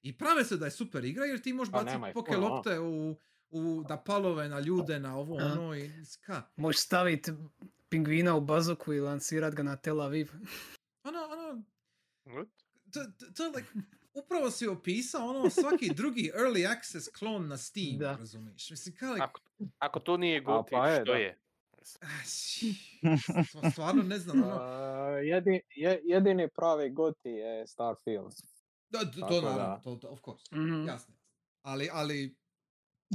i 0.04 0.18
prave 0.18 0.44
se 0.44 0.56
da 0.56 0.64
je 0.64 0.70
super 0.70 1.04
igra 1.04 1.24
jer 1.24 1.42
ti 1.42 1.52
možeš 1.52 1.72
Pa 1.72 1.82
baciti 1.82 2.12
poke 2.14 2.36
lopte 2.36 2.80
u, 2.80 3.16
u, 3.50 3.84
da 3.88 3.96
palove 3.96 4.48
na 4.48 4.60
ljude, 4.60 5.00
na 5.00 5.16
ovo, 5.16 5.36
ono 5.36 5.74
i 5.74 6.04
ska. 6.04 6.42
Možeš 6.56 6.80
staviti 6.80 7.32
pingvina 7.88 8.34
u 8.36 8.40
bazuku 8.40 8.92
i 8.92 9.00
lancirat 9.00 9.54
ga 9.54 9.62
na 9.62 9.76
Tel 9.76 10.00
Aviv. 10.00 10.30
Ono, 11.04 11.18
ono, 11.18 11.64
to, 12.92 13.00
to, 13.36 13.44
je 13.44 13.50
like, 13.50 13.68
upravo 14.14 14.50
si 14.50 14.66
opisao 14.66 15.28
ono 15.28 15.50
svaki 15.50 15.94
drugi 15.94 16.32
early 16.34 16.76
access 16.76 17.08
klon 17.18 17.48
na 17.48 17.56
Steam, 17.56 17.98
Da. 17.98 18.16
razumiješ? 18.16 18.70
Mislim, 18.70 18.96
kao 18.96 19.12
like, 19.12 19.24
Ako, 19.24 19.40
ako 19.78 20.00
to 20.00 20.16
nije 20.16 20.40
Goti, 20.40 20.70
pa 20.70 20.88
je, 20.88 21.02
što 21.02 21.12
da. 21.12 21.18
je? 21.18 21.43
Stva- 21.84 22.08
stvarno 23.72 24.02
ne 24.02 24.18
znam, 24.18 24.42
ono, 24.42 24.54
A, 24.54 24.66
jedi- 25.20 25.60
je- 25.70 26.00
jedini 26.04 26.48
pravi 26.50 26.90
goti 26.90 27.28
je 27.30 27.66
Starfield. 27.66 28.32
da, 28.90 28.98
to, 29.00 29.20
to 29.20 29.40
naravno, 29.42 29.80
to, 29.80 29.96
to, 29.96 30.08
of 30.08 30.20
course, 30.20 30.44
Mhm. 30.52 30.86
jasno. 30.86 31.14
Ali, 31.62 31.88
ali, 31.92 32.36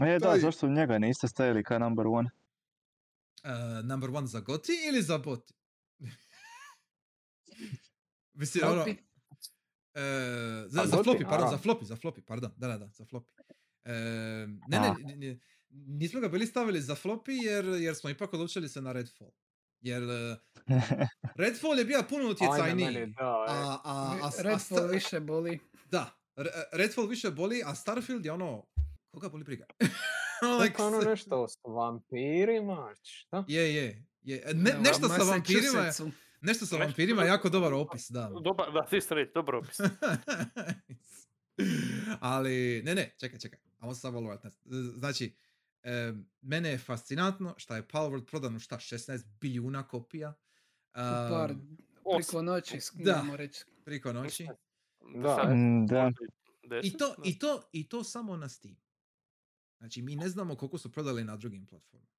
E, 0.04 0.20
da, 0.20 0.28
Taj- 0.28 0.40
zašto 0.40 0.68
njega 0.68 0.98
niste 0.98 1.28
stavili 1.28 1.64
kao 1.64 1.80
number 1.80 2.08
one? 2.08 2.30
uh, 3.44 3.50
number 3.86 4.10
one 4.10 4.28
za 4.28 4.40
Goti 4.40 4.72
ili 4.84 5.02
za 5.02 5.18
Boti? 5.20 5.54
Mislim, 8.34 8.64
ono. 8.66 8.82
E, 8.82 8.96
za, 10.68 10.86
za 10.86 10.98
floppy, 10.98 11.30
pardon, 11.30 11.50
za 11.50 11.58
floppy, 11.60 11.84
za 11.84 11.96
floppy, 11.96 12.22
pardon, 12.22 12.52
da, 12.58 12.68
da, 12.68 12.78
da, 12.78 12.88
za 12.88 13.06
floppy. 13.06 13.32
E, 13.86 13.92
ne, 14.68 14.80
ne, 14.80 14.88
A. 14.88 15.36
nismo 15.70 16.20
ga 16.20 16.28
bili 16.28 16.46
stavili 16.46 16.82
za 16.82 16.96
floppy 16.96 17.44
jer, 17.44 17.66
jer 17.66 17.96
smo 17.96 18.10
ipak 18.10 18.34
odlučili 18.34 18.70
se 18.70 18.82
na 18.82 18.92
Redfall. 18.92 19.32
Jer 19.82 20.04
e, 20.04 20.38
Redfall 21.42 21.80
je 21.80 21.86
bio 21.86 22.04
puno 22.10 22.30
utjecajniji. 22.30 22.86
e. 22.88 23.08
A, 23.18 23.26
a, 23.26 23.80
a, 23.84 24.20
a, 24.22 24.32
Redfall 24.38 24.60
Sta- 24.80 24.86
više 24.86 25.20
boli. 25.20 25.60
Da, 25.86 26.20
Re- 26.36 26.64
Redfall 26.74 27.08
više 27.08 27.32
boli, 27.32 27.62
a 27.66 27.76
Starfield 27.76 28.26
je 28.26 28.32
ono, 28.32 28.66
koga 29.12 29.30
boli 29.30 29.44
briga? 29.44 29.66
Like, 30.62 30.72
Tako 30.72 30.88
ono 30.88 31.02
nešto 31.02 31.48
s 31.48 31.58
vampirima, 31.64 32.94
šta? 33.02 33.46
Je, 33.48 33.76
je, 33.76 34.06
je. 34.22 34.54
Ne, 34.54 34.72
Evo, 34.72 34.82
nešto 34.82 35.10
sa 35.10 35.24
vampirima, 35.24 35.80
je- 35.80 36.12
nešto 36.42 36.66
sa 36.66 36.78
vampirima 36.78 37.24
jako 37.24 37.50
dobar 37.50 37.74
opis, 37.74 38.10
da. 38.10 38.32
Dobar, 38.44 38.72
da, 38.74 38.86
ti 38.86 39.02
ste 39.02 39.32
dobro 39.34 39.60
opis. 39.60 39.78
Ali, 42.20 42.82
ne, 42.86 42.96
ne, 42.96 43.16
čekaj, 43.20 43.40
čekaj. 43.40 43.60
Ajmo 43.80 43.96
se. 43.96 44.08
Znači, 44.98 45.36
em, 45.84 46.30
mene 46.42 46.70
je 46.70 46.78
fascinantno 46.78 47.56
šta 47.58 47.76
je 47.76 47.88
Palworld 47.88 48.26
prodan 48.26 48.56
u 48.56 48.60
šta, 48.60 48.78
16 48.78 49.24
bilijuna 49.42 49.88
kopija. 49.88 50.34
Par 50.92 51.52
Um, 51.52 51.78
priko 52.16 52.42
noći, 52.42 52.78
da. 52.96 53.26
reći. 53.36 53.64
priko 53.86 54.14
noći. 54.14 54.48
Da. 55.16 55.44
Mm, 55.46 55.86
da. 55.86 56.12
i 56.84 56.94
to, 56.94 57.16
i, 57.24 57.40
to, 57.40 57.70
I 57.72 57.90
to 57.90 58.04
samo 58.04 58.38
na 58.38 58.50
Steam. 58.50 58.76
Znači, 59.78 60.02
mi 60.02 60.16
ne 60.16 60.30
znamo 60.30 60.56
koliko 60.56 60.78
su 60.78 60.92
prodali 60.92 61.24
na 61.24 61.38
drugim 61.38 61.66
platformama. 61.66 62.10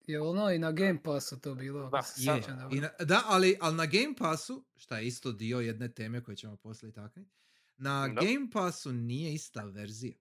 Je 0.00 0.20
ono 0.20 0.50
i 0.50 0.58
na 0.58 0.72
Game 0.72 1.02
Passu 1.02 1.40
to 1.40 1.54
bilo? 1.54 1.90
Da, 1.90 2.02
Je, 2.16 2.42
i 2.72 2.80
na- 2.80 2.90
da, 3.00 3.22
ali, 3.26 3.56
ali 3.60 3.76
na 3.76 3.86
Game 3.86 4.14
Passu, 4.18 4.64
šta 4.76 4.98
je 4.98 5.06
isto 5.06 5.32
dio 5.32 5.60
jedne 5.60 5.88
teme 5.88 6.22
koje 6.22 6.36
ćemo 6.36 6.56
poslije 6.56 6.92
takniti, 6.92 7.30
na 7.76 8.08
Da. 8.08 8.14
Game 8.14 8.50
Passu 8.52 8.92
nije 8.92 9.34
ista 9.34 9.64
verzija. 9.64 10.16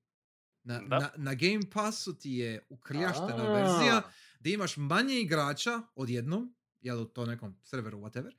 Na, 0.69 0.81
na, 0.81 1.11
na 1.17 1.33
Game 1.35 1.61
Passu 1.73 2.13
ti 2.15 2.31
je 2.31 2.65
ukrljaštena 2.69 3.43
A. 3.43 3.53
verzija 3.53 4.01
gdje 4.39 4.53
imaš 4.53 4.77
manje 4.77 5.15
igrača 5.21 5.81
odjednom, 5.95 6.55
jel 6.81 7.01
u 7.01 7.05
to 7.05 7.25
nekom 7.25 7.55
serveru, 7.63 7.97
whatever, 7.99 8.31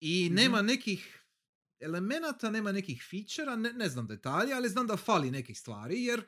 i 0.00 0.24
Mhm. 0.26 0.34
nema 0.34 0.62
nekih 0.62 1.22
elemenata, 1.80 2.50
nema 2.50 2.72
nekih 2.72 3.02
feature 3.10 3.56
ne, 3.56 3.72
ne 3.72 3.88
znam 3.88 4.06
detalje, 4.06 4.54
ali 4.54 4.68
znam 4.68 4.86
da 4.86 4.96
fali 4.96 5.30
nekih 5.30 5.58
stvari, 5.58 6.04
jer 6.04 6.22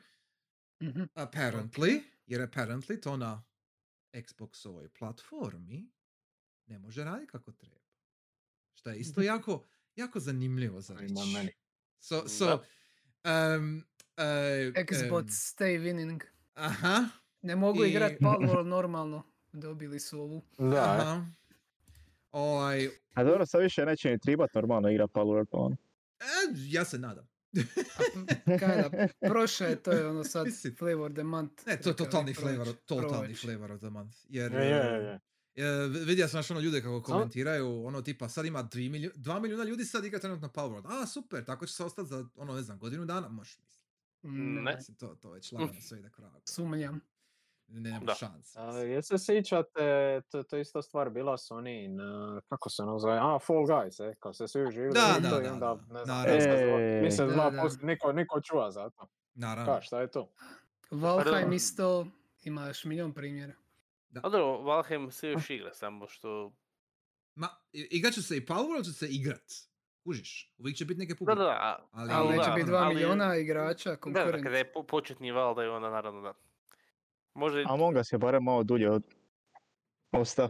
Mhm. 0.83 1.01
apparently, 1.15 2.01
jer 2.25 2.41
apparently 2.41 3.01
to 3.01 3.17
na 3.17 3.43
Xboxovoj 4.13 4.89
platformi 4.89 5.91
ne 6.65 6.79
može 6.79 7.03
raditi 7.03 7.31
kako 7.31 7.51
treba. 7.51 7.85
Što 8.73 8.89
je 8.89 8.99
isto 8.99 9.21
jako, 9.21 9.63
jako 9.95 10.19
zanimljivo 10.19 10.81
za 10.81 10.93
reći. 10.95 11.13
So, 11.99 12.27
so, 12.27 12.63
um, 13.25 13.83
uh, 14.17 14.23
Xbox 14.85 15.21
um, 15.21 15.27
stay 15.27 15.79
winning. 15.79 16.21
aha, 16.55 17.05
Ne 17.41 17.55
mogu 17.55 17.85
i- 17.85 17.89
igrat 17.89 18.11
Palworld 18.21 18.67
normalno. 18.67 19.23
Dobili 19.53 19.99
su 19.99 20.21
ovu. 20.21 20.41
Da, 20.57 20.83
aha. 20.83 21.25
Ovaj, 22.31 22.89
A 23.13 23.23
dobro, 23.23 23.45
sad 23.45 23.61
više 23.61 23.85
neće 23.85 24.09
ni 24.09 24.19
tribat 24.19 24.53
normalno 24.53 24.89
igra 24.89 25.07
Palworld, 25.07 25.45
pa 25.45 25.57
ono. 25.57 25.75
e, 26.19 26.25
ja 26.55 26.85
se 26.85 26.97
nadam. 26.99 27.27
Kada 28.59 28.89
prošle, 29.21 29.75
to 29.75 29.91
je 29.91 30.07
ono 30.07 30.23
sad 30.23 30.45
Mislim, 30.47 30.75
flavor 30.75 31.13
the 31.13 31.23
month. 31.23 31.67
Ne, 31.67 31.77
to 31.77 31.89
je 31.89 31.95
totalni 31.95 32.33
flavor, 32.33 32.67
totalni 32.75 33.35
flavor 33.35 33.71
of 33.71 33.79
the 33.79 33.89
month. 33.89 34.17
Jer, 34.29 34.53
Je, 34.53 34.59
je, 34.61 35.19
je. 35.55 35.65
e, 35.65 35.87
vidio 35.87 36.27
sam 36.27 36.39
još 36.39 36.51
ono 36.51 36.59
ljude 36.59 36.81
kako 36.81 37.01
komentiraju, 37.03 37.85
ono 37.85 38.01
tipa 38.01 38.29
sad 38.29 38.45
ima 38.45 38.63
2 38.63 38.89
milijuna, 38.89 39.15
2 39.15 39.41
milijuna 39.41 39.63
ljudi 39.63 39.85
sad 39.85 40.05
igra 40.05 40.19
trenutno 40.19 40.47
Power 40.47 40.81
A, 40.85 41.07
super, 41.07 41.45
tako 41.45 41.65
će 41.65 41.73
se 41.73 41.83
ostati 41.83 42.07
za, 42.09 42.25
ono, 42.35 42.53
ne 42.53 42.61
znam, 42.61 42.79
godinu 42.79 43.05
dana, 43.05 43.29
možeš 43.29 43.57
Mm, 44.25 44.63
Ne. 44.63 44.75
Mislim, 44.75 44.97
to, 44.97 45.07
to 45.15 45.31
već 45.31 45.51
lagano 45.51 45.81
sve 45.81 45.99
ide 45.99 46.09
kragu. 46.09 46.41
Sumnjam. 46.45 46.99
Nema 47.67 47.99
Da. 47.99 48.13
šanse. 48.13 48.59
A, 48.59 48.71
jeste 48.71 49.17
se 49.17 49.25
sjećate, 49.25 49.79
to, 50.29 50.43
to 50.43 50.55
je 50.55 50.61
ista 50.61 50.81
stvar 50.81 51.09
bila 51.09 51.37
s 51.37 51.51
onim, 51.51 51.97
kako 52.47 52.69
se 52.69 52.81
ono 52.81 52.99
zove, 52.99 53.17
a, 53.17 53.39
Fall 53.39 53.57
Guys, 53.59 53.99
e, 54.01 54.15
kao 54.15 54.33
se 54.33 54.47
svi 54.47 54.63
uživili 54.63 54.93
Da, 54.93 55.19
da, 55.21 55.39
i 55.39 55.43
da, 55.43 55.53
onda, 55.53 55.79
da. 56.05 56.23
ne 56.23 56.39
znam, 56.39 56.59
E, 56.79 57.01
mjesec, 57.01 57.29
Da, 57.29 57.49
da. 57.49 57.61
poslije, 57.61 57.85
niko, 57.85 58.11
niko 58.11 58.41
čuva 58.41 58.71
za 58.71 58.89
to. 58.89 59.07
Naravno. 59.33 59.73
Ka, 59.73 59.81
šta 59.81 60.01
je 60.01 60.11
to? 60.11 60.31
Valheim 60.91 61.49
da. 61.49 61.55
isto, 61.55 62.07
imaš 62.43 62.83
milion 62.83 63.13
primjera. 63.13 63.53
A 64.15 64.29
dobro, 64.29 64.61
Valheim 64.61 65.11
se 65.11 65.29
još 65.29 65.49
igra, 65.49 65.73
samo 65.73 66.07
što... 66.07 66.53
Ma, 67.35 67.47
i- 67.73 67.87
igrat 67.91 68.13
će 68.13 68.21
se 68.21 68.37
i 68.37 68.45
ali 68.75 68.85
će 68.85 68.93
se 68.93 69.07
igrat. 69.09 69.51
Kužiš, 70.05 70.53
uvijek 70.57 70.77
će 70.77 70.85
biti 70.85 70.99
neke 70.99 71.13
Da, 71.13 71.17
publike. 71.17 71.35
da, 71.35 71.43
da, 71.43 71.49
a- 71.51 71.87
Ali- 71.91 72.11
Ali 72.11 72.27
da, 72.27 72.37
neće 72.37 72.51
biti 72.51 72.67
dva 72.67 72.79
ali- 72.79 72.95
miliona 72.95 73.35
igrača, 73.37 73.89
Da, 73.89 73.95
da, 73.95 74.01
konkurent. 74.01 74.43
kada 74.43 74.57
je 74.57 74.73
po- 74.73 74.83
početni 74.85 75.31
val, 75.31 75.55
da 75.55 75.63
je 75.63 75.69
onda 75.69 75.89
naravno 75.89 76.21
da. 76.21 76.33
Može, 77.33 77.63
Among 77.65 77.97
Us 77.97 78.11
je 78.11 78.17
barem 78.17 78.43
malo 78.43 78.63
dulje 78.63 78.91
od 78.91 79.03
Osta. 80.11 80.49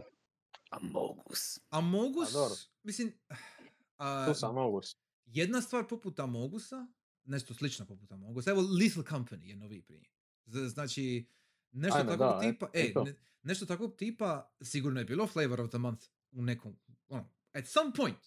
Amogus. 0.70 1.58
Amogus, 1.70 2.28
A, 2.28 2.32
dobro. 2.32 2.54
mislim, 2.82 3.12
a, 3.98 4.26
Tu 4.26 4.34
sam 4.34 4.58
August. 4.58 4.98
jedna 5.24 5.60
stvar 5.60 5.86
poput 5.86 6.18
Amogusa, 6.18 6.86
nešto 7.24 7.54
slično 7.54 7.86
poput 7.86 8.12
Amogusa, 8.12 8.50
evo 8.50 8.60
Lethal 8.60 9.02
Company 9.04 9.42
je 9.42 9.56
novi 9.56 9.82
primjer. 9.82 10.08
Znači, 10.46 11.28
nešto 11.72 11.98
Ajme, 11.98 12.10
takvog 12.10 12.28
da, 12.30 12.38
e, 12.38 12.52
tipa, 12.52 12.68
e, 12.74 12.92
to. 12.92 13.04
ne- 13.04 13.14
nešto 13.42 13.66
takvog 13.66 13.94
tipa 13.94 14.50
sigurno 14.62 15.00
je 15.00 15.04
bilo 15.04 15.26
flavor 15.26 15.60
of 15.60 15.68
the 15.68 15.78
month 15.78 16.04
u 16.32 16.42
nekom, 16.42 16.76
ono, 17.08 17.28
at 17.52 17.66
some 17.66 17.92
point. 17.92 18.18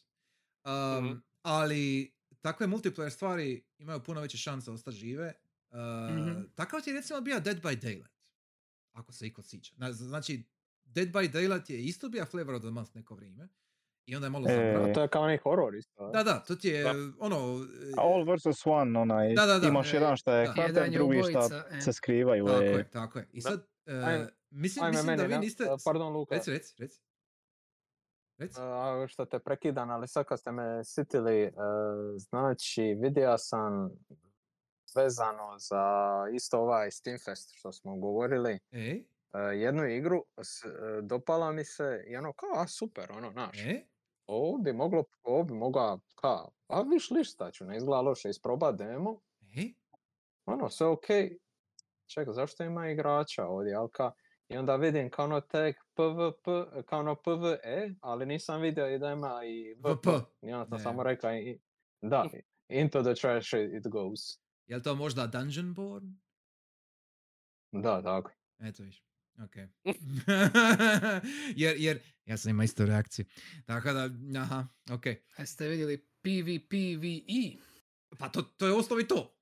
Um, 0.65 1.05
Mhm. 1.05 1.17
Ali 1.41 2.13
takve 2.41 2.67
multiplayer 2.67 3.09
stvari 3.09 3.63
imaju 3.77 3.99
puno 3.99 4.21
veće 4.21 4.37
šanse 4.37 4.71
ostati 4.71 4.97
žive. 4.97 5.33
Uh, 5.69 5.77
Mhm. 6.11 6.41
Takav 6.55 6.81
ti 6.81 6.89
je 6.89 6.95
recimo 6.95 7.21
bio 7.21 7.39
Dead 7.39 7.57
by 7.57 7.77
Daylight. 7.77 8.19
Ako 8.91 9.11
se 9.11 9.27
iko. 9.27 9.41
Na- 9.73 9.91
Znači, 9.91 10.43
Dead 10.85 11.07
by 11.07 11.31
Daylight 11.31 11.71
je 11.71 11.79
isto 11.79 12.09
bio 12.09 12.25
flavor 12.25 12.53
of 12.55 12.61
the 12.61 12.71
month 12.71 12.95
neko 12.95 13.15
vrijeme. 13.15 13.47
I 14.05 14.15
onda 14.15 14.25
je 14.25 14.31
malo 14.31 14.45
E, 14.49 14.93
to 14.93 15.01
je 15.01 15.07
kao 15.07 15.27
neki 15.27 15.41
horor 15.43 15.75
isto. 15.75 16.09
Da, 16.09 16.23
da, 16.23 16.39
to 16.39 16.55
ti 16.55 16.67
je 16.67 16.83
Da. 16.83 16.89
ono... 17.19 17.65
e, 17.85 17.93
All 17.97 18.35
vs. 18.35 18.65
One, 18.65 18.99
onaj, 18.99 19.33
Da, 19.33 19.45
da, 19.45 19.59
da. 19.59 19.67
imaš 19.67 19.93
E, 19.93 19.95
jedan 19.95 20.17
šta 20.17 20.35
je 20.35 20.41
je 20.41 20.89
drugi 20.89 21.19
šta 21.23 21.65
e. 21.71 21.81
se 21.81 21.93
skrivaju. 21.93 22.45
Tako 22.45 22.61
e. 22.61 22.65
je, 22.67 22.89
tako 22.89 23.19
je. 23.19 23.27
I 23.31 23.41
sad, 23.41 23.67
e, 23.85 23.91
Ajme- 23.93 24.27
mislim, 24.51 24.83
Ajme 24.83 24.91
mislim 24.91 25.05
mene, 25.07 25.23
da 25.23 25.27
vi 25.29 25.39
niste... 25.39 25.63
a, 25.63 25.75
Pardon, 25.85 26.13
Luka. 26.13 26.35
Reci, 26.35 26.51
reci, 26.51 26.75
reci. 26.77 26.99
Reci. 28.39 28.59
A, 28.61 29.05
što 29.07 29.25
te 29.25 29.39
prekidam, 29.39 29.89
ali 29.89 30.07
sad 30.07 30.25
kad 30.25 30.39
ste 30.39 30.51
me 30.51 30.83
sitili, 30.83 31.41
e, 31.41 31.51
znači 32.17 32.95
vidio 32.99 33.37
sam 33.37 33.89
vezano 34.95 35.57
za 35.59 35.83
isto 36.33 36.59
ovaj 36.59 36.91
Steamfest 36.91 37.49
što 37.53 37.71
smo 37.71 37.97
govorili, 37.97 38.59
E, 38.71 39.03
e, 39.33 39.39
jednu 39.39 39.85
igru, 39.85 40.25
s- 40.37 40.65
e, 40.65 40.69
dopala 41.01 41.51
mi 41.51 41.65
se 41.65 42.03
i 42.07 42.17
ono 42.17 42.33
kao, 42.33 42.49
a 42.53 42.67
super, 42.67 43.11
ono, 43.11 43.31
naš, 43.31 43.59
e, 43.59 43.85
ovo 44.27 44.57
bi 44.57 44.73
moglo, 44.73 45.03
ovo 45.23 45.43
bi 45.43 45.53
mogla, 45.53 45.99
kao, 46.15 46.51
a 46.67 46.81
viš 46.81 47.11
lišta 47.11 47.51
ću, 47.51 47.65
ne 47.65 47.77
izgleda 47.77 48.01
loše, 48.01 48.29
isprobat 48.29 48.75
demo, 48.75 49.19
e. 49.57 49.73
ono, 50.45 50.69
sve 50.69 50.87
okej, 50.87 51.37
čekaj, 52.07 52.33
zašto 52.33 52.63
ima 52.63 52.89
igrača 52.89 53.47
ovdje, 53.47 53.75
ali 53.75 53.89
ka, 53.91 54.11
i 54.49 54.57
onda 54.57 54.75
vidim 54.75 55.09
kao 55.09 55.25
ono 55.25 55.41
tag 55.41 55.73
PvP, 55.93 56.45
kao 56.85 56.99
ono 56.99 57.15
PvE, 57.15 57.95
ali 58.01 58.25
nisam 58.25 58.61
vidio 58.61 58.95
i 58.95 58.99
da 58.99 59.11
ima 59.11 59.41
i 59.45 59.75
VP. 59.79 60.07
I 60.41 60.51
onda 60.53 60.65
sam 60.65 60.77
Ne. 60.77 60.83
samo 60.83 61.03
rekao, 61.03 61.33
i, 61.35 61.59
da, 62.01 62.25
into 62.69 63.03
the 63.03 63.13
trash 63.21 63.53
it 63.53 63.87
goes. 63.87 64.19
Je 64.67 64.75
li 64.77 64.83
to 64.83 64.95
možda 64.95 65.27
Dungeonborn? 65.27 66.19
Da, 67.71 68.01
tako. 68.03 68.31
Eto 68.59 68.83
viš. 68.83 69.03
Ok. 69.43 69.55
jer, 71.61 71.75
jer, 71.77 71.99
ja 72.25 72.37
sam 72.37 72.49
imao 72.49 72.63
istu 72.63 72.85
reakciju. 72.85 73.25
Tako 73.65 73.93
da, 73.93 74.09
aha, 74.41 74.67
ok. 74.91 75.03
A 75.37 75.45
ste 75.45 75.67
vidjeli 75.67 75.97
PvPvE? 76.21 77.61
Pa 78.19 78.29
to, 78.29 78.41
to 78.41 78.67
je 78.67 78.73
osnovi 78.73 79.07
to. 79.07 79.35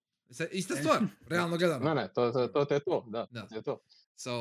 Ista 0.52 0.76
stvar, 0.76 1.02
realno 1.28 1.58
gledano. 1.58 1.86
Ne, 1.86 2.02
ne, 2.02 2.14
to, 2.14 2.32
to, 2.32 2.48
to 2.48 2.66
te 2.66 2.74
je 2.74 2.80
to, 2.80 3.06
da, 3.08 3.28
Da. 3.32 3.48
to 3.48 3.56
je 3.56 3.62
to. 3.62 3.80
So, 4.18 4.32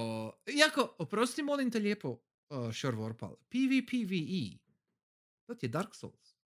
iako, 0.48 0.94
oprosti 0.98 1.42
molim 1.42 1.70
te 1.70 1.78
lijepo, 1.78 2.08
uh, 2.08 2.18
Sure 2.72 2.96
Warpal, 2.96 3.34
PvPvE, 3.48 4.58
to 5.44 5.54
ti 5.54 5.66
je 5.66 5.70
Dark 5.70 5.94
Souls. 5.94 6.36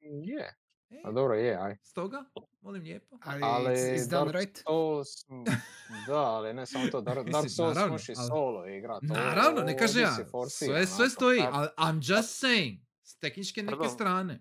Je, 0.00 0.54
E, 0.90 1.00
a 1.04 1.12
dobro 1.12 1.34
je, 1.34 1.56
aj. 1.56 1.76
stoga, 1.82 2.24
molim 2.60 2.82
lijepo. 2.82 3.18
Ali, 3.20 3.42
Ali 3.44 3.66
it's, 3.66 3.94
it's 3.94 4.10
done 4.10 4.24
Dark 4.24 4.36
right. 4.36 4.58
Souls, 4.58 5.08
da, 6.08 6.16
ali 6.16 6.54
ne 6.54 6.66
samo 6.66 6.86
to, 6.86 7.00
Dark, 7.00 7.26
Dark 7.26 7.46
Souls 7.48 7.68
naravno, 7.68 7.92
možeš 7.92 8.08
i 8.08 8.14
ali- 8.16 8.28
solo 8.28 8.66
igrat. 8.68 9.02
ovo- 9.02 9.14
Naravno, 9.14 9.60
ne 9.62 9.72
ovdje 9.74 10.02
ja, 10.02 10.14
sve, 10.48 10.86
sve 10.86 11.10
stoji, 11.10 11.40
ali 11.42 11.68
I'm 11.78 12.16
just 12.16 12.44
saying, 12.44 12.78
s 13.02 13.16
tehničke 13.16 13.62
neke 13.62 13.70
Pardon. 13.72 13.90
strane. 13.90 14.40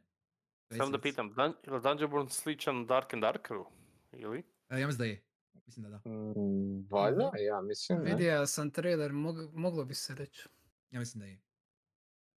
Samo 0.71 0.91
da 0.91 1.01
pitam, 1.01 1.35
je 1.63 1.73
li 1.73 1.81
Dungeonborn 1.81 2.29
sličan 2.29 2.85
Dark 2.85 3.13
and 3.13 3.21
Darkeru? 3.21 3.65
Ili? 4.13 4.43
E, 4.69 4.79
ja 4.79 4.87
mislim 4.87 4.97
da 4.99 5.05
je. 5.05 5.25
Mislim 5.57 5.83
da 5.83 5.89
da. 5.89 6.09
Mm, 6.09 6.87
Valjda, 6.89 7.31
ja 7.39 7.61
mislim. 7.61 8.01
Vidio 8.01 8.47
sam 8.47 8.71
trailer, 8.71 9.11
mog- 9.11 9.51
moglo 9.53 9.85
bi 9.85 9.93
se 9.93 10.15
reći. 10.15 10.49
Ja 10.91 10.99
mislim 10.99 11.19
da 11.19 11.25
je. 11.25 11.41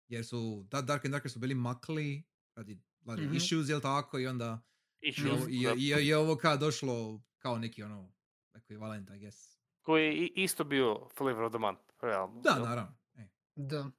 Jer 0.08 0.26
su, 0.26 0.68
da 0.72 0.82
Dark 0.82 1.06
and 1.06 1.12
Darker 1.12 1.32
su 1.32 1.40
bili 1.40 1.56
makli 1.56 2.24
radi, 2.56 2.80
Mhm. 3.08 3.34
issues, 3.34 3.70
jel 3.70 3.82
tako, 3.82 4.20
i 4.20 4.28
onda 4.28 4.62
I 5.02 5.14
i, 5.18 5.30
ovo- 5.30 5.48
i, 5.48 5.66
i, 5.78 6.08
i 6.08 6.14
ovo 6.14 6.36
kao 6.36 6.58
došlo 6.58 7.22
kao 7.38 7.58
neki 7.58 7.84
ono, 7.84 8.14
ekvivalent, 8.54 9.10
I 9.10 9.20
guess. 9.20 9.58
Koji 9.82 10.06
je 10.06 10.28
isto 10.28 10.64
bio 10.64 11.08
flavor 11.10 11.44
of 11.44 11.52
the 11.52 11.60
month, 11.60 11.82
realno. 12.02 12.42
Da, 12.42 12.60
naravno. 12.60 12.98
E. 13.16 13.28
Da. 13.56 13.80
Uh, 13.80 13.92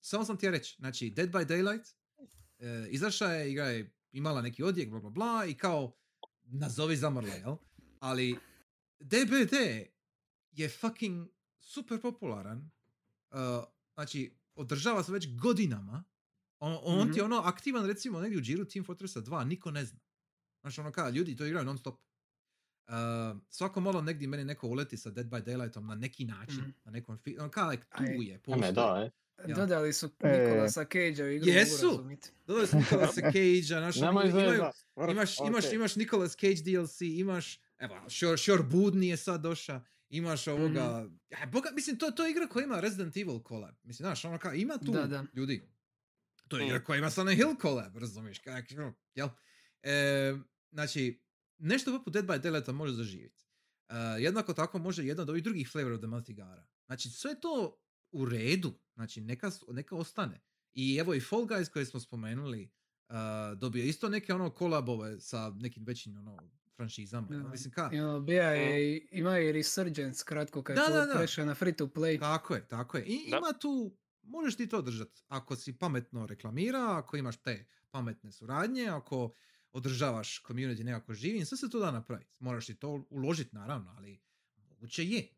samo 0.00 0.24
sam 0.24 0.36
ti 0.36 0.46
ja 0.46 0.52
reći, 0.52 0.76
znači 0.78 1.10
Dead 1.10 1.28
by 1.28 1.46
Daylight, 1.46 1.94
uh, 2.18 2.26
izašla 2.88 3.26
je, 3.28 3.50
igra 3.52 3.64
je 3.64 3.90
imala 4.12 4.42
neki 4.42 4.62
odjek, 4.62 4.90
bla 4.90 5.00
bla 5.00 5.10
bla, 5.10 5.44
i 5.46 5.54
kao, 5.54 5.96
nazovi 6.50 6.96
zamrla, 6.96 7.34
jel? 7.34 7.56
Ali 8.00 8.38
DBD 9.00 9.54
je 10.52 10.68
fucking 10.70 11.28
super 11.60 12.00
popularan, 12.00 12.70
uh, 13.30 13.38
znači 13.94 14.32
održava 14.54 15.02
se 15.02 15.12
već 15.12 15.36
godinama, 15.36 16.04
on, 16.58 16.78
on 16.82 17.12
ti 17.12 17.18
je 17.18 17.24
ono 17.24 17.36
aktivan 17.36 17.86
recimo 17.86 18.20
negdje 18.20 18.38
u 18.38 18.44
Jiru 18.44 18.64
Team 18.64 18.84
Fortressa 18.84 19.20
2, 19.20 19.44
niko 19.44 19.70
ne 19.70 19.84
zna. 19.84 20.00
Znači 20.60 20.80
ono 20.80 20.92
kao, 20.92 21.10
ljudi 21.10 21.36
to 21.36 21.44
igraju 21.46 21.64
non 21.64 21.78
stop. 21.78 22.00
Uh, 22.86 22.94
svako 23.50 23.80
malo 23.80 24.02
negdje 24.02 24.28
meni 24.28 24.44
neko 24.44 24.68
uleti 24.68 24.96
sa 24.96 25.10
Dead 25.10 25.26
by 25.26 25.42
Daylightom 25.42 25.80
na 25.80 25.94
neki 25.94 26.24
način, 26.24 26.60
Mhm. 26.60 26.70
na 26.84 26.90
nekom, 26.90 27.18
fi- 27.18 27.38
ono 27.38 27.48
kao, 27.50 27.68
like, 27.70 27.84
tu 27.88 28.02
je, 28.02 28.32
Ne, 28.34 28.38
postoji. 28.40 29.10
Ja. 29.48 29.54
Dodali 29.54 29.92
su 29.92 30.10
E. 30.20 30.38
Nikolasa 30.38 30.84
Cage-a 30.84 31.24
u 31.24 31.28
igru, 31.28 31.48
Jesu! 31.48 32.04
Dodali 32.46 32.66
su 32.66 32.76
Nicolasa 32.76 33.20
Cage-a, 33.32 34.08
oni 34.08 34.28
imaju, 34.30 34.62
imaš, 35.10 35.36
imaš, 35.46 35.64
okej. 35.64 35.76
imaš 35.76 35.96
Nicolas 35.96 36.32
Cage 36.32 36.62
DLC, 36.64 37.00
imaš, 37.00 37.60
evo, 37.78 37.96
Sure, 38.08 38.38
sure 38.38 38.62
Budni 38.62 39.08
je 39.08 39.16
sad 39.16 39.40
doša, 39.40 39.80
imaš 40.08 40.46
ovoga, 40.46 41.08
ja, 41.30 41.46
boga, 41.46 41.70
mislim, 41.74 41.98
to, 41.98 42.10
to 42.10 42.24
je 42.24 42.30
igra 42.30 42.46
koja 42.48 42.64
ima 42.64 42.80
Resident 42.80 43.16
Evil 43.16 43.40
collab, 43.48 43.74
mislim, 43.82 44.04
znaš, 44.04 44.24
ono 44.24 44.38
kao, 44.38 44.54
ima 44.54 44.78
tu 44.78 44.92
Da, 44.92 45.06
da. 45.06 45.24
ljudi, 45.34 45.62
to 46.48 46.56
je 46.56 46.64
Mm. 46.64 46.66
igra 46.66 46.84
koja 46.84 46.98
ima 46.98 47.10
Silent 47.10 47.36
Hill 47.36 47.54
collab, 47.62 47.96
razumiješ, 47.96 48.38
kak, 48.38 48.64
jel? 49.14 49.28
E, 49.82 50.34
znači, 50.72 51.22
nešto 51.58 51.98
poput 51.98 52.12
Dead 52.12 52.24
by 52.26 52.40
Daylighta 52.40 52.72
može 52.72 52.92
zaživjeti. 52.92 53.44
E, 53.88 53.94
jednako 54.18 54.52
tako 54.54 54.78
može 54.78 55.04
jedna 55.04 55.22
od 55.22 55.30
ovih 55.30 55.42
drugih 55.42 55.68
flavor 55.72 55.92
of 55.92 55.98
the 56.00 56.06
month 56.06 56.30
igara. 56.30 56.66
Znači, 56.86 57.08
sve 57.10 57.30
je 57.30 57.40
to 57.40 57.76
u 58.12 58.24
redu, 58.24 58.72
znači, 59.00 59.20
neka, 59.20 59.50
neka 59.68 59.96
ostane. 59.96 60.40
I 60.72 60.96
evo 60.96 61.14
i 61.14 61.20
Fall 61.20 61.42
Guys 61.42 61.70
koje 61.70 61.86
smo 61.86 62.00
spomenuli, 62.00 62.70
uh, 63.08 63.14
dobio 63.58 63.84
isto 63.84 64.08
neke 64.08 64.34
ono 64.34 64.50
kolabove 64.50 65.20
sa 65.20 65.50
nekim 65.50 65.84
većim 65.86 66.16
ono 66.16 66.38
franšizama. 66.76 67.26
Da. 67.28 67.48
Mislim 67.48 67.72
ka, 67.72 67.90
ono, 67.92 68.20
bija 68.20 68.50
je, 68.50 69.08
ima 69.10 69.38
i 69.38 69.52
Resurgence 69.52 70.24
kratko 70.24 70.62
kad 70.62 70.76
Da, 70.76 70.82
je 70.82 71.06
da, 71.06 71.26
da. 71.36 71.44
na 71.44 71.54
free 71.54 71.72
to 71.72 71.86
play. 71.86 72.20
tako 72.20 72.54
je, 72.54 72.68
tako 72.68 72.98
je. 72.98 73.04
I 73.04 73.30
Da. 73.30 73.36
ima 73.36 73.52
tu, 73.60 73.96
možeš 74.22 74.56
ti 74.56 74.68
to 74.68 74.82
držati. 74.82 75.22
Ako 75.28 75.56
si 75.56 75.78
pametno 75.78 76.26
reklamira, 76.26 76.96
ako 76.98 77.16
imaš 77.16 77.36
te 77.36 77.66
pametne 77.90 78.32
suradnje, 78.32 78.86
ako 78.86 79.34
održavaš 79.72 80.42
community 80.48 80.84
nekako 80.84 81.14
živim, 81.14 81.46
sve 81.46 81.58
se 81.58 81.70
to 81.70 81.78
da 81.78 81.90
napraviti. 81.90 82.36
Moraš 82.40 82.66
ti 82.66 82.74
to 82.74 83.06
uložiti 83.10 83.56
naravno, 83.56 83.94
ali 83.96 84.20
moguće 84.56 85.04
je. 85.04 85.28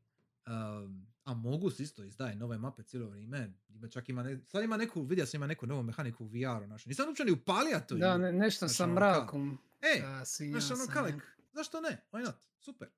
A 1.24 1.34
Mogus 1.34 1.80
isto 1.80 2.04
izdaje 2.04 2.36
nove 2.36 2.58
mape 2.58 2.82
cijelo 2.82 3.08
vrijeme. 3.08 3.52
Ima 3.68 3.88
čak 3.88 4.08
ima, 4.08 4.22
ne, 4.22 4.40
sad 4.46 4.64
ima 4.64 4.76
neku, 4.76 5.02
vidio 5.02 5.26
sam 5.26 5.38
ima 5.38 5.46
neku 5.46 5.66
novu 5.66 5.82
mehaniku 5.82 6.24
u 6.24 6.28
VR-u. 6.28 6.66
Znači, 6.66 6.88
nisam 6.88 7.08
uopće 7.08 7.24
ni 7.24 7.32
upalija 7.32 7.80
to. 7.80 7.94
Da, 7.94 8.18
ne, 8.18 8.32
nešto 8.32 8.68
sa 8.68 8.84
ono, 8.84 8.94
mrakom. 8.94 9.58
E, 9.80 10.02
svinja 10.24 10.60
Znaš, 10.60 10.80
ono 10.80 10.92
kalek, 10.92 11.22
zašto 11.52 11.80
ne? 11.80 12.04
Why 12.12 12.24
not? 12.24 12.36
Super. 12.58 12.88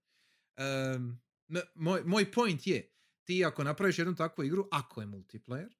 Um, 0.96 1.20
moj, 1.74 2.02
moj 2.04 2.32
point 2.32 2.66
je, 2.66 2.90
ti 3.24 3.44
ako 3.44 3.64
napraviš 3.64 3.98
jednu 3.98 4.14
takvu 4.14 4.44
igru, 4.44 4.68
ako 4.72 5.00
je 5.00 5.06
multiplayer, 5.06 5.74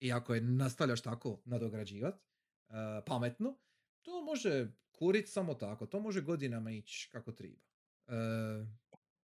i 0.00 0.12
ako 0.12 0.34
je 0.34 0.40
nastavljaš 0.40 1.02
tako 1.02 1.42
nadograđivat, 1.44 2.14
uh, 2.14 2.74
pametno, 3.06 3.58
to 4.02 4.22
može 4.22 4.68
kurit 4.92 5.28
samo 5.28 5.54
tako, 5.54 5.86
to 5.86 6.00
može 6.00 6.20
godinama 6.20 6.70
ići 6.70 7.08
kako 7.12 7.32
treba. 7.32 7.62
Uh, 8.06 8.14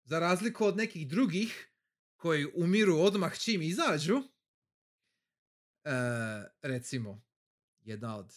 za 0.04 0.20
razliku 0.20 0.66
od 0.66 0.78
nekih 0.78 1.08
drugih 1.08 1.73
koji 2.24 2.52
umiru 2.56 2.98
odmah 2.98 3.40
čim 3.40 3.62
izađu, 3.62 4.16
uh, 4.16 4.24
recimo, 6.62 7.22
jedna 7.82 8.18
od 8.18 8.34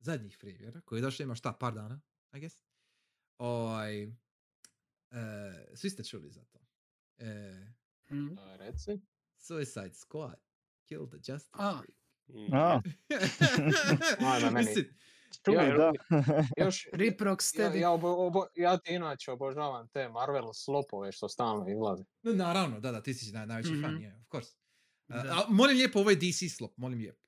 zadnjih 0.00 0.38
primjera, 0.38 0.80
koji 0.80 0.98
je 0.98 1.02
došla 1.02 1.22
ima 1.22 1.34
šta, 1.34 1.52
par 1.52 1.74
dana, 1.74 2.00
I 2.32 2.40
guess, 2.40 2.56
ovaj, 3.38 4.06
uh, 4.06 4.12
svi 5.74 5.90
ste 5.90 6.04
čuli 6.04 6.30
za 6.30 6.44
to. 6.44 6.58
Uh, 7.18 7.26
Mm. 8.10 8.38
A, 8.38 8.56
Reci. 8.56 9.00
Suicide 9.36 9.94
Squad 9.94 10.36
Kill 10.88 11.06
the 11.06 11.18
Justice 11.18 11.50
A. 11.52 11.82
League. 12.28 12.50
A, 12.52 12.80
Ajme, 14.32 14.50
meni. 14.50 14.66
Mislim, 14.66 14.94
čuli, 15.36 15.56
Ja, 15.66 15.76
da. 15.76 15.92
Još, 16.56 16.88
Riprox 16.88 17.60
ja, 17.60 17.74
ja, 17.74 17.90
obo, 17.90 18.08
obo- 18.08 18.46
ja 18.54 18.78
ti 18.78 18.94
inače 18.94 19.30
obožavam 19.30 19.88
te 19.88 20.08
Marvel 20.08 20.52
slopove 20.54 21.12
što 21.12 21.28
stalno 21.28 21.68
izlaze. 21.68 22.04
no, 22.22 22.32
naravno, 22.34 22.80
da, 22.80 22.92
da, 22.92 23.02
ti 23.02 23.14
si 23.14 23.32
naj, 23.32 23.46
najveći 23.46 23.80
fan, 23.82 23.94
Mhm. 23.94 24.02
je, 24.02 24.16
of 24.16 24.26
course. 24.28 24.54
Uh, 25.08 25.16
a, 25.16 25.44
molim 25.48 25.76
lijepo, 25.76 25.98
ovo 25.98 26.10
je 26.10 26.16
DC 26.18 26.48
slop, 26.48 26.76
molim 26.76 26.98
lijepo. 26.98 27.20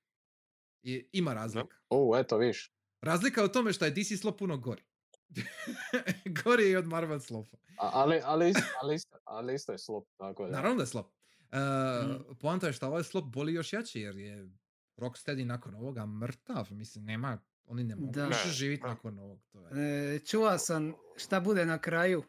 I, 0.83 1.09
ima 1.12 1.35
razlika. 1.35 1.77
O, 1.89 2.16
eto, 2.19 2.39
viš. 2.39 2.73
Razlika 3.01 3.41
je 3.41 3.45
u 3.45 3.51
tome 3.51 3.73
što 3.73 3.85
je 3.85 3.91
DC 3.93 4.16
slop 4.16 4.39
puno 4.39 4.57
gori. 4.59 4.83
gori 6.37 6.65
je 6.65 6.70
i 6.70 6.77
od 6.77 6.87
Marvel 6.87 7.20
slopa. 7.20 7.57
A- 7.79 7.91
Ali, 7.93 8.20
ali, 8.24 8.49
isto, 8.51 8.62
ali, 8.83 8.95
isto, 8.95 9.16
ali 9.24 9.55
isto 9.55 9.73
je 9.73 9.79
slop, 9.79 10.05
tako 10.16 10.45
da. 10.45 10.53
Naravno 10.53 10.77
da 10.77 10.83
je 10.83 10.87
slop. 10.87 11.07
Uh, 11.07 11.59
Mhm. 12.11 12.33
Poanta 12.35 12.66
je 12.66 12.73
što 12.73 12.87
ovaj 12.87 13.05
slop 13.05 13.24
boli 13.24 13.55
još 13.55 13.73
jače, 13.73 14.01
jer 14.01 14.16
je 14.16 14.49
Rocksteady 14.97 15.45
nakon 15.45 15.74
ovoga 15.74 16.07
mrtav. 16.07 16.66
Mislim, 16.70 17.05
nema, 17.05 17.39
oni 17.67 17.85
ne 17.85 17.97
mogu 17.97 18.13
Da. 18.13 18.27
više 18.27 18.49
živjeti 18.49 18.83
da. 18.83 18.89
nakon 18.89 19.19
ovog. 19.19 19.41
To 19.53 19.69
je. 19.71 20.15
E, 20.15 20.19
čuva 20.21 20.59
sam 20.59 20.93
šta 21.17 21.41
bude 21.41 21.67
na 21.67 21.79
kraju 21.79 22.23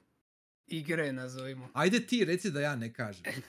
igre, 0.68 1.14
nazovimo. 1.14 1.70
Ajde 1.74 2.00
ti 2.00 2.26
reci 2.26 2.52
da 2.52 2.62
ja 2.62 2.76
ne 2.76 2.94
kažem. 2.94 3.24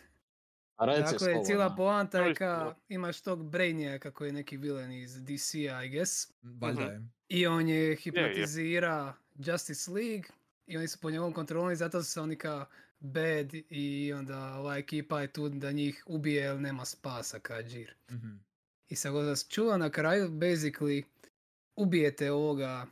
A 0.77 0.87
reci 0.87 1.01
Dakle, 1.03 1.19
cijela 1.19 1.45
slobodno. 1.45 1.77
poanta 1.77 2.21
je 2.21 2.35
ka 2.35 2.75
imaš 2.89 3.21
tog 3.21 3.45
Brainiaka 3.45 3.99
kako 4.01 4.25
je 4.25 4.33
neki 4.33 4.57
vilen 4.57 4.93
iz 4.93 5.17
DC-a, 5.17 5.85
I 5.85 5.91
guess. 5.91 6.33
Valjda 6.43 6.81
Mhm. 6.83 6.91
je. 6.93 7.09
I 7.31 7.47
on 7.47 7.69
je 7.69 7.97
hipnotizira 7.97 9.15
Justice 9.37 9.91
League 9.91 10.29
i 10.67 10.77
oni 10.77 10.89
su 10.89 10.99
po 10.99 11.11
njegovom 11.11 11.33
kontrolom 11.33 11.73
i 11.73 11.77
zato 11.77 12.03
su 12.03 12.11
se 12.11 12.21
oni 12.21 12.37
kao 12.37 12.67
bad 13.01 13.49
i 13.71 14.13
onda 14.13 14.55
ova 14.55 14.77
ekipa 14.77 15.21
je 15.21 15.29
tu 15.29 15.49
da 15.49 15.73
njih 15.73 16.05
ubije 16.07 16.43
jer 16.43 16.57
nema 16.57 16.85
spasa 16.85 17.39
ka 17.39 17.63
džir. 17.63 17.95
Mhm. 18.11 18.33
I 18.89 18.97
sad 18.97 19.13
god 19.13 19.27
vas 19.27 19.49
čuva 19.49 19.77
na 19.77 19.91
kraju, 19.91 20.29
basically, 20.31 21.03
ubijete 21.77 22.33
ovoga 22.33 22.87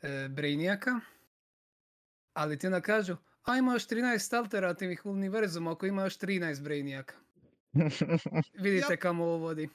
e, 0.00 0.28
Brainiaka, 0.28 1.00
ali 2.32 2.58
ti 2.58 2.66
onda 2.66 2.80
kažu, 2.80 3.16
a 3.42 3.56
ima 3.56 3.72
još 3.72 3.86
13 3.86 4.36
alternativnih 4.36 5.06
univerzuma 5.06 5.72
ako 5.72 5.86
ima 5.86 6.02
još 6.02 6.18
13 6.18 6.62
Brainiaka. 6.62 7.14
Vidite 8.62 8.96
kamo 8.96 9.24
ovo 9.24 9.36
vodi. 9.36 9.68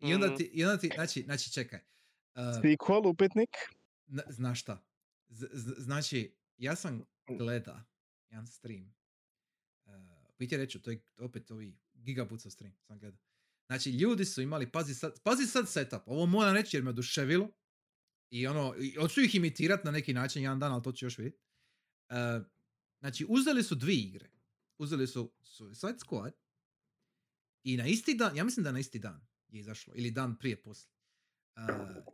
I 0.00 0.14
onda 0.14 0.26
Mhm. 0.26 0.36
ti, 0.36 0.44
i 0.44 0.64
onda 0.64 0.78
ti 0.78 0.90
znači, 0.94 1.22
znači 1.22 1.52
čekaj. 1.52 1.80
Uh, 2.34 2.40
Sequel, 2.40 3.06
upitnik. 3.06 3.50
na- 4.06 4.22
znaš 4.28 4.60
šta? 4.60 4.82
Z- 5.28 5.48
z- 5.52 5.74
znači, 5.78 6.34
ja 6.56 6.76
sam 6.76 7.04
gleda 7.28 7.84
jedan 8.30 8.46
stream. 8.46 8.94
Uh, 9.84 9.92
biti 10.38 10.56
reću, 10.56 10.82
to 10.82 10.90
je 10.90 11.00
opet 11.18 11.50
ovi 11.50 11.78
gigabuco 11.94 12.50
stream, 12.50 12.74
sam 12.78 12.98
gleda. 12.98 13.18
Znači, 13.70 13.90
ljudi 13.90 14.24
su 14.24 14.42
imali, 14.42 14.70
pazi 14.70 14.94
sad, 14.94 15.22
pazi 15.22 15.46
sad 15.46 15.68
setup, 15.68 16.02
ovo 16.06 16.26
moram 16.26 16.54
reći 16.54 16.76
jer 16.76 16.84
me 16.84 16.90
oduševilo. 16.90 17.48
I 18.30 18.46
ono, 18.46 18.74
i 18.78 18.94
hoću 18.94 19.20
ih 19.20 19.34
imitirat 19.34 19.84
na 19.84 19.90
neki 19.90 20.12
način 20.14 20.42
jedan 20.42 20.58
dan, 20.58 20.72
ali 20.72 20.82
to 20.82 20.92
ću 20.92 21.06
još 21.06 21.18
vidjeti. 21.18 21.38
Uh, 22.08 22.46
znači, 23.00 23.26
uzeli 23.28 23.62
su 23.62 23.74
dvije 23.74 24.00
igre. 24.00 24.30
Uzeli 24.78 25.06
su 25.06 25.32
Suicide 25.42 25.98
Squad 25.98 26.32
i 27.62 27.76
na 27.76 27.86
isti 27.86 28.14
dan, 28.14 28.36
ja 28.36 28.44
mislim 28.44 28.64
da 28.64 28.72
na 28.72 28.78
isti 28.78 28.98
dan 28.98 29.26
je 29.48 29.60
izašlo, 29.60 29.94
ili 29.96 30.10
dan 30.10 30.38
prije 30.38 30.62
poslije. 30.62 30.92
Uh, 31.56 31.62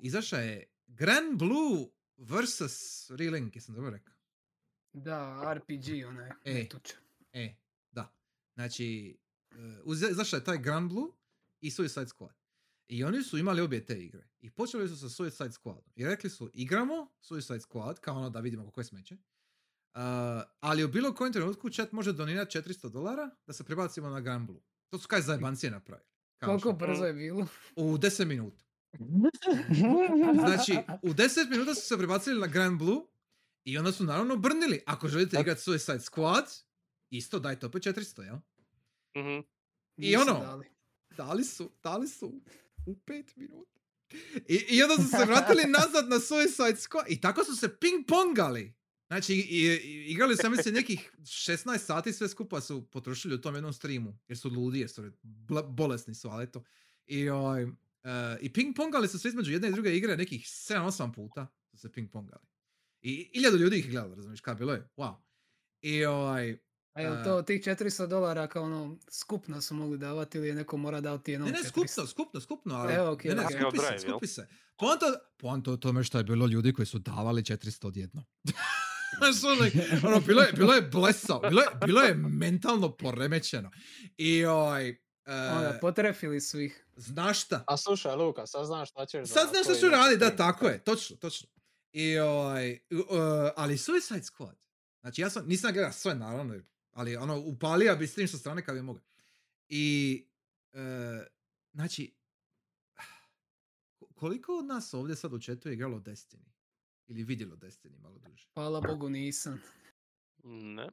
izašao 0.03 0.41
je 0.41 0.70
Grand 0.87 1.39
Blue 1.39 1.87
vs. 2.16 3.11
Relink, 3.11 3.57
jesam 3.57 3.74
dobro 3.74 3.91
rekao? 3.91 4.15
Da, 4.93 5.55
RPG 5.55 6.07
onaj, 6.09 6.31
E. 6.45 6.69
E, 7.33 7.57
da. 7.91 8.16
Znači, 8.55 9.19
uh, 9.51 9.57
uze- 9.85 10.11
izašao 10.11 10.37
je 10.37 10.45
taj 10.45 10.59
Grand 10.59 10.91
Blue 10.91 11.12
i 11.66 11.70
Suicide 11.70 12.06
Squad. 12.09 12.34
I 12.88 13.05
oni 13.05 13.22
su 13.22 13.38
imali 13.38 13.62
obje 13.62 13.86
te 13.86 13.94
igre. 13.94 14.28
I 14.40 14.51
počeli 14.51 14.88
su 14.88 14.97
sa 14.98 15.09
Suicide 15.09 15.51
Squadom. 15.51 15.82
I 15.94 16.05
rekli 16.05 16.30
su, 16.30 16.51
igramo 16.55 17.12
Suicide 17.20 17.59
Squad, 17.60 18.01
kao 18.01 18.16
ono 18.16 18.30
da 18.30 18.40
vidimo 18.40 18.64
kako 18.64 18.80
je 18.80 18.84
smeće. 18.84 19.14
Uh, 19.14 20.01
ali 20.60 20.84
u 20.84 20.88
bilo 20.88 21.14
kojem 21.14 21.32
trenutku 21.32 21.70
chat 21.70 21.93
može 21.93 22.12
donirati 22.12 22.59
400 22.59 22.88
dolara 22.88 23.30
da 23.47 23.52
se 23.52 23.64
prebacimo 23.64 24.09
na 24.09 24.20
Grand 24.20 24.47
Blue. 24.47 24.60
To 24.88 24.98
su 24.98 25.09
kaj 25.09 25.20
zajebancije 25.20 25.70
napravili. 25.70 26.09
Kao 26.38 26.47
Koliko 26.48 26.68
što- 26.68 26.86
brzo 26.86 27.05
je 27.05 27.12
bilo? 27.12 27.47
U 27.76 27.98
10 27.98 28.24
minuta. 28.24 28.64
Znači, 30.36 30.72
u 31.02 31.09
10 31.09 31.51
minuta 31.51 31.74
su 31.74 31.80
se 31.80 31.97
prebacili 31.97 32.40
na 32.40 32.47
Grand 32.47 32.78
Blue 32.78 33.01
i 33.64 33.78
onda 33.78 33.93
su 33.93 34.05
naravno 34.05 34.36
brnili. 34.36 34.80
Ako 34.86 35.09
želite 35.09 35.40
igrati 35.40 35.60
Suicide 35.60 35.98
Squad, 35.98 36.62
isto 37.10 37.38
dajte 37.38 37.66
opet 37.66 37.82
400, 37.82 38.22
jel? 38.22 38.36
Mhm. 39.16 39.40
I 39.97 40.06
Nisu 40.09 40.20
ono, 40.20 40.40
dali. 40.40 40.68
Dali 41.16 41.44
su, 41.44 41.70
dali 41.82 42.09
su 42.09 42.40
u 42.86 42.94
5 42.94 43.24
minuta. 43.36 43.80
I, 44.48 44.55
I 44.68 44.82
onda 44.82 44.97
su 44.97 45.09
se 45.10 45.24
vratili 45.26 45.62
nazad 45.78 46.09
na 46.09 46.20
Suicide 46.20 46.76
Squad 46.76 47.05
i 47.09 47.20
tako 47.20 47.44
su 47.44 47.56
se 47.56 47.68
ping-pongali. 47.68 48.72
Znači, 49.06 49.34
i, 49.34 49.40
i- 49.40 50.05
igrali 50.12 50.36
ja 50.44 50.51
mislim, 50.51 50.74
nekih 50.74 51.12
16 51.18 51.78
sati 51.78 52.12
sve 52.12 52.28
skupa 52.28 52.60
su 52.60 52.86
potrošili 52.90 53.34
u 53.34 53.40
tom 53.40 53.55
jednom 53.55 53.72
streamu. 53.72 54.18
Jer 54.28 54.38
su 54.38 54.48
ludi, 54.51 54.80
jer 54.80 54.88
su 54.90 55.10
bolesni 55.68 56.14
su, 56.14 56.28
ali 56.28 56.44
eto. 56.44 56.64
I, 57.06 57.28
ovaj, 57.28 57.62
eh, 57.62 57.68
i 58.40 58.52
ping-pongali 58.52 59.09
su 59.09 59.18
se 59.18 59.28
između 59.28 59.52
jedne 59.52 59.68
i 59.68 59.72
druge 59.72 59.97
igre 59.97 60.16
nekih 60.16 60.43
7-8 60.43 61.14
puta 61.14 61.47
su 61.70 61.78
se 61.78 61.88
ping-pongali. 61.88 62.47
I 63.02 63.30
iljadu 63.32 63.56
ljudi 63.56 63.78
ih 63.78 63.90
gledalo, 63.90 64.14
razumiješ, 64.14 64.40
kada 64.40 64.59
bilo 64.59 64.72
je, 64.72 64.88
wow. 64.97 65.14
I 65.80 66.05
ovaj, 66.05 66.59
A 66.97 67.01
je 67.01 67.24
to 67.24 67.43
tih 67.43 67.62
400 67.62 68.06
dolara 68.06 68.47
kao 68.47 68.62
ono 68.62 68.97
skupno 69.09 69.60
su 69.60 69.74
mogli 69.74 69.98
davati 69.98 70.39
ili 70.39 70.48
je 70.48 70.55
neko 70.55 70.77
mora 70.77 71.01
dati 71.01 71.32
jednom 71.32 71.48
Ne, 71.51 71.52
ne, 71.52 71.59
400? 71.59 71.68
skupno, 71.68 72.06
skupno, 72.06 72.40
skupno, 72.40 72.74
ali 72.74 72.94
Evo, 72.94 73.12
okej, 73.12 73.35
ne, 73.35 73.35
ne, 73.35 73.43
skupi 73.43 73.78
se, 73.78 74.09
skupi 74.09 74.27
se. 74.27 74.48
Poanta, 74.77 75.06
poanta 75.36 75.70
u 75.70 75.77
tome 75.77 76.05
što 76.05 76.18
je 76.18 76.24
bilo 76.24 76.47
ljudi 76.47 76.73
koji 76.73 76.86
su 76.86 76.98
davali 76.98 77.43
400 77.43 77.86
odjedno. 77.86 78.24
Ono, 79.20 79.62
like, 79.64 79.78
ono, 80.06 80.20
bilo 80.20 80.43
je, 80.43 80.52
bilo 80.52 80.74
je 80.74 80.82
blesao, 80.82 81.40
bilo 81.40 81.62
je, 81.62 81.68
bilo 81.86 82.02
je 82.02 82.14
mentalno 82.14 82.97
poremećeno. 82.97 83.70
I 84.16 84.47
oj, 84.47 84.89
e, 84.89 84.97
Onda, 85.27 85.78
potrefili 85.81 86.40
su 86.40 86.60
ih. 86.60 86.86
znaš 86.97 87.44
šta? 87.44 87.64
A 87.66 87.77
slušaj, 87.77 88.16
Luka, 88.16 88.47
sad 88.47 88.66
znaš 88.66 88.90
šta 88.90 89.06
ćeš 89.06 89.28
Sad 89.28 89.48
znaš 89.48 89.64
šta 89.64 89.74
ću 89.74 89.89
raditi, 89.89 90.18
da, 90.18 90.36
tako 90.36 90.66
je, 90.66 90.85
točno, 90.85 91.16
točno. 91.16 91.48
I 91.93 92.18
oj, 92.18 92.81
uh, 92.90 92.98
ali 93.56 93.78
Suicide 93.78 94.20
Squad, 94.20 94.56
znači 95.01 95.20
ja 95.20 95.31
sam, 95.31 95.47
nisam 95.47 95.73
gledao 95.73 95.93
sve 95.93 96.14
naravno, 96.14 96.55
ali 96.97 97.16
ono, 97.16 97.39
upalija 97.40 97.94
bi 97.94 98.06
stream 98.06 98.28
sa 98.28 98.39
strane 98.39 98.64
kad 98.64 98.74
bi 98.74 98.82
mogao. 98.82 99.02
I, 99.68 100.27
e, 100.73 101.27
znači, 101.73 102.16
ko- 103.94 104.06
koliko 104.14 104.52
od 104.59 104.66
nas 104.66 104.94
ovdje 104.94 105.16
sad 105.16 105.32
u 105.32 105.40
chatu 105.40 105.68
je 105.68 105.74
igralo 105.74 106.01
Destiny? 106.01 106.47
Ili 107.06 107.24
vidjelo 107.24 107.56
Destiny 107.56 107.98
malo 107.98 108.18
duže? 108.18 108.48
Hvala 108.55 108.81
Bogu 108.81 109.09
nisam. 109.09 109.62
Ne. 110.44 110.89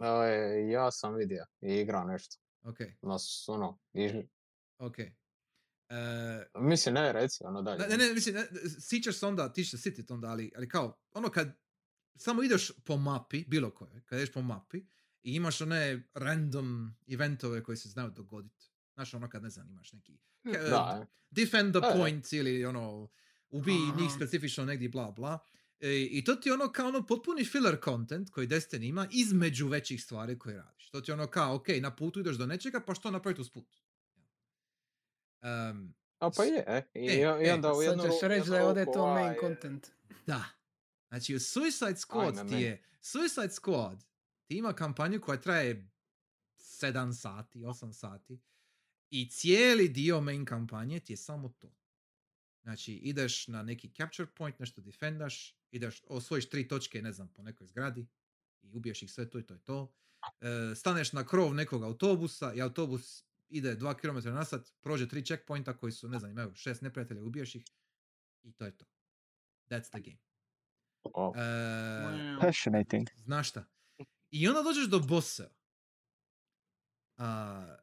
E, 0.00 0.68
ja 0.70 0.90
sam 0.90 1.14
vidio 1.14 1.46
i 1.60 1.74
igrao 1.74 2.04
nešto. 2.04 2.36
Ok, 2.62 2.78
Nas, 3.02 3.44
ono, 3.48 3.78
i, 3.92 4.22
ok. 4.78 4.98
E, 4.98 5.14
mislim, 6.54 6.94
ne, 6.94 7.12
reci, 7.12 7.44
ono 7.44 7.62
dalje. 7.62 7.78
Ne, 7.78 7.96
ne, 7.96 8.06
ne, 8.06 8.14
mislim, 8.14 8.34
ne, 8.34 8.46
sićaš 8.80 9.16
se 9.16 9.26
onda, 9.26 9.52
ti 9.52 9.64
ćeš 9.64 9.70
se 9.70 9.78
sitit 9.78 10.10
onda, 10.10 10.28
ali, 10.28 10.52
ali 10.56 10.68
kao, 10.68 10.98
ono 11.12 11.30
kad 11.30 11.58
samo 12.16 12.42
ideš 12.42 12.72
po 12.84 12.96
mapi, 12.96 13.44
bilo 13.48 13.70
koje, 13.70 14.02
kad 14.04 14.18
ideš 14.18 14.32
po 14.32 14.42
mapi 14.42 14.84
i 15.22 15.34
imaš 15.34 15.60
one 15.60 16.02
random 16.14 16.94
eventove 17.08 17.62
koji 17.62 17.76
se 17.76 17.88
znaju 17.88 18.10
dogoditi. 18.10 18.64
Znaš, 18.94 19.14
ono 19.14 19.28
kad 19.28 19.42
ne 19.42 19.50
znam, 19.50 19.68
imaš 19.68 19.92
neki 19.92 20.18
ka- 20.44 20.70
Da, 20.70 21.00
e. 21.02 21.06
defend 21.30 21.74
the 21.74 21.92
point 21.92 22.32
ili 22.32 22.64
ono, 22.64 23.08
njih 23.52 23.66
Aha. 23.98 24.10
specifično 24.10 24.64
negdje, 24.64 24.88
bla, 24.88 25.10
bla. 25.10 25.38
E, 25.80 26.02
I 26.02 26.24
to 26.24 26.34
ti 26.34 26.48
je 26.48 26.52
ono 26.52 26.68
kao 26.68 26.88
ono 26.88 27.06
potpuni 27.06 27.44
filler 27.44 27.78
content 27.84 28.30
koji 28.30 28.46
Destiny 28.48 28.84
ima 28.84 29.08
između 29.12 29.68
većih 29.68 30.02
stvari 30.02 30.38
koje 30.38 30.56
radiš. 30.56 30.90
To 30.90 31.00
ti 31.00 31.10
je 31.10 31.14
ono 31.14 31.26
kao, 31.26 31.54
ok, 31.54 31.68
na 31.70 31.96
putu 31.96 32.20
ideš 32.20 32.36
do 32.36 32.46
nečega, 32.46 32.80
pa 32.80 32.94
što 32.94 33.10
napraviti 33.10 33.40
uz 33.40 33.50
put? 33.50 33.76
Um, 35.70 35.94
A 36.18 36.30
pa 36.30 36.44
je, 36.44 36.64
e. 36.66 36.82
I, 36.94 36.98
E, 37.00 37.14
i 37.14 37.20
e, 37.20 37.52
onda 37.54 37.72
u 37.72 37.74
Sad 37.74 37.82
jednu 37.84 38.02
ćeš 38.02 38.10
ruku- 38.12 38.28
reći 38.28 38.50
da 38.50 38.56
je 38.56 38.64
ovdje 38.64 38.84
to 38.84 39.14
main 39.14 39.34
content. 39.40 39.86
Da. 40.26 40.44
Znači, 41.08 41.34
u 41.34 41.40
Suicide 41.40 41.94
Squad 41.94 42.38
Ajme 42.38 42.50
ti 42.50 42.54
je... 42.54 42.82
Suicide 43.00 43.48
Squad 43.50 44.00
ti 44.52 44.58
ima 44.58 44.72
kampanju 44.72 45.20
koja 45.20 45.40
traje 45.40 45.90
7 46.56 47.12
sati, 47.12 47.58
8 47.58 47.92
sati 47.92 48.40
i 49.10 49.30
cijeli 49.30 49.88
dio 49.88 50.20
main 50.20 50.44
kampanje 50.44 51.00
ti 51.00 51.12
je 51.12 51.16
samo 51.16 51.48
to. 51.48 51.76
Znači, 52.62 52.94
ideš 52.94 53.48
na 53.48 53.62
neki 53.62 53.90
capture 53.96 54.30
point, 54.36 54.58
nešto 54.58 54.80
defendaš, 54.80 55.58
ideš, 55.70 56.02
osvojiš 56.08 56.48
tri 56.48 56.68
točke, 56.68 57.02
ne 57.02 57.12
znam, 57.12 57.28
po 57.28 57.42
nekoj 57.42 57.66
zgradi 57.66 58.06
i 58.62 58.72
ubiješ 58.72 59.02
ih 59.02 59.12
sve 59.12 59.30
to 59.30 59.38
i 59.38 59.46
to 59.46 59.54
je 59.54 59.60
to. 59.60 59.94
E, 60.40 60.74
staneš 60.74 61.12
na 61.12 61.26
krov 61.26 61.54
nekog 61.54 61.82
autobusa 61.82 62.54
i 62.54 62.62
autobus 62.62 63.24
ide 63.48 63.76
2 63.76 63.94
km 63.94 64.28
na 64.34 64.44
sat, 64.44 64.72
prođe 64.80 65.08
tri 65.08 65.24
checkpointa 65.24 65.76
koji 65.76 65.92
su, 65.92 66.08
ne 66.08 66.18
znam, 66.18 66.30
imaju 66.30 66.54
šest 66.54 66.82
neprijatelja, 66.82 67.22
ubiješ 67.22 67.54
ih 67.54 67.64
i 68.42 68.52
to 68.52 68.64
je 68.64 68.76
to. 68.76 68.84
That's 69.70 69.90
the 69.90 70.00
game. 70.00 70.18
o, 71.04 71.32
E. 71.36 72.36
Fascinating. 72.40 73.08
Znaš 73.16 73.48
šta? 73.48 73.64
I 74.32 74.48
onda 74.48 74.62
dođeš 74.62 74.86
do 74.86 75.00
bossa. 75.00 75.50
A, 77.16 77.76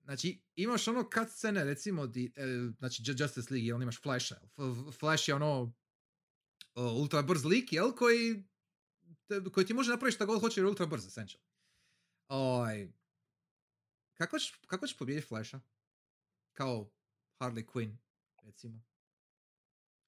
znači, 0.00 0.42
imaš 0.54 0.88
ono 0.88 1.02
cut 1.14 1.28
scene, 1.30 1.64
recimo, 1.64 2.06
di, 2.06 2.32
e, 2.36 2.42
znači 2.78 3.02
Ju- 3.02 3.14
Justice 3.18 3.54
League, 3.54 3.66
jel 3.66 3.82
imaš 3.82 4.02
Flasha. 4.02 4.34
F- 4.34 4.98
Flash 4.98 5.28
je 5.28 5.34
ono 5.34 5.72
o, 6.74 6.92
ultra 6.92 7.22
brz 7.22 7.44
lik, 7.44 7.72
jel, 7.72 7.92
koji, 7.92 8.44
te- 9.26 9.44
koji 9.52 9.66
ti 9.66 9.74
može 9.74 9.90
napraviti 9.90 10.14
šta 10.14 10.24
god 10.24 10.40
hoće 10.40 10.60
jer 10.60 10.64
je 10.64 10.70
ultra 10.70 10.86
brz, 10.86 11.06
essential. 11.06 11.42
Oj, 12.28 12.92
kako 14.14 14.38
ćeš, 14.38 14.52
kako 14.66 14.86
ćeš 14.86 14.96
pobijediti 14.96 15.28
Flasha? 15.28 15.60
Kao 16.52 16.90
Harley 17.38 17.64
Quinn, 17.64 17.96
recimo. 18.42 18.82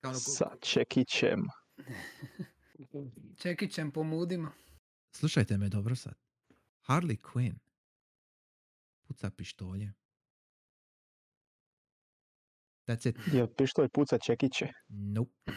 Kao 0.00 0.10
ono, 0.10 0.18
ko- 0.18 0.30
Sa 0.30 0.56
čekićem. 0.62 1.40
Čekićem 3.36 3.90
po 3.92 4.02
mudima. 4.02 4.52
Slušajte 5.12 5.58
me 5.58 5.68
dobro 5.68 5.96
sad. 5.96 6.14
Harley 6.86 7.20
Quinn 7.20 7.58
puca 9.08 9.30
pištolje. 9.30 9.92
That's 12.86 13.08
it. 13.08 13.16
Je 13.32 13.54
pištolj 13.54 13.88
puca 13.88 14.18
čekiće. 14.18 14.68
Nope. 14.88 15.52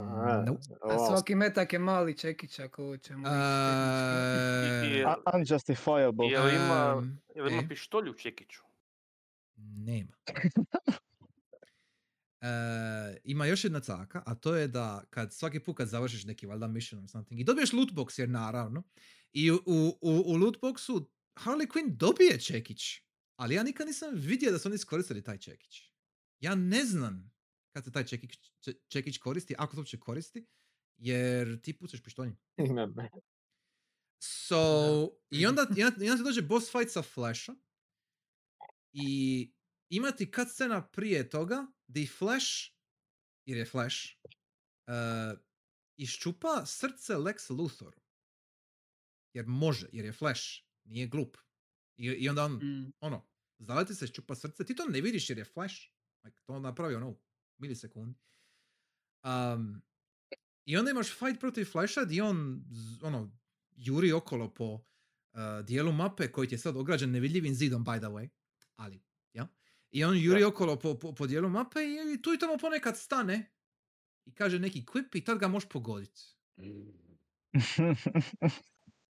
a, 0.00 0.44
Nope. 0.46 0.60
A 0.82 0.98
svaki 1.06 1.34
metak 1.34 1.72
je 1.72 1.78
mali 1.78 2.18
čekić 2.18 2.58
ako 2.58 2.96
ćemo 2.96 3.28
Uh, 3.28 3.34
A- 5.06 5.36
Unjustifiable. 5.36 6.26
Jel 6.26 6.48
ima, 6.48 7.02
jel 7.34 7.48
ima 7.48 7.62
e? 7.62 7.68
pištolj 7.68 8.10
u 8.10 8.14
Čekiću? 8.14 8.62
Nema. 9.56 10.12
E, 12.40 12.48
ima 13.24 13.46
još 13.46 13.64
jedna 13.64 13.80
caka, 13.80 14.22
a 14.26 14.34
to 14.34 14.54
je 14.54 14.68
da 14.68 15.04
kad 15.10 15.34
svaki 15.34 15.60
put 15.60 15.76
kad 15.76 15.88
završiš 15.88 16.24
neki 16.24 16.46
valjda 16.46 16.66
mission 16.66 17.02
or 17.02 17.08
something 17.08 17.40
i 17.40 17.44
dobiješ 17.44 17.70
lootbox 17.70 18.20
jer 18.20 18.28
naravno 18.28 18.82
i 19.32 19.50
u, 19.50 19.54
u, 19.66 19.94
u, 20.00 20.34
lootboxu 20.34 21.06
Harley 21.34 21.66
Quinn 21.66 21.96
dobije 21.96 22.40
čekić, 22.40 23.00
ali 23.36 23.54
ja 23.54 23.62
nikad 23.62 23.86
nisam 23.86 24.14
vidio 24.14 24.52
da 24.52 24.58
su 24.58 24.68
oni 24.68 24.74
iskoristili 24.74 25.24
taj 25.24 25.38
čekić. 25.38 25.92
Ja 26.40 26.54
ne 26.54 26.84
znam 26.84 27.30
kad 27.72 27.84
se 27.84 27.92
taj 27.92 28.06
čekić, 28.06 28.38
če- 28.60 28.74
čekić 28.88 29.18
koristi, 29.18 29.54
ako 29.58 29.74
se 29.74 29.80
uopće 29.80 29.98
koristi, 29.98 30.46
jer 30.96 31.60
ti 31.60 31.78
pucaš 31.78 32.02
pištoljem. 32.02 32.36
So, 34.20 34.56
i 35.30 35.46
onda, 35.46 35.66
i 35.76 35.82
onda, 35.84 36.04
i 36.04 36.10
onda 36.10 36.16
ti 36.16 36.24
dođe 36.24 36.42
boss 36.42 36.72
fight 36.72 36.92
sa 36.92 37.02
Flasha 37.02 37.54
i 38.92 39.52
imati 39.88 40.30
cut 40.34 40.48
scena 40.48 40.88
prije 40.88 41.30
toga 41.30 41.66
di 41.86 42.06
Flash, 42.06 42.46
jer 43.46 43.58
je 43.58 43.64
Flash, 43.66 43.96
uh, 44.86 45.38
iščupa 45.96 46.66
srce 46.66 47.14
Lex 47.14 47.50
Luthoru. 47.50 48.00
Jer 49.34 49.46
može, 49.46 49.88
jer 49.92 50.04
je 50.04 50.12
Flash, 50.12 50.42
nije 50.84 51.06
glup. 51.06 51.36
I, 51.96 52.06
i 52.06 52.28
onda 52.28 52.44
on, 52.44 52.52
Mm. 52.52 52.92
ono, 53.00 53.28
zaleti 53.58 53.94
se 53.94 54.04
iščupa 54.04 54.34
srce, 54.34 54.64
ti 54.64 54.74
to 54.76 54.84
ne 54.84 55.00
vidiš 55.00 55.30
jer 55.30 55.38
je 55.38 55.44
Flash. 55.44 55.74
Like, 56.24 56.40
to 56.46 56.54
on 56.54 56.62
napravi 56.62 56.94
ono 56.94 57.08
u 57.10 57.20
milisekundi. 57.58 58.18
Um, 59.24 59.82
I 60.64 60.76
onda 60.76 60.90
imaš 60.90 61.08
fight 61.08 61.40
protiv 61.40 61.64
Flasha 61.64 62.04
gdje 62.04 62.22
on, 62.22 62.64
ono, 63.02 63.38
juri 63.76 64.12
okolo 64.12 64.54
po 64.54 64.64
uh, 64.74 64.80
dijelu 65.64 65.92
mape 65.92 66.32
koji 66.32 66.48
ti 66.48 66.54
je 66.54 66.58
sad 66.58 66.76
ograđen 66.76 67.10
nevidljivim 67.10 67.54
zidom, 67.54 67.84
by 67.84 67.98
the 67.98 68.06
way. 68.06 68.28
Ali? 68.76 69.02
I 69.90 70.04
on 70.04 70.16
juri 70.16 70.44
okolo 70.44 70.78
po, 70.78 70.98
po, 70.98 71.14
po 71.14 71.26
dijelu 71.26 71.48
mape 71.48 71.80
i, 71.80 72.22
tu 72.22 72.34
i 72.34 72.38
tamo 72.38 72.56
ponekad 72.56 72.98
stane 72.98 73.52
i 74.24 74.34
kaže 74.34 74.58
neki 74.58 74.84
quip 74.84 75.16
i 75.18 75.24
tad 75.24 75.38
ga 75.38 75.48
možeš 75.48 75.68
pogoditi. 75.68 76.20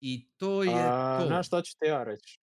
I 0.01 0.29
to 0.37 0.63
je 0.65 0.71
A, 0.75 1.19
to. 1.21 1.27
Znaš 1.27 1.47
šta 1.47 1.63
ću 1.63 1.77
ti 1.81 1.87
ja 1.87 2.05
reći? 2.05 2.39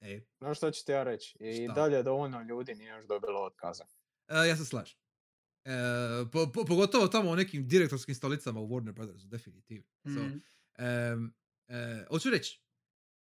E, 0.00 0.20
Znaš 0.38 0.56
šta 0.56 0.70
ću 0.70 0.84
ti 0.84 0.92
ja 0.92 1.02
reći? 1.02 1.36
I 1.40 1.64
Šta? 1.64 1.72
dalje 1.72 2.02
dovoljno 2.02 2.42
ljudi 2.42 2.74
nije 2.74 2.88
još 2.90 3.06
dobilo 3.06 3.40
otkaza. 3.44 3.84
E, 4.28 4.48
ja 4.48 4.56
se 4.56 4.64
slažem. 4.64 4.98
E, 5.64 5.70
po, 6.32 6.52
po- 6.54 6.64
pogotovo 6.64 7.06
tamo 7.08 7.30
u 7.30 7.36
nekim 7.36 7.68
direktorskim 7.68 8.14
stolicama 8.14 8.60
u 8.60 8.68
Warner 8.68 8.92
Brothers, 8.92 9.22
definitivno. 9.22 9.88
So, 10.04 10.20
Mm. 10.78 11.28
hoću 12.10 12.30
reći, 12.30 12.62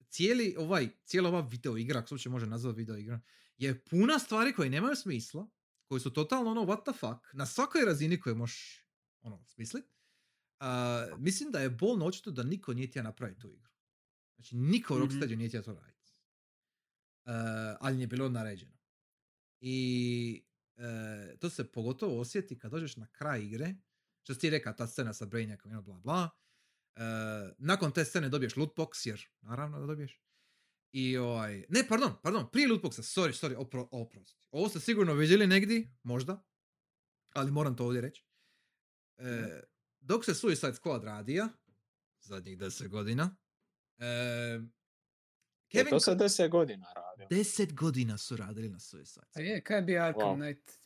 cijeli 0.09 0.55
ovaj, 0.59 0.89
cijela 1.05 1.29
ova 1.29 1.41
video 1.41 1.77
igra, 1.77 1.99
ako 1.99 2.09
se 2.09 2.15
uopće 2.15 2.29
može 2.29 2.47
nazvati 2.47 2.79
video 2.79 2.97
igra, 2.97 3.21
je 3.63 3.85
puna 3.85 4.19
stvari 4.19 4.53
koje 4.53 4.71
nemaju 4.71 4.97
smisla, 4.97 5.47
koji 5.85 6.01
su 6.01 6.13
totalno 6.13 6.51
ono 6.51 6.61
what 6.63 6.83
the 6.83 6.99
fuck, 6.99 7.33
na 7.33 7.47
svakoj 7.47 7.85
razini 7.85 8.21
koje 8.21 8.35
možeš 8.35 8.87
ono, 9.21 9.45
smislit. 9.47 9.85
A, 10.61 11.07
mislim 11.19 11.51
da 11.51 11.61
je 11.61 11.71
bolno 11.71 12.07
očito 12.07 12.31
da 12.31 12.43
niko 12.43 12.75
nije 12.75 12.89
htio 12.89 13.03
napraviti 13.03 13.41
tu 13.41 13.53
igru. 13.53 13.71
Znači, 14.37 14.57
niko 14.57 14.95
u 14.95 14.97
Mhm. 14.97 15.03
Rocksteadu 15.03 15.37
nije 15.37 15.49
htio 15.49 15.63
to 15.63 15.75
raditi. 15.75 16.13
E, 17.25 17.31
ali 17.81 18.01
je 18.01 18.07
bilo 18.07 18.29
naređeno. 18.29 18.79
I 19.61 20.45
e, 20.77 21.37
to 21.39 21.51
se 21.51 21.73
pogotovo 21.73 22.21
osjeti 22.21 22.59
kad 22.59 22.71
dođeš 22.71 22.97
na 22.97 23.07
kraj 23.07 23.43
igre, 23.43 23.75
što 24.23 24.35
si 24.35 24.41
ti 24.41 24.51
rekao, 24.51 24.73
ta 24.73 24.87
scena 24.87 25.15
sa 25.15 25.27
Brainiakom, 25.27 25.73
ono 25.73 25.83
bla 25.83 25.99
bla. 25.99 26.31
E, 26.97 27.01
nakon 27.59 27.93
te 27.93 28.05
scene 28.05 28.29
dobiješ 28.29 28.55
lootbox, 28.55 29.07
jer 29.07 29.27
naravno 29.41 29.81
da 29.81 29.87
dobiješ. 29.87 30.23
I 30.93 31.17
ovaj, 31.17 31.65
ne, 31.69 31.89
pardon, 31.89 32.13
pardon, 32.23 32.51
prije 32.53 32.69
lootboxa, 32.69 33.03
sorry, 33.03 33.33
sorry, 33.41 33.55
opro, 33.59 33.89
oprosti. 33.91 34.47
Ovo 34.51 34.69
ste 34.69 34.81
sigurno 34.81 35.15
vidjeli 35.15 35.47
negdje, 35.47 35.89
možda, 36.03 36.45
ali 37.33 37.51
moram 37.51 37.77
to 37.77 37.85
ovdje 37.85 38.01
reći. 38.01 38.27
E, 39.19 39.61
dok 40.01 40.25
se 40.25 40.35
Suicide 40.35 40.73
Squad 40.73 41.05
radija, 41.05 41.49
zadnjih 42.21 42.59
deset 42.59 42.89
godina, 42.89 43.37
e, 43.99 44.05
Kevin... 44.05 44.71
Kevin, 45.69 45.91
To 45.91 46.01
se 46.01 46.15
deset 46.15 46.51
godina 46.51 46.87
radio. 46.93 47.27
deset 47.31 47.75
godina 47.75 48.19
su 48.19 48.37
radili 48.37 48.69
na 48.69 48.79
Suicide 48.79 49.21
A 49.21 49.25
Squad. 49.31 49.45
je, 49.45 49.65
kaj 49.65 49.77
je 49.79 49.83
bio 49.83 50.03
Arkham 50.03 50.23
Wow. 50.23 50.37
Knight? 50.37 50.82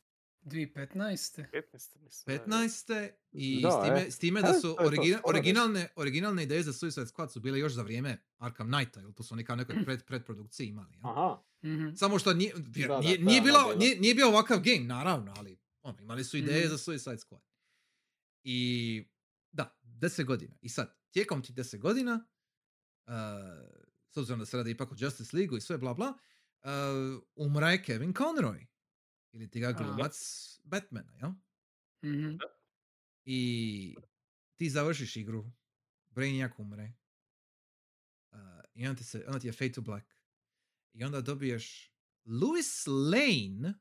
2015. 0.47 1.45
15. 1.45 1.99
mislim. 1.99 2.25
da 2.27 2.57
je. 2.57 2.69
15. 2.69 3.11
i 3.33 3.63
Da, 3.63 3.71
s, 3.71 3.85
time, 3.85 3.99
e. 3.99 4.11
s 4.11 4.19
time 4.19 4.41
E, 4.41 4.43
da 4.43 4.53
to 4.53 4.61
su 4.61 4.77
origina- 4.77 5.21
originalne, 5.25 5.89
originalne 5.97 6.43
ideje 6.43 6.63
za 6.63 6.73
Suicide 6.73 7.07
Squad 7.07 7.29
su 7.29 7.41
bile 7.41 7.59
još 7.59 7.73
za 7.73 7.83
vrijeme 7.83 8.19
Arkham 8.39 8.67
Knighta, 8.69 9.01
jer 9.01 9.13
to 9.13 9.23
su 9.23 9.35
oni 9.35 9.45
kao 9.45 9.57
nekoj 9.57 9.85
pred, 9.85 10.05
predprodukciji 10.09 10.67
imali. 10.67 10.95
jel? 10.95 11.07
Aha, 11.07 11.43
Mhm. 11.63 11.95
Samo 11.95 12.19
što 12.19 12.35
nije, 12.35 12.53
jer 12.75 12.89
Da, 12.89 12.95
da, 12.95 13.01
nije, 13.01 13.19
bila, 13.19 13.41
bilo. 13.43 13.75
nije, 13.75 14.01
nije 14.01 14.15
bio 14.15 14.29
ovakav 14.29 14.61
game, 14.61 14.81
naravno, 14.81 15.35
ali 15.37 15.59
ono, 15.83 16.01
imali 16.01 16.25
su 16.25 16.37
ideje 16.37 16.61
Mhm. 16.61 16.69
za 16.69 16.79
Suicide 16.79 17.17
Squad. 17.19 17.41
I 18.43 19.05
da, 19.53 19.79
10 19.83 20.25
godina. 20.25 20.57
I 20.61 20.69
sad, 20.69 20.97
tijekom 21.11 21.43
tih 21.43 21.55
10 21.55 21.79
godina, 21.79 22.27
uh, 23.07 23.13
s 24.07 24.17
obzirom 24.17 24.39
da 24.41 24.47
se 24.47 24.57
radi 24.57 24.71
ipak 24.71 24.93
o 24.93 24.97
Justice 24.99 25.37
League 25.37 25.59
i 25.59 25.61
sve 25.61 25.79
bla 25.79 25.95
bla, 25.95 26.15
uh, 26.63 26.71
umra 27.37 27.71
je 27.71 27.83
Kevin 27.83 28.15
Conroy. 28.15 28.67
Ili 29.33 29.51
ti 29.51 29.61
ga 29.61 29.69
Aha. 29.69 29.85
glumac 29.85 30.15
Batmana, 30.65 31.13
jel? 31.13 31.31
Mhm. 32.05 32.37
I 33.25 33.97
ti 34.57 34.71
završiš 34.71 35.17
igru, 35.17 35.53
Brainiac 36.11 36.53
umre, 36.59 36.93
uh, 38.33 38.39
i 38.75 38.87
onda 38.87 38.99
ti, 38.99 39.05
se, 39.05 39.25
onda 39.27 39.39
ti 39.39 39.47
je 39.47 39.53
Fade 39.53 39.73
to 39.73 39.81
Black. 39.81 40.15
I 40.93 41.05
onda 41.05 41.21
dobiješ 41.21 41.93
Louis 42.25 42.87
Lane, 42.87 43.75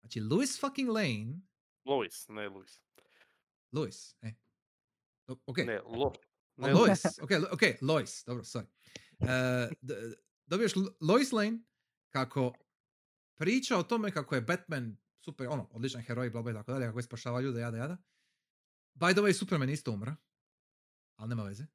znači 0.00 0.20
Louis 0.20 0.60
fucking 0.60 0.88
Lane, 0.88 1.40
Lois, 1.84 2.28
ne 2.28 2.48
Luis. 2.48 2.80
Louis, 3.72 4.16
e. 4.22 4.34
O- 5.26 5.40
Ok, 5.46 5.58
Ne, 5.58 5.80
Lo. 5.80 6.12
Ne 6.56 6.72
Lois, 6.74 7.04
ok, 7.22 7.30
ok, 7.52 7.60
Lois, 7.80 8.24
dobro, 8.26 8.44
sorry. 8.44 8.66
Uh, 9.18 9.72
d- 9.80 10.14
dobiješ 10.46 10.72
Lo- 10.76 10.96
Lois 11.00 11.32
Lane 11.32 11.58
kako 12.10 12.52
priča 13.42 13.78
o 13.78 13.82
tome 13.82 14.10
kako 14.10 14.34
je 14.34 14.40
Batman 14.40 14.96
super, 15.20 15.46
ono, 15.48 15.68
odličan 15.72 16.02
heroj, 16.02 16.30
bla, 16.30 16.42
bla, 16.42 16.52
i 16.52 16.54
tako 16.54 16.72
dalje, 16.72 16.86
kako 16.86 16.98
je 16.98 17.02
spašava 17.02 17.40
ljude, 17.40 17.60
jada, 17.60 17.76
jada. 17.76 17.96
by 18.94 19.12
the 19.12 19.20
way, 19.20 19.32
Superman 19.32 19.70
isto 19.70 19.92
umra. 19.92 20.16
Ali 21.16 21.28
nema 21.28 21.42
veze. 21.42 21.66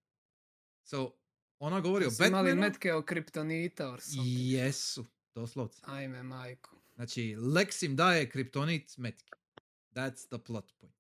So, 0.84 1.12
ona 1.60 1.80
govori 1.80 2.06
o 2.06 2.12
Su 2.12 2.24
imali 2.24 2.44
Batmanu. 2.46 2.62
metke 2.62 2.94
o 2.94 3.02
kriptonita 3.04 3.90
or 3.90 4.02
something. 4.02 4.26
Jesu, 4.28 5.06
doslovce. 5.36 5.82
Ajme, 5.84 6.24
majku. 6.24 6.76
Znači, 6.96 7.36
Lex 7.36 7.84
im 7.84 7.96
daje 7.96 8.30
kriptonit 8.30 8.98
metki. 8.98 9.32
That's 9.92 10.28
the 10.28 10.40
plot 10.40 10.74
point. 10.80 10.96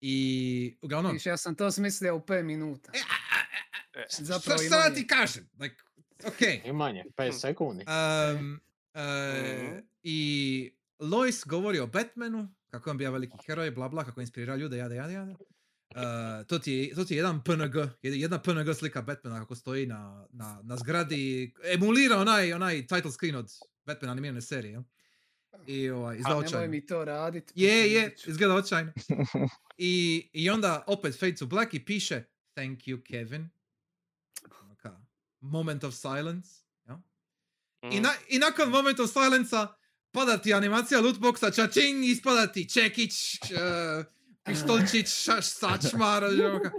I, 0.00 0.78
uglavnom, 0.82 1.12
Viš, 1.12 1.26
ja 1.26 1.36
sam 1.36 1.54
to 1.54 1.70
smislio 1.70 2.16
u 2.16 2.20
5 2.20 2.42
minuta. 2.42 2.92
e, 2.94 2.98
a, 2.98 3.02
a, 3.02 3.38
a, 3.40 3.46
E, 3.94 4.06
šta, 4.10 4.24
Zapravo 4.24 4.58
šta 4.58 4.66
imanje. 4.66 4.94
ti 4.94 5.06
kažem? 5.06 5.50
Like, 5.58 5.76
okej. 6.24 6.62
I 6.64 6.72
manje, 6.72 7.04
5 7.08 7.40
sekundi. 7.40 7.84
Um, 7.84 8.60
e, 8.96 9.68
Mhm. 9.68 9.78
I 10.02 10.70
Lois 11.00 11.44
govori 11.46 11.78
o 11.78 11.86
Batmanu, 11.86 12.48
kako 12.66 12.88
je 12.88 12.92
on 12.92 12.98
bio 12.98 13.12
veliki 13.12 13.36
heroj, 13.46 13.70
bla 13.70 13.88
bla, 13.88 14.04
kako 14.04 14.20
je 14.20 14.22
inspirirao 14.22 14.56
ljude, 14.56 14.76
jada, 14.76 14.94
jada, 14.94 15.12
jada. 15.12 15.32
Uh, 15.88 16.00
to, 16.46 16.58
ti 16.58 16.72
je, 16.72 16.94
to 16.94 17.04
ti 17.04 17.14
je 17.14 17.18
jedan 17.18 17.44
PNG, 17.44 17.74
jed- 18.02 18.14
jedna 18.14 18.38
PNG 18.38 18.74
slika 18.74 19.02
Batmana 19.02 19.38
kako 19.38 19.54
stoji 19.54 19.86
na, 19.86 20.26
na, 20.30 20.60
na 20.62 20.76
zgradi, 20.76 21.54
emulira 21.64 22.16
onaj, 22.16 22.52
onaj 22.52 22.80
title 22.82 23.12
screen 23.12 23.34
od 23.34 23.50
Batman 23.86 24.10
animirane 24.10 24.40
serije, 24.40 24.72
jel? 24.72 24.82
I 25.66 25.90
ovaj, 25.90 26.16
izgleda 26.16 26.34
Nemoj 26.34 26.46
očajno. 26.46 26.68
mi 26.68 26.86
to 26.86 27.04
radit. 27.04 27.52
Je, 27.54 27.92
je, 27.92 28.14
izgleda 28.26 28.54
očajno. 28.54 28.92
I, 29.78 29.94
I 30.32 30.50
onda 30.50 30.84
opet 30.86 31.18
fade 31.20 31.34
to 31.34 31.46
black 31.46 31.74
i 31.74 31.84
piše 31.84 32.22
Thank 32.54 32.78
you, 32.80 33.02
Kevin. 33.02 33.48
Ono 34.62 34.98
Moment 35.40 35.84
of 35.84 35.94
silence. 35.94 36.65
Jel? 37.86 37.92
I, 37.92 38.00
na, 38.00 38.10
I 38.28 38.38
nakon 38.38 38.70
Moment 38.70 39.00
of 39.00 39.10
silence 39.10 39.56
pada 40.10 40.38
ti 40.38 40.54
animacija 40.54 41.00
lootboxa, 41.00 41.50
čačing, 41.50 42.04
ispada 42.04 42.46
ti 42.46 42.68
čekić, 42.68 43.14
uh, 43.42 44.04
pištolčić, 44.44 45.08
šaš, 45.24 45.46
sačmar. 45.46 46.24
ono 46.24 46.60
kao. 46.60 46.70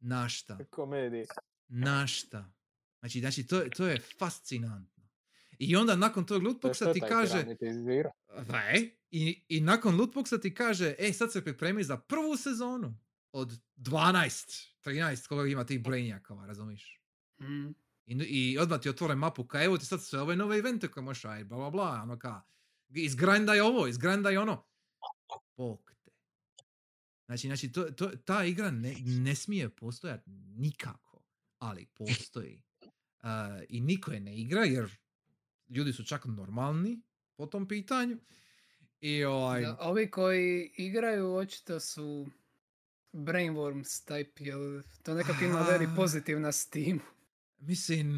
Na 0.00 0.28
šta? 0.28 0.58
Komedije. 0.70 1.26
Na 1.68 2.06
šta? 2.06 2.52
Znači, 3.00 3.20
znači 3.20 3.46
to, 3.46 3.56
je- 3.56 3.70
to 3.70 3.86
je 3.86 4.00
fascinantno. 4.18 5.02
I 5.58 5.76
onda 5.76 5.96
nakon 5.96 6.26
tog 6.26 6.42
lootboxa 6.42 6.92
ti 6.92 7.00
kaže. 7.00 7.44
Ne. 8.48 8.90
I, 9.10 9.44
I 9.48 9.60
nakon 9.60 9.96
lootboxa 9.96 10.40
ti 10.40 10.54
kaže, 10.54 10.94
e, 10.98 11.12
sad 11.12 11.32
se 11.32 11.44
pripremi 11.44 11.84
za 11.84 11.96
prvu 11.96 12.36
sezonu 12.36 12.98
od 13.32 13.52
12, 13.76 14.66
13, 14.84 15.26
koga 15.26 15.46
ima 15.46 15.64
tih 15.64 15.82
brainjakova, 15.82 16.46
razumiš? 16.46 17.00
Mm. 17.40 17.68
I, 18.06 18.14
I 18.14 18.58
odmah 18.58 18.80
ti 18.80 18.88
otvore 18.88 19.14
mapu, 19.14 19.46
ka 19.46 19.62
evo 19.62 19.78
ti 19.78 19.86
sad 19.86 20.02
sve 20.02 20.20
ove 20.20 20.36
nove 20.36 20.58
evente 20.58 20.88
koje 20.88 21.04
možeš 21.04 21.22
raditi, 21.22 21.48
bla 21.48 21.58
bla 21.58 21.70
bla, 21.70 22.00
ono 22.02 22.18
ka, 22.18 22.42
izgrindaj 22.88 23.60
ovo, 23.60 23.86
izgrindaj 23.86 24.36
ono. 24.36 24.64
Bog 25.56 25.92
te. 26.04 26.10
Znači, 27.26 27.46
znači 27.46 27.72
to, 27.72 27.82
to, 27.82 28.10
ta 28.24 28.44
igra 28.44 28.70
ne, 28.70 28.94
ne 29.04 29.34
smije 29.34 29.68
postojati 29.68 30.30
nikako, 30.30 31.22
ali 31.58 31.86
postoji. 31.86 32.62
Uh, 33.22 33.28
I 33.68 33.80
niko 33.80 34.12
je 34.12 34.20
ne 34.20 34.38
igra, 34.38 34.64
jer 34.64 34.98
ljudi 35.68 35.92
su 35.92 36.04
čak 36.04 36.24
normalni 36.24 37.00
po 37.36 37.46
tom 37.46 37.68
pitanju. 37.68 38.18
I 39.00 39.24
ovaj, 39.24 39.62
Da, 39.62 39.76
ovi 39.80 40.10
koji 40.10 40.72
igraju 40.76 41.34
očito 41.34 41.80
su 41.80 42.26
brainworms 43.12 44.08
type, 44.08 44.46
jel 44.46 44.82
to 45.02 45.14
nekako 45.14 45.44
ima 45.44 45.66
very 45.70 45.92
A. 45.92 45.96
pozitiv 45.96 46.40
na 46.40 46.52
Steamu. 46.52 47.00
Mislim, 47.62 48.08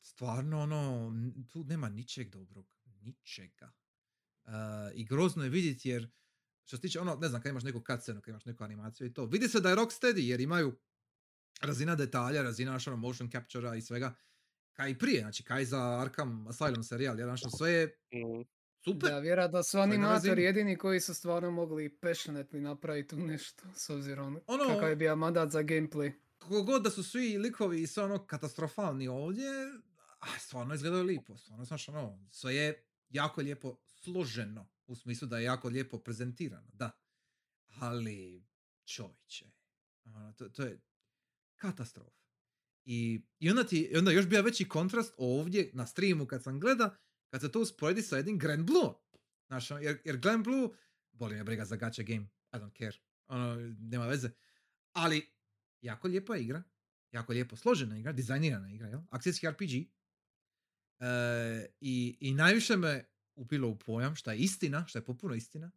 stvarno 0.00 0.60
ono, 0.60 1.12
tu 1.48 1.64
nema 1.64 1.88
ničeg 1.88 2.28
dobrog, 2.28 2.66
ničega. 2.84 3.72
Uh, 4.44 4.52
I 4.94 5.04
grozno 5.04 5.44
je 5.44 5.50
vidjeti 5.50 5.88
jer, 5.88 6.10
što 6.64 6.76
se 6.76 6.80
tiče 6.80 7.00
ono, 7.00 7.14
ne 7.14 7.28
znam, 7.28 7.42
kad 7.42 7.50
imaš 7.50 7.62
neku 7.62 7.82
cutscenu, 7.82 8.20
kad 8.20 8.28
imaš 8.28 8.44
neku 8.44 8.64
animaciju 8.64 9.06
i 9.06 9.12
to, 9.12 9.24
vidi 9.24 9.48
se 9.48 9.60
da 9.60 9.70
je 9.70 9.76
Rocksteady 9.76 10.18
jer 10.20 10.40
imaju 10.40 10.78
razina 11.62 11.94
detalja, 11.94 12.42
razina 12.42 12.78
ono 12.86 12.96
motion 12.96 13.30
capture 13.30 13.78
i 13.78 13.82
svega, 13.82 14.14
kaj 14.72 14.90
i 14.90 14.98
prije, 14.98 15.20
znači 15.20 15.44
kaj 15.44 15.64
za 15.64 16.00
Arkham 16.00 16.46
Asylum 16.46 16.82
serijal, 16.82 17.18
jer 17.18 17.26
znači 17.28 17.44
sve 17.50 17.70
je 17.70 17.98
Mhm. 18.12 18.40
super. 18.84 19.10
Da, 19.10 19.18
vjerojatno 19.18 19.62
su 19.62 19.78
animatori 19.78 20.42
jedini 20.42 20.76
koji 20.76 21.00
su 21.00 21.14
stvarno 21.14 21.50
mogli 21.50 21.98
passionately 22.02 22.60
napraviti 22.60 23.08
tu 23.08 23.16
nešto, 23.18 23.62
s 23.74 23.90
obzirom 23.90 24.40
Ono- 24.46 24.64
kakav 24.66 24.88
je 24.90 24.96
bio 24.96 25.16
mandat 25.16 25.50
za 25.50 25.60
gameplay. 25.60 26.12
God 26.40 26.82
da 26.82 26.90
su 26.90 27.02
svi 27.02 27.38
likovi 27.38 27.82
i 27.82 27.86
sve 27.86 28.04
ono 28.04 28.26
katastrofalni 28.26 29.08
ovdje, 29.08 29.50
a 30.18 30.38
stvarno 30.38 30.74
izgledaju 30.74 31.04
lipo, 31.04 31.36
stvarno 31.36 31.64
znaš 31.64 31.88
ono, 31.88 32.26
sve 32.30 32.54
je 32.54 32.86
jako 33.08 33.40
lijepo 33.40 33.76
složeno, 33.84 34.68
u 34.86 34.96
smislu 34.96 35.28
da 35.28 35.38
je 35.38 35.44
jako 35.44 35.68
lijepo 35.68 35.98
prezentirano, 35.98 36.68
da. 36.72 36.90
Ali, 37.80 38.46
čovječe, 38.84 39.50
ono, 40.04 40.32
to, 40.32 40.48
to 40.48 40.62
je 40.62 40.80
katastrofa. 41.56 42.26
I, 42.84 43.26
i 43.38 43.50
onda 43.50 43.64
ti, 43.64 43.92
onda 43.96 44.10
još 44.10 44.26
bio 44.26 44.42
veći 44.42 44.68
kontrast 44.68 45.14
ovdje 45.18 45.70
na 45.72 45.86
streamu 45.86 46.26
kad 46.26 46.42
sam 46.42 46.60
gleda, 46.60 46.96
kad 47.30 47.40
se 47.40 47.52
to 47.52 47.60
usporedi 47.60 48.02
sa 48.02 48.16
jednim 48.16 48.38
Grand 48.38 48.66
Blue. 48.66 48.94
Znaš, 49.46 49.70
ono, 49.70 49.80
jer, 49.80 49.98
jer 50.04 50.16
Grand 50.16 50.44
Blue, 50.44 50.68
boli 51.12 51.34
me 51.34 51.44
briga 51.44 51.64
za 51.64 51.76
gacha 51.76 52.02
game, 52.02 52.26
I 52.52 52.56
don't 52.56 52.78
care, 52.78 52.98
ono, 53.26 53.74
nema 53.78 54.06
veze. 54.06 54.30
Ali, 54.92 55.35
jako 55.82 56.08
lijepa 56.08 56.36
igra, 56.36 56.62
jako 57.12 57.32
lijepo 57.32 57.56
složena 57.56 57.98
igra, 57.98 58.12
dizajnirana 58.12 58.70
igra, 58.70 58.88
jel? 58.88 59.00
Akcijski 59.10 59.48
RPG. 59.50 59.72
E, 60.98 61.66
i, 61.80 62.16
I 62.20 62.34
najviše 62.34 62.76
me 62.76 63.04
upilo 63.34 63.68
u 63.68 63.78
pojam, 63.78 64.16
šta 64.16 64.32
je 64.32 64.38
istina, 64.38 64.86
šta 64.86 64.98
je 64.98 65.04
popuno 65.04 65.34
istina, 65.34 65.70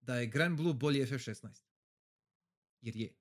da 0.00 0.16
je 0.16 0.26
Grand 0.26 0.56
Blue 0.56 0.74
bolji 0.74 1.06
FF16. 1.06 1.64
Jer 2.80 2.96
je. 2.96 3.14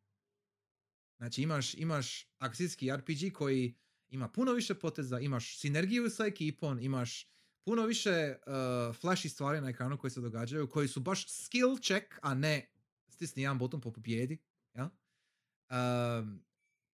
Znači 1.17 1.41
imaš, 1.41 1.73
imaš 1.73 2.25
akcijski 2.37 2.91
RPG 2.95 3.33
koji 3.33 3.75
ima 4.09 4.29
puno 4.29 4.53
više 4.53 4.75
poteza, 4.75 5.19
imaš 5.19 5.59
sinergiju 5.59 6.09
sa 6.09 6.25
ekipom, 6.25 6.79
imaš 6.79 7.31
puno 7.63 7.85
više 7.85 8.35
uh, 8.35 8.53
flashy 8.95 9.29
stvari 9.29 9.61
na 9.61 9.69
ekranu 9.69 9.97
koje 9.97 10.11
se 10.11 10.21
događaju, 10.21 10.69
koji 10.69 10.87
su 10.87 10.99
baš 10.99 11.29
skill 11.29 11.77
check, 11.77 12.19
a 12.21 12.33
ne 12.33 12.69
stisni 13.09 13.41
jedan 13.41 13.57
button 13.57 13.81
po 13.81 13.91
pobjedi. 13.91 14.37
Ja? 14.73 14.89
Um, 15.69 16.43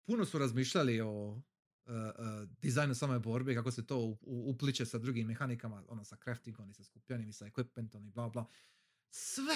puno 0.03 0.25
su 0.25 0.39
razmišljali 0.39 1.01
o 1.01 1.13
uh, 1.27 1.41
uh, 1.87 1.93
dizajnu 2.53 2.95
same 2.95 3.19
borbe, 3.19 3.55
kako 3.55 3.71
se 3.71 3.87
to 3.87 3.99
u- 3.99 4.19
u- 4.21 4.51
upliče 4.51 4.87
sa 4.87 4.99
drugim 4.99 5.27
mehanikama, 5.27 5.85
ono 5.89 6.05
sa 6.05 6.17
craftingom 6.17 6.71
i 6.71 6.75
sa 6.75 6.85
skupljanjem 6.85 7.29
i 7.29 7.33
sa 7.33 7.47
equipmentom 7.47 8.07
i 8.07 8.11
bla 8.11 8.29
bla. 8.29 8.45
Sve 9.11 9.55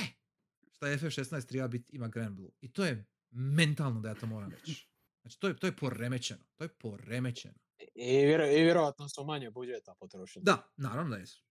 što 0.67 0.87
je 0.87 0.99
FF16 0.99 1.47
treba 1.47 1.69
biti 1.69 1.97
ima 1.97 2.09
Grand 2.09 2.37
Blue. 2.37 2.51
I 2.61 2.73
to 2.73 2.85
je 2.85 3.05
mentalno 3.31 4.01
da 4.01 4.09
ja 4.09 4.15
to 4.15 4.27
moram 4.27 4.51
reći. 4.51 4.87
Znači 5.23 5.41
to 5.41 5.49
je, 5.49 5.57
to 5.57 5.67
je 5.67 5.77
poremećeno. 5.77 6.45
To 6.55 6.65
je 6.65 6.69
poremećeno. 6.69 7.55
I, 7.95 8.17
vjero- 8.17 8.51
I 8.51 8.63
vjerojatno 8.63 9.09
su 9.09 9.25
manje 9.25 9.51
budžeta 9.51 9.95
potrošili. 9.95 10.43
Da, 10.43 10.73
naravno 10.77 11.11
da 11.11 11.17
jesu. 11.17 11.45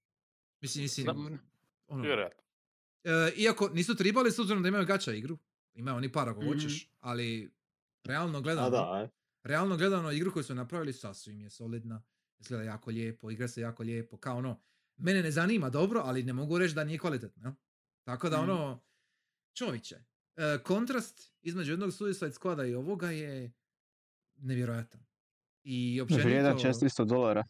Mislim, 0.62 0.84
mislim, 0.84 1.10
ono, 1.88 2.04
Vjerojatno. 2.04 2.44
E, 3.04 3.10
iako 3.36 3.70
nisu 3.70 3.96
tribali 3.96 4.32
s 4.32 4.40
obzirom 4.40 4.64
da 4.64 4.70
imaju 4.70 4.86
gacha 4.86 5.12
igru. 5.12 5.38
Imaju 5.74 5.98
oni 5.98 6.12
par 6.12 6.30
ako 6.30 6.40
Mhm. 6.42 6.50
hoćeš, 6.50 6.90
ali 7.00 7.52
realno 8.04 8.42
gledano, 8.42 8.68
A 8.68 8.70
da, 8.70 9.04
e. 9.04 9.10
realno 9.44 9.78
gledano 9.78 10.12
igru 10.12 10.32
koju 10.34 10.44
su 10.44 10.56
napravili 10.56 10.94
sasvim 10.94 11.42
je 11.42 11.50
solidna. 11.50 12.04
Izgleda 12.40 12.64
jako 12.64 12.90
lijepo, 12.92 13.32
igra 13.32 13.48
se 13.48 13.62
jako 13.62 13.84
lijepo. 13.84 14.18
Kao 14.18 14.38
ono, 14.38 14.62
mene 14.98 15.22
ne 15.24 15.32
zanima 15.32 15.70
dobro, 15.70 16.02
ali 16.06 16.24
ne 16.24 16.34
mogu 16.34 16.58
reći 16.58 16.76
da 16.76 16.84
nije 16.84 17.00
kvalitetno. 17.00 17.56
Tako 18.04 18.30
da 18.30 18.42
Mhm. 18.42 18.50
ono, 18.50 18.84
čovječe, 19.54 19.96
e, 20.36 20.58
kontrast 20.64 21.34
između 21.42 21.72
jednog 21.72 21.94
Suicide 21.94 22.32
Squada 22.32 22.70
i 22.72 22.76
ovoga 22.76 23.12
je 23.12 23.52
nevjerojatan. 24.36 25.02
I 25.64 26.02
općenito... 26.02 26.28
Vrijedan 26.28 26.58
400 26.58 27.06
dolara. 27.06 27.44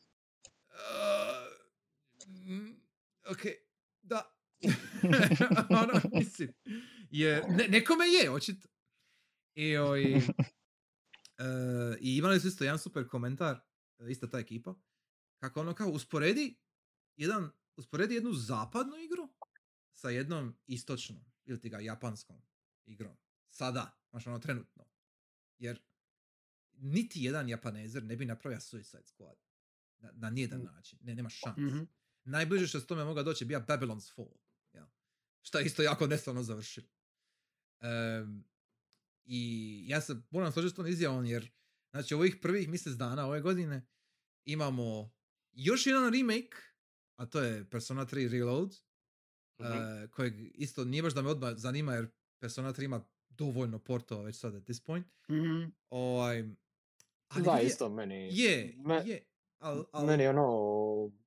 Uh, 0.70 1.54
ok, 3.32 3.40
da. 4.02 4.36
ono, 5.84 6.02
mislim, 6.14 6.54
je, 7.14 7.44
ne, 7.50 7.68
nekome 7.68 8.06
je, 8.08 8.32
očito. 8.32 8.68
I, 9.56 9.78
oj, 9.78 10.04
e, 10.14 10.22
I 12.00 12.18
imali 12.18 12.40
su 12.40 12.48
isto 12.48 12.64
jedan 12.64 12.80
super 12.80 13.08
komentar, 13.08 13.60
e, 14.00 14.12
ista 14.12 14.30
ta 14.30 14.40
ekipa, 14.40 14.76
kako 15.38 15.60
ono 15.62 15.74
kao 15.76 15.90
usporedi 15.90 16.56
jedan, 17.16 17.52
usporedi 17.76 18.16
jednu 18.16 18.34
zapadnu 18.34 18.98
igru 18.98 19.30
sa 19.92 20.10
jednom 20.10 20.58
istočnom, 20.68 21.26
ili 21.46 21.60
ti 21.62 21.70
ga 21.70 21.80
japanskom 21.80 22.42
igrom. 22.86 23.18
Sada, 23.50 23.98
znaš 24.10 24.28
ono 24.28 24.40
trenutno. 24.40 24.86
Jer 25.58 25.82
niti 26.74 27.24
jedan 27.24 27.50
japanezer 27.50 28.04
ne 28.04 28.16
bi 28.16 28.26
napravio 28.26 28.60
Suicide 28.60 29.04
Squad. 29.04 29.36
Na, 30.00 30.12
na 30.12 30.30
nijedan 30.30 30.60
Mm. 30.62 30.66
način. 30.66 31.00
Ne, 31.02 31.16
nema 31.16 31.30
šans. 31.30 31.58
Mhm. 31.58 31.84
Najbliže 32.24 32.68
što 32.68 32.80
se 32.80 32.88
tome 32.88 33.04
mogao 33.06 33.24
doći 33.24 33.44
je 33.44 33.48
bio 33.48 33.60
Babylon's 33.60 34.16
Fall. 34.16 34.28
Jel? 34.74 34.86
Što 35.42 35.60
je 35.60 35.66
isto 35.66 35.82
jako 35.82 36.08
neslavno 36.08 36.44
završilo. 36.44 36.88
Em, 37.84 38.44
I 39.26 39.40
ja 39.88 40.02
se 40.02 40.16
moram 40.30 40.52
složiti 40.52 40.72
s 40.72 40.76
tom 40.76 40.88
izjavom 40.88 41.26
jer 41.26 41.52
znači 41.92 42.14
ovih 42.14 42.38
prvih 42.42 42.70
mjesec 42.70 42.94
dana 42.94 43.28
ove 43.28 43.42
godine 43.42 43.86
imamo 44.46 45.12
još 45.52 45.88
jedan 45.88 46.14
remake, 46.14 46.58
a 47.16 47.26
to 47.26 47.42
je 47.42 47.70
Persona 47.70 48.06
3 48.06 48.30
Reload, 48.30 48.76
Mhm. 49.60 49.72
e, 49.72 50.08
kojeg 50.08 50.34
isto 50.56 50.86
nije 50.86 51.04
baš 51.04 51.14
da 51.14 51.22
me 51.22 51.30
odmah 51.30 51.54
zanima 51.56 51.94
jer 51.94 52.08
Persona 52.40 52.74
3 52.74 52.84
ima 52.84 53.06
dovoljno 53.30 53.80
portova 53.80 54.24
već 54.24 54.36
sad 54.36 54.56
at 54.56 54.64
this 54.64 54.80
point. 54.80 55.08
Mhm. 55.30 55.64
Ovaj, 55.90 56.40
ali 57.28 57.44
Da, 57.44 57.52
vidi- 57.52 57.68
isto 57.68 57.90
meni. 57.90 58.30
Je, 58.32 58.74
me- 58.78 59.04
je. 59.06 59.26
Al, 59.60 59.86
al, 59.92 60.06
Meni 60.06 60.24
je 60.24 60.30
ono... 60.30 61.23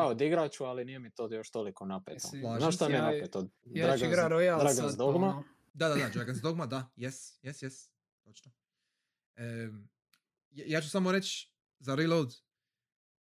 Pa 0.00 0.06
odigrat 0.06 0.52
ću, 0.52 0.64
ali 0.64 0.84
nije 0.84 0.98
mi 0.98 1.10
to 1.10 1.28
još 1.28 1.50
toliko 1.50 1.86
napeto. 1.86 2.28
Znaš 2.58 2.74
šta 2.74 2.88
mi 2.88 2.94
je 2.94 2.98
ja- 2.98 3.02
napeto? 3.04 3.48
Ja 3.64 3.86
Dragon's- 3.88 4.06
igrat 4.06 4.32
Royal 4.32 4.60
Dragon's 4.60 4.74
sad, 4.80 4.98
Dogma? 4.98 5.26
ono, 5.28 5.44
Da, 5.74 5.88
da, 5.88 5.94
da, 5.94 6.00
Dragon's 6.00 6.40
Dogma, 6.42 6.66
da, 6.66 6.90
yes, 6.96 7.38
yes, 7.42 7.66
yes, 7.66 7.90
točno. 8.22 8.52
Em, 9.36 9.88
ja, 10.50 10.64
ja 10.68 10.80
ću 10.80 10.90
samo 10.90 11.12
reći 11.12 11.52
za 11.78 11.94
Reload, 11.94 12.34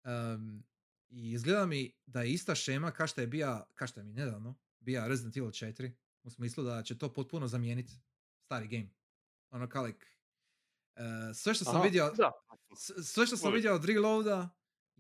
em, 0.05 0.65
i 1.09 1.33
izgleda 1.33 1.67
mi 1.67 1.93
da 2.07 2.23
je 2.23 2.33
ista 2.33 2.55
šema 2.55 2.91
kao 2.91 3.07
što 3.07 3.21
je 3.21 3.27
bija, 3.27 3.67
kao 3.75 3.89
što 3.89 4.01
je 4.01 4.05
mi 4.05 4.13
nedavno, 4.13 4.55
bija 4.81 5.07
Resident 5.07 5.37
Evil 5.37 5.51
4, 5.51 5.93
u 6.23 6.31
smislu 6.31 6.65
da 6.65 6.83
će 6.83 6.99
to 6.99 7.13
potpuno 7.13 7.49
zamijeniti 7.49 7.93
stari 8.39 8.69
game. 8.69 8.91
Ono 9.51 9.69
kalik. 9.69 10.07
e, 10.97 11.03
sve 11.35 11.55
što 11.55 11.65
sam 11.65 11.77
Aha, 11.77 11.85
vidio, 11.85 12.11
Da. 12.11 12.33
sve 13.03 13.27
što 13.27 13.37
sam 13.37 13.49
Uvijek. 13.49 13.57
vidio 13.59 13.75
od 13.75 13.85
Reloada 13.85 14.49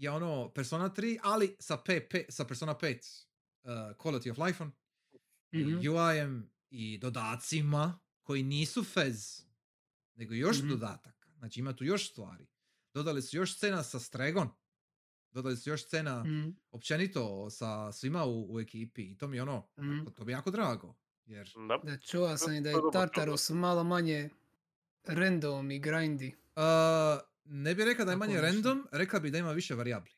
je 0.00 0.10
ono 0.10 0.48
Persona 0.48 0.90
3, 0.90 1.18
ali 1.22 1.56
sa, 1.58 1.76
PP, 1.76 2.14
sa 2.28 2.44
Persona 2.44 2.74
5 2.74 3.24
uh, 3.62 3.70
Quality 3.96 4.30
of 4.30 4.38
Life-om, 4.38 4.72
i 5.52 5.64
Mhm. 5.64 5.78
UI-em 5.80 6.50
i 6.70 6.98
dodacima 6.98 7.98
koji 8.22 8.42
nisu 8.42 8.84
fez, 8.84 9.42
nego 10.14 10.34
još 10.34 10.58
Mhm. 10.58 10.68
dodataka. 10.68 11.30
Znači 11.32 11.60
ima 11.60 11.72
tu 11.72 11.84
još 11.84 12.10
stvari. 12.10 12.46
Dodali 12.94 13.22
su 13.22 13.36
još 13.36 13.56
scena 13.56 13.82
sa 13.82 13.98
Stregon. 14.00 14.48
Dodali 15.30 15.56
su 15.56 15.70
još 15.70 15.84
scena 15.84 16.24
mhm, 16.24 16.48
općenito 16.70 17.50
sa 17.50 17.92
svima 17.92 18.24
u, 18.24 18.54
u 18.54 18.60
ekipi 18.60 19.02
i 19.02 19.18
to 19.18 19.28
mi 19.28 19.36
je 19.36 19.42
ono, 19.42 19.68
mhm. 19.78 20.04
to 20.14 20.24
mi 20.24 20.32
je 20.32 20.34
jako 20.34 20.50
drago. 20.50 20.94
Jer 21.24 21.50
Da. 21.84 21.98
Čuo 21.98 22.36
sam 22.36 22.54
i 22.54 22.60
da 22.60 22.68
je 22.68 22.74
je 22.74 22.80
Tartarus 22.92 23.50
malo 23.50 23.84
manje 23.84 24.30
random 25.04 25.70
i 25.70 25.80
grindy. 25.80 26.32
uh, 26.56 27.29
ne 27.44 27.74
bi 27.74 27.84
rekao 27.84 28.04
da 28.04 28.10
je 28.10 28.14
Tako 28.14 28.18
manje 28.20 28.34
nešto. 28.34 28.46
random, 28.46 28.86
rekao 28.92 29.20
bi 29.20 29.30
da 29.30 29.38
ima 29.38 29.52
više 29.52 29.74
varijabli. 29.74 30.10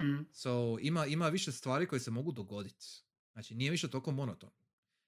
Mhm. 0.00 0.22
So, 0.32 0.50
ima, 0.80 1.06
ima 1.06 1.28
više 1.28 1.52
stvari 1.52 1.86
koje 1.86 2.00
se 2.00 2.10
mogu 2.10 2.32
dogoditi. 2.32 2.86
Znači, 3.32 3.54
nije 3.54 3.70
više 3.70 3.90
toliko 3.90 4.10
monoton. 4.10 4.50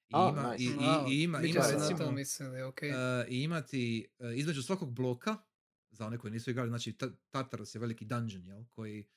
I 0.09 0.13
ima, 0.13 0.53
nice. 0.53 0.65
i, 0.65 0.67
i- 0.67 0.71
Wow, 0.71 1.13
i 1.13 1.23
ima, 1.23 1.39
Bit 1.39 1.51
ima 1.51 1.63
ću 1.63 1.69
se 1.69 1.75
na 1.75 1.81
recimo, 1.81 1.99
to 1.99 2.11
mislili, 2.13 2.63
okej. 2.63 2.91
i 3.29 3.43
imati 3.43 4.09
e, 4.19 4.35
između 4.37 4.63
svakog 4.63 4.93
bloka, 4.93 5.37
za 5.91 6.07
one 6.07 6.19
koji 6.19 6.31
nisu 6.31 6.51
igrali, 6.51 6.69
znači 6.69 6.93
Ta- 6.93 7.11
Tartarus 7.31 7.75
je 7.75 7.79
veliki 7.79 8.05
dungeon, 8.05 8.47
jel, 8.47 8.65
koji 8.67 9.09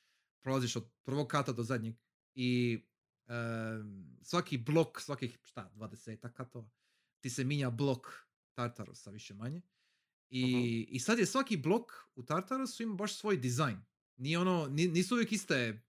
prolaziš 0.42 0.76
od 0.76 0.90
prvog 1.04 1.28
kata 1.28 1.52
do 1.52 1.64
zadnjeg 1.64 1.96
i 2.36 2.82
em, 3.28 4.18
svaki 4.22 4.58
blok, 4.58 5.02
svakih, 5.02 5.40
šta, 5.44 5.72
20 5.76 6.34
katova, 6.34 6.70
ti 7.20 7.30
se 7.30 7.44
minja 7.44 7.70
blok 7.70 8.08
Tartarusa 8.54 9.12
više 9.12 9.34
manje. 9.34 9.62
I, 10.30 10.42
I 10.90 11.00
sad 11.00 11.20
je 11.20 11.26
svaki 11.26 11.58
blok 11.58 11.92
u 12.16 12.24
Tartarusu 12.24 12.84
ima 12.84 12.96
baš 12.96 13.16
svoj 13.16 13.38
dizajn. 13.38 13.78
Nije 14.18 14.40
ono, 14.40 14.68
ni- 14.68 14.88
nisu 14.88 15.16
uvijek 15.16 15.32
iste 15.32 15.82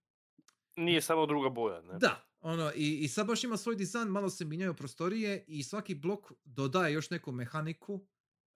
Nije 0.77 1.03
samo 1.03 1.27
druga 1.27 1.49
boja, 1.49 1.83
ne? 1.83 1.99
da, 1.99 2.27
ono, 2.41 2.73
i, 2.77 2.99
i 2.99 3.09
sad 3.09 3.27
baš 3.27 3.45
ima 3.45 3.57
svoj 3.57 3.77
dizajn, 3.77 4.09
malo 4.09 4.31
se 4.31 4.45
mijenjaju 4.45 4.75
prostorije 4.75 5.45
i 5.47 5.63
svaki 5.63 5.95
blok 5.95 6.33
dodaje 6.45 6.95
još 6.95 7.11
neku 7.11 7.33
mehaniku, 7.33 8.07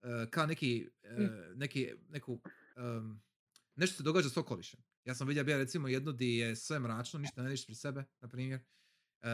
e, 0.03 0.31
ka 0.31 0.47
neki, 0.47 0.89
e, 1.03 1.17
neki, 1.55 1.93
neku, 2.09 2.41
em, 2.77 3.23
nešto 3.77 3.97
se 3.97 4.03
događa 4.03 4.29
s 4.29 4.37
okolišem. 4.37 4.81
Ja 5.05 5.15
sam 5.15 5.29
vidio, 5.29 5.45
bija 5.45 5.59
recimo 5.59 5.89
jednu 5.89 6.13
di 6.13 6.37
je 6.37 6.57
sve 6.57 6.79
mračno, 6.79 7.21
ništa 7.21 7.43
ne 7.43 7.49
vidiš 7.49 7.67
pri 7.67 7.75
sebe, 7.75 8.05
na 8.21 8.29
primjer. 8.29 8.61
E, 9.23 9.29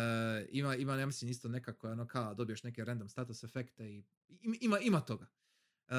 ima, 0.50 0.76
ima, 0.76 0.96
ja 0.96 1.06
mislim, 1.06 1.30
isto 1.30 1.48
nekako, 1.48 1.90
ono, 1.90 2.06
ka 2.06 2.34
dobiješ 2.34 2.62
neke 2.62 2.84
random 2.84 3.08
status 3.08 3.44
efekte 3.44 3.84
i 3.86 4.04
im- 4.28 4.58
ima, 4.60 4.78
ima 4.78 5.00
toga. 5.00 5.26
E, 5.90 5.94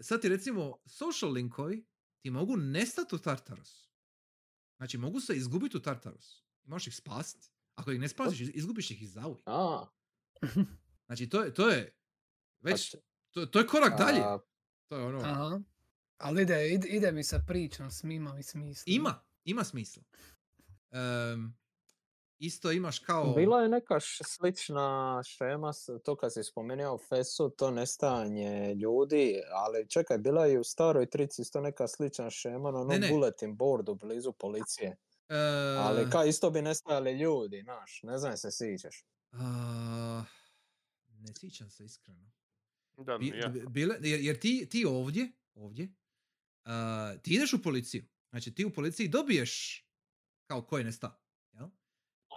sad 0.00 0.20
ti 0.20 0.28
recimo, 0.28 0.78
social 0.86 1.32
linkovi 1.32 1.86
ti 2.18 2.30
mogu 2.30 2.56
nestati 2.56 3.14
u 3.14 3.18
Tartarus. 3.18 3.88
Znači, 4.76 4.98
mogu 4.98 5.20
se 5.20 5.34
izgubiti 5.34 5.76
u 5.76 5.80
Tartarus. 5.80 6.42
Možeš 6.64 6.86
ih 6.86 6.96
spasiti. 6.96 7.46
Ako 7.74 7.90
ih 7.92 8.00
ne 8.00 8.08
spasiš, 8.08 8.40
iz- 8.40 8.50
izgubiš 8.54 8.90
ih 8.90 9.02
i 9.02 9.06
zauvijek. 9.06 9.42
A, 9.46 9.86
Znači, 11.06 11.28
to 11.28 11.42
je, 11.42 11.54
to 11.54 11.68
je, 11.68 11.96
pa 12.60 12.68
već, 12.68 12.94
to, 13.30 13.46
to 13.46 13.58
je 13.58 13.66
korak 13.66 13.98
dalje. 13.98 14.20
To 14.88 14.96
je 14.96 15.04
ono, 15.04 15.18
Aha. 15.20 15.60
Ali 16.18 16.42
ide, 16.42 16.68
ide, 16.68 16.88
ide 16.88 17.12
mi 17.12 17.24
sa 17.24 17.44
pričom, 17.46 17.90
smima 17.90 18.38
i 18.38 18.42
smisla. 18.42 18.84
ima, 18.86 19.20
ima 19.44 19.64
smisla. 19.64 20.02
Em, 20.90 21.54
isto 22.42 22.72
imaš 22.72 22.98
kao... 22.98 23.34
Bila 23.34 23.62
je 23.62 23.68
neka 23.68 23.94
š- 23.96 24.22
slična 24.26 24.86
šema, 25.26 25.72
to 26.04 26.16
kad 26.16 26.32
si 26.32 26.44
spomenuo 26.44 26.98
Fesu, 27.00 27.50
to 27.50 27.70
nestajanje 27.70 28.74
ljudi, 28.74 29.34
ali 29.52 29.88
čekaj, 29.88 30.18
bila 30.18 30.46
je 30.46 30.54
i 30.54 30.58
u 30.58 30.64
staroj 30.64 31.06
trici 31.06 31.42
isto 31.42 31.60
neka 31.60 31.88
slična 31.88 32.30
šema 32.30 32.70
na 32.70 32.78
Ne, 32.78 32.80
onom 32.80 33.00
ne. 33.00 33.08
bulletin 33.08 33.56
boardu 33.56 33.94
blizu 33.94 34.32
policije. 34.32 34.96
e, 35.28 35.36
Ali 35.78 36.10
ka 36.10 36.24
isto 36.24 36.50
bi 36.50 36.62
nestajali 36.62 37.12
ljudi, 37.12 37.60
znaš, 37.62 38.00
ne 38.02 38.18
znam 38.18 38.36
se 38.36 38.50
sićeš. 38.50 39.04
a, 39.32 40.24
ne 41.08 41.32
sjećam 41.34 41.70
se 41.70 41.84
iskreno. 41.84 42.30
Da, 42.96 43.18
Bi- 43.18 43.32
ja. 43.34 43.48
bi- 43.48 43.66
bile, 43.68 43.96
jer, 44.00 44.20
jer 44.20 44.40
ti, 44.40 44.68
ti 44.68 44.84
ovdje, 44.84 45.32
ovdje, 45.54 45.88
a, 46.64 47.14
ti 47.22 47.34
ideš 47.34 47.52
u 47.52 47.62
policiju. 47.62 48.04
Znači 48.30 48.54
ti 48.54 48.64
u 48.64 48.70
policiji 48.70 49.08
dobiješ 49.08 49.84
kao 50.46 50.62
ko 50.62 50.78
je 50.78 50.84
nestao. 50.84 51.21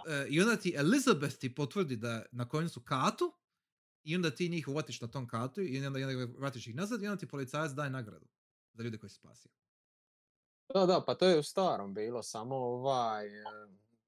Jel? 0.06 0.22
E, 0.22 0.26
I 0.28 0.40
onda 0.40 0.56
ti 0.56 0.74
Elizabeth 0.76 1.36
ti 1.36 1.54
potvrdi 1.54 1.96
da 1.96 2.22
na 2.32 2.48
kojem 2.48 2.68
su 2.68 2.80
katu 2.80 3.32
i 4.04 4.16
onda 4.16 4.30
ti 4.30 4.48
njih 4.48 4.68
uvatiš 4.68 5.00
na 5.00 5.08
tom 5.08 5.28
katu 5.28 5.62
i 5.62 5.86
onda, 5.86 5.98
i 5.98 6.04
onda 6.04 6.32
vratiš 6.38 6.66
ih 6.66 6.74
nazad 6.74 7.02
i 7.02 7.06
onda 7.06 7.16
ti 7.20 7.28
policajac 7.28 7.70
daje 7.72 7.90
nagradu 7.90 8.26
za 8.72 8.82
ljude 8.82 8.98
koji 8.98 9.10
si 9.10 9.16
spasio. 9.16 9.50
Da, 10.74 10.86
da, 10.86 11.02
pa 11.06 11.14
to 11.14 11.26
je 11.26 11.38
u 11.38 11.42
starom 11.42 11.94
bilo, 11.94 12.22
samo 12.22 12.56
ovaj, 12.56 13.26
e, 13.26 13.44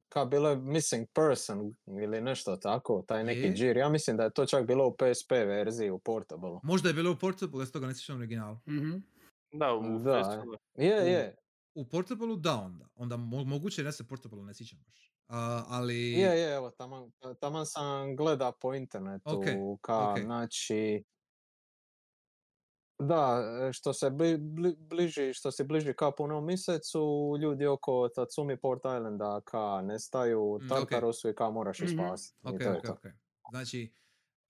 ka 0.08 0.24
bilo 0.24 0.50
je 0.50 0.56
missing 0.56 1.08
person 1.12 1.74
ili 1.86 2.20
nešto 2.20 2.56
tako, 2.56 3.04
taj 3.08 3.24
neki 3.24 3.40
Je. 3.40 3.54
džir. 3.54 3.76
Ja 3.76 3.88
mislim 3.88 4.16
da 4.16 4.24
je 4.24 4.30
to 4.30 4.46
čak 4.46 4.66
bilo 4.66 4.86
u 4.86 4.96
PSP 4.96 5.30
verziji, 5.30 5.90
u 5.90 5.98
Portable. 5.98 6.60
Možda 6.62 6.88
je 6.88 6.94
bilo 6.94 7.12
u 7.12 7.16
Portable, 7.16 7.62
ja 7.62 7.66
s 7.66 7.72
toga 7.72 7.86
ne 7.86 7.94
sjećam 7.94 8.16
u 8.16 8.18
originalu. 8.18 8.58
Mhm. 8.68 8.96
Da, 9.52 9.74
u 9.74 9.98
Da. 9.98 10.44
Je, 10.76 11.02
U- 11.02 11.06
je, 11.06 11.36
U 11.74 11.84
Portableu 11.88 12.36
da 12.36 12.54
onda. 12.56 12.88
Onda 12.94 13.16
mo- 13.16 13.44
moguće 13.44 13.82
da 13.82 13.92
se 13.92 14.06
Portable 14.06 14.42
ne 14.42 14.54
sjećam 14.54 14.78
baš. 14.86 15.12
A, 15.28 15.64
ali... 15.68 15.94
je, 16.12 16.28
je, 16.30 16.54
evo, 16.54 16.70
taman, 16.70 17.10
taman 17.40 17.66
sam 17.66 18.16
gleda 18.16 18.52
po 18.52 18.74
internetu, 18.74 19.28
Ok, 19.32 19.46
ka, 19.82 19.94
ok. 19.96 20.16
znači, 20.18 21.04
da, 22.98 23.38
e, 23.68 23.72
što 23.72 23.92
se 23.92 24.10
bli, 24.10 24.38
bli- 24.38 24.76
bliži, 24.78 25.32
što 25.34 25.50
se 25.50 25.64
bliži 25.64 25.94
ka 25.94 26.10
punom 26.10 26.46
mjesecu, 26.46 27.00
ljudi 27.40 27.66
oko 27.66 28.08
Tatsumi 28.08 28.56
Port 28.56 28.80
Islanda 28.80 29.40
ka 29.44 29.82
nestaju, 29.82 30.60
Mm. 30.60 30.68
Tartarusu 30.68 31.28
i 31.28 31.34
ka 31.34 31.50
moraš 31.50 31.82
ih 31.82 31.88
Mhm. 31.88 31.92
spasiti. 31.92 32.38
I 32.44 32.48
Ok, 32.48 32.60
to 32.60 32.72
je 32.72 32.78
ok, 32.78 32.84
to. 32.84 32.92
ok. 32.92 33.04
Znači, 33.48 33.94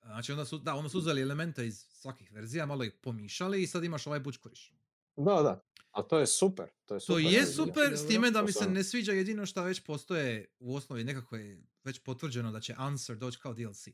znači 0.02 0.32
onda 0.32 0.44
su, 0.44 0.58
da, 0.58 0.74
onda 0.74 0.88
su 0.88 0.98
uzeli 0.98 1.22
elemente 1.22 1.66
iz 1.66 1.78
svakih 1.90 2.32
verzija, 2.32 2.66
malo 2.66 2.84
ih 2.84 2.94
pomišali 3.02 3.62
i 3.62 3.66
sad 3.66 3.84
imaš 3.84 4.06
ovaj 4.06 4.20
bučkuriš. 4.20 4.74
Da, 5.18 5.42
da. 5.42 5.64
A 5.90 6.02
to 6.02 6.18
je 6.18 6.26
super. 6.26 6.66
To 6.86 6.94
je 6.94 6.98
To 6.98 7.04
super. 7.06 7.22
je 7.22 7.30
verzija. 7.30 7.46
super, 7.56 7.96
s 7.96 8.06
time 8.06 8.30
da 8.30 8.38
To 8.38 8.44
mi 8.44 8.52
se 8.52 8.68
ne 8.68 8.84
sviđa 8.84 9.12
jedino 9.12 9.46
što 9.46 9.62
već 9.62 9.80
postoje 9.80 10.46
u 10.58 10.76
osnovi 10.76 11.04
nekako 11.04 11.36
je 11.36 11.62
već 11.84 11.98
potvrđeno 11.98 12.52
da 12.52 12.60
će 12.60 12.74
Answer 12.74 13.16
doći 13.16 13.38
kao 13.38 13.54
DLC. 13.54 13.88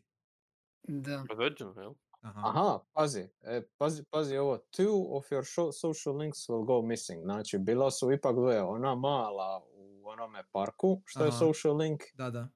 Da. 0.82 1.24
Potvrđeno, 1.28 1.74
jel? 1.76 1.94
Aha. 2.20 2.40
Aha, 2.44 2.78
pazi, 2.92 3.28
e, 3.42 3.62
pazi, 3.78 4.04
pazi 4.04 4.36
ovo, 4.36 4.58
two 4.70 4.88
of 5.10 5.24
your 5.26 5.42
sho- 5.44 5.72
social 5.72 6.16
links 6.16 6.38
will 6.38 6.64
go 6.64 6.82
missing. 6.82 7.22
Znači, 7.22 7.58
bila 7.58 7.90
su 7.90 8.12
ipak 8.12 8.34
dvoje, 8.34 8.62
ona 8.62 8.94
mala 8.94 9.64
u 9.66 10.08
onome 10.08 10.44
parku, 10.52 11.02
što 11.04 11.20
je 11.20 11.28
Aha. 11.28 11.38
social 11.38 11.76
link, 11.76 12.00
Da, 12.14 12.30
da, 12.30 12.48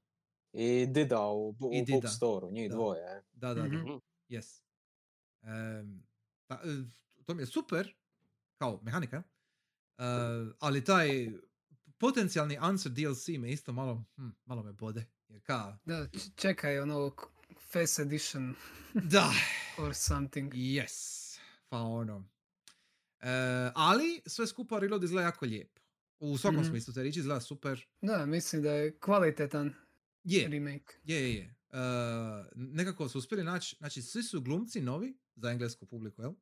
i 0.53 0.87
Dida 0.87 1.23
u, 1.23 1.53
bu- 1.53 1.71
I 1.73 1.83
u 1.83 1.85
Dida, 1.85 1.97
bookstore, 1.97 2.47
njih 2.51 2.71
da. 2.71 2.75
dvoje. 2.75 3.01
e. 3.03 3.23
da, 3.33 3.49
da, 3.49 3.63
da. 3.63 3.67
Mhm. 3.69 3.89
Yes. 4.29 4.61
Em, 5.43 6.07
ta- 6.47 6.61
e, 6.65 6.69
to 7.25 7.35
mi 7.35 7.43
je 7.43 7.47
super, 7.47 7.95
kao 8.59 8.81
mehanika, 8.83 9.23
e, 9.99 10.03
ali 10.61 10.85
taj 10.85 11.31
potencijalni 11.99 12.57
Answer 12.57 12.93
DLC 12.93 13.29
me 13.31 13.51
isto 13.51 13.73
malo, 13.73 14.05
hm, 14.17 14.29
malo 14.45 14.63
me 14.63 14.73
bode. 14.73 15.05
Jer 15.29 15.43
ka, 15.43 15.79
Da, 15.85 16.09
čekaj 16.37 16.79
ono 16.79 17.15
Face 17.63 18.03
Edition 18.03 18.55
da, 19.13 19.33
or 19.79 19.95
something. 19.95 20.53
yes, 20.53 21.39
pa 21.69 21.79
ono. 21.79 22.29
E, 23.21 23.29
ali 23.75 24.21
sve 24.27 24.47
skupa 24.47 24.79
Reload 24.79 25.05
izgleda 25.05 25.27
jako 25.27 25.47
lijepo. 25.47 25.81
U 26.21 26.39
svakom 26.39 26.61
Mhm. 26.61 26.69
smislu 26.69 26.95
te 26.95 27.03
riječi 27.03 27.19
izgleda 27.19 27.41
super. 27.41 27.87
Da, 28.01 28.27
mislim 28.27 28.63
da 28.63 28.71
je 28.71 28.99
kvalitetan 28.99 29.75
Je, 30.25 30.49
remake. 30.49 30.95
je, 31.05 31.17
je, 31.17 31.35
je. 31.35 31.55
E, 31.71 31.79
nekako 32.55 33.09
su 33.09 33.19
uspjeli 33.19 33.45
naći, 33.45 33.77
znači 33.77 34.03
svi 34.03 34.23
su 34.23 34.41
glumci 34.41 34.81
novi 34.81 35.19
za 35.37 35.51
englesku 35.51 35.87
publiku, 35.87 36.23
jel? 36.23 36.33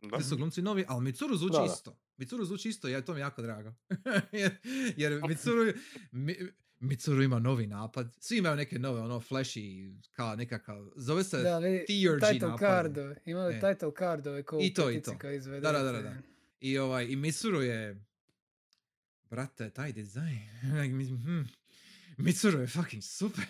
Da. 0.00 0.16
Svi 0.20 0.24
su 0.28 0.36
glumci 0.36 0.62
novi, 0.62 0.84
ali 0.88 1.04
Mitsuru 1.04 1.36
zvuči 1.36 1.52
Da, 1.52 1.58
da. 1.58 1.64
isto. 1.64 1.98
Mitsuru 2.16 2.44
zvuči 2.44 2.68
isto, 2.68 2.88
ja 2.88 3.00
to 3.00 3.12
mi 3.14 3.18
je 3.18 3.22
jako 3.22 3.42
drago. 3.42 3.74
jer, 4.32 4.56
jer 4.96 5.20
Mitsuru, 5.28 5.72
mi, 6.12 6.36
Mitsuru 6.80 7.22
ima 7.22 7.38
novi 7.38 7.66
napad. 7.66 8.16
Svi 8.20 8.38
imaju 8.38 8.56
neke 8.56 8.78
nove, 8.78 9.00
ono, 9.00 9.20
flashy, 9.20 9.94
kao 10.12 10.36
nekakav, 10.36 10.90
zove 10.96 11.24
se 11.24 11.38
Da, 11.42 11.60
Theurgy 11.60 12.32
title 12.32 12.48
napad. 12.48 12.58
cardove. 12.60 13.16
Imaju 13.24 13.50
E. 13.50 13.60
title 13.60 13.92
cardove 13.98 14.42
ko 14.42 14.56
u 14.56 14.60
I 14.62 14.74
to, 14.74 14.90
i 14.90 15.02
to. 15.02 15.16
Da, 15.60 15.72
da, 15.72 15.82
da, 15.82 16.02
da. 16.02 16.14
I 16.60 16.78
ovaj, 16.78 17.06
i 17.06 17.16
Mitsuru 17.16 17.62
je, 17.62 18.04
brate, 19.30 19.70
taj 19.70 19.92
dizajn, 19.92 20.38
mislim, 20.96 21.18
hm, 21.18 21.42
Mitsuru 22.16 22.60
je 22.60 22.66
fucking 22.66 23.02
super. 23.02 23.44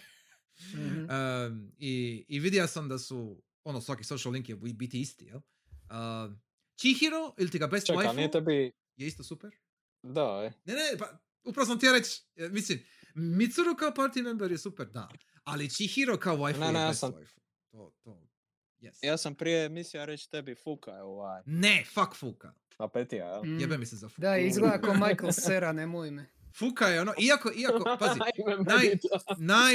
Mhm. 0.75 1.05
Um, 1.11 1.73
i, 1.79 2.25
I 2.29 2.41
vidio 2.41 2.67
sam 2.67 2.89
da 2.89 2.99
su, 2.99 3.43
ono, 3.65 3.81
svaki 3.81 4.05
social 4.05 4.33
link 4.33 4.49
je 4.49 4.57
biti 4.57 5.01
isti, 5.01 5.25
jel? 5.25 5.41
Uh, 5.91 6.33
Chihiro, 6.77 7.35
ili 7.39 7.51
ti 7.51 7.59
ga 7.59 7.67
best 7.67 7.87
Čekaj, 7.87 8.07
waifu, 8.07 8.17
nije 8.17 8.31
tebi... 8.31 8.73
je 8.97 9.07
isto 9.07 9.23
super. 9.23 9.51
Da, 10.03 10.43
e. 10.45 10.53
Ne, 10.65 10.75
ne, 10.75 10.99
pa 10.99 11.19
upravo 11.45 11.67
sam 11.67 11.79
ti 11.79 11.87
ja 11.87 11.93
reći, 11.93 12.23
e, 12.37 12.49
mislim, 12.49 12.79
Mitsuru 13.15 13.77
kao 13.77 13.91
party 13.91 14.23
member 14.23 14.53
je 14.53 14.59
super, 14.59 14.87
da. 14.87 15.09
Ali 15.45 15.71
Chihiro 15.71 16.17
kao 16.17 16.37
waifu 16.37 16.59
Ne, 16.61 16.67
je 16.67 16.73
ne, 16.73 16.81
ja 16.81 16.89
best 16.89 17.01
sam- 17.01 17.13
waifu. 17.13 17.39
To, 17.71 17.93
to, 18.03 18.23
yes. 18.81 18.99
Ja 19.03 19.17
sam 19.17 19.35
prije 19.35 19.69
mislio 19.69 20.07
reći 20.07 20.31
tebi 20.31 20.55
Fuka 20.55 20.91
je 20.91 21.03
ovaj. 21.03 21.43
Ne, 21.47 21.85
fuck 21.95 22.17
Fuka. 22.17 22.53
Apetija, 22.79 23.27
jel? 23.27 23.43
Mm. 23.45 23.61
Jebe 23.61 23.79
mi 23.79 23.87
se 23.87 23.97
za 23.97 24.09
Fuka. 24.09 24.21
Da, 24.23 24.37
izgleda 24.37 24.81
kao 24.81 24.95
Michael 24.95 25.33
Cera, 25.33 25.73
nemoj 25.73 26.11
me. 26.11 26.27
Fuka 26.59 26.87
je 26.87 27.01
ono, 27.01 27.15
iako, 27.19 27.53
iako, 27.57 27.85
pazi, 28.01 28.21
naj- 28.21 29.01
to- 29.03 29.35
naj... 29.39 29.75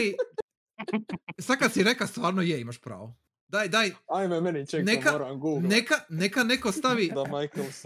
Sad 1.40 1.60
kad 1.60 1.74
si 1.74 1.84
reka, 1.84 2.08
stvarno 2.08 2.42
je, 2.42 2.62
imaš 2.62 2.78
pravo. 2.82 3.16
Daj, 3.48 3.70
daj, 3.70 3.92
Ajme, 4.08 4.42
meni 4.42 4.68
čekaj, 4.68 4.86
Neka- 4.86 5.12
moram 5.12 5.40
googlat. 5.40 5.72
neka, 5.72 5.96
neka 6.10 6.44
neko 6.44 6.72
stavi, 6.72 7.12
Da 7.14 7.24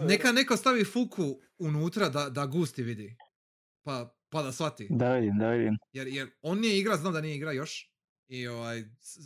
neka 0.04 0.32
neko 0.32 0.56
stavi 0.56 0.84
Fuku 0.84 1.24
unutra 1.58 2.08
da, 2.08 2.30
da 2.30 2.46
Gusti 2.46 2.82
vidi. 2.82 3.16
Pa, 3.82 4.16
pa 4.28 4.42
da 4.42 4.52
shvati. 4.52 4.86
Da 4.90 5.14
vidim, 5.14 5.38
da 5.38 5.50
vidim. 5.50 5.78
Jer, 5.92 6.06
jer 6.08 6.30
on 6.42 6.60
nije 6.60 6.78
igra, 6.78 6.96
znam 6.96 7.12
da 7.12 7.20
nije 7.20 7.36
igra 7.36 7.52
još. 7.52 7.90
I 8.28 8.46
ovaj, 8.46 8.84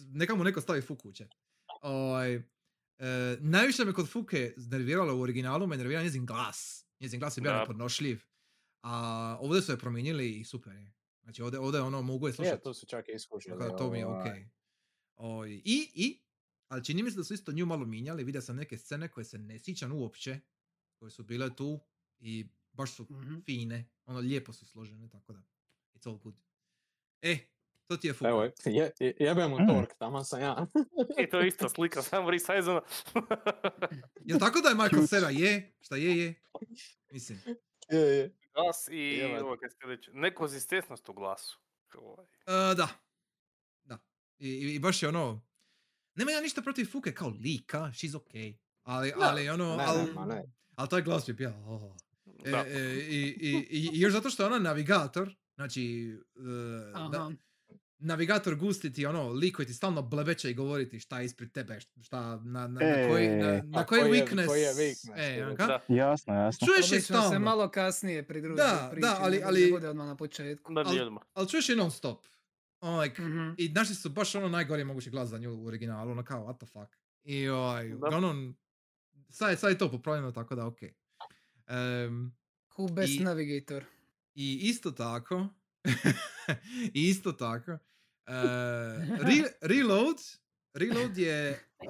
neka 0.09 0.35
mu 0.35 0.45
neko 0.45 0.61
stavi 0.61 0.81
Fuku 0.81 1.09
u 1.09 1.13
chat. 1.13 1.29
Ovaj, 1.83 2.35
e, 2.35 2.43
najviše 3.41 3.85
me 3.85 3.93
kod 3.93 4.09
Fuke 4.09 4.55
nerviralo 4.59 5.17
u 5.17 5.21
originalu, 5.21 5.67
me 5.67 5.77
nervira 5.77 6.03
njezin 6.03 6.27
glas. 6.27 6.87
Njezin 7.01 7.21
glas 7.21 7.37
je 7.37 7.41
bio 7.41 7.53
Da. 7.53 7.59
nepodnošljiv. 7.61 8.23
A 8.83 8.93
ovdje 9.41 9.63
su 9.63 9.73
je 9.73 9.79
promijenili 9.79 10.31
i 10.31 10.45
super 10.45 10.73
je. 10.73 10.93
Znači 11.23 11.43
ovdje, 11.43 11.61
ovdje 11.61 11.81
ono 11.81 12.03
mogu 12.03 12.27
je 12.27 12.31
Je, 12.31 12.35
slušati. 12.35 12.63
to 12.63 12.75
su 12.75 12.87
čak 12.87 13.09
i 13.09 13.13
iskušali. 13.13 13.59
Tako 13.59 13.71
da 13.71 13.77
to 13.77 13.91
mi 13.91 13.99
je 13.99 14.07
ovaj. 14.07 14.21
okej. 14.31 14.49
Oj, 15.17 15.53
I, 15.55 15.91
i, 15.95 16.21
ali 16.69 16.85
čini 16.85 17.03
mi 17.03 17.11
se 17.11 17.17
da 17.17 17.25
su 17.25 17.35
isto 17.35 17.53
nju 17.53 17.67
malo 17.67 17.85
minjali, 17.87 18.25
vidio 18.25 18.43
sam 18.43 18.57
neke 18.57 18.79
scene 18.79 19.09
koje 19.09 19.25
se 19.25 19.39
ne 19.39 19.59
sjećam 19.59 19.93
uopće, 19.93 20.41
koje 20.95 21.11
su 21.11 21.23
bile 21.25 21.57
tu 21.57 21.81
i 22.19 22.47
baš 22.73 22.93
su 22.93 23.07
Mhm. 23.11 23.41
fine, 23.41 23.91
ono 24.05 24.19
lijepo 24.21 24.53
su 24.53 24.67
složene, 24.67 25.09
tako 25.09 25.33
da, 25.33 25.43
it's 25.95 26.07
all 26.07 26.19
good. 26.19 26.35
E, 27.23 27.39
to 27.87 27.97
ti 27.97 28.07
je 28.07 28.13
fuka. 28.13 28.29
Evo, 28.29 28.43
je, 28.43 28.53
je, 28.67 28.93
je- 29.01 29.17
jebe 29.21 29.49
mu 29.49 29.57
Mm. 29.57 29.69
Tork, 29.69 29.91
tamo 29.99 30.25
sam 30.25 30.41
ja. 30.41 30.67
I 31.19 31.29
to 31.29 31.41
je 31.41 31.49
isto 31.49 31.69
slika, 31.69 32.03
samo 32.05 32.31
resizona. 32.31 32.81
Jel 34.25 34.39
tako 34.39 34.61
da 34.61 34.69
je 34.69 34.75
Michael 34.75 35.07
Cera 35.07 35.31
je, 35.31 35.73
šta 35.81 35.97
je 35.97 36.19
je? 36.19 36.35
Mislim, 37.11 37.39
je, 37.91 37.99
je. 38.01 38.35
Glas 38.55 38.89
i 38.91 39.23
ovo 39.41 39.57
kaj 39.57 39.71
ste 39.71 39.87
reći, 39.87 40.11
nekonzistentnost 40.13 41.09
u 41.09 41.13
glasu. 41.13 41.61
Ovaj. 41.95 42.25
e, 42.25 42.29
da, 42.47 42.75
da. 42.75 43.04
I, 44.45 44.75
i, 44.75 44.79
baš 44.79 45.03
je 45.03 45.09
ono, 45.09 45.43
nema 46.15 46.31
ja 46.31 46.41
ništa 46.41 46.63
protiv 46.63 46.85
Fuke 46.87 47.13
kao 47.13 47.29
lika, 47.31 47.79
she's 47.81 48.13
okay. 48.15 48.57
Ali, 48.83 49.11
Da, 49.11 49.17
ali 49.21 49.49
ono, 49.49 49.77
ne, 49.77 49.85
ali, 49.87 50.13
ma 50.13 50.27
ne. 50.27 50.43
ali 50.75 50.89
taj 50.89 51.03
glas 51.03 51.29
je 51.29 51.35
bio, 51.35 51.53
oh. 51.59 51.97
E, 52.45 52.51
e, 52.51 52.81
i, 53.01 53.21
i, 53.41 53.67
i, 53.71 53.91
i 53.93 54.01
još 54.01 54.13
zato 54.13 54.31
što 54.31 54.43
je 54.43 54.47
ona 54.47 54.59
navigator, 54.61 55.35
znači, 55.55 56.13
e, 56.37 57.11
da, 57.11 57.31
navigator 57.99 58.55
gusti 58.57 58.93
ti 58.93 59.07
ono, 59.07 59.29
lik 59.29 59.57
koji 59.57 59.67
ti 59.67 59.75
stalno 59.75 60.03
blebeće 60.03 60.51
i 60.51 60.55
govoriti 60.55 61.01
šta 61.01 61.19
je 61.21 61.25
ispred 61.25 61.53
tebe, 61.53 61.79
šta, 62.03 62.21
na, 62.37 62.41
na, 62.61 62.69
na 62.69 63.09
koji, 63.09 63.29
na, 63.29 63.47
E. 63.47 63.63
na 63.65 63.85
koji 63.85 64.01
koji 64.01 64.11
je- 64.11 64.25
weakness, 64.27 64.47
koji 64.47 64.61
je 64.61 64.73
weakness, 64.73 65.53
e? 65.53 65.57
Da, 65.57 65.81
Jasno, 65.91 66.35
jasno. 66.35 66.67
Čuješ 66.67 66.79
je 66.83 66.97
Obično 66.97 67.01
se 67.17 67.27
stalno, 67.27 67.39
malo 67.41 67.69
kasnije 67.69 68.23
pridruži 68.25 68.57
Da, 68.57 68.89
priči, 68.91 69.01
da, 69.03 69.19
ali- 69.21 69.43
ali- 69.43 69.65
da 69.65 69.71
bude 69.71 69.89
odmah 69.89 70.07
na 70.07 70.17
početku. 70.17 70.75
da 70.75 70.81
Al- 70.81 70.91
nije 70.91 71.03
odmah. 71.03 71.23
ali 71.33 71.49
čuješ 71.49 71.69
je 71.69 71.77
non 71.77 71.91
stop. 71.91 72.25
Ono, 72.85 73.01
like, 73.01 73.23
Mhm. 73.23 73.55
I 73.59 73.69
našli 73.69 73.95
su 73.95 74.11
baš 74.11 74.35
ono 74.35 74.49
najgori 74.49 74.85
mogući 74.85 75.11
glas 75.11 75.29
za 75.29 75.39
nju 75.39 75.53
u 75.53 75.67
originalu, 75.67 76.11
ono 76.11 76.25
kao, 76.25 76.45
what 76.45 76.57
the 76.59 76.67
fuck. 76.67 76.93
I 77.23 77.49
ovaj, 77.49 77.89
Da. 77.89 77.97
uglavnom, 77.97 78.57
sad, 79.29 79.51
je- 79.51 79.57
sad 79.57 79.71
je 79.71 79.79
to 79.79 79.91
popravljeno, 79.91 80.33
tako 80.33 80.55
da 80.55 80.67
okej. 80.67 80.95
Em, 81.67 82.37
Who 82.71 82.93
best 82.93 83.13
I- 83.13 83.19
navigator? 83.21 83.85
I 84.35 84.59
isto 84.63 84.91
tako, 84.93 85.49
i 86.95 87.03
isto 87.03 87.33
tako, 87.33 87.73
uh, 87.73 87.79
Re- 89.21 89.53
Reload, 89.63 90.17
Reload 90.75 91.19
je 91.19 91.51
uh, 91.81 91.89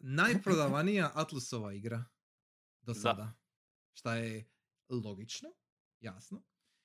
najprodavanija 0.00 1.10
Atlusova 1.14 1.72
igra 1.72 2.04
do 2.82 2.92
Da. 2.92 3.00
sada. 3.00 3.32
Šta 3.92 4.14
je 4.14 4.48
logično, 4.90 5.48
jasno, 6.00 6.42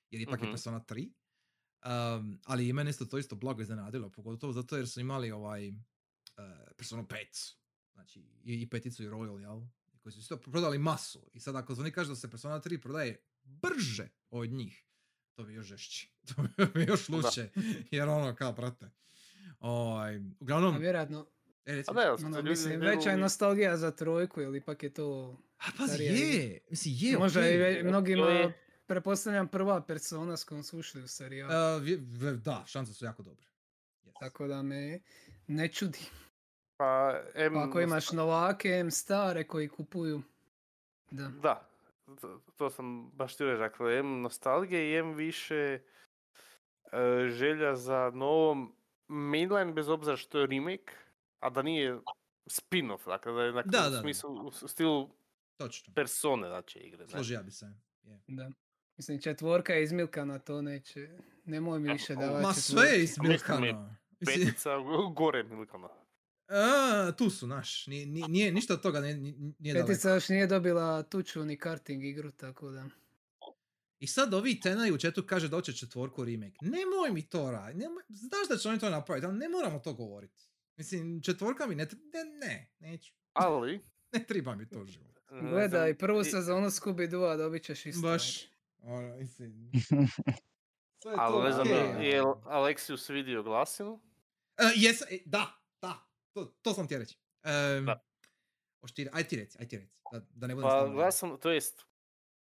jer 0.10 0.22
ipak 0.22 0.40
je 0.40 0.44
Mhm. 0.44 0.52
Persona 0.52 0.80
3. 0.80 1.12
Um, 1.84 2.40
ali 2.46 2.68
i 2.68 2.74
mene 2.74 2.90
isto 2.90 3.06
to 3.06 3.18
isto 3.18 3.36
blago 3.36 3.62
iznenadilo, 3.62 4.10
pogotovo 4.10 4.54
zato 4.54 4.78
jer 4.78 4.88
su 4.88 5.00
imali 5.00 5.32
ovaj 5.32 5.70
uh, 5.70 5.76
Persona 6.78 7.04
5, 7.04 7.54
znači 7.94 8.20
i, 8.44 8.62
i 8.62 8.70
peticu 8.70 9.04
i 9.04 9.08
Royal, 9.08 9.40
jel? 9.40 9.62
Koji 10.00 10.14
su 10.14 10.20
isto 10.20 10.38
prodali 10.38 10.78
masu. 10.78 11.30
I 11.34 11.40
sad 11.40 11.56
ako 11.56 11.74
oni 11.74 11.92
kažu 11.92 12.10
da 12.10 12.16
se 12.16 12.30
Persona 12.30 12.60
3 12.60 12.78
prodaje 12.78 13.22
brže 13.44 14.08
od 14.30 14.50
njih, 14.50 14.86
to 15.34 15.44
bi 15.44 15.54
još 15.54 15.66
žešće. 15.66 16.08
To 16.28 16.44
bi 16.66 16.84
još 16.84 17.08
Da. 17.08 17.16
luće. 17.18 17.50
Jer 17.92 18.10
ono, 18.10 18.36
kao, 18.36 18.54
brate. 18.54 18.90
Ovaj, 19.60 20.16
A 20.16 20.20
uglavnom, 20.40 20.78
vjerojatno, 20.78 21.28
e, 21.66 21.76
reci. 21.76 21.92
A 21.92 21.94
ne, 21.94 22.12
ono, 22.12 22.38
ljudi 22.38 22.50
mislim, 22.50 22.80
veća 22.80 23.10
je 23.10 23.18
nostalgija 23.18 23.78
za 23.78 23.92
trojku, 23.92 24.42
ili 24.42 24.58
ipak 24.58 24.84
je 24.84 24.94
to... 24.94 25.38
A 25.58 25.68
igra. 25.86 26.04
je, 26.06 26.60
mislim, 26.70 26.96
je, 26.98 27.18
Možda 27.18 27.40
okej. 27.40 27.54
i 27.54 27.58
ve- 27.58 27.84
mnogima, 27.84 28.26
je- 28.26 28.54
pretpostavljam, 28.92 29.48
prva 29.48 29.82
persona 29.82 30.38
s 30.38 30.44
kojom 30.44 30.64
su 30.64 30.80
ušli 30.80 31.04
u 31.04 31.08
serijal. 31.08 31.50
Uh, 31.50 31.84
vje- 31.84 32.00
ve- 32.12 32.32
da, 32.34 32.64
šanse 32.68 32.94
su 32.94 33.06
jako 33.06 33.24
dobre. 33.24 33.46
Yes. 34.04 34.12
Tako 34.20 34.48
da 34.48 34.62
me 34.62 35.00
ne 35.48 35.68
čudi. 35.68 36.00
Pa, 36.78 37.22
em, 37.36 37.54
Pa 37.54 37.64
ako 37.64 37.82
imaš 37.82 38.12
novake, 38.12 38.70
em 38.70 38.92
stare 38.92 39.44
koji 39.44 39.68
kupuju. 39.68 40.22
Da. 41.12 41.28
Da, 41.30 41.70
to, 42.22 42.42
to 42.56 42.70
sam 42.70 43.10
baš 43.10 43.36
ti 43.36 43.44
reći, 43.44 43.60
dakle, 43.60 43.98
em 43.98 44.22
nostalgije 44.22 44.92
i 44.92 44.98
em 44.98 45.14
više 45.14 45.56
e, 45.56 45.80
želja 47.30 47.76
za 47.76 48.12
novom 48.14 48.76
mainline, 49.08 49.74
bez 49.74 49.90
obzira 49.90 50.18
što 50.18 50.40
je 50.40 50.48
remake, 50.48 50.94
a 51.40 51.50
da 51.50 51.62
nije 51.62 52.00
spin-off, 52.48 53.06
dakle, 53.06 53.34
da 53.34 53.42
je 53.42 53.52
dakle, 53.52 53.72
Da, 53.72 53.80
u 53.80 53.84
da, 53.84 53.90
da. 53.90 54.02
smislu, 54.02 54.48
u 54.48 54.68
stilu 54.68 55.10
Točno. 55.58 55.94
persone, 55.94 56.48
znači, 56.48 56.80
igre. 56.80 57.00
ne? 57.00 57.10
Složio 57.10 57.44
bi 57.44 57.52
se. 57.52 57.66
je. 58.04 58.20
Da. 58.28 58.50
Mislim, 59.02 59.22
četvorka 59.22 59.74
je 59.74 59.84
izmilkana, 59.84 60.40
to 60.40 60.62
neće. 60.62 61.10
Nemoj 61.46 61.80
mi 61.80 61.92
više 61.92 62.16
davati 62.16 62.44
Ma 62.44 62.54
sve 62.54 62.90
je. 62.90 63.00
Mislim, 64.20 64.46
Petica, 64.46 64.70
go- 64.72 65.10
gore 65.10 65.44
Milkana. 65.44 65.90
a, 66.48 67.12
tu 67.12 67.30
su, 67.30 67.48
naš. 67.48 67.88
Nije, 67.88 68.06
nije- 68.06 68.28
nije, 68.28 68.52
ništa 68.52 68.74
od 68.74 68.82
toga 68.82 69.00
nije, 69.02 69.14
nije 69.16 69.34
nije 69.60 69.74
daleko. 69.74 69.88
Petica 69.88 70.10
još 70.10 70.30
nije 70.30 70.48
dobila 70.48 71.04
tuču 71.04 71.46
ni 71.46 71.58
karting 71.58 72.04
igru, 72.04 72.32
tako 72.32 72.70
da. 72.70 72.86
I 74.00 74.08
sad 74.08 74.34
ovi 74.34 74.60
Tenai 74.60 74.92
u 74.92 74.98
chatu 74.98 75.24
kaže 75.24 75.48
da 75.48 75.56
hoće 75.58 75.74
četvorku 75.74 76.26
remake. 76.26 76.58
Nemoj 76.62 77.12
mi 77.12 77.22
to 77.22 77.52
raditi. 77.52 77.80
Nemoj, 77.80 78.04
znaš 78.10 78.48
da 78.50 78.58
će 78.58 78.70
oni 78.70 78.80
to 78.80 78.90
napraviti, 78.90 79.26
ali 79.26 79.38
ne 79.38 79.50
moramo 79.50 79.80
to 79.80 79.94
govoriti. 79.94 80.44
Mislim, 80.78 81.22
četvorka 81.22 81.68
mi 81.68 81.76
ne, 81.76 81.86
tre- 81.86 81.98
ne, 82.14 82.48
ne, 82.48 82.70
neću. 82.82 83.14
Ali, 83.34 83.80
Ne 84.14 84.24
treba 84.24 84.56
mi 84.56 84.70
to 84.70 84.86
život. 84.86 85.16
ne 85.32 85.50
Gledaj, 85.50 85.94
prvu 85.94 86.24
sezonu 86.24 86.68
Scooby-Doo, 86.68 87.38
dobit 87.38 87.64
ćeš 87.64 87.86
isto. 87.86 88.02
Baš, 88.02 88.51
ono, 88.82 89.16
mislim. 89.18 89.72
Sve 91.04 91.12
je 91.12 91.18
Ali 91.20 91.44
ne 91.44 91.52
znam, 91.52 91.68
okej, 91.68 92.10
je 92.10 92.22
Alexius 92.46 93.14
vidio 93.14 93.44
glasinu? 93.44 94.02
E, 94.58 94.64
jes, 94.76 95.02
e, 95.02 95.20
da, 95.26 95.48
da, 95.82 96.08
to, 96.34 96.46
to 96.62 96.74
sam 96.74 96.88
ti 96.88 96.98
reći. 96.98 97.18
Um, 97.78 97.86
Da. 97.86 98.04
ti, 98.96 99.08
aj 99.14 99.24
ti 99.24 99.36
reci, 99.36 99.58
aj 99.60 99.68
ti 99.68 99.78
reci, 99.78 99.94
da, 100.12 100.22
da 100.30 100.48
ne 100.48 100.56
budem 100.56 100.70
Pa 100.70 100.88
glasan, 100.88 101.38
to 101.38 101.52
jest, 101.52 101.86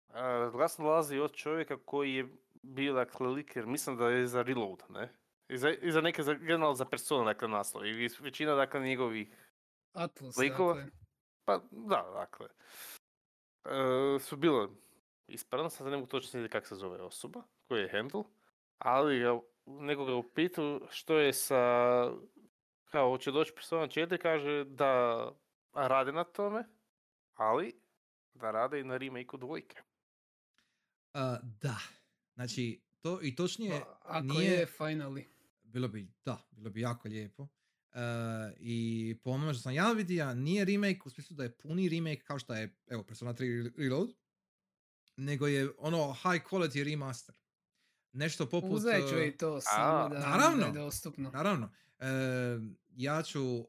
a, 0.10 0.50
glas 0.52 0.78
dolazi 0.78 1.20
od 1.20 1.34
čovjeka 1.34 1.78
koji 1.86 2.14
je 2.14 2.28
bio 2.64 2.94
dakle 2.94 3.28
liker, 3.28 3.66
mislim 3.66 3.98
da 3.98 4.10
je 4.10 4.28
za 4.28 4.42
Reload, 4.42 4.84
ne? 4.90 5.14
I 5.50 5.58
za, 5.58 5.70
i 5.70 5.92
za 5.92 6.02
neke, 6.02 6.24
za, 6.24 6.34
generalno 6.34 6.76
za 6.76 6.86
persona, 6.86 7.24
dakle, 7.24 7.48
naslov. 7.48 7.86
I 7.86 8.10
većina, 8.20 8.56
dakle, 8.56 8.82
njegovih, 8.82 9.28
Atlus, 9.94 10.38
Likova? 10.38 10.74
dakle. 10.74 10.92
pa 11.46 11.62
da, 11.72 12.12
dakle, 12.14 12.48
e, 13.66 14.20
su 14.20 14.38
bile 14.38 14.68
ispravno, 15.28 15.70
sad 15.70 15.88
ne 15.88 15.98
mogu 15.98 16.08
točno 16.08 16.30
sjetiti 16.30 16.52
kako 16.52 16.68
se 16.68 16.76
zove 16.76 17.02
osoba, 17.02 17.44
koji 17.68 17.82
je 17.82 17.90
handle, 17.90 18.24
ali 18.78 19.20
ga, 19.20 19.40
nekoga 19.66 20.16
upitu 20.16 20.82
što 20.90 21.18
je 21.18 21.34
sa, 21.34 21.56
kao, 22.86 23.10
hoće 23.10 23.32
doći 23.32 23.54
persona 23.54 23.88
4, 23.88 24.18
kaže 24.18 24.64
da 24.64 25.24
rade 25.74 26.12
na 26.12 26.24
tome, 26.24 26.64
ali 27.34 27.82
da 28.34 28.52
rade 28.52 28.80
i 28.80 28.84
na 28.84 28.98
remake-u 28.98 29.38
dvojke. 29.38 29.78
Uh, 31.14 31.22
da, 31.62 31.78
znači, 32.36 32.88
To 33.08 33.20
i 33.22 33.36
točnije, 33.36 33.80
Pa, 33.80 34.00
Ako 34.04 34.28
nije, 34.28 34.52
je 34.52 34.66
finally. 34.78 35.24
bilo 35.64 35.88
bi, 35.88 36.08
da, 36.26 36.48
bilo 36.52 36.70
bi 36.70 36.82
jako 36.82 37.08
lijepo. 37.08 37.48
E, 37.94 38.00
I 38.60 39.16
po 39.24 39.32
onome 39.32 39.54
što 39.54 39.62
sam 39.62 39.74
ja 39.74 39.92
vidio, 39.92 40.34
nije 40.34 40.66
remake 40.66 41.00
u 41.06 41.10
smislu 41.10 41.36
da 41.36 41.44
je 41.44 41.58
puni 41.58 41.90
remake 41.90 42.22
kao 42.24 42.40
što 42.40 42.54
je, 42.54 42.78
evo, 42.88 43.04
Persona 43.04 43.34
3 43.34 43.72
Reload, 43.78 44.10
nego 45.18 45.48
je 45.48 45.70
ono 45.78 46.14
high 46.14 46.46
quality 46.50 46.84
remaster. 46.84 47.36
Nešto 48.12 48.50
poput... 48.50 48.72
Uzet 48.72 49.10
ću 49.10 49.16
e, 49.16 49.28
i 49.28 49.38
to 49.38 49.62
samo 49.62 50.10
da, 50.10 50.66
je 50.66 50.72
dostupno. 50.72 51.32
Naravno, 51.32 51.72
e, 52.00 52.08
ja 52.96 53.24
ću, 53.24 53.68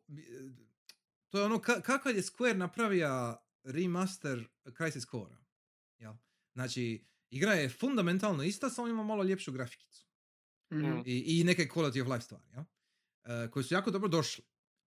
to 1.29 1.39
je 1.39 1.45
ono 1.45 1.57
ka- 1.57 1.83
kakav 1.83 2.17
je 2.17 2.23
Square 2.23 2.57
napravio 2.57 3.37
remaster 3.65 4.49
Crisis 4.77 5.07
Core. 5.11 5.37
Jel? 5.99 6.13
Znači, 6.53 7.05
igra 7.31 7.53
je 7.53 7.69
fundamentalno 7.69 8.43
ista, 8.43 8.71
samo 8.71 8.89
ima 8.89 9.03
malo 9.03 9.25
ljepšu 9.25 9.53
grafikicu. 9.53 10.07
Mhm. 10.73 10.91
Mm. 10.91 11.03
I, 11.07 11.41
i 11.41 11.45
neke 11.45 11.69
quality 11.75 12.03
of 12.03 12.09
life 12.09 12.25
stvari, 12.25 12.45
jel? 12.53 12.65
E, 13.25 13.51
koji 13.51 13.65
su 13.65 13.75
jako 13.75 13.91
dobro 13.91 14.09
došli. 14.09 14.45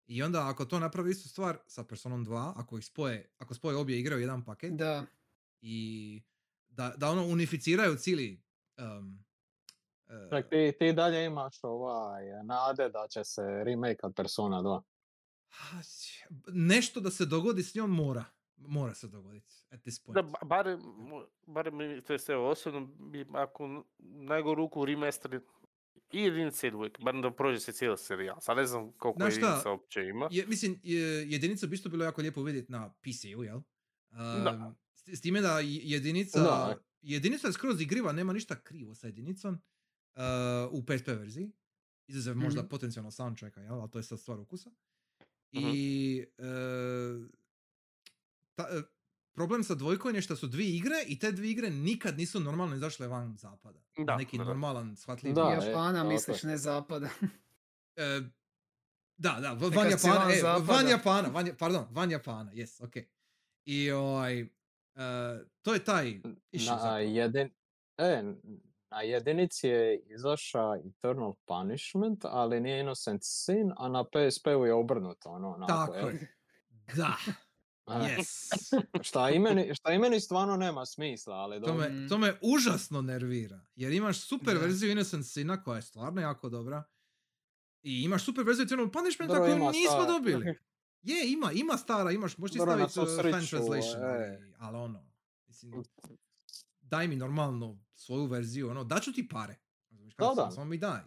I 0.06 0.22
onda 0.22 0.48
ako 0.48 0.64
to 0.64 0.78
napravi 0.78 1.10
istu 1.10 1.28
stvar 1.28 1.58
sa 1.66 1.84
Personom 1.84 2.26
2, 2.26 2.52
ako 2.56 2.78
ih 2.78 2.84
spoje, 2.84 3.30
ako 3.38 3.54
spoje 3.54 3.76
obje 3.76 3.98
igre 3.98 4.16
u 4.16 4.18
jedan 4.18 4.44
paket 4.44 4.72
Da, 4.72 5.06
i 5.60 6.22
da, 6.76 6.94
da 6.96 7.10
ono 7.10 7.24
unificiraju 7.24 7.96
cijeli 7.96 8.42
um, 8.78 9.24
e, 10.08 10.28
Čak, 10.30 10.48
ti, 10.50 10.72
ti 10.78 10.92
dalje 10.92 11.24
imaš 11.24 11.64
ovaj, 11.64 12.22
nade 12.44 12.88
da 12.88 13.06
će 13.10 13.24
se 13.24 13.42
remake 13.64 14.02
Persona 14.16 14.56
2. 14.58 14.82
Ha, 15.48 15.82
ć- 15.82 16.24
nešto 16.46 17.00
da 17.00 17.10
se 17.10 17.26
dogodi 17.26 17.62
s 17.62 17.74
njom 17.74 17.90
mora. 17.92 18.24
Mora 18.58 18.94
se 18.94 19.08
dogoditi 19.08 19.52
at 19.70 19.80
this 19.80 20.00
point. 20.00 20.14
Da, 20.16 20.22
ba- 20.22 20.44
barem, 20.44 20.80
mo- 20.80 21.26
barem 21.46 21.76
mi, 21.76 22.02
to 22.02 22.12
jest 22.12 22.28
evo, 22.28 22.48
osobno 22.48 22.80
bi, 22.86 23.26
ako 23.34 23.84
najgoru 23.98 24.54
ruku 24.56 24.84
remaster 24.84 25.40
i 26.12 26.18
jedinice 26.18 26.68
i 26.68 26.70
dvojke, 26.70 27.02
barem 27.02 27.22
da 27.22 27.30
prođe 27.30 27.60
se 27.60 27.72
cijeli 27.72 27.98
serijal. 27.98 28.36
Sad 28.40 28.56
ne 28.56 28.66
znam 28.66 28.92
koliko 28.92 29.18
Znaš 29.20 29.32
šta, 29.32 29.40
jedinica 29.40 29.70
uopće 29.70 30.00
ima. 30.02 30.28
Je, 30.30 30.46
mislim, 30.46 30.80
je- 30.82 31.30
jedinicu 31.30 31.66
bi 31.66 31.74
isto 31.74 31.88
bilo 31.88 32.04
jako 32.04 32.20
lijepo 32.20 32.42
vidjeti 32.42 32.72
na 32.72 32.88
PC-u, 32.90 33.44
jel? 33.44 33.60
Da. 34.10 34.50
Um, 34.50 34.74
s, 34.74 34.85
s 35.06 35.20
time 35.20 35.40
da 35.40 35.60
jedinica, 35.60 36.40
Da. 36.40 36.78
jedinica 37.02 37.46
je 37.46 37.52
skroz 37.52 37.80
igriva, 37.80 38.12
nema 38.12 38.32
ništa 38.32 38.54
krivo 38.56 38.94
sa 38.94 39.06
jedinicom 39.06 39.54
uh, 39.54 40.22
u 40.70 40.82
PSP 40.82 41.08
verziji. 41.08 41.50
Izuzev 42.06 42.36
možda 42.36 42.60
Mhm. 42.60 42.68
potencijalno 42.68 43.10
soundtracka, 43.10 43.60
jel? 43.60 43.74
Ali 43.74 43.90
to 43.90 43.98
je 43.98 44.02
sad 44.02 44.20
stvar 44.20 44.40
ukusa. 44.40 44.70
I 45.52 46.24
uh, 46.38 47.26
ta, 48.54 48.68
e, 48.70 48.82
problem 49.32 49.64
sa 49.64 49.74
dvojkom 49.74 50.14
je 50.14 50.22
što 50.22 50.36
su 50.36 50.46
dvije 50.46 50.76
igre 50.76 51.04
i 51.06 51.18
te 51.18 51.32
dvije 51.32 51.50
igre 51.52 51.70
nikad 51.70 52.16
nisu 52.18 52.40
normalno 52.40 52.76
izašle 52.76 53.06
van 53.08 53.36
zapada. 53.36 53.80
Da, 53.98 54.16
neki 54.16 54.38
da, 54.38 54.44
normalan, 54.44 54.96
shvatljiv 54.96 55.34
Da, 55.34 55.58
e, 55.62 55.66
Japana 55.66 55.98
tako 55.98 56.08
misliš, 56.08 56.44
je. 56.44 56.48
ne 56.48 56.56
zapada. 56.58 57.08
E, 57.96 58.20
da, 59.16 59.38
da, 59.40 59.52
van 59.52 59.90
Japana, 59.90 60.24
van 60.24 60.32
e, 60.32 60.42
van. 60.62 60.88
Japana, 60.88 61.28
van, 61.28 61.48
pardon, 61.58 61.86
van 61.90 62.10
Japana, 62.10 62.52
yes, 62.52 62.84
ok. 62.84 62.96
I 63.64 63.90
ovaj, 63.90 64.48
e, 64.97 65.44
to 65.62 65.74
je 65.74 65.85
taj 65.85 66.20
Na, 66.52 66.98
jedin, 66.98 67.51
e, 67.98 68.23
na 68.90 69.01
jedinici 69.01 69.68
je 69.68 69.98
izašao 70.14 70.77
Eternal 70.77 71.35
Punishment, 71.47 72.24
ali 72.24 72.60
nije 72.60 72.81
Innocent 72.81 73.20
Sin, 73.24 73.73
a 73.77 73.89
na 73.89 74.05
PSP-u 74.05 74.66
je 74.66 74.74
obrnuto. 74.74 75.28
Ono, 75.31 75.48
onako, 75.48 75.73
Tako 75.73 76.09
je. 76.09 76.36
Da, 76.97 77.16
E, 77.89 77.93
yes. 77.93 78.51
Šta 79.02 79.31
i, 79.31 79.39
meni, 79.39 79.74
šta 79.74 79.93
i 79.93 79.98
meni 79.98 80.20
stvarno 80.20 80.56
nema 80.56 80.86
smisla, 80.86 81.35
ali 81.35 81.60
To 81.60 81.66
dobro. 81.66 81.89
me, 81.89 82.09
to 82.09 82.18
me 82.18 82.35
užasno 82.43 83.02
nervira. 83.02 83.60
Jer 83.74 83.93
imaš 83.93 84.20
super 84.20 84.55
Da. 84.55 84.60
verziju 84.60 84.90
Innocent 84.90 85.27
Sina 85.27 85.62
koja 85.62 85.77
je 85.77 85.82
stvarno 85.82 86.20
jako 86.20 86.48
dobra. 86.48 86.82
I 87.82 88.02
imaš 88.02 88.24
super 88.24 88.44
verziju 88.44 88.64
Eternal 88.64 88.90
koju 89.28 89.56
ima 89.56 89.70
nismo 89.70 90.05
dobili. 90.06 90.44
Je, 91.06 91.32
ima, 91.32 91.52
ima 91.52 91.76
stara, 91.76 92.10
imaš, 92.12 92.38
možeš 92.38 92.52
ti 92.52 92.58
staviti 92.60 92.82
uh, 92.90 93.06
fan 93.06 93.06
sreću, 93.08 93.30
translation, 93.30 94.02
e. 94.02 94.06
ali, 94.06 94.54
ali 94.58 94.76
ono, 94.78 95.02
mislim, 95.46 95.82
daj 96.80 97.08
mi 97.08 97.16
normalno 97.16 97.78
svoju 97.94 98.26
verziju, 98.26 98.70
ono, 98.70 98.84
daću 98.84 99.12
ti 99.12 99.28
pare. 99.28 99.56
Kako 100.16 100.34
Da, 100.34 100.44
da. 100.44 100.50
Samo 100.50 100.64
mi 100.64 100.78
daj. 100.78 101.00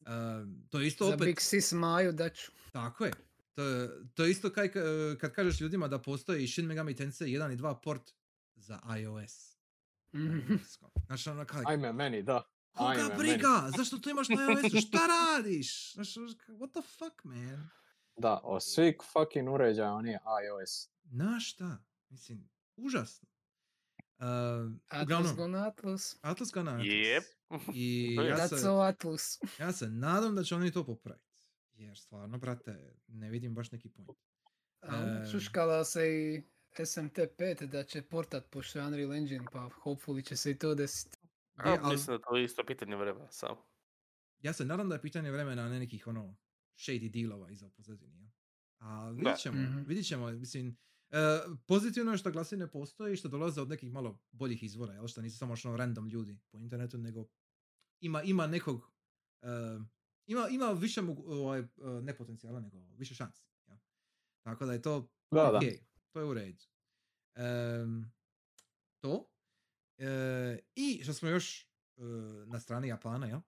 Um, 0.00 0.66
to 0.70 0.80
je 0.80 0.86
isto 0.86 1.04
Za 1.04 1.14
opet, 1.14 1.26
Big 1.26 1.40
Sis 1.40 1.72
Maju 1.72 2.12
daću. 2.12 2.52
tako 2.72 3.04
je. 3.04 3.12
To, 3.52 3.62
to 4.06 4.24
je 4.24 4.30
isto 4.30 4.50
kaj, 4.50 4.68
ka- 4.68 5.16
kad 5.16 5.32
kažeš 5.32 5.60
ljudima 5.60 5.88
da 5.88 5.98
postoji 6.00 6.48
Shin 6.48 6.66
Megami 6.66 6.96
Tensei 6.96 7.28
1 7.28 7.52
i 7.52 7.56
2 7.56 7.74
port 7.74 8.12
za 8.56 8.80
iOS. 8.98 9.56
na 10.12 10.20
Mhm. 10.20 10.38
engleskom. 10.42 10.90
Znači 11.06 11.30
ono 11.30 11.44
kaj, 11.44 11.62
Ajme, 11.66 11.92
meni, 11.92 12.22
da. 12.22 12.42
koga 12.70 12.90
ajme, 12.90 13.02
meni. 13.02 13.14
briga, 13.18 13.70
zašto 13.76 13.98
to 13.98 14.10
imaš 14.10 14.28
na 14.28 14.34
iOS-u, 14.42 14.80
šta 14.80 14.98
radiš? 15.08 15.92
Znači, 15.94 16.20
what 16.20 16.70
the 16.72 16.82
fuck, 16.88 17.24
man? 17.24 17.68
Da, 18.16 18.40
od 18.44 18.62
svih 18.62 18.94
fucking 19.02 19.48
uređaja 19.48 19.92
on 19.92 20.06
je 20.06 20.18
iOS. 20.46 20.88
Na 21.04 21.40
šta? 21.40 21.78
Mislim, 22.08 22.50
užasno. 22.76 23.28
Uh, 24.18 24.26
Atlas 24.88 25.02
uglavnom, 25.02 25.36
go 25.36 25.48
na 25.48 25.66
Atlas. 25.66 26.16
Atlas 26.22 26.50
ga 26.52 26.62
na 26.62 26.70
Atlas. 26.70 26.86
Jep. 26.86 27.24
I 27.74 28.14
ja 28.28 28.36
That's 28.36 28.48
se, 28.48 28.58
so 28.58 28.70
Atlas. 28.72 29.38
ja 29.58 29.72
se 29.72 29.86
nadam 29.88 30.34
da 30.34 30.42
će 30.42 30.54
oni 30.54 30.72
to 30.72 30.86
popraviti. 30.86 31.26
Jer 31.72 31.98
stvarno, 31.98 32.38
brate, 32.38 32.94
ne 33.08 33.30
vidim 33.30 33.54
baš 33.54 33.70
neki 33.72 33.88
point. 33.88 34.10
A 34.80 34.96
E. 34.96 35.26
Šuškala 35.26 35.84
se 35.84 36.02
i 36.08 36.42
SMT5 36.74 37.66
da 37.66 37.84
će 37.84 38.02
portat 38.02 38.50
pošto 38.50 38.78
je 38.78 38.86
Unreal 38.86 39.14
Engine, 39.14 39.44
pa 39.52 39.68
hopefully 39.84 40.24
će 40.24 40.36
se 40.36 40.50
i 40.50 40.58
to 40.58 40.74
desiti. 40.74 41.18
A, 41.54 41.70
Je, 41.70 41.78
al- 41.78 41.90
Mislim 41.90 42.16
da 42.16 42.22
to 42.22 42.36
je 42.36 42.44
isto 42.44 42.64
pitanje 42.64 42.96
vremena 42.96 43.30
samo. 43.30 43.66
ja 44.40 44.52
se 44.52 44.64
nadam 44.64 44.88
da 44.88 44.94
je 44.94 45.02
pitanje 45.02 45.30
vremena, 45.30 45.62
a 45.62 45.68
ne 45.68 45.78
nekih 45.78 46.06
ono 46.06 46.36
shady 46.76 47.10
dealova 47.10 47.50
iza 47.50 47.70
pozadini. 47.70 48.16
jel? 48.16 48.28
A 48.78 49.10
vidjet 49.10 49.38
ćemo, 49.38 49.62
Mhm. 49.62 49.82
vidjet 49.82 50.06
ćemo, 50.06 50.30
mislim, 50.30 50.76
e, 51.10 51.16
pozitivno 51.66 52.12
je 52.12 52.18
što 52.18 52.30
glasine 52.30 52.70
postoji 52.70 53.12
i 53.12 53.16
što 53.16 53.28
dolaze 53.28 53.60
od 53.60 53.68
nekih 53.68 53.92
malo 53.92 54.20
boljih 54.30 54.62
izvora, 54.62 54.92
jel? 54.92 55.06
što 55.06 55.22
nisu 55.22 55.38
samo 55.38 55.54
ono 55.64 55.76
random 55.76 56.08
ljudi 56.08 56.38
po 56.50 56.58
internetu, 56.58 56.98
nego 56.98 57.28
ima, 58.00 58.22
ima 58.22 58.46
nekog, 58.46 58.92
e, 59.42 59.48
ima, 60.26 60.48
ima 60.48 60.66
više, 60.66 61.02
mogu, 61.02 61.22
ovaj, 61.24 61.60
e, 61.60 61.66
ne 62.02 62.16
potencijala, 62.16 62.60
nego 62.60 62.78
više 62.78 63.14
šansi. 63.14 63.42
Jel? 63.66 63.76
Tako 64.42 64.66
da 64.66 64.72
je 64.72 64.82
to 64.82 65.08
Da, 65.30 65.42
da. 65.42 65.56
okej, 65.56 65.78
to 66.12 66.20
je 66.20 66.26
u 66.26 66.34
redu. 66.34 66.64
Em, 67.34 68.12
to. 69.00 69.28
I 70.74 71.00
što 71.02 71.12
smo 71.12 71.28
još 71.28 71.68
na 72.46 72.60
strani 72.60 72.88
Japana, 72.88 73.26
jel? 73.26 73.40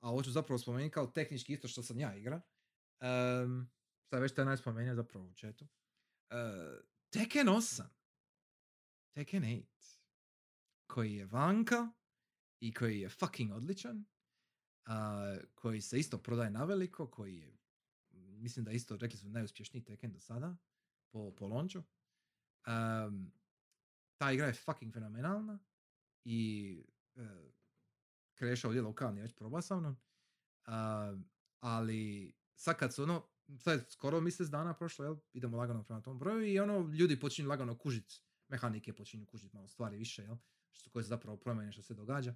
A 0.00 0.10
ovo 0.10 0.22
ću 0.22 0.30
zapravo 0.30 0.58
spomenuti 0.58 0.92
kao 0.92 1.06
tehnički 1.06 1.52
isto 1.52 1.68
što 1.68 1.82
sam 1.82 2.00
ja 2.00 2.16
igra. 2.16 2.40
Um, 3.00 3.70
sad 4.10 4.22
već 4.22 4.34
taj 4.34 4.44
naj 4.44 4.56
spomenuo 4.56 4.94
zapravo 4.94 5.26
u 5.26 5.32
chatu. 5.32 5.64
Uh, 5.64 6.84
Tekken 7.10 7.46
8. 7.46 7.82
Tekken 9.14 9.42
8. 9.42 9.64
Koji 10.86 11.14
je 11.14 11.26
vanka 11.26 11.92
i 12.60 12.74
koji 12.74 13.00
je 13.00 13.08
fucking 13.08 13.52
odličan. 13.52 14.04
a, 14.84 15.36
koji 15.54 15.80
se 15.80 15.98
isto 15.98 16.18
prodaje 16.18 16.50
na 16.50 16.64
veliko, 16.64 17.10
koji 17.10 17.36
je 17.36 17.58
mislim 18.38 18.64
da 18.64 18.72
isto 18.72 18.96
rekli 18.96 19.18
su 19.18 19.28
najuspješniji 19.28 19.84
Tekken 19.84 20.12
do 20.12 20.20
sada 20.20 20.56
po, 21.12 21.34
po 21.36 21.46
launchu. 21.46 21.78
Um, 21.78 23.32
ta 24.16 24.32
igra 24.32 24.46
je 24.46 24.52
fucking 24.52 24.92
fenomenalna 24.92 25.58
i 26.24 26.84
uh, 27.14 27.22
Kreša 28.38 28.68
ovdje 28.68 28.82
lokalni 28.82 29.22
već 29.22 29.34
probao 29.34 29.62
sa 29.62 29.76
mnom. 29.76 29.96
Um, 30.66 31.30
ali 31.60 32.32
sad 32.54 32.76
kad 32.76 32.94
su 32.94 33.02
ono, 33.02 33.28
sad 33.58 33.78
je 33.78 33.84
skoro 33.90 34.20
mjesec 34.20 34.48
dana 34.48 34.74
prošlo, 34.74 35.04
jel? 35.04 35.16
idemo 35.32 35.56
lagano 35.56 35.84
prema 35.84 36.02
tom 36.02 36.18
broju 36.18 36.52
i 36.52 36.58
ono, 36.58 36.90
ljudi 36.92 37.20
počinju 37.20 37.48
lagano 37.48 37.78
kužit, 37.78 38.22
mehanike 38.48 38.92
počinju 38.92 39.26
kužit 39.26 39.52
malo 39.52 39.68
stvari 39.68 39.96
više, 39.96 40.22
jel? 40.22 40.36
Što 40.72 40.90
koje 40.90 41.02
su 41.02 41.08
zapravo 41.08 41.36
promjene 41.36 41.72
što 41.72 41.82
se 41.82 41.94
događa. 41.94 42.34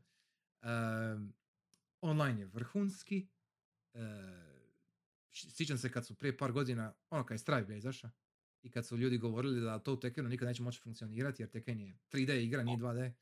Um, 0.62 1.34
online 2.00 2.40
je 2.40 2.46
vrhunski. 2.46 3.28
Uh, 3.94 4.00
sjećam 5.32 5.78
se 5.78 5.92
kad 5.92 6.06
su 6.06 6.14
prije 6.14 6.36
par 6.36 6.52
godina, 6.52 6.94
ono 7.10 7.26
kad 7.26 7.34
je 7.34 7.38
Stripe 7.38 7.76
izašao, 7.76 8.10
i 8.62 8.70
kad 8.70 8.86
su 8.86 8.96
ljudi 8.96 9.18
govorili 9.18 9.60
da 9.60 9.78
to 9.78 9.92
u 9.92 10.00
Tekkenu 10.00 10.28
nikad 10.28 10.48
neće 10.48 10.62
moći 10.62 10.80
funkcionirati 10.80 11.42
jer 11.42 11.50
Tekken 11.50 11.80
je 11.80 11.98
3D 12.12 12.44
igra, 12.44 12.62
nije 12.62 12.78
2D. 12.78 13.12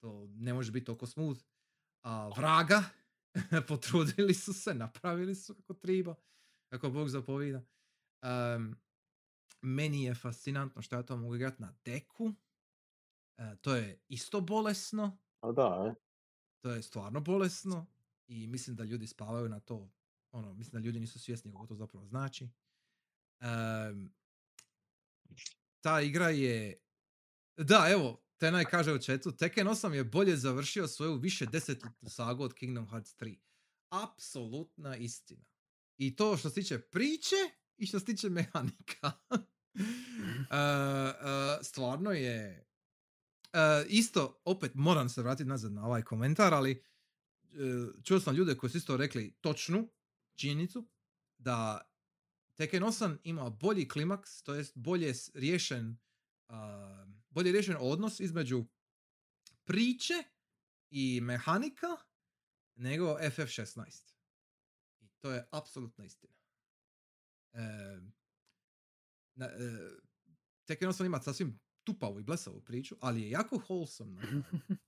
To 0.00 0.26
ne 0.26 0.54
može 0.54 0.72
biti 0.72 0.86
toliko 0.86 1.06
smooth. 1.06 1.40
A 2.04 2.28
vraga, 2.36 2.82
potrudili 3.68 4.34
su 4.34 4.52
se, 4.52 4.74
napravili 4.74 5.34
su 5.34 5.54
kako 5.54 5.74
treba, 5.74 6.14
kako 6.68 6.90
Bog 6.90 7.08
zapovida. 7.08 7.62
Um, 8.22 8.76
meni 9.62 10.04
je 10.04 10.14
fascinantno 10.14 10.82
što 10.82 10.96
ja 10.96 11.02
to 11.02 11.16
mogu 11.16 11.34
igrati 11.34 11.62
na 11.62 11.74
deku. 11.84 12.32
E, 13.36 13.56
to 13.60 13.74
je 13.74 14.00
isto 14.08 14.40
bolesno, 14.40 15.18
A 15.40 15.52
da, 15.52 15.84
e. 15.88 15.94
to 16.60 16.70
je 16.70 16.82
stvarno 16.82 17.20
bolesno 17.20 17.86
i 18.26 18.46
mislim 18.46 18.76
da 18.76 18.84
ljudi 18.84 19.06
spavaju 19.06 19.48
na 19.48 19.60
to. 19.60 19.90
Ono, 20.32 20.54
mislim 20.54 20.82
da 20.82 20.86
ljudi 20.86 21.00
nisu 21.00 21.18
svjesni 21.18 21.52
kako 21.52 21.66
to 21.66 21.74
zapravo 21.74 22.06
znači. 22.06 22.48
Em, 23.40 24.14
ta 25.80 26.00
igra 26.00 26.30
je... 26.30 26.80
Da, 27.56 27.86
evo, 27.90 28.23
Tenaj 28.44 28.64
kaže 28.64 28.92
u 28.92 28.98
chatu, 28.98 29.32
Tekken 29.32 29.66
8 29.66 29.92
je 29.92 30.04
bolje 30.04 30.36
završio 30.36 30.88
svoju 30.88 31.14
više 31.14 31.46
desetljetnu 31.46 32.10
sagu 32.10 32.42
od 32.42 32.54
Kingdom 32.54 32.88
Hearts 32.88 33.16
3. 33.16 33.36
Apsolutna 33.88 34.96
istina. 34.96 35.44
I 35.96 36.16
to 36.16 36.36
što 36.36 36.48
se 36.48 36.54
tiče 36.54 36.78
priče 36.78 37.36
i 37.76 37.86
što 37.86 37.98
se 37.98 38.04
tiče 38.04 38.28
mehanika. 38.28 39.12
Uh, 39.30 39.38
uh, 39.38 39.40
stvarno 41.62 42.10
je... 42.10 42.66
Uh, 43.52 43.58
isto, 43.88 44.42
opet 44.44 44.74
moram 44.74 45.08
se 45.08 45.22
vratiti 45.22 45.48
nazad 45.48 45.72
na 45.72 45.86
ovaj 45.86 46.02
komentar, 46.02 46.54
ali 46.54 46.82
čuo 48.02 48.20
sam 48.20 48.36
ljude 48.36 48.56
koji 48.56 48.70
su 48.70 48.78
isto 48.78 48.96
rekli 48.96 49.36
točnu 49.40 49.88
činjenicu 50.34 50.88
da 51.38 51.90
Tekken 52.54 52.82
8 52.82 53.16
ima 53.22 53.50
bolji 53.50 53.88
klimaks, 53.88 54.42
to 54.42 54.54
jest 54.54 54.72
bolje 54.76 55.12
riješen 55.34 55.96
uh, 56.48 57.13
bolje 57.34 57.52
riješen 57.52 57.76
odnos 57.80 58.20
između 58.20 58.64
priče 59.64 60.14
i 60.90 61.20
mehanika 61.20 61.96
nego 62.74 63.18
FF16. 63.20 64.12
I 65.00 65.08
to 65.20 65.30
je 65.30 65.48
apsolutna 65.50 66.04
istina. 66.04 66.34
E, 67.52 67.60
na, 69.34 69.46
e, 69.46 69.50
Tekken 70.64 70.88
8 70.88 71.06
ima 71.06 71.20
sasvim 71.20 71.60
tupavu 71.84 72.20
i 72.20 72.22
blesavu 72.22 72.60
priču, 72.60 72.96
ali 73.00 73.22
je 73.22 73.30
jako 73.30 73.56
wholesome. 73.56 74.22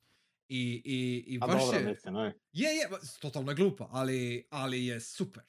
I, 0.49 0.83
i, 0.85 1.25
i 1.27 1.39
A 1.43 1.47
baš 1.47 1.63
dobro, 1.63 1.79
je... 1.79 1.87
mislim. 1.87 2.15
Je, 2.53 2.69
je, 2.71 2.89
totalno 3.21 3.51
je 3.51 3.55
glupa, 3.55 3.89
ali, 3.91 4.47
ali 4.51 4.87
je 4.87 5.01
super. 5.01 5.45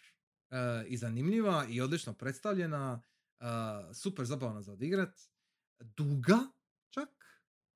E, 0.49 0.85
I 0.87 0.97
zanimljiva 0.97 1.65
i 1.69 1.81
odlično 1.81 2.13
predstavljena. 2.13 3.03
e, 3.39 3.93
super 3.93 4.25
zabavna 4.25 4.61
za 4.61 4.73
odigrat. 4.73 5.19
Duga. 5.79 6.56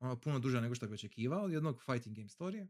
Ono, 0.02 0.19
puno 0.19 0.40
duža 0.40 0.61
nego 0.61 0.76
što 0.76 0.88
bi 0.88 0.94
očekivao 0.94 1.48
jednog 1.48 1.84
fighting 1.86 2.15
game 2.15 2.30
storija. 2.30 2.68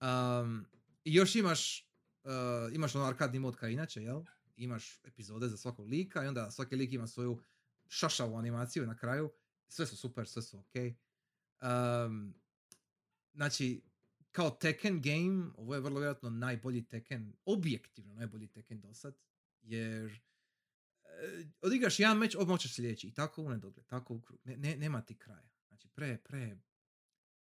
Um, 0.00 0.66
I 1.04 1.14
još 1.14 1.34
imaš, 1.34 1.80
e, 2.24 2.30
imaš 2.72 2.94
ono 2.94 3.04
arkadni 3.04 3.38
mod 3.38 3.56
kao 3.56 3.68
inače, 3.68 4.02
jel? 4.02 4.22
Imaš 4.56 5.00
epizode 5.04 5.48
za 5.48 5.56
svakog 5.56 5.88
lika 5.88 6.24
i 6.24 6.26
onda 6.26 6.50
svaki 6.50 6.76
lik 6.76 6.92
ima 6.92 7.06
svoju 7.06 7.42
šašavu 7.88 8.36
animaciju 8.36 8.86
na 8.86 8.96
kraju. 8.96 9.32
Sve 9.68 9.86
su 9.86 9.96
super, 9.96 10.28
sve 10.28 10.42
su 10.42 10.58
ok. 10.58 10.74
Um, 11.62 12.34
znači, 13.34 13.82
kao 14.32 14.50
Tekken 14.50 15.02
game, 15.02 15.50
ovo 15.56 15.74
je 15.74 15.80
vrlo 15.80 16.00
vjerojatno 16.00 16.30
najbolji 16.30 16.84
Tekken, 16.84 17.32
objektivno 17.44 18.14
najbolji 18.14 18.48
Tekken 18.48 18.80
do 18.80 18.94
sad, 18.94 19.18
jer 19.62 20.20
e, 21.04 21.46
odigraš 21.60 22.00
jedan 22.00 22.18
meč, 22.18 22.34
odmah 22.38 22.60
ćeš 22.60 22.74
sljedeći 22.74 23.06
i 23.06 23.14
tako 23.14 23.42
u 23.42 23.50
nedogled, 23.50 23.86
tako 23.86 24.14
u 24.14 24.20
krug, 24.20 24.40
ne, 24.44 24.56
ne- 24.56 24.76
nema 24.76 25.02
ti 25.02 25.18
kraja. 25.18 25.55
Znači, 25.76 25.88
pre, 25.88 26.16
pre, 26.16 26.58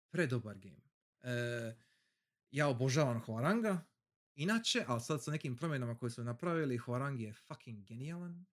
pre 0.09 0.27
dobar 0.27 0.57
game. 0.57 0.81
E, 1.21 1.75
ja 2.51 2.67
obožavam 2.67 3.21
Huaranga, 3.21 3.85
inače, 4.35 4.83
ali 4.87 5.01
sad 5.01 5.23
sa 5.23 5.31
nekim 5.31 5.55
promjenama 5.55 5.97
koje 5.97 6.09
su 6.09 6.23
napravili, 6.23 6.77
Huarang 6.77 7.21
je 7.21 7.33
fucking 7.33 7.87
genijalan. 7.87 8.45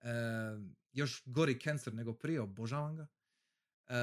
E, 0.00 0.10
još 0.92 1.22
gori 1.26 1.60
cancer 1.60 1.94
nego 1.94 2.12
prije, 2.12 2.40
obožavam 2.40 2.96
ga. 2.96 3.06
E, 3.88 3.94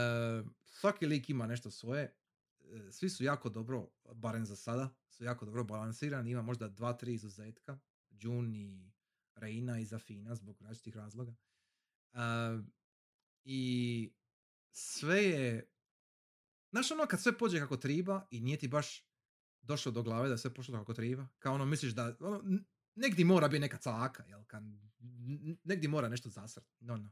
svaki 0.66 1.06
lik 1.06 1.30
ima 1.30 1.48
nešto 1.48 1.72
svoje, 1.72 2.16
e, 2.60 2.92
svi 2.92 3.10
su 3.10 3.24
jako 3.24 3.50
dobro, 3.50 3.90
barem 4.14 4.46
za 4.46 4.56
sada, 4.56 4.90
su 5.10 5.24
jako 5.24 5.46
dobro 5.46 5.64
balansirani, 5.64 6.32
ima 6.32 6.42
možda 6.42 6.68
dva, 6.68 6.94
tri 6.94 7.14
izuzetka, 7.14 7.80
Jun 8.10 8.56
i 8.56 8.92
Reina 9.36 9.80
i 9.80 9.86
Zafina 9.86 10.36
zbog 10.36 10.62
različitih 10.62 10.96
razloga. 10.96 11.36
E, 12.14 12.20
I 13.44 14.12
sve 14.74 15.24
je, 15.24 15.70
znaš 16.72 16.92
ono 16.92 17.06
kad 17.06 17.22
sve 17.22 17.38
pođe 17.38 17.60
kako 17.60 17.78
triba 17.78 18.28
i 18.32 18.42
nije 18.42 18.58
ti 18.58 18.68
baš 18.68 19.10
došlo 19.62 19.92
do 19.92 20.04
glave 20.04 20.28
da 20.28 20.34
je 20.34 20.38
sve 20.38 20.54
pošlo 20.54 20.80
kako 20.80 20.94
triba, 20.94 21.28
kao 21.40 21.54
ono 21.54 21.66
misliš 21.66 21.92
da, 21.94 22.18
ono, 22.20 22.60
negdje 22.96 23.26
mora 23.26 23.48
biti 23.48 23.60
neka 23.60 23.78
caka, 23.78 24.24
jel, 24.26 24.44
kad, 24.46 24.64
negdje 25.64 25.90
mora 25.90 26.10
nešto 26.10 26.30
zasrt, 26.30 26.66
no, 26.80 26.98
no. 26.98 27.12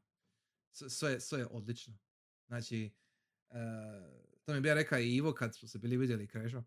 Sve- 0.71 1.19
Sve, 1.19 1.39
je 1.39 1.47
odlično. 1.47 1.97
Znači, 2.47 2.91
e, 3.49 3.55
to 4.43 4.51
mi 4.51 4.57
je 4.57 4.61
bio 4.61 4.73
rekao 4.73 4.99
i 4.99 5.15
Ivo 5.15 5.33
kad 5.33 5.55
smo 5.55 5.67
se 5.67 5.79
bili 5.79 5.97
vidjeli 5.97 6.27
Krešo, 6.27 6.63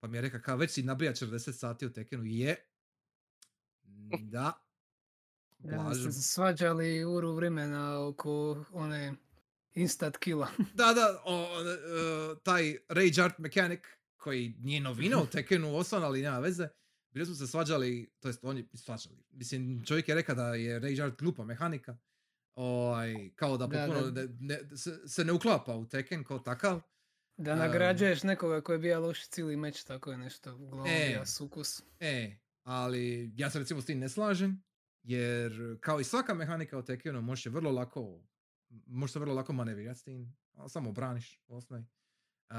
pa 0.00 0.08
mi 0.08 0.16
je 0.16 0.22
rekao 0.22 0.40
kao 0.40 0.56
već 0.56 0.70
si 0.70 0.82
nabija 0.82 1.12
40 1.12 1.52
sati 1.52 1.86
u 1.86 1.92
Tekenu, 1.92 2.24
je, 2.24 2.56
da, 4.20 4.64
Ja, 5.58 5.76
blažem. 5.76 6.12
se 6.12 6.22
svađali 6.22 7.04
uru 7.04 7.32
vremena 7.32 8.00
oko 8.00 8.64
one 8.72 9.14
instant 9.74 10.16
killa. 10.16 10.48
Da, 10.74 10.92
da, 10.92 11.22
o, 11.24 11.46
e, 11.62 11.76
taj 12.42 12.76
Rage 12.88 13.22
Art 13.22 13.38
Mechanic 13.38 13.80
koji 14.16 14.54
nije 14.58 14.80
novina 14.80 15.18
u 15.18 15.26
Tekkenu 15.32 15.68
8, 15.68 15.96
ali 15.96 16.22
nema 16.22 16.38
veze. 16.38 16.68
Bili 17.10 17.26
smo 17.26 17.34
se 17.34 17.46
svađali, 17.46 18.10
to 18.20 18.28
jest 18.28 18.44
on 18.44 18.56
je 18.56 18.64
svađali. 18.74 19.16
Mislim, 19.30 19.84
čovjek 19.84 20.08
je 20.08 20.14
rekao 20.14 20.34
da 20.34 20.54
je 20.54 20.78
Rage 20.78 21.02
Art 21.02 21.18
glupa 21.18 21.44
mehanika. 21.44 21.96
Ovaj, 22.54 23.14
kao 23.34 23.56
da 23.56 23.66
Da, 23.66 23.78
potpuno 23.78 24.10
da. 24.10 24.22
ne- 24.22 24.28
ne- 24.40 24.76
se, 24.76 25.08
se 25.08 25.24
ne 25.24 25.32
uklapa 25.32 25.74
u 25.74 25.86
Tekken 25.86 26.24
kao 26.24 26.38
takav. 26.38 26.80
Da 27.36 27.56
nagrađuješ 27.56 28.22
nekoga 28.22 28.60
koji 28.60 28.74
je 28.74 28.78
bija 28.78 28.98
loš 28.98 29.28
cijeli 29.28 29.56
meč, 29.56 29.84
tako 29.84 30.10
je 30.10 30.18
nešto 30.18 30.54
uglavnom 30.54 30.86
E. 30.86 31.06
bija 31.08 31.26
sukus. 31.26 31.82
E, 32.00 32.36
ali 32.62 33.32
ja 33.36 33.50
se 33.50 33.58
recimo 33.58 33.80
s 33.80 33.86
tim 33.86 33.98
ne 33.98 34.08
slažem, 34.08 34.62
jer 35.02 35.52
kao 35.80 36.00
i 36.00 36.04
svaka 36.04 36.34
mehanika 36.34 36.78
u 36.78 36.82
Tekkenu 36.82 37.22
može 37.22 37.50
vrlo 37.50 37.70
lako, 37.70 38.20
može 38.86 39.12
se 39.12 39.18
vrlo 39.18 39.34
lako 39.34 39.52
manevrirati 39.52 40.00
s 40.00 40.02
tim, 40.02 40.36
ali 40.52 40.70
samo 40.70 40.92
braniš 40.92 41.40
u 41.46 41.56
osnovi. 41.56 41.84
Uh, 42.50 42.56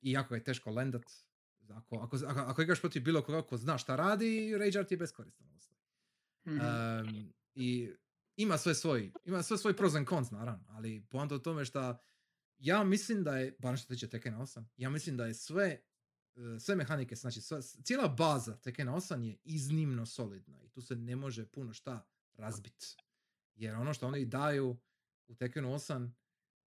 I 0.00 0.12
jako 0.12 0.34
je 0.34 0.44
teško 0.44 0.70
lendat. 0.70 1.04
Ako, 1.68 1.96
ako, 1.96 2.16
ako, 2.26 2.40
ako 2.40 2.62
igraš 2.62 2.80
protiv 2.80 3.02
bilo 3.02 3.22
koga 3.22 3.42
ko 3.42 3.56
zna 3.56 3.78
šta 3.78 3.96
radi, 3.96 4.56
Rage 4.58 4.78
Art 4.78 4.90
je 4.90 4.96
beskoristan. 4.96 5.46
Mhm. 6.46 6.60
Um, 6.60 7.32
I 7.54 7.90
ima 8.36 8.58
sve 8.58 8.74
svoj, 8.74 9.12
ima 9.24 9.42
sve 9.42 9.58
svoj 9.58 9.76
pros 9.76 9.94
and 9.94 10.08
cons 10.08 10.30
naravno, 10.30 10.64
ali 10.68 11.06
poanta 11.10 11.34
u 11.34 11.38
tome 11.38 11.64
što 11.64 11.98
ja 12.58 12.84
mislim 12.84 13.24
da 13.24 13.36
je, 13.36 13.56
bar 13.58 13.76
što 13.76 13.94
tiče 13.94 14.08
Tekken 14.08 14.34
8, 14.34 14.64
ja 14.76 14.90
mislim 14.90 15.16
da 15.16 15.26
je 15.26 15.34
sve, 15.34 15.64
e, 15.64 16.60
sve 16.60 16.76
mehanike, 16.76 17.14
znači 17.14 17.40
sva- 17.40 17.82
cijela 17.84 18.08
baza 18.08 18.56
Tekken 18.56 18.88
8 18.88 19.22
je 19.22 19.36
iznimno 19.44 20.06
solidna 20.06 20.62
i 20.62 20.68
tu 20.68 20.82
se 20.82 20.96
ne 20.96 21.16
može 21.16 21.46
puno 21.46 21.72
šta 21.72 22.06
razbit. 22.32 22.96
Jer 23.54 23.74
ono 23.74 23.94
što 23.94 24.06
oni 24.06 24.24
daju 24.24 24.76
u 25.28 25.34
Tekkenu 25.34 25.68
8 25.68 26.10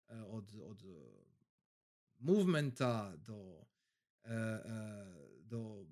e, 0.08 0.16
od, 0.16 0.56
od 0.62 0.84
e, 0.84 1.12
movementa 2.18 3.16
do, 3.18 3.66
e, 4.24 4.60
do 5.42 5.86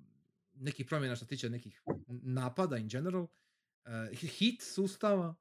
nekih 0.54 0.86
promjena 0.86 1.16
što 1.16 1.26
tiče 1.26 1.50
nekih 1.50 1.82
napada 2.08 2.76
in 2.76 2.88
general, 2.88 3.26
hit 4.12 4.62
sustava, 4.62 5.34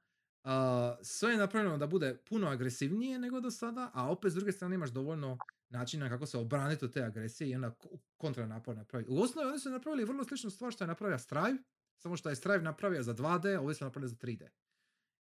sve 1.02 1.32
je 1.32 1.38
napravljeno 1.38 1.78
da 1.78 1.88
bude 1.88 2.18
puno 2.30 2.48
agresivnije 2.48 3.20
nego 3.20 3.42
do 3.42 3.52
sada, 3.52 3.92
a 3.94 4.12
opet 4.12 4.32
s 4.32 4.36
druge 4.36 4.52
strane 4.52 4.76
imaš 4.76 4.90
dovoljno 4.90 5.38
načina 5.70 6.10
kako 6.10 6.26
se 6.26 6.38
obraniti 6.38 6.86
od 6.86 6.94
te 6.94 7.04
agresije 7.04 7.50
i 7.50 7.56
onda 7.56 7.72
ko- 7.72 7.98
kontranapad 8.18 8.78
napraviti. 8.78 9.12
U 9.12 9.22
osnovi 9.22 9.50
oni 9.50 9.60
su 9.60 9.70
napravili 9.70 10.06
vrlo 10.06 10.24
sličnu 10.24 10.50
stvar 10.50 10.72
što 10.72 10.84
je 10.84 10.88
napravio 10.88 11.20
Strive, 11.20 11.58
samo 11.98 12.18
što 12.18 12.30
je 12.30 12.36
Strive 12.36 12.62
napravio 12.62 13.04
za 13.04 13.14
2D, 13.14 13.58
a 13.58 13.62
ovi 13.62 13.76
su 13.76 13.84
napravili 13.84 14.10
za 14.10 14.16
3D. 14.16 14.48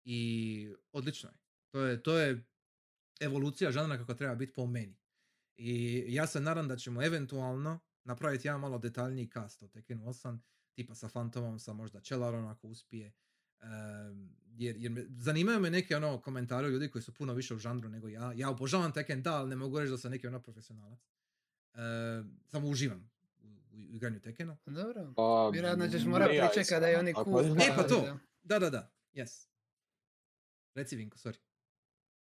I 0.04 0.74
odlično 0.92 1.30
je. 1.30 1.45
To 1.76 1.82
je, 1.82 2.02
to 2.02 2.18
je 2.18 2.44
evolucija 3.20 3.70
žanra 3.70 3.96
kako 3.96 4.14
treba 4.14 4.34
biti 4.34 4.52
po 4.52 4.66
meni. 4.66 4.96
I 5.56 6.04
ja 6.08 6.26
se 6.26 6.40
nadam 6.40 6.68
da 6.68 6.76
ćemo 6.76 7.02
eventualno 7.02 7.78
napraviti 8.04 8.48
jedan 8.48 8.60
malo 8.60 8.78
detaljniji 8.78 9.28
cast 9.28 9.62
od 9.62 9.70
Tekken 9.72 10.00
8, 10.00 10.38
tipa 10.74 10.94
sa 10.94 11.08
Fantomom, 11.08 11.58
sa 11.58 11.72
možda 11.72 12.00
Čelarom 12.00 12.46
ako 12.46 12.68
uspije. 12.68 13.12
Ehm, 13.60 14.26
jer, 14.48 14.76
jer 14.76 14.92
me, 14.92 15.04
zanimaju 15.10 15.60
me 15.60 15.70
neke 15.70 15.96
ono 15.96 16.20
komentari 16.20 16.66
od 16.66 16.72
ljudi 16.72 16.90
koji 16.90 17.02
su 17.02 17.14
puno 17.14 17.34
više 17.34 17.54
u 17.54 17.58
žanru 17.58 17.88
nego 17.88 18.08
ja. 18.08 18.32
Ja 18.32 18.50
obožavam 18.50 18.92
Tekken, 18.92 19.22
da, 19.22 19.34
ali 19.34 19.48
ne 19.50 19.56
mogu 19.56 19.78
reći 19.80 19.90
da 19.90 19.98
sam 19.98 20.10
neki 20.10 20.26
ono 20.26 20.40
profesionalac. 20.42 21.00
Ehm, 21.74 22.28
samo 22.46 22.68
uživam 22.68 23.10
u, 23.38 23.46
u 23.72 23.94
igranju 23.94 24.20
Tekkena. 24.20 24.56
Dobro. 24.66 25.12
Pa, 25.16 25.50
Vjerojatno 25.52 25.88
ćeš 25.88 26.04
morat 26.04 26.30
nije 26.30 26.48
pričekat 26.52 26.80
da 26.80 26.86
je 26.88 26.98
oni 26.98 27.14
cool. 27.14 27.42
da- 27.54 27.64
E, 27.64 27.76
pa 27.76 27.82
to. 27.82 28.00
da. 28.02 28.18
Da, 28.42 28.58
da, 28.58 28.70
da. 28.70 28.92
Yes. 29.14 29.46
Reci 30.74 30.96
Vinko, 30.96 31.18
sorry. 31.18 31.45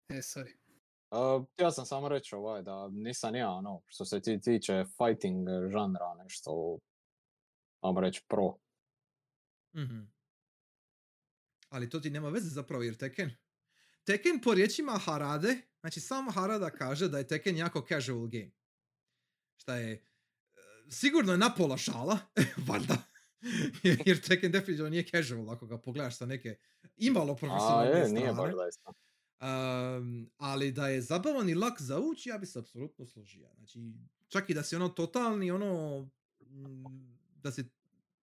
E, 0.10 0.22
sorry. 0.22 0.54
Uh, 1.12 1.46
htio 1.54 1.72
sam 1.72 1.86
samo 1.86 2.10
reći 2.10 2.36
ovaj, 2.36 2.62
da 2.62 2.88
nisam 2.88 3.36
ja 3.36 3.50
ono, 3.50 3.82
što 3.86 4.06
se 4.06 4.22
ti 4.22 4.42
tiče 4.42 4.84
fighting 4.98 5.48
žanra, 5.72 6.16
nešto, 6.24 6.78
vam 7.82 7.98
reći 7.98 8.26
pro. 8.28 8.58
Mhm. 9.76 10.00
Ali 11.70 11.90
to 11.90 12.00
ti 12.00 12.10
nema 12.10 12.30
veze 12.30 12.50
zapravo 12.50 12.84
jer 12.84 12.98
Tekken. 12.98 13.32
Tekken 14.04 14.42
po 14.44 14.54
riječima 14.54 14.92
Harade, 14.92 15.62
znači 15.80 16.00
sam 16.00 16.32
Harada 16.32 16.70
kaže 16.70 17.08
da 17.08 17.18
je 17.18 17.28
Tekken 17.28 17.58
jako 17.58 17.86
casual 17.90 18.28
game. 18.28 18.52
Šta 19.56 19.76
je 19.76 20.04
sigurno 20.90 21.32
je 21.32 21.38
napola 21.38 21.78
šala, 21.78 22.18
valjda. 22.68 22.98
jer 24.06 24.22
Tekken 24.22 24.52
definitivno 24.52 24.90
nije 24.90 25.08
casual 25.08 25.52
ako 25.52 25.66
ga 25.66 25.78
pogledaš 25.78 26.18
sa 26.18 26.26
neke 26.26 26.58
imalo 26.98 27.34
A 27.34 27.36
profesionalne 27.36 28.00
je, 28.00 28.10
nije 28.10 28.34
baš 28.34 28.56
da 28.56 28.68
isto. 28.70 28.94
Um, 29.40 30.30
ali 30.38 30.72
da 30.72 30.88
je 30.88 31.02
zabavan 31.02 31.50
i 31.50 31.56
lak 31.56 31.82
za 31.82 32.00
ući, 32.02 32.30
ja 32.30 32.38
bi 32.38 32.46
se 32.46 32.60
apsolutno 32.60 33.06
složio. 33.06 33.50
Znači, 33.56 33.80
čak 34.28 34.50
i 34.50 34.54
da 34.54 34.64
si 34.64 34.76
ono 34.76 34.90
totalni, 34.90 35.52
ono, 35.52 36.02
mm, 36.42 36.86
da 37.36 37.52
se, 37.52 37.64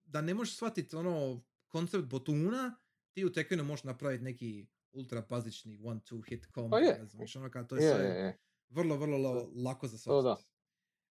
da 0.05 0.21
ne 0.21 0.33
možeš 0.33 0.55
shvatiti 0.55 0.95
ono 0.95 1.43
koncept 1.67 2.05
botuna, 2.05 2.75
ti 3.11 3.25
u 3.25 3.31
Tekkenu 3.31 3.63
možeš 3.63 3.83
napraviti 3.83 4.23
neki 4.23 4.65
ultra 4.93 5.21
bazični 5.21 5.79
one 5.83 5.99
two 6.01 6.25
hit 6.25 6.47
combo, 6.53 6.69
Pa 6.69 6.79
je. 6.79 6.97
razumiješ, 6.97 7.35
ono 7.35 7.51
kao 7.51 7.63
to 7.63 7.75
je 7.75 7.83
Je, 7.83 7.91
sve 7.91 8.03
je. 8.05 8.37
vrlo, 8.69 8.97
vrlo 8.97 9.17
la- 9.19 9.47
lako 9.63 9.87
za 9.87 9.97
To 9.99 10.21
da. 10.21 10.35
shvatiti. 10.35 10.55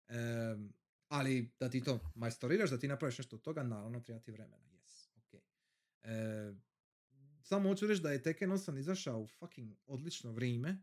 Em, 0.10 0.74
ali 1.08 1.52
da 1.60 1.70
ti 1.70 1.84
to 1.84 2.00
majstoriraš, 2.16 2.70
da 2.70 2.80
ti 2.80 2.88
napraviš 2.88 3.18
nešto 3.18 3.36
od 3.36 3.42
toga, 3.42 3.64
naravno 3.64 4.00
treba 4.00 4.20
ti 4.20 4.32
vremena, 4.32 4.64
yes, 4.66 5.08
ok. 5.18 5.34
E, 6.04 6.54
samo 7.54 7.70
hoću 7.70 7.88
reći 7.88 8.02
da 8.02 8.12
je 8.12 8.22
Tekken 8.22 8.50
8 8.50 8.80
izašao 8.80 9.20
u 9.20 9.28
fucking 9.28 9.74
odlično 9.86 10.32
vrijeme 10.32 10.78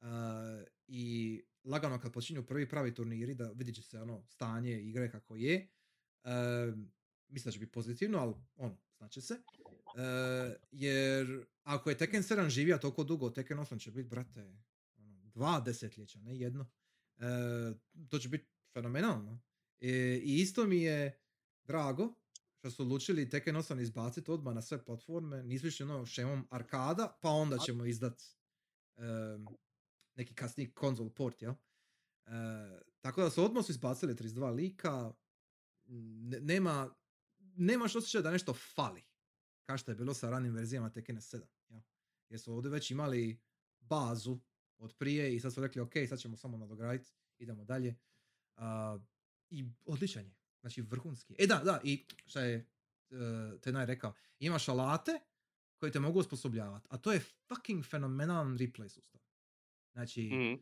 a, 0.00 0.64
i 0.86 1.42
lagano 1.64 2.00
kad 2.00 2.12
počinju 2.12 2.46
prvi 2.46 2.68
pravi 2.68 2.94
turniri 2.94 3.34
da 3.34 3.50
vidjet 3.54 3.76
će 3.76 3.82
se 3.82 4.00
ono 4.00 4.24
stanje 4.26 4.80
igre 4.80 5.10
kako 5.10 5.36
je. 5.36 5.68
E, 6.24 6.30
mislim 7.28 7.48
da 7.48 7.52
će 7.52 7.58
biti 7.58 7.72
pozitivno, 7.72 8.18
ali 8.18 8.34
ono, 8.56 8.78
znaće 8.98 9.20
se. 9.20 9.34
E, 9.34 9.40
jer 10.70 11.46
ako 11.62 11.90
je 11.90 11.98
Tekken 11.98 12.22
7 12.22 12.48
živio 12.48 12.78
toliko 12.78 13.04
dugo, 13.04 13.30
Tekken 13.30 13.58
8 13.58 13.80
će 13.80 13.90
biti, 13.90 14.08
brate, 14.08 14.42
ono, 14.96 15.20
dva 15.24 15.60
desetljeća, 15.60 16.18
ne 16.20 16.38
jedno. 16.38 16.70
E, 17.18 17.24
to 18.08 18.18
će 18.18 18.28
biti 18.28 18.46
fenomenalno. 18.72 19.40
E, 19.80 19.90
I 20.22 20.40
isto 20.40 20.66
mi 20.66 20.82
je 20.82 21.20
drago 21.64 22.14
što 22.60 22.70
su 22.70 22.82
odlučili 22.82 23.28
Tekken 23.28 23.56
8 23.56 23.80
izbaciti 23.80 24.30
odmah 24.30 24.54
na 24.54 24.62
sve 24.62 24.84
platforme, 24.84 25.42
nisu 25.42 25.66
išli 25.66 25.84
ono 25.84 26.06
šemom 26.06 26.46
arkada, 26.50 27.18
pa 27.22 27.28
onda 27.28 27.58
ćemo 27.58 27.84
izdat 27.84 28.22
em, 28.96 29.46
neki 30.14 30.34
kasniji 30.34 30.72
konzol 30.72 31.10
port, 31.10 31.42
jel? 31.42 31.52
E, 31.52 32.32
tako 33.00 33.22
da 33.22 33.30
su 33.30 33.44
odmah 33.44 33.64
su 33.64 33.72
izbacili 33.72 34.14
32 34.14 34.54
lika, 34.54 35.12
ne- 35.86 36.40
nema, 36.40 36.94
nemaš 37.38 37.96
osjećaj 37.96 38.22
da 38.22 38.30
nešto 38.30 38.54
fali, 38.54 39.02
kao 39.64 39.78
što 39.78 39.90
je 39.90 39.94
bilo 39.94 40.14
sa 40.14 40.30
ranim 40.30 40.54
verzijama 40.54 40.90
Tekkena 40.90 41.20
7, 41.20 41.42
jel? 41.68 41.80
Jer 42.28 42.40
su 42.40 42.54
ovdje 42.54 42.70
već 42.70 42.90
imali 42.90 43.40
bazu 43.80 44.40
od 44.78 44.94
prije 44.98 45.34
i 45.36 45.40
sad 45.40 45.54
su 45.54 45.60
rekli 45.60 45.80
ok, 45.80 45.92
sad 46.08 46.18
ćemo 46.18 46.36
samo 46.36 46.58
nadograditi, 46.58 47.10
idemo 47.38 47.64
dalje. 47.64 47.96
A, 48.56 48.98
I 49.50 49.64
odličan 49.86 50.24
je, 50.24 50.39
znači 50.60 50.82
vrhunski. 50.82 51.34
E 51.38 51.46
da, 51.46 51.62
da, 51.64 51.80
i 51.84 52.04
šta 52.26 52.40
je 52.40 52.66
uh, 53.10 53.60
Tenaj 53.60 53.86
rekao, 53.86 54.14
imaš 54.38 54.68
alate 54.68 55.12
koji 55.76 55.92
te 55.92 56.00
mogu 56.00 56.18
osposobljavati, 56.18 56.86
a 56.90 56.98
to 56.98 57.12
je 57.12 57.20
fucking 57.48 57.84
fenomenalan 57.84 58.58
replay 58.58 58.88
sustav. 58.88 59.20
Znači, 59.92 60.22
Mhm. 60.32 60.54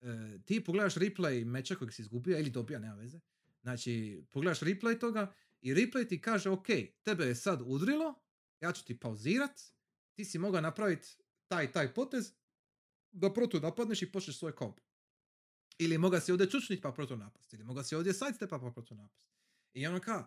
e, 0.00 0.38
ti 0.44 0.64
pogledaš 0.64 0.94
replay 0.94 1.44
meča 1.44 1.74
kojeg 1.74 1.92
si 1.92 2.02
izgubio 2.02 2.38
ili 2.38 2.50
dobija, 2.50 2.78
nema 2.78 2.94
veze. 2.94 3.20
Znači, 3.62 4.22
pogledaš 4.30 4.60
replay 4.60 5.00
toga 5.00 5.34
i 5.60 5.74
replay 5.74 6.08
ti 6.08 6.20
kaže, 6.20 6.50
ok, 6.50 6.66
tebe 7.02 7.24
je 7.24 7.34
sad 7.34 7.62
udrilo, 7.66 8.14
ja 8.60 8.72
ću 8.72 8.84
ti 8.84 9.00
pauzirat, 9.00 9.60
ti 10.14 10.24
si 10.24 10.38
mogao 10.38 10.60
napraviti 10.60 11.08
taj 11.46 11.72
taj 11.72 11.94
potez, 11.94 12.32
da 13.12 13.32
protu 13.32 13.60
napadneš 13.60 14.02
i 14.02 14.12
počneš 14.12 14.38
svoj 14.38 14.54
komp. 14.54 14.80
Ili 15.78 15.98
moga 15.98 16.20
si 16.20 16.32
ovdje 16.32 16.50
čučnit 16.50 16.82
pa 16.82 16.92
protu 16.92 17.16
napast, 17.16 17.52
ili 17.52 17.64
moga 17.64 17.82
si 17.82 17.94
ovdje 17.94 18.12
sidestepa 18.12 18.58
pa 18.58 18.70
protu 18.70 18.94
napast. 18.94 19.28
I 19.74 19.86
ono 19.86 20.00
ka, 20.00 20.26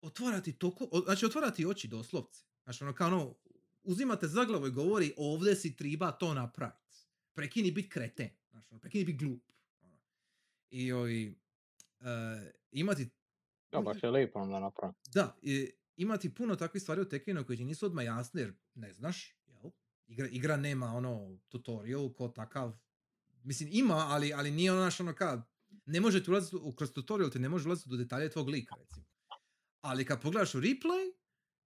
otvara 0.00 0.40
ti 0.40 0.52
toko, 0.52 0.88
o- 0.92 1.00
znači 1.00 1.26
otvara 1.26 1.50
ti 1.50 1.66
oči 1.66 1.88
doslovce. 1.88 2.44
Znači 2.64 2.84
ono 2.84 2.94
kao 2.94 3.06
ono, 3.08 3.34
uzimate 3.82 4.28
za 4.28 4.44
glavu 4.44 4.66
i 4.66 4.70
govori 4.70 5.14
ovdje 5.16 5.56
si 5.56 5.76
triba 5.76 6.12
to 6.12 6.34
napraviti. 6.34 6.96
Prekini 7.34 7.70
bit 7.72 7.92
kreten. 7.92 8.30
Znači, 8.50 8.66
ono, 8.70 8.80
prekini 8.80 9.04
bit 9.04 9.18
glup. 9.18 9.42
ono. 9.82 9.98
I 10.70 10.92
ovi, 10.92 11.38
e, 12.00 12.52
imati 12.72 13.08
Ja, 13.72 13.80
baš 13.80 14.02
je 14.02 14.10
lijepo 14.10 14.38
onda 14.38 14.60
napravim. 14.60 14.94
da, 15.14 15.36
i, 15.42 15.70
imati 15.96 16.34
puno 16.34 16.56
takvih 16.56 16.82
stvari 16.82 17.00
u 17.00 17.08
Tekkenu 17.08 17.44
koje 17.46 17.56
ti 17.56 17.64
nisu 17.64 17.86
odmah 17.86 18.04
jasne 18.04 18.40
jer 18.40 18.54
ne 18.74 18.92
znaš, 18.92 19.36
jel? 19.46 19.70
Igra, 20.06 20.28
igra 20.28 20.56
nema 20.56 20.86
ono 20.86 21.38
tutorial 21.48 22.12
ko 22.12 22.28
takav. 22.28 22.78
Mislim, 23.44 23.68
ima, 23.72 23.94
ali, 23.94 24.32
ali 24.32 24.50
nije 24.50 24.72
ono 24.72 24.80
naš 24.80 25.00
ono 25.00 25.14
kao, 25.14 25.42
ne 25.86 26.00
može 26.00 26.24
ti 26.24 26.30
ulaziti, 26.30 26.56
u- 26.56 26.72
kroz 26.72 26.92
tutorial 26.92 27.30
ti 27.30 27.38
ne 27.38 27.48
može 27.48 27.68
ulaziti 27.68 27.90
do 27.90 27.96
detalje 27.96 28.30
tvog 28.30 28.48
lika, 28.48 28.74
recimo. 28.78 29.06
Ali 29.80 30.04
kad 30.04 30.22
pogledaš 30.22 30.54
u 30.54 30.60
replay, 30.60 31.12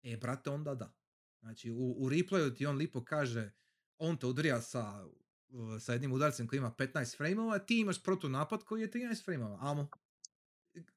e, 0.03 0.17
brate, 0.17 0.51
onda 0.51 0.75
da. 0.75 0.95
Znači, 1.41 1.71
u, 1.71 1.95
u 1.99 2.11
replayu 2.11 2.57
ti 2.57 2.67
on 2.67 2.77
lipo 2.77 3.05
kaže, 3.05 3.53
on 3.99 4.17
te 4.17 4.27
udrija 4.27 4.61
sa, 4.63 5.07
uh, 5.49 5.83
sa 5.83 5.93
jednim 5.93 6.13
udarcem 6.13 6.47
koji 6.47 6.59
ima 6.59 6.75
15 6.79 7.17
frameova, 7.17 7.59
ti 7.59 7.81
imaš 7.81 8.03
protunapad 8.03 8.65
koji 8.65 8.81
je 8.81 8.91
13 8.91 9.25
frameova. 9.25 9.59
Amo, 9.61 9.89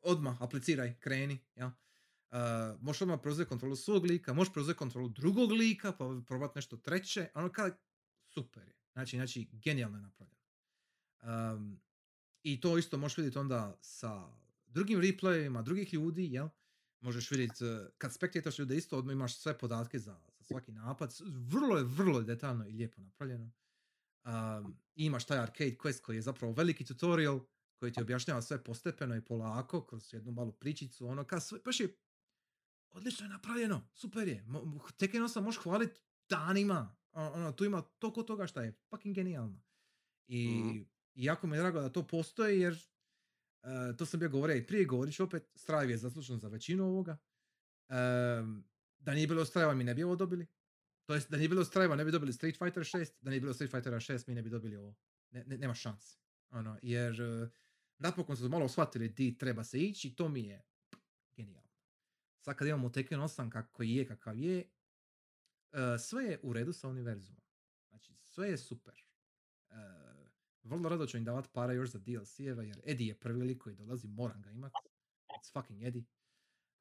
odmah 0.01 0.41
apliciraj, 0.41 0.99
kreni, 0.99 1.39
jel? 1.55 1.67
Uh, 1.67 2.37
možeš 2.81 3.01
odmah 3.01 3.19
preuzeti 3.21 3.49
kontrolu 3.49 3.75
svog 3.75 4.05
lika, 4.05 4.33
možeš 4.33 4.53
preuzeti 4.53 4.77
kontrolu 4.77 5.09
drugog 5.09 5.51
lika, 5.51 5.91
pa 5.91 6.21
probati 6.27 6.57
nešto 6.57 6.77
treće, 6.77 7.29
ono 7.33 7.51
kao, 7.51 7.69
super 8.33 8.67
je. 8.67 8.73
Znači, 8.93 9.17
znači, 9.17 9.49
genijalno 9.51 9.97
je 9.97 10.01
napravljeno. 10.01 10.42
Um, 11.23 11.79
I 12.43 12.61
to 12.61 12.77
isto 12.77 12.97
možeš 12.97 13.17
vidjeti 13.17 13.37
onda 13.37 13.77
sa 13.81 14.27
drugim 14.65 14.99
replayima 15.01 15.63
drugih 15.63 15.93
ljudi, 15.93 16.27
jel? 16.31 16.49
Možeš 16.99 17.31
vidjeti, 17.31 17.65
uh, 17.65 17.87
kad 17.97 18.13
spektataš 18.13 18.59
ljude 18.59 18.77
isto, 18.77 18.97
odmah 18.97 19.13
imaš 19.13 19.37
sve 19.37 19.57
podatke 19.57 19.99
za, 19.99 20.19
za 20.37 20.43
svaki 20.43 20.71
napad. 20.71 21.13
Vrlo 21.25 21.77
je, 21.77 21.83
vrlo 21.83 22.19
je 22.19 22.25
detaljno 22.25 22.67
i 22.67 22.71
lijepo 22.71 23.01
napravljeno. 23.01 23.51
Um, 24.25 24.77
imaš 24.95 25.25
taj 25.25 25.37
arcade 25.37 25.75
quest 25.75 26.01
koji 26.01 26.15
je 26.15 26.21
zapravo 26.21 26.53
veliki 26.53 26.85
tutorial 26.85 27.39
koji 27.75 27.91
ti 27.93 28.01
objašnjava 28.01 28.41
sve 28.41 28.63
postepeno 28.63 29.15
i 29.15 29.21
polako 29.21 29.85
kroz 29.85 30.13
jednu 30.13 30.31
malu 30.31 30.51
pričicu, 30.51 31.07
ono 31.07 31.23
ka 31.23 31.39
sve, 31.39 31.59
baš 31.65 31.79
je 31.79 31.97
odlično 32.91 33.25
je 33.25 33.29
napravljeno, 33.29 33.87
super 33.93 34.27
je. 34.27 34.43
Mo, 34.47 34.79
Tekken 34.97 35.23
8 35.23 35.41
možeš 35.41 35.61
hvaliti 35.63 36.01
danima, 36.29 36.95
ono, 37.11 37.51
tu 37.51 37.65
ima 37.65 37.81
toliko 37.81 38.23
toga 38.23 38.47
šta 38.47 38.61
je 38.63 38.79
fucking 38.89 39.15
genijalno. 39.15 39.61
I, 40.27 40.61
Mhm. 40.63 40.92
I 41.15 41.23
jako 41.23 41.47
mi 41.47 41.57
je 41.57 41.59
drago 41.59 41.81
da 41.81 41.89
to 41.89 42.07
postoji 42.07 42.59
jer 42.59 42.73
e, 43.63 43.97
to 43.97 44.05
sam 44.05 44.19
bio 44.19 44.29
govorio 44.29 44.55
i 44.55 44.67
prije, 44.67 44.85
govorit 44.85 45.15
ću 45.15 45.23
opet, 45.23 45.51
Strive 45.55 45.93
je 45.93 45.97
zaslužen 45.97 46.39
za 46.39 46.47
većinu 46.47 46.85
ovoga. 46.85 47.17
Em, 47.89 48.63
da 48.99 49.13
nije 49.13 49.27
bilo 49.27 49.45
Strive 49.45 49.75
mi 49.75 49.83
ne 49.83 49.93
bi 49.93 50.03
ovo 50.03 50.15
dobili. 50.15 50.47
To 51.05 51.13
jest 51.13 51.31
da 51.31 51.37
nije 51.37 51.49
bilo 51.49 51.65
Strive 51.65 51.95
ne 51.95 52.05
bi 52.05 52.11
dobili 52.11 52.33
Street 52.33 52.57
Fighter 52.57 52.83
6, 52.83 53.11
da 53.21 53.29
nije 53.29 53.41
bilo 53.41 53.53
Street 53.53 53.71
Fightera 53.71 53.99
6 53.99 54.27
mi 54.27 54.35
ne 54.35 54.41
bi 54.41 54.49
dobili 54.49 54.75
ovo. 54.75 54.95
Ne, 55.29 55.43
ne- 55.43 55.57
nema 55.57 55.73
šanse. 55.73 56.17
Ono, 56.49 56.79
jer 56.81 57.21
e, 57.21 57.49
napokon 57.97 58.37
su 58.37 58.49
malo 58.49 58.67
shvatili 58.67 59.09
di 59.09 59.37
treba 59.37 59.63
se 59.63 59.79
ići 59.79 60.15
to 60.15 60.29
mi 60.29 60.47
je 60.47 60.61
genijalno. 61.35 61.69
Sad 62.41 62.55
kad 62.55 62.67
imamo 62.67 62.89
Tekken 62.89 63.19
8 63.19 63.49
kako 63.49 63.83
je, 63.83 64.07
kakav 64.07 64.37
je, 64.37 64.59
e, 64.59 65.97
sve 65.99 66.23
je 66.23 66.39
u 66.43 66.53
redu 66.53 66.73
sa 66.73 66.87
univerzumom. 66.87 67.41
Znači, 67.89 68.15
sve 68.23 68.49
je 68.49 68.57
super. 68.57 69.12
Vrlo 70.63 70.89
rado 70.89 71.05
ću 71.05 71.17
im 71.17 71.23
davati 71.23 71.49
para 71.49 71.73
još 71.73 71.89
za 71.89 71.99
DLC-eve, 71.99 72.63
jer 72.63 72.81
Eddie 72.85 73.07
je 73.07 73.15
prvi 73.15 73.41
lik 73.41 73.57
koji 73.57 73.75
dolazi, 73.75 74.07
moram 74.07 74.41
ga 74.41 74.49
imat. 74.51 74.71
It's 75.29 75.51
fucking 75.53 75.83
Eddie. 75.83 76.03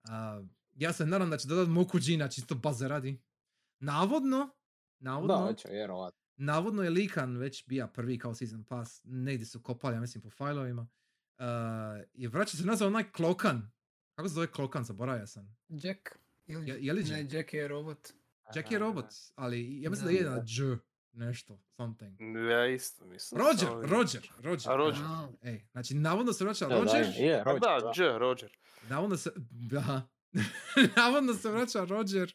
A, 0.04 0.42
ja 0.72 0.92
se 0.92 1.06
nadam 1.06 1.30
da 1.30 1.36
će 1.36 1.48
dodat 1.48 1.68
Mokujina, 1.68 2.28
čisto 2.28 2.54
baze 2.54 2.88
radi. 2.88 3.22
Navodno, 3.78 4.50
navodno, 4.98 5.52
Da, 5.64 5.70
vjerovat. 5.70 6.14
navodno 6.36 6.82
je 6.82 6.90
Likan 6.90 7.36
već 7.36 7.66
bija 7.66 7.86
prvi 7.86 8.18
kao 8.18 8.34
season 8.34 8.64
pass, 8.64 9.00
negdje 9.04 9.46
su 9.46 9.62
kopali, 9.62 9.94
ja 9.96 10.00
mislim, 10.00 10.22
po 10.22 10.30
failovima. 10.30 10.82
Uh, 11.38 11.44
I 12.12 12.26
vraća 12.26 12.56
se 12.56 12.64
nazva 12.64 12.86
onaj 12.86 13.10
Klokan. 13.12 13.70
Kako 14.14 14.28
se 14.28 14.34
zove 14.34 14.46
Klokan, 14.46 14.84
zaboravio 14.84 15.26
sam. 15.26 15.56
Jack. 15.68 15.98
Ili, 16.46 16.68
Je- 16.68 16.84
je 16.84 16.92
li 16.92 17.02
Ne, 17.04 17.20
Jack? 17.20 17.32
Jack 17.32 17.54
je 17.54 17.68
robot. 17.68 18.08
Jack 18.54 18.70
je 18.70 18.78
robot, 18.78 19.06
ali 19.34 19.82
ja 19.82 19.90
mislim 19.90 20.06
da, 20.06 20.12
Da, 20.12 20.18
je 20.18 20.24
na 20.24 20.36
da. 20.36 20.44
J, 20.46 20.78
nešto, 21.12 21.58
something. 21.76 22.20
Ja 22.50 22.66
isto 22.66 23.04
mislim. 23.04 23.40
Roger, 23.40 23.76
vidim. 23.76 23.96
Roger, 23.96 24.30
Roger. 24.38 24.72
A, 24.72 24.76
Roger. 24.76 25.04
A, 25.04 25.28
Ej, 25.42 25.64
znači 25.72 25.94
navodno 25.94 26.32
se 26.32 26.44
vraća 26.44 26.66
Da, 26.66 26.74
da, 26.74 26.80
Roger, 26.80 27.06
je, 27.16 27.40
A 27.40 27.44
Roger, 27.44 27.60
da, 27.60 27.78
da. 27.82 27.92
Dž, 27.94 28.18
Roger. 28.18 28.56
navodno 28.88 29.16
se, 29.16 29.30
da, 29.50 30.02
navodno 30.96 31.34
se 31.34 31.50
vraća 31.50 31.84
Roger, 31.84 32.34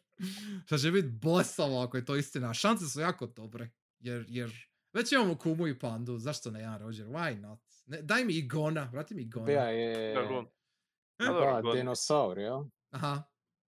što 0.66 0.78
će 0.78 0.91
biti 0.91 1.08
blesavo 1.08 1.82
ako 1.82 1.98
je 1.98 2.06
to 2.06 2.16
istina. 2.16 2.54
Šanse 2.54 2.86
su 2.86 2.99
jako 2.99 3.28
dobre, 3.28 3.70
jer, 3.99 4.26
jer 4.30 4.52
već 4.94 5.12
imamo 5.12 5.38
Kumu 5.38 5.68
i 5.68 5.80
Pandu, 5.80 6.18
zašto 6.18 6.52
ne 6.52 6.62
ja 6.62 6.78
Roger, 6.78 7.08
why 7.08 7.40
not? 7.40 7.60
Ne, 7.86 8.02
daj 8.02 8.26
mi 8.26 8.34
Igona, 8.34 8.90
vrati 8.91 9.16
mi 9.16 9.22
Igona. 9.22 9.45
Bija 9.45 9.64
je... 9.70 10.14
Da, 10.14 10.22
Gon. 10.22 10.48
A 11.18 11.26
dobro, 11.26 11.54
Da, 11.54 11.62
Gon- 11.62 11.76
dinosaur, 11.76 12.38
jel? 12.38 12.64
Aha, 12.90 13.24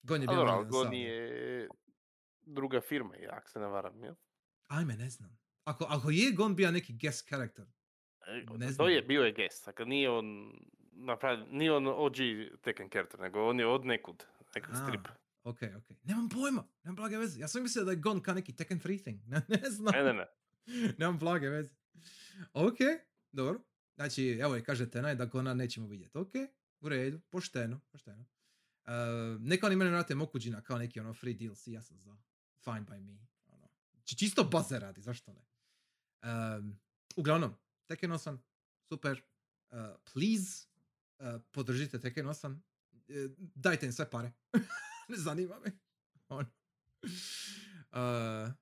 Gon 0.03 0.21
je 0.21 0.27
bio 0.27 0.41
ali 0.41 0.67
Gon 0.69 0.93
je 0.93 1.69
druga 2.41 2.81
firma, 2.81 3.15
ako 3.31 3.49
se 3.49 3.59
ne 3.59 3.67
varam, 3.67 4.03
jel? 4.05 4.15
Ajme, 4.73 4.97
ne 4.97 5.11
znam. 5.11 5.39
Ako, 5.65 5.85
ako 5.89 6.11
je 6.11 6.33
Gon 6.33 6.57
bio 6.57 6.71
neki 6.71 6.93
guest 6.93 7.29
character, 7.29 7.65
E, 8.27 8.45
Ne 8.59 8.67
to 8.67 8.73
znam. 8.73 8.91
je, 8.91 9.03
bio 9.03 9.23
je 9.23 9.33
guest, 9.33 9.67
dakle 9.67 9.87
nije 9.87 10.11
on 10.11 10.27
napravljen, 10.93 11.47
nije 11.51 11.73
on 11.73 11.87
OG 11.87 12.17
Tekken 12.63 12.89
character, 12.91 13.21
nego 13.21 13.49
on 13.49 13.61
je 13.61 13.67
od 13.67 13.85
nekud, 13.85 14.25
nekog 14.55 14.75
strip. 14.77 15.01
ok, 15.43 15.59
ok. 15.79 15.97
Nemam 16.03 16.29
pojma, 16.29 16.65
nemam 16.85 16.97
blage 16.97 17.19
veze. 17.19 17.41
Ja 17.41 17.49
sam 17.49 17.63
mislio 17.63 17.85
da 17.85 17.91
je 17.91 17.97
Gon 17.97 18.21
kao 18.23 18.35
neki 18.35 18.57
Tekken 18.57 18.81
3 18.81 19.03
thing. 19.03 19.21
Ne, 19.27 19.43
ne 19.49 19.71
znam. 19.71 19.93
Ne, 19.95 20.03
ne, 20.03 20.13
ne. 20.13 20.27
Nemam 20.99 21.19
blage 21.19 21.49
veze. 21.49 21.75
Ok, 22.53 22.77
dobro. 23.33 23.61
Znači, 23.95 24.29
evo 24.29 24.57
i 24.57 24.63
kaže 24.63 24.91
Tenaj 24.91 25.15
da 25.15 25.31
ona 25.33 25.55
nećemo 25.55 25.87
vidjeti. 25.87 26.19
Ok, 26.19 26.33
u 26.81 26.89
redu, 26.89 27.21
pošteno, 27.21 27.81
pošteno. 27.93 28.25
Uh, 28.85 28.91
neka 29.41 29.67
oni 29.67 29.77
mene 29.77 29.91
vrate 29.91 30.15
Mokuđina 30.15 30.61
kao 30.61 30.79
neki 30.79 31.01
ono 31.01 31.15
free 31.15 31.35
DLC, 31.35 31.67
ja 31.67 31.83
sam 31.83 31.99
za. 32.01 32.17
Fine 32.65 32.81
by 32.81 33.01
me. 33.01 33.27
Či- 34.05 34.17
Čisto 34.19 34.45
baze 34.45 34.79
radi, 34.79 35.01
zašto 35.01 35.33
ne? 35.33 35.45
Um, 36.23 36.81
uglavnom, 37.17 37.55
Tekken 37.87 38.13
8, 38.13 38.39
super. 38.89 39.23
Uh, 39.71 39.79
please, 40.13 40.67
uh, 41.19 41.41
podržite 41.51 42.01
Tekken 42.01 42.27
8. 42.27 42.53
Uh, 42.53 42.61
dajte 43.55 43.87
im 43.87 43.93
sve 43.93 44.11
pare. 44.11 44.33
ne 45.09 45.17
zanima 45.17 45.59
me. 45.59 45.79
Ono. 46.29 46.49
Uh, 47.93 48.53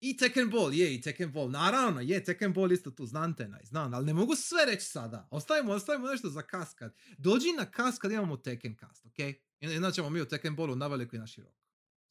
I 0.00 0.16
Tekken 0.16 0.50
Ball, 0.50 0.74
je 0.74 0.94
i 0.94 1.00
Tekken 1.00 1.32
Ball, 1.32 1.50
naravno, 1.50 2.00
je 2.00 2.24
Tekken 2.24 2.52
Ball 2.52 2.72
isto 2.72 2.90
tu, 2.90 3.06
znam 3.06 3.36
te, 3.36 3.48
naj, 3.48 3.64
znam, 3.64 3.94
ali 3.94 4.06
ne 4.06 4.14
mogu 4.14 4.36
sve 4.36 4.66
reći 4.66 4.86
sada. 4.86 5.28
Ostavimo, 5.30 5.72
ostavimo 5.72 6.08
nešto 6.08 6.28
za 6.28 6.42
kaskad. 6.42 6.94
Dođi 7.18 7.52
na 7.58 7.70
kas 7.70 7.98
kad 7.98 8.12
imamo 8.12 8.36
Tekken 8.36 8.76
cast, 8.76 9.06
ok? 9.06 9.18
I 9.60 9.76
onda 9.76 9.90
ćemo 9.90 10.10
mi 10.10 10.20
u 10.20 10.28
Tekken 10.28 10.56
Ballu 10.56 10.76
na 10.76 10.86
veliko 10.86 11.16
i 11.16 11.18
na 11.18 11.26
široko. 11.26 11.62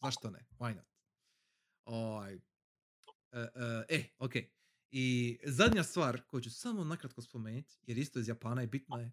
Zašto 0.02 0.30
ne? 0.30 0.46
Why 0.60 0.76
not? 0.76 0.86
Oj. 1.86 2.42
E, 3.32 3.40
e, 3.40 3.86
e, 3.90 4.04
ok. 4.18 4.34
I 4.92 5.38
zadnja 5.44 5.84
stvar 5.84 6.22
koju 6.22 6.42
ću 6.42 6.52
samo 6.52 6.84
nakratko 6.84 7.22
spomenuti, 7.22 7.80
jer 7.88 7.98
isto 7.98 8.20
iz 8.20 8.28
Japana 8.28 8.64
i 8.64 8.68
bitno 8.68 8.98
je 8.98 9.06
e, 9.06 9.12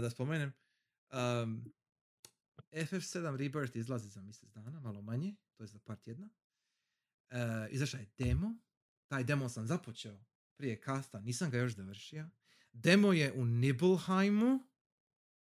da 0.00 0.10
spomenem. 0.10 0.52
Um, 1.12 1.72
FF7 2.72 3.36
Rebirth 3.36 3.76
izlazi 3.76 4.08
za 4.08 4.22
mjesec 4.22 4.48
dana, 4.48 4.80
malo 4.80 5.02
manje, 5.02 5.36
to 5.54 5.62
je 5.62 5.66
za 5.66 5.78
par 5.78 5.96
tjedna. 5.96 6.28
E, 7.30 7.68
izašao 7.70 8.00
je 8.00 8.10
demo, 8.18 8.58
taj 9.08 9.24
demo 9.24 9.48
sam 9.48 9.66
započeo 9.66 10.24
prije 10.56 10.80
kasta, 10.80 11.20
nisam 11.20 11.50
ga 11.50 11.58
još 11.58 11.74
završio. 11.74 12.28
Demo 12.72 13.12
je 13.12 13.32
u 13.32 13.44
Nibelheimu, 13.44 14.60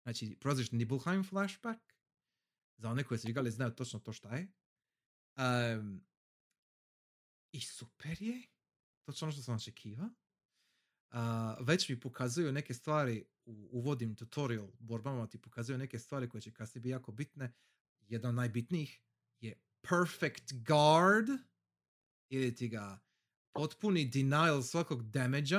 znači 0.03 0.37
prolaziš 0.41 0.73
Nibelheim 0.73 1.25
flashback, 1.25 1.81
za 2.77 2.91
one 2.91 3.05
koji 3.05 3.19
su 3.19 3.29
igrali 3.29 3.51
znaju 3.51 3.71
točno 3.71 3.99
to 3.99 4.13
šta 4.13 4.37
je. 4.37 4.53
Em, 5.37 6.05
I 7.53 7.61
super 7.61 8.23
je, 8.23 8.43
točno 9.03 9.25
ono 9.25 9.33
što 9.33 9.43
sam 9.43 9.55
očekivao. 9.55 10.09
A, 11.11 11.57
već 11.61 11.89
mi 11.89 12.01
pokazuju 12.01 12.53
neke 12.53 12.75
stvari 12.75 13.25
u 13.45 13.69
uvodnim 13.73 14.15
tutorial 14.15 14.69
borbama 14.79 15.27
ti 15.27 15.39
pokazuju 15.39 15.79
neke 15.79 15.99
stvari 15.99 16.29
koje 16.29 16.41
će 16.41 16.53
kasnije 16.53 16.81
biti 16.81 16.91
jako 16.91 17.13
bitne. 17.13 17.53
Jedna 18.09 18.29
od 18.29 18.35
najbitnijih 18.35 19.01
je 19.41 19.61
perfect 19.81 20.53
guard 20.53 21.29
ili 22.29 22.55
ti 22.55 22.69
ga 22.69 23.01
potpuni 23.53 24.09
denial 24.09 24.63
svakog 24.63 25.11
damage 25.11 25.59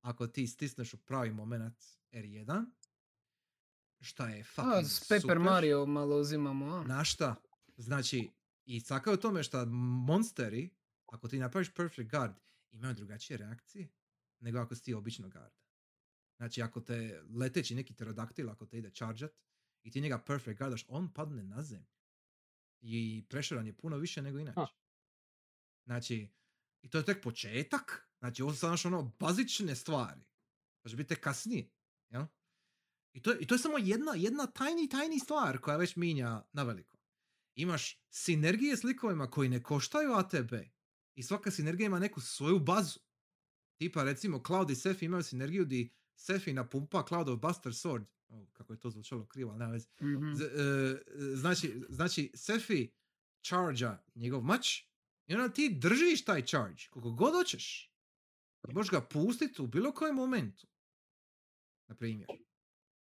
ako 0.00 0.26
ti 0.26 0.46
stisneš 0.46 0.94
u 0.94 0.96
pravi 0.96 1.32
moment 1.32 1.84
R1 2.12 2.64
šta 4.00 4.28
je 4.28 4.44
fucking 4.44 4.72
A, 4.74 4.84
s 4.84 5.00
Paper 5.00 5.20
super. 5.20 5.38
Mario 5.38 5.86
malo 5.86 6.16
uzimamo, 6.20 6.66
a? 6.66 6.84
Na 6.84 7.04
šta? 7.04 7.34
Znači, 7.76 8.30
i 8.64 8.80
svaka 8.80 9.10
je 9.10 9.14
u 9.14 9.20
tome 9.20 9.42
što 9.42 9.66
monsteri, 10.06 10.70
ako 11.10 11.28
ti 11.28 11.38
napraviš 11.38 11.74
perfect 11.74 12.10
guard, 12.10 12.34
imaju 12.70 12.94
drugačije 12.94 13.36
reakcije 13.36 13.88
nego 14.40 14.58
ako 14.58 14.74
si 14.74 14.82
ti 14.82 14.94
obično 14.94 15.28
guard. 15.28 15.52
Znači, 16.36 16.62
ako 16.62 16.80
te 16.80 17.22
leteći 17.30 17.74
neki 17.74 17.94
pterodaktil, 17.94 18.50
ako 18.50 18.66
te 18.66 18.78
ide 18.78 18.90
chargeat 18.90 19.32
i 19.82 19.90
ti 19.90 20.00
njega 20.00 20.18
perfect 20.18 20.58
guardaš, 20.58 20.84
on 20.88 21.12
padne 21.12 21.42
na 21.42 21.62
zemlju. 21.62 21.86
I 22.80 23.24
prešeran 23.28 23.66
je 23.66 23.76
puno 23.76 23.96
više 23.96 24.22
nego 24.22 24.38
inače. 24.38 24.60
Znači, 25.84 26.28
i 26.82 26.90
to 26.90 26.98
je 26.98 27.04
tek 27.04 27.22
početak. 27.22 28.10
Znači, 28.18 28.42
ovo 28.42 28.52
su 28.52 28.58
samo 28.58 28.96
ono 28.96 29.12
bazične 29.18 29.76
stvari. 29.76 30.20
To 30.80 30.88
će 30.88 30.96
biti 30.96 31.08
tek 31.08 31.20
kasnije. 31.20 31.70
Jel? 32.10 32.24
I 33.12 33.22
to, 33.22 33.30
je- 33.30 33.38
I 33.40 33.46
to 33.46 33.54
je 33.54 33.58
samo 33.58 33.78
jedna, 33.78 34.12
jedna 34.16 34.46
tiny, 34.46 34.90
tiny 34.90 35.22
stvar 35.24 35.58
koja 35.58 35.76
već 35.76 35.96
minja 35.96 36.42
na 36.52 36.62
veliko. 36.62 36.96
Imaš 37.54 38.00
sinergije 38.10 38.76
s 38.76 38.82
likovima 38.82 39.30
koji 39.30 39.48
ne 39.48 39.62
koštaju 39.62 40.12
ATB. 40.12 40.52
I 41.14 41.22
svaka 41.22 41.50
sinergija 41.50 41.86
ima 41.86 41.98
neku 41.98 42.20
svoju 42.20 42.58
bazu. 42.58 43.00
Tipa 43.78 44.02
recimo 44.04 44.42
Cloud 44.46 44.70
i 44.70 44.74
Sephi 44.74 45.04
imaju 45.04 45.22
sinergiju 45.22 45.64
di 45.64 45.90
Sephi 46.16 46.52
napumpa 46.52 47.04
Cloudov 47.08 47.36
Buster 47.36 47.72
Sword. 47.72 48.04
O, 48.28 48.46
kako 48.52 48.72
je 48.72 48.80
to 48.80 48.90
zvučalo 48.90 49.26
krivo, 49.26 49.50
ali 49.50 49.58
nema 49.58 49.72
veze. 49.72 49.88
Mhm. 50.00 50.34
Z- 50.34 50.42
e, 50.44 50.98
znači, 51.36 51.82
znači 51.88 52.30
Sephi 52.34 52.90
charge 53.42 53.86
njegov 54.14 54.42
mač 54.42 54.82
i 55.26 55.34
onda 55.34 55.52
ti 55.52 55.76
držiš 55.80 56.24
taj 56.24 56.42
charge 56.46 56.82
koliko 56.90 57.10
god 57.10 57.34
hoćeš. 57.34 57.92
I 58.68 58.72
možeš 58.72 58.90
ga 58.90 59.00
pustiti 59.00 59.62
u 59.62 59.66
bilo 59.66 59.92
kojem 59.92 60.14
momentu. 60.16 60.66
Na 61.88 61.94
primjer. 61.94 62.28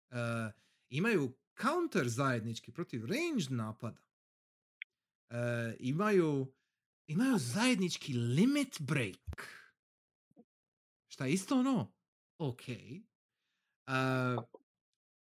E, 0.10 0.18
imaju 0.90 1.34
counter 1.62 2.10
zajednički 2.10 2.72
protiv 2.72 3.06
range 3.06 3.46
napada. 3.50 4.02
E, 5.30 5.38
imaju, 5.80 6.54
imaju 7.08 7.38
zajednički 7.38 8.14
limit 8.14 8.82
break. 8.82 9.58
Šta 11.08 11.26
je 11.26 11.34
isto 11.34 11.60
ono? 11.60 11.94
Ok. 12.38 12.70
E, 12.70 13.02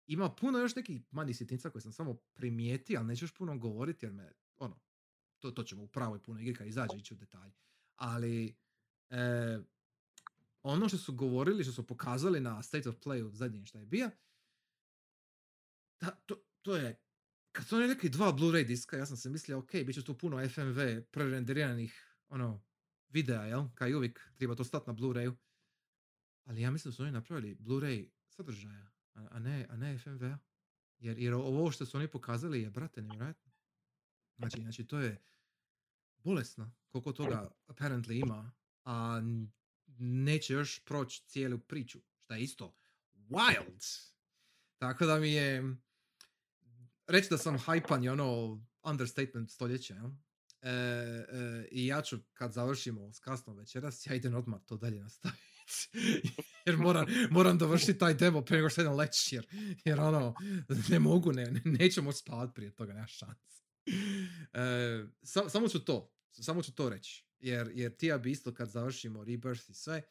ima 0.08 0.36
puno 0.36 0.60
još 0.60 0.76
nekih 0.76 1.02
manjih 1.12 1.38
sitnica 1.38 1.70
koje 1.70 1.82
sam 1.82 1.94
samo 1.94 2.14
primijetio, 2.34 3.00
ali 3.00 3.08
neću 3.08 3.26
još 3.26 3.34
puno 3.34 3.58
govoriti 3.58 4.06
jer 4.06 4.14
me, 4.14 4.34
ono, 4.58 4.80
to, 5.40 5.52
to 5.52 5.64
ćemo 5.64 5.84
u 5.84 5.88
pravoj 5.88 6.24
puno 6.24 6.40
igri 6.40 6.56
kad 6.56 6.68
izađe 6.68 6.98
ići 6.98 7.14
u 7.14 7.18
detalje. 7.18 7.54
Ali, 7.96 8.56
e, 9.10 9.60
ono 10.62 10.88
što 10.88 10.98
su 10.98 11.14
govorili, 11.14 11.64
što 11.64 11.74
su 11.74 11.88
pokazali 11.88 12.40
na 12.40 12.64
State 12.64 12.90
of 12.90 12.96
Play 12.96 13.24
u 13.24 13.32
zadnjem 13.32 13.66
šta 13.66 13.80
je 13.80 13.86
bio, 13.86 14.12
da, 16.00 16.12
to, 16.12 16.36
to 16.62 16.76
je, 16.76 17.03
kad 17.54 17.68
su 17.68 17.76
oni 17.76 17.88
rekli 17.88 18.10
dva 18.10 18.34
Blu-ray 18.34 18.66
diska, 18.66 18.98
ja 18.98 19.06
sam 19.06 19.18
se 19.18 19.30
mislio, 19.30 19.58
ok, 19.58 19.72
bit 19.72 19.96
će 19.96 20.04
tu 20.04 20.18
puno 20.18 20.50
FMV 20.50 20.80
prerenderiranih, 21.12 22.18
ono, 22.30 22.64
videa, 23.10 23.42
jel? 23.42 23.68
Kao 23.76 23.88
i 23.88 23.96
uvijek, 23.96 24.32
treba 24.36 24.56
to 24.56 24.64
stati 24.64 24.90
na 24.90 24.94
Blu-rayu. 24.94 25.36
Ali 26.44 26.62
ja 26.62 26.72
mislim 26.72 26.92
da 26.92 26.96
su 26.96 27.04
oni 27.04 27.12
napravili 27.12 27.56
Blu-ray 27.56 28.10
sadržaja, 28.30 28.92
a, 29.14 29.40
ne, 29.40 29.68
a 29.70 29.78
ne 29.78 29.98
FMV-a. 29.98 30.38
Jer, 31.00 31.18
jer 31.20 31.34
ovo 31.34 31.72
što 31.72 31.86
su 31.86 31.98
oni 31.98 32.08
pokazali 32.08 32.62
je, 32.62 32.70
brate, 32.70 33.02
nevjerojatno. 33.02 33.52
Znači, 34.38 34.62
znači, 34.62 34.86
to 34.86 35.00
je 35.00 35.22
bolesno 36.18 36.72
koliko 36.88 37.12
toga 37.12 37.52
apparently 37.68 38.22
ima, 38.22 38.52
a 38.84 39.22
neće 39.98 40.54
još 40.54 40.86
proći 40.86 41.24
cijelu 41.26 41.60
priču, 41.60 42.00
šta 42.20 42.36
je 42.36 42.44
isto 42.44 42.76
wild. 43.14 44.12
Tako 44.78 45.06
da 45.06 45.20
mi 45.20 45.32
je, 45.34 45.76
reći 47.08 47.28
da 47.30 47.38
sam 47.38 47.58
hajpan 47.58 48.04
je 48.04 48.12
ono 48.12 48.62
understatement 48.84 49.52
stoljeća, 49.52 49.94
jel? 49.94 50.10
E, 50.62 50.70
e, 50.70 51.68
I 51.72 51.88
ja 51.88 52.02
ću, 52.02 52.18
kad 52.34 52.54
završimo 52.54 53.14
s 53.14 53.20
kasnom 53.20 53.58
večeras, 53.58 54.06
ja 54.06 54.16
idem 54.16 54.36
odmah 54.36 54.62
to 54.66 54.78
dalje 54.78 55.00
nastaviti. 55.00 55.44
jer 56.66 56.78
moram, 56.78 57.06
moram 57.30 57.58
dovršiti 57.58 57.98
taj 57.98 58.14
demo 58.14 58.42
prije 58.42 58.58
nego 58.58 58.70
što 58.70 58.82
idem 58.82 58.96
leći, 58.96 59.36
jer, 59.36 59.48
jer 59.86 60.00
ono, 60.00 60.36
ne 60.90 61.00
mogu, 61.00 61.32
ne, 61.32 61.46
ne, 61.52 61.62
neću 61.66 62.02
moći 62.02 62.18
spavat 62.18 62.56
prije 62.56 62.76
toga, 62.76 62.94
nema 62.94 63.08
šans. 63.08 63.64
E, 64.54 65.06
sa- 65.24 65.50
samo 65.50 65.68
ću 65.68 65.80
to, 65.80 66.14
samo 66.32 66.64
ću 66.64 66.76
to 66.76 66.90
reći. 66.90 67.26
Jer, 67.40 67.72
jer 67.74 67.96
ti 67.96 68.08
ja 68.08 68.18
bi 68.18 68.32
isto 68.32 68.54
kad 68.54 68.70
završimo 68.70 69.24
Rebirth 69.24 69.70
i 69.70 69.74
sve, 69.74 70.02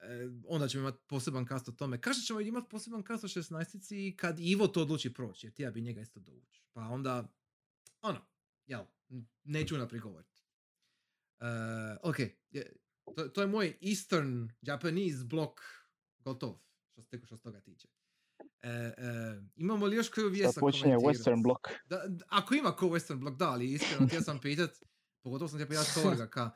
e, 0.00 0.28
onda 0.48 0.68
ćemo 0.68 0.80
imati 0.80 0.98
poseban 1.06 1.46
kast 1.46 1.68
o 1.68 1.72
tome. 1.72 2.00
Kaže 2.00 2.20
ćemo 2.26 2.40
imati 2.40 2.68
poseban 2.70 3.02
kast 3.02 3.24
o 3.24 3.28
16 3.28 4.16
kad 4.16 4.40
Ivo 4.40 4.66
to 4.66 4.82
odluči 4.82 5.14
proći, 5.14 5.46
jer 5.46 5.54
ti 5.54 5.62
ja 5.62 5.70
bi 5.70 5.80
njega 5.80 6.00
isto 6.00 6.20
dovući. 6.20 6.64
Pa 6.72 6.80
onda, 6.80 7.32
ono, 8.00 8.26
jel, 8.66 8.84
neću 9.44 9.78
naprijed 9.78 10.02
govoriti. 10.02 10.42
E, 11.40 11.46
ok, 12.02 12.16
to, 13.16 13.28
to 13.28 13.40
je 13.40 13.46
moj 13.46 13.76
Eastern 13.82 14.48
Japanese 14.62 15.24
blok 15.24 15.60
gotov, 16.18 16.58
što 16.92 17.02
se 17.02 17.20
što 17.26 17.36
se 17.36 17.42
toga 17.42 17.60
tiče. 17.60 17.88
E, 18.62 18.68
e, 18.68 18.94
imamo 19.56 19.86
li 19.86 19.96
još 19.96 20.08
koju 20.08 20.28
vijest 20.28 20.58
počinje? 20.60 20.96
Western 20.96 21.42
Block. 21.42 21.60
Da, 21.86 22.08
ako 22.28 22.54
ima 22.54 22.76
ko 22.76 22.86
Western 22.86 23.18
Block, 23.18 23.36
da, 23.36 23.50
ali 23.50 23.72
iskreno 23.72 24.06
htio 24.06 24.20
sam 24.20 24.40
pitat, 24.40 24.70
pogotovo 25.22 25.48
sam 25.48 25.58
htio 25.58 25.68
pitat 25.68 25.86
Torga, 26.02 26.26
ka, 26.30 26.50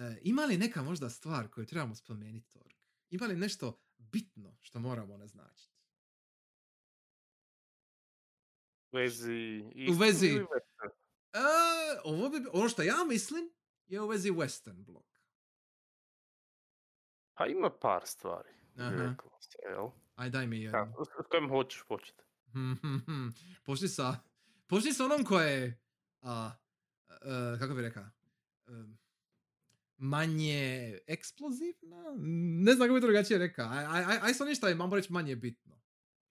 e, 0.00 0.20
ima 0.22 0.44
li 0.44 0.58
neka 0.58 0.82
možda 0.82 1.10
stvar 1.10 1.48
koju 1.48 1.66
trebamo 1.66 1.94
spomenuti 1.94 2.48
Torg? 2.48 2.72
Ima 3.10 3.26
li 3.26 3.36
nešto 3.36 3.80
bitno 3.98 4.56
što 4.60 4.80
moramo 4.80 5.16
naznačiti? 5.16 5.74
U 8.92 8.96
vezi... 8.96 9.62
U 9.90 9.92
vezi-? 9.92 10.46
E, 11.32 12.00
ovo 12.04 12.28
bi, 12.28 12.36
ono 12.52 12.68
što 12.68 12.82
ja 12.82 13.04
mislim 13.08 13.50
je 13.86 14.00
u 14.00 14.06
vezi 14.06 14.30
Western 14.30 14.84
Block. 14.84 15.08
Pa 17.34 17.46
ima 17.46 17.70
par 17.82 18.02
stvari. 18.06 18.48
Aha. 18.76 19.14
se, 19.40 19.58
jel? 19.68 19.88
Aj 20.14 20.30
daj 20.30 20.46
mi 20.46 20.62
Ja, 20.62 20.78
jednu. 20.78 21.04
s 21.04 21.24
s 21.24 21.28
kojim 21.30 21.48
hoćeš 21.48 21.82
početi? 21.88 22.22
Počni 23.66 23.88
sa, 23.88 24.16
počni 24.66 24.92
sa 24.92 25.04
onom 25.04 25.24
koje 25.24 25.50
je, 25.50 25.80
a, 26.20 26.50
e, 27.08 27.58
kako 27.58 27.74
bi 27.74 27.82
rekao, 27.82 28.04
em, 28.68 28.98
manje 30.00 30.98
eksplozivna? 31.06 32.14
Ne 32.64 32.72
znam 32.72 32.88
kako 32.88 32.94
bi 32.94 33.00
drugačije 33.00 33.38
rekao. 33.38 33.68
Aj, 33.68 33.84
aj, 33.84 34.18
aj, 34.22 34.34
sa 34.34 34.44
ništa 34.44 34.68
je, 34.68 34.74
mam 34.74 34.94
reći 34.94 35.12
manje 35.12 35.36
bitno. 35.36 35.80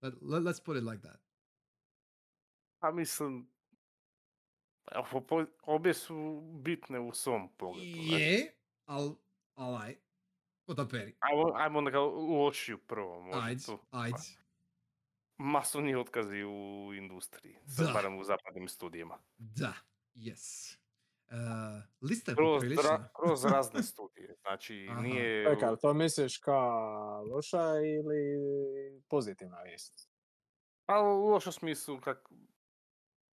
Let, 0.01 0.13
let, 0.21 0.43
let's 0.43 0.63
put 0.65 0.77
it 0.77 0.83
like 0.83 1.01
that. 1.01 1.21
A 2.79 2.91
mislim, 2.91 3.51
obje 5.61 5.93
su 5.93 6.41
bitne 6.63 6.99
u 6.99 7.13
svom 7.13 7.49
pogledu. 7.57 7.87
Je, 7.87 8.53
al, 8.85 9.15
al 9.55 9.77
aj, 9.77 9.95
odaperi. 10.67 11.15
Ajmo, 11.19 11.51
ajmo 11.55 11.81
ga 11.81 11.99
lošiju 11.99 12.77
prvo, 12.77 13.31
Ajde, 13.33 13.63
ajde. 13.91 14.17
Masovni 15.37 15.95
otkazi 15.95 16.43
u 16.43 16.93
industriji, 16.93 17.57
sad 17.67 17.93
barem 17.93 18.17
u 18.17 18.23
zapadnim 18.23 18.67
studijima. 18.67 19.19
Da, 19.37 19.73
yes. 20.15 20.77
Uh, 21.31 21.83
lista 22.09 22.31
je 22.31 22.35
Kroz, 22.35 22.63
ra- 22.63 23.09
kroz 23.15 23.45
razne 23.55 23.83
studije, 23.83 24.35
znači 24.41 24.87
Aha. 24.91 25.01
nije... 25.01 25.45
Čekaj, 25.45 25.75
to 25.81 25.93
misliš 25.93 26.37
ka 26.37 26.59
loša 27.31 27.63
ili 27.99 28.21
pozitivna 29.09 29.61
vijest? 29.61 30.09
Pa 30.85 30.99
u 30.99 31.29
lošem 31.29 31.53
smislu, 31.53 32.01
kak 32.01 32.29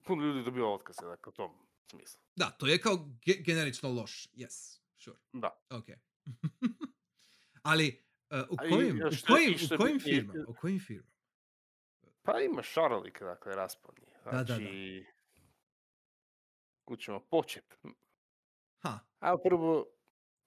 puno 0.05 0.25
ljudi 0.25 0.45
dobiva 0.45 0.75
otkaze, 0.75 1.07
dakle 1.07 1.31
u 1.31 1.33
tom 1.33 1.53
smislu. 1.91 2.21
Da, 2.37 2.51
to 2.51 2.67
je 2.67 2.81
kao 2.81 2.95
ge- 2.97 3.43
generično 3.45 3.89
loš. 3.89 4.29
Yes, 4.33 4.81
sure. 4.97 5.19
Da. 5.33 5.61
Ok. 5.71 5.87
Ali, 7.62 8.05
uh, 8.31 8.39
u 8.51 8.57
kojim, 8.57 8.97
u 8.97 9.11
kojim, 9.27 9.55
u 9.75 9.77
kojim 9.79 10.01
firmama? 10.01 10.45
U 10.49 10.55
kojim 10.55 10.81
firmama? 10.81 11.11
Pa 12.23 12.41
ima 12.41 12.62
šarolik, 12.62 13.23
dakle, 13.23 13.55
rasponi. 13.55 14.01
Da, 14.25 14.31
da, 14.31 14.43
da. 14.45 14.59
Kud 16.91 16.99
ćemo 16.99 17.21
počet? 17.21 17.79
Ha, 18.83 18.99
A 19.21 19.37
prvo 19.45 19.87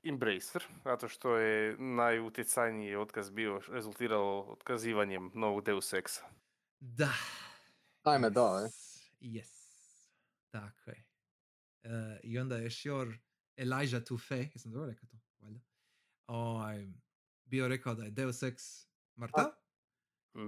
Embracer, 0.04 0.64
zato 0.86 1.08
što 1.08 1.38
je 1.38 1.78
najutjecajniji 1.78 2.96
otkaz 2.96 3.30
bio 3.30 3.62
rezultiralo 3.68 4.42
otkazivanjem 4.42 5.32
novog 5.34 5.64
Deus 5.64 5.94
Exa. 5.94 6.22
da. 6.80 7.14
Ajme, 8.04 8.30
da, 8.30 8.42
e. 8.42 8.68
Yes, 8.68 9.04
Yes. 9.22 9.50
Tako 10.52 10.90
je. 10.90 11.06
E, 11.84 12.20
I 12.24 12.40
onda 12.40 12.58
je 12.58 12.70
Šior 12.70 13.18
Elijah 13.58 14.04
Tufe, 14.04 14.36
jesam 14.36 14.72
dobro 14.72 14.90
rekao 14.90 15.10
to? 15.10 15.18
Valjda. 15.40 15.60
Ovaj, 16.28 16.88
bio 17.46 17.68
rekao 17.68 17.96
da 17.96 18.04
je 18.04 18.12
Deus 18.12 18.44
Ex 18.44 18.88
mrtav. 19.20 19.46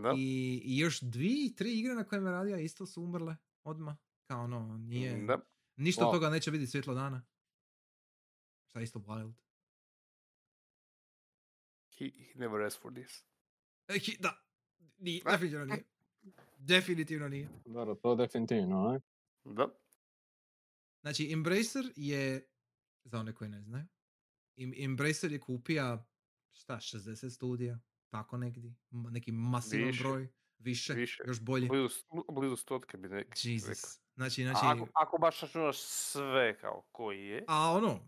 Da, 0.03 0.13
I, 0.17 0.61
I 0.65 0.77
još 0.77 1.01
dvi, 1.01 1.53
tri 1.57 1.80
igre 1.80 1.93
na 1.93 2.03
kojima 2.03 2.30
je 2.30 2.34
radio 2.34 2.57
isto 2.57 2.85
su 2.85 3.03
umrle 3.03 3.35
odmah. 3.63 3.95
Kao 4.27 4.43
ono, 4.43 4.77
nije, 4.77 5.26
da. 5.26 5.55
Ništa 5.76 6.07
od 6.07 6.14
toga 6.14 6.30
neće 6.30 6.52
vidjeti 6.52 6.72
svjetlo 6.72 6.93
dana. 6.93 7.26
Šta 8.65 8.80
je 8.80 8.84
isto 8.84 8.99
wild. 8.99 9.34
He, 11.89 12.06
he 12.10 12.34
never 12.35 12.61
asked 12.61 12.81
for 12.81 12.93
this. 12.93 13.23
E, 13.88 13.93
hi- 13.93 14.18
da, 14.19 14.45
nije, 14.97 15.22
A, 15.26 15.31
definitivno 15.31 15.65
nije. 15.65 15.84
Definitivno 16.57 17.27
nije. 17.30 17.49
Dobro, 17.65 17.95
to 17.95 18.15
definitivno, 18.15 18.88
aj. 18.88 18.99
Da. 19.45 19.68
Znači, 21.02 21.31
Embracer 21.31 21.93
je, 21.95 22.49
za 23.03 23.19
one 23.19 23.34
koji 23.34 23.49
ne 23.49 23.61
znaju, 23.61 23.85
Em- 24.57 24.73
Embracer 24.77 25.31
je 25.31 25.39
kupija, 25.39 26.06
šta, 26.52 26.76
60 26.76 27.30
studija, 27.30 27.80
tako 28.10 28.38
negdje, 28.38 28.76
neki 28.89 29.31
masivan 29.31 29.88
Više. 29.88 30.03
broj, 30.03 30.27
više, 30.57 30.93
Više. 30.93 31.23
još 31.27 31.41
bolje. 31.41 31.68
Blizu, 31.68 31.95
blizu 32.31 32.56
stotke 32.56 32.97
bi 32.97 33.10
nek 33.10 33.27
rekao. 33.35 34.05
Znači, 34.15 34.43
A 34.43 34.53
znači, 34.53 34.65
ako, 34.65 34.87
ako 34.93 35.17
baš 35.17 35.41
računaš 35.41 35.77
sve 35.79 36.57
kao 36.57 36.83
koji 36.91 37.27
je, 37.27 37.43
a 37.47 37.71
ono, 37.71 37.99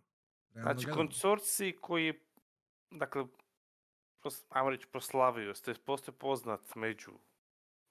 znači 0.51 0.85
gledano. 0.85 0.95
konsorciji 0.95 1.77
koji 1.81 2.05
je, 2.05 2.21
dakle, 2.91 3.25
pros- 4.21 4.45
ajmo 4.49 4.69
reći 4.69 4.88
proslavio 4.88 5.55
se, 5.55 5.73
to 5.73 5.81
postoje 5.85 6.17
poznat 6.17 6.75
među 6.75 7.11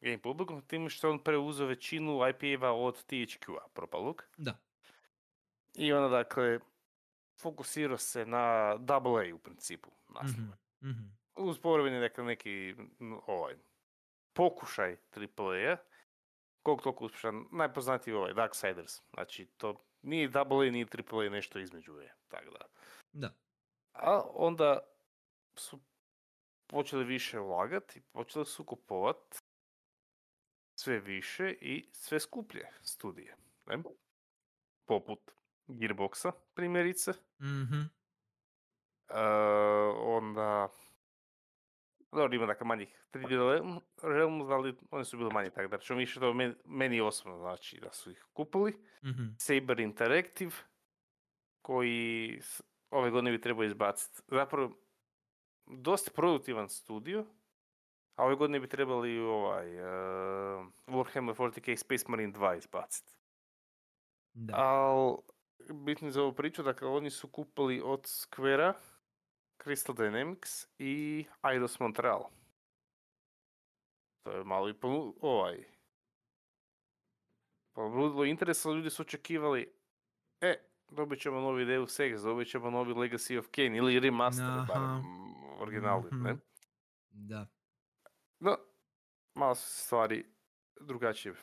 game 0.01 0.23
publikom, 0.23 0.63
tim 0.63 0.89
što 0.89 1.11
on 1.11 1.19
preuzeo 1.19 1.67
većinu 1.67 2.29
IP-eva 2.29 2.73
od 2.73 3.05
THQ-a 3.07 3.69
propalog. 3.75 4.25
Da. 4.37 4.59
I 5.75 5.93
onda, 5.93 6.09
dakle, 6.09 6.59
fokusirao 7.41 7.99
se 7.99 8.27
na 8.27 8.77
AA 8.89 9.35
u 9.35 9.39
principu. 9.39 9.91
Mhm, 10.25 10.43
mhm. 10.83 11.05
Uz 11.37 11.59
povremeni 11.59 12.01
dakle, 12.01 12.25
neki 12.25 12.75
ovaj, 13.27 13.55
pokušaj 14.33 14.97
AAA-a, 15.17 15.77
koliko 16.67 16.83
toliko 16.83 17.05
uspješan, 17.05 17.45
najpoznatiji 17.53 18.13
je 18.13 18.19
ovaj 18.19 18.35
Darksiders. 18.35 19.03
Znači, 19.15 19.47
to 19.47 19.77
nije 20.03 20.31
AA, 20.35 20.71
nije 20.71 20.87
AAA, 21.13 21.31
nešto 21.31 21.59
između 21.59 21.93
je. 21.93 22.15
Tako 22.29 22.51
da. 22.51 22.67
Da. 23.13 23.35
A 23.93 24.23
onda 24.35 24.79
su 25.55 25.81
počeli 26.67 27.05
više 27.05 27.41
ulagati, 27.41 28.03
počeli 28.13 28.47
su 28.47 28.65
kupovat 28.65 29.37
sve 30.79 31.01
više 31.01 31.51
i 31.61 31.91
sve 31.93 32.21
skuplje 32.21 32.69
studije. 32.83 33.37
Ne? 33.67 33.83
Poput 34.87 35.21
Gearboxa, 35.69 36.33
primjerice. 36.55 37.13
Mhm. 37.41 37.81
E, 39.09 39.23
onda... 39.99 40.69
Dobro, 42.17 42.37
ima 42.37 42.47
dakle 42.47 42.67
manjih 42.67 43.07
3D 43.13 43.29
Realm- 43.29 43.81
Realms, 44.03 44.51
ali 44.51 44.77
oni 44.91 45.05
su 45.05 45.17
bili 45.19 45.31
manji, 45.33 45.51
tako 45.51 45.69
da 45.69 45.79
ćemo 45.79 45.99
više 45.99 46.21
to 46.21 46.35
meni, 46.35 46.55
meni 46.65 47.01
osobno 47.01 47.39
znači 47.39 47.81
da 47.81 47.93
su 47.93 48.11
ih 48.11 48.27
kupili. 48.33 48.73
mhm. 49.05 49.25
Saber 49.39 49.81
Interactive, 49.81 50.53
koji 51.63 52.41
ove 52.91 53.11
godine 53.11 53.31
bi 53.31 53.41
trebao 53.41 53.65
izbaciti. 53.65 54.23
Zapravo, 54.29 54.73
dosta 55.67 56.11
produktivan 56.15 56.69
studio, 56.69 57.27
a 58.15 58.25
ove 58.25 58.35
godine 58.35 58.61
bi 58.61 58.69
trebali 58.69 59.19
ovaj, 59.19 59.75
uh, 59.81 60.67
Warhammer 60.87 61.35
40k 61.37 61.77
Space 61.77 62.05
Marine 62.09 62.33
2 62.33 62.59
izbaciti. 62.59 63.13
Da. 64.33 64.55
Al, 64.57 65.19
bitno 65.75 66.11
za 66.11 66.23
ovu 66.23 66.33
priču, 66.33 66.63
dakle, 66.63 66.89
oni 66.89 67.11
su 67.11 67.29
kupili 67.29 67.83
od 67.85 68.01
Squarea, 68.01 68.73
Crystal 69.65 69.95
Dynamics 69.95 70.67
i 70.79 71.25
Eidos 71.53 71.81
Montreal. 71.81 72.25
To 74.23 74.31
je 74.33 74.45
malo 74.45 74.69
i 74.69 74.75
ponu- 74.75 75.15
ovaj... 75.21 75.65
Ponudilo 77.75 78.25
interesa, 78.25 78.71
ljudi 78.71 78.91
su 78.91 79.03
očekivali, 79.03 79.73
e, 80.41 80.55
dobit 80.91 81.21
ćemo 81.21 81.41
novi 81.41 81.65
Deus 81.65 82.01
Ex, 82.01 82.21
dobit 82.23 82.49
ćemo 82.51 82.71
novi 82.71 82.93
Legacy 82.93 83.39
of 83.39 83.47
Kain 83.51 83.75
ili 83.75 84.01
remaster, 84.01 84.45
Aha. 84.45 84.67
barem 84.69 85.05
originalni, 85.61 86.09
ne? 86.13 86.33
Mhm. 86.33 86.41
Da. 87.11 87.47
No, 88.41 88.57
malo 89.35 89.55
su 89.55 89.85
stvari 89.85 90.27
drugačije 90.81 91.35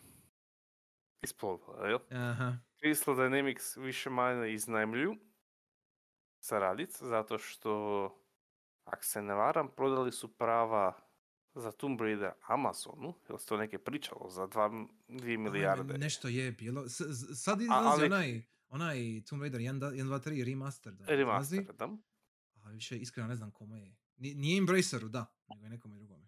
isplovile, 1.24 1.90
jel? 1.90 2.00
Aha. 2.12 2.58
Crystal 2.82 3.16
Dynamics 3.16 3.82
više 3.82 4.10
manje 4.10 4.54
iznajmljuju 4.54 5.16
za 6.44 6.60
radic, 6.60 7.02
zato 7.02 7.38
što, 7.38 7.72
ako 8.84 9.04
se 9.04 9.22
ne 9.22 9.34
varam, 9.34 9.70
prodali 9.70 10.12
su 10.12 10.28
prava 10.30 10.94
za 11.54 11.72
Tomb 11.72 12.02
Raider 12.02 12.32
Amazonu, 12.42 13.14
jel 13.30 13.38
se 13.38 13.48
to 13.48 13.58
neke 13.58 13.78
pričalo, 13.80 14.30
za 14.30 14.48
2 14.48 14.88
milijarde. 15.38 15.98
Nešto 15.98 16.28
je 16.28 16.52
bilo. 16.52 16.84
S- 16.84 17.02
s- 17.02 17.44
sad 17.44 17.62
izlazi 17.62 17.88
ali- 17.92 18.06
onaj, 18.06 18.42
onaj 18.70 18.98
Tomb 19.22 19.42
Raider 19.42 19.62
1, 19.62 19.80
2, 19.80 20.20
3 20.20 20.44
remaster. 20.46 20.94
Da. 20.94 21.06
Remaster, 21.08 21.66
da. 21.70 21.90
A 22.56 22.70
više 22.70 22.98
iskreno 22.98 23.30
ne 23.30 23.36
znam 23.36 23.52
kome 23.52 23.80
je. 23.80 23.96
Ni- 24.16 24.34
Nije 24.34 24.58
Embraceru, 24.58 25.08
da, 25.08 25.26
nego 25.48 25.64
je 25.64 25.70
nekome 25.70 25.96
drugome. 25.96 26.28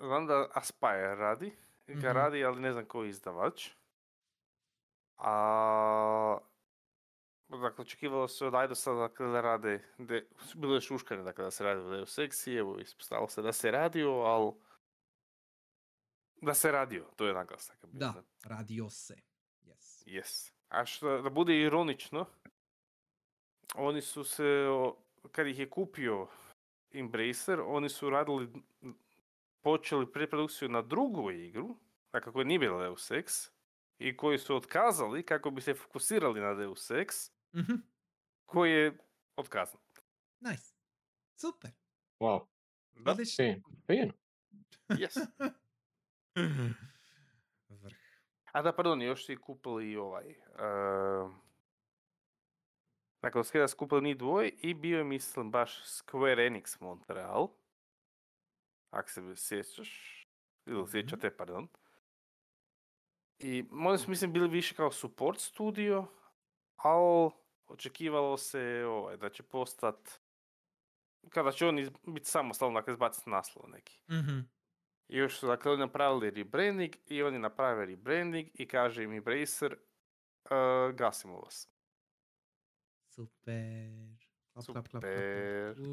Znam 0.00 0.26
da 0.26 0.48
Aspire 0.52 1.14
radi, 1.14 1.56
ga 1.86 1.94
Mhm. 1.94 2.06
radi, 2.08 2.44
ali 2.44 2.60
ne 2.60 2.72
znam 2.72 2.84
koji 2.84 3.06
je 3.06 3.10
izdavač. 3.10 3.68
A... 5.16 6.38
Dakle, 7.48 7.82
očekivalo 7.82 8.28
se 8.28 8.46
od 8.46 8.54
Eidosa 8.54 8.94
dakle, 8.94 9.26
da 9.26 9.40
rade, 9.40 9.84
de, 9.98 10.26
bilo 10.54 10.74
je 10.74 10.80
šuškane 10.80 11.22
dakle, 11.22 11.44
da 11.44 11.50
se 11.50 11.64
radi 11.64 11.80
o 11.80 11.90
Deus 11.90 12.18
Ex 12.18 12.46
i 12.46 12.54
evo, 12.54 12.78
ispostavilo 12.78 13.28
se 13.28 13.42
da 13.42 13.52
se 13.52 13.70
radio, 13.70 14.10
ali 14.10 14.52
da 16.42 16.54
se 16.54 16.72
radio, 16.72 17.06
to 17.16 17.26
je 17.26 17.34
naglasak. 17.34 17.78
Da, 17.92 18.12
ne? 18.12 18.22
radio 18.44 18.90
se. 18.90 19.14
Yes. 19.62 20.06
Yes. 20.06 20.52
A 20.68 20.86
što 20.86 21.22
da 21.22 21.30
bude 21.30 21.60
ironično, 21.60 22.26
oni 23.74 24.00
su 24.02 24.24
se, 24.24 24.66
kad 25.32 25.46
ih 25.46 25.58
je 25.58 25.70
kupio 25.70 26.28
Embracer, 26.92 27.60
oni 27.60 27.88
su 27.88 28.10
radili, 28.10 28.52
počeli 29.60 30.12
preprodukciju 30.12 30.68
na 30.68 30.82
drugu 30.82 31.30
igru, 31.30 31.76
dakle 32.12 32.32
koja 32.32 32.44
nije 32.44 32.58
bila 32.58 32.82
Deus 32.82 33.10
Ex, 33.10 33.50
i 33.98 34.16
koji 34.16 34.38
su 34.38 34.56
otkazali 34.56 35.22
kako 35.22 35.50
bi 35.50 35.60
se 35.60 35.74
fokusirali 35.74 36.40
na 36.40 36.54
Deus 36.54 36.90
Ex, 36.90 37.30
Mhm. 37.54 37.72
koji 38.46 38.72
je 38.72 38.98
otkazan. 39.36 39.80
Nice. 40.40 40.74
Super. 41.36 41.70
Wow, 42.20 42.46
Da, 42.94 43.10
Odlično. 43.10 43.44
fin, 43.44 43.62
fin. 43.86 44.12
yes. 44.88 45.26
Vrh. 47.68 47.96
A 48.52 48.62
da, 48.62 48.72
pardon, 48.72 49.02
još 49.02 49.26
su 49.26 49.32
i 49.32 49.36
kupili 49.36 49.90
i 49.90 49.96
ovaj... 49.96 50.28
Uh, 50.28 51.32
Dakle, 53.22 53.44
skida 53.44 53.68
skupili 53.68 54.02
njih 54.02 54.16
dvoje 54.16 54.48
i 54.48 54.74
bio 54.74 54.98
je, 54.98 55.04
mislim, 55.04 55.50
baš 55.50 55.82
Square 55.84 56.50
Enix 56.50 56.80
Montreal. 56.80 57.48
Ako 58.90 59.10
se 59.10 59.36
sjećaš. 59.36 60.20
Ili 60.66 60.82
Mhm. 60.82 60.90
sjećate, 60.90 61.36
pardon. 61.36 61.68
I 63.38 63.64
možda 63.70 63.98
su, 64.04 64.10
mislim, 64.10 64.32
bili 64.32 64.48
više 64.48 64.74
kao 64.74 64.90
support 64.92 65.38
studio, 65.40 66.06
ali 66.76 67.30
očekivalo 67.74 68.36
se 68.36 68.84
ovaj, 68.88 69.16
da 69.16 69.30
će 69.30 69.42
postat 69.42 70.20
kada 71.30 71.52
će 71.52 71.66
oni 71.66 71.90
biti 72.06 72.28
samostalno, 72.28 72.80
dakle, 72.80 72.92
izbaciti 72.92 73.30
naslov 73.30 73.68
neki. 73.68 74.00
Mhm. 74.10 74.38
I 75.08 75.16
još 75.16 75.38
su, 75.38 75.46
dakle, 75.46 75.72
oni 75.72 75.80
napravili 75.80 76.30
rebranding 76.30 76.96
i 77.06 77.22
oni 77.22 77.38
naprave 77.38 77.86
rebranding 77.86 78.48
i 78.54 78.68
kaže 78.68 79.04
im 79.04 79.12
Embracer, 79.12 79.76
uh, 80.44 80.96
gasimo 80.96 81.40
vas. 81.40 81.68
Super. 83.08 83.90
Klap, 84.52 84.66
klap, 84.66 84.88
klap, 84.88 84.90
klap. 84.90 85.02
Super. 85.02 85.76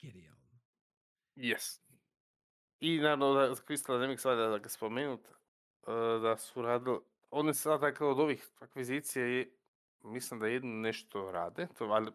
Genijalno. 0.00 0.60
Yes. 1.36 1.80
I 2.80 2.98
naravno 2.98 3.34
da 3.34 3.54
Crystal 3.54 3.98
Dynamics, 3.98 4.26
valjda 4.26 4.48
da 4.48 4.58
ga 4.58 4.68
spomenut, 4.68 5.28
uh, 5.82 6.22
da 6.22 6.38
su 6.38 6.62
radili, 6.62 6.98
oni 7.32 7.54
sad 7.54 7.80
dakle 7.80 8.06
od 8.06 8.20
ovih 8.20 8.48
akvizicije, 8.56 9.28
je- 9.28 9.50
mislim 10.00 10.40
da 10.40 10.46
jedno 10.46 10.70
nešto 10.72 11.30
rade, 11.32 11.68
to 11.68 11.86
valjda, 11.86 12.10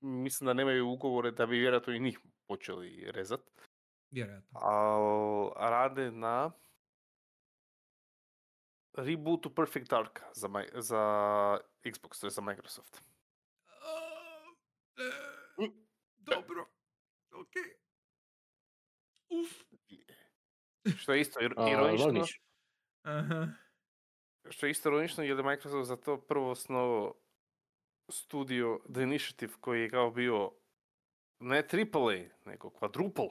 mislim 0.00 0.46
da 0.46 0.52
nemaju 0.54 0.88
ugovore 0.88 1.30
da 1.30 1.46
bi 1.46 1.58
vjerojatno 1.58 1.92
i 1.92 2.00
njih 2.00 2.18
počeli 2.46 3.04
rezat, 3.06 3.40
Vjerojatno. 4.10 4.58
ali 4.62 5.50
rade 5.60 6.10
na 6.10 6.52
rebootu 8.94 9.50
Perfect 9.50 9.90
Darka 9.90 10.24
za, 10.34 10.48
za 10.74 10.98
Xbox, 11.82 12.20
to 12.20 12.26
je 12.26 12.30
za 12.30 12.40
Microsoft. 12.42 13.02
A, 13.66 14.52
e, 15.58 15.70
Dobro. 16.18 16.66
Okej. 17.32 17.74
Uf. 19.30 19.62
Što 20.96 21.12
je 21.12 21.20
isto 21.20 21.40
ir- 21.40 21.54
A, 21.56 21.70
ironično. 21.70 22.06
logično. 22.08 22.42
Što 24.50 24.66
je 24.66 24.70
isto 24.70 24.88
ironično 24.88 25.24
jer 25.24 25.36
je 25.36 25.42
Microsoft 25.42 25.88
za 25.88 25.96
to 25.96 26.20
prvo 26.20 26.50
osnovao 26.50 27.14
studio 28.08 28.80
The 28.94 29.02
Initiative 29.02 29.52
koji 29.60 29.82
je 29.82 29.90
kao 29.90 30.10
bio 30.10 30.50
ne 31.40 31.58
AAA, 31.58 32.18
nego 32.44 32.70
quadruple. 32.70 33.30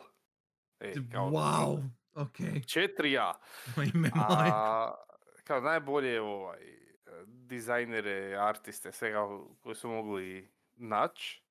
E, 0.80 0.94
kao 1.12 1.30
Wow. 1.30 1.90
Okej. 2.14 2.48
4A. 2.48 3.34
Moje 3.76 3.92
ime 3.94 4.10
majko. 4.16 4.34
A 4.34 4.96
kao 5.44 5.62
najbolje 5.62 6.22
ovaj, 6.22 6.82
dizajnere, 7.26 8.36
artiste, 8.38 8.92
svega 8.92 9.20
koji 9.62 9.76
su 9.76 9.90
mogli 9.90 10.52
naći. 10.76 11.44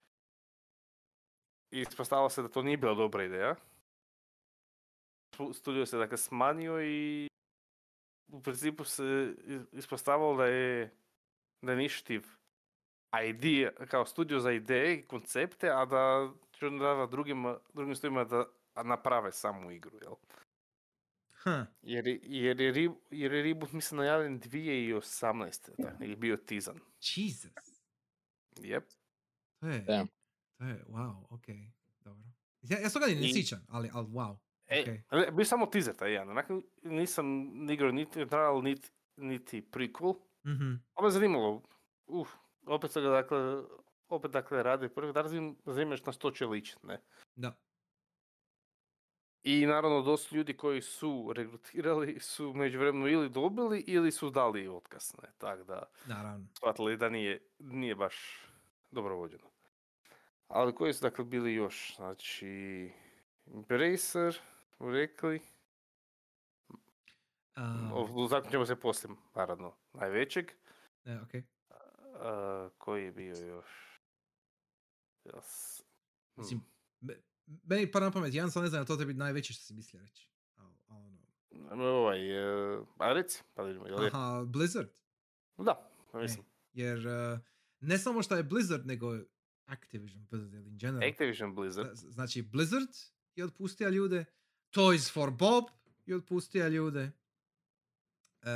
I 1.70 1.81
ispostavilo 1.81 2.31
se 2.31 2.43
da 2.43 2.49
to 2.49 2.62
nije 2.62 2.77
bila 2.77 2.95
dobra 2.95 3.24
ideja. 3.24 3.55
Stu- 5.35 5.53
Studio 5.53 5.87
se 5.87 5.99
dakle 5.99 6.19
smanjio 6.19 6.82
i 6.82 7.30
u 8.31 8.43
principu 8.43 8.85
se 8.85 9.05
is- 9.39 9.66
ispostavilo 9.73 10.36
da 10.36 10.47
je 10.47 10.94
da 11.62 11.73
je 11.73 11.78
Initiative 11.78 12.24
idea, 13.24 13.70
kao 13.86 14.07
studio 14.07 14.40
za 14.40 14.52
ideje 14.52 14.94
i 14.94 15.02
koncepte, 15.02 15.70
a 15.70 15.85
da 15.85 16.31
će 16.51 16.66
onda 16.66 17.07
drugim, 17.07 17.44
drugim 17.74 17.94
studijima 17.94 18.24
da 18.24 18.44
naprave 18.77 19.32
samu 19.32 19.70
igru, 19.70 19.98
jel? 20.02 20.15
Huh. 21.44 21.66
Jer, 21.82 22.07
je- 22.07 22.20
jer, 22.23 22.61
je, 22.61 22.90
jer 23.11 23.32
je 23.32 23.43
reboot 23.43 23.73
mislim 23.73 23.98
najavljen 23.98 24.40
2018. 24.40 25.70
Tak, 25.77 26.01
je 26.01 26.16
bio 26.16 26.36
tizan. 26.36 26.78
Jesus. 27.09 27.52
Jep. 28.57 28.85
To 29.61 29.69
je, 29.69 29.78
Damn. 29.81 30.09
to 30.59 30.65
je, 30.65 30.85
wow, 30.89 31.24
okej. 31.31 31.73
Dobro. 32.01 32.28
Ja, 32.62 32.78
ja 32.78 32.90
se 32.90 32.98
ni 33.09 33.15
ne 33.15 33.28
I- 33.28 33.32
sjećam, 33.32 33.66
ali, 33.69 33.90
ali 33.93 34.07
wow. 34.09 34.36
E, 34.70 35.02
ne, 35.12 35.30
bio 35.30 35.44
samo 35.44 35.66
teaser 35.66 35.97
taj 35.97 36.12
jedan. 36.12 36.30
Onak 36.30 36.47
nisam 36.82 37.26
igrao 37.70 37.92
niti 37.92 38.26
trial, 38.26 38.62
niti, 38.62 38.90
niti 39.16 39.62
prequel. 39.72 40.14
Mhm. 40.47 40.74
A 40.94 41.02
me 41.02 41.10
zanimalo. 41.10 41.62
Uf, 42.06 42.28
opet 42.66 42.90
se 42.90 43.01
ga 43.01 43.09
dakle, 43.09 43.62
opet 44.09 44.30
dakle 44.30 44.62
radi 44.62 44.88
prvi 44.88 45.12
da 45.12 45.28
zanima 45.66 45.97
na 46.06 46.12
što 46.12 46.30
će 46.30 46.47
ličit, 46.47 46.82
ne. 46.82 47.01
Da. 47.36 47.56
I 49.42 49.66
naravno 49.66 50.02
dosta 50.02 50.36
ljudi 50.36 50.56
koji 50.56 50.82
su 50.82 51.32
regrutirali 51.36 52.20
su 52.20 52.52
međuvremenu 52.55 53.09
ili 53.09 53.28
dobili 53.30 53.80
ili 53.80 54.12
su 54.12 54.30
dali 54.30 54.68
otkaz, 54.68 55.12
ne. 55.22 55.28
Tako 55.38 55.64
da 55.64 55.82
Naravno. 56.06 56.47
shvatili 56.56 56.97
da 56.97 57.09
nije, 57.09 57.48
nije 57.59 57.94
baš 57.94 58.47
dobro 58.90 59.16
vođeno. 59.16 59.51
Ali 60.48 60.74
koji 60.74 60.92
su 60.92 61.02
dakle 61.02 61.24
bili 61.24 61.55
još? 61.55 61.97
Znači, 61.97 62.90
Embracer, 63.55 64.34
smo 64.34 64.60
rekli, 64.82 65.40
zakon 68.28 68.51
ćemo 68.51 68.66
se 68.66 68.77
poslije, 68.77 69.16
naravno, 69.35 69.77
najvećeg. 69.93 70.51
e, 71.05 71.19
okej. 71.19 71.43
A, 72.15 72.69
koji 72.78 73.05
je 73.05 73.12
bio 73.12 73.36
još? 73.36 73.66
Jel 75.24 75.40
s- 75.40 75.82
Mislim, 76.36 76.61
hmm, 76.61 76.69
me- 77.01 77.23
meni 77.65 77.90
pa 77.90 78.01
na 78.01 78.11
pamet, 78.11 78.35
jedan 78.35 78.51
sam 78.51 78.62
ne 78.62 78.69
znam, 78.69 78.86
to 78.86 78.97
te 78.97 79.05
biti 79.05 79.19
najveći 79.19 79.52
što 79.52 79.62
si 79.62 79.74
mislio 79.74 80.02
reći. 80.02 80.28
Al, 80.57 80.70
al 80.89 80.97
ono. 80.98 81.85
Ovaj, 81.85 82.31
e, 82.74 82.78
a 82.98 83.12
reci, 83.12 83.43
pa 83.55 83.62
vidimo, 83.62 83.86
je? 83.86 84.07
Aha, 84.09 84.44
Blizzard. 84.44 84.89
Da, 85.59 85.90
pa 86.12 86.19
mislim. 86.19 86.44
Jer 86.73 86.98
uh, 86.98 87.39
ne 87.81 87.98
samo 87.98 88.23
što 88.23 88.36
je 88.36 88.43
Blizzard, 88.43 88.86
nego 88.86 89.07
Activision 89.66 90.27
Blizzard 90.27 90.66
in 90.66 90.78
general. 90.78 91.11
Activision 91.11 91.55
Blizzard. 91.55 91.89
Zna- 91.89 92.11
Znači, 92.11 92.43
Blizzard 92.43 92.89
je 93.35 93.44
otpustio 93.44 93.89
ljude, 93.89 94.24
Toys 94.70 95.09
for 95.09 95.30
Bob 95.32 95.64
je 96.06 96.16
otpustio 96.16 96.68
ljude. 96.68 97.10
Uh, 98.42 98.48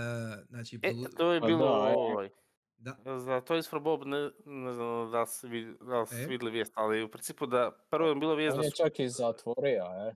znači, 0.49 0.79
E, 0.83 0.93
to 1.17 1.33
je 1.33 1.41
Pa 1.41 1.47
bilo 1.47 1.79
da, 1.79 1.91
e. 1.91 1.95
ovaj. 1.95 2.29
da, 2.77 2.93
Za 3.19 3.41
Toys 3.41 3.71
for 3.71 3.81
Bob 3.81 4.05
ne, 4.05 4.31
ne 4.47 4.73
znam 4.73 5.11
da 5.11 5.21
li 5.21 5.27
si 5.27 5.47
vid- 5.49 5.77
da 5.81 6.07
si 6.07 6.15
E? 6.15 6.27
vidjeli 6.27 6.51
vijest, 6.53 6.73
ali 6.77 7.03
u 7.03 7.11
principu 7.11 7.47
da 7.47 7.71
prvo 7.91 8.09
je 8.09 8.15
bilo 8.15 8.35
vijest 8.35 8.55
On 8.55 8.59
da 8.59 8.65
je 8.65 8.71
su, 8.71 8.77
čak 8.77 9.01
i 9.01 9.09
zatvorio, 9.09 9.85
e. 9.85 10.15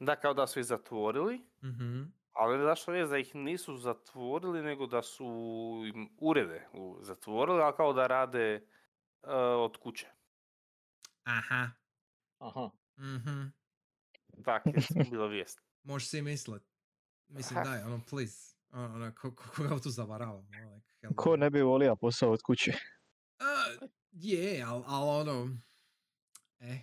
da 0.00 0.16
kao 0.16 0.34
da 0.34 0.46
su 0.46 0.58
ih 0.60 0.66
zatvorili, 0.66 1.40
mhm, 1.62 2.02
ali 2.32 2.58
ne 2.58 2.64
zašto 2.64 2.92
vijest 2.92 3.10
da 3.10 3.18
ih 3.18 3.34
nisu 3.34 3.76
zatvorili, 3.76 4.62
nego 4.62 4.86
da 4.86 5.02
su 5.02 5.24
im 5.86 6.08
urede 6.18 6.68
u- 6.72 6.98
zatvorili, 7.02 7.62
ali 7.62 7.76
kao 7.76 7.92
da 7.92 8.06
rade 8.06 8.66
e, 9.22 9.32
od 9.36 9.76
kuće. 9.76 10.06
aha, 11.26 11.70
Aha. 12.40 12.70
mhm, 12.98 13.52
Tak 14.44 14.62
je 14.66 15.04
bila 15.10 15.26
vijest. 15.26 15.60
možeš 15.82 16.08
si 16.08 16.22
mislit. 16.22 16.62
Mislim, 17.28 17.58
Aha. 17.58 17.70
daj, 17.70 17.82
ono, 17.82 18.00
please. 18.00 18.56
Ono, 18.70 18.94
ono, 18.94 19.14
ko, 19.14 19.34
ko, 19.34 19.44
koga 19.56 19.78
tu 19.78 19.90
zavaravam? 19.90 20.48
Ono, 20.56 20.74
like, 20.74 20.88
hell 21.00 21.14
Ko 21.14 21.36
ne 21.36 21.50
bi 21.50 21.60
volio 21.60 21.96
posao 21.96 22.32
od 22.32 22.40
kuće? 22.42 22.72
A, 23.38 23.64
je, 24.10 24.62
ali 24.62 24.84
al 24.86 25.08
ono... 25.08 25.56
E, 26.60 26.78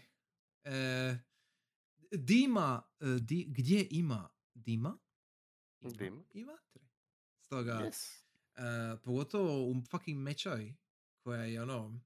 e, 0.63 1.17
Dima, 2.11 2.81
e, 2.99 3.05
di, 3.21 3.45
gdje 3.47 3.87
ima 3.91 4.29
Dima? 4.53 4.97
Dim. 5.81 6.23
I 6.33 6.43
vatre. 6.43 6.81
Stoga, 7.39 7.73
Yes. 7.73 8.21
e, 8.55 9.01
pogotovo 9.03 9.63
u 9.63 9.75
fucking 9.91 10.19
mečoj, 10.19 10.75
koja 11.19 11.43
je 11.43 11.61
ono, 11.61 11.99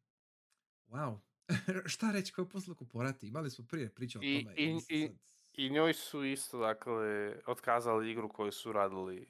wow, 0.88 1.20
šta 1.86 2.12
reći 2.12 2.34
koju 2.34 2.50
posluku 2.50 2.88
porati, 2.88 3.28
imali 3.28 3.52
smo 3.52 3.66
prije 3.66 3.94
priču 3.94 4.20
o 4.20 4.22
I- 4.24 4.44
tome. 4.44 4.56
i- 4.58 4.80
sad- 4.80 4.92
i- 4.92 5.12
I 5.54 5.70
njoj 5.70 5.94
su 5.94 6.24
isto, 6.24 6.60
dakle, 6.60 7.36
otkazali 7.48 8.12
igru 8.12 8.30
koju 8.30 8.52
su 8.52 8.72
radili 8.72 9.28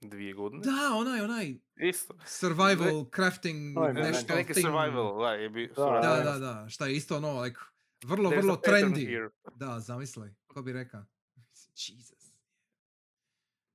dvije 0.00 0.32
godine. 0.34 0.62
Da, 0.64 0.94
onaj, 0.94 1.20
onaj 1.20 1.54
Isto. 1.76 2.14
survival 2.26 3.04
crafting 3.14 3.78
Oj, 3.78 3.92
ne, 3.92 4.00
ne, 4.00 4.08
nešto 4.08 4.34
Neki 4.34 4.52
thing. 4.52 4.66
survival, 4.66 5.18
da, 5.18 5.32
je 5.32 5.48
bi, 5.48 5.68
su 5.68 5.80
Da, 5.80 6.00
Da, 6.02 6.22
da, 6.22 6.38
da, 6.38 6.68
šta 6.68 6.86
je 6.86 6.96
isto 6.96 7.16
ono, 7.16 7.40
like, 7.40 7.60
vrlo, 8.04 8.30
There's 8.30 8.36
vrlo 8.36 8.56
trendy. 8.58 9.06
here. 9.06 9.28
Da, 9.56 9.80
zamisli, 9.80 10.34
ko 10.46 10.62
bi 10.62 10.72
rekao. 10.72 11.04
Jesus. 11.78 12.32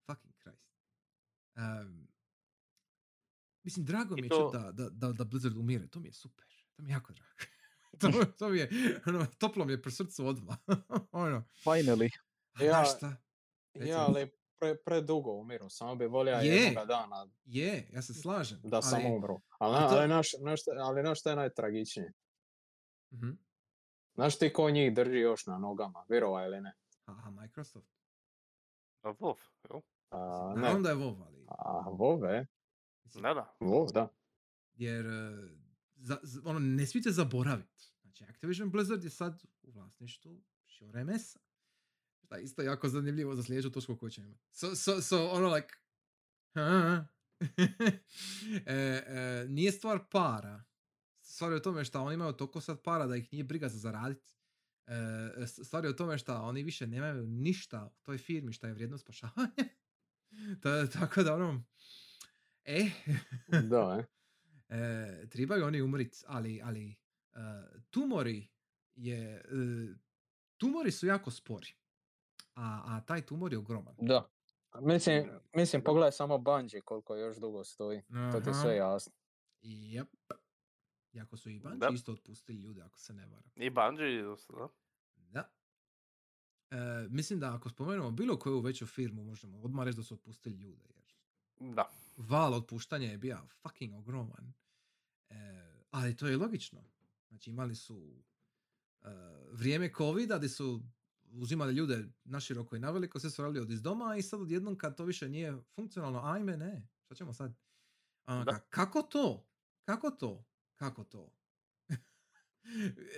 Fucking 0.05 0.33
Christ. 0.35 0.67
Um, 1.55 2.07
mislim, 3.63 3.85
drago 3.85 4.15
I 4.17 4.21
mi 4.21 4.25
je 4.25 4.29
to- 4.29 4.49
da, 4.53 4.71
da, 4.71 4.89
da, 4.89 5.11
da 5.11 5.23
Blizzard 5.23 5.57
umire, 5.57 5.87
to 5.87 5.99
mi 5.99 6.07
je 6.07 6.13
super. 6.13 6.45
To 6.75 6.83
mi 6.83 6.89
je 6.89 6.93
jako 6.93 7.13
drago. 7.13 7.56
to, 8.01 8.07
to 8.29 8.49
mi 8.49 8.57
je, 8.57 8.69
ono, 9.05 9.25
toplo 9.27 9.65
mi 9.65 9.73
je 9.73 9.81
pri 9.81 9.91
srcu 9.91 10.27
odmah. 10.27 10.57
ono, 11.13 11.43
Finally. 11.63 12.09
a 12.53 12.63
Ja- 12.63 12.85
šta? 12.85 13.15
Reci 13.73 13.89
Ja, 13.89 13.99
ali 13.99 14.31
pre, 14.59 14.75
predugo 14.77 15.31
umiru, 15.31 15.69
samo 15.69 15.95
bi 15.95 16.05
volio 16.07 16.33
Je. 16.33 16.55
jednoga 16.55 16.85
dana 16.85 17.27
Je, 17.45 17.89
ja 17.91 18.01
se 18.01 18.13
slažem. 18.13 18.59
da 18.63 18.81
sam 18.81 18.99
ali, 18.99 19.15
umru. 19.15 19.41
Ali, 19.57 19.75
a 19.75 19.89
to- 19.89 19.95
ali, 19.95 20.07
naš, 20.07 20.27
naš, 20.39 20.59
ali 20.79 21.03
naš 21.03 21.19
šta 21.19 21.29
je 21.29 21.35
najtragičnije? 21.35 22.13
Mhm. 23.13 23.29
Znaš 24.15 24.37
ti 24.37 24.53
ko 24.53 24.69
njih 24.69 24.93
drži 24.93 25.19
još 25.19 25.45
na 25.45 25.57
nogama, 25.57 26.05
vjerova 26.09 26.45
ili 26.45 26.61
ne? 26.61 26.73
Aha, 27.05 27.29
Microsoft. 27.31 27.87
A 29.01 29.09
WoW, 29.09 29.35
jel? 29.63 29.81
A, 30.11 30.53
Ne. 30.55 30.61
ne, 30.61 30.69
Onda 30.69 30.89
je 30.89 30.95
WoW, 30.95 31.23
ali... 31.25 31.45
a 31.49 31.89
Vove, 31.89 32.45
Mislim, 33.03 33.23
Da, 33.23 33.33
da. 33.33 33.55
O, 33.61 33.87
da. 33.93 34.07
jer 34.73 35.05
e, 35.05 35.31
za, 35.97 36.19
ono, 36.43 36.59
ne 36.59 36.85
smijete 36.85 37.11
zaboraviti. 37.11 37.83
Znači, 38.01 38.23
Activision 38.23 38.71
Blizzard 38.71 39.03
je 39.03 39.09
sad 39.09 39.43
u 39.61 39.71
vlasništvu 39.71 40.43
Shure 40.67 41.03
MS-a. 41.03 41.39
Šta 42.23 42.35
je 42.35 42.43
isto 42.43 42.61
jako 42.61 42.89
zanimljivo 42.89 43.35
za 43.35 43.43
sljedeću 43.43 43.71
točku 43.71 43.97
koju 43.97 44.09
ćemo 44.09 44.27
imati. 44.27 44.43
So, 44.51 44.75
so, 44.75 45.01
so, 45.01 45.29
ono, 45.29 45.55
like, 45.55 45.73
e, 48.65 49.03
e, 49.07 49.45
nije 49.49 49.71
stvar 49.71 49.99
para. 50.11 50.63
Stvar 51.21 51.51
je 51.51 51.57
u 51.57 51.61
tome 51.61 51.85
što 51.85 52.01
oni 52.01 52.13
imaju 52.13 52.33
toliko 52.33 52.61
sad 52.61 52.81
para 52.81 53.07
da 53.07 53.15
ih 53.15 53.33
nije 53.33 53.43
briga 53.43 53.69
za 53.69 53.79
zaraditi. 53.79 54.29
E, 54.87 55.47
stvar 55.47 55.83
je 55.85 55.89
u 55.89 55.95
tome 55.95 56.17
što 56.17 56.35
oni 56.35 56.63
više 56.63 56.87
nemaju 56.87 57.27
ništa 57.27 57.85
u 57.85 58.03
toj 58.03 58.17
firmi 58.17 58.53
šta 58.53 58.67
je 58.67 58.73
vrijedno 58.73 58.97
spašavanja. 58.97 59.51
Ta- 60.61 60.87
tako 60.87 61.23
da 61.23 61.35
ono, 61.35 61.63
e, 62.65 62.89
Da, 63.47 63.97
e. 63.99 64.16
e, 64.69 65.27
trebaju 65.29 65.65
oni 65.65 65.81
umrit, 65.81 66.23
ali, 66.27 66.61
ali 66.63 66.91
e, 66.91 66.95
tumori 67.89 68.47
je, 68.95 69.35
e, 69.35 69.43
tumori 70.57 70.91
su 70.91 71.07
jako 71.07 71.31
spori. 71.31 71.67
A, 72.55 72.83
a 72.85 73.01
taj 73.05 73.21
tumor 73.25 73.53
je 73.53 73.59
ogroman. 73.59 73.95
Da. 74.01 74.29
Mislim, 74.81 75.29
mislim, 75.55 75.83
pogledaj 75.83 76.11
samo 76.11 76.37
Bungie 76.37 76.81
koliko 76.81 77.15
još 77.15 77.37
dugo 77.37 77.63
stoji. 77.63 78.01
To 78.31 78.41
ti 78.41 78.49
je 78.49 78.51
Aha. 78.51 78.61
sve 78.61 78.75
jasno. 78.75 79.13
Yep. 79.63 80.05
Jako 81.11 81.37
su 81.37 81.49
i 81.49 81.59
Bungie 81.59 81.77
Da. 81.79 81.89
isto 81.93 82.11
otpustili 82.11 82.59
ljude, 82.61 82.81
ako 82.81 82.99
se 82.99 83.13
ne 83.13 83.25
varam. 83.25 83.51
I 83.55 83.69
Bungie, 83.69 84.23
dosta, 84.23 84.53
da. 84.53 84.67
Da. 85.15 85.49
E, 86.77 87.07
mislim 87.09 87.39
da 87.39 87.55
ako 87.55 87.69
spomenemo 87.69 88.11
bilo 88.11 88.39
koju 88.39 88.59
veću 88.59 88.85
firmu, 88.85 89.23
možemo 89.23 89.59
odmah 89.61 89.85
reći 89.85 89.97
da 89.97 90.03
su 90.03 90.13
otpustili 90.13 90.55
ljude. 90.55 90.83
Jer 90.89 91.03
Da. 91.73 91.89
Val 92.17 92.53
otpuštanja 92.53 93.07
je 93.07 93.17
bio 93.17 93.37
fucking 93.53 93.95
ogroman. 93.95 94.53
E, 95.29 95.35
ali 95.91 96.15
to 96.15 96.27
je 96.27 96.37
logično. 96.37 96.83
Znači 97.29 97.49
imali 97.49 97.75
su 97.75 98.23
e, 99.01 99.07
vrijeme 99.51 99.91
covida 99.93 100.37
gdje 100.37 100.49
su 100.49 100.83
uzimali 101.23 101.73
ljude 101.73 102.05
naširoko 102.23 102.75
i 102.75 102.79
naveliko, 102.79 103.19
sve 103.19 103.29
su 103.29 103.41
radili 103.41 103.61
od 103.61 103.71
iz 103.71 103.81
doma 103.81 104.15
i 104.15 104.21
sad 104.21 104.41
odjednom 104.41 104.77
kad 104.77 104.97
to 104.97 105.05
više 105.05 105.29
nije 105.29 105.57
funkcionalno, 105.65 106.21
ajme 106.23 106.57
ne, 106.57 106.87
šta 106.99 107.15
ćemo 107.15 107.33
sad? 107.33 107.53
Ono, 108.25 108.43
Da. 108.43 108.51
ka- 108.51 108.69
kako 108.69 109.01
to? 109.01 109.47
Kako 109.81 110.11
to? 110.11 110.45
Kako 110.75 111.03
to? 111.03 111.33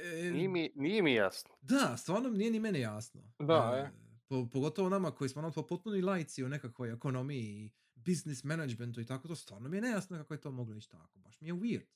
E, 0.03 0.31
Nije 0.31 0.49
mi, 0.49 0.71
nije 0.75 1.01
mi 1.01 1.13
jasno. 1.13 1.49
da, 1.61 1.97
stvarno 1.97 2.29
nije 2.29 2.51
ni 2.51 2.59
meni 2.59 2.79
jasno. 2.79 3.31
Da, 3.39 3.71
E, 3.73 3.77
je. 3.77 3.91
po- 4.27 4.49
pogotovo 4.49 4.89
nama 4.89 5.11
koji 5.11 5.29
smo 5.29 5.41
ono 5.41 5.51
potpuni 5.51 6.01
lajci 6.01 6.43
u 6.43 6.49
nekakvoj 6.49 6.91
ekonomiji 6.91 7.65
i 7.65 7.71
business 8.05 8.43
managementu 8.43 9.01
i 9.01 9.05
tako 9.05 9.27
to, 9.27 9.35
stvarno 9.35 9.69
mi 9.69 9.77
je 9.77 9.81
nejasno 9.81 10.17
kako 10.17 10.33
je 10.33 10.41
to 10.41 10.51
moglo 10.51 10.75
ići 10.75 10.89
tako. 10.89 11.19
Baš 11.19 11.41
mi 11.41 11.47
je 11.47 11.53
weird. 11.53 11.87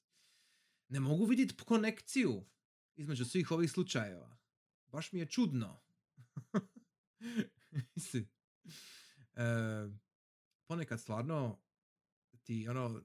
Ne 0.90 1.00
mogu 1.00 1.26
vidjeti 1.26 1.56
konekciju 1.56 2.46
između 2.96 3.26
svih 3.26 3.52
ovih 3.52 3.72
slučajeva. 3.72 4.38
Baš 4.88 5.12
mi 5.12 5.20
je 5.20 5.26
čudno. 5.26 5.82
Mislim, 7.96 8.30
e, 9.34 9.44
ponekad 10.68 11.02
stvarno 11.02 11.62
ti 12.44 12.68
ono 12.68 13.02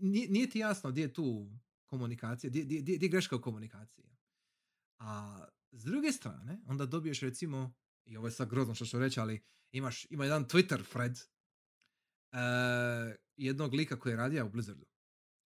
nije, 0.00 0.28
nije 0.28 0.50
ti 0.50 0.58
jasno 0.58 0.90
gdje 0.90 1.02
je 1.02 1.12
tu 1.12 1.50
komunikacija, 1.86 2.50
gdje, 2.50 2.64
gdje 2.64 2.80
gdje 2.80 3.06
je 3.06 3.08
greška 3.08 3.36
u 3.36 3.40
komunikaciji. 3.40 4.16
A 4.98 5.44
s 5.72 5.84
druge 5.84 6.12
strane, 6.12 6.60
onda 6.66 6.86
dobiješ 6.86 7.20
recimo, 7.20 7.74
i 8.04 8.16
ovo 8.16 8.26
je 8.26 8.30
sad 8.30 8.50
grozno 8.50 8.74
što 8.74 8.86
ću 8.86 8.98
reći, 8.98 9.20
ali 9.20 9.42
imaš, 9.72 10.06
ima 10.10 10.24
jedan 10.24 10.44
Twitter 10.44 10.84
thread 10.90 11.20
e, 12.32 12.38
jednog 13.36 13.74
lika 13.74 13.98
koji 13.98 14.12
je 14.12 14.16
radio 14.16 14.46
u 14.46 14.50
Blizzardu. 14.50 14.86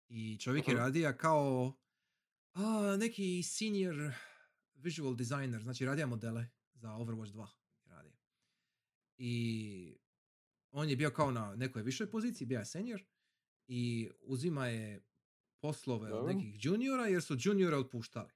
I 0.09 0.39
čovjek 0.39 0.69
je 0.69 0.74
Mhm. 0.74 0.82
radio 0.82 1.15
kao 1.19 1.77
a, 2.55 2.97
neki 2.99 3.43
senior 3.43 4.13
visual 4.74 5.14
designer, 5.16 5.63
znači 5.63 5.85
radija 5.87 6.06
modele 6.06 6.47
za 6.74 6.88
Overwatch 6.88 7.32
2. 7.32 7.47
je 7.85 7.93
radio. 7.93 8.13
I 9.19 9.97
on 10.71 10.88
je 10.88 10.97
bio 10.97 11.11
kao 11.11 11.30
na 11.30 11.56
nekoj 11.56 11.82
višoj 11.82 12.11
poziciji, 12.11 12.47
bio 12.47 12.59
je 12.59 12.64
senior 12.64 13.05
i 13.66 14.11
uzima 14.21 14.66
je 14.66 15.05
poslove 15.61 16.13
od 16.13 16.37
nekih 16.37 16.64
juniora 16.64 17.06
jer 17.06 17.22
su 17.22 17.37
juniora 17.40 17.79
otpuštali. 17.79 18.32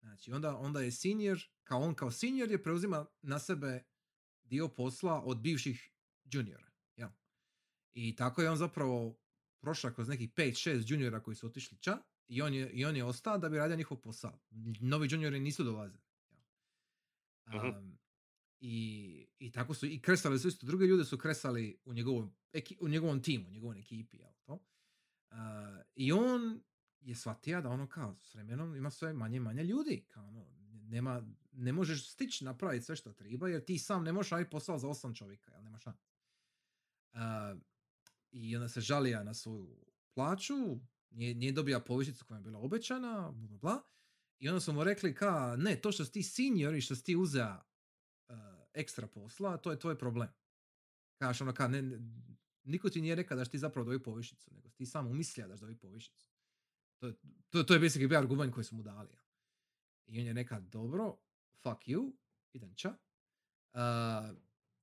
Znači 0.00 0.32
onda, 0.32 0.56
onda 0.56 0.80
je 0.80 0.92
senior, 0.92 1.38
kao 1.64 1.80
on 1.80 1.94
kao 1.94 2.10
senior 2.10 2.50
je 2.50 2.62
preuzima 2.62 3.06
na 3.22 3.38
sebe 3.38 3.84
dio 4.44 4.68
posla 4.68 5.22
od 5.24 5.40
bivših 5.40 5.90
juniora. 6.24 6.65
I 7.96 8.16
tako 8.16 8.42
je 8.42 8.50
on 8.50 8.56
zapravo 8.56 9.18
prošao 9.60 9.92
kroz 9.92 10.08
nekih 10.08 10.30
5-6 10.30 10.92
juniora 10.92 11.22
koji 11.22 11.34
su 11.34 11.46
otišli 11.46 11.78
ča 11.78 11.98
i 12.28 12.42
on 12.42 12.54
je, 12.54 12.70
i 12.70 12.84
on 12.84 12.96
je 12.96 13.04
ostao 13.04 13.38
da 13.38 13.48
bi 13.48 13.56
radio 13.56 13.76
njihov 13.76 13.98
posao. 13.98 14.40
Novi 14.80 15.08
juniori 15.10 15.40
nisu 15.40 15.64
dolazili. 15.64 16.02
Um, 17.46 17.98
i, 18.60 19.26
I 19.38 19.52
tako 19.52 19.74
su 19.74 19.86
i 19.86 20.00
kresali 20.00 20.38
su 20.38 20.48
isto, 20.48 20.66
druge 20.66 20.86
ljude 20.86 21.04
su 21.04 21.18
kresali 21.18 21.80
u 21.84 21.92
njegovom, 21.92 22.36
eki- 22.52 22.76
u 22.80 22.88
njegovom 22.88 23.22
timu, 23.22 23.48
u 23.48 23.50
njegovoj 23.50 23.78
ekipi. 23.78 24.16
Jel, 24.16 24.32
to? 24.44 24.52
Uh, 24.52 25.38
I 25.94 26.12
on 26.12 26.60
je 27.00 27.14
shvatio 27.14 27.60
da 27.60 27.68
ono 27.68 27.88
kao 27.88 28.14
s 28.14 28.34
vremenom 28.34 28.76
ima 28.76 28.90
sve 28.90 29.12
manje 29.12 29.36
i 29.36 29.40
manje 29.40 29.64
ljudi. 29.64 30.04
Kao 30.08 30.26
ono, 30.26 30.46
nema, 30.88 31.22
ne 31.52 31.72
možeš 31.72 32.12
stići 32.12 32.44
napraviti 32.44 32.84
sve 32.84 32.96
što 32.96 33.12
treba 33.12 33.48
jer 33.48 33.64
ti 33.64 33.78
sam 33.78 34.04
ne 34.04 34.12
možeš 34.12 34.30
raditi 34.30 34.50
posao 34.50 34.78
za 34.78 34.88
osam 34.88 35.14
čovjeka, 35.14 35.52
jel 35.52 35.62
nema 35.62 35.78
šanse. 35.78 36.08
Uh, 37.12 37.60
I 38.32 38.56
onda 38.56 38.68
se 38.68 38.80
žalija 38.80 39.24
na 39.24 39.34
svoju 39.34 39.84
plaću, 40.14 40.54
nije, 41.10 41.34
nije 41.34 41.52
dobija 41.52 41.80
povišicu 41.80 42.24
koja 42.24 42.36
je 42.36 42.42
bila 42.42 42.58
obećana, 42.58 43.32
bla, 43.32 43.48
bla, 43.48 43.58
bla. 43.58 43.82
I 44.38 44.48
onda 44.48 44.60
su 44.60 44.72
mu 44.72 44.84
rekli 44.84 45.14
ka, 45.14 45.56
ne, 45.58 45.76
to 45.80 45.92
što 45.92 46.04
si 46.04 46.12
ti 46.12 46.22
senior 46.22 46.74
i 46.74 46.80
što 46.80 46.94
si 46.96 47.04
ti 47.04 47.16
uzea 47.16 47.62
uh, 48.28 48.36
ekstra 48.74 49.06
posla, 49.06 49.56
to 49.56 49.70
je 49.70 49.78
tvoj 49.78 49.98
problem. 49.98 50.28
Kažeš 51.18 51.40
ono 51.40 51.54
ka, 51.54 51.68
ne, 51.68 51.82
ne, 51.82 51.98
niko 52.64 52.90
ti 52.90 53.00
nije 53.00 53.14
rekao 53.14 53.36
da 53.36 53.44
ti 53.44 53.58
zapravo 53.58 53.84
dobiti 53.84 54.04
povišicu, 54.04 54.50
nego 54.54 54.68
ti 54.68 54.86
sam 54.86 55.06
umislio 55.06 55.48
da 55.48 55.56
dobiti 55.56 55.80
povišicu. 55.80 56.26
To, 56.98 57.12
to, 57.50 57.62
to 57.62 57.74
je 57.74 57.80
basically 57.80 58.08
bio 58.08 58.18
argument 58.18 58.54
koji 58.54 58.64
su 58.64 58.76
mu 58.76 58.82
dali. 58.82 59.16
I 60.06 60.20
on 60.20 60.26
je 60.26 60.34
neka, 60.34 60.60
dobro, 60.60 61.18
fuck 61.62 61.80
you, 61.86 62.12
idem 62.52 62.74
ča. 62.74 62.96
Uh, 63.74 64.36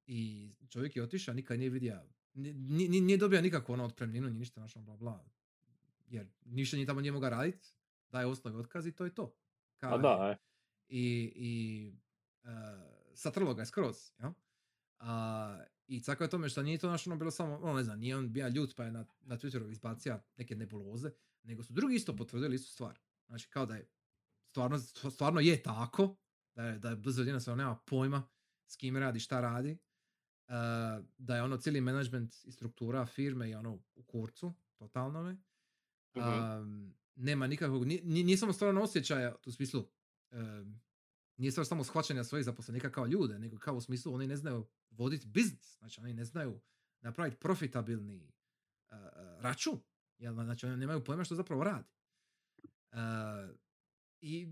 I 0.06 0.52
čovjek 0.70 0.96
je 0.96 1.04
otišao, 1.04 1.34
nikad 1.34 1.60
nije 1.60 1.70
vidio, 1.70 2.02
ni- 2.34 2.54
ni- 2.54 2.88
ni- 2.88 3.02
nije 3.02 3.18
dobio 3.18 3.42
nikakvu 3.42 3.74
ono 3.74 3.86
otpremninu, 3.86 4.30
ni 4.30 4.34
ništa, 4.40 4.62
našo 4.62 4.80
bla 4.80 4.98
bla. 4.98 5.26
Jer 6.08 6.28
ništa 6.46 6.76
nije 6.78 6.88
tamo 6.88 7.02
nije 7.02 7.12
mogao 7.12 7.30
raditi, 7.30 7.68
daje 8.10 8.26
osnovi 8.26 8.58
otkaz 8.58 8.88
i 8.88 8.92
to 8.92 9.06
je 9.06 9.16
to. 9.16 9.36
A 9.82 9.90
Kao 9.90 9.98
da, 9.98 10.10
je- 10.10 10.32
e. 10.32 10.38
i, 10.88 11.34
i 11.36 11.94
uh, 12.44 12.50
satrlo 13.14 13.54
ga 13.54 13.62
je 13.62 13.66
skroz, 13.66 14.12
jel? 14.20 14.32
A, 15.00 15.64
I 15.88 16.02
tako 16.04 16.24
je 16.24 16.30
tome 16.30 16.50
što 16.50 16.64
nije 16.64 16.78
to 16.78 16.90
naš 16.90 17.08
ono 17.08 17.16
bilo 17.16 17.32
samo, 17.32 17.58
ono 17.58 17.74
ne 17.74 17.84
znam, 17.84 18.00
nije 18.00 18.18
on 18.18 18.34
bio 18.34 18.48
ljut 18.48 18.76
pa 18.76 18.84
je 18.84 18.92
na, 18.92 19.06
na 19.22 19.38
Twitteru 19.38 19.72
izbacio 19.72 20.20
neke 20.38 20.56
nebuloze, 20.56 21.12
nego 21.44 21.64
su 21.64 21.74
drugi 21.74 21.96
isto 21.96 22.16
potvrdili 22.16 22.56
istu 22.56 22.72
stvar. 22.72 23.00
Znači 23.28 23.50
kao 23.50 23.66
da 23.66 23.76
je 23.76 23.90
stvarno, 24.50 24.80
stvarno 25.12 25.40
je 25.40 25.64
tako, 25.64 26.16
da 26.56 26.64
je, 26.64 26.80
da 26.80 26.90
je 26.90 26.98
jednostavno 27.18 27.64
nema 27.64 27.76
pojma 27.76 28.24
s 28.68 28.76
kim 28.76 28.98
radi, 28.98 29.20
šta 29.20 29.42
radi, 29.42 29.78
uh, 30.48 31.06
da 31.18 31.36
je 31.36 31.44
ono 31.44 31.58
cijeli 31.58 31.82
management 31.82 32.34
i 32.46 32.52
struktura 32.52 33.06
firme 33.06 33.50
i 33.50 33.56
ono 33.56 33.80
u 33.96 34.04
kurcu, 34.04 34.54
totalno 34.76 35.24
me. 35.24 35.38
Mhm. 36.18 36.28
Um, 36.28 36.96
nema 37.16 37.48
nikakvog, 37.48 37.86
nije, 37.86 38.38
samo 38.38 38.54
stvarno 38.54 38.82
osjećaja 38.82 39.36
u 39.46 39.52
smislu, 39.52 39.90
um, 40.32 40.82
nije 41.38 41.52
stvar 41.52 41.68
samo 41.68 41.84
shvaćanja 41.84 42.24
svojih 42.24 42.46
zaposlenika 42.46 42.92
kao 42.92 43.06
ljude, 43.06 43.40
nego 43.40 43.58
kao 43.58 43.76
u 43.76 43.82
smislu 43.82 44.14
oni 44.14 44.28
ne 44.28 44.36
znaju 44.36 44.68
voditi 44.90 45.28
biznis, 45.28 45.78
znači 45.78 46.00
oni 46.00 46.14
ne 46.14 46.26
znaju 46.26 46.62
napraviti 47.02 47.38
profitabilni 47.38 48.24
uh, 48.92 48.98
uh, 48.98 49.42
račun, 49.42 49.80
jel, 50.18 50.34
znači 50.34 50.66
oni 50.66 50.78
nemaju 50.78 51.04
pojma 51.04 51.24
što 51.24 51.36
zapravo 51.36 51.64
radi. 51.64 51.90
Uh, 52.92 53.56
I 54.22 54.48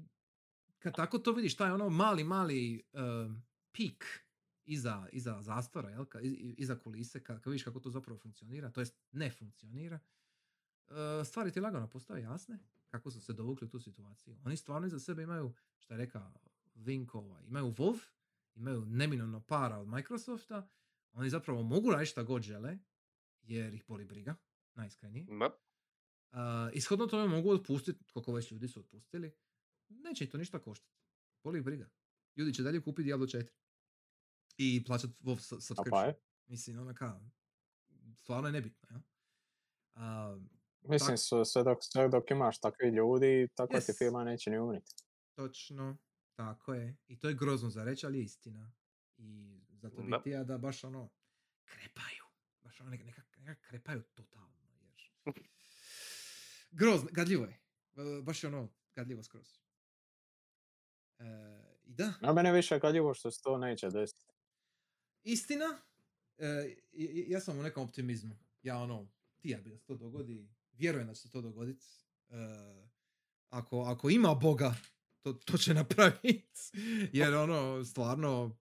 kad 0.80 0.96
tako 0.96 1.20
to 1.20 1.32
vidiš, 1.32 1.56
taj 1.56 1.72
ono 1.72 1.90
mali, 1.90 2.24
mali 2.24 2.84
um, 2.94 3.44
pik 3.72 4.26
iza, 4.66 5.08
iza 5.12 5.42
zastora, 5.42 5.90
jel, 5.90 6.06
ka- 6.06 6.20
iza 6.58 6.80
kulise, 6.80 7.24
kad, 7.24 7.42
kad 7.42 7.52
vidiš 7.52 7.64
kako 7.64 7.80
to 7.80 7.90
zapravo 7.90 8.20
funkcionira, 8.20 8.72
to 8.72 8.82
jest 8.82 8.96
ne 9.12 9.32
funkcionira, 9.32 10.00
uh, 10.88 10.96
stvari 11.26 11.52
ti 11.52 11.60
lagano 11.60 11.90
postaju 11.90 12.24
jasne 12.24 12.60
kako 12.90 13.12
su 13.12 13.22
se 13.22 13.34
dovukli 13.34 13.66
u 13.66 13.70
tu 13.70 13.80
situaciju. 13.80 14.38
Oni 14.46 14.58
stvarno 14.58 14.88
iza 14.88 15.00
sebe 15.00 15.24
imaju, 15.24 15.54
što 15.78 15.94
je 15.94 15.98
rekao 15.98 16.34
Vink, 16.76 17.16
ovaj, 17.16 17.44
imaju 17.46 17.66
WoW, 17.66 18.00
imaju 18.56 18.86
neminovno 18.86 19.40
para 19.42 19.78
od 19.78 19.88
Microsofta, 19.88 20.70
oni 21.12 21.30
zapravo 21.30 21.64
mogu 21.64 21.92
raditi 21.92 22.12
šta 22.12 22.24
god 22.24 22.42
žele, 22.42 22.78
jer 23.42 23.74
ih 23.74 23.84
boli 23.88 24.06
briga, 24.06 24.36
najiskrenije. 24.74 25.26
Da. 25.40 25.46
Uh, 26.32 26.38
ishodno 26.74 27.08
tome 27.08 27.28
mogu 27.28 27.50
otpustiti, 27.50 28.04
koliko 28.14 28.34
već 28.34 28.52
ljudi 28.52 28.68
su 28.68 28.80
otpustili, 28.80 29.32
neće 29.90 30.30
to 30.30 30.38
ništa 30.38 30.60
koštati. 30.60 30.96
Boli 31.44 31.60
ih 31.60 31.66
briga. 31.66 31.90
Ljudi 32.36 32.54
će 32.54 32.64
dalje 32.64 32.82
kupiti 32.82 33.04
Diablo 33.04 33.28
4 33.28 33.48
i 34.58 34.84
plaćati 34.84 35.14
WoW 35.24 35.40
subscription. 35.62 36.14
Mislim, 36.48 36.80
ono 36.80 36.94
kao, 36.94 37.22
stvarno 38.16 38.48
je 38.48 38.52
nebitno, 38.52 38.88
ja? 38.92 39.02
A, 39.94 40.38
Mislim, 40.82 41.18
Tak- 41.18 41.46
sve, 41.46 41.64
dok, 41.64 41.78
sve 41.82 42.10
dok 42.10 42.32
imaš 42.32 42.60
takvi 42.60 42.88
ljudi, 42.90 43.48
takva 43.56 43.80
ti 43.80 43.92
Yes. 43.92 43.98
firma 43.98 44.24
neće 44.24 44.50
ni 44.50 44.60
umriti. 44.60 44.92
točno, 45.36 45.98
tako 46.36 46.74
je. 46.74 46.98
I 47.08 47.20
to 47.20 47.28
je 47.30 47.36
grozno 47.36 47.70
za 47.70 47.84
reći, 47.84 48.06
ali 48.06 48.18
je 48.18 48.24
istina. 48.24 48.72
I 49.18 49.60
zato 49.72 50.02
bi 50.02 50.12
ti 50.24 50.30
ja 50.30 50.44
da 50.44 50.58
baš 50.58 50.84
ono, 50.84 51.10
krepaju. 51.66 52.24
Baš 52.62 52.82
ono 52.82 52.90
neka, 52.90 53.04
neka, 53.04 53.22
neka 53.38 53.62
krepaju 53.62 54.04
totalno. 54.14 54.56
Jer... 54.64 54.94
Grozno, 56.72 57.10
gadljivo 57.12 57.46
je. 57.46 57.60
Baš 58.24 58.44
je 58.44 58.48
ono, 58.48 58.74
gadljivo 58.96 59.24
skroz. 59.24 59.48
E, 61.20 61.24
I 61.84 61.94
da, 61.94 62.14
A 62.22 62.34
mene 62.34 62.52
više 62.52 62.80
gadljivo 62.80 63.14
što 63.14 63.32
se 63.32 63.42
to 63.44 63.58
neće 63.58 63.90
desiti. 63.90 64.26
Istina, 65.24 65.82
e, 66.38 66.76
ja 67.28 67.40
sam 67.40 67.60
u 67.60 67.64
nekom 67.64 67.84
optimizmu. 67.84 68.38
Ja 68.64 68.78
ono, 68.78 69.08
ti 69.40 69.50
ja 69.50 69.62
bi 69.62 69.70
da 69.70 69.78
se 69.78 69.86
to 69.86 69.96
dogodi, 69.96 70.50
vjerujem 70.74 71.08
da 71.08 71.14
će 71.14 71.22
se 71.22 71.30
to 71.30 71.42
dogoditi. 71.42 71.86
ako, 73.50 73.82
ako 73.82 74.10
ima 74.10 74.36
Boga, 74.36 74.76
to, 75.22 75.34
to 75.34 75.58
će 75.58 75.74
napraviti. 75.74 76.62
Jer 77.20 77.34
ono, 77.34 77.86
stvarno, 77.86 78.58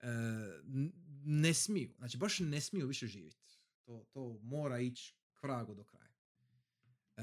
e, 0.00 0.08
ne 1.24 1.54
smiju, 1.54 1.94
znači 1.98 2.16
baš 2.18 2.38
ne 2.38 2.60
smiju 2.60 2.86
više 2.86 3.06
živjeti. 3.06 3.48
To, 3.84 4.04
to 4.12 4.38
mora 4.42 4.78
ići 4.78 5.14
k 5.34 5.42
vragu 5.42 5.74
do 5.74 5.84
kraja. 5.84 6.12
E, 7.16 7.22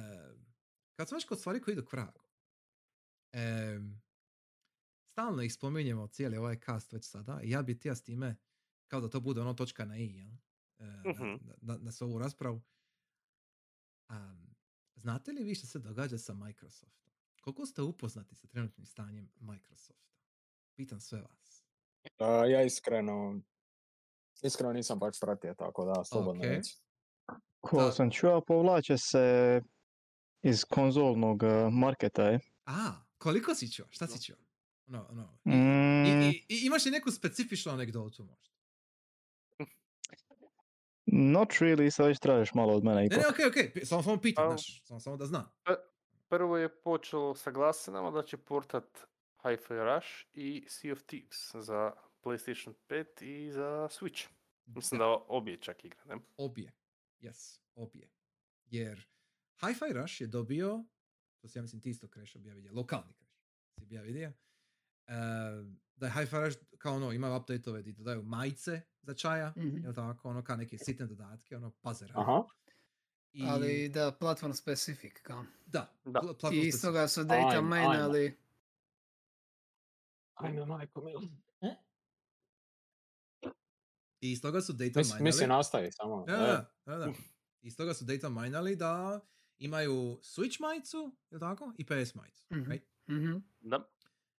kad 0.93 1.07
smo 1.07 1.15
već 1.15 1.25
kod 1.25 1.39
stvari 1.39 1.61
koji 1.61 1.73
idu 1.73 1.85
k 1.85 1.93
vragu, 1.93 2.21
e, 3.31 3.79
stalno 5.15 5.41
ih 5.41 5.53
spominjemo 5.53 6.07
cijeli 6.07 6.37
ovaj 6.37 6.59
cast 6.65 6.93
već 6.93 7.05
sada 7.05 7.39
i 7.43 7.49
ja 7.49 7.61
bi 7.61 7.79
ti 7.79 7.87
ja 7.87 7.95
s 7.95 8.03
time 8.03 8.35
kao 8.87 9.01
da 9.01 9.09
to 9.09 9.19
bude 9.19 9.41
ono 9.41 9.53
točka 9.53 9.85
na 9.85 9.97
i, 9.97 10.15
jel? 10.15 10.29
E, 10.79 10.85
na, 11.41 11.55
na, 11.61 11.77
na, 11.77 11.91
ovu 12.01 12.17
raspravu. 12.19 12.61
Am, 14.07 14.55
znate 14.95 15.31
li 15.31 15.43
vi 15.43 15.55
što 15.55 15.67
se 15.67 15.79
događa 15.79 16.17
sa 16.17 16.33
Microsoftom? 16.33 17.11
Koliko 17.41 17.65
ste 17.65 17.81
upoznati 17.81 18.35
sa 18.35 18.47
trenutnim 18.47 18.85
stanjem 18.85 19.31
Microsofta? 19.39 20.15
Pitam 20.75 20.99
sve 20.99 21.21
vas. 21.21 21.65
A, 22.19 22.45
ja 22.45 22.63
iskreno, 22.63 23.41
iskreno 24.43 24.73
nisam 24.73 24.99
baš 24.99 25.19
pratio, 25.19 25.53
tako 25.57 25.85
da 25.85 26.03
slobodno 26.03 26.41
Ok. 26.41 26.47
reci. 26.47 26.81
Ko 27.61 27.77
Da. 27.81 27.91
sam 27.91 28.11
čuo, 28.11 28.41
povlače 28.41 28.97
se 28.97 29.61
iz 30.41 30.63
konzolnog 30.63 31.43
eh, 31.43 31.69
marketa, 31.71 32.23
je. 32.23 32.39
A, 32.65 32.91
koliko 33.17 33.55
si 33.55 33.71
čuo? 33.71 33.85
Šta 33.89 34.07
si 34.07 34.23
čuo? 34.23 34.44
No, 34.87 35.07
no. 35.11 35.39
I, 35.45 35.49
Mm, 35.49 36.05
i, 36.05 36.45
i, 36.49 36.65
imaš 36.65 36.85
li 36.85 36.91
neku 36.91 37.11
specifičnu 37.11 37.71
anegdotu 37.71 38.23
možda? 38.23 38.49
not 41.07 41.49
really, 41.51 41.89
sad 41.89 42.07
već 42.07 42.19
tražiš 42.19 42.53
malo 42.53 42.73
od 42.73 42.83
mene 42.83 42.95
Ne, 42.97 43.05
ipak. 43.05 43.17
ne, 43.17 43.27
okej, 43.29 43.45
okej, 43.47 43.85
samo, 43.85 44.03
samo 44.03 44.21
pitam, 44.21 44.45
A- 44.45 44.49
znaš, 44.49 44.83
samo, 44.83 44.99
samo 44.99 45.17
da 45.17 45.25
znam. 45.25 45.51
Prvo 46.27 46.57
je 46.57 46.81
počelo 46.81 47.35
sa 47.35 47.51
glasinama 47.51 48.11
da 48.11 48.23
će 48.23 48.37
portat 48.37 49.07
Hi-Fi 49.37 49.83
Rush 49.85 50.07
i 50.33 50.65
Sea 50.69 50.93
of 50.93 51.03
Thieves 51.03 51.55
za 51.55 51.91
PlayStation 52.21 52.73
5 52.89 53.23
i 53.23 53.51
za 53.51 53.87
Switch. 53.91 54.27
Mislim 54.65 54.99
da 54.99 55.05
obje 55.27 55.57
čak 55.57 55.85
igre, 55.85 55.99
ne? 56.05 56.15
Obje. 56.37 56.71
Yes, 57.21 57.59
obje. 57.75 58.09
Jer 58.65 59.07
Hi-Fi 59.61 59.93
Rush 59.93 60.21
je 60.21 60.27
dobio, 60.27 60.83
to 61.41 61.47
si 61.47 61.57
ja 61.57 61.61
mislim 61.61 61.81
ti 61.81 61.89
isto 61.89 62.07
ja 62.45 62.53
vidio, 62.53 62.73
lokalni 62.73 63.13
Crash 63.13 63.87
si 63.87 63.93
ja 63.93 64.01
vidio, 64.01 64.31
da 65.95 66.05
je 66.05 66.11
Hi-Fi 66.11 66.35
Rush 66.37 66.57
kao 66.77 66.95
ono, 66.95 67.11
imaju 67.11 67.35
update-ove 67.35 67.81
gdje 67.81 67.93
dodaju 67.93 68.23
majice 68.23 68.81
za 69.01 69.13
čaja, 69.13 69.53
Mhm. 69.57 69.77
jel 69.77 69.93
tako, 69.93 70.29
ono 70.29 70.43
kao 70.43 70.55
neke 70.55 70.77
sitne 70.77 71.05
dodatke, 71.05 71.57
ono 71.57 71.71
puzzle 71.71 72.07
radi. 72.07 72.19
Aha. 72.19 72.43
I, 73.33 73.43
Ali 73.45 73.89
da, 73.89 74.11
platform 74.11 74.53
specific 74.53 75.13
kao. 75.15 75.45
da, 75.65 75.93
Da. 76.05 76.11
pla- 76.11 76.21
platform 76.21 76.53
I 76.53 76.57
iz 76.57 76.63
specific. 76.63 76.81
toga 76.83 77.07
su 77.07 77.23
data 77.23 77.47
Ajme, 77.49 77.61
main, 77.61 77.85
ajme. 77.85 78.03
ali 78.03 78.37
Ajme, 80.33 80.65
majko 80.65 81.01
milo. 81.01 81.21
I 84.21 84.31
iz 84.31 84.41
toga 84.41 84.61
su 84.61 84.73
data 84.73 84.99
Mislim, 84.99 85.13
minali. 85.13 85.23
mislim 85.23 85.49
nastavi 85.49 85.91
samo. 85.91 86.23
Da, 86.25 86.33
e. 86.33 86.37
da, 86.37 86.71
da, 86.87 86.97
da. 86.97 87.13
Iz 87.61 87.77
toga 87.77 87.93
su 87.93 88.05
data 88.05 88.29
minali 88.29 88.75
da 88.75 89.19
imaju 89.57 89.93
Switch 90.23 90.61
majicu, 90.61 91.15
jel 91.31 91.39
tako? 91.39 91.73
I 91.77 91.85
PS 91.85 92.15
majicu, 92.15 92.43
Mhm. 92.51 92.63
right? 92.63 92.83
mhm, 93.07 93.37
Da. 93.61 93.89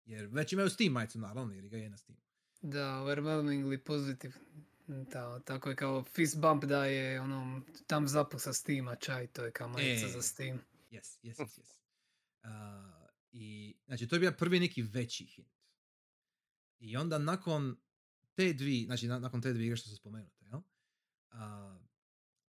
Jer 0.06 0.25
već 0.25 0.53
imaju 0.53 0.69
Steam 0.69 0.93
majicu, 0.93 1.19
naravno, 1.19 1.53
jer 1.53 1.67
ga 1.67 1.77
je 1.77 1.90
na 1.90 1.98
Steam. 1.98 2.17
da, 2.61 2.85
overwhelmingly 2.93 3.77
positive. 3.77 4.34
Da, 4.88 5.40
tako 5.40 5.69
je 5.69 5.75
kao 5.75 6.03
fist 6.03 6.40
bump 6.40 6.64
da 6.64 6.85
je 6.85 7.22
ono 7.22 7.61
tam 7.88 8.08
zapu 8.08 8.40
sa 8.40 8.53
Steama 8.53 8.95
čaj, 8.95 9.27
to 9.27 9.45
je 9.45 9.51
kao 9.51 9.67
majica 9.69 10.06
E. 10.06 10.09
za 10.09 10.22
Steam. 10.22 10.58
Yes, 10.92 11.19
yes, 11.24 11.35
yes, 11.35 11.59
yes. 11.59 11.72
Uh, 12.43 12.50
I, 13.32 13.75
znači, 13.85 14.08
to 14.08 14.16
je 14.16 14.19
bio 14.19 14.32
prvi 14.32 14.59
neki 14.59 14.82
veći 14.82 15.25
hint. 15.25 15.56
I 16.80 16.98
onda 16.98 17.17
nakon 17.17 17.77
te 18.35 18.53
dvije, 18.53 18.85
znači 18.85 19.08
na- 19.08 19.19
nakon 19.19 19.42
te 19.42 19.53
dvije 19.53 19.66
igre 19.66 19.77
što 19.77 19.90
su 19.90 19.95
spomenute, 19.95 20.45
jel? 20.45 20.59
A, 21.32 21.80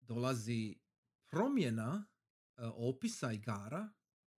dolazi 0.01 0.75
promjena 1.27 2.05
a, 2.55 2.71
opisa 2.71 3.31
igara 3.33 3.89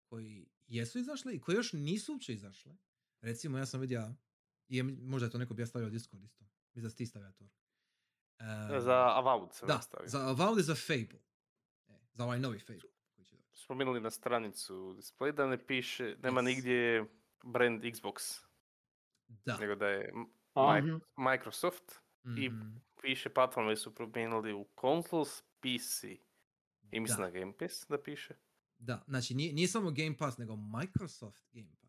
koji 0.02 0.47
jesu 0.67 0.99
izašle 0.99 1.34
i 1.34 1.41
koji 1.41 1.55
još 1.57 1.73
nisu 1.73 2.12
uopće 2.12 2.33
izašle. 2.34 2.76
Recimo, 3.25 3.59
ja 3.59 3.67
sam 3.67 3.81
vidio, 3.81 4.15
i 4.69 4.77
je- 4.77 4.83
možda 4.83 5.27
je 5.27 5.31
to 5.31 5.39
neko 5.39 5.55
bi 5.55 5.62
ja 5.62 5.67
stavio 5.67 5.91
Discord 5.91 6.25
isto. 6.25 6.44
Mislim 6.67 6.83
da 6.83 6.91
si 6.91 6.97
ti 6.97 7.07
stavio 7.07 7.33
to. 7.33 7.44
E, 8.75 8.81
Za 8.81 8.94
Avowed 8.94 9.53
se 9.53 9.67
da, 9.67 9.75
nastavi. 9.75 10.09
za 10.09 10.19
Avowed 10.20 10.59
i 10.59 10.62
za 10.62 10.75
Fable. 10.77 11.20
E, 11.89 11.93
za 12.12 12.25
ovaj 12.25 12.39
novi 12.39 12.59
Fable. 12.59 12.91
Spomenuli 13.55 14.01
na 14.01 14.11
stranicu 14.11 14.75
display 14.94 15.33
da 15.33 15.47
ne 15.47 15.67
piše, 15.67 16.17
nema 16.23 16.41
Yes. 16.41 16.44
nigdje 16.44 17.05
brand 17.44 17.83
Xbox, 17.83 18.44
Da. 19.28 19.57
nego 19.59 19.75
da 19.75 19.86
je. 19.86 20.12
Microsoft 21.17 21.93
i 22.39 22.49
Mhm. 22.49 22.77
piše 23.03 23.28
platforme 23.31 23.77
su 23.77 23.94
promijenili 23.94 24.53
u 24.53 24.67
consoles, 24.81 25.28
PC 25.61 26.05
i 26.85 27.01
mislim 27.01 27.17
Da. 27.19 27.23
na 27.23 27.31
Game 27.31 27.53
Pass 27.53 27.86
da 27.89 28.03
piše. 28.03 28.35
Da, 28.78 29.05
znači 29.07 29.35
nije, 29.35 29.53
nije 29.53 29.69
samo 29.69 29.91
Game 29.91 30.17
Pass, 30.17 30.39
nego 30.39 30.57
Microsoft 30.57 31.44
Game 31.53 31.69
Pass. 31.73 31.84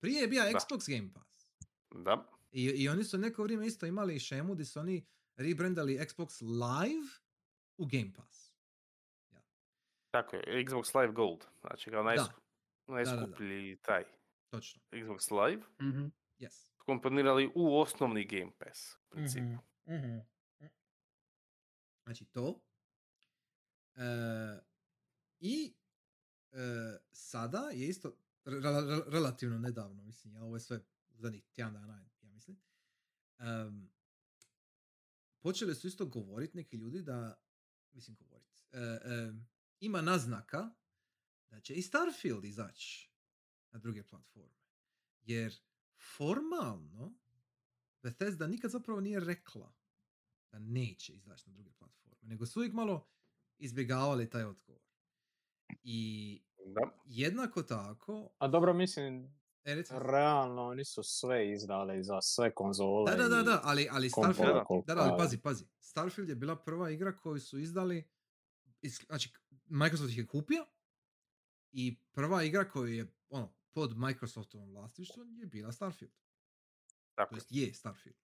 Prije 0.00 0.20
je 0.20 0.28
bio. 0.28 0.42
Xbox 0.42 0.96
Game 0.96 1.10
Pass. 1.14 1.46
Da. 1.90 2.28
I, 2.52 2.64
I 2.64 2.88
oni 2.88 3.04
su 3.04 3.18
neko 3.18 3.42
vrijeme 3.42 3.66
isto 3.66 3.86
imali 3.86 4.18
šemu 4.20 4.54
gdje 4.54 4.64
su 4.64 4.80
oni 4.80 5.06
rebrandali 5.36 5.98
Xbox 5.98 6.42
Live 6.42 7.06
u 7.76 7.86
Game 7.86 8.12
Pass. 8.16 8.50
Tako 10.10 10.36
je, 10.36 10.64
Xbox 10.64 11.00
Live 11.00 11.12
Gold, 11.12 11.44
znači 11.60 11.90
kao 11.90 12.02
najsku, 12.02 12.40
da, 12.86 12.92
da. 12.94 12.94
najskuplji 12.94 13.76
taj 13.76 14.04
Točno. 14.48 14.80
Xbox 14.92 15.44
Live, 15.44 15.62
Mhm. 15.80 16.06
Yes. 16.38 16.70
komponirali 16.78 17.50
u 17.54 17.80
osnovni 17.80 18.24
Game 18.24 18.52
Pass, 18.58 18.94
u 18.94 19.10
principu. 19.10 19.44
Mhm. 19.88 20.18
Znači 22.04 22.24
to. 22.24 22.60
E, 23.94 24.02
I 25.40 25.74
e, 26.52 26.56
sada 27.12 27.70
je 27.72 27.88
isto 27.88 28.16
re- 28.44 28.60
re- 28.60 29.04
relativno 29.06 29.58
nedavno, 29.58 30.02
mislim, 30.02 30.34
ja 30.34 30.42
ovo 30.42 30.56
je 30.56 30.60
sve 30.60 30.84
u 31.08 31.18
zadnjih 31.18 31.44
tjedan 31.52 31.72
dana, 31.72 32.08
ja 32.22 32.28
mislim. 32.28 32.60
em, 33.38 33.90
počeli 35.40 35.74
su 35.74 35.86
isto 35.86 36.06
govoriti 36.06 36.56
neki 36.56 36.76
ljudi 36.76 37.02
da, 37.02 37.42
mislim 37.92 38.16
govoriti, 38.16 38.62
ima 39.80 40.02
naznaka 40.02 40.70
da 41.50 41.60
će 41.60 41.74
i 41.74 41.82
Starfield 41.82 42.44
izaći 42.44 43.10
na 43.70 43.78
druge 43.78 44.02
platforme. 44.02 44.60
Jer 45.20 45.54
formalno 46.16 47.18
Bethesda 48.02 48.46
nikad 48.46 48.70
zapravo 48.70 49.00
nije 49.00 49.20
rekla 49.20 49.74
da 50.52 50.58
neće 50.58 51.12
izaći 51.12 51.48
na 51.48 51.54
druge 51.54 51.72
platforme, 51.72 52.28
nego 52.28 52.46
su 52.46 52.60
uvijek 52.60 52.72
malo 52.72 53.08
izbjegavali 53.58 54.30
taj 54.30 54.44
odgovor. 54.44 54.82
I 55.82 56.42
Da. 56.70 56.80
jednako 57.04 57.62
tako... 57.62 58.30
A 58.38 58.48
dobro, 58.48 58.74
mislim, 58.74 59.40
E, 59.64 59.74
reci- 59.74 59.94
realno 60.02 60.62
oni 60.64 60.84
su 60.84 61.02
sve 61.02 61.52
izdali 61.52 62.02
za 62.02 62.20
sve 62.20 62.54
konzole. 62.54 63.10
da, 63.10 63.16
da, 63.18 63.28
da, 63.28 63.42
da, 63.42 63.60
ali, 63.64 63.88
ali 63.90 64.10
Starfield, 64.10 64.54
da, 64.86 64.94
da, 64.94 65.00
ali 65.00 65.14
pazi, 65.18 65.38
pazi. 65.38 65.64
Starfield 65.78 66.28
je 66.28 66.34
bila 66.34 66.56
prva 66.56 66.90
igra 66.90 67.12
koju 67.12 67.40
su 67.40 67.58
izdali, 67.58 68.08
znači 69.06 69.32
Microsoft 69.66 70.10
ih 70.10 70.18
je 70.18 70.26
kupio 70.26 70.66
i 71.72 72.00
prva 72.12 72.42
igra 72.42 72.64
koju 72.64 72.86
je 72.86 73.06
ono, 73.28 73.52
pod 73.72 73.98
Microsoftovom 73.98 74.70
vlasništvom 74.70 75.32
je 75.32 75.46
bila 75.46 75.72
Starfield. 75.72 76.12
Tako 77.14 77.30
To 77.30 77.36
je. 77.36 77.38
jest 77.38 77.52
je 77.52 77.74
Starfield. 77.74 78.16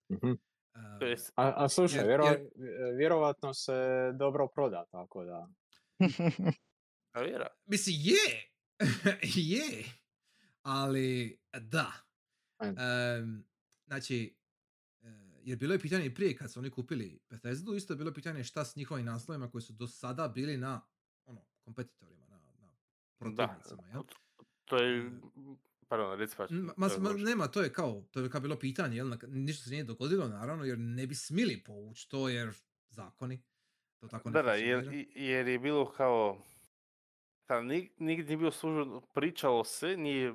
Jest, 1.03 1.33
A, 1.35 1.53
a 1.57 1.69
slušaj, 1.69 1.99
Jer- 1.99 2.07
vjero, 2.07 2.25
jer- 2.25 2.51
vjerovatno 2.97 3.55
se 3.55 3.73
dobro 4.15 4.49
proda, 4.49 4.85
tako 4.85 5.25
da... 5.25 5.49
a 7.17 7.23
vjera. 7.23 7.47
Mislim, 7.67 7.97
je! 7.99 8.51
je! 9.55 9.85
Ali, 10.63 11.39
da. 11.61 11.93
Em, 12.61 13.45
znači, 13.87 14.37
e, 15.03 15.09
jer 15.43 15.59
bilo 15.59 15.73
je 15.73 15.81
pitanje 15.81 16.15
prije 16.15 16.37
kad 16.37 16.53
su 16.53 16.61
oni 16.61 16.71
kupili 16.71 17.21
Bethesdu, 17.31 17.75
isto 17.75 17.93
je 17.93 17.97
bilo 17.97 18.13
pitanje 18.13 18.45
šta 18.45 18.65
s 18.65 18.77
njihovim 18.77 19.07
naslovima 19.07 19.51
koji 19.51 19.63
su 19.63 19.73
do 19.73 19.87
sada 19.87 20.29
bili 20.29 20.57
na 20.57 20.81
kompetitorima, 21.65 22.27
na, 22.29 22.39
na 22.39 22.69
protivnicima, 23.19 23.89
jel? 23.89 24.03
To 24.65 24.77
je, 24.77 25.11
E, 25.87 25.89
pardon, 25.89 26.19
reci 26.19 26.37
pa. 26.37 26.47
Ma, 26.51 26.73
ma, 26.77 26.89
ma 26.99 27.13
nema, 27.13 27.49
to 27.49 27.63
je 27.63 27.73
kao, 27.73 28.03
to 28.11 28.21
je 28.21 28.31
kao 28.31 28.41
bilo 28.41 28.59
pitanje, 28.59 28.97
jel, 28.97 29.11
ništa 29.29 29.65
se 29.65 29.71
nije 29.71 29.85
dogodilo, 29.85 30.29
naravno, 30.29 30.65
jer 30.65 30.79
ne 30.79 31.07
bi 31.07 31.15
smili 31.15 31.63
povući 31.65 32.09
to, 32.09 32.29
jer 32.29 32.53
zakoni, 32.89 33.43
to 34.01 34.09
tako 34.09 34.31
ne 34.31 34.33
Da, 34.33 34.43
da, 34.43 34.55
jer, 34.55 35.07
jer 35.15 35.49
je 35.49 35.59
bilo 35.59 35.93
kao, 35.93 36.43
nig- 37.49 37.91
nigdje 37.99 38.25
nije 38.27 38.37
bilo 38.37 38.51
službeno, 38.51 39.01
pričalo 39.03 39.65
se, 39.65 39.97
nije, 39.97 40.35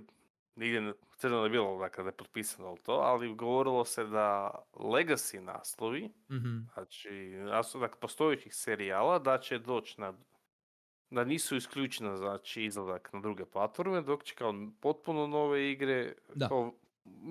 nigdje 0.55 0.81
ne, 0.81 0.93
crno 1.11 1.43
je 1.43 1.49
bilo, 1.49 1.77
dakle, 1.79 2.03
da 2.03 2.09
je 2.09 2.17
potpisano 2.17 2.75
to, 2.75 2.91
ali 2.93 3.35
govorilo 3.35 3.85
se 3.85 4.03
da 4.03 4.51
legacy 4.73 5.39
naslovi, 5.39 6.09
Mhm, 6.29 6.57
znači, 6.73 7.09
naslo- 7.37 7.79
dakle, 7.79 7.99
postojećih 7.99 8.55
serijala, 8.55 9.19
da 9.19 9.37
će 9.37 9.59
doći 9.59 10.01
na, 10.01 10.13
da 11.09 11.23
nisu 11.23 11.55
isključena, 11.55 12.17
znači, 12.17 12.63
izlazak 12.63 13.13
na 13.13 13.19
druge 13.19 13.45
platforme, 13.45 14.01
dok 14.01 14.23
će 14.23 14.35
kao 14.35 14.53
potpuno 14.81 15.27
nove 15.27 15.71
igre, 15.71 16.13
Da. 16.35 16.47
kao, 16.47 16.73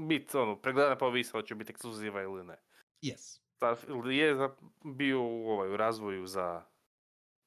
biti, 0.09 0.37
ono, 0.37 0.57
pregledane 0.57 0.99
pa 0.99 1.07
ovisi 1.07 1.31
hoće 1.31 1.55
biti 1.55 1.73
ekskluziva 1.73 2.23
ili 2.23 2.45
ne. 2.45 2.57
Yes. 3.03 3.41
Starfield 3.57 4.07
je 4.07 4.49
bio 4.85 5.23
u, 5.23 5.49
ovaj, 5.49 5.69
u 5.69 5.77
razvoju 5.77 6.27
za 6.27 6.63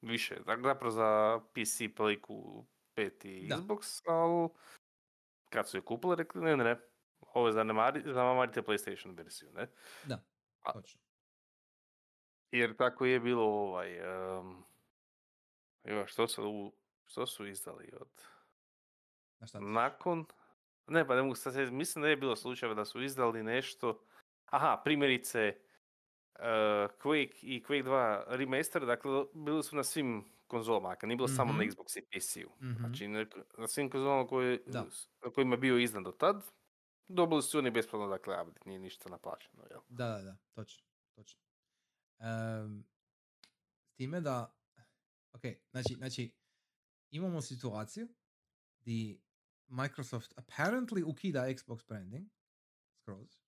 više, 0.04 0.36
zapravo 0.46 0.90
za 0.90 1.40
PC, 1.52 1.80
Playku 1.96 2.64
5 2.96 3.28
i 3.28 3.48
Da. 3.48 3.56
Xbox, 3.56 4.02
ali 4.06 4.48
kad 5.50 5.68
su 5.68 5.76
je 5.76 5.80
kupili, 5.84 6.16
rekli 6.16 6.42
ne, 6.42 6.56
ne, 6.56 6.64
ne, 6.64 6.80
ovo 7.20 7.46
je 7.46 7.52
zanemari, 7.52 8.02
zanemarite 8.06 8.62
PlayStation 8.62 9.16
verziju, 9.16 9.52
ne? 9.52 9.68
Da, 10.02 10.24
točno. 10.70 11.00
Jer 12.52 12.76
tako 12.76 13.04
je 13.04 13.20
bilo 13.20 13.42
ovaj, 13.44 14.00
um, 14.38 14.64
evo, 15.84 16.06
što 16.06 16.28
su, 16.28 16.72
što 17.04 17.26
su 17.26 17.46
izdali 17.46 17.92
od, 18.00 18.08
Na 19.40 19.46
šta 19.46 19.60
nakon, 19.60 20.24
ne, 20.86 21.06
pa 21.06 21.16
ne 21.16 21.22
mogu 21.22 21.34
sad 21.34 21.72
mislim 21.72 22.02
da 22.02 22.08
je 22.08 22.16
bilo 22.16 22.36
slučajeva 22.36 22.74
da 22.74 22.84
su 22.84 23.02
izdali 23.02 23.42
nešto, 23.42 24.04
aha, 24.46 24.80
primjerice, 24.84 25.60
Quake 26.98 27.38
i 27.42 27.62
Quake 27.62 27.82
2 27.82 28.24
remaster, 28.28 28.86
dakle, 28.86 29.10
bili 29.34 29.62
su 29.62 29.76
na 29.76 29.84
svim 29.84 30.24
konzolama, 30.46 30.88
dakle, 30.88 31.06
nije 31.06 31.16
bilo 31.16 31.28
samo 31.28 31.52
na 31.52 31.58
Mhm. 31.58 31.68
Xbox 31.70 31.98
i 31.98 32.02
PC-u. 32.02 32.50
Mhm. 32.60 32.74
Znači, 32.76 33.08
na, 33.08 33.26
na 33.58 33.66
svim 33.68 33.90
konzolama 33.90 34.28
s- 34.90 35.08
na 35.24 35.30
kojima 35.30 35.54
je 35.54 35.58
bio 35.58 35.78
izdan 35.78 36.04
do 36.04 36.12
tad, 36.12 36.44
dobili 37.08 37.42
su 37.42 37.58
oni 37.58 37.70
besplatno, 37.70 38.08
dakle, 38.08 38.42
update, 38.42 38.60
nije 38.66 38.78
ništa 38.78 39.08
naplaćeno, 39.08 39.62
jel? 39.70 39.80
Da, 39.88 40.08
da, 40.08 40.22
da, 40.22 40.36
točno, 40.52 40.84
točno. 41.14 41.40
Em, 42.18 42.84
s 43.84 43.94
time 43.94 44.20
da, 44.20 44.56
ok, 45.32 45.42
znači, 45.70 45.94
znači, 45.94 46.34
imamo 47.10 47.40
situaciju 47.40 48.08
di 48.80 49.22
Microsoft 49.66 50.34
apparently 50.36 51.04
ukida 51.04 51.40
Xbox 51.42 51.86
branding, 51.88 52.28
skroz, 52.92 53.38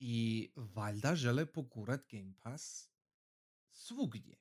i 0.00 0.50
valjda 0.56 1.14
žele 1.14 1.46
pogurat 1.46 2.00
Game 2.10 2.34
Pass 2.40 2.88
svugdje. 3.70 4.36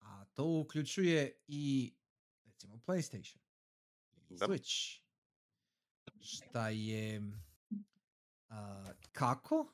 A 0.00 0.24
to 0.24 0.60
uključuje 0.60 1.42
i, 1.46 1.94
recimo, 2.44 2.76
PlayStation 2.86 3.38
i. 4.28 4.36
Switch. 4.36 5.00
Šta 6.20 6.68
je... 6.68 7.32
a, 8.48 8.84
kako? 9.12 9.72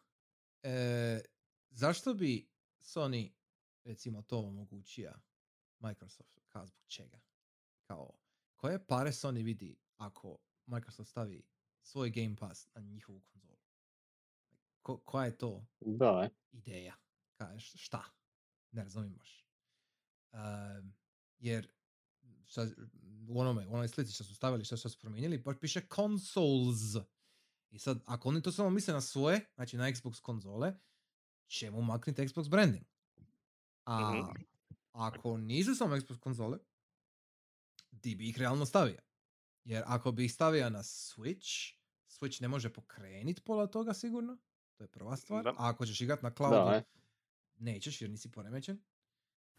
E, 0.63 1.21
zašto 1.71 2.15
bi 2.15 2.49
Sony, 2.81 3.33
recimo, 3.85 4.23
to 4.23 4.39
omogućio 4.39 5.13
Microsoft? 5.79 6.41
Kao 6.49 6.67
zbog 6.67 6.87
čega? 6.87 7.21
Kao, 7.83 8.19
koje 8.57 8.87
pare 8.87 9.11
Sony 9.11 9.45
vidi 9.45 9.77
ako 9.97 10.39
Microsoft 10.67 11.11
stavi 11.11 11.43
svoj 11.83 12.11
Game 12.11 12.37
Pass 12.37 12.69
na 12.75 12.81
njihovu 12.81 13.21
konzolu? 13.21 13.54
Ko, 14.85 14.99
koja 14.99 15.25
je 15.25 15.39
to 15.39 15.67
Da, 15.81 16.23
e. 16.25 16.31
ideja? 16.53 16.95
Ka, 17.37 17.59
šta? 17.59 18.05
Ne 18.73 18.83
razumijem 18.85 19.15
baš. 19.15 19.47
Ehm, 20.33 20.89
jer 21.39 21.73
šta, 22.47 22.67
u 23.29 23.41
onome, 23.41 23.67
u 23.67 23.75
onoj 23.75 23.89
slici 23.89 24.13
što 24.13 24.25
su 24.25 24.35
stavili, 24.35 24.65
što 24.65 24.77
su 24.77 24.99
promijenili, 24.99 25.39
baš 25.39 25.57
piše 25.61 25.81
consoles. 25.95 27.07
I 27.71 27.79
sad, 27.79 28.03
ako 28.07 28.29
oni 28.29 28.43
to 28.43 28.53
samo 28.53 28.71
misle 28.71 28.95
na 28.95 29.01
svoje, 29.01 29.47
znači 29.55 29.77
na 29.77 29.85
Xbox 29.85 30.21
konzole, 30.21 30.75
čemu 31.47 31.83
maknite 31.83 32.23
Xbox 32.23 32.51
branding? 32.51 32.85
A 33.87 34.15
Mhm. 34.15 34.43
ako 34.93 35.37
nisu 35.39 35.75
samo 35.75 35.97
Xbox 35.97 36.19
konzole, 36.19 36.59
di 37.93 38.15
bi 38.15 38.29
ih 38.29 38.39
realno 38.39 38.67
stavio? 38.67 39.01
Jer 39.65 39.83
ako 39.87 40.13
bi 40.13 40.25
ih 40.25 40.33
stavio 40.33 40.71
na 40.71 40.83
Switch, 40.83 41.75
Switch 42.09 42.43
ne 42.43 42.49
može 42.49 42.73
pokrenit 42.73 43.45
pola 43.45 43.67
toga 43.67 43.95
sigurno. 43.95 44.39
To 44.75 44.85
je 44.85 44.89
prva 44.89 45.17
stvar. 45.17 45.45
Da. 45.45 45.51
A 45.51 45.55
ako 45.69 45.87
ćeš 45.87 46.01
igrat 46.01 46.23
na 46.23 46.31
cloudu, 46.31 46.71
Da, 46.71 46.77
e. 46.77 46.83
nećeš 47.57 48.01
jer 48.01 48.11
nisi 48.11 48.33
poremećen. 48.33 48.83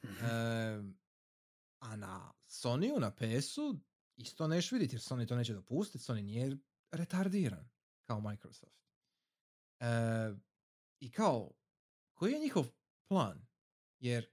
Em, 0.04 0.98
a 1.80 1.96
na 1.96 2.34
Sonyu, 2.50 3.00
na 3.00 3.12
PS-u, 3.12 3.80
isto 4.16 4.48
neš 4.48 4.72
vidjeti 4.72 4.96
jer 4.96 5.02
Sony 5.02 5.28
to 5.28 5.36
neće 5.36 5.54
dopustiti. 5.54 6.04
Sony 6.04 6.22
nije 6.22 6.58
retardiran 6.92 7.70
kao 8.04 8.22
Microsoft. 8.22 8.86
E, 9.80 9.86
I 11.00 11.12
kao, 11.12 11.52
koji 12.14 12.34
je 12.34 12.40
njihov 12.40 12.66
plan? 13.08 13.48
Jer 14.00 14.30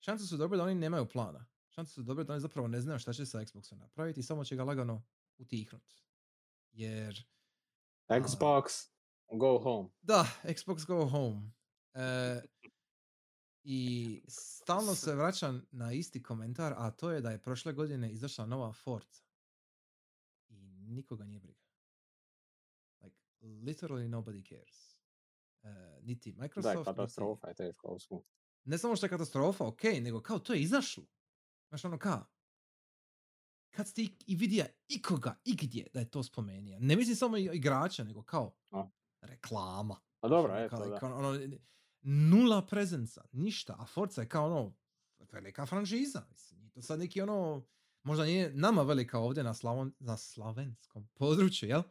šanse 0.00 0.26
su 0.26 0.36
dobre 0.36 0.56
da 0.58 0.64
oni 0.64 0.74
nemaju 0.74 1.08
plana. 1.08 1.46
Šanse 1.68 1.92
su 1.92 2.02
dobre 2.02 2.24
da 2.24 2.32
oni 2.32 2.40
zapravo 2.40 2.68
ne 2.68 2.80
znaju 2.80 2.98
šta 2.98 3.12
će 3.12 3.26
sa 3.26 3.38
Xboxom 3.38 3.78
napraviti 3.78 4.20
i 4.20 4.22
samo 4.22 4.44
će 4.44 4.56
ga 4.56 4.64
lagano 4.64 5.02
utihnut. 5.38 5.94
Jer 6.72 7.26
Xbox, 8.08 8.90
go 9.34 9.58
home. 9.58 9.88
Da, 10.02 10.26
Xbox 10.44 10.86
Go 10.86 11.06
Home. 11.06 11.50
E, 11.94 12.40
I 13.62 14.22
stalno 14.28 14.94
se 14.94 15.14
vraćam 15.14 15.66
na 15.70 15.92
isti 15.92 16.22
komentar, 16.22 16.74
a 16.76 16.90
to 16.90 17.10
je 17.10 17.20
da 17.20 17.30
je 17.30 17.42
prošle 17.42 17.72
godine 17.72 18.12
izašla 18.12 18.46
nova 18.46 18.72
Forza. 18.74 19.22
I 20.48 20.54
nikoga 20.82 21.24
nije 21.24 21.40
briga. 21.40 21.60
Like, 23.00 23.16
literally 23.40 24.08
nobody 24.10 24.48
cares. 24.48 24.96
E, 25.62 25.68
niti 26.02 26.32
Da, 26.32 26.42
Microsoft, 26.42 26.74
je 26.74 26.78
niti- 26.78 26.84
katastrofa 26.86 27.48
je 27.48 27.54
teško 27.54 27.88
usmu. 27.88 28.24
ne 28.64 28.78
samo 28.78 28.96
što 28.96 29.06
je 29.06 29.10
katastrofa, 29.10 29.66
ok, 29.66 29.82
nego 29.82 30.22
kao 30.22 30.38
to 30.38 30.52
je 30.52 30.62
izašlo. 30.62 31.04
Znaš 31.68 31.84
ono 31.84 31.98
kao, 31.98 32.26
kad 33.70 33.88
ste 33.88 34.02
i- 34.02 34.16
i 34.26 34.36
vidija 34.36 34.66
ikoga, 34.88 35.36
igdje 35.44 35.86
da 35.92 36.00
je 36.00 36.10
to 36.10 36.22
spomenija. 36.22 36.78
Ne 36.80 36.96
mislim 36.96 37.16
samo 37.16 37.36
igrača, 37.36 38.04
nego 38.04 38.22
kao. 38.22 38.56
Reklama. 39.24 40.00
A 40.20 40.28
dobro, 40.28 40.48
Znaš, 40.48 40.56
ono, 40.56 40.66
eto, 40.66 40.76
kao- 40.76 40.88
da. 40.88 40.98
kao 40.98 41.18
ono, 41.18 41.38
nula 42.02 42.66
prezenca, 42.66 43.24
ništa. 43.32 43.76
A 43.78 43.86
Forza 43.86 44.20
je 44.20 44.28
kao 44.28 44.46
ono, 44.46 44.76
velika 45.22 45.66
franšiza. 45.66 46.22
Mislim, 46.30 46.70
to 46.70 46.82
sad 46.82 46.98
neki 46.98 47.20
ono, 47.20 47.66
možda 48.02 48.24
nije 48.24 48.52
nama 48.52 48.82
velika 48.82 49.18
ovdje 49.18 49.44
na, 49.44 49.54
Slavon, 49.54 49.92
na 49.98 50.16
slavenskom 50.16 51.06
području, 51.08 51.68
jel? 51.68 51.82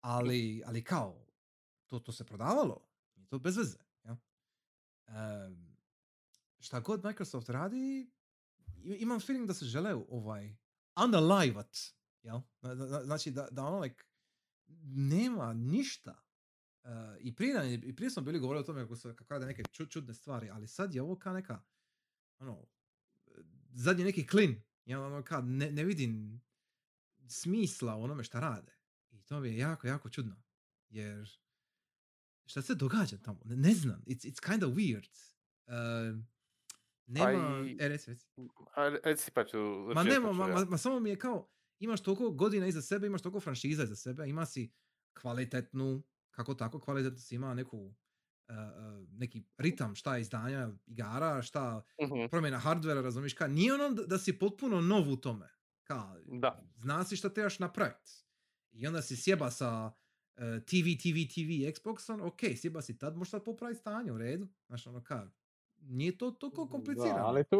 Ali, 0.00 0.62
ali 0.66 0.84
kao, 0.84 1.26
to, 1.86 1.98
to 1.98 2.12
se 2.12 2.24
prodavalo. 2.24 2.88
Nije 3.14 3.26
to 3.26 3.38
bez 3.38 3.56
veze, 3.56 3.78
jel? 4.04 4.16
Em, 5.08 5.76
šta 6.58 6.80
god 6.80 7.04
Microsoft 7.04 7.48
radi, 7.48 8.10
imam 8.84 9.20
feeling 9.20 9.46
da 9.46 9.54
se 9.54 9.64
žele 9.64 9.94
ovaj 10.08 10.56
unalivat, 10.98 11.76
jel? 12.22 12.40
Zna- 12.62 12.74
zna- 12.76 13.04
Znači 13.04 13.30
da, 13.30 13.48
da 13.50 13.64
ono 13.64 13.78
like, 13.78 14.04
nema 14.86 15.52
ništa. 15.52 16.22
E, 16.84 16.88
I 17.20 17.34
prije, 17.34 17.74
i 17.74 17.96
prije 17.96 18.10
smo 18.10 18.22
bili 18.22 18.38
govorili 18.38 18.60
o 18.60 18.66
tome 18.66 18.80
kako, 18.82 18.96
se, 18.96 19.16
kako 19.16 19.34
rade 19.34 19.46
neke 19.46 19.62
ču- 19.62 19.88
čudne 19.90 20.14
stvari, 20.14 20.50
ali 20.50 20.68
sad 20.68 20.94
je 20.94 21.02
ovo 21.02 21.16
kao 21.16 21.32
neka, 21.32 21.62
ono, 22.38 22.66
zadnji 23.72 24.04
neki 24.04 24.26
klin. 24.26 24.62
Ja 24.84 25.00
ono 25.00 25.22
kao 25.22 25.42
ne, 25.42 25.72
ne 25.72 25.84
vidim 25.84 26.40
smisla 27.28 27.96
u 27.96 28.02
onome 28.02 28.24
šta 28.24 28.40
rade. 28.40 28.72
I 29.10 29.22
to 29.22 29.40
mi 29.40 29.48
je 29.48 29.56
jako, 29.58 29.86
jako 29.86 30.10
čudno. 30.10 30.42
Jer 30.88 31.38
šta 32.46 32.62
se 32.62 32.74
događa 32.74 33.16
tamo? 33.18 33.40
Ne, 33.44 33.56
ne 33.56 33.74
znam. 33.74 34.02
It's, 34.06 34.30
it's 34.32 34.50
kind 34.50 34.62
of 34.62 34.72
weird. 34.72 35.08
E, 35.66 35.72
nema... 37.06 37.66
i- 37.66 37.76
E, 37.80 37.88
reci, 37.88 38.10
reci. 38.10 38.26
A 38.74 38.88
reci 39.04 39.30
pa 39.30 39.44
ću... 39.44 39.58
Ma 39.94 40.02
nema, 40.02 40.32
ma, 40.32 40.46
ma, 40.48 40.64
ma 40.64 40.78
samo 40.78 41.00
mi 41.00 41.10
je 41.10 41.18
kao, 41.18 41.50
imaš 41.78 42.02
toliko 42.02 42.30
godina 42.30 42.66
iza 42.66 42.82
sebe, 42.82 43.06
imaš 43.06 43.22
toliko 43.22 43.40
franšiza 43.40 43.82
iza 43.82 43.96
sebe, 43.96 44.28
ima 44.28 44.46
si 44.46 44.72
kvalitetnu, 45.14 46.02
kako 46.32 46.54
tako 46.54 46.80
kvalitetno 46.80 47.18
si 47.18 47.34
ima 47.34 47.54
neku, 47.54 47.78
uh, 47.78 47.94
neki 49.10 49.44
ritam 49.58 49.94
šta 49.94 50.16
je 50.16 50.20
izdanja 50.20 50.70
igara, 50.86 51.42
šta 51.42 51.82
Mhm, 51.98 52.26
promjena 52.26 52.58
hardvera, 52.58 53.00
razumiješ, 53.00 53.34
ka, 53.34 53.48
nije 53.48 53.74
ono 53.74 53.90
da, 53.90 54.02
da 54.04 54.18
si 54.18 54.38
potpuno 54.38 54.80
nov 54.80 55.10
u 55.10 55.16
tome. 55.16 55.48
Ka, 55.82 56.14
Da. 56.26 56.62
zna 56.76 57.04
si 57.04 57.16
šta 57.16 57.28
trebaš 57.28 57.58
napraviti. 57.58 58.10
I 58.72 58.86
onda 58.86 59.02
si 59.02 59.16
sjeba 59.16 59.50
sa 59.50 59.86
uh, 59.86 60.42
TV, 60.42 60.86
TV, 61.02 61.16
TV, 61.28 61.50
Xboxom, 61.72 62.26
ok, 62.26 62.40
sjeba 62.56 62.82
si 62.82 62.98
tad, 62.98 63.16
možeš 63.16 63.30
sad 63.30 63.44
popraviti 63.44 63.80
stanje 63.80 64.12
u 64.12 64.18
redu. 64.18 64.48
Znaš, 64.66 64.86
ono 64.86 65.02
ka, 65.02 65.30
nije 65.78 66.18
to 66.18 66.30
toliko 66.30 66.64
Da, 66.64 66.70
komplicirano. 66.70 67.18
ali 67.18 67.44
tu, 67.44 67.56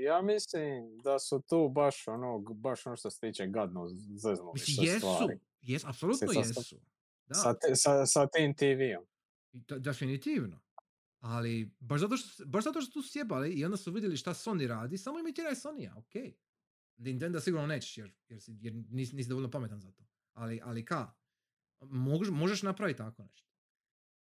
ja 0.00 0.22
mislim 0.22 0.98
da 0.98 1.18
su 1.18 1.40
tu 1.40 1.68
baš 1.68 2.08
ono, 2.08 2.38
baš 2.38 2.86
ono 2.86 2.96
što 2.96 3.10
se 3.10 3.20
tiče 3.20 3.46
gadno 3.46 3.88
zeznuli 4.16 4.60
jesu, 4.66 4.98
stvari. 4.98 5.38
jesu, 5.62 5.86
apsolutno 5.88 6.32
jesu. 6.32 6.76
Da, 7.26 7.34
Sa, 7.34 7.54
te- 7.54 7.76
sa, 7.76 8.06
sa 8.06 8.26
tim 8.26 8.54
TV-om. 8.54 9.04
i 9.52 9.64
to- 9.64 9.78
definitivno. 9.78 10.60
Ali, 11.20 11.70
baš 11.80 12.00
zato, 12.00 12.16
što, 12.16 12.44
baš 12.44 12.64
zato 12.64 12.80
što 12.80 12.86
su 12.86 13.02
tu 13.02 13.08
sjebali 13.08 13.52
i 13.52 13.64
onda 13.64 13.76
su 13.76 13.92
vidjeli 13.92 14.16
šta 14.16 14.34
Sony 14.34 14.66
radi, 14.66 14.98
samo 14.98 15.18
imitiraj 15.18 15.54
Sony-a, 15.54 15.96
ok. 15.96 16.34
Nintendo 16.96 17.40
sigurno 17.40 17.66
nećeš, 17.66 17.98
jer, 17.98 18.14
jer, 18.28 18.40
jer 18.60 18.74
nisi, 18.90 19.16
nisi 19.16 19.28
dovoljno 19.28 19.50
pametan 19.50 19.80
za 19.80 19.92
to. 19.92 20.04
Ali, 20.32 20.60
ali 20.64 20.84
ka? 20.84 21.12
Mož, 21.80 22.30
možeš 22.30 22.62
napraviti 22.62 22.98
tako 22.98 23.22
nešto. 23.22 23.50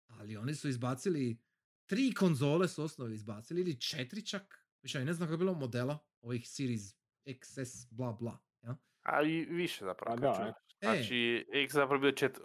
Ali 0.07 0.37
oni 0.37 0.55
su 0.55 0.69
izbacili, 0.69 1.39
tri 1.87 2.15
konzole 2.15 2.69
su 2.69 2.83
osnovi 2.85 3.15
izbacili, 3.15 3.61
ili 3.61 3.81
četiri 3.81 4.27
čak. 4.27 4.67
Više 4.83 5.05
ne 5.05 5.13
znam 5.13 5.27
kako 5.27 5.35
je 5.35 5.39
bilo 5.39 5.55
modela 5.55 5.99
ovih 6.21 6.49
Series 6.49 6.83
XS, 7.25 7.87
bla 7.91 8.13
bla. 8.13 8.39
Ja? 8.63 8.77
A 9.03 9.23
i 9.23 9.45
više 9.45 9.85
zapravo. 9.85 10.17
A 10.17 10.21
da, 10.21 10.55
čuješ. 10.83 11.01
e. 11.01 11.03
Znači, 11.03 11.47
X 11.53 11.75
zapravo 11.75 12.01
bio 12.01 12.13
čet... 12.13 12.39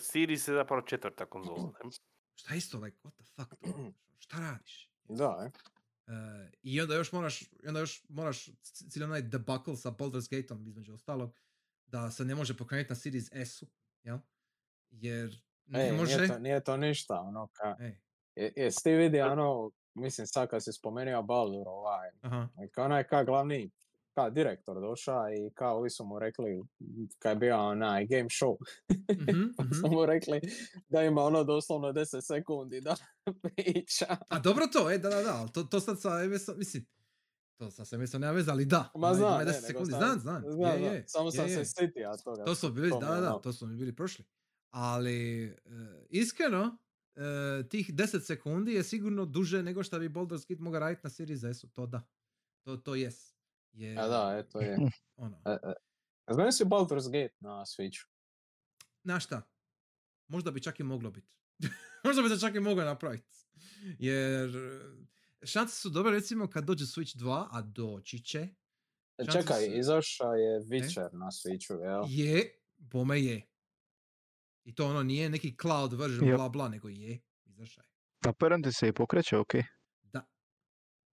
Series 0.00 0.48
je 0.48 0.54
zapravo 0.54 0.82
četvrta 0.82 1.26
konzola. 1.26 1.72
ne? 1.84 1.90
Šta 2.36 2.54
isto, 2.54 2.78
like, 2.78 2.96
what 3.02 3.12
the 3.14 3.24
fuck, 3.24 3.54
to? 3.62 3.92
šta 4.24 4.40
radiš? 4.40 4.90
Da, 5.08 5.36
e. 5.46 5.50
E, 6.06 6.50
I 6.62 6.80
onda 6.80 6.94
još 6.94 7.12
moraš, 7.12 7.42
i 7.42 7.68
onda 7.68 7.80
još 7.80 8.04
moraš 8.08 8.48
cijeli 8.62 9.04
onaj 9.04 9.22
debacle 9.22 9.76
sa 9.76 9.90
Baldur's 9.90 10.36
Gateom 10.36 10.66
između 10.66 10.94
ostalog, 10.94 11.34
da 11.86 12.10
se 12.10 12.24
ne 12.24 12.34
može 12.34 12.56
pokrenuti 12.56 12.88
na 12.88 12.94
Series 12.96 13.32
S-u, 13.32 13.66
jel? 14.02 14.18
Jer 14.90 15.42
ne 15.66 15.86
Ej, 15.88 15.92
može... 15.92 16.16
nije, 16.16 16.28
to, 16.28 16.38
nije 16.38 16.64
to 16.64 16.76
ništa, 16.76 17.20
ono, 17.20 17.48
ka, 17.52 17.76
Ej, 17.80 17.98
je, 18.34 18.52
jesi 18.56 18.82
ti 18.84 18.92
vidio 18.92 19.32
ono, 19.32 19.70
mislim 19.94 20.26
sad 20.26 20.48
kad 20.48 20.64
si 20.64 20.72
spomenuo 20.72 21.22
Baldur, 21.22 21.68
ovaj, 21.68 22.10
aha, 22.20 22.48
Ka 22.72 22.84
onaj 22.84 23.04
ka 23.04 23.24
glavni, 23.24 23.70
ka 24.14 24.30
direktor 24.30 24.80
došao 24.80 25.28
i 25.28 25.50
kao 25.54 25.76
ovi 25.76 25.90
su 25.90 26.04
mu 26.04 26.18
rekli, 26.18 26.62
kad 27.18 27.30
je 27.30 27.36
bio 27.36 27.58
onaj 27.58 28.06
game 28.06 28.28
show, 28.28 28.56
mhm, 29.12 29.42
pa 29.56 29.64
mhm. 29.64 29.74
su 29.74 29.90
mu 29.90 30.06
rekli 30.06 30.40
da 30.88 31.02
ima 31.02 31.22
ono 31.22 31.44
doslovno 31.44 31.92
10 31.92 32.20
sekundi 32.20 32.80
da 32.80 32.96
priča. 33.42 34.16
A 34.28 34.38
dobro 34.38 34.66
to, 34.66 34.90
e, 34.90 34.98
da, 34.98 35.08
da, 35.08 35.22
da, 35.22 35.46
to, 35.54 35.62
to 35.62 35.80
sad 35.80 36.00
sa 36.00 36.26
MS-om, 36.26 36.58
mislim, 36.58 36.86
to 37.56 37.70
sa 37.70 37.84
SMS-om 37.84 38.20
nema 38.20 38.32
veze, 38.32 38.50
ali 38.50 38.64
da. 38.64 38.90
Ma 38.94 39.14
znam, 39.14 39.38
ne, 39.38 39.44
10 39.44 39.46
nego 39.46 39.66
sekundi, 39.66 39.90
znam, 39.90 40.18
znam, 40.18 40.42
znam, 40.48 40.82
je, 40.82 40.84
je, 40.84 41.04
Samo 41.06 41.30
sam 41.30 41.48
je, 41.48 41.54
se 41.54 41.64
sitio 41.64 42.12
toga. 42.24 42.44
To 42.44 42.54
su 42.54 42.72
bili, 42.72 42.90
to 42.90 42.98
da, 42.98 43.06
da, 43.06 43.30
ono- 43.30 43.38
to 43.38 43.52
su 43.52 43.66
mi 43.66 43.76
bili 43.76 43.96
prošli. 43.96 44.24
Ali, 44.70 45.44
e, 45.44 45.54
iskreno, 46.10 46.78
e, 47.16 47.68
tih 47.68 47.94
10 47.94 48.20
sekundi 48.20 48.72
je 48.72 48.82
sigurno 48.82 49.24
duže 49.24 49.62
nego 49.62 49.82
što 49.82 49.98
bi 49.98 50.08
Baldur's 50.08 50.48
Gate 50.48 50.62
mogao 50.62 50.80
raditi 50.80 51.00
na 51.04 51.10
Series 51.10 51.42
S-u, 51.42 51.68
to 51.68 51.86
da. 51.86 52.02
To, 52.64 52.76
to 52.76 52.94
jes. 52.94 53.33
Je, 53.74 53.98
A 53.98 54.08
da, 54.08 54.36
eto 54.38 54.60
je. 54.60 54.76
Ono, 55.16 55.42
E, 55.46 55.50
e. 55.52 55.72
Znam 56.28 56.52
si 56.52 56.64
Baldur's 56.64 57.04
Gate 57.04 57.34
na 57.40 57.50
Switchu. 57.50 58.06
znaš 59.02 59.24
šta? 59.24 59.42
Možda 60.28 60.50
bi 60.50 60.62
čak 60.62 60.80
i 60.80 60.84
moglo 60.84 61.10
biti. 61.10 61.36
Možda 62.04 62.22
bi 62.22 62.28
se 62.28 62.40
čak 62.40 62.54
i 62.54 62.60
moglo 62.60 62.84
napraviti. 62.84 63.28
Jer 63.98 64.56
e, 64.56 64.80
šanse 65.42 65.76
su 65.76 65.90
dobre 65.90 66.12
recimo 66.12 66.50
kad 66.50 66.64
dođe 66.64 66.84
Switch 66.84 67.16
2, 67.16 67.48
a 67.50 67.62
doći 67.62 68.18
će. 68.20 68.38
E, 69.18 69.24
Šanse 69.24 69.38
Čekaj, 69.40 69.60
su- 69.62 69.72
izašao 69.72 70.32
je 70.34 70.60
Witcher 70.60 71.08
na 71.12 71.26
Switchu, 71.26 71.80
jel? 71.80 72.04
Je, 72.08 72.50
bome 72.76 73.22
je. 73.22 73.46
I 74.64 74.74
to 74.74 74.86
ono 74.86 75.02
nije 75.02 75.30
neki 75.30 75.56
cloud 75.60 75.92
version 75.92 76.28
Yep. 76.28 76.36
bla 76.36 76.48
bla, 76.48 76.68
nego 76.68 76.88
je. 76.88 77.20
Izašao 77.44 77.82
je. 77.82 77.88
Apparently 78.22 78.72
se 78.72 78.88
i 78.88 78.92
pokreće, 78.92 79.36
ok. 79.38 79.52
Da. 79.54 79.62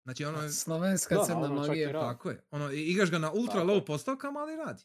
Znači 0.04 0.24
ono, 0.24 0.48
Slovenska 0.50 1.14
Da, 1.14 1.24
crna 1.24 1.40
ono 1.40 1.54
magija. 1.56 1.92
tako 1.92 2.30
je. 2.30 2.44
Ono, 2.50 2.70
igraš 2.70 3.10
ga 3.10 3.18
na 3.18 3.32
ultra 3.32 3.54
Tako 3.54 3.66
low 3.66 3.86
postavkama, 3.86 4.40
ali 4.40 4.56
radi. 4.56 4.82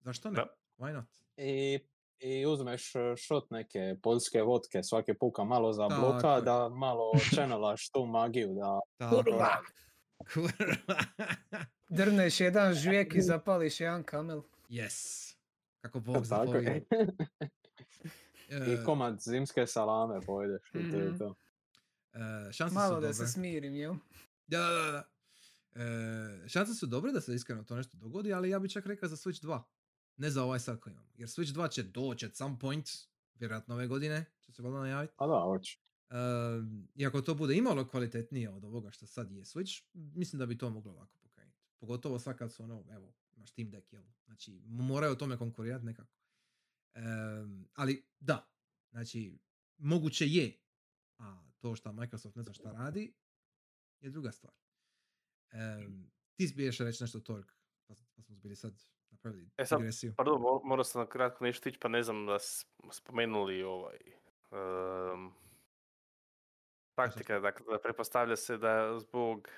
Zašto 0.00 0.30
ne? 0.30 0.34
Da. 0.34 0.46
Why 0.78 0.92
not? 0.92 1.04
I, 1.36 1.78
I 2.20 2.46
uzmeš 2.46 2.94
e, 2.94 2.98
shot 3.18 3.50
neke 3.50 3.96
poljske 4.02 4.42
vodke 4.42 4.82
svaki 4.82 5.14
puka 5.14 5.44
malo 5.44 5.72
za 5.72 5.88
Tako 5.88 6.00
bloka, 6.02 6.28
je. 6.28 6.42
da 6.42 6.68
malo 6.68 7.12
channelaš 7.30 7.90
tu 7.90 8.06
magiju, 8.06 8.54
da. 8.54 8.80
Kurva! 9.10 9.56
Kurva. 10.34 10.98
Drneš 11.88 12.40
jedan 12.40 12.74
žvijek 12.84 13.14
i 13.14 13.22
zapališ 13.22 13.80
jedan 13.80 14.02
kamel. 14.04 14.42
yes. 14.68 15.28
Kako 15.80 16.00
Bog 16.00 16.14
tako 16.14 16.24
zapovio. 16.24 16.60
je. 16.60 16.86
E, 18.50 18.72
I 18.72 18.84
komad 18.84 19.20
zimske 19.20 19.66
salame 19.66 20.20
pojedeš 20.20 20.62
i 20.70 20.90
to 20.90 20.96
je 20.96 21.18
to. 21.18 21.34
e, 22.14 22.52
šanse 22.52 22.74
Malo 22.74 22.88
su 22.88 22.94
da 22.94 23.00
dobre. 23.00 23.14
se 23.14 23.26
smirim, 23.26 23.74
jel? 23.74 23.94
Da, 24.46 24.58
da, 24.58 24.90
da. 24.92 25.12
E, 25.82 26.48
šanse 26.48 26.74
su 26.74 26.86
dobre 26.86 27.12
da 27.12 27.20
se 27.20 27.34
iskreno 27.34 27.64
to 27.64 27.76
nešto 27.76 27.96
dogodi, 27.96 28.32
ali 28.32 28.50
ja 28.50 28.58
bih 28.58 28.70
čak 28.70 28.86
rekao 28.86 29.08
za 29.08 29.16
Switch 29.16 29.44
2. 29.44 29.62
Ne 30.16 30.30
za 30.30 30.44
ovaj 30.44 30.60
sad 30.60 30.80
koji 30.80 30.92
imamo. 30.92 31.08
Jer 31.14 31.28
Switch 31.28 31.54
2 31.54 31.70
će 31.70 31.82
doći 31.82 32.26
at 32.26 32.34
some 32.34 32.58
point, 32.58 32.88
vjerojatno 33.34 33.74
ove 33.74 33.86
godine, 33.86 34.24
će 34.40 34.52
se 34.52 34.62
valjda 34.62 34.80
najaviti. 34.80 35.14
A 35.16 35.26
da, 35.26 35.40
hoće. 35.40 35.78
Um, 36.10 36.88
I 36.94 37.06
ako 37.06 37.22
to 37.22 37.34
bude 37.34 37.54
imalo 37.54 37.88
kvalitetnije 37.88 38.50
od 38.50 38.64
ovoga 38.64 38.90
što 38.90 39.06
sad 39.06 39.30
je 39.32 39.44
Switch, 39.44 39.82
mislim 39.92 40.38
da 40.38 40.46
bi 40.46 40.58
to 40.58 40.70
moglo 40.70 40.92
lako 40.92 41.18
pokrenuti. 41.18 41.58
Pogotovo 41.78 42.18
sad 42.18 42.38
kad 42.38 42.52
su 42.52 42.62
ono, 42.62 42.84
evo, 42.90 43.14
imaš 43.36 43.50
Steam 43.50 43.70
Deck, 43.70 43.92
jel? 43.92 44.02
Znači, 44.24 44.62
moraju 44.66 45.12
o 45.12 45.16
tome 45.16 45.36
konkurirati 45.36 45.84
nekako. 45.84 46.14
Um, 46.94 47.68
ali 47.74 48.06
da, 48.20 48.50
znači, 48.90 49.38
moguće 49.78 50.26
je, 50.28 50.58
a 51.18 51.42
to 51.60 51.76
što 51.76 51.92
Microsoft 51.92 52.36
ne 52.36 52.42
zna 52.42 52.52
šta 52.52 52.72
radi, 52.72 53.14
je 54.02 54.10
druga 54.10 54.32
stvar. 54.32 54.54
Um, 55.52 56.10
ti 56.36 56.48
smiješ 56.48 56.78
reći 56.78 57.02
nešto 57.02 57.20
Torg, 57.20 57.44
pa, 57.86 57.94
pa 58.16 58.22
smo 58.22 58.36
bili 58.36 58.56
sad 58.56 58.72
napravili 59.10 59.50
E 59.56 59.66
sad, 59.66 59.78
digresiju. 59.78 60.14
Pardon, 60.16 60.34
mo- 60.34 60.60
morao 60.64 60.84
sam 60.84 61.00
na 61.00 61.08
kratko 61.08 61.44
nešto 61.44 61.62
tići, 61.62 61.78
pa 61.78 61.88
ne 61.88 62.02
znam 62.02 62.26
da 62.26 62.38
s- 62.38 62.66
spomenuli 62.92 63.62
ovaj... 63.62 63.98
Um, 64.50 65.32
taktika, 66.94 67.40
dakle, 67.40 67.66
da 67.66 67.78
pretpostavlja 67.78 68.36
se 68.36 68.56
da 68.56 68.98
zbog 68.98 69.48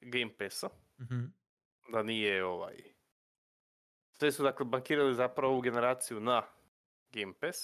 Game 0.00 0.36
Passa, 0.38 0.68
Mhm. 1.00 1.24
da 1.88 2.02
nije 2.02 2.44
ovaj... 2.44 2.94
Sve 4.12 4.32
su 4.32 4.42
dakle 4.42 4.66
bankirali 4.66 5.14
zapravo 5.14 5.52
ovu 5.52 5.60
generaciju 5.62 6.20
na 6.20 6.42
Game 7.12 7.34
Pass 7.40 7.58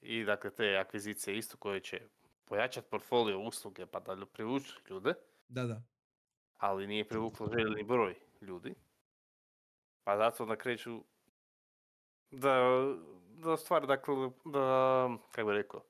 i 0.00 0.24
dakle 0.24 0.50
te 0.50 0.76
akvizicije 0.76 1.38
isto 1.38 1.56
koje 1.56 1.80
će 1.80 2.08
pojačati 2.48 2.88
portfolio 2.90 3.40
usluge 3.40 3.86
pa 3.86 4.00
da 4.00 4.26
privući 4.26 4.74
ljude, 4.90 5.14
Da, 5.48 5.64
da. 5.64 5.82
ali 6.56 6.86
nije 6.86 7.08
privuklo 7.08 7.48
željeni 7.52 7.82
broj 7.82 8.14
ljudi. 8.40 8.74
Pa 10.04 10.16
zato 10.16 10.46
da 10.46 10.56
kreću 10.56 11.04
da, 12.30 12.54
da 13.28 13.56
stvar, 13.56 13.86
dakle, 13.86 14.14
da, 14.44 15.08
kako 15.32 15.48
bi 15.48 15.54
rekao, 15.54 15.84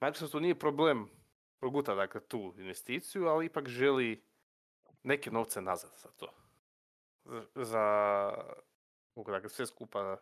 Microsoftu 0.00 0.40
nije 0.40 0.58
problem 0.58 1.10
proguta 1.58 1.94
dakle, 1.94 2.20
tu 2.20 2.54
investiciju, 2.58 3.26
ali 3.26 3.46
ipak 3.46 3.68
želi 3.68 4.24
neke 5.02 5.30
novce 5.30 5.60
nazad 5.60 5.90
za 6.02 6.08
to. 6.08 6.32
Za, 7.54 8.32
dakle, 9.16 9.48
sve 9.48 9.66
skupa 9.66 10.16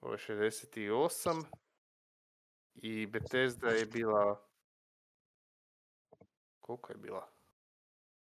ovo 0.00 0.12
je 0.12 0.18
68 0.18 1.44
i 2.74 3.06
Bethesda 3.06 3.68
je 3.68 3.86
bila 3.86 4.49
koliko 6.60 6.92
je 6.92 6.98
bila? 6.98 7.28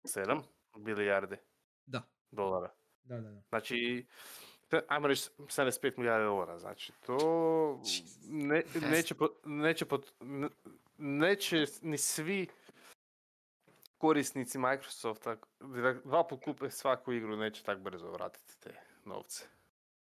7 0.05 0.41
milijarde 0.75 1.37
Da, 1.85 2.01
dolara. 2.31 2.73
da, 3.03 3.15
da. 3.15 3.31
da. 3.31 3.41
Znači, 3.41 4.05
ajmo 4.87 5.07
reći 5.07 5.29
75 5.37 5.97
milijarda 5.97 6.25
dolara, 6.25 6.59
znači 6.59 6.91
to 6.99 7.81
ne, 8.23 8.63
neće, 8.81 9.15
po- 9.15 9.35
neće, 9.45 9.85
ne- 10.21 10.49
neće 10.97 11.65
ni 11.81 11.97
svi 11.97 12.47
korisnici 13.97 14.57
Microsofta, 14.59 15.37
dva 16.05 16.27
put 16.27 16.43
kupe 16.43 16.69
svaku 16.71 17.13
igru, 17.13 17.37
neće 17.37 17.63
tak 17.63 17.79
brzo 17.79 18.11
vratiti 18.11 18.59
te 18.59 18.73
novce. 19.05 19.45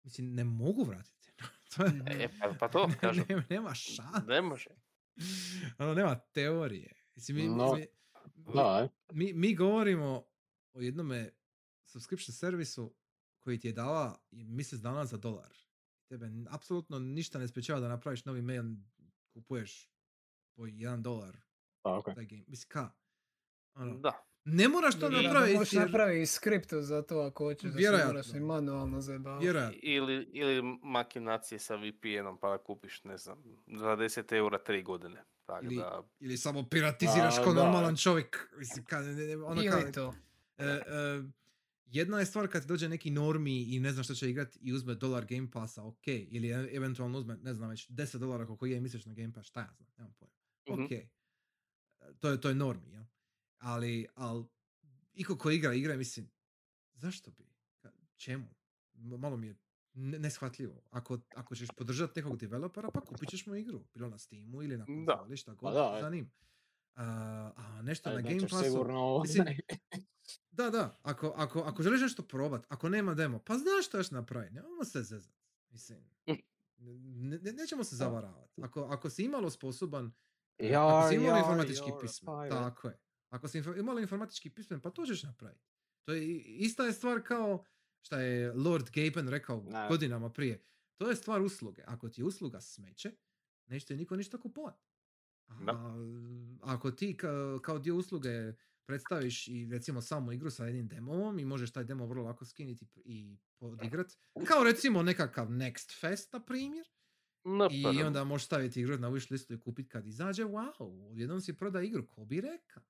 Mislim, 0.03 0.33
ne 0.33 0.43
mogu 0.43 0.83
vratiti. 0.83 1.31
to 1.75 1.83
je, 1.83 1.91
E, 2.07 2.29
pa, 2.39 2.53
pa 2.59 2.67
to, 2.67 2.89
kažem, 3.01 3.25
ne, 3.29 3.43
nema 3.49 3.73
šanse. 3.73 4.21
ne 4.27 4.41
može. 4.41 4.69
ono, 5.79 5.93
nema 5.93 6.15
teorije. 6.15 6.93
Mislim, 7.15 7.37
mi, 7.37 7.47
No, 7.47 7.73
mi, 7.73 7.87
Da, 8.53 8.89
mi, 9.11 9.33
mi 9.33 9.55
govorimo 9.55 10.25
o 10.73 10.81
jednome 10.81 11.29
subscription 11.85 12.33
servisu 12.33 12.95
koji 13.39 13.59
ti 13.59 13.67
je 13.67 13.73
dala 13.73 14.19
i 14.31 14.43
mjesec 14.43 14.79
dana 14.79 15.05
za 15.05 15.17
dolar. 15.17 15.57
Tebe 16.09 16.29
apsolutno 16.49 16.99
ništa 16.99 17.39
ne 17.39 17.47
sprečava 17.47 17.79
da 17.79 17.87
napraviš 17.87 18.25
novi 18.25 18.41
mail, 18.41 18.63
kupuješ 19.33 19.91
po 20.55 20.65
jedan 20.65 21.03
dolar 21.03 21.37
tako 21.83 22.19
je. 22.19 22.25
game. 22.25 22.43
Mislim, 22.47 22.69
ka? 22.69 22.89
Ono, 23.75 23.97
Da. 23.97 24.25
Ne 24.45 24.67
moraš 24.67 24.99
to 24.99 25.09
napraviti. 25.09 25.57
Možeš 25.57 25.73
jer- 25.73 25.81
napraviti 25.81 26.21
i 26.21 26.25
skriptu 26.25 26.81
za 26.81 27.01
to 27.01 27.19
ako 27.19 27.43
hoćeš 27.43 27.71
da 27.71 27.79
se 27.97 28.05
moraš 28.05 28.27
i 28.27 28.39
manualno 28.39 29.01
zajebavati. 29.01 29.45
Ili, 29.73 30.29
ili 30.33 30.61
makinacije 30.83 31.59
sa 31.59 31.75
VPN-om 31.75 32.39
pa 32.39 32.49
da 32.49 32.57
kupiš, 32.57 33.03
ne 33.03 33.17
znam, 33.17 33.43
20 33.67 34.33
eura 34.33 34.57
tri 34.57 34.83
godine. 34.83 35.23
Tako 35.45 35.65
Ili- 35.65 35.75
da, 35.75 36.03
Ili 36.19 36.37
samo 36.37 36.63
piratiziraš 36.63 37.37
A, 37.37 37.43
kao 37.43 37.53
da. 37.53 37.63
normalan 37.63 37.95
čovjek. 37.97 38.49
Mislim, 38.57 38.85
ka, 38.85 38.99
ne, 38.99 39.13
ne, 39.13 39.37
ono 39.37 39.61
Ili 39.63 39.91
to. 39.91 40.13
E, 40.57 40.65
e, 40.65 40.81
jedna 41.85 42.19
je 42.19 42.25
stvar 42.25 42.47
kad 42.47 42.61
ti 42.61 42.67
dođe 42.67 42.89
neki 42.89 43.11
normi 43.11 43.63
i 43.63 43.79
ne 43.79 43.91
zna 43.91 44.03
što 44.03 44.13
će 44.13 44.29
igrat 44.29 44.57
i 44.61 44.73
uzme 44.73 44.95
dolar 44.95 45.25
Game 45.25 45.51
Passa, 45.51 45.83
ok. 45.83 46.07
Ili 46.07 46.47
e- 46.49 46.69
eventualno 46.73 47.17
uzme, 47.17 47.37
ne 47.37 47.53
znam, 47.53 47.69
već 47.69 47.89
10 47.89 48.17
dolara 48.17 48.45
koliko 48.45 48.65
je 48.65 48.81
misliš 48.81 49.05
na 49.05 49.13
Game 49.13 49.33
Pass, 49.33 49.47
šta 49.47 49.59
ja 49.59 49.69
znam, 49.77 49.89
nemam 49.97 50.13
pojma. 50.13 50.33
Mhm. 50.69 50.83
Ok. 50.83 50.89
To 52.19 52.29
je, 52.29 52.41
to 52.41 52.49
je 52.49 52.55
normi, 52.55 52.91
ja. 52.91 53.05
Ali, 53.65 54.07
al, 54.15 54.45
iko 55.13 55.37
ko 55.37 55.51
igra, 55.51 55.73
igra, 55.73 55.97
mislim, 55.97 56.29
zašto 56.93 57.31
bi? 57.31 57.43
Ka- 57.77 57.91
Čemu? 58.15 58.47
Malo 58.93 59.37
mi 59.37 59.47
je 59.47 59.55
ne- 59.93 60.19
neshvatljivo. 60.19 60.81
Ako, 60.89 61.19
ako 61.35 61.55
ćeš 61.55 61.67
podržati 61.77 62.19
nekog 62.19 62.37
developera, 62.37 62.89
pa 62.91 63.01
kupit 63.01 63.29
ćeš 63.29 63.45
mu 63.45 63.55
igru. 63.55 63.83
Bilo 63.93 64.09
na 64.09 64.17
Steamu 64.17 64.63
ili 64.63 64.77
na 64.77 64.85
Da. 64.85 65.17
konzoli, 65.17 65.37
šta 65.37 65.53
god, 65.53 65.73
da, 65.73 65.91
te 65.91 65.97
e. 65.97 66.01
zanima. 66.01 66.29
A, 66.95 67.03
a 67.55 67.81
nešto 67.81 68.09
E, 68.09 68.13
na 68.13 68.21
da 68.21 68.29
Game 68.29 68.41
Passu, 68.41 68.63
sigurno 68.63 69.21
mislim, 69.21 69.45
da, 70.51 70.69
da, 70.69 70.99
ako, 71.03 71.33
ako, 71.35 71.59
ako 71.59 71.83
želiš 71.83 72.01
nešto 72.01 72.23
probat, 72.23 72.65
ako 72.69 72.89
nema 72.89 73.13
demo, 73.13 73.39
pa 73.39 73.53
znaš 73.53 73.87
što 73.87 73.97
još 73.97 74.11
napraviti, 74.11 74.53
nemojmo 74.53 74.83
se 74.83 75.03
zezat. 75.03 75.33
Mislim, 75.69 75.99
ne, 76.77 77.39
ne- 77.39 77.53
nećemo 77.53 77.83
se 77.83 77.95
zavaravati. 78.01 78.61
Ako, 78.61 78.81
ako 78.81 79.09
si 79.09 79.23
imalo 79.23 79.49
sposoban, 79.49 80.11
e, 80.59 80.73
ako 80.73 81.09
si 81.09 81.15
imalo 81.15 81.29
jar, 81.29 81.39
informatički 81.39 81.89
jar, 81.89 81.99
pismen, 82.01 82.35
pirate. 82.35 82.49
tako 82.49 82.87
je. 82.87 82.97
Ako 83.33 83.47
si 83.47 83.57
info- 83.57 83.79
imalo 83.79 83.99
informatički 83.99 84.49
pismen, 84.49 84.81
pa 84.81 84.89
to 84.89 85.05
ćeš 85.05 85.23
napraviti. 85.23 85.65
To 86.03 86.13
je 86.13 86.27
ista 86.39 86.85
je 86.85 86.93
stvar 86.93 87.21
kao 87.21 87.63
šta 88.01 88.21
je 88.21 88.53
Lord 88.53 88.89
Gaben 88.91 89.27
rekao 89.27 89.63
Ne. 89.63 89.87
godinama 89.89 90.29
prije. 90.29 90.63
To 90.95 91.09
je 91.09 91.15
stvar 91.15 91.41
usluge. 91.41 91.83
Ako 91.87 92.09
ti 92.09 92.21
je 92.21 92.25
usluga 92.25 92.61
smeće, 92.61 93.11
neće 93.65 93.85
ti 93.85 93.95
niko 93.95 94.15
ništa 94.15 94.37
kupovat. 94.37 94.75
Da. 95.47 95.71
A, 95.71 95.95
ako 96.63 96.91
ti 96.91 97.15
ka- 97.15 97.61
kao 97.61 97.79
dio 97.79 97.95
usluge 97.95 98.53
predstaviš 98.85 99.47
i 99.47 99.67
recimo 99.71 100.01
samu 100.01 100.31
igru 100.31 100.49
sa 100.49 100.65
jednim 100.65 100.87
demom 100.87 101.39
i 101.39 101.45
možeš 101.45 101.71
taj 101.71 101.83
demo 101.83 102.05
vrlo 102.05 102.23
lako 102.23 102.45
skiniti 102.45 102.85
i 102.95 103.37
podigrat, 103.57 104.07
kao 104.47 104.63
recimo 104.63 105.03
nekakav 105.03 105.47
Next 105.47 105.99
Fest, 105.99 106.33
na 106.33 106.39
primjer, 106.39 106.87
no, 107.45 107.67
i 107.71 108.03
onda 108.03 108.23
možeš 108.23 108.45
staviti 108.45 108.81
igru 108.81 108.97
na 108.97 109.09
wish 109.09 109.31
listu 109.31 109.53
i 109.53 109.59
kupiti 109.59 109.89
kad 109.89 110.07
izađe, 110.07 110.43
wow, 110.45 111.09
odjednom 111.09 111.41
si 111.41 111.53
proda 111.53 111.81
igru, 111.81 112.07
ko 112.07 112.25
bi 112.25 112.41
rekao. 112.41 112.83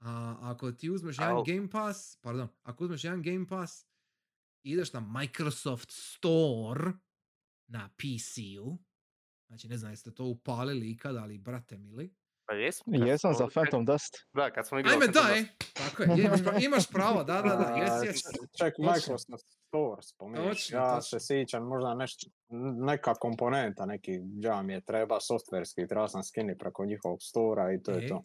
A 0.00 0.10
ako 0.42 0.72
ti 0.72 0.90
uzmeš 0.90 1.18
jedan 1.18 1.36
Al- 1.36 1.44
Game 1.46 1.70
Pass, 1.70 2.16
pardon, 2.16 2.48
ako 2.62 2.84
uzmeš 2.84 3.04
jedan 3.04 3.22
Game 3.22 3.46
Pass, 3.46 3.86
ideš 4.62 4.92
na 4.92 5.00
Microsoft 5.02 5.88
Store 5.90 6.92
na 7.66 7.90
PC-u, 7.90 8.78
znači 9.46 9.68
ne 9.68 9.76
znam 9.76 9.92
jeste 9.92 10.10
to 10.10 10.24
upalili 10.24 10.90
ikada, 10.90 11.20
ali 11.20 11.38
brate 11.38 11.76
mili. 11.78 12.14
pa 12.46 12.54
jesmo. 12.54 12.92
kad 12.92 13.08
Jesam 13.08 13.34
smo- 13.34 13.38
za 13.38 13.50
Phantom 13.50 13.84
Dust. 13.84 14.14
Da, 14.32 14.50
kad 14.50 14.66
smo 14.66 14.78
igrali 14.78 14.94
Ajme 14.94 15.12
Phantom 15.12 15.22
daj, 15.24 15.42
Dust. 15.42 15.74
tako 15.74 16.02
je, 16.02 16.24
imaš, 16.24 16.40
pra- 16.40 16.64
imaš 16.64 16.88
pravo, 16.88 17.24
da, 17.24 17.42
da, 17.42 17.56
da, 17.56 17.74
jes, 17.74 18.04
jes. 18.06 18.22
Ček. 18.58 18.74
Microsoft 18.80 19.26
Store 19.66 20.02
spominješ. 20.02 20.48
Točno, 20.48 20.78
ja 20.78 20.94
točno. 20.94 21.02
se 21.10 21.26
sjećam 21.26 21.62
možda 21.64 21.94
neš, 21.94 22.12
neka 22.80 23.14
komponenta, 23.14 23.86
neki 23.86 24.10
dža 24.40 24.62
mi 24.62 24.72
je 24.72 24.80
treba 24.80 25.20
softverski, 25.20 25.86
treba 25.88 26.08
sam 26.08 26.22
skinni 26.22 26.58
preko 26.58 26.84
njihovog 26.84 27.18
stora 27.22 27.72
i 27.72 27.82
to 27.82 27.92
E, 27.92 27.94
je 27.94 28.08
to. 28.08 28.22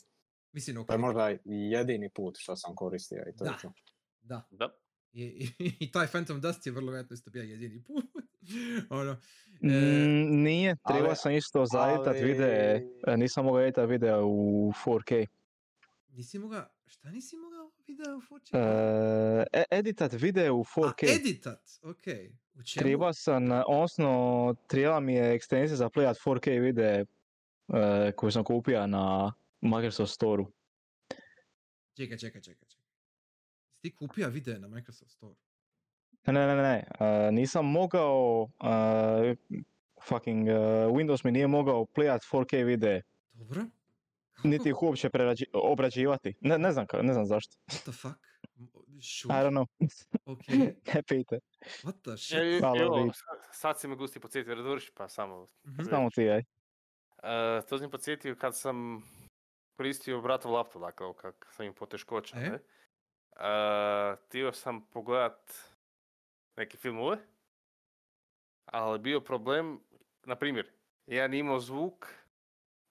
Mislim, 0.54 0.78
ok, 0.78 0.88
To 0.88 0.94
je 0.94 0.98
možda 0.98 1.32
jedini 1.46 2.10
put 2.10 2.36
što 2.38 2.56
sam 2.56 2.76
koristio 2.76 3.24
i 3.26 3.38
to 3.38 3.44
Da. 3.44 3.52
je 3.52 3.58
to. 3.62 3.74
da. 4.22 4.48
Da. 4.52 4.70
I, 5.14 5.24
i, 5.60 5.72
i 5.80 5.92
taj 5.92 6.08
Phantom 6.08 6.42
Dust 6.42 6.66
je 6.66 6.72
vrlo 6.72 6.92
vjerojatno 6.92 7.14
isto 7.14 7.32
bio 7.32 7.44
jedini 7.44 7.84
put. 7.84 8.06
ono, 8.92 9.12
e, 9.12 9.18
Mm, 9.62 10.44
nije, 10.44 10.76
trebao 10.78 11.08
ali- 11.08 11.16
sam 11.16 11.32
isto 11.32 11.66
zaeditat 11.66 12.08
ali- 12.08 12.24
videe, 12.24 12.88
e, 13.08 13.18
nisam 13.18 13.46
mogao 13.46 13.62
editat 13.62 13.90
video 13.90 14.26
u 14.26 14.72
4K. 14.76 15.26
nisi 16.10 16.40
mogao, 16.40 16.66
šta 16.86 17.10
nisi 17.10 17.36
mogao 17.38 17.72
video 17.88 18.18
u 18.18 18.22
4K? 18.22 18.58
E, 18.58 19.46
e- 19.54 19.66
editat 19.72 20.12
video 20.14 20.56
u 20.56 20.62
A, 20.62 20.64
4K. 20.64 21.16
editat, 21.16 21.60
ok. 21.84 22.04
U 22.56 22.64
čemu? 22.64 22.82
Treba 22.82 23.14
sam, 23.14 23.44
odnosno, 23.68 24.10
trebala 24.68 25.00
mi 25.00 25.14
je 25.14 25.34
ekstenzija 25.34 25.78
za 25.78 25.90
playat 25.90 26.16
4K 26.20 26.60
videe 26.60 27.06
e, 27.68 28.12
koju 28.12 28.32
sam 28.32 28.44
kupio 28.44 28.88
na 28.88 29.34
Microsoft 29.64 30.11
Store-u. 30.11 30.45
Čekaj, 31.95 32.17
čekaj, 32.17 32.42
čekaj, 32.42 32.67
čekaj. 32.67 32.83
Jesi 33.64 33.82
ti 33.82 33.95
kupio 33.95 34.30
video 34.30 34.59
na 34.59 34.67
Microsoft 34.67 35.11
Store? 35.11 35.35
Ne, 36.25 36.33
ne, 36.33 36.48
ne, 36.48 36.56
ne, 36.58 36.83
e, 37.00 37.32
nisam 37.32 37.66
mogao, 37.66 38.50
e, 38.64 39.35
fucking, 40.03 40.48
e, 40.48 40.51
Windows 40.88 41.25
mi 41.25 41.32
nije 41.32 41.48
mogao 41.48 41.85
playat 41.85 42.19
4K 42.22 42.64
videe, 42.64 43.01
Dobro. 43.33 43.61
niti 44.43 44.69
ih 44.69 44.82
uopće 44.82 45.09
prerađi- 45.09 45.50
obrađivati. 45.53 46.33
Ne, 46.42 46.58
ne 46.58 46.72
znam, 46.72 46.85
ne 47.01 47.14
znam 47.14 47.25
zašto. 47.25 47.56
What 47.67 47.82
the 47.82 47.92
fuck? 47.92 48.16
M- 48.58 48.67
I 48.88 49.01
Sure, 49.01 49.35
don't 49.35 49.51
know, 49.51 49.66
ok. 50.25 50.40
ne 50.95 51.03
pite. 51.03 51.40
What 51.83 52.01
the 52.01 52.17
shit? 52.17 52.38
E, 52.38 52.59
Hvala, 52.59 52.82
evo, 52.82 52.95
vidi. 52.95 53.11
sad- 53.51 53.80
si 53.80 53.88
me 53.88 53.95
gusti 53.95 54.19
podsjetio, 54.19 54.56
dovrši 54.56 54.92
pa 54.95 55.08
samo. 55.09 55.48
Mhm. 55.66 55.83
Samo 55.83 56.09
ti, 56.09 56.30
aj. 56.30 56.40
E, 56.40 56.43
to 57.69 57.77
sam 57.77 57.92
podsjetio 57.92 58.35
kad 58.35 58.58
sam 58.58 59.03
koristio 59.77 60.22
bratov 60.22 60.52
laptop, 60.52 60.82
dakle, 60.82 61.14
kak 61.18 61.48
sam 61.52 61.66
im 61.66 61.74
poteškoća, 61.74 62.38
E? 62.38 62.50
ne? 62.50 62.60
Htio 64.26 64.52
sam 64.52 64.85
pogledat 64.85 65.53
neke 66.58 66.77
filmove, 66.77 67.18
ali 68.66 69.00
bio 69.00 69.22
problem, 69.22 69.80
na 70.24 70.35
primjer, 70.35 70.72
nije 71.08 71.40
imao 71.40 71.60
zvuk, 71.60 72.08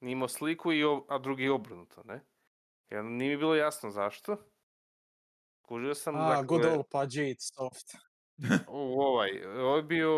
nije 0.01 0.12
imao 0.12 0.28
sliku, 0.28 0.73
i 0.73 0.83
a 1.09 1.19
drugi 1.19 1.49
obrnuto, 1.49 2.02
ne? 2.05 2.20
Onda 2.91 3.02
nije 3.11 3.31
mi 3.31 3.36
bilo 3.36 3.55
jasno 3.55 3.91
zašto. 3.91 4.36
Kužio 5.62 5.94
sam, 5.94 6.17
A, 6.17 6.28
dakle, 6.28 6.47
good 6.47 6.65
old 6.65 6.86
soft. 7.39 7.94
u 8.69 9.01
ovaj, 9.01 9.44
ovo 9.44 9.77
je 9.77 9.83
bio 9.83 10.11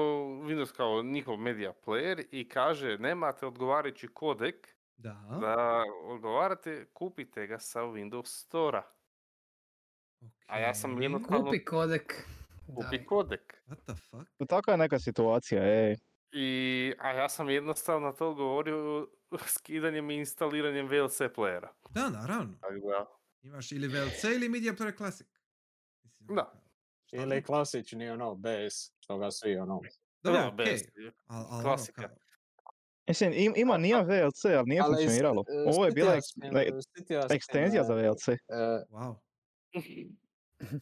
Windows 0.44 0.73
kao 0.76 1.02
njihov 1.02 1.36
media 1.36 1.73
player 1.86 2.25
i 2.31 2.49
kaže 2.49 2.99
nemate 2.99 3.47
odgovarajući 3.47 4.09
kodek 4.09 4.76
Da. 4.97 5.39
da 5.41 5.83
odgovarate, 6.05 6.87
kupite 6.87 7.47
ga 7.47 7.59
sa 7.59 7.81
Windows 7.83 8.27
Store-a. 8.39 8.83
A 10.47 10.59
ja 10.59 10.75
sam 10.75 11.03
jednostavno- 11.03 11.45
Kupi 11.45 11.65
kodek. 11.65 12.25
Kupi 12.67 12.97
Daj. 12.97 13.05
kodek. 13.05 13.63
What 13.67 13.79
the 13.85 13.95
fuck? 13.95 14.49
Takva 14.49 14.73
je 14.73 14.79
neka 14.79 14.99
situacija, 14.99 15.63
ej. 15.65 15.97
I, 16.33 16.47
a 16.99 17.11
ja 17.11 17.29
sam 17.29 17.51
jednostavno 17.51 18.07
na 18.07 18.13
to 18.13 18.31
odgovorio 18.31 19.09
skidanjem 19.49 20.11
i 20.11 20.17
instaliranjem 20.17 20.87
VLC 20.89 21.21
playera. 21.21 21.69
Da, 21.91 22.11
naravno. 22.11 22.55
Tako 22.61 22.75
da, 22.75 23.07
Imaš 23.43 23.73
ili 23.73 23.89
VLC 23.89 24.25
ili 24.27 24.49
Media 24.49 24.73
Player 24.73 24.97
Classic. 24.97 25.27
Mislim, 26.03 26.27
Da. 26.27 26.43
ono, 26.43 26.61
šta 27.07 27.17
Ili 27.17 27.43
klasični 27.43 28.11
ono, 28.11 28.35
BS, 28.35 28.93
što 28.99 29.19
ga 29.19 29.31
svi 29.31 29.57
ono. 29.57 29.81
Dobro, 30.23 30.41
da, 30.41 30.49
okej. 30.49 30.65
bez, 30.67 30.83
Al, 31.27 31.47
al, 31.51 31.63
klasika. 31.63 32.01
Ono, 32.01 32.09
kao, 32.09 32.19
Mislim, 33.08 33.33
im- 33.33 33.52
ima 33.57 33.76
nijedan 33.76 34.07
VLC, 34.07 34.44
ali 34.47 34.65
nije 34.66 34.81
Ali 34.81 34.94
funkcioniralo. 34.94 35.44
s- 35.44 35.76
Ovo 35.76 35.84
je 35.86 35.92
bila 35.92 36.15
ekstenzija 37.31 37.84
za 37.84 37.94
e, 37.94 37.97
VLC. 37.99 38.28
e, 38.28 38.36
wow. 38.91 39.15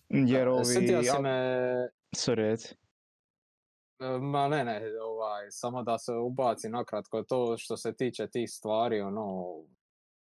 Jer 0.09 0.49
ovi... 0.49 0.65
Sjetio 0.67 1.03
si 1.05 1.19
me, 1.21 1.89
Sorry, 2.17 2.75
e, 4.01 4.19
ma 4.21 4.49
ne, 4.49 4.65
ne, 4.65 4.81
ovaj, 5.03 5.47
samo 5.51 5.83
da 5.83 5.99
se 5.99 6.13
ubaci 6.15 6.69
nakratko 6.69 7.23
to 7.23 7.57
što 7.59 7.77
se 7.77 7.93
tiče 7.93 8.27
tih 8.29 8.51
stvari, 8.51 9.01
ono, 9.01 9.45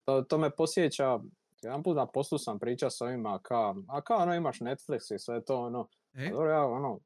to, 0.04 0.22
to 0.22 0.38
me 0.38 0.50
posjeća, 0.50 1.18
jedan 1.62 1.82
put 1.82 1.96
na 1.96 2.06
poslu 2.06 2.38
sam 2.38 2.58
pričao 2.58 2.90
s 2.90 3.00
ovima, 3.00 3.40
ka, 3.42 3.54
a 3.88 4.00
kao 4.00 4.18
ono 4.18 4.34
imaš 4.34 4.58
Netflix 4.58 5.14
i 5.14 5.18
sve 5.18 5.44
to, 5.44 5.56
ono, 5.58 5.88
E, 6.14 6.30
dobro, 6.30 6.50
ja 6.50 6.64
ono, 6.64 7.00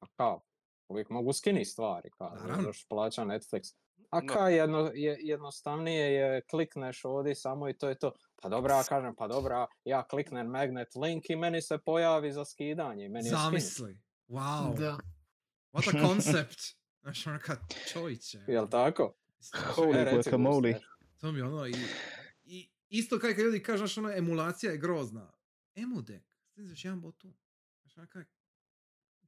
a 0.00 0.06
kao, 0.08 0.40
uvijek 0.88 1.10
mogu 1.10 1.32
skini 1.32 1.64
stvari, 1.64 2.10
kao, 2.10 2.30
Naravno. 2.30 2.62
još 2.62 2.86
plaća 2.88 3.22
Netflix. 3.22 3.74
A 4.14 4.20
Da. 4.20 4.34
kao 4.34 4.48
jedno, 4.48 4.90
je, 4.94 5.18
jednostavnije 5.20 6.12
je 6.12 6.40
klikneš 6.50 7.04
ovdje 7.04 7.34
samo 7.34 7.68
i 7.68 7.78
to 7.78 7.88
je 7.88 7.98
to. 7.98 8.12
Pa 8.42 8.48
dobra, 8.48 8.76
ja 8.76 8.82
kažem, 8.82 9.14
pa 9.16 9.28
dobra, 9.28 9.66
ja 9.84 10.06
kliknem 10.08 10.46
magnet 10.46 10.94
link 10.94 11.30
i 11.30 11.36
meni 11.36 11.62
se 11.62 11.78
pojavi 11.78 12.32
za 12.32 12.44
skidanje. 12.44 13.08
Meni 13.08 13.28
zamisli. 13.28 13.98
Wow. 14.28 14.78
Da. 14.78 14.98
What 15.72 15.96
a 15.96 16.00
concept. 16.08 16.60
Znaš, 17.02 17.26
ono 17.26 17.38
kad 17.42 17.58
čovječe. 17.92 18.40
Jel 18.48 18.68
tako? 18.68 19.14
Holy 19.76 20.08
E, 20.08 20.12
guacamole. 20.12 20.74
To 21.20 21.32
mi 21.32 21.38
je 21.38 21.44
ono, 21.44 21.66
i, 21.66 21.74
i 22.44 22.70
isto 22.88 23.18
kao 23.18 23.30
i 23.30 23.34
kad 23.34 23.44
ljudi 23.44 23.62
kažu, 23.62 23.78
znaš, 23.78 23.98
ono, 23.98 24.12
emulacija 24.16 24.72
je 24.72 24.78
grozna. 24.78 25.32
Emudek, 25.74 26.22
stizaš 26.52 26.84
jedan 26.84 27.00
botun. 27.00 27.34
Znaš, 27.82 27.96
ono, 27.96 28.06
kaj, 28.06 28.24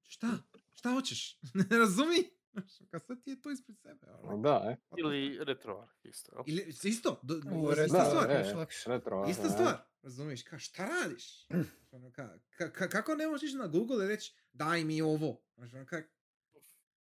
šta? 0.02 0.26
Šta 0.74 0.90
hoćeš? 0.90 1.38
ne 1.70 1.78
razumi? 1.78 2.35
Kad 2.90 3.04
sad 3.04 3.22
ti 3.22 3.30
je 3.30 3.40
to 3.40 3.50
ispred 3.50 3.78
sebe. 3.78 4.06
ono, 4.22 4.42
Da, 4.42 4.62
e. 4.66 4.76
Ili 4.96 5.44
RetroArch 5.44 6.04
isto. 6.04 6.44
Ili, 6.46 6.62
isto, 6.84 7.20
do, 7.22 7.34
U, 7.34 7.70
ista 7.70 7.82
retro, 7.82 7.98
da, 7.98 8.04
stvar. 8.04 8.30
e. 8.30 8.54
Retro, 8.86 9.26
Ista 9.30 9.46
e. 9.46 9.50
stvar, 9.50 9.74
razumiješ, 10.02 10.42
ka 10.42 10.58
šta 10.58 10.86
radiš? 10.86 11.46
Ono, 11.90 12.12
ka, 12.12 12.38
ka, 12.50 12.64
ka- 12.66 12.88
kako 12.88 13.14
ne 13.14 13.26
možeš 13.26 13.48
ići 13.48 13.56
na 13.56 13.66
Google 13.66 14.04
i 14.04 14.08
reći 14.08 14.34
daj 14.52 14.84
mi 14.84 15.02
ovo? 15.02 15.40
Znaš, 15.56 15.74
ono, 15.74 15.86
ka, 15.86 15.96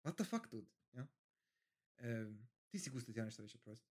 what 0.05 0.15
the 0.15 0.25
fuck, 0.25 0.47
dude? 0.51 0.71
Ja? 0.93 1.07
E, 1.99 2.27
ti 2.69 2.79
si 2.79 2.91
gustiti, 2.91 3.19
ja 3.19 3.25
nešto 3.25 3.43
reći, 3.43 3.59
prosti. 3.59 3.87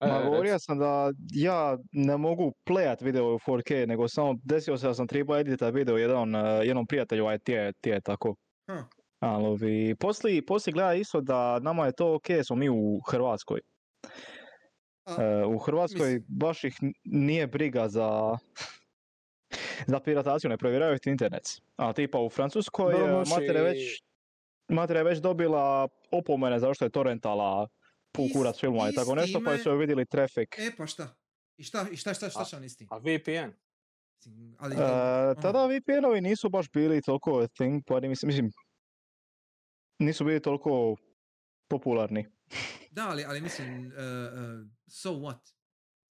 E, 0.00 0.06
Ma 0.08 0.22
govorio 0.22 0.58
sam 0.58 0.78
da 0.78 1.10
ja 1.32 1.78
ne 1.92 2.16
mogu 2.16 2.52
playat 2.66 3.02
video 3.02 3.24
u 3.26 3.38
4K, 3.38 3.86
nego 3.86 4.08
samo 4.08 4.34
desio 4.44 4.76
se 4.78 4.86
da 4.86 4.94
sam 4.94 5.06
trebao 5.06 5.38
edita 5.38 5.70
video 5.70 5.96
jedan, 5.96 6.34
eh, 6.34 6.38
jednom 6.64 6.86
prijatelju, 6.86 7.26
aj 7.26 7.38
ti 7.38 7.52
je, 7.52 7.72
ti 7.72 7.90
je 7.90 8.00
tako. 8.00 8.36
Ha. 8.66 8.84
Ali 9.20 9.46
ovi, 9.46 9.94
poslije, 9.94 10.42
poslije 10.42 10.72
gleda 10.72 10.94
isto 10.94 11.20
da 11.20 11.58
nama 11.58 11.86
je 11.86 11.92
to 11.92 12.14
ok, 12.14 12.24
smo 12.44 12.56
mi 12.56 12.68
u 12.68 13.00
Hrvatskoj. 13.00 13.60
A, 15.06 15.16
E, 15.18 15.44
u 15.46 15.58
Hrvatskoj 15.58 15.98
mislim- 16.06 16.24
baš 16.28 16.64
ih 16.64 16.74
nije 17.04 17.46
briga 17.46 17.88
za 17.88 18.38
za 19.86 20.00
pirataciju, 20.00 20.48
ne 20.48 20.58
provjeravaju 20.58 20.98
ti 20.98 21.10
internet. 21.10 21.42
A 21.76 21.92
tipa 21.92 22.18
u 22.18 22.30
Francuskoj 22.30 22.92
Dobro, 22.92 23.06
e, 23.16 23.24
mater 23.30 23.56
je 23.56 23.62
već, 23.62 24.02
mater 24.68 24.96
je 24.96 25.04
već 25.04 25.18
dobila 25.18 25.88
opomene 26.10 26.58
zašto 26.58 26.84
je 26.84 26.90
torrentala 26.90 27.68
pun 28.12 28.24
I 28.24 28.28
s- 28.28 28.32
kurac 28.32 28.58
filmova 28.58 28.86
i 28.86 28.90
i 28.90 28.94
tako 28.94 29.14
nešto, 29.14 29.40
pa 29.44 29.58
su 29.58 29.68
joj 29.68 29.78
vidjeli 29.78 30.06
traffic. 30.06 30.48
E, 30.58 30.70
pa 30.76 30.86
šta? 30.86 31.14
I 31.56 31.64
šta, 31.64 31.86
i 31.92 31.96
šta, 31.96 32.14
šta, 32.14 32.30
šta, 32.30 32.40
A- 32.40 32.44
šta 32.44 32.60
nisi 32.60 32.78
ti? 32.78 32.86
A 32.90 32.96
VPN? 32.98 33.52
Ali, 34.58 34.74
aha. 34.76 35.34
tada 35.34 35.58
VPN-ovi 35.60 36.20
nisu 36.20 36.48
baš 36.48 36.70
bili 36.70 37.02
toliko 37.02 37.46
thing, 37.48 37.82
pa 37.86 38.00
mislim, 38.00 38.26
mislim, 38.26 38.50
nisu 40.00 40.24
bili 40.24 40.42
toliko 40.42 40.96
popularni. 41.68 42.26
Da, 42.90 43.08
ali, 43.08 43.24
ali 43.24 43.40
mislim, 43.40 43.86
uh, 43.86 43.92
uh, 43.92 44.66
so 44.86 45.10
what? 45.10 45.54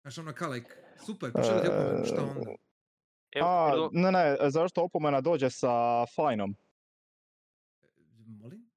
Znaš, 0.01 0.17
ono 0.17 0.33
kao, 0.33 0.51
like, 0.51 0.69
super, 1.05 1.31
pošalju 1.31 1.61
ti 1.61 1.67
opomenu, 1.67 2.05
šta 2.05 2.21
onda? 2.21 2.51
Evo, 3.31 3.47
A, 3.47 3.67
pardon, 3.69 3.89
ne, 3.93 4.11
ne, 4.11 4.37
zašto 4.49 4.83
opomena 4.83 5.21
dođe 5.21 5.49
sa 5.49 6.05
fajnom? 6.15 6.55
Molim? 8.25 8.71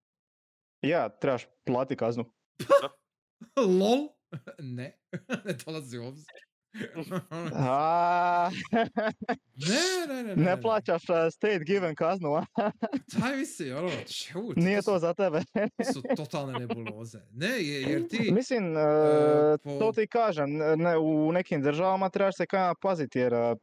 Ja, 0.83 1.09
trebaš 1.09 1.47
plati 1.65 1.97
kaznu. 1.97 2.25
LOL? 3.81 4.09
ne, 4.59 5.01
ne 5.45 5.53
dolazi 5.67 5.99
u 5.99 6.07
obzir. 6.07 6.48
A, 7.53 8.51
ne, 9.55 10.15
ne, 10.15 10.23
ne, 10.23 10.37
ne. 10.37 10.45
ne 10.45 10.61
plaćaš 10.61 11.03
uh, 11.09 11.17
state 11.33 11.59
given 11.59 11.95
kaznu, 11.95 12.35
a? 12.35 12.45
Mi 13.37 13.47
se, 13.47 13.75
ono, 13.75 13.91
ču, 13.91 14.39
Nije 14.57 14.83
to 14.83 14.95
su, 14.95 14.99
za 14.99 15.15
tebe. 15.15 15.41
to 15.77 15.93
su 15.93 16.03
totalne 16.17 16.59
nebuloze. 16.59 17.19
Ne, 17.33 17.49
je- 17.49 17.83
jer 17.83 18.09
ti... 18.09 18.33
Mislim, 18.33 18.73
uh, 18.73 18.79
e, 18.79 19.59
to 19.59 19.79
po- 19.81 19.93
ti 19.93 20.07
kažem, 20.07 20.51
ne, 20.77 20.99
u 20.99 21.33
nekim 21.33 21.63
državama 21.63 22.09
trebaš 22.09 22.37
se 22.37 22.47
kaj 22.47 22.73
paziti 22.83 23.19
jer 23.19 23.35
uh, 23.35 23.57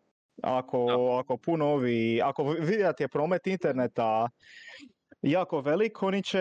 ako, 0.43 0.87
ako 1.19 1.37
puno 1.37 1.65
ovi, 1.65 2.21
ako 2.23 2.43
vidi 2.43 2.83
da 2.83 2.93
ti 2.93 3.03
je 3.03 3.07
promet 3.07 3.47
interneta 3.47 4.29
jako 5.21 5.61
velik, 5.61 6.03
oni 6.03 6.23
će 6.23 6.39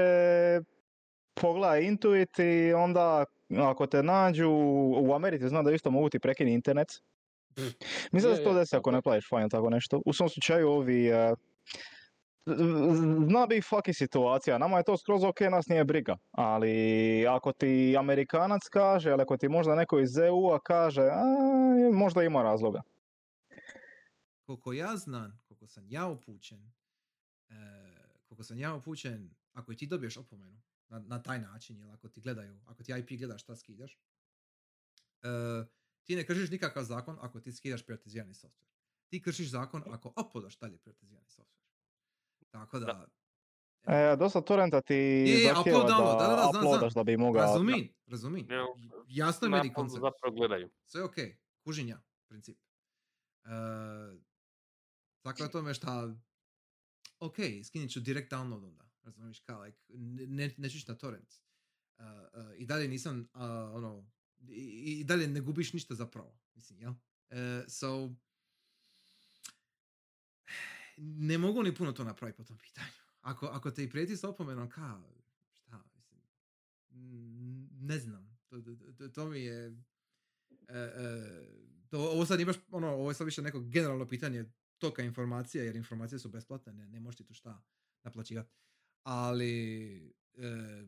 pogledaj 1.35 1.83
Intuit 1.83 2.39
i 2.39 2.73
onda 2.73 3.25
ako 3.59 3.87
te 3.87 4.03
nađu 4.03 4.51
u 4.99 5.15
Americi, 5.15 5.49
znam 5.49 5.65
da 5.65 5.73
isto 5.73 5.91
mogu 5.91 6.11
ti 6.11 6.19
prekinuti 6.19 6.55
internet. 6.55 6.89
Mislim 8.13 8.31
da 8.31 8.37
se 8.37 8.45
to 8.45 8.55
desi 8.55 8.77
ako 8.77 8.91
ne 8.91 9.03
plaćaš 9.03 9.29
fajn 9.31 9.49
tako 9.49 9.71
nešto. 9.71 10.03
U 10.07 10.13
svom 10.13 10.29
slučaju 10.29 10.69
ovi, 10.69 11.13
uh, 11.13 11.39
zna 13.29 13.47
bi 13.47 13.61
fucking 13.61 13.97
situacija, 13.97 14.59
nama 14.59 14.79
je 14.79 14.85
to 14.85 14.97
skroz 14.97 15.25
ok, 15.25 15.41
nas 15.41 15.67
nije 15.67 15.85
briga, 15.85 16.17
ali 16.31 17.27
ako 17.27 17.53
ti 17.53 17.97
Amerikanac 17.99 18.63
kaže, 18.71 19.11
ali 19.11 19.23
ako 19.23 19.37
ti 19.37 19.49
možda 19.49 19.75
neko 19.75 20.01
iz 20.01 20.19
EU-a 20.19 20.59
kaže, 20.59 21.03
a, 21.03 21.25
možda 21.93 22.23
ima 22.23 22.43
razloga. 22.43 22.83
koliko 24.47 24.73
ja 24.73 24.97
znam, 24.97 25.41
koliko 25.49 25.67
sam 25.67 25.89
ja 25.89 26.07
upućen, 26.07 26.73
e, 27.49 27.55
koliko 28.29 28.45
sam 28.45 28.59
ja 28.59 28.75
upućen, 28.75 29.35
ako 29.53 29.73
i 29.73 29.77
ti 29.77 29.87
dobiješ 29.87 30.17
opomenu 30.17 30.64
na, 30.89 30.99
na 30.99 31.23
taj 31.23 31.41
način, 31.41 31.79
ili 31.79 31.91
ako 31.93 32.09
ti 32.09 32.21
gledaju, 32.21 32.61
ako 32.67 32.83
ti 32.83 32.93
IP 32.99 33.19
gledaš 33.19 33.43
šta 33.43 33.57
skidaš, 33.57 33.99
e, 35.23 35.29
ti 36.05 36.17
ne 36.17 36.27
kršiš 36.27 36.51
nikakav 36.51 36.85
zakon 36.85 37.19
ako 37.21 37.41
ti 37.41 37.53
skidaš 37.53 37.87
privatizirani 37.87 38.35
software. 38.35 38.71
Ti 39.09 39.23
kršiš 39.23 39.51
zakon 39.51 39.83
ako 39.87 40.13
uploadaš 40.27 40.59
dalje 40.59 40.79
privatizirani 40.79 41.29
software. 41.29 41.65
Tako 42.51 42.79
da, 42.79 43.07
E, 43.87 44.17
dosta 44.17 44.41
torrenta 44.41 44.81
ti 44.81 44.95
je, 44.95 45.55
download, 45.55 45.87
da, 45.87 46.25
da, 46.25 46.29
da, 46.29 46.37
da 46.37 46.43
znam, 46.43 46.51
znam. 46.53 46.65
uploadaš 46.67 46.95
da 46.95 47.05
bi 47.05 47.17
mogao... 47.17 47.43
razumim, 47.43 47.95
razumim. 48.07 48.47
Jel, 48.51 48.67
Jasno 49.09 49.47
je 49.47 49.51
meni 49.51 49.73
koncept. 49.73 50.01
zapravo 50.03 50.35
gledaju. 50.37 50.71
Sve 50.87 51.01
je 51.01 51.05
ok, 51.05 51.15
kužim 51.65 51.89
ja, 51.89 52.03
princip. 52.29 52.59
E, 53.45 53.49
tako 55.23 55.43
je 55.43 55.51
tome 55.51 55.75
šta, 55.75 56.15
ok, 57.19 57.37
skinit 57.65 57.93
ću 57.93 58.01
direct 58.01 58.33
download 58.33 58.65
onda, 58.67 58.84
razumiješ, 59.05 59.41
kao, 59.41 59.63
like, 59.63 59.79
ne, 59.89 60.27
ne, 60.27 60.55
neću 60.57 60.77
ići 60.77 60.89
na 60.89 60.95
torrent. 60.95 61.35
Uh, 61.99 62.05
uh, 62.05 62.53
I 62.57 62.67
dalje 62.67 62.89
nisam, 62.89 63.21
uh, 63.21 63.41
ono, 63.75 64.07
i, 64.49 65.01
i 65.01 65.05
dalje 65.05 65.29
ne 65.29 65.41
gubiš 65.41 65.73
ništa 65.73 65.95
zapravo, 65.95 66.39
mislim, 66.55 66.81
jel? 66.81 66.93
E, 67.31 67.65
so, 67.69 68.11
ne 70.97 71.39
mogu 71.39 71.63
ni 71.63 71.75
puno 71.75 71.93
to 71.93 72.05
napraviti 72.05 72.37
po 72.37 72.45
tom 72.45 72.59
pitanju. 72.59 72.89
Ako, 73.21 73.47
ako 73.47 73.71
te 73.71 73.85
i 73.85 73.91
prijeti 73.91 74.17
s 74.17 74.25
opomenom, 74.25 74.71
ka, 74.71 75.03
šta, 75.53 75.83
mislim, 75.95 76.21
ne 77.81 77.99
znam, 77.99 78.39
to, 78.49 78.61
to, 78.61 78.93
to, 78.99 79.09
to 79.09 79.27
mi 79.29 79.41
je, 79.41 79.67
e, 80.69 80.79
e, 80.79 81.21
to, 81.89 81.99
ovo 81.99 82.27
sad 82.27 82.41
imaš, 82.41 82.57
ono, 82.71 82.89
ovo 82.89 83.11
je 83.11 83.15
sad 83.15 83.25
više 83.25 83.43
neko 83.43 83.61
generalno 83.61 84.09
pitanje 84.09 84.45
toka 84.79 85.03
informacija, 85.03 85.65
jer 85.65 85.77
informacije 85.77 86.19
su 86.19 86.29
besplatne, 86.29 86.73
ne, 86.73 86.89
ne 86.89 87.01
možeš 87.01 87.17
ti 87.17 87.25
tu 87.25 87.35
šta 87.35 87.63
naplaćivati. 88.03 88.51
Ali, 89.05 89.97
e, 90.35 90.85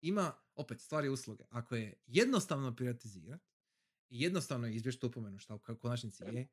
ima, 0.00 0.32
opet, 0.54 0.80
stvari 0.80 1.08
usluge. 1.08 1.44
Ako 1.50 1.76
je 1.76 1.94
jednostavno 2.06 2.76
privatizirati 2.76 3.44
i 4.08 4.20
jednostavno 4.20 4.66
izbjeći 4.66 5.00
tu 5.00 5.06
opomenu, 5.06 5.38
šta 5.38 5.54
u 5.54 5.58
konačnici 5.58 6.24
je, 6.24 6.48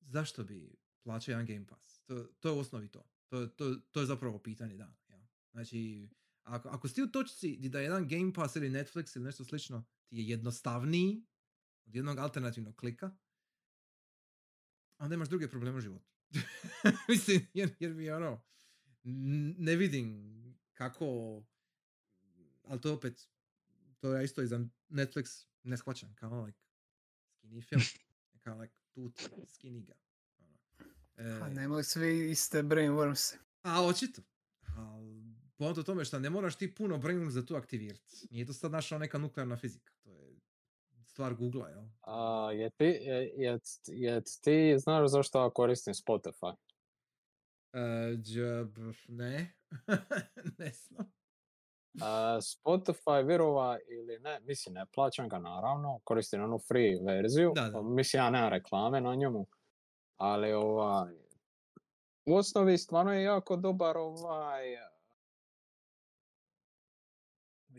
zašto 0.00 0.44
bi 0.44 0.76
plaćao 1.02 1.32
jedan 1.32 1.46
Game 1.46 1.66
Pass? 1.66 2.02
To, 2.04 2.24
to 2.40 2.48
je 2.48 2.52
u 2.52 2.58
osnovi 2.58 2.88
to. 2.88 3.02
To, 3.28 3.46
to, 3.46 3.74
to 3.90 4.00
je 4.00 4.06
zapravo 4.06 4.38
pitanje 4.38 4.76
dana. 4.76 4.96
Jel? 5.08 5.20
Znači, 5.52 6.08
ako, 6.42 6.68
ako 6.68 6.88
si 6.88 7.02
u 7.02 7.10
točci 7.10 7.68
da 7.68 7.80
jedan 7.80 8.08
Game 8.08 8.32
Pass 8.32 8.56
ili 8.56 8.70
Netflix 8.70 9.16
ili 9.16 9.24
nešto 9.24 9.44
slično 9.44 9.84
ti 10.06 10.16
je 10.16 10.28
jednostavniji 10.28 11.26
od 11.86 11.94
jednog 11.94 12.18
alternativnog 12.18 12.76
klika, 12.76 13.16
onda 14.98 15.14
imaš 15.14 15.28
druge 15.28 15.48
probleme 15.48 15.78
u 15.78 15.80
životu. 15.80 16.15
Mislim, 17.08 17.46
jer, 17.54 17.74
jer 17.80 17.94
mi 17.94 18.10
ono, 18.10 18.42
ne 19.58 19.76
vidim 19.76 20.26
kako, 20.72 21.06
ali 22.64 22.80
to 22.80 22.94
opet, 22.94 23.28
to 23.98 24.12
ja 24.14 24.22
isto 24.22 24.42
i 24.42 24.46
za 24.46 24.58
Netflix 24.88 25.46
ne 25.62 25.76
shvaćam, 25.76 26.14
kao 26.14 26.44
like, 26.44 26.58
skinny 27.42 27.68
film, 27.68 27.82
kao 28.44 28.58
like, 28.58 28.74
tu 28.94 29.10
ti, 29.10 29.24
skinny 29.46 29.86
ga. 29.86 29.94
Ono. 30.38 30.58
A 31.42 31.48
E, 31.48 31.54
nemaju 31.54 31.84
svi 31.84 32.30
iste 32.30 32.62
brainworms. 32.62 33.36
a 33.62 33.84
očito. 33.86 34.22
Al, 34.76 35.02
poanta 35.56 35.80
u 35.80 35.84
tome 35.84 36.04
što 36.04 36.18
ne 36.18 36.30
moraš 36.30 36.56
ti 36.56 36.74
puno 36.74 36.96
brainworm 36.96 37.30
za 37.30 37.46
tu 37.46 37.56
aktivirati. 37.56 38.26
Nije 38.30 38.46
to 38.46 38.52
sad 38.52 38.72
naša 38.72 38.98
neka 38.98 39.18
nuklearna 39.18 39.56
fizika. 39.56 39.92
To 40.04 40.10
je 40.10 40.25
stvar 41.16 41.34
Google-a, 41.34 41.68
jel? 41.68 41.82
A, 42.00 42.50
je 42.52 42.70
ti, 42.70 42.84
je, 42.84 43.32
je, 43.36 43.58
je 43.86 44.22
ti 44.42 44.78
znaš 44.78 45.10
zašto 45.10 45.42
ja 45.42 45.50
koristim 45.50 45.94
Spotify? 45.94 46.54
Džab, 48.22 48.78
ne. 49.08 49.54
ne 50.58 50.70
znam. 50.70 51.12
A, 52.02 52.38
Spotify, 52.40 53.26
vjerova 53.26 53.78
ili 53.88 54.18
ne, 54.18 54.40
mislim 54.40 54.74
ne 54.74 54.86
plaćam 54.94 55.28
ga 55.28 55.38
naravno, 55.38 56.00
koristim 56.04 56.44
onu 56.44 56.58
free 56.58 56.98
verziju, 57.06 57.52
Da, 57.54 57.68
da. 57.68 57.82
mislim 57.82 58.22
ja 58.22 58.30
nemam 58.30 58.50
reklame 58.50 59.00
na 59.00 59.14
njemu, 59.14 59.46
ali 60.16 60.52
ovaj, 60.52 61.14
u 62.26 62.36
osnovi 62.36 62.78
stvarno 62.78 63.12
je 63.12 63.22
jako 63.22 63.56
dobar 63.56 63.96
ovaj, 63.96 64.76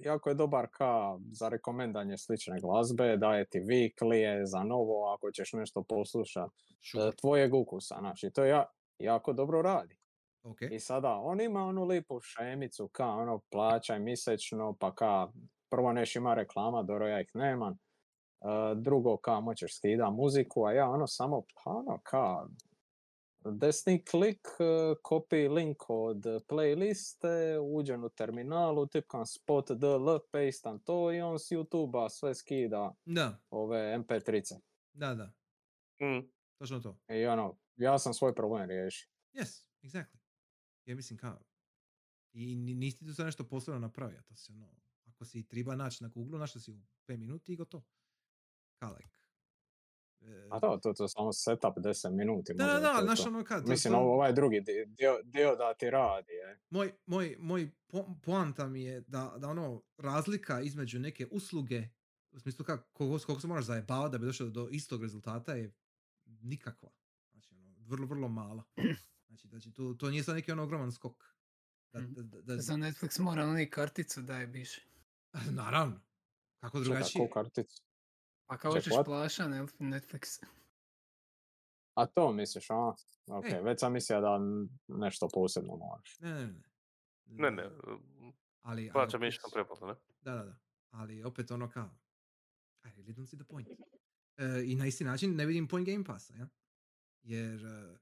jako 0.03 0.29
je 0.29 0.35
dobar 0.35 0.67
ka 0.71 1.17
za 1.31 1.49
rekomendanje 1.49 2.17
slične 2.17 2.59
glazbe, 2.61 3.17
daje 3.17 3.45
ti 3.45 3.59
weekly 3.59 4.45
za 4.45 4.63
novo 4.63 5.13
ako 5.13 5.31
ćeš 5.31 5.53
nešto 5.53 5.83
poslušat 5.83 6.51
Sure. 6.91 7.11
tvojeg 7.11 7.53
ukusa, 7.53 7.95
znači 7.99 8.29
to 8.29 8.45
ja, 8.45 8.65
jako 8.99 9.33
dobro 9.33 9.61
radi. 9.61 9.97
Ok. 10.43 10.61
I 10.61 10.79
sada, 10.79 11.19
on 11.21 11.41
ima 11.41 11.63
onu 11.63 11.83
lipu 11.85 12.19
šemicu, 12.19 12.87
ka 12.87 13.07
ono, 13.07 13.39
plaćaj 13.51 13.99
mjesečno, 13.99 14.75
pa 14.79 14.95
ka, 14.95 15.27
prvo 15.69 15.93
neš 15.93 16.15
ima 16.15 16.33
reklama, 16.33 16.83
dobro 16.83 17.07
ja 17.07 17.21
ih 17.21 17.31
nemam. 17.33 17.73
E, 17.73 17.77
drugo, 18.75 19.17
ka, 19.17 19.39
moćeš 19.39 19.75
skida 19.77 20.09
muziku, 20.09 20.65
a 20.65 20.71
ja 20.71 20.89
ono 20.89 21.07
samo, 21.07 21.41
pa 21.41 21.71
ono, 21.71 21.99
ka, 22.03 22.45
desni 23.51 24.05
klik, 24.05 24.47
e, 24.59 24.63
copy 25.03 25.49
link 25.49 25.89
od 25.89 26.17
playliste, 26.47 27.59
uđem 27.63 28.03
u 28.03 28.09
terminalu, 28.09 28.87
tipkam 28.87 29.25
spot 29.25 29.71
dl, 29.71 30.09
pastam 30.31 30.79
to 30.79 31.13
i 31.13 31.21
on 31.21 31.39
s 31.39 31.51
YouTube-a 31.51 32.09
sve 32.09 32.35
skida 32.35 32.95
Da, 33.05 33.39
ove 33.49 33.97
MP3-ce. 33.97 34.55
da, 34.93 35.15
da. 35.15 35.33
Mm. 36.01 36.29
Točno 36.59 36.79
to. 36.79 36.97
I 37.09 37.25
ono, 37.25 37.57
ja 37.75 37.99
sam 37.99 38.13
svoj 38.13 38.35
problem 38.35 38.69
riješio. 38.69 39.09
Yes, 39.33 39.67
exactly. 39.81 40.17
Ja 40.85 40.95
mislim 40.95 41.19
kao, 41.19 41.39
i 42.33 42.55
ni- 42.55 42.75
nisi 42.75 43.05
tu 43.05 43.13
sad 43.13 43.25
nešto 43.25 43.43
posebno 43.43 43.79
napravio, 43.79 44.21
to 44.21 44.35
si 44.35 44.51
ono, 44.51 44.67
ako 45.05 45.25
si 45.25 45.47
treba 45.47 45.75
naći 45.75 46.03
na 46.03 46.09
Google, 46.09 46.39
našao 46.39 46.61
si 46.61 46.71
u 46.71 46.75
5 47.07 47.17
minuti 47.17 47.53
i 47.53 47.55
gotovo. 47.55 47.83
Kao 48.79 48.93
like. 48.93 49.09
e, 49.09 49.16
A 50.49 50.59
to, 50.59 50.77
to, 50.77 50.93
to 50.93 51.07
samo 51.07 51.33
setup 51.33 51.77
10 51.77 52.11
minuti. 52.11 52.53
da, 52.53 52.65
da, 52.65 52.79
da, 52.79 52.99
znaš 53.03 53.25
ono 53.25 53.43
kad, 53.43 53.67
Mislim, 53.67 53.93
to- 53.93 53.99
ovo, 53.99 54.13
ovaj 54.13 54.33
drugi 54.33 54.61
di- 54.61 54.85
dio, 54.87 55.19
dio 55.23 55.55
da 55.55 55.73
ti 55.73 55.89
radi, 55.89 56.31
je. 56.31 56.59
moj, 56.69 56.93
moj, 57.05 57.35
moj 57.39 57.71
po- 57.87 58.15
poanta 58.23 58.67
mi 58.67 58.83
je 58.83 59.01
da, 59.01 59.33
da 59.37 59.47
ono 59.47 59.81
razlika 59.97 60.61
između 60.61 60.99
neke 60.99 61.27
usluge, 61.27 61.87
u 62.31 62.39
smislu 62.39 62.65
kako, 62.65 62.89
koliko, 62.89 63.25
koliko 63.25 63.41
se 63.41 63.47
moraš 63.47 63.65
zajebavati 63.65 64.11
da 64.11 64.17
bi 64.17 64.25
došao 64.25 64.47
do 64.49 64.67
istog 64.71 65.01
rezultata 65.03 65.53
je 65.53 65.73
nikakva. 66.25 66.89
Znači, 67.31 67.53
ono, 67.53 67.75
vrlo, 67.79 68.05
vrlo 68.07 68.27
mala. 68.27 68.63
Znači, 69.27 69.47
znači 69.47 69.71
to, 69.71 69.93
to 69.93 70.09
nije 70.09 70.23
sad 70.23 70.35
neki 70.35 70.51
ono 70.51 70.63
ogroman 70.63 70.91
skok. 70.91 71.23
Da, 71.93 71.99
Mhm. 71.99 72.13
da, 72.13 72.23
da, 72.23 72.41
da- 72.41 72.57
Za 72.57 72.73
Netflix 72.73 73.19
mora 73.19 73.43
oni 73.43 73.69
karticu 73.69 74.21
da 74.21 74.37
je 74.37 74.47
biše. 74.47 74.81
naravno. 75.53 75.99
Kako 76.57 76.79
drugačije? 76.79 77.27
ko 77.27 77.33
karticu? 77.33 77.83
A 78.47 78.57
kao 78.57 78.71
hoćeš 78.71 78.93
what? 78.93 79.05
plaša 79.05 79.43
Net- 79.43 79.79
Netflix. 79.79 80.43
A 81.93 82.05
to 82.05 82.31
misliš, 82.31 82.69
a? 82.69 82.93
Ok, 83.27 83.45
Ej. 83.45 83.61
već 83.61 83.79
sam 83.79 83.93
mislio 83.93 84.21
da 84.21 84.39
nešto 84.87 85.27
posebno 85.33 85.75
moraš. 85.75 86.19
Ne, 86.19 86.33
ne, 86.33 86.47
ne. 86.47 86.63
Ne, 87.25 87.51
ne, 87.51 87.69
Ali, 88.61 88.91
ali 88.93 89.19
mjesečno 89.19 89.49
pretplatu, 89.53 89.85
ne? 89.87 89.93
Da, 90.21 90.35
da, 90.35 90.43
da. 90.43 90.59
Ali 90.89 91.23
opet 91.23 91.51
ono 91.51 91.69
kao, 91.69 91.97
I 92.83 92.87
really 92.87 93.13
don't 93.13 93.25
see 93.29 93.39
the 93.39 93.45
point. 93.45 93.67
E, 94.37 94.63
I 94.65 94.75
na 94.75 94.85
isti 94.85 95.03
način 95.03 95.35
ne 95.35 95.45
vidim 95.45 95.67
point 95.67 95.87
Game 95.87 96.03
Passa, 96.03 96.33
ja? 96.35 96.47
Jer 97.23 97.65
e, 97.65 97.97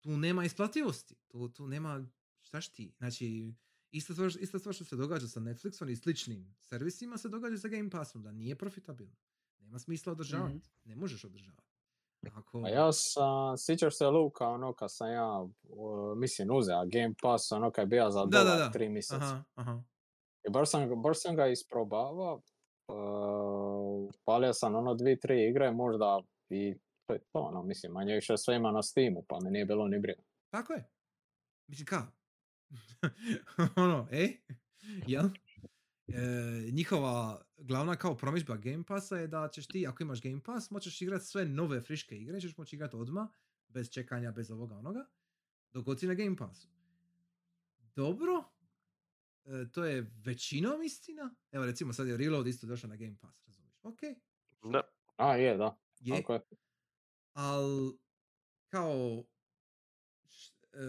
tu 0.00 0.16
nema 0.16 0.44
isplativosti, 0.44 1.14
tu, 1.28 1.48
tu 1.48 1.66
nema 1.66 2.06
šta 2.40 2.60
ti. 2.60 2.94
Znači, 2.98 3.54
ista 3.90 4.12
stvar, 4.12 4.30
ista 4.40 4.58
stvar 4.58 4.74
što 4.74 4.84
se 4.84 4.96
događa 4.96 5.28
sa 5.28 5.40
Netflixom 5.40 5.90
i 5.90 5.96
sličnim 5.96 6.54
servisima 6.60 7.18
se 7.18 7.28
događa 7.28 7.58
sa 7.58 7.68
Game 7.68 7.90
Passom, 7.90 8.22
da 8.22 8.32
nije 8.32 8.58
profitabilno. 8.58 9.16
Nema 9.60 9.78
smisla 9.78 10.12
održavati. 10.12 10.54
Mhm. 10.54 10.64
Ne 10.84 10.96
možeš 10.96 11.24
održavati. 11.24 11.62
Ako... 12.34 12.62
A 12.64 12.68
ja 12.68 12.92
sam, 12.92 13.58
sjećaš 13.58 13.96
se 13.98 14.06
Luka, 14.06 14.48
ono 14.48 14.72
kad 14.72 14.92
sam 14.92 15.12
ja, 15.12 15.40
uh, 15.62 16.18
mislim, 16.18 16.48
uzeo 16.50 16.86
Game 16.86 17.14
Pass, 17.22 17.52
ono 17.52 17.70
kad 17.70 17.82
je 17.82 17.86
bio 17.86 18.10
za 18.10 18.20
Da, 18.24 18.38
da, 18.38 18.44
dolar 18.44 18.58
da. 18.58 18.70
tri 18.70 18.88
mjeseca. 18.88 19.16
Aha, 19.24 19.44
aha. 19.54 19.82
I 20.48 20.50
baš 20.50 20.70
sam, 20.70 20.88
ga- 20.88 20.94
baš 20.96 21.20
sam 21.20 21.36
ga 21.36 21.46
isprobavao, 21.46 22.42
uh, 22.88 24.10
palio 24.24 24.52
sam 24.52 24.74
ono 24.74 24.94
dvi, 24.94 25.20
tri 25.20 25.48
igre, 25.48 25.70
možda 25.72 26.20
i 26.48 26.74
to 27.06 27.12
je 27.14 27.20
to, 27.32 27.38
ono, 27.38 27.62
mislim, 27.62 27.92
manje 27.92 28.14
više 28.14 28.36
sve 28.36 28.56
ima 28.56 28.70
na 28.72 28.82
Steamu, 28.82 29.24
pa 29.28 29.38
mi 29.42 29.50
nije 29.50 29.64
bilo 29.64 29.88
ni 29.88 29.98
briga. 29.98 30.22
Tako 30.50 30.72
je. 30.72 30.90
Mislim, 31.66 31.86
kao? 31.86 32.02
ono, 33.84 34.08
e? 34.10 34.28
Jel? 35.06 35.28
E, 36.14 36.70
njihova 36.72 37.42
glavna 37.58 37.96
kao 37.96 38.16
promidžba 38.16 38.56
Game 38.56 38.84
Passa 38.84 39.16
je 39.16 39.26
da 39.26 39.48
ćeš 39.48 39.66
ti, 39.66 39.86
ako 39.86 40.02
imaš 40.02 40.22
Game 40.22 40.42
Pass, 40.42 40.70
moćeš 40.70 41.02
igrati 41.02 41.24
sve 41.24 41.44
nove 41.44 41.80
friške 41.80 42.16
igre, 42.16 42.40
ćeš 42.40 42.56
moći 42.56 42.76
igrati 42.76 42.96
odmah, 42.96 43.28
bez 43.68 43.90
čekanja, 43.90 44.32
bez 44.32 44.50
ovoga 44.50 44.76
onoga, 44.76 45.06
dok 45.72 45.84
god 45.84 46.00
si 46.00 46.06
na 46.06 46.14
Game 46.14 46.36
Passu. 46.36 46.68
Dobro, 47.96 48.44
e, 49.44 49.70
to 49.72 49.84
je 49.84 50.10
većinom 50.24 50.82
istina. 50.82 51.34
Evo 51.52 51.66
recimo 51.66 51.92
sad 51.92 52.08
je 52.08 52.16
Reload 52.16 52.46
isto 52.46 52.66
došao 52.66 52.90
na 52.90 52.96
Game 52.96 53.16
Pass, 53.20 53.46
razumiješ? 53.46 53.80
Ok, 53.82 54.00
Da. 54.72 54.82
A, 55.16 55.36
je, 55.36 55.56
da. 55.56 55.78
je, 56.00 56.16
Tako 56.16 56.32
je. 56.32 56.40
ali 57.32 57.98
kao 58.68 59.24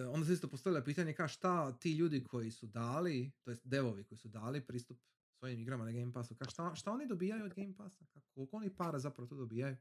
onda 0.09 0.25
se 0.25 0.33
isto 0.33 0.47
postavlja 0.47 0.83
pitanje 0.83 1.13
kao 1.13 1.27
šta 1.27 1.77
ti 1.77 1.93
ljudi 1.93 2.23
koji 2.23 2.51
su 2.51 2.67
dali, 2.67 3.31
to 3.43 3.49
jest 3.51 3.67
devovi 3.67 4.03
koji 4.03 4.17
su 4.17 4.27
dali 4.27 4.61
pristup 4.61 4.99
svojim 5.39 5.59
igrama 5.59 5.85
na 5.85 5.91
Game 5.91 6.13
Passu, 6.13 6.35
kao 6.35 6.49
šta, 6.49 6.75
šta 6.75 6.91
oni 6.91 7.07
dobijaju 7.07 7.45
od 7.45 7.53
Game 7.53 7.73
Passa, 7.75 8.05
kako, 8.05 8.27
koliko 8.29 8.57
oni 8.57 8.69
para 8.69 8.99
zapravo 8.99 9.27
to 9.27 9.35
dobijaju, 9.35 9.77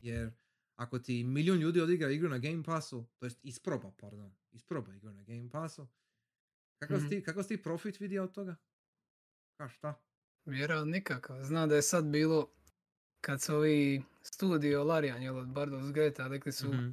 jer 0.00 0.30
ako 0.76 0.98
ti 0.98 1.24
milijun 1.24 1.58
ljudi 1.58 1.80
odigra 1.80 2.10
igru 2.10 2.28
na 2.28 2.38
Game 2.38 2.62
Passu, 2.62 3.06
to 3.18 3.26
jest 3.26 3.38
isproba, 3.44 3.92
pardon, 3.92 4.34
isproba 4.52 4.94
igru 4.94 5.12
na 5.12 5.22
Game 5.22 5.50
Passu, 5.50 5.86
kakav, 6.78 6.98
si 6.98 7.04
Mhm. 7.04 7.10
ti, 7.10 7.22
kakav 7.22 7.42
si 7.42 7.48
ti 7.48 7.62
profit 7.62 8.00
vidio 8.00 8.24
od 8.24 8.32
toga? 8.32 8.56
Ka 9.56 9.68
šta? 9.68 9.94
Vjerojatno 10.44 10.90
nikakav. 10.92 11.42
Znam 11.42 11.68
da 11.68 11.74
je 11.76 11.82
sad 11.82 12.04
bilo 12.04 12.50
kad 13.20 13.42
su 13.42 13.54
ovi 13.54 14.02
studio 14.22 14.84
Larian 14.84 15.22
jel, 15.22 15.38
od 15.38 15.48
Baldur's 15.48 15.92
Gate 15.92 16.28
rekli 16.28 16.52
su 16.52 16.68
Mhm. 16.68 16.90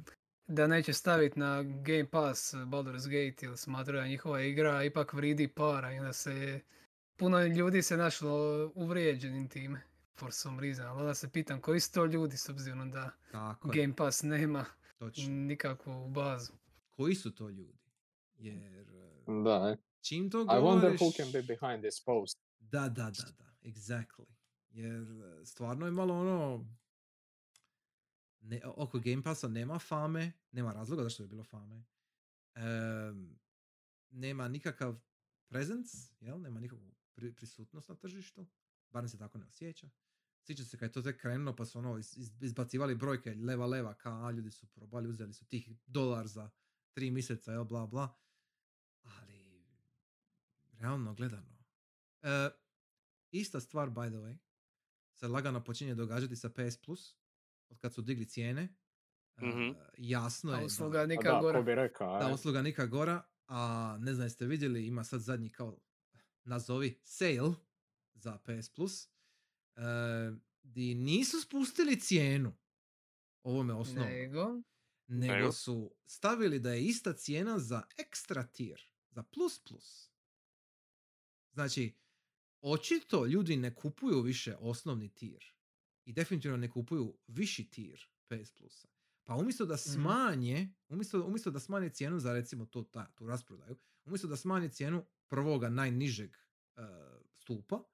Da 0.54 0.66
neće 0.66 0.92
staviti 0.92 1.38
na 1.38 1.62
Game 1.62 2.10
Pass 2.10 2.54
Baldur's 2.54 3.04
Gate 3.04 3.46
jer 3.46 3.56
smatraju 3.56 4.02
da 4.02 4.08
njihova 4.08 4.40
igra 4.40 4.84
ipak 4.84 5.12
vridi 5.12 5.48
para 5.48 5.92
i 5.92 5.98
onda 5.98 6.12
se 6.12 6.60
puno 7.16 7.40
ljudi 7.46 7.82
se 7.82 7.96
našlo 7.96 8.72
uvrijeđenim 8.74 9.48
time 9.48 9.80
for 10.18 10.32
some 10.32 10.62
reason, 10.62 10.86
ali 10.86 11.00
onda 11.00 11.14
se 11.14 11.30
pitam 11.30 11.60
koji 11.60 11.80
su 11.80 11.92
to 11.92 12.04
ljudi 12.04 12.36
s 12.36 12.48
obzirom 12.48 12.90
da 12.90 13.10
Tako 13.32 13.72
je, 13.72 13.82
Game 13.82 13.96
Pass 13.96 14.22
nema 14.22 14.64
točno. 14.98 15.28
nikakvu 15.28 16.08
bazu. 16.08 16.52
Koji 16.90 17.14
su 17.14 17.34
to 17.34 17.48
ljudi? 17.48 17.78
Jer 18.38 18.88
e, 18.88 19.42
Da, 19.44 19.70
e. 19.70 19.76
čim 20.00 20.30
to 20.30 20.40
I 20.40 20.44
wonder 20.44 20.60
govoriš... 20.60 21.00
who 21.00 21.16
can 21.16 21.32
be 21.32 21.42
behind 21.42 21.84
this 21.84 22.04
post. 22.04 22.38
Da, 22.60 22.80
da, 22.80 22.88
da, 22.88 23.30
da, 23.38 23.68
exactly. 23.70 24.24
Jer 24.70 25.02
e, 25.02 25.44
stvarno 25.44 25.86
je 25.86 25.92
malo 25.92 26.14
ono, 26.14 26.66
ne, 28.42 28.60
oko 28.66 28.98
Game 29.00 29.22
Passa 29.22 29.48
nema 29.48 29.78
fame, 29.78 30.32
nema 30.52 30.72
razloga 30.72 31.02
zašto 31.02 31.22
bi 31.22 31.28
bilo 31.28 31.44
fame. 31.44 31.84
Em, 32.54 33.38
nema 34.10 34.48
nikakav 34.48 35.00
presence, 35.48 35.96
jel? 36.20 36.40
Nema 36.40 36.60
nikakvu 36.60 36.94
pri- 37.14 37.34
prisutnost 37.34 37.88
na 37.88 37.94
tržištu, 37.94 38.46
barem 38.90 39.08
se 39.08 39.18
tako 39.18 39.38
ne 39.38 39.46
osjeća. 39.46 39.90
Sjeća 40.40 40.64
se 40.64 40.78
kad 40.78 40.88
je 40.88 40.92
to 40.92 41.02
tek 41.02 41.20
krenulo 41.20 41.56
pa 41.56 41.64
su 41.64 41.78
ono 41.78 41.98
iz- 41.98 42.16
iz- 42.16 42.42
izbacivali 42.42 42.94
brojke 42.94 43.34
leva 43.34 43.66
leva 43.66 43.94
kao 43.94 44.26
a, 44.26 44.30
ljudi 44.30 44.50
su 44.50 44.66
probali, 44.66 45.08
uzeli 45.08 45.32
su 45.32 45.44
tih 45.44 45.68
dolar 45.86 46.26
za 46.26 46.50
tri 46.92 47.10
mjeseca, 47.10 47.52
jel, 47.52 47.64
bla 47.64 47.86
bla. 47.86 48.14
Ali, 49.02 49.64
realno 50.72 51.14
gledano, 51.14 51.62
E, 52.22 52.50
ista 53.30 53.60
stvar, 53.60 53.88
by 53.90 54.08
the 54.08 54.16
way, 54.18 54.36
se 55.12 55.28
lagano 55.28 55.64
počinje 55.64 55.94
događati 55.94 56.36
sa 56.36 56.48
PS 56.48 56.76
Plus, 56.84 57.16
od 57.72 57.78
kad 57.78 57.94
su 57.94 58.02
digli 58.02 58.28
cijene. 58.28 58.74
Mhm. 59.42 59.70
jasno 59.98 60.54
je 60.54 60.64
usluga 60.64 60.98
da, 60.98 61.02
A 61.02 61.06
nikak 61.06 61.32
da, 61.32 61.40
gora. 61.40 61.62
bi 61.62 61.74
rekao, 61.74 62.18
da 62.18 62.30
e. 62.30 62.32
usluga 62.32 62.62
nikak 62.62 62.90
gora, 62.90 63.22
a 63.46 63.96
ne 64.00 64.14
znam 64.14 64.26
jeste 64.26 64.46
vidjeli, 64.46 64.86
ima 64.86 65.04
sad 65.04 65.20
zadnji 65.20 65.50
kao 65.50 65.78
nazovi 66.44 67.00
sale 67.04 67.54
za 68.14 68.38
PS 68.38 68.68
Plus, 68.74 69.06
e, 69.76 69.82
di 70.62 70.94
nisu 70.94 71.40
spustili 71.40 72.00
cijenu 72.00 72.52
ovome 73.42 73.74
osnovu, 73.74 74.08
Nego, 74.08 74.62
nego 75.08 75.32
Nego? 75.34 75.52
su 75.52 75.96
stavili 76.06 76.60
da 76.60 76.72
je 76.72 76.84
ista 76.84 77.12
cijena 77.12 77.58
za 77.58 77.82
ekstra 77.98 78.46
tier, 78.46 78.82
za 79.10 79.22
plus 79.22 79.58
plus. 79.64 80.10
Znači, 81.52 81.98
očito 82.60 83.26
ljudi 83.26 83.56
ne 83.56 83.74
kupuju 83.74 84.20
više 84.20 84.56
osnovni 84.60 85.14
tier 85.14 85.44
i 86.04 86.12
definitivno 86.12 86.56
ne 86.56 86.70
kupuju 86.70 87.18
viši 87.26 87.70
tier 87.70 88.00
PS 88.28 88.52
Plusa. 88.52 88.88
Pa 89.24 89.34
umjesto 89.34 89.66
da 89.66 89.76
smanje, 89.76 90.74
umjesto, 90.88 91.24
umjesto 91.24 91.50
da 91.50 91.60
smanje 91.60 91.88
cijenu 91.88 92.20
za 92.20 92.32
recimo 92.32 92.66
to, 92.66 92.82
ta, 92.82 93.12
tu 93.14 93.26
rasprodaju, 93.26 93.76
umjesto 94.04 94.28
da 94.28 94.36
smanje 94.36 94.68
cijenu 94.68 95.06
prvoga 95.28 95.68
najnižeg 95.68 96.36
e, 96.76 96.82
stupa, 97.32 97.84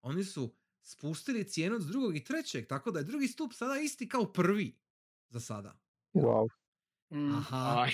oni 0.00 0.24
su 0.24 0.54
spustili 0.82 1.48
cijenu 1.48 1.76
od 1.76 1.82
drugog 1.82 2.16
i 2.16 2.24
trećeg, 2.24 2.66
tako 2.66 2.90
da 2.90 2.98
je 2.98 3.04
drugi 3.04 3.28
stup 3.28 3.52
sada 3.52 3.80
isti 3.80 4.08
kao 4.08 4.32
prvi 4.32 4.78
za 5.28 5.40
sada. 5.40 5.80
Wow. 6.14 6.48
mm, 7.10 7.34
Aha. 7.34 7.86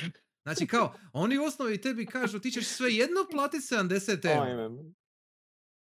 Znači 0.43 0.67
kao, 0.67 0.95
oni 1.13 1.39
u 1.39 1.43
osnovi 1.43 1.81
tebi 1.81 2.07
kažu 2.07 2.39
ti 2.39 2.51
ćeš 2.51 2.67
sve 2.67 2.95
jedno 2.95 3.27
platiti 3.31 3.65
70 3.75 4.37
eura. 4.37 4.71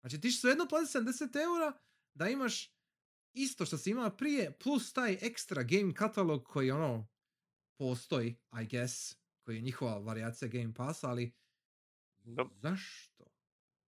Znači 0.00 0.20
ti 0.20 0.30
ćeš 0.30 0.40
sve 0.40 0.50
jedno 0.50 0.66
platiti 0.68 0.98
70 0.98 1.42
eura 1.42 1.78
da 2.14 2.28
imaš 2.28 2.75
isto 3.36 3.66
što 3.66 3.78
si 3.78 3.90
imao 3.90 4.10
prije, 4.10 4.52
plus 4.52 4.92
taj 4.92 5.18
ekstra 5.20 5.62
game 5.62 5.94
katalog 5.94 6.44
koji 6.44 6.70
ono 6.70 7.08
postoji, 7.76 8.36
I 8.62 8.66
guess, 8.66 9.16
koji 9.40 9.56
je 9.56 9.62
njihova 9.62 9.98
varijacija 9.98 10.48
Game 10.48 10.74
Pass, 10.74 11.04
ali 11.04 11.32
Da. 12.18 12.44
zašto? 12.52 13.24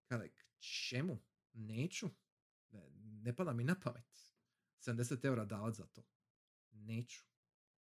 Kada, 0.07 0.25
čemu? 0.59 1.19
Neću. 1.53 2.11
Ne, 2.71 2.91
ne 3.23 3.37
pada 3.37 3.53
mi 3.53 3.65
na 3.65 3.75
pamet. 3.75 4.05
70 4.79 5.25
eura 5.25 5.45
davat 5.45 5.75
za 5.75 5.87
to. 5.87 6.03
Neću. 6.71 7.23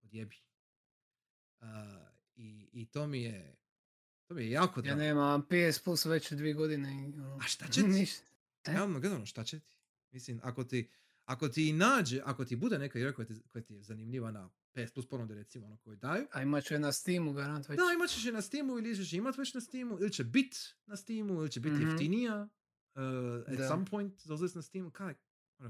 Odjebi. 0.02 0.36
Uh, 1.60 1.68
I, 2.36 2.70
I 2.74 2.86
to 2.86 3.08
mi 3.08 3.22
je, 3.24 3.56
to 4.26 4.34
mi 4.34 4.44
je 4.44 4.52
jako 4.52 4.80
Ja 4.80 4.84
drago. 4.84 5.00
nemam 5.00 5.42
PS 5.42 5.80
Plus 5.80 6.06
već 6.06 6.32
dvije 6.32 6.54
godine 6.54 7.10
i 7.10 7.20
ono, 7.20 7.38
A 7.38 7.44
šta 7.44 7.68
će 7.68 7.82
ti? 7.82 7.88
ništa. 8.00 8.26
E? 8.66 8.72
Realno 8.72 9.00
gledano, 9.00 9.26
šta 9.26 9.44
će 9.44 9.60
ti? 9.60 9.76
Mislim, 10.12 10.40
ako 10.44 10.64
ti, 10.64 10.90
ako 11.28 11.50
ti 11.50 11.74
nađe, 11.74 12.22
ako 12.22 12.46
ti 12.46 12.56
bude 12.56 12.80
neka 12.80 13.00
igra 13.00 13.14
koja 13.14 13.26
ti, 13.26 13.42
koja 13.44 13.62
ti 13.62 13.74
je 13.74 13.82
zanimljiva 13.82 14.32
na 14.32 14.50
PS 14.74 14.92
Plus 14.92 15.08
ponude 15.08 15.36
recimo 15.36 15.66
ono 15.66 15.78
koju 15.78 15.96
daju, 15.98 16.26
A 16.32 16.42
imat 16.42 16.64
ću 16.64 16.74
je 16.74 16.80
na 16.80 16.92
Steamu 16.92 17.34
garant 17.34 17.70
već. 17.70 17.78
da, 17.78 17.94
imat 17.94 18.10
ćeš 18.10 18.26
je 18.26 18.32
na 18.32 18.42
Steamu 18.42 18.78
ili 18.78 18.96
ćeš 18.96 19.14
imat 19.14 19.38
već 19.38 19.54
na 19.54 19.62
Steamu, 19.62 19.98
ili 20.00 20.12
će 20.12 20.24
bit 20.24 20.56
na 20.86 20.96
Steamu, 20.96 21.34
ili 21.34 21.52
će 21.52 21.60
biti 21.60 21.76
Mhm. 21.76 21.88
jeftinija 21.88 22.48
uh, 22.96 23.02
at 23.48 23.58
Da. 23.58 23.68
some 23.68 23.86
point 23.86 24.14
zauzeti 24.18 24.58
na 24.58 24.62
Steamu, 24.62 24.92
kaj? 24.92 25.14
Uh, 25.60 25.68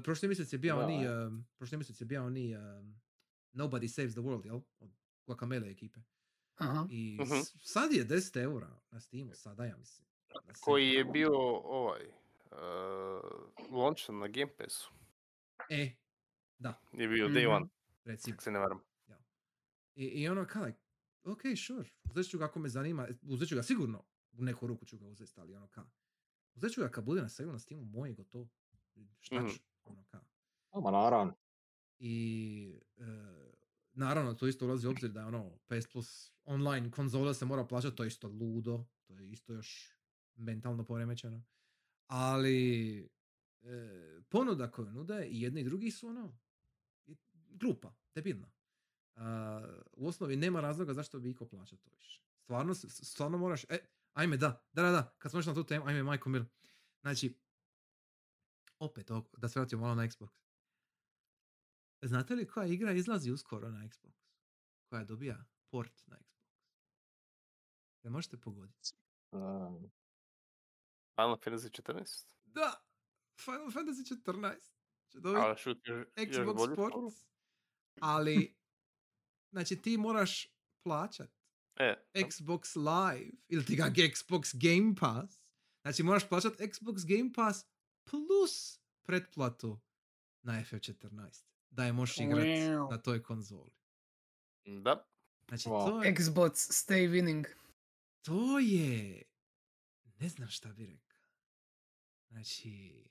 prošli 0.00 0.28
mjesec 0.28 0.52
je 0.52 0.58
bio 0.58 0.78
oni, 0.78 1.08
um, 1.08 1.46
prošli 1.56 1.76
mjesec 1.76 2.00
je 2.00 2.06
bio 2.06 2.24
oni 2.24 2.56
um, 2.56 3.00
Nobody 3.54 3.88
Saves 3.88 4.12
the 4.12 4.20
World, 4.20 4.46
jel? 4.46 4.60
Od 4.78 4.90
Guacamele 5.26 5.70
ekipe. 5.70 6.00
Aha. 6.54 6.86
I 6.90 7.18
s- 7.36 7.72
sad 7.72 7.92
je 7.92 8.04
10 8.04 8.36
eura 8.38 8.80
na 8.90 9.00
Steamu, 9.00 9.34
sada 9.34 9.64
ja 9.64 9.76
mislim. 9.76 10.08
Koji 10.60 10.88
je 10.88 11.04
bio 11.04 11.30
ovaj, 11.56 12.00
uh, 12.52 13.72
launchen 13.72 14.18
na 14.18 14.28
Game 14.28 14.56
Passu. 14.58 14.92
E, 15.70 15.96
da, 16.58 16.80
Je 16.92 17.08
bio 17.08 17.28
Day 17.28 17.44
Mhm. 17.44 17.52
One, 17.52 17.66
recimo. 18.04 18.36
se 18.40 18.50
ne 18.50 18.58
varam. 18.58 18.80
I, 19.94 20.04
i 20.04 20.28
ono 20.28 20.46
kao, 20.46 20.64
like, 20.64 20.78
ok, 21.24 21.40
sure, 21.58 21.90
uzet 22.04 22.30
ću 22.30 22.38
ga 22.38 22.44
ako 22.44 22.58
me 22.58 22.68
zanima, 22.68 23.08
uzet 23.22 23.48
ću 23.48 23.54
ga 23.54 23.62
sigurno, 23.62 24.04
u 24.32 24.42
neku 24.42 24.66
ruku 24.66 24.84
ću 24.84 24.98
ga 24.98 25.06
uzeti, 25.06 25.40
ali 25.40 25.54
ono 25.54 25.68
kao, 25.68 25.90
uzet 26.54 26.72
ću 26.72 26.80
ga 26.80 26.88
kad 26.88 27.04
bude 27.04 27.22
na 27.22 27.28
sale 27.28 27.52
na 27.52 27.58
Steamu, 27.58 27.84
moj 27.84 28.08
je 28.08 28.14
gotovo. 28.14 28.48
Šta 29.20 29.34
Mhm. 29.36 29.48
ću, 29.48 29.58
ono 29.84 30.04
kao. 30.04 30.20
Ma 30.74 30.90
naravno. 30.90 31.34
I 31.98 32.80
e, 32.96 33.04
naravno, 33.92 34.34
to 34.34 34.46
isto 34.46 34.66
ulazi 34.66 34.86
u 34.86 34.90
obzir 34.90 35.10
da 35.10 35.20
je 35.20 35.26
ono, 35.26 35.58
PS 35.58 35.86
Plus 35.92 36.32
online 36.44 36.90
konzola 36.90 37.34
se 37.34 37.44
mora 37.44 37.64
plaćati, 37.64 37.96
to 37.96 38.02
je 38.02 38.08
isto 38.08 38.28
ludo, 38.28 38.84
to 39.04 39.14
je 39.14 39.30
isto 39.30 39.52
još 39.52 39.96
mentalno 40.34 40.84
poremećeno. 40.84 41.42
Ali 42.14 42.98
e, 43.62 44.20
ponuda 44.28 44.70
koju 44.70 44.90
nude 44.90 45.26
i 45.26 45.42
jedni 45.42 45.60
i 45.60 45.64
drugi 45.64 45.90
su 45.90 46.08
ono, 46.08 46.38
glupa, 47.50 47.94
debilna. 48.14 48.50
A, 49.14 49.62
u 49.92 50.08
osnovi 50.08 50.36
nema 50.36 50.60
razloga 50.60 50.94
zašto 50.94 51.20
bi 51.20 51.30
iko 51.30 51.48
plaćao 51.48 51.78
to 51.78 51.90
više. 51.90 52.22
Stvarno, 52.42 52.74
stvarno 52.74 53.38
moraš, 53.38 53.64
e, 53.64 53.78
ajme 54.12 54.36
da, 54.36 54.64
da, 54.72 54.82
da, 54.82 54.90
da, 54.90 55.14
kad 55.18 55.30
smo 55.30 55.40
na 55.40 55.54
tu 55.54 55.64
temu, 55.64 55.86
ajme 55.86 56.02
majko 56.02 56.28
mil. 56.28 56.44
Znači, 57.00 57.38
opet, 58.78 59.10
da 59.36 59.48
se 59.48 59.58
vratimo 59.60 59.82
malo 59.82 59.94
na 59.94 60.02
Xbox. 60.02 60.30
Znate 62.02 62.34
li 62.34 62.46
koja 62.46 62.66
igra 62.66 62.92
izlazi 62.92 63.30
uskoro 63.30 63.70
na 63.70 63.88
Xbox? 63.88 64.12
Koja 64.88 65.04
dobija 65.04 65.44
port 65.70 66.02
na 66.06 66.16
Xbox? 66.16 66.42
Ne 68.02 68.10
možete 68.10 68.36
pogoditi. 68.36 68.92
Final 71.16 71.36
Fantasy 71.36 71.82
14. 71.82 72.26
Da! 72.44 72.84
Final 73.44 73.66
Fantasy 73.70 74.24
14 74.24 74.54
će 75.08 75.20
dobiti 75.20 75.40
još, 75.84 76.06
Xbox 76.16 76.76
foru. 76.76 77.10
Sports. 77.10 77.26
Ali, 78.00 78.56
znači 79.52 79.82
ti 79.82 79.96
moraš 79.96 80.52
plaćat 80.84 81.30
E. 81.76 82.04
Xbox 82.14 82.76
Live 82.76 83.30
ili 83.48 83.64
ti 83.64 83.76
ga 83.76 83.84
Xbox 83.84 84.54
Game 84.54 84.94
Pass. 85.00 85.40
Znači 85.82 86.02
moraš 86.02 86.28
plaćat 86.28 86.52
Xbox 86.52 87.16
Game 87.16 87.30
Pass 87.34 87.66
plus 88.10 88.80
pretplatu 89.02 89.80
na 90.42 90.52
FF14. 90.52 91.44
Da 91.70 91.84
je 91.84 91.92
možeš 91.92 92.16
igrat 92.18 92.44
Wow. 92.44 92.90
na 92.90 92.98
toj 92.98 93.22
konzoli. 93.22 93.70
da. 94.64 95.06
Znači 95.48 95.68
Wow. 95.68 95.86
to 95.90 96.02
je, 96.02 96.14
Xbox 96.14 96.50
stay 96.50 97.10
winning. 97.10 97.46
to 98.22 98.58
je, 98.58 99.22
ne 100.22 100.28
znam 100.28 100.48
šta 100.48 100.72
bi 100.72 100.86
rekao. 100.86 101.20
Znači, 102.28 103.04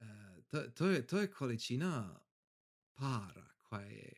e, 0.00 0.04
to, 0.50 0.62
to, 0.62 0.86
je, 0.86 1.06
to 1.06 1.18
je 1.20 1.30
količina 1.30 2.20
para 2.94 3.48
koja 3.62 3.86
je 3.86 4.12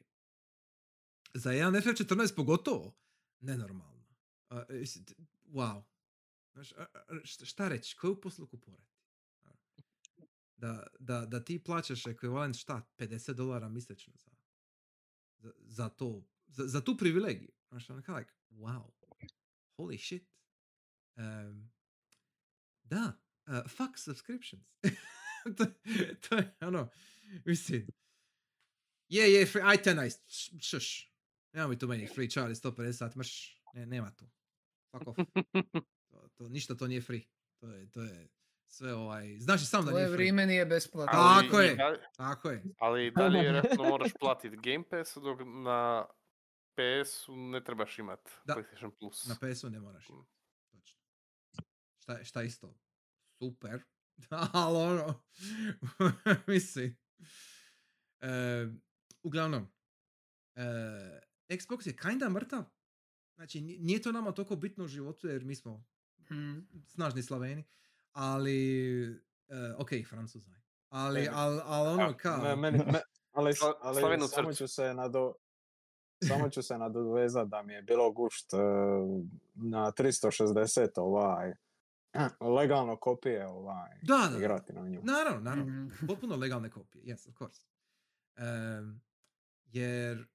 za 1.34 1.52
jedan 1.52 1.74
FF14 1.74 2.36
pogotovo 2.36 2.96
nenormalna. 3.40 4.14
T- 5.06 5.14
wow. 5.46 5.84
A- 6.54 7.20
šta- 7.24 7.68
reći, 7.68 7.96
koju 7.96 8.20
posluku 8.20 8.60
porati? 8.60 8.94
A, 9.44 9.50
Da, 10.56 10.86
da, 10.98 11.26
da 11.26 11.44
ti 11.44 11.64
plaćaš 11.64 12.06
ekvivalent 12.06 12.56
šta, 12.56 12.82
50 12.98 13.32
dolara 13.32 13.68
mjesečno 13.68 14.12
za, 14.16 14.30
za, 15.38 15.52
za 15.58 15.88
to, 15.88 16.28
za, 16.46 16.66
za 16.66 16.80
tu 16.80 16.96
privilegiju. 16.96 17.52
Znaš, 17.68 17.90
ono 17.90 18.02
kao 18.02 18.16
like, 18.18 18.32
wow, 18.50 18.90
holy 19.78 19.98
shit. 20.06 20.28
Em, 21.16 21.73
da, 22.94 23.12
uh, 23.48 23.70
fuck 23.70 23.98
subscriptions. 23.98 24.64
to, 25.56 25.64
to 26.20 26.36
je 26.36 26.54
ono, 26.60 26.90
mislim, 27.44 27.86
je, 29.08 29.32
je, 29.32 29.46
free, 29.46 29.64
aj 29.64 29.76
te 29.76 29.94
nice, 29.94 30.18
šš, 30.60 31.12
nema 31.52 31.68
mi 31.68 31.78
tu 31.78 31.88
meni 31.88 32.06
free 32.06 32.28
Charlie 32.28 32.54
150 32.54 32.92
sat, 32.92 33.16
mrš, 33.16 33.60
ne, 33.74 33.86
nema 33.86 34.10
tu. 34.10 34.24
Fuck 34.90 35.06
off. 35.08 35.18
To, 36.10 36.28
to, 36.28 36.48
ništa 36.48 36.74
to 36.74 36.86
nije 36.86 37.00
free. 37.00 37.22
To 37.56 37.68
je, 37.68 37.90
to 37.90 38.02
je 38.02 38.28
sve 38.66 38.94
ovaj, 38.94 39.38
znaš 39.38 39.62
i 39.62 39.66
sam 39.66 39.84
da 39.84 39.90
nije 39.92 40.06
free. 40.06 40.12
vrijeme 40.12 40.46
nije 40.46 40.66
besplatno. 40.66 41.12
Ali- 41.14 41.44
Tako 41.44 41.60
je. 41.60 41.76
Tako 42.16 42.50
je. 42.50 42.62
ali 42.78 43.10
dalje 43.10 43.40
vjerojatno 43.40 43.84
moraš 43.84 44.12
platiti 44.20 44.56
Game 44.56 44.84
Pass, 44.90 45.16
dok 45.16 45.40
na 45.64 46.06
PS-u 46.74 47.36
ne 47.36 47.64
trebaš 47.64 47.98
imat 47.98 48.30
Da. 48.44 48.54
PlayStation 48.54 48.90
Plus. 48.90 49.26
Na 49.26 49.34
PS-u 49.34 49.70
ne 49.70 49.80
moraš 49.80 50.08
imati. 50.08 50.30
Točno. 50.70 51.00
Šta, 51.98 52.24
šta 52.24 52.42
isto? 52.42 52.74
Super. 53.34 53.82
Ali 54.54 54.76
ono, 54.78 55.22
mislim. 56.46 56.96
E, 58.20 58.66
uglavnom, 59.22 59.66
e, 60.54 60.62
Xbox 61.50 61.86
je 61.86 61.96
kinda 61.98 62.28
mrtav. 62.28 62.64
Znači, 63.34 63.60
ni- 63.60 63.78
nije 63.78 64.02
to 64.02 64.12
nama 64.12 64.32
toliko 64.32 64.56
bitno 64.56 64.84
u 64.84 64.88
životu 64.88 65.28
jer 65.28 65.44
mi 65.44 65.54
smo 65.54 65.84
Mm. 66.22 66.58
snažni 66.86 67.22
Slaveni, 67.22 67.64
ali, 68.12 69.02
e, 69.48 69.74
ok, 69.78 69.88
Francuzaj. 70.08 70.54
Ali, 70.88 71.20
Ne, 71.20 71.28
ali, 71.32 71.60
ali 71.64 71.88
ono 71.90 72.16
kao, 72.16 72.42
me- 72.42 72.56
meni- 72.56 72.78
me- 72.92 73.02
ali, 73.32 73.52
ali 73.80 74.00
Slavenu 74.00 74.26
samo 74.26 74.52
srcu. 74.52 74.58
ću 74.58 74.68
se 74.68 74.94
nado, 74.94 75.34
samo 76.22 76.48
ću 76.48 76.62
se 76.62 76.78
nadovezati 76.78 77.50
da 77.50 77.62
mi 77.62 77.72
je 77.72 77.82
bilo 77.82 78.12
gušt 78.12 78.52
eh, 78.52 78.58
na 79.54 79.92
360 79.92 80.88
ovaj 80.96 81.52
legalno 82.40 82.96
kopije 82.96 83.46
ovaj 83.46 83.98
da, 84.02 84.28
da, 84.32 84.38
igrati 84.38 84.72
na 84.72 84.88
nju. 84.88 85.00
naravno, 85.04 85.40
naravno. 85.40 85.72
Mhm. 85.72 86.06
potpuno 86.08 86.36
legalne 86.36 86.70
kopije, 86.70 87.04
yes, 87.04 87.28
of 87.28 87.34
course. 87.38 87.66
Em, 88.36 89.02
jer, 89.64 90.26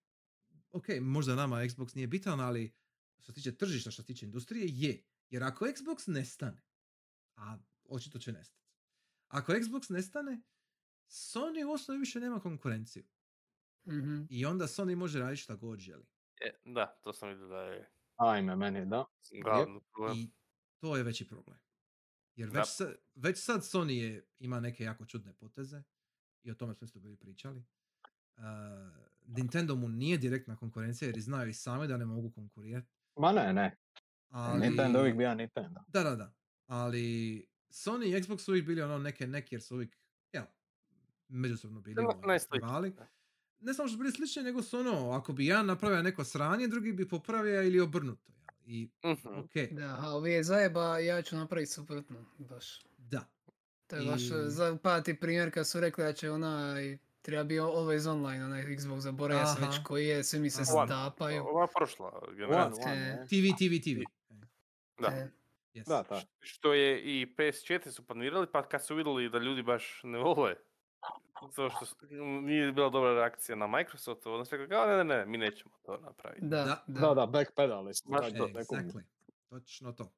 ok, 0.71 0.85
možda 1.01 1.35
nama 1.35 1.57
Xbox 1.57 1.95
nije 1.95 2.07
bitan, 2.07 2.39
ali 2.39 2.75
što 3.17 3.31
se 3.31 3.33
tiče 3.33 3.57
tržišta, 3.57 3.91
što 3.91 4.01
se 4.01 4.05
tiče 4.05 4.25
industrije, 4.25 4.65
je. 4.69 5.03
Jer 5.29 5.43
ako 5.43 5.65
Xbox 5.65 6.07
nestane, 6.13 6.61
a 7.35 7.57
očito 7.89 8.19
će 8.19 8.31
nestati, 8.31 8.65
ako 9.27 9.51
Xbox 9.51 9.91
nestane, 9.91 10.41
Sony 11.07 11.65
u 11.65 11.71
osnovi 11.71 11.99
više 11.99 12.19
nema 12.19 12.39
konkurenciju. 12.39 13.03
Mhm. 13.87 14.23
I 14.29 14.45
onda 14.45 14.67
Sony 14.67 14.95
može 14.95 15.19
raditi 15.19 15.41
šta 15.41 15.55
god 15.55 15.79
želi. 15.79 16.05
E, 16.41 16.51
da, 16.65 16.99
to 17.03 17.13
sam 17.13 17.29
vidio 17.29 17.47
da 17.47 17.61
je 17.61 17.91
Ajme, 18.19 18.55
meni 18.55 18.85
da. 18.85 19.05
problem. 19.93 20.17
I 20.17 20.31
to 20.79 20.97
je 20.97 21.03
veći 21.03 21.27
problem. 21.27 21.59
Jer 22.39 22.49
već, 22.49 22.67
sa- 22.67 22.93
već 23.15 23.43
sad 23.43 23.61
Sony 23.61 23.89
je, 23.89 24.25
ima 24.39 24.59
neke 24.59 24.83
jako 24.83 25.05
čudne 25.05 25.33
poteze 25.33 25.83
i 26.43 26.51
o 26.51 26.55
tome 26.55 26.73
smo 26.73 26.85
isto 26.85 26.99
bili 26.99 27.15
pričali. 27.17 27.63
Uh, 28.37 28.43
Nintendo 29.25 29.75
mu 29.75 29.87
nije 29.87 30.17
direktna 30.17 30.55
konkurencija 30.55 31.09
jer 31.09 31.19
znaju 31.19 31.49
i 31.49 31.53
sami 31.53 31.87
da 31.87 31.97
ne 31.97 32.05
mogu 32.05 32.31
konkurirati. 32.31 32.87
Ma 33.15 33.31
ne, 33.31 33.53
ne. 33.53 33.77
Ali, 34.29 34.59
Nintendo 34.59 34.99
uvijek 34.99 35.17
bija 35.17 35.35
Nintendo. 35.35 35.79
Da, 35.87 36.03
da, 36.03 36.15
da. 36.15 36.33
Ali 36.65 37.01
Sony 37.69 38.05
i 38.05 38.21
Xbox 38.21 38.37
su 38.37 38.51
uvijek 38.51 38.65
bili 38.65 38.81
ono 38.81 38.97
neke 38.97 39.27
neki 39.27 39.55
jer 39.55 39.61
su 39.61 39.75
uvijek 39.75 39.97
ja, 40.33 40.51
međusobno 41.27 41.81
bili 41.81 41.95
rivali. 42.53 42.93
Ne 43.59 43.73
samo 43.73 43.87
što 43.87 43.93
su 43.93 43.99
bili 43.99 44.11
slični, 44.11 44.43
nego 44.43 44.61
su 44.61 44.79
ono, 44.79 45.11
ako 45.11 45.33
bi 45.33 45.45
jedan 45.45 45.65
napravio 45.65 46.03
neko 46.03 46.23
sranje, 46.23 46.67
drugi 46.67 46.93
bi 46.93 47.07
popravio 47.07 47.63
ili 47.63 47.79
obrnuto. 47.79 48.33
I 48.69 48.89
Mhm. 49.03 49.27
ok, 49.35 49.71
Da, 49.71 49.97
a 49.99 50.09
ovi 50.09 50.31
je 50.31 50.43
zajeba, 50.43 50.99
ja 50.99 51.21
ću 51.21 51.35
napraviti 51.35 51.71
suprotno, 51.71 52.25
baš. 52.39 52.81
da. 52.99 53.25
To 53.87 53.95
je 53.95 54.01
baš 54.03 54.21
I- 54.21 54.27
za 54.45 54.77
pati 54.77 55.13
primjer 55.15 55.53
kad 55.53 55.67
su 55.67 55.79
rekli 55.79 56.03
da 56.03 56.13
će 56.13 56.31
onaj, 56.31 56.97
treba 57.21 57.43
bio 57.43 57.63
always 57.65 58.09
online, 58.09 58.45
onaj 58.45 58.63
Xbox, 58.63 58.97
zaboravio 58.99 59.45
sam 59.47 59.63
već 59.63 59.79
koji 59.83 60.07
je, 60.07 60.23
svi 60.23 60.39
mi 60.39 60.49
se 60.49 60.65
stapaju. 60.65 61.43
Ova 61.43 61.67
prošla 61.69 62.11
One, 62.17 62.37
generacija. 62.37 62.85
one, 62.85 62.95
E. 62.97 63.09
ne. 63.11 63.25
TV, 63.25 63.57
TV, 63.57 63.83
TV. 63.83 64.01
Da. 64.99 65.07
E, 65.09 65.29
Yes. 65.73 65.87
Da, 65.87 66.03
da. 66.09 66.21
Što 66.39 66.73
je 66.73 67.01
i 67.01 67.35
PS4 67.35 67.91
su 67.91 68.03
planirali, 68.03 68.47
pa 68.47 68.63
kad 68.63 68.85
su 68.85 68.95
vidjeli 68.95 69.29
da 69.29 69.37
ljudi 69.37 69.63
baš 69.63 70.01
ne 70.03 70.17
vole 70.19 70.55
To 71.55 71.69
što 71.69 72.05
nije 72.41 72.71
bila 72.71 72.89
dobra 72.89 73.13
reakcija 73.13 73.55
na 73.55 73.67
Microsoftu, 73.69 74.31
onda 74.31 74.45
se 74.45 74.57
rekao, 74.57 74.85
ne, 74.87 74.97
ne, 74.97 75.03
ne, 75.05 75.25
mi 75.25 75.37
nećemo 75.37 75.71
to 75.83 75.97
napraviti. 75.97 76.41
Da, 76.43 76.57
Da. 76.57 76.83
da, 76.87 76.99
Da, 76.99 78.19
to. 78.39 78.47
neku- 78.49 78.75
Exactly. 78.75 79.01
Točno 79.49 79.91
to. 79.91 80.11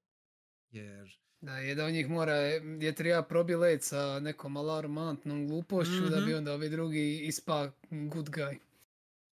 Jer 0.71 1.17
Da, 1.41 1.53
jedan 1.53 1.85
od 1.85 1.93
njih 1.93 2.09
mora, 2.09 2.33
je 2.79 2.95
treba 2.95 3.23
probi 3.23 3.55
led 3.55 3.83
sa 3.83 4.19
nekom 4.19 4.57
alarmantnom 4.57 5.47
glupošću 5.47 6.01
da 6.01 6.15
bi 6.17 6.25
Mhm. 6.25 6.37
onda 6.37 6.53
ovi 6.53 6.69
drugi 6.69 7.19
ispa 7.19 7.71
good 7.91 8.29
guy. 8.29 8.57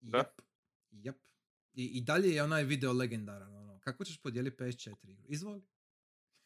Da. 0.00 0.18
Jep. 0.18 0.26
Jep. 0.92 1.16
I, 1.74 1.84
I 1.86 2.00
dalje 2.00 2.28
je 2.28 2.42
onaj 2.42 2.64
video 2.64 2.92
legendaran. 2.92 3.54
Ono. 3.54 3.78
Kako 3.80 4.04
ćeš 4.04 4.18
podijeliti 4.18 4.56
PS4 4.56 4.96
igru? 5.04 5.24
Izvoli. 5.28 5.62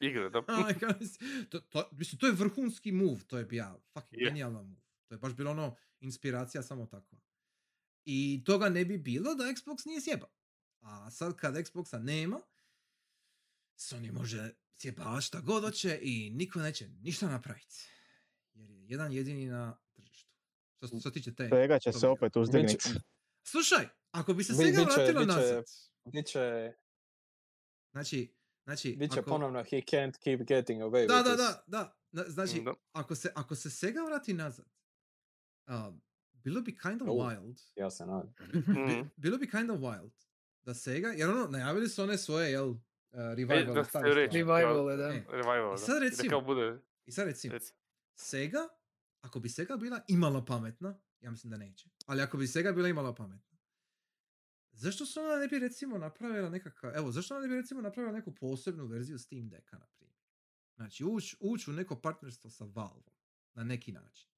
Igre, 0.01 0.31
da. 0.31 0.43
Mislim, 1.01 1.47
to, 1.47 1.61
to, 1.61 1.89
mislim, 1.93 2.19
to 2.19 2.27
je 2.27 2.33
vrhunski 2.33 2.93
move, 2.93 3.21
to 3.21 3.39
je 3.39 3.45
bija 3.45 3.75
fucking 3.89 4.21
Je. 4.21 4.27
genijalna 4.27 4.63
move. 4.63 4.82
To 5.13 5.17
je 5.17 5.21
baš 5.21 5.35
bilo 5.35 5.51
ono 5.51 5.77
inspiracija 6.01 6.63
samo 6.63 6.87
takva. 6.87 7.19
I 8.05 8.43
toga 8.47 8.69
ne 8.69 8.85
bi 8.85 8.99
bilo 8.99 9.35
da 9.35 9.45
Xbox 9.45 9.87
nije 9.87 10.01
sjeba. 10.01 10.27
A 10.81 11.11
sad 11.11 11.37
kad 11.37 11.55
Xboxa 11.55 11.99
nema, 11.99 12.41
Sony 13.77 14.13
može 14.13 14.51
sjebavati 14.73 15.27
šta 15.27 15.41
god 15.41 15.65
hoće 15.65 15.99
i 16.03 16.31
niko 16.31 16.59
neće 16.59 16.89
ništa 16.91 17.29
napraviti. 17.29 17.89
Jer 18.55 18.71
je 18.71 18.85
jedan 18.85 19.13
jedini 19.13 19.47
na 19.47 19.79
tržištu. 19.93 20.31
Što, 20.77 20.87
što 20.87 21.01
se 21.01 21.13
tiče 21.13 21.35
te... 21.35 21.49
Sega 21.49 21.79
će 21.79 21.93
se 21.93 22.09
opet 22.09 22.37
uzdigniti. 22.37 22.89
Slušaj, 23.43 23.89
ako 24.11 24.35
bi 24.35 24.45
se 24.45 24.55
Sega 24.55 24.83
vratila 24.83 25.21
bit 25.21 25.29
će- 25.29 25.37
nazad, 25.37 25.65
Biće, 26.05 26.73
znači, 27.93 28.35
znači, 28.65 28.97
biće 28.97 29.21
ako- 29.21 29.29
ponovno 29.31 29.63
he 29.63 29.77
can't 29.83 30.19
keep 30.19 30.41
getting 30.41 30.83
away 30.83 31.07
Da, 31.09 31.15
with 31.15 31.25
da, 31.25 31.37
this. 31.37 31.39
da, 31.39 31.63
da. 31.69 31.97
Na- 32.13 32.29
Znači, 32.29 32.61
Da. 32.61 32.75
ako 32.93 33.15
se, 33.15 33.33
ako 33.35 33.55
se 33.55 33.71
Sega 33.71 34.01
vrati 34.01 34.33
nazad, 34.35 34.67
a, 35.67 35.93
bilo 36.35 36.61
bi 36.61 36.79
kind 36.79 37.03
of 37.03 37.09
Oh. 37.09 37.17
wild, 37.17 37.73
Ja 37.77 37.91
se 37.91 38.07
nadam. 38.07 38.35
bi- 38.43 38.59
Mhm. 38.59 39.09
bilo 39.17 39.39
bi 39.39 39.51
kind 39.51 39.71
of 39.71 39.79
wild 39.79 40.11
da 40.63 40.75
Sega, 40.75 41.09
jer 41.09 41.31
ono, 41.31 41.47
najavili 41.47 41.89
su 41.89 42.03
one 42.03 42.19
svoje, 42.19 42.51
jel, 42.51 42.69
uh, 42.69 42.79
E, 43.13 43.35
revival. 43.37 43.75
da 43.75 43.85
ste 43.85 43.99
reći. 43.99 44.29
stvari. 44.29 44.29
Revivale, 44.29 44.97
da. 44.97 45.05
E, 45.05 45.25
Revival, 45.29 45.69
I 45.69 45.71
da. 45.71 45.79
sad 45.79 45.97
I 45.97 46.01
da 46.01 46.05
recimo- 46.07 46.41
bude, 46.41 46.79
I 47.07 47.13
sad 47.13 47.27
recimo, 47.27 47.53
reci. 47.53 47.73
Sega, 48.15 48.69
ako 49.21 49.41
bi 49.41 49.49
Sega 49.49 49.77
bila 49.77 50.01
imalo 50.09 50.45
pametna, 50.45 50.99
ja 51.21 51.31
mislim 51.31 51.51
da 51.51 51.57
neće, 51.57 51.89
ali 52.07 52.23
ako 52.23 52.37
bi 52.37 52.47
Sega 52.47 52.73
bila 52.73 52.89
imalo 52.89 53.15
pametna, 53.15 53.59
zašto 54.73 55.07
su 55.07 55.21
ona 55.21 55.37
ne 55.37 55.49
bi 55.49 55.59
recimo 55.59 55.99
napravila 55.99 56.49
nekakav, 56.51 56.97
evo, 56.97 57.13
zašto 57.13 57.35
ona 57.35 57.43
ne 57.43 57.49
bi 57.49 57.55
recimo 57.55 57.81
napravila 57.81 58.13
neku 58.13 58.33
posebnu 58.33 58.87
verziju 58.87 59.19
Steam 59.19 59.49
Decka, 59.49 59.79
na 59.79 59.87
primjer? 59.87 60.19
Znači, 60.75 61.05
ući 61.07 61.37
uć 61.41 61.69
u 61.69 61.73
neko 61.73 61.97
partnerstvo 61.97 62.51
sa 62.51 62.65
Valve 62.67 63.13
na 63.55 63.65
neki 63.65 63.93
način. 63.93 64.29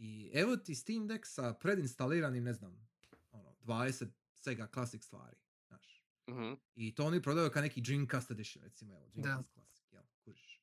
I 0.00 0.30
evo 0.34 0.56
ti 0.56 0.74
Steam 0.74 1.06
Deck 1.06 1.26
sa 1.26 1.54
predinstaliranim, 1.54 2.44
ne 2.44 2.52
znam, 2.52 2.88
ono, 3.30 3.54
20 3.64 4.08
Sega 4.34 4.68
Classic 4.74 5.04
stvari, 5.04 5.36
znaš. 5.66 6.04
Mhm. 6.30 6.52
I 6.74 6.94
to 6.94 7.04
oni 7.04 7.22
prodaju 7.22 7.50
kao 7.50 7.62
neki 7.62 7.80
Dreamcast 7.80 8.30
edition, 8.30 8.64
recimo, 8.64 8.94
evo, 8.94 9.10
Da. 9.14 9.22
Dreamcast 9.22 9.52
Classic, 9.52 9.92
jel, 9.92 10.02
kužiš. 10.24 10.62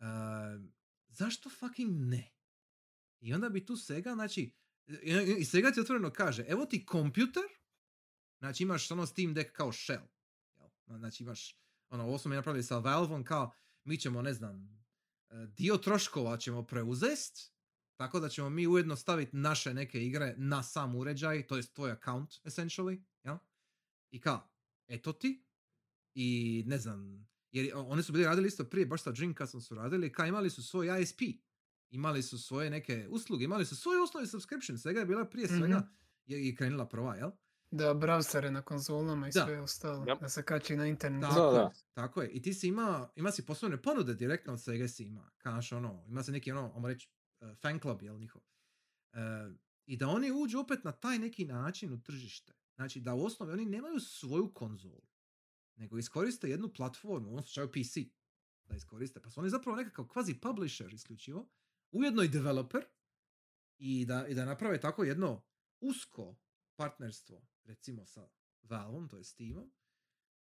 Ehm, 0.00 0.66
zašto 1.08 1.50
fucking 1.50 2.00
ne? 2.00 2.32
I 3.20 3.34
onda 3.34 3.48
bi 3.48 3.66
tu 3.66 3.76
Sega, 3.76 4.14
znači, 4.14 4.54
i, 5.38 5.44
Sega 5.44 5.70
ti 5.70 5.80
otvoreno 5.80 6.10
kaže, 6.10 6.44
evo 6.48 6.66
ti 6.66 6.86
kompjuter, 6.86 7.44
znači 8.38 8.62
imaš 8.62 8.90
ono 8.90 9.06
Steam 9.06 9.34
Deck 9.34 9.52
kao 9.52 9.72
shell, 9.72 10.06
jel? 10.56 10.68
Znači 10.86 11.22
imaš, 11.22 11.60
ono, 11.88 12.04
ovo 12.04 12.18
smo 12.18 12.28
mi 12.28 12.36
napravili 12.36 12.62
sa 12.62 12.78
Valveom, 12.78 13.24
kao, 13.24 13.52
mi 13.84 13.96
ćemo, 13.96 14.22
ne 14.22 14.34
znam, 14.34 14.84
e, 15.30 15.46
dio 15.46 15.76
troškova 15.76 16.36
ćemo 16.36 16.66
preuzest, 16.66 17.59
tako 18.00 18.20
da 18.20 18.28
ćemo 18.28 18.50
mi 18.50 18.66
ujedno 18.66 18.96
staviti 18.96 19.36
naše 19.36 19.74
neke 19.74 20.06
igre 20.06 20.34
na 20.36 20.62
sam 20.62 20.96
uređaj, 20.96 21.46
to 21.46 21.56
jest 21.56 21.74
tvoj 21.74 21.90
account, 21.92 22.30
essentially, 22.44 23.02
jel? 23.24 23.36
I 24.10 24.20
kao, 24.20 24.48
eto 24.88 25.12
ti, 25.12 25.44
i 26.14 26.64
ne 26.66 26.78
znam, 26.78 27.28
jer 27.52 27.72
oni 27.76 28.02
su 28.02 28.12
bili 28.12 28.24
radili 28.24 28.48
isto 28.48 28.64
prije, 28.64 28.86
baš 28.86 29.02
sa 29.02 29.10
Dreamcastom 29.12 29.60
su 29.60 29.74
radili, 29.74 30.12
kao 30.12 30.26
imali 30.26 30.50
su 30.50 30.62
svoj 30.62 31.02
ISP, 31.02 31.20
imali 31.90 32.22
su 32.22 32.38
svoje 32.38 32.70
neke 32.70 33.06
usluge, 33.10 33.44
imali 33.44 33.64
su 33.64 33.76
svoj 33.76 33.98
osnovni 33.98 34.28
subscription, 34.28 34.78
svega 34.78 35.00
je 35.00 35.06
bila 35.06 35.24
prije 35.24 35.48
svega, 35.48 35.76
Mhm. 35.78 35.88
je 36.26 36.48
i 36.48 36.54
krenula 36.54 36.88
prva, 36.88 37.16
jel? 37.16 37.30
Da, 37.70 37.94
browsere 37.94 38.50
na 38.50 38.62
konzolama 38.62 39.28
i 39.28 39.32
Da. 39.32 39.44
sve 39.44 39.60
ostalo. 39.60 40.04
Yep. 40.04 40.20
Da 40.20 40.28
se 40.28 40.42
kači 40.42 40.76
na 40.76 40.86
internet. 40.86 41.22
Tako, 41.22 41.40
Da, 41.42 41.46
je, 41.48 41.52
da. 41.54 41.72
tako 41.92 42.22
je. 42.22 42.28
I 42.28 42.42
ti 42.42 42.54
si 42.54 42.68
ima, 42.68 43.08
ima 43.16 43.30
si 43.30 43.46
poslovne 43.46 43.82
ponude 43.82 44.14
direktno 44.14 44.52
od 44.52 44.62
Sega 44.62 44.88
si 44.88 45.04
ima. 45.04 45.30
Kaš 45.38 45.72
ono, 45.72 46.04
ima 46.08 46.22
se 46.22 46.32
neki 46.32 46.52
ono, 46.52 46.72
ajmo 46.74 46.88
reći, 46.88 47.08
fan 47.60 47.80
club, 47.80 48.02
jel 48.02 48.18
njihov. 48.18 48.42
Uh, 49.12 49.18
I 49.86 49.96
da 49.96 50.08
oni 50.08 50.32
uđu 50.32 50.58
opet 50.58 50.84
na 50.84 50.92
taj 50.92 51.18
neki 51.18 51.44
način 51.44 51.92
u 51.92 52.02
tržište. 52.02 52.52
Znači 52.76 53.00
da 53.00 53.14
u 53.14 53.24
osnovi 53.24 53.52
oni 53.52 53.64
nemaju 53.64 54.00
svoju 54.00 54.54
konzolu, 54.54 55.06
nego 55.76 55.98
iskoriste 55.98 56.48
jednu 56.48 56.72
platformu, 56.76 57.28
u 57.28 57.32
ovom 57.32 57.42
slučaju 57.42 57.72
PC, 57.72 57.96
da 58.64 58.76
iskoriste. 58.76 59.22
Pa 59.22 59.30
su 59.30 59.40
oni 59.40 59.50
zapravo 59.50 59.76
nekakav 59.76 60.06
kvazi 60.06 60.34
publisher 60.34 60.94
isključivo, 60.94 61.48
ujedno 61.90 62.22
i 62.22 62.28
developer, 62.28 62.84
i 63.78 64.04
da, 64.04 64.26
i 64.26 64.34
da 64.34 64.44
naprave 64.44 64.80
tako 64.80 65.04
jedno 65.04 65.42
usko 65.80 66.36
partnerstvo, 66.76 67.48
recimo 67.64 68.06
sa 68.06 68.28
Valveom, 68.62 69.08
to 69.08 69.16
je 69.16 69.24
Steamom, 69.24 69.72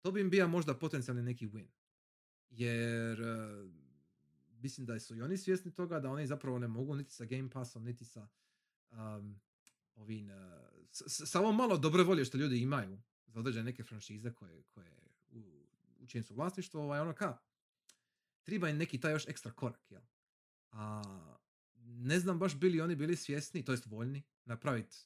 to 0.00 0.12
bi 0.12 0.20
im 0.20 0.30
bio 0.30 0.48
možda 0.48 0.78
potencijalni 0.78 1.22
neki 1.22 1.48
win. 1.48 1.68
Jer 2.48 3.20
eh, 3.20 3.85
mislim 4.56 4.86
da 4.86 5.00
su 5.00 5.16
i 5.16 5.22
oni 5.22 5.36
svjesni 5.36 5.74
toga 5.74 6.00
da 6.00 6.10
oni 6.10 6.26
zapravo 6.26 6.58
ne 6.58 6.68
mogu 6.68 6.94
niti 6.94 7.12
sa 7.12 7.24
Game 7.24 7.50
Passom, 7.50 7.84
niti 7.84 8.04
sa 8.04 8.28
um, 8.90 9.40
ovim, 9.94 10.30
eh, 10.30 10.60
s- 10.90 11.02
s- 11.06 11.30
sa 11.30 11.40
ovom 11.40 11.56
malo 11.56 11.78
dobre 11.78 12.02
volje 12.02 12.24
što 12.24 12.38
ljudi 12.38 12.60
imaju 12.62 12.98
za 13.26 13.40
određene 13.40 13.64
neke 13.64 13.84
franšize 13.84 14.32
koje, 14.34 14.62
koje 14.62 14.92
u, 15.30 15.66
u 15.98 16.06
čijem 16.06 16.24
su 16.24 16.34
vlasništvu, 16.34 16.80
ovaj, 16.80 17.00
ono 17.00 17.14
ka, 17.14 17.38
treba 18.42 18.68
im 18.68 18.76
neki 18.76 19.00
taj 19.00 19.12
još 19.12 19.28
ekstra 19.28 19.52
korak, 19.52 19.90
jel? 19.90 20.02
A 20.70 21.02
ne 21.78 22.20
znam 22.20 22.38
baš 22.38 22.56
bili 22.56 22.80
oni 22.80 22.96
bili 22.96 23.16
svjesni, 23.16 23.64
to 23.64 23.72
jest 23.72 23.86
voljni, 23.86 24.22
napraviti 24.44 24.96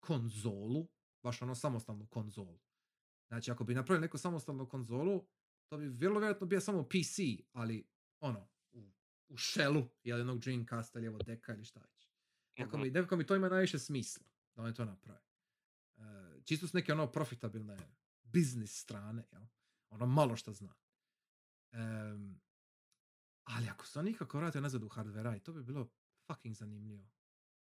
konzolu, 0.00 0.88
baš 1.22 1.42
ono 1.42 1.54
samostalnu 1.54 2.06
konzolu. 2.06 2.60
Znači, 3.28 3.50
ako 3.50 3.64
bi 3.64 3.74
napravili 3.74 4.00
neku 4.02 4.18
samostalnu 4.18 4.68
konzolu, 4.68 5.26
to 5.68 5.78
bi 5.78 5.88
vrlo 5.88 6.18
vjerojatno 6.20 6.46
bio 6.46 6.60
samo 6.60 6.82
PC, 6.88 7.18
ali 7.52 7.88
ono, 8.20 8.48
u, 9.28 9.34
u 9.34 9.38
shellu, 9.38 9.88
ili 10.02 10.20
jednog 10.20 10.38
Dreamcasta 10.38 10.98
ili 10.98 11.06
evo 11.06 11.18
deka 11.18 11.54
ili 11.54 11.64
šta 11.64 11.80
već. 11.80 12.08
Nekako 12.58 12.78
mi, 12.78 12.90
nekako 12.90 13.16
mi 13.16 13.26
to 13.26 13.36
ima 13.36 13.48
najviše 13.48 13.78
smisla 13.78 14.26
da 14.54 14.62
oni 14.62 14.74
to 14.74 14.84
naprave. 14.84 15.20
E, 15.96 16.00
čisto 16.44 16.68
s 16.68 16.72
neke 16.72 16.92
ono 16.92 17.12
profitabilne 17.12 17.76
biznis 18.22 18.80
strane, 18.80 19.24
jel? 19.32 19.42
Ono 19.88 20.06
malo 20.06 20.36
što 20.36 20.52
zna. 20.52 20.74
Em, 21.72 22.40
ali 23.44 23.68
ako 23.68 23.86
se 23.86 23.98
oni 23.98 24.10
ikako 24.10 24.38
vrate 24.38 24.60
nazad 24.60 24.82
u 24.82 24.88
hardware 24.88 25.38
to 25.38 25.52
bi 25.52 25.62
bilo 25.62 25.88
fucking 26.26 26.54
zanimljivo. 26.54 27.08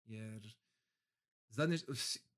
Jer 0.05 0.57
zadnje, 1.49 1.77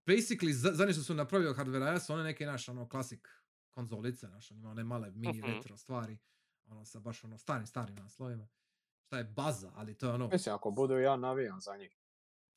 basically, 0.06 0.52
za- 0.52 0.72
zadnje 0.72 0.92
što 0.92 1.02
su 1.02 1.14
napravili 1.14 1.50
od 1.50 1.56
hardware 1.56 2.00
su 2.00 2.12
one 2.12 2.22
neke 2.22 2.46
naš 2.46 2.68
ono 2.68 2.88
klasik 2.88 3.28
konzolice, 3.70 4.28
naš, 4.28 4.50
on 4.50 4.58
ima 4.58 4.70
one 4.70 4.84
male 4.84 5.10
mini 5.10 5.38
Mhm. 5.38 5.46
retro 5.46 5.76
stvari, 5.76 6.18
ono 6.64 6.84
sa 6.84 7.00
baš 7.00 7.24
ono 7.24 7.38
starim, 7.38 7.66
starim 7.66 7.96
naslovima. 7.96 8.48
Šta 9.06 9.18
je 9.18 9.24
baza, 9.24 9.72
ali 9.74 9.98
to 9.98 10.06
je 10.06 10.12
ono... 10.12 10.28
Mislim, 10.28 10.54
ako 10.54 10.70
budu 10.70 10.94
ja 10.94 11.16
navijam 11.16 11.60
za 11.60 11.76
njih. 11.76 11.98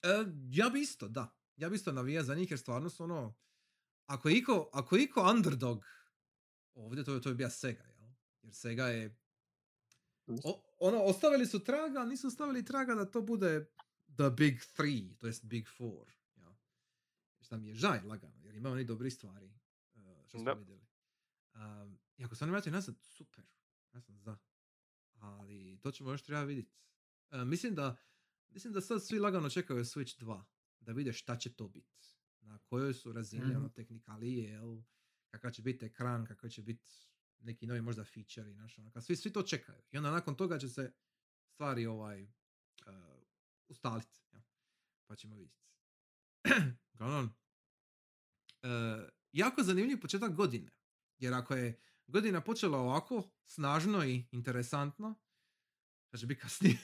E, 0.02 0.26
ja 0.50 0.70
bi 0.70 0.82
isto, 0.82 1.08
da. 1.08 1.38
Ja 1.56 1.70
bi 1.70 1.76
isto 1.76 1.92
navija 1.92 2.24
za 2.24 2.36
njih 2.36 2.52
jer 2.52 2.60
stvarno 2.60 2.90
su 2.90 3.04
ono... 3.04 3.36
Ako 4.06 4.30
je 4.30 4.38
iko, 4.38 4.70
ako 4.74 4.96
je 4.96 5.04
iko 5.04 5.22
underdog 5.22 5.86
ovdje, 6.78 7.04
to 7.04 7.14
je, 7.14 7.22
to 7.22 7.30
je 7.30 7.36
bija 7.36 7.50
Sega, 7.50 7.84
jel? 7.84 8.10
Jer 8.42 8.54
Sega 8.54 8.88
je... 8.88 9.18
O, 10.44 10.76
ono, 10.80 11.04
ostavili 11.04 11.46
su 11.46 11.64
traga, 11.64 12.00
ali 12.00 12.10
nisu 12.10 12.28
ostavili 12.28 12.66
traga 12.66 12.96
da 12.96 13.12
to 13.12 13.22
bude 13.22 13.66
the 14.16 14.30
big 14.38 14.60
three, 14.76 15.18
to 15.18 15.28
jest 15.28 15.46
big 15.46 15.68
four, 15.78 16.12
jel? 16.36 16.54
Šta 17.42 17.58
mi 17.58 17.68
je 17.68 17.76
žaj 17.76 18.02
lagano, 18.02 18.42
jer 18.44 18.56
ima 18.56 18.70
oni 18.70 18.84
dobri 18.84 19.12
stvari, 19.12 19.54
e, 19.96 20.24
što 20.28 20.40
smo 20.40 20.54
vidjeli. 20.54 20.88
Um, 21.56 22.00
I 22.18 22.26
ako 22.26 22.36
se 22.36 22.44
oni 22.44 22.52
vrati 22.52 22.72
nazad, 22.72 22.96
super, 23.02 23.46
ja 23.94 24.02
sam 24.02 24.20
za. 24.20 24.38
Ali 25.20 25.80
to 25.82 25.92
ćemo 25.92 26.12
još 26.12 26.24
treba 26.24 26.44
vidjeti. 26.44 26.76
E, 27.32 27.46
mislim 27.46 27.76
da 27.76 27.98
Mislim 28.50 28.74
da 28.74 28.82
sad 28.82 29.06
svi 29.06 29.20
lagano 29.20 29.50
čekaju 29.50 29.84
Switch 29.84 30.24
2, 30.24 30.44
da 30.80 30.92
vide 30.92 31.14
šta 31.14 31.38
će 31.38 31.54
to 31.54 31.68
biti. 31.68 32.16
Na 32.42 32.58
kojoj 32.58 32.94
su 32.94 33.14
razini 33.14 33.46
Mhm. 33.46 33.56
ono 33.56 33.70
tehnikalije, 33.70 34.50
jel, 34.52 34.82
kakav 35.32 35.52
će 35.52 35.62
biti 35.62 35.86
ekran, 35.86 36.26
kakav 36.26 36.50
će 36.50 36.62
biti 36.62 36.90
neki 37.40 37.68
novi 37.68 37.82
možda 37.82 38.04
feature 38.04 38.52
i 38.52 38.56
naš, 38.56 38.78
ono, 38.78 39.02
svi, 39.02 39.16
svi 39.16 39.34
to 39.34 39.44
čekaju. 39.44 39.82
I 39.92 39.98
onda 39.98 40.12
nakon 40.12 40.36
toga 40.36 40.60
će 40.60 40.70
se 40.70 40.94
stvari 41.54 41.86
ovaj 41.86 42.24
uh, 42.24 42.30
ustaliti. 43.68 44.20
Jel? 44.32 44.42
Pa 45.08 45.16
ćemo 45.16 45.36
vidjeti. 45.36 45.66
Uglavnom, 46.94 47.26
uh, 47.26 49.10
jako 49.32 49.64
zanimljiv 49.64 50.00
početak 50.00 50.36
godine. 50.36 50.72
Jer 51.18 51.34
ako 51.34 51.56
je 51.56 51.80
godina 52.08 52.42
počela 52.42 52.78
ovako, 52.78 53.24
snažno 53.46 54.06
i 54.06 54.26
interesantno, 54.32 55.16
šta 56.04 56.18
će 56.18 56.26
biti 56.26 56.42
kasnije, 56.42 56.78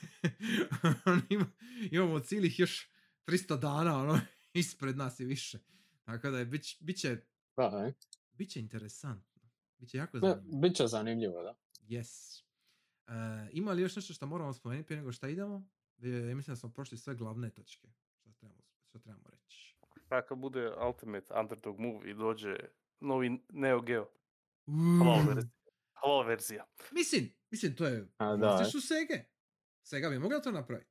Ima- 1.29 1.51
imamo 1.91 2.19
cijelih 2.19 2.59
još 2.59 2.91
300 3.27 3.59
dana, 3.59 3.97
ono, 3.99 4.19
ispred 4.53 4.97
nas 4.97 5.19
i 5.19 5.25
više. 5.25 5.59
Tako 6.03 6.29
da 6.29 6.39
je, 6.39 6.45
bit, 6.45 6.63
će- 6.63 6.77
bit 6.81 6.97
će, 6.97 7.17
Da, 7.57 7.91
bit 8.31 8.49
će 8.49 8.59
interesantno. 8.59 9.41
Bit 9.77 9.89
će 9.89 9.97
jako 9.97 10.19
zanimljivo. 10.19 10.59
bit 10.59 10.75
će 10.75 10.87
zanimljivo, 10.87 11.43
da. 11.43 11.55
Yes. 11.81 12.43
E, 13.07 13.11
ima 13.51 13.71
li 13.71 13.81
još 13.81 13.95
nešto 13.95 14.13
što 14.13 14.27
moramo 14.27 14.53
spomenuti 14.53 14.87
prije 14.87 14.97
nego 14.97 15.11
što 15.11 15.27
idemo? 15.27 15.67
E, 15.99 16.09
ja 16.09 16.35
mislim 16.35 16.51
da 16.51 16.55
smo 16.55 16.69
prošli 16.69 16.97
sve 16.97 17.15
glavne 17.15 17.49
točke. 17.49 17.87
Što 18.13 18.31
trebamo, 18.31 18.61
što 18.81 18.99
trebamo 18.99 19.29
reći. 19.29 19.75
Tako 20.07 20.35
bude 20.35 20.71
Ultimate 20.87 21.33
Underdog 21.33 21.79
Move 21.79 22.09
i 22.09 22.13
dođe 22.13 22.55
novi 22.99 23.39
Neo 23.49 23.81
Geo. 23.81 24.07
Halal 24.67 25.19
Uuu. 25.19 25.27
verzija. 25.27 25.51
Halal 25.93 26.23
verzija. 26.23 26.65
Mislim, 26.91 27.33
mislim, 27.51 27.75
to 27.75 27.85
je 27.85 28.07
A, 28.17 28.35
da, 28.35 28.59
e. 28.61 28.81
Sege. 28.81 29.23
Sega 29.83 30.09
bi 30.09 30.19
mogla 30.19 30.41
to 30.41 30.51
napraviti. 30.51 30.89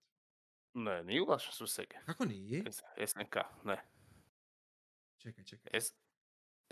Ne, 0.74 1.04
nije 1.04 1.22
ulašen 1.22 1.52
su 1.52 1.66
Sega. 1.66 2.00
Kako 2.06 2.24
nije? 2.24 2.64
SNK, 3.06 3.34
ne. 3.64 3.84
Čekaj, 5.16 5.44
čekaj. 5.44 5.80
S- 5.80 5.96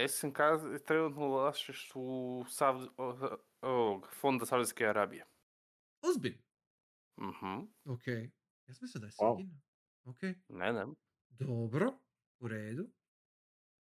SNK 0.09 0.39
je 0.73 0.85
trenutno 0.85 1.27
u 1.27 1.31
vlasništvu 1.31 2.05
Sav... 2.49 2.87
ovog 3.63 4.09
Fonda 4.13 4.47
Saudijske 4.47 4.87
Arabije. 4.87 5.27
Ozbiljno. 6.03 6.43
Mhm, 7.21 7.57
Ok. 7.85 8.07
Ja 8.67 8.75
sam 8.75 8.79
mislio 8.83 9.01
da 9.01 9.07
je 9.07 9.13
Wow. 9.13 9.51
Ok. 10.05 10.23
ne, 10.49 10.73
ne. 10.73 10.87
Dobro. 11.29 11.93
U 12.39 12.49
redu. 12.49 12.89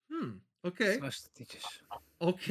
Hmm. 0.08 0.46
Ok. 0.62 0.76
Svašta 0.98 1.28
ti 1.28 1.44
ćeš. 1.44 1.62
Ok. 2.18 2.42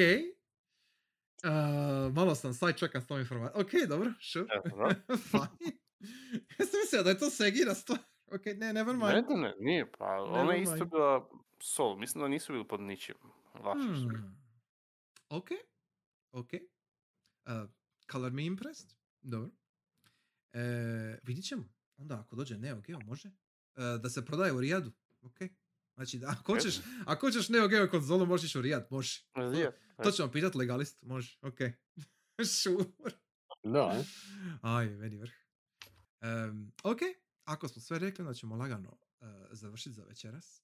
Uh, 1.43 2.13
malo 2.13 2.35
sam 2.35 2.53
side 2.53 2.73
čekam 2.73 3.01
s 3.01 3.07
tom 3.07 3.19
informacijom. 3.19 3.61
Ok, 3.65 3.71
dobro, 3.89 4.13
sure. 4.19 4.45
Fine. 5.31 5.71
ja 6.59 6.65
sam 6.65 6.79
mislio 6.83 7.03
da 7.03 7.09
je 7.09 7.17
to 7.17 7.29
Segina 7.29 7.73
stvar. 7.75 7.99
Ok, 8.35 8.45
ne, 8.45 8.73
never 8.73 8.95
Ne, 8.95 9.13
mind. 9.13 9.25
ne, 9.29 9.35
ne, 9.41 9.53
nije, 9.59 9.91
pa 9.91 10.05
ona 10.21 10.53
je 10.53 10.61
isto 10.61 10.85
bila 10.85 11.29
sol, 11.59 11.97
mislim 11.97 12.21
da 12.21 12.27
nisu 12.27 12.53
bili 12.53 12.67
pod 12.67 12.81
ničim. 12.81 13.15
Hmm. 13.53 14.35
Ok. 15.29 15.47
Ok. 16.31 16.49
Uh, 16.53 17.69
color 18.11 18.31
me 18.31 18.45
impressed. 18.45 18.93
Dobro. 19.21 19.49
E, 20.53 20.59
vidit 21.23 21.45
ćemo. 21.45 21.63
Onda 21.97 22.19
ako 22.19 22.35
dođe 22.35 22.57
Neo 22.57 22.81
Geo, 22.81 22.99
može? 22.99 23.27
E, 23.75 23.97
da 24.01 24.09
se 24.09 24.25
prodaje 24.25 24.53
u 24.53 24.61
Rijadu. 24.61 24.91
Ok. 25.21 25.39
Znači, 26.01 26.19
da, 26.19 26.27
ako 26.39 26.53
hoćeš, 26.53 26.75
ako 27.05 27.27
hoćeš 27.27 27.49
Neo 27.49 27.67
Geo 27.67 27.89
konzolu, 27.89 28.25
možeš 28.25 28.49
ići 28.49 28.57
u 28.57 28.61
Rijad. 28.61 28.87
Može. 28.89 29.21
Je, 29.53 29.71
To 30.03 30.11
ćemo 30.11 30.31
pitat 30.31 30.55
legalist. 30.55 31.01
Može. 31.01 31.37
Ok. 31.41 31.57
sure. 32.61 32.85
Da, 33.63 33.91
e. 33.95 34.03
Aj, 34.61 34.89
meni 34.89 35.17
vrh. 35.17 35.31
Em, 36.21 36.71
ok, 36.83 36.97
ako 37.43 37.67
smo 37.67 37.81
sve 37.81 37.99
rekli, 37.99 38.21
onda 38.21 38.33
ćemo 38.33 38.55
lagano 38.55 38.89
uh, 38.89 39.27
završiti 39.51 39.93
za 39.93 40.03
večeras. 40.03 40.63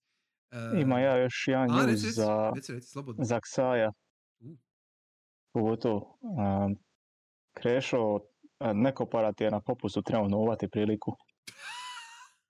Ima 0.82 0.96
Em, 0.96 1.04
ja 1.04 1.18
još 1.18 1.48
jedan 1.48 1.72
a, 1.72 1.76
news 1.76 1.86
reci, 2.04 2.12
za, 2.12 2.52
reci, 2.56 2.74
reci, 2.74 2.88
slobodno. 2.88 3.26
za 3.26 3.40
Ksaja. 3.40 3.92
U. 4.40 4.58
Pogotovo, 5.54 6.18
um, 6.22 6.78
Krešo, 7.54 8.20
a, 8.60 8.74
neko 8.74 9.06
para 9.06 9.34
ti 9.34 9.44
je 9.44 9.52
na 9.52 9.62
popustu, 9.62 10.02
trebamo 10.02 10.30
novati 10.30 10.70
priliku. 10.70 11.18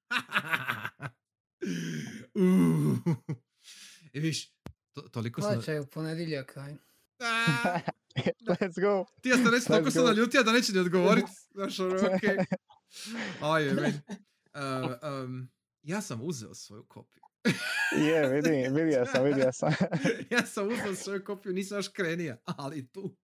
I 4.13 4.19
viš, 4.19 4.51
to, 4.93 5.01
toliko 5.01 5.41
sam... 5.41 5.53
Plaćaj 5.53 5.79
u 5.79 5.85
ponedjeljak, 5.85 6.57
aj. 6.57 6.75
Let's 8.47 8.81
go! 8.81 9.05
Ti 9.21 9.29
ja 9.29 9.35
sam 9.35 9.53
reći, 9.53 9.67
toliko 9.67 9.91
sam 9.91 10.01
go. 10.01 10.07
naljutio 10.07 10.43
da 10.43 10.51
neće 10.51 10.73
ni 10.73 10.79
odgovorit. 10.79 11.25
Znaš, 11.55 11.79
ono, 11.79 11.95
okej. 11.95 12.37
Aj, 13.41 13.65
je, 13.65 13.73
meni. 13.73 14.01
Uh, 14.53 15.23
um, 15.23 15.49
ja 15.83 16.01
sam 16.01 16.21
uzeo 16.23 16.53
svoju 16.53 16.85
kopiju. 16.87 17.23
Je, 17.97 18.29
vidim, 18.29 18.75
vidio 18.75 19.05
sam, 19.05 19.23
vidio 19.23 19.51
sam. 19.51 19.73
ja 20.29 20.45
sam 20.45 20.67
uzeo 20.67 20.95
svoju 20.95 21.23
kopiju, 21.23 21.53
nisam 21.53 21.77
još 21.77 21.87
krenija, 21.87 22.37
ali 22.45 22.87
tu. 22.87 23.17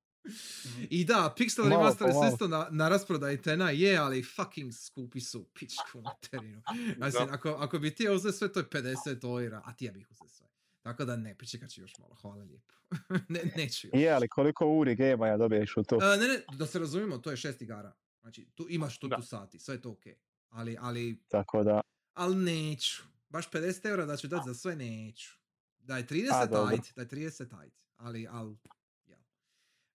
I 0.90 1.06
da, 1.06 1.34
Pixel 1.38 1.64
Malo 1.64 1.77
Remaster 1.77 2.08
je 2.08 2.34
isto 2.34 2.48
na, 2.48 2.68
na 2.72 2.90
rasprodaji 2.90 3.42
tena 3.42 3.69
je, 3.69 3.98
ali 3.98 4.24
fucking 4.24 4.74
skupi 4.74 5.22
su 5.22 5.45
pičku 5.53 6.02
materinu. 6.02 6.61
Da. 7.14 7.27
ako, 7.32 7.50
ako 7.50 7.80
bi 7.80 7.95
ti 7.95 8.10
uzeo 8.10 8.32
sve, 8.32 8.53
to 8.53 8.60
je 8.60 8.66
50 8.66 9.27
ojra, 9.27 9.61
a 9.66 9.74
ti 9.74 9.85
ja 9.85 9.92
bih 9.92 10.08
uzeo 10.11 10.27
sve. 10.27 10.48
Tako 10.82 11.06
da 11.06 11.16
ne, 11.16 11.35
pričekat 11.35 11.69
ću 11.69 11.82
još 11.82 11.98
malo, 11.98 12.16
hvala 12.22 12.43
lijepo. 12.43 12.74
ne, 13.34 13.52
neću 13.56 13.88
još. 13.88 14.02
Je, 14.02 14.11
ali 14.11 14.27
koliko 14.27 14.68
uri 14.68 14.95
gema 14.95 15.27
ja 15.27 15.38
dobiješ 15.38 15.77
u 15.77 15.84
to? 15.84 15.95
E, 15.95 16.18
ne, 16.18 16.27
ne, 16.27 16.58
da 16.58 16.66
se 16.66 16.80
razumijemo, 16.80 17.18
to 17.18 17.32
je 17.32 17.38
šest 17.38 17.61
igara. 17.61 17.93
Znači, 18.22 18.45
tu 18.56 18.68
imaš 18.69 19.00
tu, 19.00 19.10
tu 19.10 19.22
sati, 19.22 19.60
sve 19.60 19.76
je 19.76 19.82
to 19.82 19.92
okej. 19.92 20.16
Ali, 20.50 20.77
ali, 20.80 21.24
Tako 21.27 21.64
da, 21.64 21.82
ali 22.14 22.35
neću. 22.35 23.03
Baš 23.30 23.50
50 23.50 23.90
eura 23.90 24.06
da 24.06 24.18
ću 24.18 24.27
dati 24.27 24.48
za 24.48 24.53
sve, 24.53 24.76
neću. 24.76 25.38
Daj 25.80 26.03
30 26.03 26.30
A, 26.32 26.68
ajde, 26.69 26.90
daj 26.95 27.06
30 27.06 27.60
ajde. 27.60 27.76
Ali, 27.98 28.27
ali, 28.32 28.56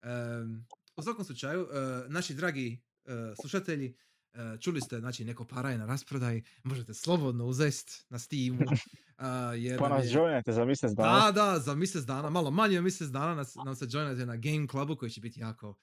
Em, 0.06 0.66
u 0.96 1.02
svakom 1.02 1.24
slučaju, 1.24 1.60
e, 1.62 1.76
naši 2.08 2.34
dragi 2.34 2.82
e, 3.04 3.10
slušatelji, 3.40 3.96
e, 4.34 4.56
čuli 4.60 4.80
ste, 4.80 4.98
znači, 5.00 5.24
neko 5.24 5.44
para 5.44 5.70
je 5.70 5.78
na 5.78 5.86
rasprodaji, 5.86 6.42
možete 6.62 6.94
slobodno 6.94 7.44
uzest 7.46 8.06
na 8.08 8.18
Steamu. 8.18 8.58
a, 9.16 9.28
jer 9.54 9.78
pa 9.78 9.88
nas 9.88 10.04
je- 10.06 10.12
joinajte 10.12 10.52
za 10.52 10.64
mjesec 10.64 10.92
dana. 10.92 11.30
da, 11.30 11.32
da, 11.32 11.58
za 11.58 11.74
mjesec 11.74 12.04
dana, 12.04 12.30
malo 12.30 12.50
manje 12.50 12.80
mjesec 12.80 13.08
dana 13.08 13.34
nas, 13.34 13.54
nam 13.54 13.74
se 13.76 13.86
joinate 13.88 14.26
na 14.26 14.36
Game 14.36 14.66
Clubu 14.70 14.96
koji 14.96 15.10
će 15.10 15.20
biti 15.20 15.40
jako 15.40 15.74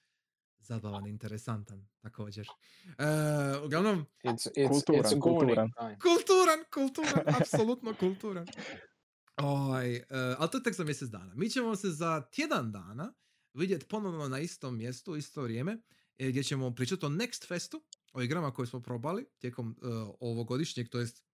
zabavan 0.58 1.06
i 1.06 1.10
interesantan 1.10 1.86
također. 2.00 2.46
E, 2.98 3.04
uglavnom, 3.58 4.06
It's, 4.24 4.48
it's, 4.56 4.68
Kulturan, 4.68 5.02
it's 5.02 5.20
kulturan. 5.20 5.70
kulturan, 6.02 6.58
kulturan, 6.74 7.24
apsolutno 7.40 7.94
kulturan. 7.94 8.46
Ovaj, 9.36 9.96
e, 9.96 10.04
ali 10.38 10.50
to 10.50 10.58
je 10.58 10.62
tek 10.62 10.74
za 10.74 10.84
mjesec 10.84 11.08
dana. 11.08 11.34
Mi 11.34 11.50
ćemo 11.50 11.76
se 11.76 11.90
za 11.90 12.22
tjedan 12.30 12.72
dana 12.72 13.12
vidjeti 13.54 13.86
ponovno 13.86 14.28
na 14.28 14.38
istom 14.38 14.76
mjestu, 14.76 15.16
isto 15.16 15.42
vrijeme, 15.42 15.78
e, 16.18 16.28
gdje 16.28 16.42
ćemo 16.42 16.74
pričati 16.74 17.06
o 17.06 17.08
Next 17.08 17.46
Festu, 17.46 17.82
o 18.12 18.22
igrama 18.22 18.50
koje 18.50 18.66
smo 18.66 18.80
probali 18.80 19.26
tijekom 19.38 19.70
e, 19.70 19.86
ovogodišnjeg, 20.20 20.88
to 20.88 21.00
jest 21.00 21.24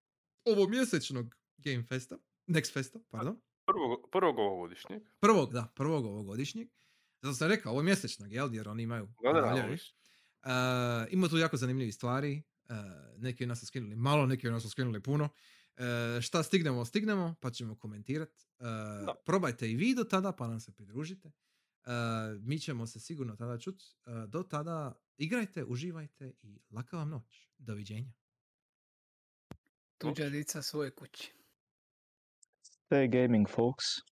ovomjesečnog 0.44 1.36
Game 1.57 1.82
Festa, 1.82 2.18
Next 2.47 2.73
Festa, 2.73 2.99
pardon. 3.10 3.40
Prvog, 3.66 4.08
prvog 4.12 4.39
ovogodišnjeg. 4.39 5.02
Prvog, 5.20 5.52
da, 5.52 5.73
prvog 5.76 6.05
ovogodišnjeg. 6.05 6.68
Zato 7.23 7.34
sam 7.34 7.49
rekao, 7.49 7.73
ovo 7.73 7.82
mjesečnog, 7.82 8.32
jel, 8.32 8.55
jer 8.55 8.68
oni 8.68 8.82
imaju 8.82 9.08
Da? 10.42 11.05
Uh, 11.05 11.12
ima 11.12 11.28
tu 11.28 11.39
jako 11.39 11.57
zanimljivih 11.57 11.94
stvari. 11.94 12.42
Uh, 12.68 12.76
neki 13.16 13.44
od 13.44 13.49
nas 13.49 13.60
su 13.60 13.66
skinuli 13.66 13.97
malo, 13.97 14.26
neki 14.26 14.47
od 14.47 14.52
nas 14.52 14.62
su 14.62 14.70
skinuli 14.70 15.02
puno. 15.02 15.24
Uh, 15.24 16.20
šta 16.20 16.42
stignemo, 16.42 16.84
stignemo, 16.84 17.34
pa 17.40 17.50
ćemo 17.50 17.78
komentirati. 17.78 18.47
Uh, 18.58 19.15
probajte 19.24 19.70
i 19.70 19.76
vi 19.76 19.94
do 19.94 20.05
tada, 20.05 20.32
pa 20.32 20.49
nam 20.49 20.60
se 20.60 20.73
pridružite. 20.73 21.32
Uh, 21.86 21.92
mi 22.42 22.59
ćemo 22.59 22.86
se 22.86 23.00
sigurno 23.00 23.36
tada 23.36 23.59
čut. 23.59 23.83
Uh, 24.07 24.31
do 24.31 24.42
tada 24.42 25.02
igrajte, 25.17 25.65
uživajte 25.65 26.33
i 26.42 26.60
laka 26.70 26.97
vam 26.97 27.09
noć. 27.09 27.49
Doviđenja. 27.59 28.12
Tuđa 29.99 30.28
dica 30.28 30.62
svoje 30.62 30.91
kući. 30.94 31.34
Stay 32.62 33.10
gaming, 33.10 33.49
folks. 33.49 34.09